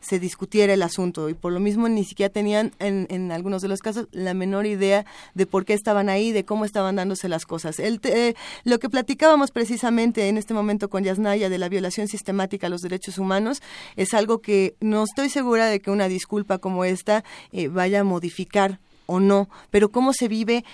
se 0.05 0.19
discutiera 0.19 0.75
el 0.75 0.83
asunto 0.83 1.29
y 1.29 1.35
por 1.35 1.53
lo 1.53 1.61
mismo 1.61 1.89
ni 1.89 2.05
siquiera 2.05 2.33
tenían 2.33 2.73
en, 2.79 3.07
en 3.11 3.33
algunos 3.33 3.63
de 3.63 3.69
los 3.69 3.81
casos 3.81 4.07
la 4.13 4.35
menor 4.35 4.67
idea 4.67 5.07
de 5.35 5.47
por 5.47 5.65
qué 5.65 5.73
estaban 5.73 6.09
ahí, 6.09 6.33
de 6.33 6.45
cómo 6.45 6.65
estaban 6.65 6.97
dándose 6.97 7.29
las 7.29 7.47
cosas. 7.47 7.79
El 7.79 8.01
eh, 8.05 8.35
lo 8.65 8.79
que 8.79 8.91
platicábamos 8.91 9.51
precisamente 9.51 10.29
en 10.29 10.37
este 10.37 10.55
momento 10.55 10.91
con 10.91 11.05
Yasnaya 11.05 11.49
de 11.49 11.59
la 11.59 11.69
violación 11.69 12.09
sistemática 12.09 12.67
a 12.67 12.71
los 12.71 12.83
derechos 12.83 13.19
humanos 13.19 13.63
es 13.97 14.15
algo 14.15 14.41
que 14.41 14.75
no 14.81 15.05
estoy 15.05 15.29
segura 15.31 15.67
de 15.67 15.81
que 15.81 15.91
una 15.91 16.09
disculpa 16.09 16.59
como 16.59 16.85
esta 16.85 17.25
eh, 17.53 17.69
vaya 17.69 18.01
a 18.01 18.05
modificar 18.05 18.79
o 19.07 19.21
no, 19.21 19.49
pero 19.71 19.91
cómo 19.91 20.13
se 20.13 20.29
vive 20.29 20.65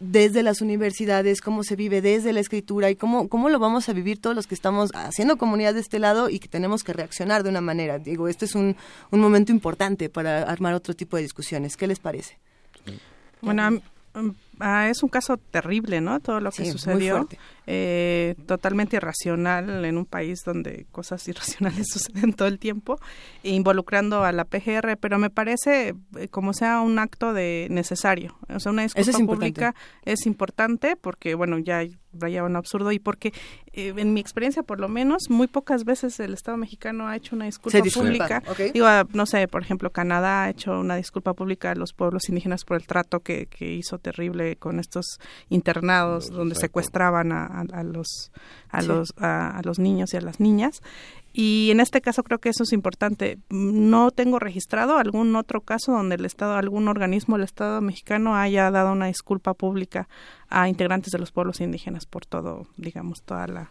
desde 0.00 0.42
las 0.42 0.62
universidades, 0.62 1.42
cómo 1.42 1.62
se 1.62 1.76
vive 1.76 2.00
desde 2.00 2.32
la 2.32 2.40
escritura 2.40 2.90
y 2.90 2.96
cómo, 2.96 3.28
cómo 3.28 3.50
lo 3.50 3.58
vamos 3.58 3.88
a 3.88 3.92
vivir 3.92 4.20
todos 4.20 4.34
los 4.34 4.46
que 4.46 4.54
estamos 4.54 4.90
haciendo 4.94 5.36
comunidad 5.36 5.74
de 5.74 5.80
este 5.80 5.98
lado 5.98 6.30
y 6.30 6.38
que 6.38 6.48
tenemos 6.48 6.82
que 6.82 6.94
reaccionar 6.94 7.42
de 7.42 7.50
una 7.50 7.60
manera. 7.60 7.98
Digo, 7.98 8.26
este 8.26 8.46
es 8.46 8.54
un, 8.54 8.76
un 9.10 9.20
momento 9.20 9.52
importante 9.52 10.08
para 10.08 10.42
armar 10.42 10.74
otro 10.74 10.94
tipo 10.94 11.16
de 11.16 11.22
discusiones. 11.22 11.76
¿Qué 11.76 11.86
les 11.86 11.98
parece? 11.98 12.38
Bueno, 13.42 13.80
ah, 14.60 14.88
es 14.88 15.02
un 15.02 15.08
caso 15.08 15.36
terrible, 15.36 16.00
¿no? 16.00 16.20
Todo 16.20 16.40
lo 16.40 16.50
que 16.50 16.70
sucedió. 16.70 17.28
Eh, 17.72 18.34
totalmente 18.46 18.96
irracional 18.96 19.84
en 19.84 19.96
un 19.96 20.04
país 20.04 20.40
donde 20.44 20.86
cosas 20.90 21.26
irracionales 21.28 21.86
suceden 21.88 22.32
todo 22.32 22.48
el 22.48 22.58
tiempo, 22.58 22.98
involucrando 23.44 24.24
a 24.24 24.32
la 24.32 24.44
PGR, 24.44 24.96
pero 24.98 25.18
me 25.18 25.30
parece 25.30 25.94
eh, 26.16 26.28
como 26.28 26.52
sea 26.52 26.80
un 26.80 26.98
acto 26.98 27.32
de 27.32 27.68
necesario. 27.70 28.36
O 28.48 28.58
sea, 28.58 28.72
una 28.72 28.82
disculpa 28.82 29.18
pública 29.24 29.74
es 30.04 30.26
importante 30.26 30.96
porque, 30.96 31.34
bueno, 31.34 31.58
ya 31.58 31.84
vaya 32.12 32.42
un 32.42 32.56
absurdo 32.56 32.90
y 32.92 32.98
porque 32.98 33.32
eh, 33.72 33.94
en 33.96 34.12
mi 34.12 34.20
experiencia 34.20 34.62
por 34.62 34.80
lo 34.80 34.88
menos 34.88 35.30
muy 35.30 35.46
pocas 35.46 35.84
veces 35.84 36.18
el 36.18 36.34
Estado 36.34 36.56
mexicano 36.56 37.06
ha 37.06 37.16
hecho 37.16 37.36
una 37.36 37.44
disculpa, 37.44 37.78
pública 37.94 38.42
digo 38.74 38.86
ah, 38.86 39.06
no 39.12 39.26
sé 39.26 39.46
por 39.46 39.62
ejemplo 39.62 39.90
Canadá 39.90 40.44
ha 40.44 40.50
hecho 40.50 40.80
una 40.80 40.96
disculpa 40.96 41.34
pública 41.34 41.70
a 41.70 41.74
los 41.76 41.92
pueblos 41.92 42.28
indígenas 42.28 42.64
por 42.64 42.78
el 42.78 42.86
trato 42.86 43.20
que, 43.20 43.46
que 43.46 43.72
hizo 43.72 43.98
terrible 43.98 44.49
con 44.56 44.78
estos 44.78 45.18
internados 45.48 46.30
donde 46.30 46.54
secuestraban 46.54 47.32
a, 47.32 47.46
a, 47.46 47.82
los 47.82 48.32
a 48.70 48.82
los 48.82 49.12
a, 49.18 49.60
los 49.64 49.78
niños 49.78 50.14
y 50.14 50.16
a 50.16 50.20
las 50.20 50.40
niñas. 50.40 50.82
Y 51.32 51.68
en 51.70 51.78
este 51.78 52.00
caso 52.00 52.24
creo 52.24 52.38
que 52.38 52.48
eso 52.48 52.64
es 52.64 52.72
importante. 52.72 53.38
No 53.50 54.10
tengo 54.10 54.38
registrado 54.38 54.98
algún 54.98 55.36
otro 55.36 55.60
caso 55.60 55.92
donde 55.92 56.16
el 56.16 56.24
Estado, 56.24 56.56
algún 56.56 56.88
organismo 56.88 57.36
del 57.36 57.44
Estado 57.44 57.80
mexicano 57.80 58.34
haya 58.34 58.70
dado 58.70 58.92
una 58.92 59.06
disculpa 59.06 59.54
pública 59.54 60.08
a 60.48 60.68
integrantes 60.68 61.12
de 61.12 61.18
los 61.18 61.30
pueblos 61.30 61.60
indígenas 61.60 62.06
por 62.06 62.26
todo, 62.26 62.66
digamos, 62.76 63.22
toda 63.22 63.46
la 63.46 63.70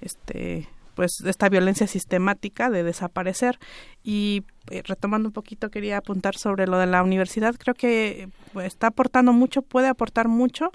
este 0.00 0.68
pues 0.94 1.20
esta 1.26 1.48
violencia 1.48 1.86
sistemática 1.86 2.70
de 2.70 2.84
desaparecer. 2.84 3.58
Y 4.02 4.44
eh, 4.70 4.82
retomando 4.84 5.28
un 5.28 5.32
poquito 5.32 5.70
quería 5.70 5.98
apuntar 5.98 6.36
sobre 6.36 6.66
lo 6.66 6.78
de 6.78 6.86
la 6.86 7.02
universidad. 7.02 7.54
Creo 7.56 7.74
que 7.74 8.28
pues, 8.54 8.68
está 8.68 8.86
aportando 8.86 9.32
mucho 9.32 9.62
puede 9.62 9.88
aportar 9.88 10.28
mucho 10.28 10.70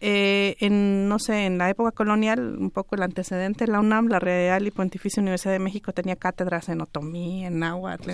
eh, 0.00 0.56
en 0.60 1.08
no 1.08 1.18
sé 1.18 1.46
en 1.46 1.58
la 1.58 1.70
época 1.70 1.90
colonial 1.90 2.56
un 2.58 2.70
poco 2.70 2.94
el 2.94 3.02
antecedente 3.02 3.66
la 3.66 3.80
UNAM 3.80 4.08
la 4.08 4.18
Real 4.18 4.66
y 4.66 4.70
Pontificia 4.70 5.20
Universidad 5.20 5.52
de 5.52 5.58
México 5.58 5.92
tenía 5.92 6.14
cátedras 6.14 6.68
en 6.68 6.80
otomí 6.80 7.44
en 7.44 7.58
náhuatl 7.58 8.10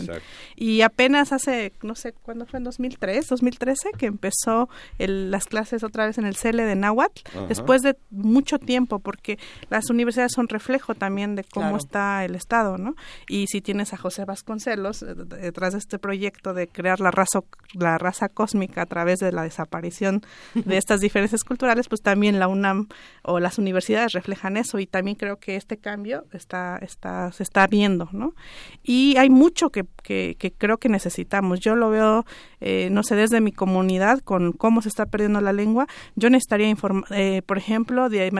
y 0.56 0.82
apenas 0.82 1.32
hace 1.32 1.72
no 1.82 1.94
sé 1.94 2.12
cuándo 2.12 2.46
fue 2.46 2.58
en 2.58 2.64
2003 2.64 3.28
2013 3.28 3.90
que 3.98 4.06
empezó 4.06 4.68
las 4.98 5.46
clases 5.46 5.82
otra 5.82 6.06
vez 6.06 6.16
en 6.16 6.26
el 6.26 6.36
CELE 6.36 6.64
de 6.64 6.76
náhuatl 6.76 7.22
después 7.48 7.82
de 7.82 7.96
mucho 8.10 8.58
tiempo 8.58 9.00
porque 9.00 9.38
las 9.68 9.90
universidades 9.90 10.32
son 10.32 10.48
reflejo 10.48 10.94
también 10.94 11.34
de 11.34 11.44
cómo 11.44 11.76
está 11.76 12.24
el 12.24 12.36
estado 12.36 12.78
no 12.78 12.94
y 13.28 13.48
si 13.48 13.60
tienes 13.60 13.92
a 13.92 13.96
José 13.96 14.24
Vasconcelos 14.24 15.02
eh, 15.02 15.14
detrás 15.24 15.72
de 15.72 15.78
este 15.78 15.98
proyecto 15.98 16.54
de 16.54 16.68
crear 16.68 17.00
la 17.00 17.10
raza, 17.10 17.40
la 17.74 17.98
raza 17.98 18.28
cósmica 18.28 18.82
a 18.82 18.86
través 18.86 19.18
de 19.18 19.32
la 19.32 19.42
desaparición 19.42 20.22
de 20.54 20.76
estas 20.78 21.00
diferencias 21.00 21.44
culturales, 21.44 21.88
pues 21.88 22.00
también 22.00 22.38
la 22.38 22.48
UNAM 22.48 22.88
o 23.22 23.40
las 23.40 23.58
universidades 23.58 24.12
reflejan 24.12 24.56
eso 24.56 24.78
y 24.78 24.86
también 24.86 25.16
creo 25.16 25.36
que 25.36 25.56
este 25.56 25.76
cambio 25.76 26.24
está, 26.32 26.78
está, 26.78 27.32
se 27.32 27.42
está 27.42 27.66
viendo, 27.66 28.08
¿no? 28.12 28.34
Y 28.82 29.16
hay 29.16 29.30
mucho 29.30 29.70
que, 29.70 29.84
que, 30.02 30.36
creo 30.56 30.78
que 30.78 30.88
necesitamos. 30.88 31.60
Yo 31.60 31.76
lo 31.76 31.90
veo, 31.90 32.24
eh, 32.60 32.88
no 32.90 33.02
sé, 33.02 33.16
desde 33.16 33.40
mi 33.40 33.52
comunidad 33.52 34.20
con 34.20 34.52
cómo 34.52 34.82
se 34.82 34.88
está 34.88 35.06
perdiendo 35.06 35.40
la 35.40 35.52
lengua, 35.52 35.86
yo 36.16 36.30
necesitaría 36.30 36.74
eh, 37.10 37.42
por 37.46 37.58
ejemplo, 37.58 38.08
de 38.08 38.30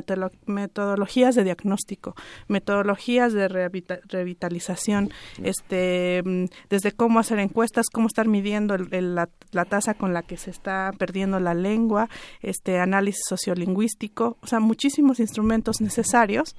metodologías 0.47 1.35
de 1.35 1.45
diagnóstico, 1.45 2.15
metodologías 2.49 3.33
de 3.33 3.49
revitalización, 3.49 5.11
este 5.43 6.23
mm, 6.25 6.45
desde 6.71 6.93
cómo 6.93 7.19
hacer 7.19 7.39
encuestas, 7.41 7.91
cómo 7.93 8.07
estar 8.07 8.29
midiendo 8.29 8.77
la, 8.79 9.29
tasa 9.69 9.95
con 9.95 10.15
la 10.15 10.23
que 10.23 10.37
se 10.37 10.51
está 10.51 10.93
perdiendo 10.97 11.41
la 11.41 11.53
lengua, 11.53 12.09
este 12.41 12.79
análisis 12.79 13.25
sociolingüístico, 13.29 14.39
o 14.41 14.47
sea, 14.47 14.61
muchísimos 14.61 15.21
instrumentos 15.21 15.81
necesarios 15.81 16.55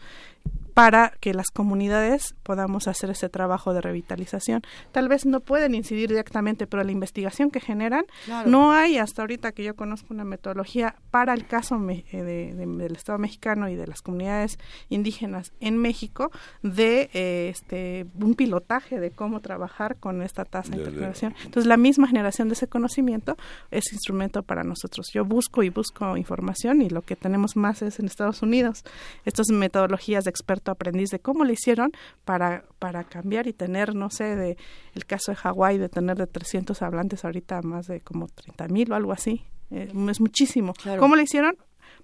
para 0.74 1.14
que 1.20 1.34
las 1.34 1.50
comunidades 1.52 2.36
podamos 2.44 2.88
hacer 2.88 3.10
ese 3.10 3.30
trabajo 3.30 3.74
de 3.74 3.82
revitalización. 3.82 4.62
Tal 4.92 5.10
vez 5.10 5.26
no 5.26 5.42
pueden 5.42 5.76
incidir 5.76 6.10
directamente, 6.10 6.68
pero 6.68 6.84
la 6.84 6.92
investigación 6.92 7.52
que 7.52 7.60
generan, 7.60 8.06
no 8.46 8.72
hay 8.72 8.98
hasta 8.98 9.22
ahorita 9.22 9.52
que 9.52 9.64
yo 9.64 9.76
conozco 9.76 10.14
una 10.14 10.24
metodología 10.24 10.96
para 11.12 11.34
el 11.34 11.46
caso 11.46 11.78
eh, 11.90 12.24
del 12.24 12.96
Estado 12.96 13.20
mexicano 13.20 13.70
y 13.70 13.76
de 13.76 13.88
las 13.88 14.02
comunidades 14.02 14.58
indígenas 14.90 15.52
en 15.60 15.78
México 15.78 16.32
de 16.62 17.10
eh, 17.14 17.50
este 17.50 18.06
un 18.20 18.36
pilotaje 18.36 19.00
de 19.00 19.12
cómo 19.12 19.42
trabajar 19.42 19.98
con 19.98 20.22
esta 20.22 20.46
tasa 20.46 20.72
de 20.72 20.78
intergeneración. 20.78 21.36
Entonces, 21.44 21.66
la 21.66 21.78
misma 21.78 22.08
generación 22.08 22.48
de 22.48 22.54
ese 22.54 22.68
conocimiento 22.68 23.38
es 23.72 23.92
instrumento 23.92 24.44
para 24.44 24.64
nosotros. 24.64 25.10
Yo 25.14 25.26
busco 25.26 25.64
y 25.64 25.70
busco 25.70 26.18
información 26.18 26.82
y 26.82 26.90
lo 26.90 27.02
que 27.02 27.16
tenemos 27.16 27.56
más 27.56 27.82
es 27.82 28.00
en 28.00 28.06
Estados 28.06 28.42
Unidos. 28.42 28.84
Estas 29.26 29.50
metodologías 29.50 30.24
de 30.24 30.30
expertos 30.30 30.61
aprendiz 30.70 31.10
de 31.10 31.20
cómo 31.20 31.44
le 31.44 31.54
hicieron 31.54 31.92
para, 32.26 32.66
para 32.78 33.04
cambiar 33.04 33.48
y 33.48 33.54
tener, 33.54 33.96
no 33.96 34.10
sé, 34.12 34.36
de 34.36 34.58
el 34.94 35.06
caso 35.06 35.32
de 35.32 35.38
Hawái, 35.38 35.78
de 35.80 35.90
tener 35.90 36.18
de 36.18 36.28
300 36.28 36.82
hablantes 36.82 37.26
ahorita 37.26 37.62
más 37.64 37.88
de 37.88 38.02
como 38.02 38.28
30 38.28 38.68
mil 38.68 38.92
o 38.92 38.96
algo 38.96 39.12
así. 39.12 39.44
Eh, 39.72 39.92
es 40.10 40.22
muchísimo. 40.22 40.74
¿Cómo 41.00 41.16
le 41.16 41.24
hicieron? 41.24 41.56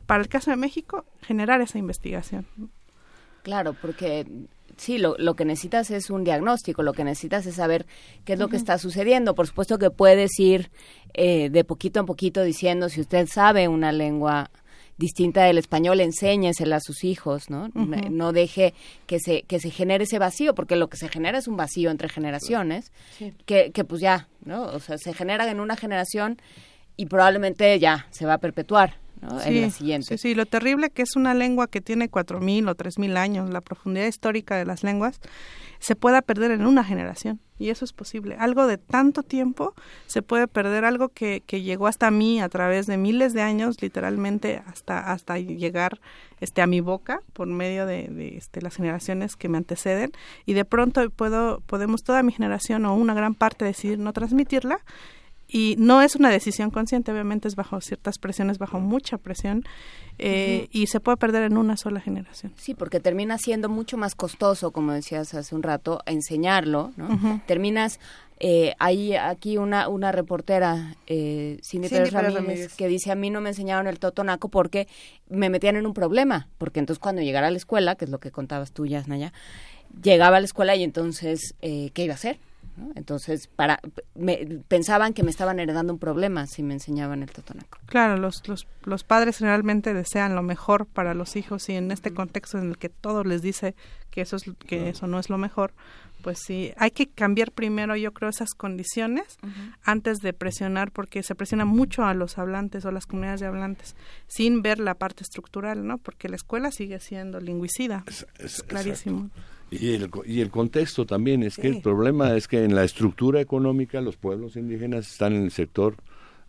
Para 0.05 0.23
el 0.23 0.29
caso 0.29 0.49
de 0.49 0.57
México, 0.57 1.05
generar 1.21 1.61
esa 1.61 1.77
investigación. 1.77 2.47
Claro, 3.43 3.73
porque 3.73 4.25
sí, 4.77 4.97
lo, 4.97 5.15
lo, 5.17 5.35
que 5.35 5.45
necesitas 5.45 5.91
es 5.91 6.09
un 6.09 6.23
diagnóstico, 6.23 6.83
lo 6.83 6.93
que 6.93 7.03
necesitas 7.03 7.45
es 7.45 7.55
saber 7.55 7.85
qué 8.25 8.33
es 8.33 8.39
lo 8.39 8.47
que 8.47 8.57
está 8.57 8.77
sucediendo. 8.77 9.35
Por 9.35 9.47
supuesto 9.47 9.77
que 9.77 9.89
puedes 9.89 10.39
ir 10.39 10.71
eh, 11.13 11.49
de 11.49 11.63
poquito 11.63 11.99
en 11.99 12.05
poquito 12.05 12.43
diciendo, 12.43 12.89
si 12.89 13.01
usted 13.01 13.27
sabe 13.27 13.67
una 13.67 13.91
lengua 13.91 14.49
distinta 14.97 15.43
del 15.43 15.57
español, 15.57 15.99
enséñesela 15.99 16.77
a 16.77 16.79
sus 16.79 17.03
hijos, 17.03 17.49
¿no? 17.49 17.69
No 18.09 18.31
deje 18.33 18.73
que 19.05 19.19
se, 19.19 19.43
que 19.43 19.59
se 19.59 19.69
genere 19.69 20.05
ese 20.05 20.19
vacío, 20.19 20.55
porque 20.55 20.75
lo 20.75 20.87
que 20.89 20.97
se 20.97 21.07
genera 21.07 21.37
es 21.37 21.47
un 21.47 21.55
vacío 21.57 21.91
entre 21.91 22.09
generaciones, 22.09 22.91
que, 23.45 23.71
que 23.71 23.83
pues 23.83 24.01
ya, 24.01 24.27
¿no? 24.43 24.63
O 24.63 24.79
sea, 24.79 24.97
se 24.97 25.13
genera 25.13 25.49
en 25.49 25.59
una 25.59 25.75
generación 25.75 26.41
y 26.95 27.05
probablemente 27.05 27.77
ya 27.79 28.07
se 28.11 28.25
va 28.25 28.33
a 28.33 28.37
perpetuar. 28.39 28.95
¿No? 29.21 29.41
en 29.41 29.61
la 29.61 29.69
siguiente. 29.69 30.17
Sí, 30.17 30.29
sí, 30.29 30.35
lo 30.35 30.45
terrible 30.45 30.89
que 30.89 31.01
es 31.01 31.15
una 31.15 31.33
lengua 31.33 31.67
que 31.67 31.81
tiene 31.81 32.09
cuatro 32.09 32.39
mil 32.39 32.67
o 32.67 32.75
tres 32.75 32.99
mil 32.99 33.17
años, 33.17 33.49
la 33.49 33.61
profundidad 33.61 34.07
histórica 34.07 34.55
de 34.55 34.65
las 34.65 34.83
lenguas, 34.83 35.19
se 35.79 35.95
pueda 35.95 36.21
perder 36.21 36.51
en 36.51 36.65
una 36.65 36.83
generación. 36.83 37.39
Y 37.59 37.69
eso 37.69 37.85
es 37.85 37.93
posible. 37.93 38.35
Algo 38.39 38.67
de 38.67 38.77
tanto 38.77 39.23
tiempo 39.23 39.73
se 40.05 40.21
puede 40.21 40.47
perder, 40.47 40.85
algo 40.85 41.09
que, 41.09 41.41
que 41.45 41.63
llegó 41.63 41.87
hasta 41.87 42.11
mí 42.11 42.39
a 42.39 42.49
través 42.49 42.85
de 42.85 42.97
miles 42.97 43.33
de 43.33 43.41
años, 43.41 43.81
literalmente 43.81 44.61
hasta, 44.67 45.11
hasta 45.11 45.39
llegar 45.39 45.99
este, 46.39 46.61
a 46.61 46.67
mi 46.67 46.81
boca 46.81 47.21
por 47.33 47.47
medio 47.47 47.87
de, 47.87 48.09
de 48.09 48.37
este, 48.37 48.61
las 48.61 48.75
generaciones 48.75 49.35
que 49.35 49.49
me 49.49 49.57
anteceden. 49.57 50.11
Y 50.45 50.53
de 50.53 50.65
pronto 50.65 51.09
puedo, 51.09 51.61
podemos 51.61 52.03
toda 52.03 52.21
mi 52.21 52.31
generación 52.31 52.85
o 52.85 52.93
una 52.93 53.15
gran 53.15 53.33
parte 53.33 53.65
decidir 53.65 53.97
no 53.97 54.13
transmitirla 54.13 54.79
y 55.47 55.75
no 55.77 56.01
es 56.01 56.15
una 56.15 56.29
decisión 56.29 56.71
consciente, 56.71 57.11
obviamente 57.11 57.47
es 57.47 57.55
bajo 57.55 57.79
ciertas 57.81 58.17
presiones, 58.17 58.57
bajo 58.57 58.79
mucha 58.79 59.17
presión, 59.17 59.63
eh, 60.19 60.67
y 60.71 60.87
se 60.87 60.99
puede 60.99 61.17
perder 61.17 61.43
en 61.43 61.57
una 61.57 61.77
sola 61.77 62.01
generación. 62.01 62.51
Sí, 62.57 62.73
porque 62.73 62.99
termina 62.99 63.37
siendo 63.37 63.69
mucho 63.69 63.97
más 63.97 64.15
costoso, 64.15 64.71
como 64.71 64.91
decías 64.91 65.33
hace 65.33 65.55
un 65.55 65.63
rato, 65.63 66.01
enseñarlo, 66.05 66.91
¿no? 66.97 67.41
Terminas, 67.45 67.99
eh, 68.39 68.73
hay 68.79 69.15
aquí 69.15 69.57
una, 69.57 69.87
una 69.87 70.11
reportera, 70.11 70.95
eh, 71.07 71.59
Cindy, 71.63 71.89
Pérez, 71.89 72.11
Ramírez, 72.11 72.75
que 72.75 72.87
dice, 72.87 73.11
a 73.11 73.15
mí 73.15 73.29
no 73.29 73.41
me 73.41 73.49
enseñaron 73.49 73.87
el 73.87 73.99
totonaco 73.99 74.49
porque 74.49 74.87
me 75.29 75.49
metían 75.49 75.75
en 75.75 75.85
un 75.85 75.93
problema, 75.93 76.47
porque 76.57 76.79
entonces 76.79 76.99
cuando 76.99 77.21
llegara 77.21 77.47
a 77.47 77.51
la 77.51 77.57
escuela, 77.57 77.95
que 77.95 78.05
es 78.05 78.11
lo 78.11 78.19
que 78.19 78.31
contabas 78.31 78.71
tú, 78.71 78.85
Yasnaya, 78.85 79.33
llegaba 80.03 80.37
a 80.37 80.39
la 80.39 80.45
escuela 80.45 80.75
y 80.75 80.83
entonces, 80.83 81.55
eh, 81.61 81.91
¿qué 81.93 82.03
iba 82.03 82.13
a 82.13 82.15
hacer? 82.15 82.39
Entonces, 82.95 83.47
para 83.47 83.79
me, 84.15 84.61
pensaban 84.67 85.13
que 85.13 85.23
me 85.23 85.31
estaban 85.31 85.59
heredando 85.59 85.93
un 85.93 85.99
problema 85.99 86.45
si 86.47 86.63
me 86.63 86.73
enseñaban 86.73 87.23
el 87.23 87.31
totonaco. 87.31 87.79
Claro, 87.87 88.17
los, 88.17 88.47
los, 88.47 88.67
los 88.83 89.03
padres 89.03 89.37
generalmente 89.37 89.93
desean 89.93 90.35
lo 90.35 90.43
mejor 90.43 90.85
para 90.85 91.13
los 91.13 91.35
hijos 91.35 91.69
y 91.69 91.73
en 91.73 91.91
este 91.91 92.13
contexto 92.13 92.57
en 92.57 92.69
el 92.69 92.77
que 92.77 92.89
todo 92.89 93.23
les 93.23 93.41
dice 93.41 93.75
que 94.11 94.21
eso, 94.21 94.35
es, 94.35 94.43
que 94.65 94.89
eso 94.89 95.07
no 95.07 95.19
es 95.19 95.29
lo 95.29 95.37
mejor, 95.37 95.73
pues 96.21 96.39
sí, 96.39 96.73
hay 96.77 96.91
que 96.91 97.07
cambiar 97.07 97.51
primero, 97.51 97.95
yo 97.95 98.13
creo, 98.13 98.29
esas 98.29 98.53
condiciones 98.53 99.37
antes 99.83 100.17
de 100.17 100.33
presionar, 100.33 100.91
porque 100.91 101.23
se 101.23 101.35
presiona 101.35 101.65
mucho 101.65 102.03
a 102.03 102.13
los 102.13 102.37
hablantes 102.37 102.85
o 102.85 102.91
las 102.91 103.05
comunidades 103.05 103.39
de 103.39 103.47
hablantes, 103.47 103.95
sin 104.27 104.61
ver 104.61 104.79
la 104.79 104.95
parte 104.95 105.23
estructural, 105.23 105.85
¿no? 105.85 105.97
Porque 105.97 106.29
la 106.29 106.35
escuela 106.35 106.71
sigue 106.71 106.99
siendo 106.99 107.39
lingüicida, 107.39 108.03
es, 108.39 108.63
clarísimo. 108.63 109.29
Y 109.69 109.95
el, 109.95 110.09
y 110.25 110.41
el 110.41 110.49
contexto 110.49 111.05
también 111.05 111.43
es 111.43 111.57
que 111.57 111.67
el 111.67 111.81
problema 111.81 112.35
es 112.35 112.47
que 112.47 112.63
en 112.63 112.73
la 112.73 112.83
estructura 112.83 113.41
económica 113.41 113.99
los 113.99 114.15
pueblos 114.15 114.55
indígenas 114.55 115.11
están 115.11 115.33
en 115.33 115.43
el 115.43 115.51
sector 115.51 115.95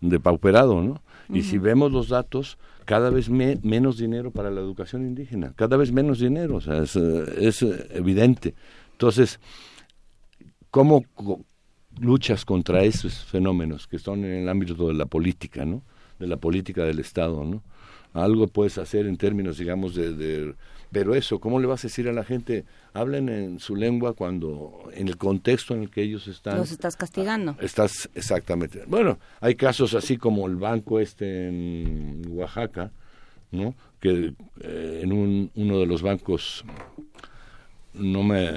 depauperado, 0.00 0.80
¿no? 0.82 1.02
Y 1.28 1.42
si 1.42 1.58
vemos 1.58 1.92
los 1.92 2.08
datos, 2.08 2.58
cada 2.84 3.10
vez 3.10 3.28
menos 3.28 3.98
dinero 3.98 4.30
para 4.30 4.50
la 4.50 4.60
educación 4.60 5.02
indígena, 5.02 5.52
cada 5.56 5.76
vez 5.76 5.92
menos 5.92 6.20
dinero, 6.20 6.56
o 6.56 6.60
sea, 6.60 6.78
es, 6.78 6.96
es 6.96 7.62
evidente. 7.90 8.54
Entonces, 8.92 9.40
¿cómo 10.70 11.04
luchas 12.00 12.44
contra 12.44 12.82
esos 12.84 13.24
fenómenos 13.24 13.86
que 13.86 13.96
están 13.96 14.24
en 14.24 14.42
el 14.42 14.48
ámbito 14.48 14.88
de 14.88 14.94
la 14.94 15.06
política, 15.06 15.64
¿no? 15.64 15.82
De 16.18 16.26
la 16.26 16.36
política 16.36 16.84
del 16.84 17.00
Estado, 17.00 17.44
¿no? 17.44 17.62
Algo 18.12 18.48
puedes 18.48 18.78
hacer 18.78 19.06
en 19.06 19.16
términos, 19.16 19.58
digamos, 19.58 19.94
de, 19.94 20.54
pero 20.90 21.14
eso, 21.14 21.38
¿cómo 21.38 21.60
le 21.60 21.66
vas 21.66 21.84
a 21.84 21.88
decir 21.88 22.08
a 22.08 22.12
la 22.12 22.24
gente? 22.24 22.64
Hablen 22.94 23.28
en 23.28 23.60
su 23.60 23.76
lengua 23.76 24.14
cuando, 24.14 24.88
en 24.94 25.08
el 25.08 25.16
contexto 25.18 25.74
en 25.74 25.82
el 25.82 25.90
que 25.90 26.02
ellos 26.02 26.26
están. 26.28 26.56
Los 26.56 26.72
estás 26.72 26.96
castigando. 26.96 27.56
Estás, 27.60 28.08
exactamente. 28.14 28.84
Bueno, 28.86 29.18
hay 29.40 29.54
casos 29.54 29.94
así 29.94 30.16
como 30.16 30.46
el 30.46 30.56
banco 30.56 30.98
este 30.98 31.48
en 31.48 32.22
Oaxaca, 32.30 32.90
¿no? 33.50 33.74
Que 34.00 34.32
eh, 34.60 35.00
en 35.02 35.12
un, 35.12 35.50
uno 35.54 35.78
de 35.78 35.86
los 35.86 36.00
bancos 36.00 36.64
no 37.94 38.22
me 38.22 38.50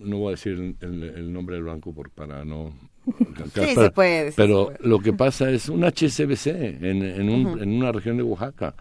no 0.00 0.18
voy 0.18 0.28
a 0.28 0.30
decir 0.32 0.76
el, 0.80 1.32
nombre 1.32 1.56
del 1.56 1.64
banco 1.64 1.92
por 1.92 2.10
para 2.10 2.44
no 2.44 2.72
sí, 3.54 3.74
se 3.74 3.90
puede, 3.90 4.32
pero 4.32 4.72
lo 4.80 5.00
que 5.00 5.12
pasa 5.12 5.50
es 5.50 5.68
un 5.68 5.82
HSBC 5.82 6.46
en, 6.46 7.02
en, 7.02 7.28
un, 7.28 7.60
en 7.60 7.72
una 7.72 7.90
región 7.90 8.16
de 8.16 8.22
Oaxaca 8.22 8.74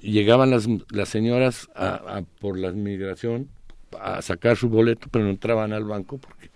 llegaban 0.00 0.50
las, 0.50 0.68
las 0.90 1.08
señoras 1.08 1.68
a, 1.74 2.22
por 2.40 2.58
la 2.58 2.72
migración 2.72 3.48
a 3.98 4.22
sacar 4.22 4.56
su 4.56 4.68
boleto 4.68 5.08
pero 5.10 5.24
no 5.24 5.30
entraban 5.30 5.72
al 5.72 5.84
banco 5.84 6.18
porque 6.18 6.50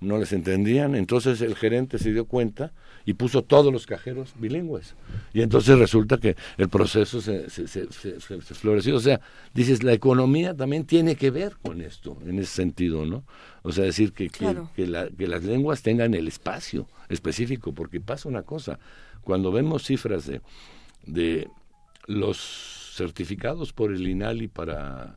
no 0.00 0.18
les 0.18 0.32
entendían 0.32 0.94
entonces 0.94 1.40
el 1.40 1.54
gerente 1.56 1.98
se 1.98 2.12
dio 2.12 2.24
cuenta 2.24 2.72
y 3.08 3.14
puso 3.14 3.42
todos 3.42 3.72
los 3.72 3.86
cajeros 3.86 4.34
bilingües. 4.38 4.94
Y 5.32 5.40
entonces 5.40 5.78
resulta 5.78 6.18
que 6.18 6.36
el 6.58 6.68
proceso 6.68 7.22
se, 7.22 7.48
se, 7.48 7.66
se, 7.66 8.54
floreció. 8.54 8.96
O 8.96 9.00
sea, 9.00 9.22
dices, 9.54 9.82
la 9.82 9.94
economía 9.94 10.54
también 10.54 10.84
tiene 10.84 11.16
que 11.16 11.30
ver 11.30 11.56
con 11.62 11.80
esto, 11.80 12.18
en 12.26 12.38
ese 12.38 12.52
sentido, 12.52 13.06
¿no? 13.06 13.24
O 13.62 13.72
sea, 13.72 13.84
decir 13.84 14.12
que, 14.12 14.28
que, 14.28 14.86
las 14.86 15.42
lenguas 15.42 15.80
tengan 15.80 16.12
el 16.12 16.28
espacio 16.28 16.86
específico, 17.08 17.72
porque 17.72 17.98
pasa 17.98 18.28
una 18.28 18.42
cosa, 18.42 18.78
cuando 19.22 19.50
vemos 19.52 19.86
cifras 19.86 20.26
de, 20.26 20.42
de 21.06 21.48
los 22.08 22.94
certificados 22.96 23.72
por 23.72 23.92
el 23.92 24.06
INALI 24.08 24.48
para 24.48 25.16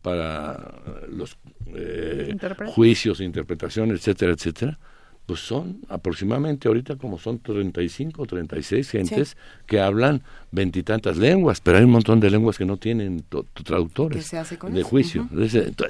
para 0.00 0.82
los 1.08 1.38
eh, 1.74 2.36
juicios, 2.74 3.20
interpretaciones, 3.20 4.00
etcétera, 4.00 4.32
etcétera, 4.32 4.78
pues 5.24 5.40
son 5.40 5.80
aproximadamente 5.88 6.68
ahorita 6.68 6.96
como 6.96 7.18
son 7.18 7.38
35 7.38 8.22
o 8.22 8.26
36 8.26 8.90
gentes 8.90 9.36
que 9.66 9.80
hablan 9.80 10.22
veintitantas 10.50 11.16
lenguas, 11.16 11.62
pero 11.62 11.78
hay 11.78 11.84
un 11.84 11.92
montón 11.92 12.20
de 12.20 12.30
lenguas 12.30 12.58
que 12.58 12.66
no 12.66 12.76
tienen 12.76 13.24
traductores 13.64 14.30
de 14.70 14.82
juicio. 14.82 15.26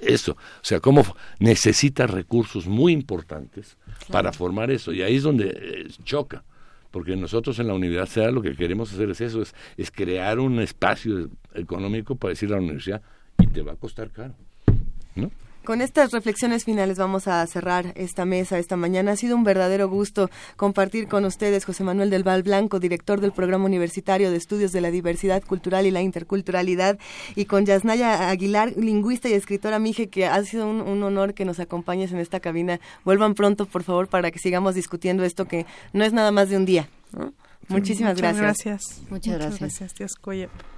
Eso, 0.03 0.33
o 0.33 0.37
sea, 0.63 0.79
cómo 0.79 1.05
necesita 1.41 2.07
recursos 2.07 2.69
muy 2.69 2.93
importantes 2.93 3.77
para 4.13 4.33
formar 4.33 4.71
eso, 4.71 4.93
y 4.93 5.03
ahí 5.03 5.17
es 5.17 5.25
donde 5.25 5.49
eh, 5.49 5.89
choca, 6.05 6.45
porque 6.95 7.17
nosotros 7.17 7.59
en 7.59 7.67
la 7.67 7.75
universidad 7.75 8.31
lo 8.31 8.41
que 8.41 8.55
queremos 8.55 8.93
hacer 8.93 9.11
es 9.11 9.21
eso, 9.21 9.43
es, 9.43 9.53
es 9.77 9.91
crear 9.91 10.39
un 10.39 10.61
espacio 10.61 11.29
económico 11.53 12.15
para 12.15 12.31
decir 12.31 12.51
a 12.51 12.53
la 12.53 12.63
universidad, 12.63 13.03
y 13.37 13.49
te 13.49 13.63
va 13.63 13.73
a 13.73 13.77
costar 13.77 14.11
caro, 14.11 14.37
¿no? 15.17 15.29
Con 15.65 15.81
estas 15.81 16.13
reflexiones 16.13 16.65
finales 16.65 16.99
vamos 16.99 17.27
a 17.27 17.47
cerrar 17.47 17.95
esta 17.97 18.27
mesa 18.27 18.59
esta 18.59 18.77
mañana. 18.77 19.13
Ha 19.13 19.17
sido 19.17 19.35
un 19.35 19.45
verdadero 19.45 19.89
gusto 19.89 20.29
compartir 20.57 21.09
con 21.09 21.25
ustedes 21.25 21.65
José 21.65 21.85
Manuel 21.85 22.11
del 22.11 22.23
Val 22.23 22.43
Blanco, 22.43 22.81
director 22.81 23.23
del 23.23 23.33
Programa 23.33 23.65
Universitario 23.65 24.31
de 24.31 24.37
Estudios 24.37 24.73
de 24.73 24.83
la 24.83 24.91
Diversidad 24.91 25.43
Cultural 25.43 25.87
y 25.87 25.91
la 25.91 26.03
Interculturalidad, 26.03 26.99
y 27.35 27.47
con 27.47 27.65
Yasnaya 27.65 28.29
Aguilar, 28.29 28.75
lingüista 28.77 29.31
y 29.31 29.33
escritora 29.33 29.79
Mije, 29.79 30.09
que 30.09 30.27
ha 30.27 30.45
sido 30.45 30.69
un, 30.69 31.03
honor 31.03 31.33
que 31.33 31.47
nos 31.47 31.59
acompañes 31.61 32.13
en 32.13 32.19
esta 32.19 32.41
cabina. 32.41 32.79
Vuelvan 33.07 33.33
pronto, 33.33 33.65
por 33.65 33.85
favor, 33.85 34.09
para 34.09 34.31
que 34.31 34.39
sigamos 34.39 34.75
discutiendo 34.75 35.25
esto 35.25 35.47
que 35.47 35.65
no 35.95 36.05
es 36.05 36.13
nada 36.13 36.31
más 36.31 36.51
de 36.51 36.59
un 36.59 36.67
día. 36.67 36.91
Muchísimas 37.69 38.17
Muchas 38.17 38.37
gracias. 38.37 38.83
Muchas 39.09 39.39
gracias. 39.39 39.61
gracias 39.61 39.95
Dios 39.95 40.13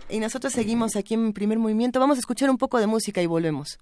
Y 0.09 0.21
nosotros 0.21 0.53
seguimos 0.53 0.95
aquí 0.95 1.15
en 1.15 1.33
Primer 1.33 1.59
Movimiento. 1.59 1.99
Vamos 1.99 2.19
a 2.19 2.21
escuchar 2.21 2.51
un 2.51 2.57
poco 2.57 2.79
de 2.79 2.87
música 2.87 3.21
y 3.21 3.27
volvemos. 3.27 3.79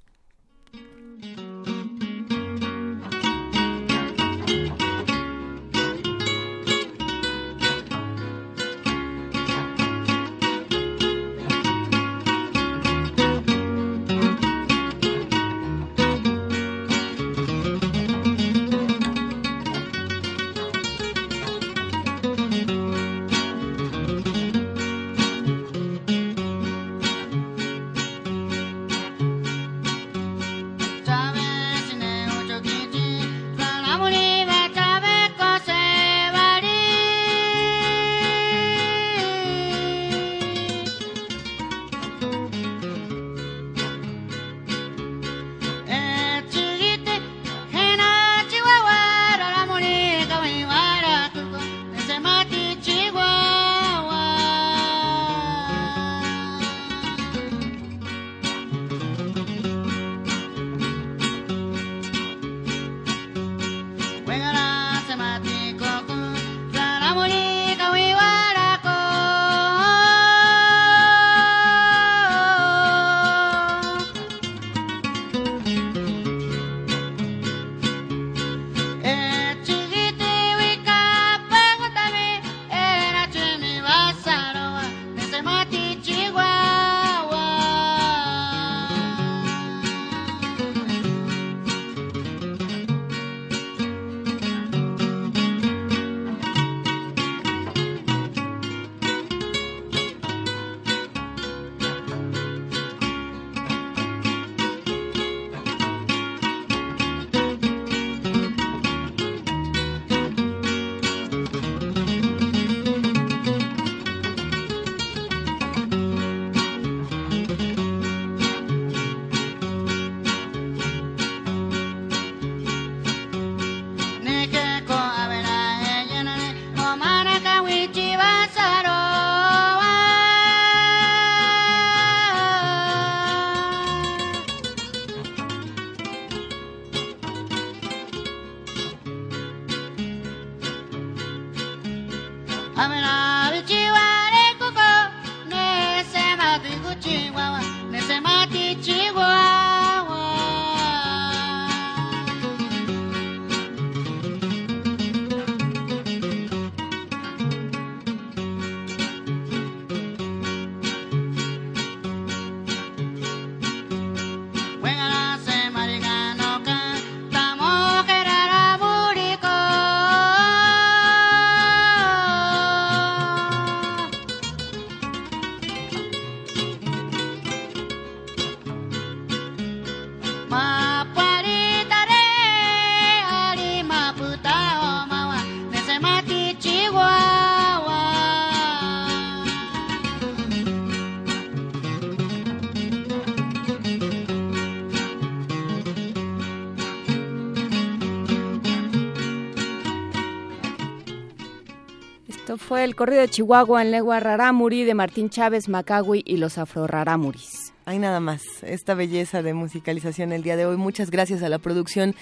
Fue 202.65 202.83
el 202.83 202.97
corrido 202.97 203.21
de 203.21 203.29
Chihuahua 203.29 203.83
en 203.83 203.91
lengua 203.91 204.21
rarámuri 204.21 204.85
de 204.85 204.95
Martín 204.95 205.29
Chávez, 205.29 205.69
Macagui 205.69 206.23
y 206.25 206.39
los 206.39 206.57
afro-rarámuris. 206.57 207.73
Hay 207.85 207.99
nada 207.99 208.19
más, 208.21 208.43
esta 208.63 208.95
belleza 208.95 209.43
de 209.43 209.53
musicalización 209.53 210.33
el 210.33 210.43
día 210.43 210.57
de 210.57 210.65
hoy. 210.65 210.79
Muchas 210.79 211.11
gracias 211.11 211.43
a 211.43 211.51
la 211.51 211.59
producción 211.59 212.15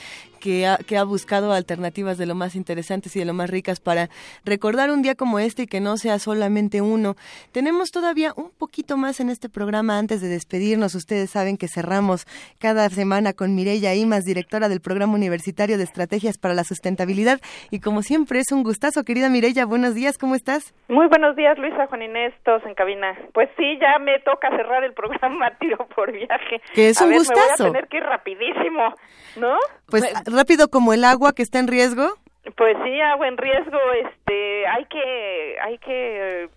que 0.43 0.67
ha, 0.67 0.77
que 0.77 0.99
ha 0.99 1.05
buscado 1.05 1.53
alternativas 1.53 2.19
de 2.19 2.27
lo 2.27 2.35
más 2.35 2.57
interesantes 2.57 3.15
y 3.15 3.21
de 3.21 3.25
lo 3.25 3.33
más 3.33 3.49
ricas 3.49 3.79
para 3.79 4.09
recordar 4.45 4.91
un 4.91 5.01
día 5.01 5.15
como 5.15 5.39
este 5.39 5.63
y 5.63 5.67
que 5.69 5.81
no 5.81 5.97
sea 5.97 6.19
solamente 6.19 6.83
uno. 6.83 7.15
Tenemos 7.53 7.93
todavía 7.93 8.33
un 8.35 8.51
poquito 8.51 8.97
más 8.97 9.21
en 9.21 9.31
este 9.31 9.49
programa 9.49 9.99
antes 9.99 10.21
de 10.21 10.27
despedirnos. 10.27 10.97
Ustedes 10.97 11.31
saben 11.31 11.57
que 11.57 11.69
cerramos 11.69 12.27
cada 12.59 12.89
semana 12.89 13.35
con 13.35 13.55
Mireya 13.55 13.95
Imas, 13.95 14.25
directora 14.25 14.69
del 14.69 14.81
Programa 14.81 15.15
Universitario 15.15 15.79
de 15.79 15.85
Estrategias 15.85 16.39
para 16.39 16.55
la 16.55 16.65
Sustentabilidad. 16.65 17.39
Y 17.71 17.79
como 17.79 18.03
siempre, 18.03 18.41
es 18.41 18.51
un 18.51 18.65
gustazo, 18.65 19.05
querida 19.05 19.29
Mireya. 19.29 19.65
Buenos 19.65 19.95
días, 19.95 20.19
¿cómo 20.19 20.35
estás? 20.35 20.75
Muy 20.89 21.07
buenos 21.07 21.37
días, 21.37 21.57
Luisa, 21.57 21.87
Juan 21.87 22.03
Inés, 22.03 22.35
todos 22.45 22.67
en 22.67 22.75
cabina. 22.75 23.17
Pues 23.33 23.49
sí, 23.57 23.79
ya 23.81 24.01
me 24.01 24.19
toca 24.21 24.51
cerrar 24.51 24.83
el 24.83 24.93
programa 24.93 25.57
tiro 25.61 25.87
por 25.95 26.11
viaje. 26.11 26.61
Que 26.75 26.89
es 26.89 27.01
un 27.01 27.13
gustazo. 27.13 27.39
Me 27.39 27.47
voy 27.47 27.69
a 27.69 27.73
tener 27.73 27.89
que 27.89 27.97
ir 27.99 28.03
rapidísimo, 28.03 28.95
¿no? 29.37 29.57
Pues, 29.89 30.11
pues 30.11 30.32
rápido 30.33 30.69
como 30.69 30.93
el 30.93 31.05
agua 31.05 31.33
que 31.35 31.43
está 31.43 31.59
en 31.59 31.69
riesgo. 31.69 32.15
Pues 32.57 32.77
sí, 32.85 33.01
agua 33.01 33.29
en 33.29 33.37
riesgo, 33.37 33.79
este, 34.05 34.67
hay 34.67 34.85
que, 34.87 35.57
hay 35.61 35.79
que 35.79 36.49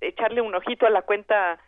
echarle 0.00 0.40
un 0.40 0.54
ojito 0.54 0.86
a 0.86 0.90
la 0.90 1.02
cuenta, 1.02 1.58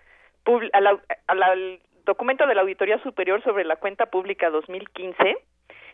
al 1.27 1.81
documento 2.05 2.47
de 2.47 2.55
la 2.55 2.61
Auditoría 2.61 3.03
Superior 3.03 3.43
sobre 3.43 3.65
la 3.65 3.77
cuenta 3.77 4.07
pública 4.07 4.51
2015, 4.51 5.37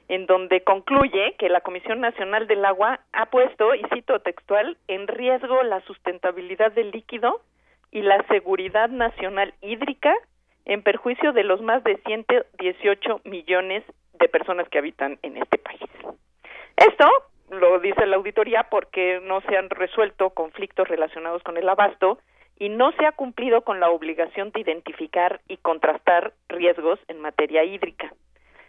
en 0.09 0.27
donde 0.27 0.63
concluye 0.65 1.37
que 1.39 1.49
la 1.49 1.61
Comisión 1.61 2.01
Nacional 2.01 2.47
del 2.47 2.65
Agua 2.65 3.01
ha 3.13 3.27
puesto, 3.27 3.75
y 3.75 3.83
cito 3.95 4.21
textual, 4.21 4.77
en 4.89 5.07
riesgo 5.07 5.63
la 5.63 5.81
sustentabilidad 5.83 6.73
del 6.73 6.91
líquido 6.91 7.41
y 7.91 8.03
la 8.03 8.23
seguridad 8.27 8.89
nacional 8.89 9.55
hídrica 9.61 10.15
en 10.65 10.83
perjuicio 10.83 11.33
de 11.33 11.45
los 11.45 11.61
más 11.61 11.83
de 11.85 11.97
118 12.07 13.21
millones 13.25 13.85
de 14.23 14.29
personas 14.29 14.69
que 14.69 14.79
habitan 14.79 15.19
en 15.23 15.37
este 15.37 15.59
país. 15.59 15.83
Esto 16.77 17.09
lo 17.51 17.81
dice 17.81 18.07
la 18.07 18.17
auditoría 18.17 18.69
porque 18.71 19.21
no 19.23 19.41
se 19.43 19.57
han 19.57 19.69
resuelto 19.69 20.31
conflictos 20.31 20.89
relacionados 20.89 21.43
con 21.43 21.57
el 21.57 21.69
abasto 21.69 22.19
y 22.59 22.69
no 22.69 22.93
se 22.93 23.05
ha 23.05 23.13
cumplido 23.13 23.63
con 23.63 23.81
la 23.81 23.91
obligación 23.91 24.53
de 24.53 24.61
identificar 24.61 25.41
y 25.49 25.57
contrastar 25.57 26.33
riesgos 26.49 27.01
en 27.09 27.21
materia 27.21 27.65
hídrica. 27.65 28.15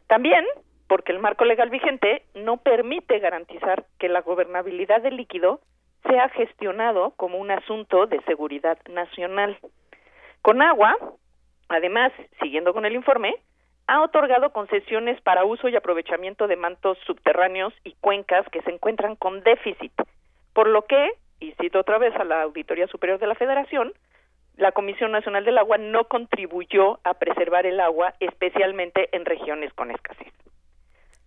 También 0.07 0.43
porque 0.87 1.11
el 1.11 1.19
marco 1.19 1.45
legal 1.45 1.69
vigente 1.69 2.23
no 2.33 2.57
permite 2.57 3.19
garantizar 3.19 3.85
que 3.99 4.09
la 4.09 4.21
gobernabilidad 4.21 5.01
del 5.01 5.17
líquido 5.17 5.61
sea 6.09 6.29
gestionado 6.29 7.13
como 7.15 7.37
un 7.37 7.51
asunto 7.51 8.07
de 8.07 8.21
seguridad 8.23 8.77
nacional. 8.89 9.57
Con 10.41 10.61
agua, 10.61 10.97
Además, 11.69 12.11
siguiendo 12.41 12.73
con 12.73 12.85
el 12.85 12.93
informe, 12.93 13.35
ha 13.87 14.01
otorgado 14.01 14.51
concesiones 14.51 15.19
para 15.21 15.45
uso 15.45 15.67
y 15.67 15.75
aprovechamiento 15.75 16.47
de 16.47 16.55
mantos 16.55 16.97
subterráneos 17.05 17.73
y 17.83 17.93
cuencas 17.99 18.47
que 18.49 18.61
se 18.61 18.71
encuentran 18.71 19.15
con 19.15 19.41
déficit, 19.43 19.91
por 20.53 20.67
lo 20.67 20.83
que, 20.83 21.11
y 21.39 21.51
cito 21.61 21.79
otra 21.79 21.97
vez 21.97 22.15
a 22.15 22.23
la 22.23 22.43
Auditoría 22.43 22.87
Superior 22.87 23.19
de 23.19 23.27
la 23.27 23.35
Federación, 23.35 23.93
la 24.55 24.71
Comisión 24.71 25.11
Nacional 25.11 25.45
del 25.45 25.57
Agua 25.57 25.77
no 25.77 26.05
contribuyó 26.05 26.99
a 27.03 27.15
preservar 27.15 27.65
el 27.65 27.79
agua, 27.79 28.13
especialmente 28.19 29.09
en 29.11 29.25
regiones 29.25 29.73
con 29.73 29.91
escasez. 29.91 30.31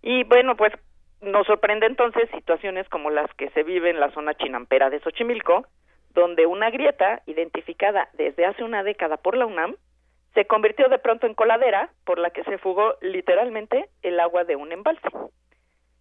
Y 0.01 0.23
bueno, 0.23 0.55
pues 0.55 0.73
nos 1.21 1.45
sorprende 1.45 1.87
entonces 1.87 2.29
situaciones 2.31 2.87
como 2.89 3.09
las 3.09 3.31
que 3.33 3.49
se 3.49 3.63
viven 3.63 3.95
en 3.95 3.99
la 3.99 4.11
zona 4.11 4.33
chinampera 4.35 4.89
de 4.89 4.99
Xochimilco, 5.01 5.65
donde 6.13 6.45
una 6.45 6.69
grieta 6.69 7.21
identificada 7.25 8.09
desde 8.13 8.45
hace 8.45 8.63
una 8.63 8.83
década 8.83 9.17
por 9.17 9.35
la 9.35 9.45
UNAM 9.45 9.75
se 10.37 10.45
convirtió 10.45 10.87
de 10.87 10.99
pronto 10.99 11.25
en 11.25 11.33
coladera 11.33 11.89
por 12.05 12.19
la 12.19 12.29
que 12.29 12.43
se 12.43 12.59
fugó 12.59 12.93
literalmente 13.01 13.89
el 14.03 14.19
agua 14.19 14.43
de 14.43 14.55
un 14.55 14.71
embalse. 14.71 15.09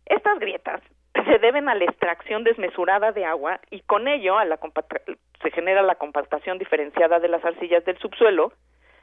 Estas 0.04 0.38
grietas 0.38 0.82
se 1.14 1.38
deben 1.38 1.70
a 1.70 1.74
la 1.74 1.84
extracción 1.84 2.44
desmesurada 2.44 3.12
de 3.12 3.24
agua 3.24 3.60
y 3.70 3.80
con 3.80 4.08
ello 4.08 4.36
a 4.36 4.44
la 4.44 4.58
se 5.42 5.50
genera 5.52 5.80
la 5.80 5.94
compactación 5.94 6.58
diferenciada 6.58 7.18
de 7.18 7.28
las 7.28 7.42
arcillas 7.46 7.82
del 7.86 7.96
subsuelo, 7.96 8.52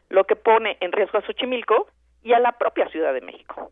lo 0.10 0.26
que 0.26 0.36
pone 0.36 0.78
en 0.82 0.92
riesgo 0.92 1.18
a 1.18 1.24
Xochimilco 1.24 1.88
y 2.22 2.34
a 2.34 2.40
la 2.40 2.52
propia 2.52 2.88
Ciudad 2.90 3.12
de 3.12 3.22
México. 3.22 3.72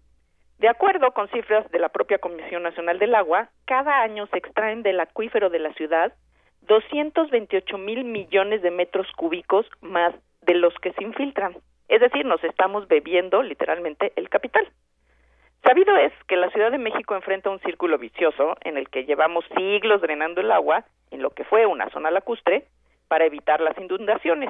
De 0.58 0.68
acuerdo 0.68 1.12
con 1.12 1.30
cifras 1.30 1.70
de 1.70 1.78
la 1.78 1.90
propia 1.90 2.18
Comisión 2.18 2.64
Nacional 2.64 2.98
del 2.98 3.14
Agua, 3.14 3.50
cada 3.66 4.02
año 4.02 4.26
se 4.32 4.40
extraen 4.40 4.82
del 4.82 5.00
acuífero 5.00 5.52
de 5.52 5.60
la 5.60 5.74
ciudad 5.74 6.12
228 6.62 7.78
mil 7.78 8.04
millones 8.04 8.64
de 8.64 8.72
metros 8.72 9.06
cúbicos 9.16 9.68
más 9.82 10.16
de 10.42 10.56
los 10.56 10.74
que 10.76 10.94
se 10.94 11.04
infiltran. 11.04 11.56
Es 11.88 12.02
decir, 12.02 12.26
nos 12.26 12.44
estamos 12.44 12.88
bebiendo 12.88 13.44
literalmente 13.44 14.14
el 14.16 14.30
capital. 14.30 14.68
Sabido 15.64 15.96
es 15.96 16.12
que 16.28 16.38
la 16.38 16.50
Ciudad 16.50 16.72
de 16.72 16.78
México 16.78 17.16
enfrenta 17.16 17.50
un 17.50 17.60
círculo 17.60 17.98
vicioso 17.98 18.56
en 18.62 18.78
el 18.78 18.90
que 18.90 19.06
llevamos 19.06 19.46
siglos 19.56 20.02
drenando 20.02 20.42
el 20.42 20.52
agua 20.52 20.86
en 21.12 21.22
lo 21.22 21.32
que 21.32 21.44
fue 21.44 21.66
una 21.66 21.90
zona 21.90 22.10
lacustre 22.10 22.66
para 23.08 23.26
evitar 23.26 23.62
las 23.62 23.78
inundaciones, 23.78 24.50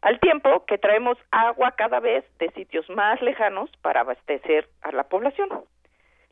al 0.00 0.20
tiempo 0.20 0.64
que 0.66 0.78
traemos 0.78 1.18
agua 1.32 1.72
cada 1.72 2.00
vez 2.00 2.24
de 2.38 2.48
sitios 2.52 2.88
más 2.88 3.20
lejanos 3.22 3.70
para 3.82 4.00
abastecer 4.00 4.68
a 4.82 4.92
la 4.92 5.04
población. 5.04 5.48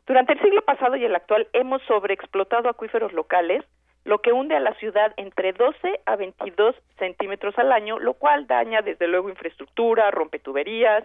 Durante 0.07 0.33
el 0.33 0.41
siglo 0.41 0.61
pasado 0.61 0.95
y 0.95 1.03
el 1.03 1.15
actual 1.15 1.47
hemos 1.53 1.81
sobreexplotado 1.83 2.69
acuíferos 2.69 3.11
locales 3.11 3.63
lo 4.05 4.19
que 4.19 4.31
hunde 4.31 4.55
a 4.55 4.59
la 4.59 4.73
ciudad 4.75 5.13
entre 5.17 5.51
12 5.51 5.99
a 6.05 6.15
22 6.15 6.75
centímetros 6.97 7.57
al 7.57 7.71
año, 7.71 7.99
lo 7.99 8.13
cual 8.13 8.47
daña 8.47 8.81
desde 8.81 9.07
luego 9.07 9.29
infraestructura, 9.29 10.11
rompe 10.11 10.39
tuberías, 10.39 11.03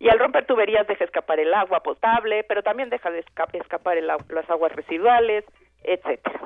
y 0.00 0.08
al 0.08 0.18
romper 0.18 0.46
tuberías 0.46 0.86
deja 0.86 1.04
escapar 1.04 1.38
el 1.38 1.54
agua 1.54 1.80
potable, 1.82 2.42
pero 2.44 2.62
también 2.62 2.90
deja 2.90 3.10
de 3.10 3.24
escapar 3.52 3.96
las 4.02 4.50
aguas 4.50 4.72
residuales, 4.72 5.44
etcétera. 5.84 6.40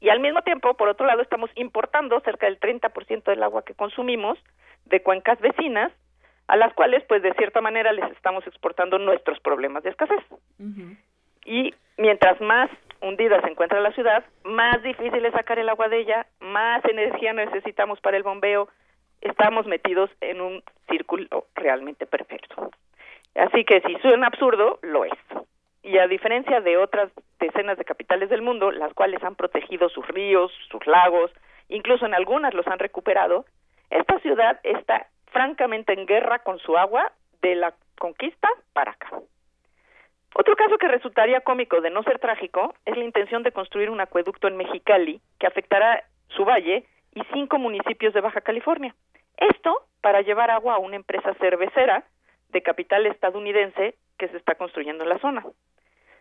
Y 0.00 0.08
al 0.08 0.20
mismo 0.20 0.42
tiempo, 0.42 0.74
por 0.74 0.88
otro 0.88 1.06
lado, 1.06 1.22
estamos 1.22 1.50
importando 1.54 2.20
cerca 2.20 2.46
del 2.46 2.58
30% 2.58 3.24
del 3.24 3.42
agua 3.42 3.64
que 3.64 3.74
consumimos 3.74 4.38
de 4.86 5.02
cuencas 5.02 5.38
vecinas, 5.40 5.92
a 6.46 6.56
las 6.56 6.72
cuales, 6.74 7.04
pues, 7.06 7.22
de 7.22 7.34
cierta 7.34 7.60
manera 7.60 7.92
les 7.92 8.10
estamos 8.12 8.46
exportando 8.46 8.98
nuestros 8.98 9.38
problemas 9.40 9.82
de 9.82 9.90
escasez. 9.90 10.24
Y 11.44 11.74
mientras 11.98 12.40
más 12.40 12.70
hundida 13.00 13.40
se 13.40 13.48
encuentra 13.48 13.80
la 13.80 13.92
ciudad, 13.92 14.24
más 14.44 14.82
difícil 14.82 15.24
es 15.24 15.32
sacar 15.32 15.58
el 15.58 15.68
agua 15.68 15.88
de 15.88 16.00
ella, 16.00 16.26
más 16.40 16.84
energía 16.84 17.32
necesitamos 17.32 18.00
para 18.00 18.16
el 18.16 18.22
bombeo, 18.22 18.68
estamos 19.20 19.66
metidos 19.66 20.10
en 20.20 20.40
un 20.40 20.62
círculo 20.88 21.46
realmente 21.54 22.06
perfecto. 22.06 22.70
Así 23.34 23.64
que 23.64 23.80
si 23.82 23.94
suena 23.96 24.26
absurdo, 24.26 24.78
lo 24.82 25.04
es. 25.04 25.12
Y 25.82 25.98
a 25.98 26.06
diferencia 26.08 26.60
de 26.60 26.76
otras 26.76 27.10
decenas 27.38 27.78
de 27.78 27.84
capitales 27.84 28.28
del 28.30 28.42
mundo, 28.42 28.70
las 28.72 28.92
cuales 28.94 29.22
han 29.22 29.36
protegido 29.36 29.88
sus 29.88 30.06
ríos, 30.08 30.52
sus 30.70 30.86
lagos, 30.86 31.30
incluso 31.68 32.04
en 32.06 32.14
algunas 32.14 32.52
los 32.54 32.66
han 32.66 32.78
recuperado, 32.78 33.44
esta 33.90 34.18
ciudad 34.20 34.60
está 34.64 35.06
francamente 35.26 35.92
en 35.92 36.06
guerra 36.06 36.40
con 36.40 36.58
su 36.58 36.76
agua 36.76 37.12
de 37.42 37.54
la 37.54 37.74
conquista 37.98 38.48
para 38.72 38.92
acá. 38.92 39.08
Otro 40.34 40.56
caso 40.56 40.78
que 40.78 40.88
resultaría 40.88 41.40
cómico 41.40 41.80
de 41.80 41.90
no 41.90 42.02
ser 42.02 42.18
trágico 42.18 42.74
es 42.84 42.96
la 42.96 43.04
intención 43.04 43.42
de 43.42 43.52
construir 43.52 43.90
un 43.90 44.00
acueducto 44.00 44.48
en 44.48 44.56
Mexicali 44.56 45.20
que 45.38 45.46
afectará 45.46 46.04
su 46.28 46.44
valle 46.44 46.84
y 47.14 47.22
cinco 47.32 47.58
municipios 47.58 48.14
de 48.14 48.20
Baja 48.20 48.40
California. 48.40 48.94
Esto 49.36 49.82
para 50.00 50.20
llevar 50.22 50.50
agua 50.50 50.74
a 50.74 50.78
una 50.78 50.96
empresa 50.96 51.34
cervecera 51.34 52.04
de 52.50 52.62
capital 52.62 53.06
estadounidense 53.06 53.94
que 54.18 54.28
se 54.28 54.36
está 54.36 54.54
construyendo 54.54 55.04
en 55.04 55.10
la 55.10 55.18
zona. 55.18 55.44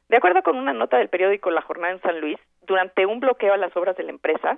De 0.09 0.17
acuerdo 0.17 0.41
con 0.41 0.57
una 0.57 0.73
nota 0.73 0.97
del 0.97 1.09
periódico 1.09 1.51
La 1.51 1.61
Jornada 1.61 1.93
en 1.93 2.01
San 2.01 2.21
Luis, 2.21 2.39
durante 2.61 3.05
un 3.05 3.19
bloqueo 3.19 3.53
a 3.53 3.57
las 3.57 3.75
obras 3.75 3.97
de 3.97 4.03
la 4.03 4.11
empresa, 4.11 4.57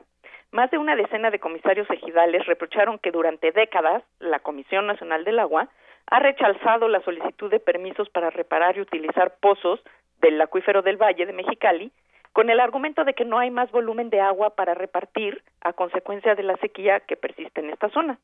más 0.52 0.70
de 0.72 0.78
una 0.78 0.96
decena 0.96 1.32
de 1.32 1.40
comisarios 1.40 1.90
ejidales 1.90 2.46
reprocharon 2.46 3.00
que 3.00 3.12
durante 3.12 3.52
décadas 3.52 4.04
la 4.20 4.40
Comisión 4.40 4.88
Nacional 4.88 5.24
del 5.24 5.40
Agua 5.40 5.70
ha 6.08 6.20
rechazado 6.20 6.88
la 6.88 7.02
solicitud 7.02 7.52
de 7.52 7.60
permisos 7.60 8.10
para 8.10 8.30
reparar 8.30 8.78
y 8.78 8.82
utilizar 8.82 9.36
pozos 9.40 9.80
del 10.22 10.42
acuífero 10.42 10.82
del 10.82 10.98
Valle 10.98 11.26
de 11.26 11.34
Mexicali 11.34 11.92
con 12.34 12.50
el 12.50 12.60
argumento 12.60 13.04
de 13.04 13.14
que 13.14 13.26
no 13.26 13.40
hay 13.40 13.52
más 13.52 13.72
volumen 13.72 14.10
de 14.10 14.22
agua 14.22 14.52
para 14.52 14.74
repartir 14.74 15.44
a 15.62 15.74
consecuencia 15.74 16.36
de 16.36 16.44
la 16.44 16.58
sequía 16.58 17.00
que 17.02 17.16
persiste 17.16 17.62
en 17.62 17.70
esta 17.70 17.90
zona. 17.90 18.20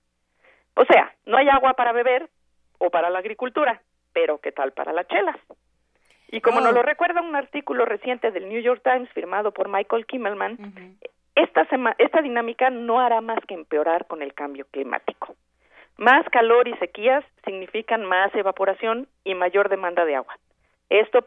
O 0.75 0.85
sea, 0.85 1.13
no 1.25 1.37
hay 1.37 1.49
agua 1.49 1.73
para 1.73 1.91
beber 1.91 2.29
o 2.77 2.89
para 2.89 3.09
la 3.09 3.19
agricultura, 3.19 3.81
pero 4.13 4.39
¿qué 4.39 4.51
tal 4.51 4.73
para 4.73 4.93
las 4.93 5.07
chelas? 5.07 5.37
Y 6.29 6.41
como 6.41 6.59
nos 6.59 6.73
lo 6.73 6.81
recuerda 6.81 7.21
un 7.21 7.35
artículo 7.35 7.85
reciente 7.85 8.31
del 8.31 8.49
New 8.49 8.61
York 8.61 8.81
Times 8.83 9.09
firmado 9.11 9.51
por 9.51 9.69
Michael 9.69 10.05
Kimmelman, 10.05 10.97
esta, 11.35 11.67
esta 11.97 12.21
dinámica 12.21 12.69
no 12.69 12.99
hará 12.99 13.21
más 13.21 13.39
que 13.47 13.53
empeorar 13.53 14.05
con 14.07 14.21
el 14.21 14.33
cambio 14.33 14.65
climático. 14.71 15.35
Más 15.97 16.27
calor 16.29 16.67
y 16.67 16.75
sequías 16.77 17.23
significan 17.45 18.05
más 18.05 18.33
evaporación 18.35 19.07
y 19.23 19.33
mayor 19.33 19.69
demanda 19.69 20.05
de 20.05 20.15
agua. 20.15 20.37
Esto 20.89 21.23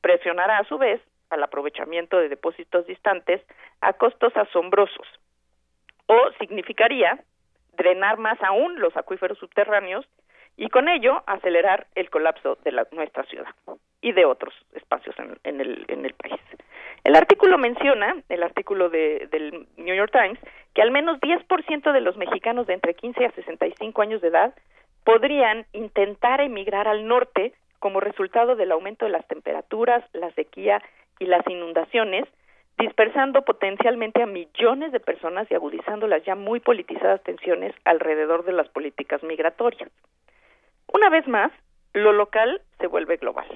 presionará 0.00 0.58
a 0.58 0.64
su 0.64 0.78
vez 0.78 1.00
al 1.30 1.42
aprovechamiento 1.42 2.18
de 2.18 2.28
depósitos 2.28 2.86
distantes 2.86 3.42
a 3.80 3.94
costos 3.94 4.36
asombrosos. 4.36 5.06
O 6.06 6.18
significaría 6.38 7.18
drenar 7.72 8.18
más 8.18 8.40
aún 8.42 8.78
los 8.80 8.96
acuíferos 8.96 9.38
subterráneos 9.38 10.06
y 10.56 10.68
con 10.68 10.88
ello 10.88 11.22
acelerar 11.26 11.86
el 11.94 12.10
colapso 12.10 12.58
de 12.64 12.72
la, 12.72 12.86
nuestra 12.92 13.24
ciudad 13.24 13.52
y 14.02 14.12
de 14.12 14.26
otros 14.26 14.52
espacios 14.74 15.14
en, 15.44 15.60
el, 15.60 15.84
en 15.88 16.04
el 16.04 16.12
país. 16.14 16.40
El 17.04 17.16
artículo 17.16 17.56
menciona, 17.56 18.16
el 18.28 18.42
artículo 18.42 18.90
de, 18.90 19.28
del 19.30 19.66
New 19.76 19.94
York 19.94 20.12
Times, 20.12 20.38
que 20.74 20.82
al 20.82 20.90
menos 20.90 21.18
10% 21.20 21.92
de 21.92 22.00
los 22.00 22.16
mexicanos 22.16 22.66
de 22.66 22.74
entre 22.74 22.94
15 22.94 23.24
a 23.26 23.32
65 23.32 24.02
años 24.02 24.20
de 24.20 24.28
edad 24.28 24.54
podrían 25.04 25.66
intentar 25.72 26.40
emigrar 26.40 26.86
al 26.86 27.06
norte 27.06 27.54
como 27.80 28.00
resultado 28.00 28.54
del 28.54 28.70
aumento 28.70 29.04
de 29.04 29.10
las 29.10 29.26
temperaturas, 29.26 30.04
la 30.12 30.30
sequía 30.32 30.80
y 31.18 31.26
las 31.26 31.44
inundaciones, 31.48 32.24
dispersando 32.78 33.42
potencialmente 33.42 34.22
a 34.22 34.26
millones 34.26 34.92
de 34.92 35.00
personas 35.00 35.50
y 35.50 35.54
agudizando 35.54 36.06
las 36.06 36.24
ya 36.24 36.36
muy 36.36 36.60
politizadas 36.60 37.22
tensiones 37.24 37.74
alrededor 37.84 38.44
de 38.44 38.52
las 38.52 38.68
políticas 38.68 39.22
migratorias. 39.24 39.90
Una 40.92 41.10
vez 41.10 41.26
más, 41.26 41.50
lo 41.92 42.12
local 42.12 42.62
se 42.78 42.86
vuelve 42.86 43.16
global. 43.16 43.46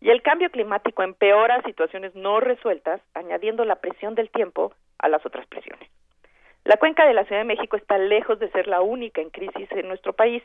Y 0.00 0.10
el 0.10 0.22
cambio 0.22 0.50
climático 0.50 1.02
empeora 1.02 1.62
situaciones 1.62 2.14
no 2.14 2.40
resueltas, 2.40 3.00
añadiendo 3.14 3.64
la 3.64 3.76
presión 3.76 4.14
del 4.14 4.30
tiempo 4.30 4.72
a 4.98 5.08
las 5.08 5.24
otras 5.26 5.46
presiones. 5.46 5.88
La 6.64 6.76
cuenca 6.76 7.06
de 7.06 7.14
la 7.14 7.24
Ciudad 7.24 7.40
de 7.40 7.46
México 7.46 7.76
está 7.76 7.98
lejos 7.98 8.38
de 8.38 8.50
ser 8.50 8.66
la 8.66 8.80
única 8.80 9.20
en 9.20 9.30
crisis 9.30 9.70
en 9.72 9.88
nuestro 9.88 10.12
país 10.12 10.42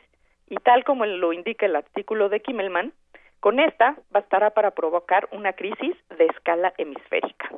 y 0.48 0.56
tal 0.56 0.84
como 0.84 1.06
lo 1.06 1.32
indica 1.32 1.66
el 1.66 1.76
artículo 1.76 2.28
de 2.28 2.40
Kimmelman, 2.40 2.92
con 3.40 3.60
esta 3.60 3.96
bastará 4.10 4.50
para 4.50 4.72
provocar 4.72 5.28
una 5.32 5.52
crisis 5.52 5.96
de 6.18 6.26
escala 6.26 6.72
hemisférica. 6.78 7.50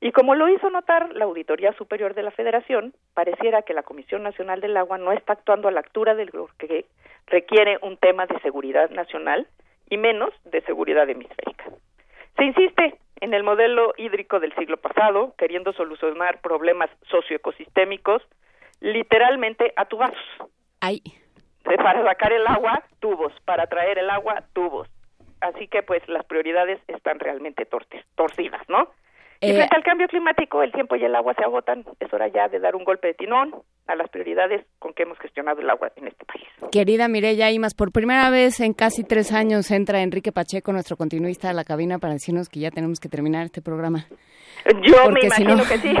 Y 0.00 0.12
como 0.12 0.34
lo 0.34 0.48
hizo 0.48 0.70
notar 0.70 1.14
la 1.14 1.26
Auditoría 1.26 1.72
Superior 1.74 2.14
de 2.14 2.22
la 2.22 2.30
Federación, 2.30 2.94
pareciera 3.12 3.62
que 3.62 3.74
la 3.74 3.82
Comisión 3.82 4.22
Nacional 4.22 4.60
del 4.60 4.76
Agua 4.76 4.96
no 4.96 5.12
está 5.12 5.34
actuando 5.34 5.68
a 5.68 5.72
la 5.72 5.80
altura 5.80 6.14
de 6.14 6.26
lo 6.26 6.48
que 6.58 6.86
requiere 7.26 7.78
un 7.82 7.98
tema 7.98 8.26
de 8.26 8.40
seguridad 8.40 8.88
nacional 8.90 9.46
y 9.90 9.98
menos 9.98 10.30
de 10.44 10.62
seguridad 10.62 11.08
hemisférica. 11.10 11.64
Se 12.36 12.44
insiste 12.44 12.98
en 13.20 13.34
el 13.34 13.42
modelo 13.42 13.92
hídrico 13.98 14.40
del 14.40 14.54
siglo 14.54 14.78
pasado, 14.78 15.34
queriendo 15.36 15.72
solucionar 15.74 16.40
problemas 16.40 16.88
socioecosistémicos, 17.10 18.22
literalmente 18.80 19.74
a 19.76 19.84
tubazos. 19.84 20.16
Ay. 20.80 21.02
Para 21.64 22.02
sacar 22.02 22.32
el 22.32 22.46
agua, 22.46 22.82
tubos. 23.00 23.32
Para 23.44 23.66
traer 23.66 23.98
el 23.98 24.08
agua, 24.08 24.44
tubos. 24.54 24.88
Así 25.40 25.68
que, 25.68 25.82
pues, 25.82 26.06
las 26.08 26.24
prioridades 26.24 26.80
están 26.86 27.18
realmente 27.18 27.66
torcidas, 28.14 28.66
¿no? 28.68 28.88
Y 29.42 29.50
eh, 29.50 29.54
frente 29.54 29.74
al 29.74 29.82
cambio 29.82 30.06
climático, 30.08 30.62
el 30.62 30.70
tiempo 30.70 30.96
y 30.96 31.04
el 31.04 31.14
agua 31.14 31.34
se 31.34 31.42
agotan. 31.44 31.84
Es 31.98 32.12
hora 32.12 32.28
ya 32.28 32.48
de 32.48 32.58
dar 32.58 32.76
un 32.76 32.84
golpe 32.84 33.08
de 33.08 33.14
timón 33.14 33.54
a 33.86 33.94
las 33.94 34.08
prioridades 34.10 34.66
con 34.78 34.92
que 34.92 35.04
hemos 35.04 35.18
gestionado 35.18 35.60
el 35.60 35.70
agua 35.70 35.90
en 35.96 36.08
este 36.08 36.24
país. 36.26 36.44
Querida 36.70 37.08
Mireya 37.08 37.50
Imas, 37.50 37.74
por 37.74 37.90
primera 37.90 38.28
vez 38.30 38.60
en 38.60 38.74
casi 38.74 39.02
tres 39.02 39.32
años 39.32 39.70
entra 39.70 40.02
Enrique 40.02 40.30
Pacheco, 40.30 40.72
nuestro 40.72 40.96
continuista, 40.96 41.50
a 41.50 41.52
la 41.54 41.64
cabina 41.64 41.98
para 41.98 42.12
decirnos 42.12 42.48
que 42.48 42.60
ya 42.60 42.70
tenemos 42.70 43.00
que 43.00 43.08
terminar 43.08 43.46
este 43.46 43.62
programa. 43.62 44.06
Yo 44.82 45.10
me 45.10 45.20
imagino 45.20 45.64
que 45.64 45.78
sí. 45.78 45.94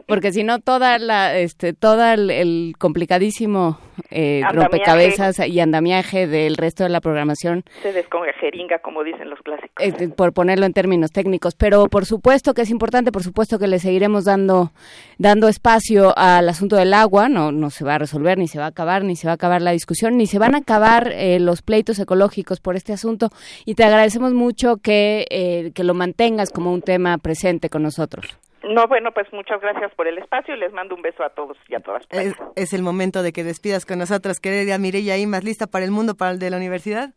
porque 0.06 0.32
si 0.32 0.44
no, 0.44 0.60
toda 0.60 0.98
la, 0.98 1.36
este, 1.36 1.72
toda 1.72 2.14
el, 2.14 2.74
complicadísimo 2.78 3.78
eh, 4.10 4.42
rompecabezas 4.52 5.46
y 5.46 5.60
andamiaje 5.60 6.26
del 6.26 6.56
resto 6.56 6.84
de 6.84 6.90
la 6.90 7.00
programación. 7.00 7.64
Se 7.82 7.92
descongeringa, 7.92 8.78
como 8.78 9.04
dicen 9.04 9.30
los 9.30 9.40
clásicos. 9.40 9.84
Eh, 9.84 10.08
por 10.16 10.32
ponerlo 10.32 10.66
en 10.66 10.72
términos 10.72 11.10
técnicos. 11.12 11.54
Pero 11.54 11.86
por 11.86 12.06
supuesto 12.06 12.54
que 12.54 12.61
es 12.62 12.70
importante, 12.70 13.12
por 13.12 13.22
supuesto 13.22 13.58
que 13.58 13.66
le 13.66 13.78
seguiremos 13.78 14.24
dando, 14.24 14.70
dando 15.18 15.48
espacio 15.48 16.12
al 16.16 16.48
asunto 16.48 16.76
del 16.76 16.94
agua. 16.94 17.28
No, 17.28 17.52
no 17.52 17.70
se 17.70 17.84
va 17.84 17.96
a 17.96 17.98
resolver, 17.98 18.38
ni 18.38 18.48
se 18.48 18.58
va 18.58 18.64
a 18.64 18.68
acabar, 18.68 19.04
ni 19.04 19.16
se 19.16 19.26
va 19.26 19.32
a 19.32 19.34
acabar 19.34 19.60
la 19.62 19.72
discusión, 19.72 20.16
ni 20.16 20.26
se 20.26 20.38
van 20.38 20.54
a 20.54 20.58
acabar 20.58 21.12
eh, 21.12 21.38
los 21.40 21.62
pleitos 21.62 21.98
ecológicos 21.98 22.60
por 22.60 22.76
este 22.76 22.92
asunto. 22.92 23.28
Y 23.64 23.74
te 23.74 23.84
agradecemos 23.84 24.32
mucho 24.32 24.76
que, 24.76 25.72
que 25.74 25.84
lo 25.84 25.94
mantengas 25.94 26.50
como 26.50 26.72
un 26.72 26.82
tema 26.82 27.18
presente 27.18 27.68
con 27.68 27.82
nosotros. 27.82 28.38
No, 28.64 28.86
bueno, 28.86 29.10
pues 29.12 29.26
muchas 29.32 29.60
gracias 29.60 29.92
por 29.94 30.06
el 30.06 30.18
espacio 30.18 30.54
y 30.54 30.58
les 30.58 30.72
mando 30.72 30.94
un 30.94 31.02
beso 31.02 31.24
a 31.24 31.30
todos 31.30 31.56
y 31.68 31.74
a 31.74 31.80
todas. 31.80 32.06
Es, 32.54 32.72
el 32.72 32.82
momento 32.82 33.22
de 33.22 33.32
que 33.32 33.42
despidas 33.42 33.84
con 33.84 33.98
nosotros, 33.98 34.38
querida 34.38 34.78
Mireya 34.78 35.14
más 35.26 35.42
¿lista 35.42 35.66
para 35.66 35.84
el 35.84 35.90
mundo, 35.90 36.14
para 36.14 36.30
el 36.32 36.38
de 36.38 36.50
la 36.50 36.58
universidad? 36.58 37.10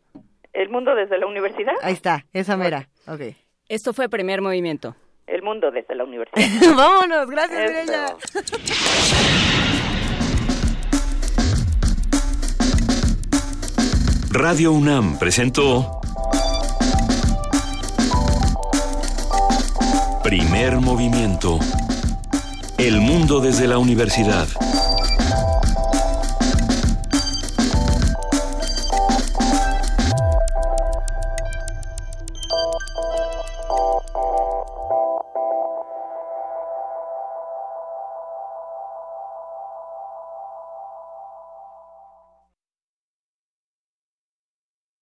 ¿El 0.54 0.70
mundo 0.70 0.96
desde 0.96 1.18
la 1.20 1.28
universidad? 1.28 1.74
Ahí 1.82 1.94
está, 1.94 2.26
esa 2.34 2.58
mera. 2.58 2.88
Okay. 3.08 3.36
Esto 3.70 3.94
fue 3.94 4.10
Primer 4.10 4.42
Movimiento. 4.42 4.96
El 5.28 5.42
mundo 5.42 5.72
desde 5.72 5.96
la 5.96 6.04
universidad. 6.04 6.76
Vámonos, 6.76 7.28
gracias 7.30 7.72
Mireya. 7.72 8.18
Radio 14.30 14.74
UNAM 14.74 15.18
presentó 15.18 16.02
Primer 20.24 20.78
movimiento. 20.78 21.60
El 22.78 23.00
mundo 23.00 23.40
desde 23.40 23.68
la 23.68 23.78
universidad. 23.78 24.48